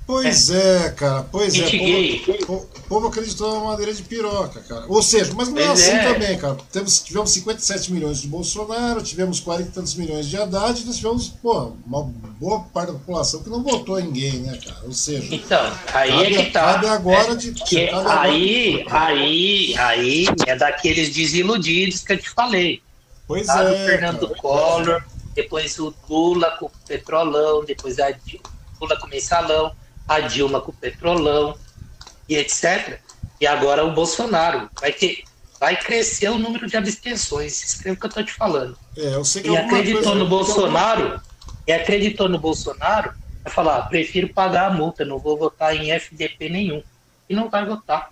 Pois 0.05 0.49
é, 0.49 0.87
é 0.87 0.89
cara, 0.89 1.25
pois 1.31 1.55
é. 1.55 1.65
O 1.65 2.45
povo, 2.45 2.69
povo 2.89 3.07
acreditou 3.07 3.53
na 3.53 3.65
madeira 3.65 3.93
de 3.93 4.03
piroca, 4.03 4.59
cara. 4.61 4.85
Ou 4.89 5.01
seja, 5.01 5.33
mas 5.33 5.47
não 5.47 5.57
é 5.57 5.67
assim 5.67 5.91
é. 5.91 6.13
também, 6.13 6.37
cara. 6.37 6.57
Temos, 6.71 6.99
tivemos 6.99 7.31
57 7.31 7.93
milhões 7.93 8.19
de 8.19 8.27
Bolsonaro, 8.27 9.01
tivemos 9.01 9.39
40 9.39 9.69
e 9.69 9.71
tantos 9.71 9.95
milhões 9.95 10.27
de 10.27 10.35
Haddad, 10.35 10.81
e 10.81 10.85
nós 10.85 10.97
tivemos, 10.97 11.29
pô, 11.29 11.71
uma 11.87 12.03
boa 12.03 12.59
parte 12.73 12.91
da 12.91 12.99
população 12.99 13.41
que 13.41 13.49
não 13.49 13.63
votou 13.63 13.97
em 13.97 14.03
ninguém, 14.07 14.33
né, 14.39 14.59
cara? 14.63 14.81
Ou 14.83 14.91
seja, 14.91 15.33
então, 15.33 15.73
aí 15.93 16.11
cabe, 16.11 16.35
é 16.35 16.45
que 16.45 16.51
tá. 16.51 16.73
Cabe 16.73 16.87
agora 16.87 17.31
é, 17.31 17.35
de. 17.35 17.51
Que, 17.53 17.87
cabe 17.87 18.09
aí, 18.09 18.81
agora... 18.81 19.05
aí, 19.05 19.75
aí 19.77 20.25
é 20.45 20.55
daqueles 20.55 21.13
desiludidos 21.13 22.03
que 22.03 22.11
eu 22.11 22.17
te 22.17 22.29
falei. 22.29 22.81
Pois 23.25 23.47
tá, 23.47 23.63
é. 23.63 23.69
Do 23.69 23.85
Fernando 23.85 24.27
cara. 24.27 24.41
Collor, 24.41 25.03
depois 25.33 25.79
o 25.79 25.93
Lula 26.09 26.51
com 26.59 26.65
o 26.65 26.71
Petrolão, 26.85 27.63
depois 27.63 27.99
a 27.99 28.09
Lula 28.81 28.99
com 28.99 29.07
o 29.07 29.09
Mensalão 29.09 29.71
a 30.07 30.19
Dilma 30.21 30.61
com 30.61 30.71
o 30.71 30.75
Petrolão 30.75 31.55
e 32.27 32.35
etc. 32.35 32.99
E 33.39 33.47
agora 33.47 33.85
o 33.85 33.93
Bolsonaro. 33.93 34.69
Vai 34.79 34.91
ter. 34.91 35.23
Vai 35.59 35.77
crescer 35.77 36.29
o 36.29 36.37
número 36.37 36.67
de 36.67 36.75
abstenções. 36.75 37.63
Escreva 37.63 37.95
o 37.95 37.99
que 37.99 38.05
eu 38.05 38.09
estou 38.09 38.23
te 38.23 38.33
falando. 38.33 38.77
É, 38.97 39.15
eu 39.15 39.23
sei 39.23 39.41
que 39.41 39.49
e 39.49 39.57
acreditou 39.57 40.15
no 40.15 40.27
Bolsonaro, 40.27 41.21
e 41.65 41.71
acreditou 41.71 42.27
no 42.27 42.37
Bolsonaro, 42.37 43.13
vai 43.43 43.53
falar, 43.53 43.81
prefiro 43.83 44.27
pagar 44.33 44.71
a 44.71 44.73
multa, 44.73 45.05
não 45.05 45.17
vou 45.17 45.37
votar 45.37 45.75
em 45.75 45.91
FDP 45.91 46.49
nenhum. 46.49 46.83
E 47.29 47.33
não 47.33 47.49
vai 47.49 47.65
votar. 47.65 48.11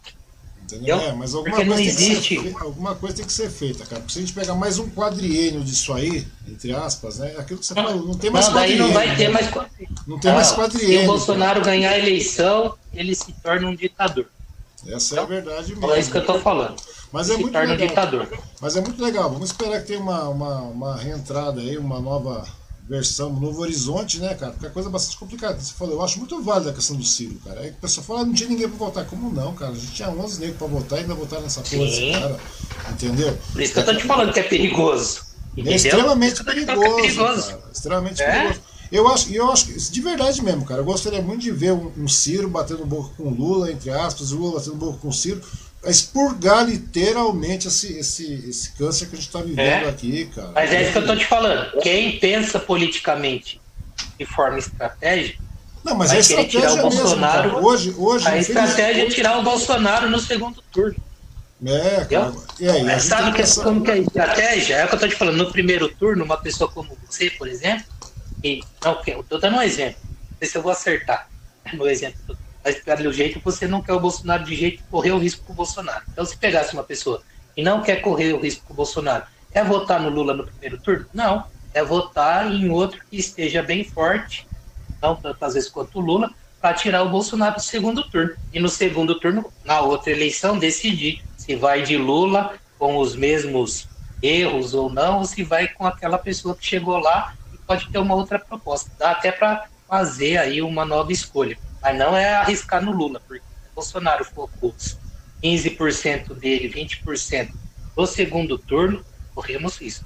Entendeu? 0.75 0.99
É, 0.99 1.11
mas 1.13 1.35
alguma 1.35 1.55
coisa, 1.55 1.69
não. 1.69 1.77
Ser, 1.77 2.55
alguma 2.61 2.95
coisa 2.95 3.17
tem 3.17 3.25
que 3.25 3.33
ser 3.33 3.49
feita, 3.49 3.85
cara. 3.85 4.01
Porque 4.01 4.13
se 4.13 4.19
a 4.19 4.21
gente 4.21 4.33
pegar 4.33 4.55
mais 4.55 4.79
um 4.79 4.89
quadriênio 4.89 5.61
disso 5.61 5.91
aí, 5.93 6.25
entre 6.47 6.73
aspas, 6.73 7.19
né? 7.19 7.35
Aquilo 7.37 7.59
que 7.59 7.65
você 7.65 7.73
falou, 7.73 7.95
não 8.05 8.13
tem 8.13 8.29
mais 8.29 8.47
não, 8.47 8.53
quadriênio. 8.53 8.87
não 8.87 8.93
vai 8.93 9.15
ter 9.15 9.29
mais 9.29 9.47
quadriênio. 9.49 9.95
Não 10.07 10.19
tem 10.19 10.33
mais 10.33 10.51
quadriênio. 10.51 10.99
Se 10.99 11.03
o 11.03 11.07
Bolsonaro 11.07 11.59
cara. 11.61 11.71
ganhar 11.71 11.91
a 11.91 11.99
eleição, 11.99 12.75
ele 12.93 13.13
se 13.13 13.33
torna 13.33 13.67
um 13.67 13.75
ditador. 13.75 14.25
Essa 14.87 15.13
então, 15.13 15.23
é 15.23 15.27
a 15.27 15.29
verdade 15.29 15.75
mesmo. 15.75 15.91
É 15.91 15.99
isso 15.99 16.11
que 16.11 16.17
eu 16.17 16.25
tô 16.25 16.39
falando. 16.39 16.75
Mas 17.11 17.29
é 17.29 17.37
muito 17.37 17.53
legal. 17.53 17.75
Um 17.75 17.77
ditador. 17.77 18.27
Mas 18.61 18.75
é 18.75 18.81
muito 18.81 19.03
legal. 19.03 19.29
Vamos 19.29 19.49
esperar 19.49 19.81
que 19.81 19.87
tenha 19.87 19.99
uma, 19.99 20.29
uma, 20.29 20.61
uma 20.61 20.95
reentrada 20.95 21.59
aí, 21.59 21.77
uma 21.77 21.99
nova 21.99 22.47
versão, 22.91 23.31
novo 23.31 23.61
horizonte, 23.61 24.19
né, 24.19 24.35
cara? 24.35 24.51
Porque 24.51 24.67
a 24.67 24.69
coisa 24.69 24.89
é 24.89 24.91
bastante 24.91 25.17
complicada. 25.17 25.57
Você 25.57 25.73
falou, 25.73 25.95
eu 25.95 26.01
acho 26.01 26.19
muito 26.19 26.43
válida 26.43 26.71
a 26.71 26.73
questão 26.73 26.97
do 26.97 27.05
Ciro, 27.05 27.39
cara. 27.45 27.61
Aí 27.61 27.69
o 27.69 27.75
pessoal 27.75 28.05
fala, 28.05 28.19
ah, 28.19 28.25
não 28.25 28.33
tinha 28.33 28.49
ninguém 28.49 28.67
pra 28.67 28.77
votar. 28.77 29.05
Como 29.05 29.31
não, 29.31 29.53
cara? 29.55 29.71
A 29.71 29.75
gente 29.75 29.93
tinha 29.93 30.09
11 30.09 30.39
negros 30.41 30.57
pra 30.57 30.67
votar 30.67 30.99
e 30.99 31.01
ainda 31.03 31.13
votaram 31.13 31.43
nessa 31.43 31.61
porra 31.61 31.85
desse 31.85 32.11
cara. 32.11 32.37
Entendeu? 32.91 33.37
Por 33.53 33.61
isso 33.61 33.73
que 33.73 33.79
eu 33.79 33.85
tô 33.85 33.95
te 33.95 34.03
falando 34.03 34.33
que 34.33 34.41
é 34.41 34.43
perigoso. 34.43 35.21
É 35.57 35.73
extremamente 35.73 36.43
perigoso, 36.43 36.81
é 36.81 37.01
perigoso. 37.01 37.47
Cara. 37.47 37.63
Extremamente 37.73 38.21
é? 38.21 38.31
perigoso. 38.31 38.61
Eu 38.91 39.07
acho, 39.07 39.33
eu 39.33 39.49
acho 39.49 39.67
que, 39.67 39.73
de 39.73 40.01
verdade 40.01 40.41
mesmo, 40.43 40.65
cara, 40.65 40.81
eu 40.81 40.85
gostaria 40.85 41.21
muito 41.21 41.41
de 41.41 41.51
ver 41.51 41.71
um, 41.71 41.93
um 41.97 42.09
Ciro 42.09 42.49
batendo 42.49 42.85
boca 42.85 43.13
com 43.15 43.23
o 43.23 43.33
Lula, 43.33 43.71
entre 43.71 43.89
aspas, 43.89 44.33
o 44.33 44.37
Lula 44.37 44.59
batendo 44.59 44.75
boca 44.75 44.97
com 44.97 45.07
o 45.07 45.13
Ciro, 45.81 45.91
expurgar 45.91 46.65
literalmente 46.65 47.67
esse, 47.67 47.97
esse, 47.97 48.33
esse 48.47 48.71
câncer 48.73 49.07
que 49.07 49.13
a 49.13 49.17
gente 49.17 49.27
está 49.27 49.41
vivendo 49.41 49.85
é. 49.85 49.89
aqui, 49.89 50.25
cara. 50.33 50.51
Mas 50.53 50.71
é 50.71 50.83
isso 50.83 50.91
que 50.91 50.97
eu 50.99 51.07
tô 51.07 51.15
te 51.15 51.25
falando. 51.25 51.81
Quem 51.81 52.19
pensa 52.19 52.59
politicamente 52.59 53.59
de 54.17 54.25
forma 54.25 54.59
estratégica. 54.59 55.41
Não, 55.83 55.95
mas 55.95 56.11
a 56.11 56.19
estratégia 56.19 56.59
tirar 56.59 56.73
o 56.73 56.75
mesmo, 56.75 56.89
Bolsonaro. 56.91 57.49
Cara. 57.49 57.65
Hoje, 57.65 57.95
hoje, 57.97 58.27
a 58.27 58.37
estratégia 58.37 59.03
é 59.03 59.09
tirar 59.09 59.39
o 59.39 59.43
Bolsonaro 59.43 60.09
no 60.09 60.19
segundo 60.19 60.61
turno. 60.71 60.95
É, 61.65 62.05
cara. 62.05 62.33
E 62.59 62.69
aí, 62.69 62.83
mas 62.83 63.03
sabe 63.03 63.33
que, 63.33 63.41
é 63.41 63.63
como 63.63 63.83
que 63.83 63.91
é 63.91 63.93
a 63.95 63.97
estratégia? 63.97 64.75
É 64.75 64.85
o 64.85 64.87
que 64.87 64.95
eu 64.95 64.99
tô 64.99 65.07
te 65.07 65.15
falando. 65.15 65.37
No 65.37 65.51
primeiro 65.51 65.89
turno, 65.89 66.23
uma 66.23 66.37
pessoa 66.37 66.69
como 66.69 66.95
você, 67.07 67.31
por 67.31 67.47
exemplo, 67.47 67.85
e, 68.43 68.63
não, 68.83 68.99
eu 69.05 69.23
tô 69.23 69.37
dando 69.37 69.57
um 69.57 69.61
exemplo. 69.61 69.99
Não 70.03 70.37
sei 70.39 70.47
se 70.47 70.57
eu 70.57 70.61
vou 70.61 70.71
acertar 70.71 71.27
no 71.73 71.87
exemplo 71.87 72.37
mas 72.63 72.75
pelo 72.75 73.11
jeito 73.11 73.41
você 73.43 73.67
não 73.67 73.81
quer 73.81 73.93
o 73.93 73.99
Bolsonaro 73.99 74.43
de 74.43 74.55
jeito 74.55 74.83
correr 74.89 75.11
o 75.11 75.17
risco 75.17 75.45
com 75.45 75.53
o 75.53 75.55
Bolsonaro. 75.55 76.03
Então, 76.11 76.25
se 76.25 76.37
pegasse 76.37 76.73
uma 76.73 76.83
pessoa 76.83 77.21
e 77.55 77.63
não 77.63 77.81
quer 77.81 77.97
correr 77.97 78.33
o 78.33 78.39
risco 78.39 78.65
com 78.65 78.73
o 78.73 78.75
Bolsonaro, 78.75 79.25
é 79.51 79.63
votar 79.63 79.99
no 80.01 80.09
Lula 80.09 80.33
no 80.33 80.45
primeiro 80.45 80.77
turno? 80.79 81.05
Não. 81.13 81.45
É 81.73 81.83
votar 81.83 82.51
em 82.51 82.69
outro 82.69 83.01
que 83.09 83.17
esteja 83.17 83.63
bem 83.63 83.83
forte, 83.83 84.47
não 85.01 85.15
tantas 85.15 85.53
vezes 85.53 85.69
quanto 85.69 85.99
o 85.99 86.01
Lula, 86.01 86.31
para 86.59 86.75
tirar 86.75 87.03
o 87.03 87.09
Bolsonaro 87.09 87.55
do 87.55 87.61
segundo 87.61 88.03
turno. 88.03 88.35
E 88.53 88.59
no 88.59 88.69
segundo 88.69 89.19
turno, 89.19 89.51
na 89.65 89.81
outra 89.81 90.11
eleição, 90.11 90.59
decidir 90.59 91.23
se 91.37 91.55
vai 91.55 91.81
de 91.81 91.97
Lula 91.97 92.53
com 92.77 92.97
os 92.97 93.15
mesmos 93.15 93.87
erros 94.21 94.73
ou 94.73 94.91
não, 94.91 95.19
ou 95.19 95.25
se 95.25 95.43
vai 95.43 95.67
com 95.67 95.85
aquela 95.85 96.17
pessoa 96.17 96.55
que 96.55 96.65
chegou 96.65 96.97
lá 96.97 97.33
e 97.53 97.57
pode 97.57 97.89
ter 97.89 97.97
uma 97.97 98.15
outra 98.15 98.37
proposta. 98.37 98.91
Dá 98.97 99.11
até 99.11 99.31
para 99.31 99.65
fazer 99.87 100.37
aí 100.37 100.61
uma 100.61 100.85
nova 100.85 101.11
escolha. 101.11 101.57
Mas 101.81 101.97
não 101.97 102.15
é 102.15 102.35
arriscar 102.35 102.83
no 102.83 102.91
Lula, 102.91 103.19
porque 103.27 103.43
o 103.71 103.75
Bolsonaro 103.75 104.23
focou 104.23 104.75
15% 105.43 106.35
dele, 106.35 106.69
20% 106.69 107.51
no 107.97 108.07
segundo 108.07 108.57
turno, 108.57 109.03
corremos 109.33 109.77
risco. 109.77 110.05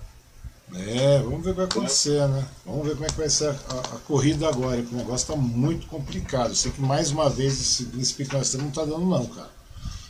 É, 0.73 1.19
vamos 1.19 1.43
ver 1.43 1.51
o 1.51 1.53
que 1.53 1.57
vai 1.57 1.65
acontecer, 1.65 2.27
né? 2.27 2.43
Vamos 2.65 2.87
ver 2.87 2.93
como 2.93 3.05
é 3.05 3.09
que 3.09 3.17
vai 3.17 3.29
ser 3.29 3.49
a, 3.49 3.79
a, 3.95 3.99
corrida 3.99 4.47
agora, 4.47 4.77
porque 4.77 4.95
o 4.95 4.97
negócio 4.97 5.31
está 5.31 5.35
muito 5.35 5.85
complicado. 5.87 6.49
Eu 6.49 6.55
sei 6.55 6.71
que 6.71 6.81
mais 6.81 7.11
uma 7.11 7.29
vez 7.29 7.53
esse 7.59 7.85
príncipe 7.85 8.25
que 8.25 8.33
nós 8.33 8.49
temos 8.49 8.63
não 8.63 8.69
está 8.69 8.83
dando, 8.83 9.05
não, 9.05 9.25
cara. 9.27 9.49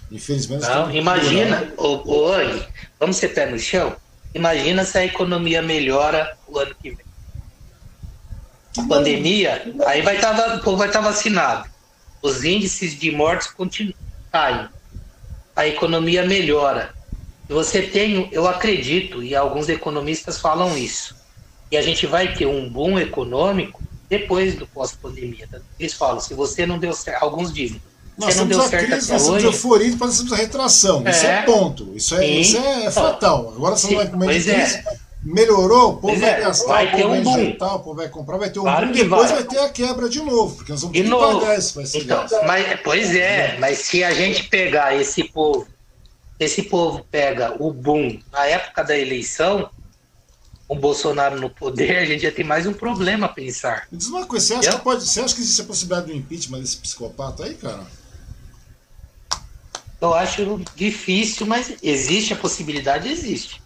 Infelizmente. 0.10 0.62
Não, 0.62 0.90
imagina, 0.92 1.74
ô, 1.78 1.96
ô, 2.06 2.32
vamos 3.00 3.18
ser 3.18 3.30
pé 3.30 3.48
no 3.48 3.60
chão? 3.60 3.96
Imagina 4.34 4.86
se 4.86 4.98
a 4.98 5.06
economia 5.06 5.62
melhora 5.62 6.38
o 6.48 6.58
ano 6.58 6.74
que 6.82 6.92
vem 6.92 7.05
pandemia, 8.84 9.74
aí 9.86 10.02
vai 10.02 10.16
estar, 10.16 10.36
tá 10.36 10.56
o 10.56 10.62
povo 10.62 10.78
vai 10.78 10.88
estar 10.88 11.02
tá 11.02 11.10
vacinado. 11.10 11.70
Os 12.22 12.44
índices 12.44 12.98
de 12.98 13.12
mortes 13.12 13.48
continuam 13.48 13.94
caem. 14.36 14.68
A 15.56 15.66
economia 15.66 16.26
melhora. 16.26 16.94
Você 17.48 17.82
tem, 17.84 18.28
eu 18.32 18.48
acredito, 18.48 19.24
e 19.24 19.36
alguns 19.36 19.70
economistas 19.70 20.40
falam 20.40 20.78
isso, 20.78 21.16
e 21.72 21.78
a 21.78 21.82
gente 21.82 22.06
vai 22.06 22.34
ter 22.34 22.46
um 22.46 22.68
boom 22.68 23.00
econômico 23.00 23.82
depois 24.10 24.56
do 24.56 24.68
pós-pandemia. 24.68 25.48
Eles 25.80 25.94
falam, 25.94 26.20
se 26.20 26.34
você 26.34 26.66
não 26.66 26.78
deu 26.78 26.92
certo, 26.92 27.24
alguns 27.24 27.54
dizem, 27.54 27.82
nós 28.18 28.34
você 28.34 28.40
não 28.42 28.48
deu 28.48 28.62
certo 28.62 28.88
crise, 28.88 29.12
até 29.12 29.14
nós 29.14 29.30
hoje. 29.30 29.40
de 29.40 29.46
euforia 29.46 29.88
e 29.88 29.96
nós 29.96 30.32
a 30.32 30.36
retração. 30.36 31.04
É, 31.06 31.12
isso 31.12 31.26
é 31.26 31.42
ponto. 31.44 31.94
Isso 31.96 32.16
é, 32.16 32.28
isso 32.28 32.58
é 32.58 32.92
fatal. 32.92 33.54
Agora 33.56 33.76
você 33.76 33.88
não 33.88 33.98
vai 33.98 34.08
comer 34.08 34.40
de 34.40 34.52
crise. 34.52 34.76
É 34.76 35.05
melhorou, 35.26 35.94
o 35.94 35.98
povo 35.98 36.20
vai 36.20 36.30
é, 36.30 36.40
gastar, 36.42 36.68
vai 36.68 36.88
o 36.88 36.92
povo 36.92 37.08
vai 37.08 37.20
um 37.20 37.40
injetar, 37.40 37.76
o 37.76 37.80
povo 37.80 37.96
vai 37.96 38.10
comprar, 38.10 38.38
vai 38.38 38.50
ter 38.52 38.60
um 38.60 38.64
claro 38.64 38.86
boom, 38.86 38.94
depois 38.94 39.32
vai. 39.32 39.40
vai. 39.42 39.44
ter 39.44 39.60
a 39.60 39.70
quebra 39.70 40.08
de 40.08 40.22
novo, 40.22 40.56
porque 40.56 40.72
nós 40.72 40.82
vamos 40.82 40.96
ter 40.96 41.04
que 41.04 41.10
pagar 41.10 41.58
esse, 41.58 41.82
esse 41.82 41.98
então, 41.98 42.26
Mas, 42.46 42.80
pois 42.84 43.16
é, 43.16 43.58
mas 43.58 43.80
se 43.80 44.04
a 44.04 44.14
gente 44.14 44.44
pegar 44.44 44.96
esse 44.96 45.24
povo, 45.24 45.68
esse 46.40 46.62
povo 46.62 47.04
pega 47.10 47.56
o 47.60 47.74
boom 47.74 48.20
na 48.32 48.46
época 48.46 48.84
da 48.84 48.96
eleição, 48.96 49.68
o 50.68 50.76
Bolsonaro 50.76 51.40
no 51.40 51.50
poder, 51.50 51.98
a 51.98 52.06
gente 52.06 52.22
já 52.22 52.32
tem 52.32 52.46
mais 52.46 52.68
um 52.68 52.74
problema 52.74 53.26
a 53.26 53.30
pensar. 53.30 53.88
Me 53.92 53.98
diz 53.98 54.08
uma 54.08 54.28
coisa, 54.28 54.46
você 54.46 54.54
acha, 54.54 54.78
que, 54.78 54.84
pode, 54.84 55.08
você 55.08 55.22
acha 55.22 55.34
que 55.34 55.42
existe 55.42 55.62
a 55.62 55.66
possibilidade 55.66 56.12
do 56.12 56.14
impeachment 56.16 56.60
desse 56.60 56.78
psicopata 56.78 57.46
aí, 57.46 57.56
cara? 57.56 57.84
Eu 60.00 60.14
acho 60.14 60.62
difícil, 60.76 61.48
mas 61.48 61.78
existe 61.82 62.34
a 62.34 62.36
possibilidade, 62.36 63.10
existe. 63.10 63.65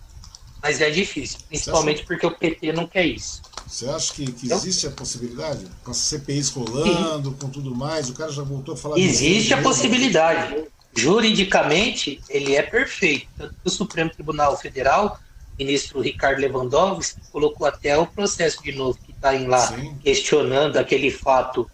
Mas 0.61 0.81
é 0.81 0.89
difícil, 0.89 1.39
principalmente 1.47 2.05
porque 2.05 2.25
o 2.25 2.31
PT 2.31 2.73
não 2.73 2.85
quer 2.85 3.05
isso. 3.05 3.41
Você 3.65 3.87
acha 3.87 4.13
que, 4.13 4.31
que 4.31 4.51
existe 4.51 4.87
a 4.87 4.91
possibilidade? 4.91 5.65
Com 5.83 5.91
as 5.91 5.97
CPIs 5.97 6.49
rolando, 6.49 7.29
Sim. 7.29 7.37
com 7.39 7.49
tudo 7.49 7.73
mais, 7.73 8.09
o 8.09 8.13
cara 8.13 8.31
já 8.31 8.43
voltou 8.43 8.73
a 8.73 8.77
falar... 8.77 8.97
Existe 8.97 9.53
a 9.53 9.61
possibilidade. 9.61 10.65
Juridicamente, 10.95 12.19
ele 12.29 12.55
é 12.55 12.63
perfeito. 12.63 13.27
O 13.63 13.69
Supremo 13.69 14.09
Tribunal 14.09 14.57
Federal, 14.57 15.19
ministro 15.57 16.01
Ricardo 16.01 16.39
Lewandowski, 16.39 17.21
colocou 17.31 17.67
até 17.67 17.97
o 17.97 18.07
processo 18.07 18.61
de 18.63 18.71
novo 18.71 18.97
que 19.05 19.11
está 19.11 19.35
em 19.35 19.47
lá, 19.47 19.67
Sim. 19.67 19.95
questionando 20.03 20.77
aquele 20.77 21.11
fato 21.11 21.69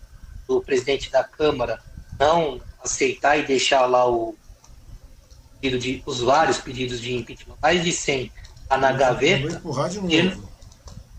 do 0.48 0.62
presidente 0.62 1.10
da 1.10 1.24
Câmara 1.24 1.80
não 2.20 2.62
aceitar 2.84 3.38
e 3.38 3.44
deixar 3.44 3.86
lá 3.86 4.08
o 4.08 4.36
pedido 5.60 5.80
de, 5.80 6.04
os 6.06 6.20
vários 6.20 6.58
pedidos 6.58 7.02
de 7.02 7.16
impeachment, 7.16 7.56
mais 7.62 7.84
de 7.84 7.92
100 7.92 8.32
tá 8.68 8.78
na 8.78 8.92
gaveta. 8.92 9.48
Vou 9.48 9.58
empurrar 9.58 9.90
de 9.90 10.00
novo. 10.00 10.50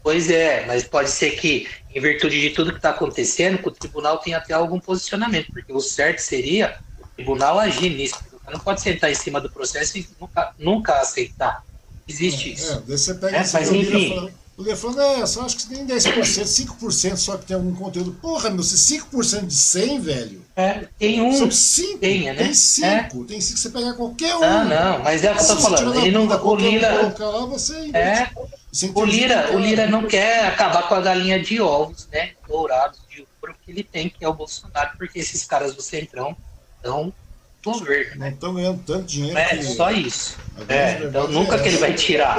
Pois 0.02 0.30
é, 0.30 0.64
mas 0.66 0.84
pode 0.84 1.10
ser 1.10 1.32
que, 1.32 1.66
em 1.92 2.00
virtude 2.00 2.40
de 2.40 2.50
tudo 2.50 2.70
que 2.70 2.78
está 2.78 2.90
acontecendo, 2.90 3.58
que 3.58 3.68
o 3.68 3.72
tribunal 3.72 4.18
tenha 4.18 4.36
até 4.36 4.54
algum 4.54 4.78
posicionamento, 4.78 5.52
porque 5.52 5.72
o 5.72 5.80
certo 5.80 6.20
seria 6.20 6.78
o 7.02 7.08
tribunal 7.16 7.58
agir 7.58 7.90
nisso. 7.90 8.16
Não 8.48 8.60
pode 8.60 8.80
sentar 8.80 9.10
em 9.10 9.16
cima 9.16 9.40
do 9.40 9.50
processo 9.50 9.98
e 9.98 10.08
nunca, 10.20 10.54
nunca 10.56 11.00
aceitar. 11.00 11.64
Existe 12.06 12.50
é, 12.50 12.52
isso. 12.52 12.72
É, 12.72 12.78
você 12.86 13.14
pega 13.14 13.36
é, 13.38 13.52
mas 13.52 13.72
enfim. 13.72 14.30
O 14.56 14.62
Lê 14.62 14.76
falando, 14.76 15.00
é, 15.00 15.26
só 15.26 15.44
acho 15.44 15.56
que 15.56 15.68
tem 15.68 15.84
10%, 15.84 16.22
5% 16.22 17.16
só 17.16 17.36
que 17.36 17.46
tem 17.46 17.56
algum 17.56 17.74
conteúdo. 17.74 18.12
Porra, 18.12 18.48
meu, 18.48 18.62
se 18.62 18.76
5% 19.00 19.46
de 19.46 19.54
100, 19.54 20.00
velho. 20.00 20.45
É, 20.56 20.88
tem 20.98 21.20
um. 21.20 21.32
São 21.34 21.50
5. 21.50 21.98
Tem, 21.98 22.24
né? 22.24 22.34
Tem 22.34 22.54
5. 22.54 22.86
É. 22.86 23.02
Tem 23.28 23.40
5 23.40 23.58
você 23.58 23.70
pegar 23.70 23.92
qualquer 23.92 24.34
um. 24.36 24.42
Ah, 24.42 24.64
não, 24.64 24.98
mas 25.00 25.22
é 25.22 25.30
o 25.30 25.36
que 25.36 25.42
eu 25.42 25.46
tô 25.48 25.56
falando. 25.56 25.94
Ele 25.96 26.10
não. 26.10 26.26
O 26.26 26.56
Lira. 26.56 27.14
Lá, 27.18 27.46
você 27.46 27.90
é. 27.92 28.30
O 28.94 29.04
Lira, 29.04 29.54
o 29.54 29.58
Lira 29.58 29.86
não 29.86 30.06
quer 30.06 30.46
acabar 30.46 30.88
com 30.88 30.94
a 30.94 31.00
galinha 31.00 31.38
de 31.38 31.60
ovos, 31.60 32.08
né? 32.10 32.32
Dourados 32.48 33.00
de 33.08 33.26
ouro 33.42 33.54
que 33.64 33.70
ele 33.70 33.82
tem, 33.82 34.08
que 34.08 34.24
é 34.24 34.28
o 34.28 34.34
Bolsonaro, 34.34 34.96
porque 34.96 35.18
esses 35.18 35.44
caras 35.44 35.74
do 35.74 35.82
Centrão 35.82 36.36
estão 36.76 37.12
governo. 37.62 38.20
Não 38.20 38.28
estão 38.28 38.54
ganhando 38.54 38.82
tanto 38.84 39.04
dinheiro. 39.04 39.38
É, 39.38 39.62
só 39.62 39.90
isso. 39.90 40.38
É, 40.68 41.02
então 41.04 41.28
nunca 41.28 41.56
é 41.56 41.62
que 41.62 41.68
ele 41.68 41.78
vai 41.78 41.94
tirar. 41.94 42.38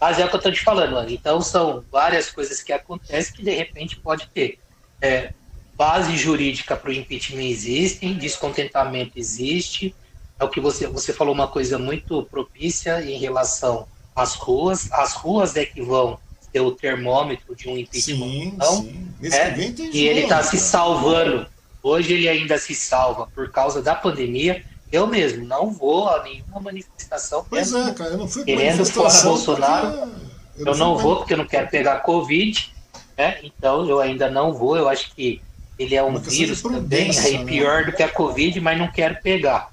Mas 0.00 0.18
é 0.18 0.24
o 0.24 0.28
que 0.28 0.34
eu 0.34 0.38
estou 0.38 0.52
te 0.52 0.62
falando, 0.62 0.92
mano. 0.92 1.10
Então 1.10 1.40
são 1.40 1.84
várias 1.90 2.30
coisas 2.30 2.62
que 2.62 2.72
acontecem 2.72 3.34
que 3.34 3.42
de 3.42 3.50
repente 3.50 3.96
pode 3.96 4.26
ter. 4.28 4.58
É, 5.00 5.32
base 5.76 6.16
jurídica 6.16 6.76
para 6.76 6.90
o 6.90 6.92
impeachment 6.92 7.44
existem, 7.44 8.14
descontentamento 8.14 9.12
existe. 9.16 9.94
É 10.38 10.44
o 10.44 10.48
que 10.48 10.60
você, 10.60 10.86
você 10.86 11.12
falou 11.12 11.34
uma 11.34 11.48
coisa 11.48 11.78
muito 11.78 12.22
propícia 12.24 13.02
em 13.02 13.18
relação 13.18 13.86
às 14.14 14.34
ruas. 14.34 14.90
As 14.92 15.14
ruas 15.14 15.56
é 15.56 15.64
que 15.64 15.82
vão 15.82 16.18
ter 16.52 16.60
o 16.60 16.72
termômetro 16.72 17.54
de 17.54 17.68
um 17.68 17.76
impeachment. 17.76 18.28
Sim, 18.28 18.52
então, 18.54 18.82
sim. 18.82 19.08
É, 19.32 19.56
e 19.92 20.06
ele 20.06 20.20
está 20.20 20.42
se 20.42 20.58
salvando. 20.58 21.46
Hoje 21.82 22.12
ele 22.12 22.28
ainda 22.28 22.58
se 22.58 22.74
salva 22.74 23.26
por 23.34 23.50
causa 23.50 23.82
da 23.82 23.94
pandemia 23.94 24.62
eu 24.92 25.06
mesmo 25.06 25.46
não 25.46 25.70
vou 25.70 26.06
a 26.06 26.22
nenhuma 26.22 26.60
manifestação. 26.60 27.46
Pois 27.48 27.72
é, 27.72 27.92
cara, 27.94 28.10
eu 28.10 28.18
não 28.18 28.28
fui 28.28 28.44
querendo 28.44 28.84
fora 28.84 29.22
Bolsonaro. 29.22 30.12
Eu, 30.54 30.66
eu 30.66 30.76
não, 30.76 30.98
vou 30.98 31.16
porque 31.16 31.32
eu 31.32 31.38
não 31.38 31.46
quero 31.46 31.68
pegar 31.68 32.00
Covid, 32.00 32.70
né? 33.16 33.38
Então 33.42 33.88
eu 33.88 34.00
ainda 34.00 34.30
não 34.30 34.52
vou. 34.52 34.76
Eu 34.76 34.90
acho 34.90 35.14
que 35.14 35.40
ele 35.82 35.94
é 35.94 36.02
um 36.02 36.18
vírus 36.18 36.62
também, 36.62 37.10
é 37.10 37.38
né? 37.38 37.44
pior 37.44 37.84
do 37.84 37.92
que 37.92 38.02
a 38.02 38.08
Covid, 38.08 38.60
mas 38.60 38.78
não 38.78 38.90
quero 38.90 39.20
pegar. 39.22 39.70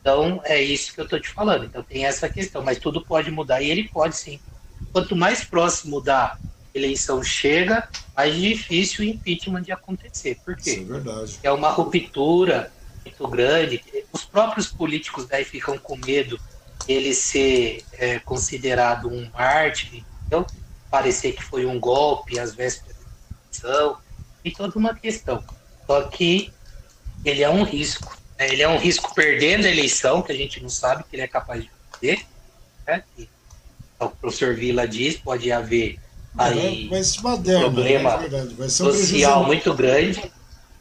Então 0.00 0.40
é 0.44 0.60
isso 0.60 0.92
que 0.92 1.00
eu 1.00 1.04
estou 1.04 1.20
te 1.20 1.28
falando. 1.28 1.64
Então 1.64 1.82
tem 1.82 2.04
essa 2.04 2.28
questão, 2.28 2.62
mas 2.62 2.78
tudo 2.78 3.04
pode 3.04 3.30
mudar 3.30 3.62
e 3.62 3.70
ele 3.70 3.88
pode 3.88 4.16
sim. 4.16 4.40
Quanto 4.92 5.14
mais 5.14 5.44
próximo 5.44 6.00
da 6.00 6.36
eleição 6.74 7.22
chega, 7.22 7.88
mais 8.16 8.34
difícil 8.34 9.04
o 9.04 9.08
impeachment 9.08 9.62
de 9.62 9.72
acontecer. 9.72 10.38
Por 10.44 10.56
quê? 10.56 10.70
Isso 10.70 10.80
é 10.80 10.84
verdade. 10.84 11.38
É 11.42 11.52
uma 11.52 11.70
ruptura 11.70 12.72
muito 13.04 13.28
grande. 13.28 13.82
Os 14.12 14.24
próprios 14.24 14.68
políticos 14.68 15.26
daí 15.26 15.44
ficam 15.44 15.78
com 15.78 15.96
medo 15.96 16.38
ele 16.88 17.14
ser 17.14 17.84
é, 17.92 18.18
considerado 18.18 19.08
um 19.08 19.30
mártir, 19.32 20.04
então 20.26 20.44
parecer 20.90 21.32
que 21.32 21.42
foi 21.42 21.64
um 21.64 21.78
golpe 21.78 22.38
às 22.38 22.54
vésperas 22.54 22.96
da 22.96 23.68
eleição, 23.68 23.98
e 24.44 24.50
toda 24.50 24.78
uma 24.78 24.94
questão. 24.94 25.42
Só 25.86 26.02
que 26.02 26.52
ele 27.24 27.42
é 27.42 27.48
um 27.48 27.62
risco. 27.62 28.16
Né? 28.38 28.48
Ele 28.52 28.62
é 28.62 28.68
um 28.68 28.78
risco 28.78 29.14
perdendo 29.14 29.66
a 29.66 29.70
eleição, 29.70 30.22
que 30.22 30.32
a 30.32 30.34
gente 30.34 30.60
não 30.60 30.68
sabe 30.68 31.04
que 31.04 31.16
ele 31.16 31.22
é 31.22 31.28
capaz 31.28 31.62
de 31.62 31.70
fazer. 31.90 32.26
Né? 32.86 33.02
E, 33.18 33.28
o 34.00 34.08
professor 34.08 34.54
Vila 34.54 34.86
diz, 34.86 35.16
pode 35.16 35.52
haver 35.52 35.98
aí 36.36 36.90
um 36.90 37.60
problema 37.60 38.18
é 38.58 38.68
social 38.68 39.44
muito 39.44 39.72
grande, 39.74 40.32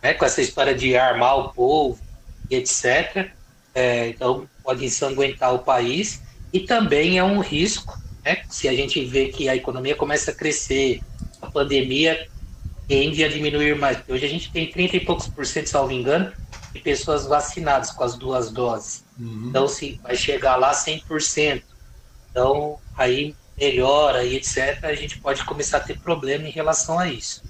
né? 0.02 0.14
com 0.14 0.26
essa 0.26 0.42
história 0.42 0.74
de 0.74 0.96
armar 0.96 1.38
o 1.38 1.50
povo, 1.50 2.00
etc. 2.50 3.30
É, 3.76 4.08
então, 4.08 4.48
pode 4.64 4.84
ensanguentar 4.84 5.54
o 5.54 5.60
país 5.60 6.22
e 6.52 6.62
também 6.62 7.18
é 7.18 7.24
um 7.24 7.40
risco, 7.40 7.98
né? 8.24 8.44
Se 8.50 8.68
a 8.68 8.74
gente 8.74 9.04
vê 9.06 9.30
que 9.30 9.48
a 9.48 9.56
economia 9.56 9.96
começa 9.96 10.32
a 10.32 10.34
crescer, 10.34 11.02
a 11.42 11.48
pandemia 11.48 12.28
tende 12.92 13.24
a 13.24 13.30
diminuir 13.30 13.74
mais. 13.78 14.04
Hoje 14.10 14.26
a 14.26 14.28
gente 14.28 14.52
tem 14.52 14.70
30 14.70 14.98
e 14.98 15.00
poucos 15.00 15.26
por 15.26 15.46
cento, 15.46 15.70
salvo 15.70 15.94
engano, 15.94 16.34
de 16.74 16.80
pessoas 16.82 17.26
vacinadas 17.26 17.90
com 17.90 18.04
as 18.04 18.18
duas 18.18 18.52
doses. 18.52 19.06
Uhum. 19.18 19.46
Então, 19.48 19.66
se 19.66 19.98
vai 20.04 20.18
chegar 20.18 20.58
lá 20.58 20.74
100%. 20.74 21.64
Então, 22.30 22.78
aí 22.98 23.34
melhora 23.58 24.26
e 24.26 24.36
etc., 24.36 24.84
a 24.84 24.94
gente 24.94 25.22
pode 25.22 25.46
começar 25.46 25.78
a 25.78 25.80
ter 25.80 26.00
problema 26.00 26.46
em 26.46 26.52
relação 26.52 27.00
a 27.00 27.08
isso. 27.08 27.46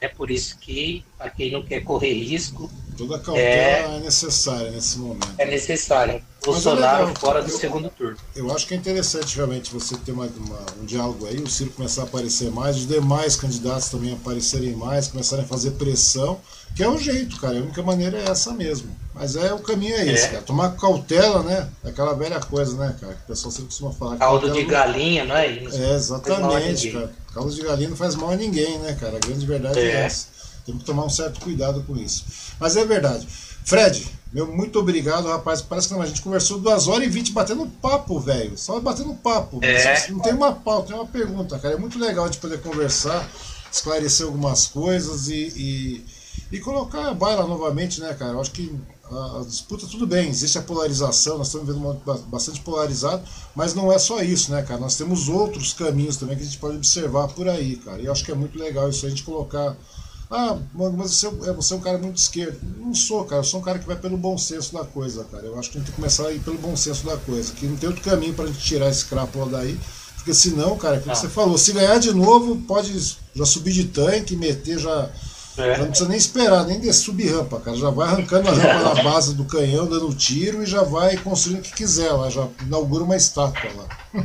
É 0.00 0.08
por 0.08 0.30
isso 0.30 0.58
que, 0.58 1.04
para 1.18 1.28
quem 1.28 1.52
não 1.52 1.62
quer 1.62 1.80
correr 1.80 2.14
risco, 2.14 2.70
Toda 2.96 3.18
cautela 3.18 3.46
é, 3.46 3.96
é 3.96 4.00
necessária 4.00 4.70
nesse 4.70 4.98
momento. 4.98 5.34
É 5.38 5.44
necessária. 5.44 6.22
Bolsonaro 6.44 7.10
é 7.10 7.14
fora 7.18 7.42
do 7.42 7.50
eu, 7.50 7.58
segundo 7.58 7.90
turno. 7.90 8.16
Eu 8.34 8.54
acho 8.54 8.66
que 8.66 8.74
é 8.74 8.76
interessante 8.76 9.36
realmente 9.36 9.72
você 9.72 9.96
ter 9.96 10.12
uma, 10.12 10.26
uma, 10.26 10.60
um 10.80 10.84
diálogo 10.84 11.26
aí, 11.26 11.36
o 11.36 11.48
Ciro 11.48 11.70
começar 11.70 12.02
a 12.02 12.04
aparecer 12.04 12.50
mais, 12.50 12.76
os 12.76 12.86
demais 12.86 13.36
candidatos 13.36 13.88
também 13.88 14.12
aparecerem 14.12 14.74
mais, 14.74 15.08
começarem 15.08 15.44
a 15.44 15.48
fazer 15.48 15.72
pressão, 15.72 16.40
que 16.74 16.82
é 16.82 16.88
o 16.88 16.98
jeito, 16.98 17.40
cara. 17.40 17.58
A 17.58 17.62
única 17.62 17.82
maneira 17.82 18.18
é 18.18 18.30
essa 18.30 18.52
mesmo. 18.52 18.94
Mas 19.14 19.34
é 19.34 19.52
o 19.52 19.58
caminho 19.58 19.94
é 19.94 20.06
esse, 20.06 20.26
é. 20.26 20.28
cara. 20.28 20.42
Tomar 20.42 20.76
cautela, 20.76 21.42
né? 21.42 21.68
É 21.82 21.88
aquela 21.88 22.14
velha 22.14 22.38
coisa, 22.38 22.76
né, 22.76 22.94
cara? 23.00 23.14
Que 23.14 23.22
o 23.22 23.26
pessoal 23.26 23.50
sempre 23.50 23.68
costuma 23.68 23.92
falar. 23.92 24.18
Caldo 24.18 24.50
de 24.50 24.62
galinha, 24.64 25.24
não 25.24 25.36
é 25.36 25.48
isso? 25.48 25.82
É, 25.82 25.94
exatamente, 25.94 26.92
cara. 26.92 27.12
Caldo 27.32 27.50
de 27.50 27.62
galinha 27.62 27.88
não 27.88 27.96
faz 27.96 28.14
mal 28.14 28.30
a 28.30 28.36
ninguém, 28.36 28.78
né, 28.78 28.94
cara? 29.00 29.16
A 29.16 29.20
grande 29.20 29.46
verdade 29.46 29.78
é, 29.78 29.82
é 29.82 30.00
essa. 30.02 30.35
Temos 30.66 30.82
que 30.82 30.86
tomar 30.86 31.04
um 31.04 31.10
certo 31.10 31.40
cuidado 31.40 31.82
com 31.86 31.96
isso. 31.96 32.24
Mas 32.58 32.76
é 32.76 32.84
verdade. 32.84 33.26
Fred, 33.64 34.06
meu 34.32 34.46
muito 34.46 34.78
obrigado, 34.78 35.28
rapaz. 35.28 35.62
Parece 35.62 35.88
que 35.88 35.94
não, 35.94 36.02
a 36.02 36.06
gente 36.06 36.22
conversou 36.22 36.58
duas 36.58 36.88
horas 36.88 37.06
e 37.06 37.10
vinte 37.10 37.32
batendo 37.32 37.66
papo, 37.80 38.18
velho. 38.20 38.58
Só 38.58 38.78
batendo 38.80 39.14
papo. 39.14 39.60
É. 39.62 40.10
Não 40.10 40.20
tem 40.20 40.34
uma 40.34 40.52
pauta, 40.52 40.88
tem 40.88 40.96
uma 40.96 41.06
pergunta, 41.06 41.58
cara. 41.58 41.74
É 41.74 41.78
muito 41.78 41.98
legal 41.98 42.24
a 42.24 42.28
gente 42.28 42.40
poder 42.40 42.60
conversar, 42.60 43.28
esclarecer 43.72 44.26
algumas 44.26 44.66
coisas 44.66 45.28
e, 45.28 45.52
e, 45.56 46.06
e 46.52 46.60
colocar 46.60 47.08
a 47.08 47.14
baila 47.14 47.46
novamente, 47.46 48.00
né, 48.00 48.12
cara? 48.14 48.32
Eu 48.32 48.40
acho 48.40 48.50
que 48.50 48.72
a, 49.10 49.40
a 49.40 49.44
disputa, 49.44 49.86
tudo 49.86 50.06
bem, 50.06 50.28
existe 50.28 50.58
a 50.58 50.62
polarização, 50.62 51.38
nós 51.38 51.46
estamos 51.48 51.66
vendo 51.66 51.80
bastante 52.26 52.60
polarizado, 52.60 53.22
mas 53.54 53.74
não 53.74 53.92
é 53.92 53.98
só 53.98 54.20
isso, 54.20 54.50
né, 54.50 54.62
cara? 54.62 54.80
Nós 54.80 54.96
temos 54.96 55.28
outros 55.28 55.72
caminhos 55.72 56.16
também 56.16 56.36
que 56.36 56.42
a 56.42 56.46
gente 56.46 56.58
pode 56.58 56.76
observar 56.76 57.28
por 57.28 57.48
aí, 57.48 57.76
cara. 57.76 58.02
E 58.02 58.06
eu 58.06 58.12
acho 58.12 58.24
que 58.24 58.32
é 58.32 58.34
muito 58.34 58.58
legal 58.58 58.88
isso 58.88 59.06
a 59.06 59.08
gente 59.08 59.22
colocar 59.22 59.76
ah, 60.30 60.58
mas 60.74 60.92
você, 60.92 61.26
é, 61.26 61.52
você 61.52 61.72
é 61.72 61.76
um 61.76 61.80
cara 61.80 61.98
muito 61.98 62.16
esquerdo. 62.16 62.58
Não 62.78 62.94
sou, 62.94 63.24
cara. 63.24 63.40
Eu 63.40 63.44
sou 63.44 63.60
um 63.60 63.62
cara 63.62 63.78
que 63.78 63.86
vai 63.86 63.96
pelo 63.96 64.16
bom 64.16 64.36
senso 64.36 64.72
da 64.74 64.84
coisa, 64.84 65.24
cara. 65.24 65.44
Eu 65.44 65.58
acho 65.58 65.70
que 65.70 65.78
a 65.78 65.80
gente 65.80 65.86
tem 65.86 65.94
que 65.94 66.00
começar 66.00 66.26
a 66.26 66.32
ir 66.32 66.40
pelo 66.40 66.58
bom 66.58 66.76
senso 66.76 67.06
da 67.06 67.16
coisa. 67.16 67.52
Que 67.52 67.66
não 67.66 67.76
tem 67.76 67.88
outro 67.88 68.02
caminho 68.02 68.34
pra 68.34 68.46
gente 68.46 68.58
tirar 68.58 68.88
esse 68.88 69.04
crápula 69.04 69.46
daí. 69.46 69.78
Porque 70.16 70.34
senão, 70.34 70.76
cara, 70.76 70.98
como 70.98 71.12
ah. 71.12 71.14
você 71.14 71.28
falou, 71.28 71.56
se 71.56 71.72
ganhar 71.72 71.98
de 71.98 72.12
novo, 72.12 72.56
pode 72.62 73.16
já 73.34 73.46
subir 73.46 73.72
de 73.72 73.84
tanque, 73.84 74.36
meter 74.36 74.78
já. 74.78 75.08
É. 75.58 75.76
Já 75.76 75.78
não 75.78 75.86
precisa 75.86 76.08
nem 76.08 76.18
esperar, 76.18 76.66
nem 76.66 76.92
subir 76.92 77.32
rampa, 77.32 77.60
cara. 77.60 77.76
Já 77.76 77.90
vai 77.90 78.08
arrancando 78.08 78.48
a 78.48 78.52
rampa 78.52 78.94
na 78.94 79.02
base 79.04 79.32
do 79.32 79.44
canhão, 79.44 79.86
dando 79.86 80.12
tiro 80.12 80.62
e 80.62 80.66
já 80.66 80.82
vai 80.82 81.16
construindo 81.18 81.60
o 81.60 81.62
que 81.62 81.72
quiser 81.72 82.10
lá. 82.10 82.28
Já 82.28 82.48
inaugura 82.62 83.04
uma 83.04 83.16
estátua 83.16 83.70
lá. 83.76 83.86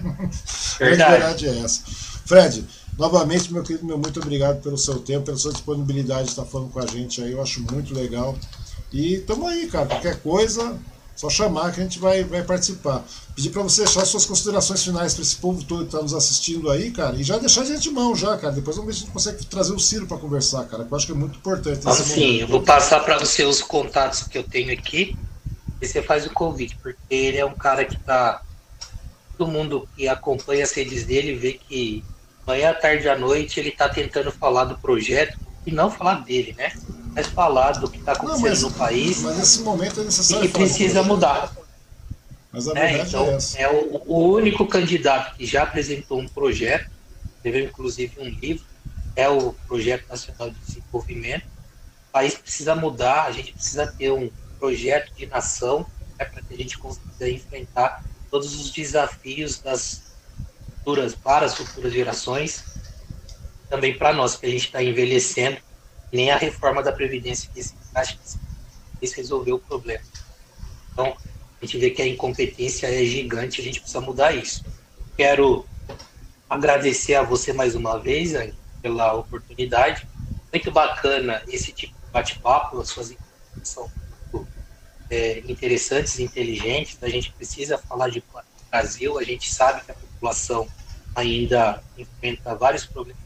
Verdade. 0.79 1.03
a 1.03 1.09
verdade 1.11 1.47
é 1.47 1.59
essa. 1.59 1.81
Fred, 2.25 2.65
Novamente, 2.97 3.51
meu 3.51 3.63
querido, 3.63 3.85
meu 3.85 3.97
muito 3.97 4.19
obrigado 4.19 4.61
pelo 4.61 4.77
seu 4.77 4.99
tempo, 4.99 5.25
pela 5.25 5.37
sua 5.37 5.51
disponibilidade 5.51 6.25
de 6.25 6.29
estar 6.31 6.45
falando 6.45 6.71
com 6.71 6.79
a 6.79 6.85
gente 6.85 7.21
aí, 7.21 7.31
eu 7.31 7.41
acho 7.41 7.61
muito 7.61 7.93
legal. 7.93 8.37
E 8.91 9.19
tamo 9.19 9.47
aí, 9.47 9.67
cara, 9.67 9.87
qualquer 9.87 10.21
coisa, 10.21 10.77
só 11.15 11.29
chamar 11.29 11.71
que 11.71 11.79
a 11.79 11.83
gente 11.83 11.99
vai, 11.99 12.23
vai 12.23 12.43
participar. 12.43 13.05
Pedir 13.35 13.49
para 13.49 13.63
você 13.63 13.83
deixar 13.83 14.05
suas 14.05 14.25
considerações 14.25 14.83
finais 14.83 15.13
para 15.13 15.21
esse 15.21 15.35
povo 15.37 15.63
todo 15.63 15.81
que 15.81 15.85
está 15.85 16.01
nos 16.01 16.13
assistindo 16.13 16.69
aí, 16.69 16.91
cara, 16.91 17.15
e 17.15 17.23
já 17.23 17.37
deixar 17.37 17.63
de 17.63 17.89
mão 17.89 18.15
já, 18.15 18.37
cara. 18.37 18.53
Depois 18.53 18.75
vamos 18.75 18.91
ver 18.91 18.93
se 18.93 19.03
a 19.03 19.05
gente 19.05 19.13
consegue 19.13 19.45
trazer 19.45 19.73
o 19.73 19.79
Ciro 19.79 20.05
para 20.07 20.17
conversar, 20.17 20.65
cara, 20.65 20.83
que 20.83 20.91
eu 20.91 20.97
acho 20.97 21.05
que 21.05 21.11
é 21.11 21.15
muito 21.15 21.37
importante. 21.37 21.79
Vamos 21.81 21.99
sim, 21.99 22.37
eu 22.37 22.47
vou 22.47 22.61
passar 22.61 22.99
para 22.99 23.17
você 23.17 23.43
os 23.45 23.61
contatos 23.61 24.23
que 24.23 24.37
eu 24.37 24.43
tenho 24.43 24.73
aqui 24.73 25.15
e 25.81 25.87
você 25.87 26.01
faz 26.01 26.25
o 26.25 26.29
convite, 26.31 26.77
porque 26.81 26.97
ele 27.09 27.37
é 27.37 27.45
um 27.45 27.55
cara 27.55 27.85
que 27.85 27.97
tá. 27.99 28.41
Todo 29.37 29.49
mundo 29.49 29.87
que 29.95 30.07
acompanha 30.07 30.63
as 30.63 30.71
redes 30.71 31.05
dele 31.05 31.35
vê 31.35 31.53
que 31.53 32.03
manhã, 32.45 32.73
tarde 32.73 33.07
à 33.07 33.17
noite 33.17 33.59
ele 33.59 33.69
está 33.69 33.87
tentando 33.87 34.31
falar 34.31 34.65
do 34.65 34.77
projeto 34.77 35.37
e 35.65 35.71
não 35.71 35.91
falar 35.91 36.23
dele, 36.23 36.53
né? 36.57 36.71
Mas 37.13 37.27
falar 37.27 37.73
do 37.73 37.89
que 37.89 37.99
está 37.99 38.13
acontecendo 38.13 38.43
não, 38.43 38.49
mas, 38.49 38.61
no 38.61 38.71
país. 38.71 39.21
Mas 39.21 39.37
nesse 39.37 39.61
momento 39.61 40.01
é 40.01 40.03
necessário. 40.03 40.45
E 40.45 40.47
que 40.47 40.53
precisa 40.53 41.03
mudar. 41.03 41.51
Mas 42.51 42.67
a 42.67 42.77
é, 42.77 43.01
então, 43.01 43.25
é, 43.25 43.33
essa. 43.35 43.59
é 43.59 43.69
o, 43.69 44.01
o, 44.05 44.33
único 44.33 44.65
candidato 44.67 45.35
que 45.37 45.45
já 45.45 45.63
apresentou 45.63 46.19
um 46.19 46.27
projeto, 46.27 46.89
teve 47.41 47.63
inclusive 47.63 48.19
um 48.19 48.27
livro, 48.27 48.65
é 49.15 49.27
o 49.29 49.53
Projeto 49.67 50.07
Nacional 50.09 50.49
de 50.49 50.59
Desenvolvimento. 50.59 51.45
O 51.45 52.11
país 52.11 52.35
precisa 52.35 52.75
mudar, 52.75 53.25
a 53.25 53.31
gente 53.31 53.53
precisa 53.53 53.87
ter 53.87 54.11
um 54.11 54.29
projeto 54.59 55.13
de 55.15 55.25
nação 55.25 55.85
né, 56.19 56.25
para 56.25 56.41
que 56.41 56.53
a 56.53 56.57
gente 56.57 56.77
consiga 56.77 57.29
enfrentar 57.29 58.03
todos 58.29 58.53
os 58.53 58.69
desafios 58.71 59.59
das 59.59 60.10
futuras, 60.81 61.15
para 61.15 61.45
as 61.45 61.55
futuras 61.55 61.93
gerações. 61.93 62.63
também 63.69 63.97
para 63.97 64.11
nós, 64.11 64.33
porque 64.33 64.47
a 64.47 64.49
gente 64.49 64.65
está 64.65 64.83
envelhecendo, 64.83 65.57
nem 66.11 66.29
a 66.29 66.35
reforma 66.35 66.83
da 66.83 66.91
Previdência 66.91 67.49
que 67.53 67.61
que 67.63 69.05
isso 69.05 69.15
resolveu 69.15 69.55
o 69.55 69.59
problema. 69.59 70.03
Então, 70.91 71.15
a 71.61 71.65
gente 71.65 71.77
vê 71.77 71.89
que 71.89 72.01
a 72.01 72.07
incompetência 72.07 72.87
é 72.87 73.05
gigante, 73.05 73.61
a 73.61 73.63
gente 73.63 73.79
precisa 73.79 74.01
mudar 74.01 74.35
isso. 74.35 74.63
Quero 75.15 75.65
agradecer 76.49 77.15
a 77.15 77.23
você 77.23 77.53
mais 77.53 77.75
uma 77.75 77.97
vez, 77.97 78.35
Anny, 78.35 78.53
pela 78.81 79.13
oportunidade. 79.13 80.05
Muito 80.51 80.69
bacana 80.69 81.41
esse 81.47 81.71
tipo 81.71 81.93
de 81.93 82.11
bate-papo, 82.11 82.81
as 82.81 82.89
suas 82.89 83.15
são 83.63 83.89
muito 84.33 84.47
é, 85.09 85.39
interessantes 85.47 86.19
inteligentes. 86.19 86.97
A 87.01 87.07
gente 87.07 87.31
precisa 87.31 87.77
falar 87.77 88.09
de 88.09 88.23
Brasil, 88.69 89.17
a 89.17 89.23
gente 89.23 89.51
sabe 89.51 89.81
que 89.85 89.91
a 89.91 89.95
população 90.21 90.67
ainda 91.15 91.83
enfrenta 91.97 92.55
vários 92.55 92.85
problemas. 92.85 93.21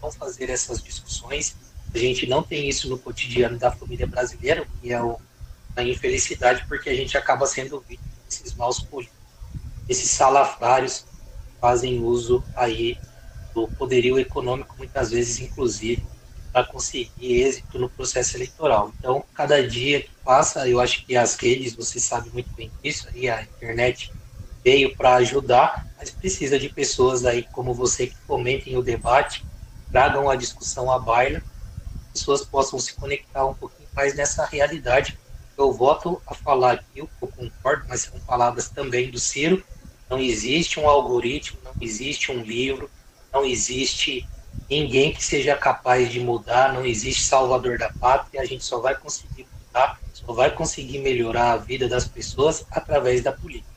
Vamos 0.00 0.16
fazer 0.16 0.50
essas 0.50 0.82
discussões. 0.82 1.56
A 1.94 1.98
gente 1.98 2.26
não 2.26 2.42
tem 2.42 2.68
isso 2.68 2.88
no 2.88 2.98
cotidiano 2.98 3.58
da 3.58 3.72
família 3.72 4.06
brasileira, 4.06 4.66
que 4.80 4.92
é 4.92 5.02
o, 5.02 5.18
a 5.74 5.82
infelicidade, 5.82 6.66
porque 6.68 6.90
a 6.90 6.94
gente 6.94 7.16
acaba 7.16 7.46
sendo 7.46 7.80
vítima 7.80 8.06
desses 8.28 8.54
maus 8.54 8.80
políticos, 8.80 9.16
esses 9.88 10.10
salafrários 10.10 11.06
fazem 11.60 12.02
uso 12.02 12.44
aí 12.54 12.98
do 13.54 13.66
poderio 13.68 14.18
econômico, 14.18 14.74
muitas 14.76 15.10
vezes, 15.10 15.40
inclusive, 15.40 16.04
para 16.52 16.64
conseguir 16.64 17.42
êxito 17.42 17.78
no 17.78 17.88
processo 17.88 18.36
eleitoral. 18.36 18.92
Então, 18.98 19.24
cada 19.32 19.66
dia 19.66 20.02
que 20.02 20.10
passa, 20.24 20.68
eu 20.68 20.80
acho 20.80 21.06
que 21.06 21.16
as 21.16 21.36
redes, 21.36 21.74
você 21.74 21.98
sabe 22.00 22.30
muito 22.30 22.50
bem 22.54 22.70
disso, 22.82 23.08
aí 23.14 23.28
a 23.28 23.42
internet 23.42 24.12
veio 24.66 24.96
para 24.96 25.14
ajudar, 25.14 25.86
mas 25.96 26.10
precisa 26.10 26.58
de 26.58 26.68
pessoas 26.68 27.24
aí 27.24 27.44
como 27.52 27.72
você 27.72 28.08
que 28.08 28.16
comentem 28.26 28.76
o 28.76 28.82
debate, 28.82 29.44
tragam 29.92 30.28
a 30.28 30.34
discussão 30.34 30.90
à 30.90 30.98
baila, 30.98 31.40
pessoas 32.12 32.44
possam 32.44 32.76
se 32.80 32.92
conectar 32.94 33.46
um 33.46 33.54
pouquinho 33.54 33.88
mais 33.94 34.16
nessa 34.16 34.44
realidade. 34.44 35.16
Eu 35.56 35.72
volto 35.72 36.20
a 36.26 36.34
falar 36.34 36.72
aqui, 36.72 36.98
eu 36.98 37.08
concordo, 37.16 37.84
mas 37.88 38.00
são 38.00 38.18
palavras 38.18 38.68
também 38.68 39.08
do 39.08 39.20
Ciro, 39.20 39.64
não 40.10 40.18
existe 40.18 40.80
um 40.80 40.88
algoritmo, 40.88 41.60
não 41.62 41.76
existe 41.80 42.32
um 42.32 42.42
livro, 42.42 42.90
não 43.32 43.44
existe 43.44 44.26
ninguém 44.68 45.12
que 45.12 45.24
seja 45.24 45.56
capaz 45.56 46.10
de 46.10 46.18
mudar, 46.18 46.72
não 46.72 46.84
existe 46.84 47.22
salvador 47.22 47.78
da 47.78 47.88
pátria, 47.88 48.40
a 48.40 48.44
gente 48.44 48.64
só 48.64 48.80
vai 48.80 48.96
conseguir 48.96 49.46
mudar, 49.60 50.00
só 50.12 50.32
vai 50.32 50.50
conseguir 50.50 50.98
melhorar 50.98 51.52
a 51.52 51.56
vida 51.56 51.88
das 51.88 52.04
pessoas 52.04 52.66
através 52.72 53.22
da 53.22 53.30
política. 53.30 53.75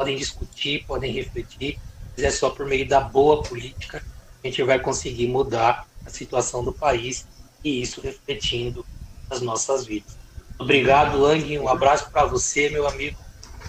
Podem 0.00 0.16
discutir, 0.16 0.86
podem 0.86 1.12
refletir, 1.12 1.78
mas 2.16 2.24
é 2.24 2.30
só 2.30 2.48
por 2.48 2.64
meio 2.64 2.88
da 2.88 3.00
boa 3.00 3.42
política 3.42 4.00
que 4.40 4.48
a 4.48 4.50
gente 4.50 4.62
vai 4.62 4.80
conseguir 4.80 5.28
mudar 5.28 5.86
a 6.06 6.08
situação 6.08 6.64
do 6.64 6.72
país 6.72 7.26
e 7.62 7.82
isso 7.82 8.00
refletindo 8.00 8.82
nas 9.28 9.42
nossas 9.42 9.84
vidas. 9.84 10.16
Obrigado, 10.58 11.26
Ang, 11.26 11.58
um 11.58 11.68
abraço 11.68 12.10
para 12.10 12.24
você, 12.24 12.70
meu 12.70 12.88
amigo, 12.88 13.18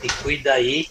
e 0.01 0.07
cuida 0.23 0.53
aí 0.53 0.87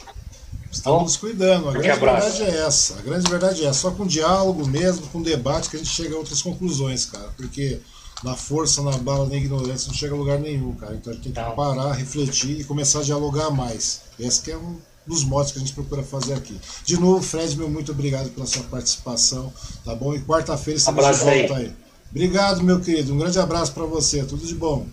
Estamos 0.71 1.03
nos 1.05 1.17
cuidando. 1.17 1.71
A 1.71 1.73
grande 1.73 1.89
verdade 1.89 2.43
é 2.43 2.67
essa. 2.67 2.99
A 2.99 3.03
grande 3.03 3.31
verdade 3.31 3.65
é 3.65 3.69
essa. 3.69 3.81
Só 3.81 3.91
com 3.93 4.07
diálogo 4.07 4.69
mesmo, 4.69 5.07
com 5.09 5.23
debate, 5.23 5.71
que 5.71 5.77
a 5.77 5.79
gente 5.79 5.91
chega 5.91 6.15
a 6.15 6.19
outras 6.19 6.43
conclusões, 6.43 7.07
cara. 7.07 7.33
Porque 7.35 7.81
na 8.23 8.37
força, 8.37 8.83
na 8.83 8.93
bala, 8.99 9.27
na 9.27 9.37
ignorância, 9.37 9.89
não 9.89 9.95
chega 9.95 10.15
a 10.15 10.19
lugar 10.19 10.39
nenhum, 10.39 10.75
cara. 10.75 10.95
Então 10.95 11.13
a 11.13 11.17
gente 11.17 11.25
tem 11.25 11.33
que 11.33 11.41
não. 11.41 11.57
parar, 11.57 11.93
refletir 11.93 12.61
e 12.61 12.65
começar 12.65 13.01
a 13.01 13.03
dialogar 13.03 13.51
mais. 13.51 14.03
Esse 14.19 14.43
que 14.43 14.51
é 14.51 14.57
um 14.59 14.79
dos 15.11 15.25
modos 15.25 15.53
que 15.53 15.59
a 15.59 15.61
gente 15.61 15.75
procura 15.75 16.03
fazer 16.03 16.35
aqui. 16.35 16.59
De 16.85 16.99
novo, 16.99 17.23
Fred, 17.23 17.57
meu 17.57 17.69
muito 17.69 17.93
obrigado 17.93 18.31
pela 18.31 18.47
sua 18.47 18.63
participação, 18.63 19.53
tá 19.85 19.95
bom? 19.95 20.15
E 20.15 20.21
quarta-feira 20.21 20.79
você 20.79 20.89
abraço 20.89 21.25
volta 21.25 21.57
aí. 21.57 21.67
aí. 21.67 21.73
Obrigado, 22.11 22.63
meu 22.63 22.81
querido. 22.81 23.13
Um 23.13 23.19
grande 23.19 23.39
abraço 23.39 23.73
para 23.73 23.85
você. 23.85 24.25
Tudo 24.25 24.47
de 24.47 24.55
bom. 24.55 24.87